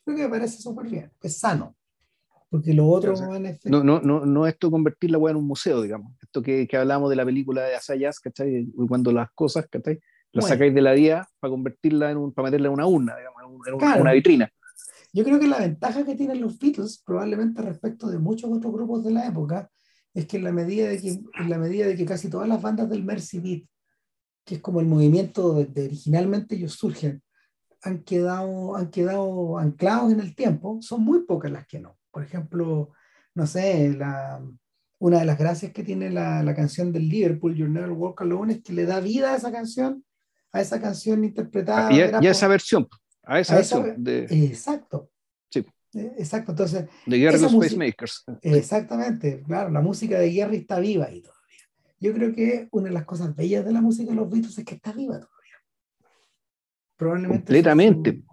Creo 0.06 0.17
que 0.17 0.24
me 0.24 0.30
parece 0.30 0.61
súper 0.61 0.88
bien. 0.88 1.11
Es 1.22 1.40
sano. 1.40 1.75
Porque 2.49 2.74
lo 2.74 2.88
otro, 2.88 3.14
weón, 3.14 3.48
es- 3.48 3.65
No, 3.65 3.83
no, 3.83 3.99
no, 3.99 4.25
no 4.25 4.48
esto 4.48 4.69
convertir 4.69 5.11
la 5.11 5.17
weá 5.17 5.32
en 5.32 5.38
un 5.38 5.48
museo, 5.48 5.82
digamos. 5.82 6.14
Esto 6.22 6.41
que, 6.41 6.67
que 6.67 6.77
hablamos 6.77 7.09
de 7.09 7.15
la 7.15 7.25
película 7.25 7.64
de 7.64 7.75
Asayas, 7.75 8.19
¿cachai? 8.19 8.67
Cuando 8.88 9.11
las 9.11 9.30
cosas, 9.33 9.67
¿cachai? 9.69 9.99
Las 10.35 10.43
Bueno. 10.43 10.53
sacáis 10.55 10.73
de 10.75 10.81
la 10.81 10.91
vía 10.91 11.25
para 11.39 11.49
convertirla 11.51 12.11
en 12.11 12.17
un, 12.17 12.33
para 12.33 12.47
meterla 12.47 12.67
en 12.67 12.73
una 12.73 12.85
urna, 12.88 13.15
digamos, 13.17 13.41
en 13.67 13.73
un- 13.73 13.80
Claro. 13.80 14.01
una 14.01 14.11
vitrina. 14.11 14.51
Yo 15.14 15.23
creo 15.23 15.39
que 15.39 15.47
la 15.47 15.59
ventaja 15.59 16.03
que 16.03 16.15
tienen 16.15 16.41
los 16.41 16.59
Beatles, 16.59 17.01
probablemente 17.05 17.61
respecto 17.61 18.07
de 18.07 18.19
muchos 18.19 18.51
otros 18.51 18.73
grupos 18.73 19.05
de 19.05 19.11
la 19.11 19.25
época, 19.25 19.72
es 20.14 20.25
que 20.27 20.35
en 20.35 20.43
la 20.43 20.51
medida 20.51 20.89
de 20.89 20.99
que, 20.99 21.07
en 21.39 21.49
la 21.49 21.57
medida 21.57 21.88
de 21.88 21.95
que 21.95 22.05
casi 22.05 22.30
todas 22.30 22.49
las 22.49 22.61
bandas 22.61 22.89
del 22.89 23.05
Mercy 23.05 23.39
Beat, 23.39 23.64
que 24.43 24.55
es 24.55 24.61
como 24.61 24.81
el 24.81 24.88
movimiento 24.88 25.53
de, 25.53 25.67
de 25.67 25.85
originalmente 25.85 26.55
ellos 26.55 26.73
surgen, 26.73 27.23
han 27.81 28.03
quedado, 28.03 28.75
han 28.75 28.89
quedado 28.91 29.57
anclados 29.57 30.11
en 30.11 30.19
el 30.19 30.35
tiempo, 30.35 30.80
son 30.81 31.01
muy 31.03 31.22
pocas 31.23 31.49
las 31.49 31.65
que 31.65 31.80
no. 31.80 31.97
Por 32.11 32.23
ejemplo, 32.23 32.91
no 33.35 33.47
sé, 33.47 33.95
la, 33.97 34.43
una 34.99 35.19
de 35.19 35.25
las 35.25 35.38
gracias 35.38 35.72
que 35.72 35.83
tiene 35.83 36.09
la, 36.09 36.43
la 36.43 36.53
canción 36.53 36.91
del 36.91 37.07
Liverpool, 37.07 37.55
You'll 37.55 37.72
Never 37.72 37.91
Walk 37.91 38.22
Alone, 38.22 38.53
es 38.55 38.64
que 38.64 38.73
le 38.73 38.85
da 38.85 38.99
vida 38.99 39.31
a 39.31 39.38
esa 39.38 39.51
canción, 39.51 40.03
a 40.56 40.61
esa 40.61 40.80
canción 40.82 41.24
interpretada. 41.24 41.92
y, 41.92 42.00
a, 42.01 42.06
era 42.06 42.11
y 42.14 42.16
a 42.16 42.19
por- 42.19 42.27
esa 42.32 42.48
versión, 42.48 42.88
a 43.24 43.40
esa 43.40 43.56
a 43.56 43.59
esa- 43.59 43.80
versión 43.80 44.03
de, 44.03 44.24
Exacto. 44.45 45.09
Sí. 45.50 45.59
Eh, 45.93 46.14
Exacto, 46.17 46.51
entonces, 46.51 46.85
de 47.06 47.25
esa 47.27 47.38
los 47.43 47.56
Pacemakers. 47.56 48.24
exactamente, 48.42 49.43
claro, 49.45 49.69
la 49.69 49.82
música 49.82 50.17
de 50.19 50.34
Gary 50.34 50.58
está 50.58 50.80
viva 50.80 51.06
ahí 51.06 51.22
todavía. 51.22 51.42
Yo 52.00 52.14
creo 52.14 52.34
que 52.34 52.67
una 52.72 52.88
de 52.90 52.93
las 52.93 53.06
cosas 53.06 53.35
bellas 53.35 53.64
de 53.66 53.72
la 53.72 53.82
música 53.82 54.09
de 54.11 54.16
los 54.17 54.30
Beatles 54.30 54.58
es 54.58 54.66
que 54.66 54.75
está 54.75 54.92
viva 54.93 55.19
todavía. 55.19 55.56
Probablemente. 56.98 57.43
Completamente. 57.43 58.24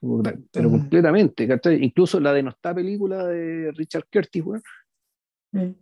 Puta, 0.00 0.34
Pero 0.50 0.70
completamente. 0.70 1.48
Incluso 1.80 2.18
la 2.18 2.32
de 2.32 2.42
no 2.42 2.50
está 2.50 2.74
película 2.74 3.24
de 3.26 3.70
Richard 3.72 4.06
Curtis, 4.12 4.42
weón. 4.44 4.62
sí. 5.52 5.58
Mm. 5.58 5.74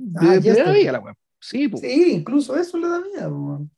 De, 0.00 0.18
Ah, 0.20 0.34
de 0.34 0.40
ya 0.42 0.52
la 0.54 0.58
está. 0.60 0.72
vida, 0.72 0.92
la 0.92 1.00
weón. 1.00 1.16
Sí. 1.40 1.70
Sí, 1.80 2.12
incluso 2.12 2.56
eso 2.56 2.78
le 2.78 2.88
da 2.88 2.98
vida. 3.00 3.28
weón. 3.28 3.70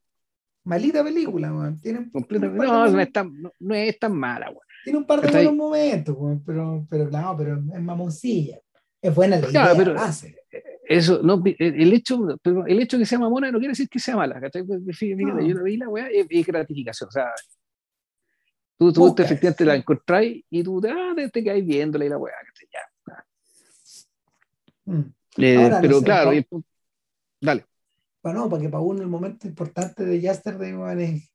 Malita 0.64 1.02
película, 1.02 1.52
weón. 1.52 1.80
Tiene, 1.80 2.00
un- 2.00 2.10
Completamente. 2.10 2.60
tiene 2.64 2.72
un 2.76 2.82
par 2.82 2.90
No, 2.90 2.96
no 2.96 3.00
es 3.00 3.12
tan, 3.12 3.42
no, 3.42 3.52
no 3.60 3.74
es 3.74 3.98
tan 3.98 4.16
mala, 4.16 4.46
weón. 4.50 4.60
tiene 4.84 4.98
un 4.98 5.06
par 5.06 5.20
de 5.20 5.30
buenos 5.30 5.54
momentos, 5.54 6.14
weón, 6.18 6.42
pero, 6.44 6.86
pero 6.88 7.08
claro, 7.08 7.34
pero 7.36 7.56
es 7.56 7.82
mamoncilla. 7.82 8.58
Es 9.02 9.14
buena 9.14 9.38
la 9.38 9.46
Claro, 9.48 9.74
idea, 9.74 9.84
pero- 9.84 9.94
base. 9.94 10.36
Eso, 10.84 11.20
no, 11.22 11.40
el 11.46 11.92
hecho, 11.92 12.18
pero 12.42 12.66
el 12.66 12.80
hecho 12.80 12.96
de 12.98 13.02
que 13.02 13.06
sea 13.06 13.18
mamona 13.20 13.52
no 13.52 13.58
quiere 13.58 13.70
decir 13.72 13.88
que 13.88 14.00
sea 14.00 14.16
mala, 14.16 14.40
¿cachai? 14.40 14.64
Pues, 14.64 14.80
fíjate, 14.98 15.16
fíjate, 15.22 15.40
No. 15.42 15.46
yo 15.48 15.54
la 15.54 15.62
vi 15.62 15.76
la 15.76 15.88
weá, 15.88 16.08
es, 16.08 16.26
es 16.28 16.44
gratificación, 16.46 17.06
o 17.08 17.12
sea, 17.12 17.26
tú, 18.76 18.92
tú 18.92 19.14
te, 19.14 19.22
efectivamente 19.22 19.64
la 19.64 19.76
encontráis 19.76 20.44
y 20.50 20.64
tú 20.64 20.82
ah, 20.88 21.12
te, 21.14 21.28
te 21.28 21.60
viéndola 21.62 22.04
y 22.04 22.08
la 22.08 22.18
weá, 22.18 22.34
¿cachai? 22.44 22.68
Ya. 22.72 23.24
Mm. 24.92 25.14
Eh, 25.36 25.68
no 25.70 25.78
pero 25.80 25.98
sé, 26.00 26.04
claro, 26.04 26.32
y- 26.34 26.46
dale. 27.40 27.64
Bueno, 28.22 28.48
porque 28.48 28.68
para 28.68 28.82
uno 28.82 29.02
el 29.02 29.08
momento 29.08 29.46
importante 29.46 30.04
de 30.04 30.20
Yesterday, 30.20 30.74
weón, 30.74 31.00
es, 31.00 31.30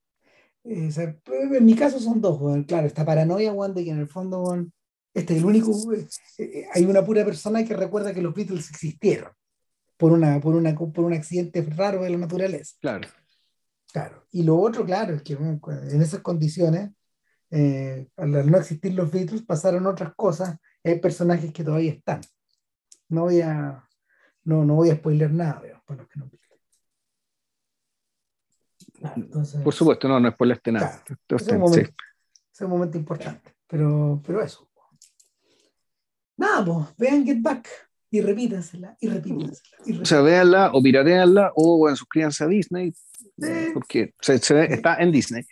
eh, 0.64 0.88
o 0.88 0.92
sea, 0.92 1.16
en 1.26 1.66
mi 1.66 1.76
caso 1.76 2.00
son 2.00 2.22
dos, 2.22 2.40
weón. 2.40 2.64
Claro, 2.64 2.88
esta 2.88 3.06
paranoia, 3.06 3.54
weón, 3.54 3.74
de 3.74 3.84
que 3.84 3.92
en 3.92 4.00
el 4.00 4.08
fondo, 4.08 4.44
weón, 4.44 4.74
este 5.14 5.34
es 5.34 5.40
el 5.40 5.46
único, 5.46 5.72
eh, 5.94 6.08
eh, 6.38 6.68
hay 6.74 6.86
una 6.86 7.04
pura 7.04 7.24
persona 7.24 7.64
que 7.64 7.76
recuerda 7.76 8.14
que 8.14 8.22
los 8.22 8.34
Beatles 8.34 8.70
existieron 8.70 9.32
por, 9.98 10.12
una, 10.12 10.40
por, 10.42 10.56
una, 10.56 10.76
por 10.76 11.06
un 11.06 11.14
accidente 11.14 11.62
raro 11.62 12.04
de 12.04 12.10
la 12.10 12.18
naturaleza. 12.18 12.76
Claro. 12.82 13.08
Claro. 13.92 14.28
Y 14.32 14.44
lo 14.44 14.60
otro, 14.60 14.86
claro, 14.86 15.16
es 15.16 15.22
que 15.22 15.34
en 15.34 16.02
esas 16.02 16.20
condiciones, 16.20 16.92
eh, 17.50 18.10
al 18.18 18.52
no 18.52 18.58
existir 18.58 18.94
los 18.94 19.10
Beatles, 19.10 19.44
pasaron 19.44 19.88
otras 19.88 20.14
cosas. 20.16 20.58
Hay 20.84 21.00
personajes 21.00 21.54
que 21.54 21.64
todavía 21.64 21.94
están. 21.94 22.20
No 23.08 23.22
voy 23.22 23.40
a, 23.40 23.88
no, 24.44 24.66
no 24.66 24.76
voy 24.76 24.90
a 24.90 24.96
spoiler 24.96 25.32
nada, 25.32 25.62
digamos, 25.64 25.86
para 25.86 26.02
los 26.02 26.10
que 26.10 26.20
no 26.20 26.30
entonces, 29.16 29.62
Por 29.62 29.74
supuesto, 29.74 30.08
no, 30.08 30.20
no 30.20 30.28
es 30.30 30.36
por 30.36 30.52
este 30.52 30.72
nada. 30.72 31.02
Claro. 31.06 31.20
Entonces, 31.22 31.48
es 31.48 31.54
un 31.54 31.58
sí. 31.58 31.62
momento, 31.62 31.92
ese 31.92 32.44
es 32.54 32.62
un 32.62 32.70
momento 32.70 32.98
importante. 32.98 33.56
Pero, 33.68 34.22
pero 34.26 34.42
eso. 34.42 34.70
Nada, 36.38 36.66
pues, 36.66 36.88
vean 36.98 37.26
Get 37.26 37.42
Back 37.42 37.68
y 38.12 38.22
repítensela, 38.22 38.96
y 39.00 39.08
repítensela. 39.10 39.78
Y 39.86 40.00
O 40.02 40.06
sea, 40.06 40.22
véanla 40.22 40.72
o 40.74 40.82
pirateanla 40.82 41.52
o 41.56 41.78
bueno, 41.78 41.96
suscríbanse 41.96 42.44
a 42.44 42.48
Disney, 42.48 42.94
Sí. 43.38 43.72
porque 43.74 44.14
se, 44.22 44.38
se 44.40 44.54
ve- 44.54 44.74
está 44.74 44.96
en 44.98 45.12
Disney. 45.12 45.44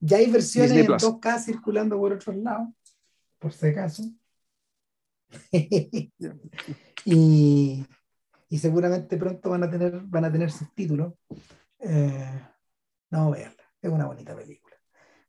Ya 0.00 0.16
hay 0.18 0.30
versiones 0.30 0.72
en 0.72 0.86
Plus. 0.86 1.02
2K 1.02 1.38
circulando 1.38 1.96
por 1.98 2.12
otros 2.12 2.36
lados, 2.36 2.68
por 3.38 3.52
si 3.52 3.66
acaso. 3.68 4.02
y, 7.04 7.86
y 8.48 8.58
seguramente 8.58 9.16
pronto 9.16 9.50
van 9.50 9.62
a 9.64 9.70
tener, 9.70 10.00
van 10.02 10.24
a 10.24 10.32
tener 10.32 10.50
subtítulos. 10.50 11.14
Eh, 11.78 12.40
no, 13.10 13.30
veanla, 13.30 13.62
es 13.82 13.90
una 13.90 14.06
bonita 14.06 14.36
película. 14.36 14.76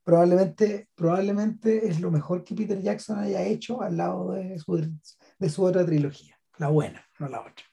Probablemente, 0.03 0.89
probablemente 0.95 1.87
es 1.87 1.99
lo 1.99 2.09
mejor 2.09 2.43
que 2.43 2.55
Peter 2.55 2.79
Jackson 2.81 3.19
haya 3.19 3.43
hecho 3.43 3.81
al 3.81 3.97
lado 3.97 4.31
de 4.33 4.57
su, 4.57 4.99
de 5.37 5.49
su 5.49 5.63
otra 5.63 5.85
trilogía. 5.85 6.39
La 6.57 6.69
buena, 6.69 7.05
no 7.19 7.27
la 7.27 7.41
otra. 7.41 7.65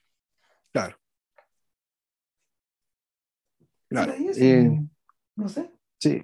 Claro. 0.71 0.97
Claro. 3.87 4.13
Eh, 4.17 4.79
no 5.35 5.49
sé, 5.49 5.71
sí. 5.97 6.21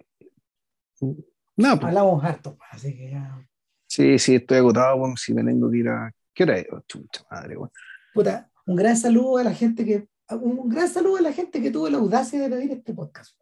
No, 1.02 1.80
pues, 1.80 1.84
hablamos 1.84 2.24
harto, 2.24 2.56
pues, 2.56 2.70
así 2.72 2.96
que 2.96 3.12
ya. 3.12 3.48
sí, 3.88 4.20
sí, 4.20 4.36
estoy 4.36 4.58
agotado, 4.58 5.00
bueno, 5.00 5.18
si 5.18 5.34
me 5.34 5.44
tengo 5.44 5.70
que 5.72 5.78
ir 5.78 5.90
a. 5.90 6.12
¿Qué 6.34 6.44
hora 6.44 6.58
es? 6.58 6.68
Oh, 6.72 6.82
chucha 6.88 7.24
madre, 7.32 7.56
bueno. 7.56 7.72
Puta, 8.14 8.50
un 8.66 8.76
gran 8.76 8.98
saludo 8.98 9.38
a 9.38 9.44
la 9.44 9.54
gente 9.54 9.86
que 9.86 10.08
un 10.30 10.70
gran 10.70 10.88
saludo 10.88 11.18
a 11.18 11.22
la 11.22 11.34
gente 11.34 11.62
que 11.62 11.72
tuvo 11.72 11.90
la 11.90 11.98
audacia 11.98 12.42
de 12.42 12.50
pedir 12.50 12.72
este 12.72 12.94
podcast. 12.94 13.38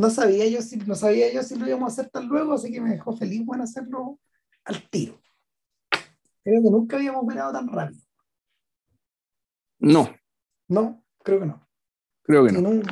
No 0.00 0.08
sabía 0.08 0.46
yo 0.48 0.62
si 0.62 0.78
no 0.78 0.94
sabía 0.94 1.30
yo 1.30 1.42
si 1.42 1.56
lo 1.58 1.66
íbamos 1.68 1.90
a 1.90 1.92
hacer 2.00 2.10
tan 2.10 2.26
luego, 2.26 2.54
así 2.54 2.72
que 2.72 2.80
me 2.80 2.88
dejó 2.92 3.14
feliz 3.14 3.44
bueno 3.44 3.64
hacerlo 3.64 4.18
al 4.64 4.88
tiro. 4.88 5.20
Creo 6.42 6.62
que 6.62 6.70
nunca 6.70 6.96
habíamos 6.96 7.22
mirado 7.24 7.52
tan 7.52 7.68
rápido. 7.68 8.00
No, 9.78 10.14
No, 10.68 11.04
creo 11.22 11.40
que 11.40 11.46
no. 11.46 11.68
creo 12.22 12.46
que 12.46 12.52
no. 12.52 12.60
no- 12.62 12.82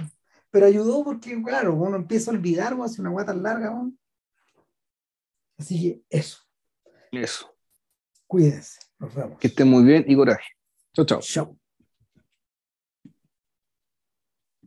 Pero 0.50 0.66
ayudó 0.66 1.02
porque, 1.02 1.42
claro, 1.42 1.74
uno 1.76 1.96
empieza 1.96 2.30
a 2.30 2.34
olvidar 2.34 2.74
o 2.74 2.84
hace 2.84 3.00
una 3.00 3.08
guata 3.10 3.32
larga. 3.32 3.70
¿no? 3.70 3.90
Así 5.56 5.80
que 5.80 6.02
eso, 6.10 6.40
Eso. 7.10 7.56
cuídense. 8.26 8.80
Nos 8.98 9.14
vemos. 9.14 9.38
Que 9.38 9.46
estén 9.48 9.68
muy 9.68 9.82
bien 9.82 10.04
y 10.06 10.14
coraje. 10.14 10.44
Chao, 10.92 11.06
chao. 11.06 11.20
Chao. 11.22 11.57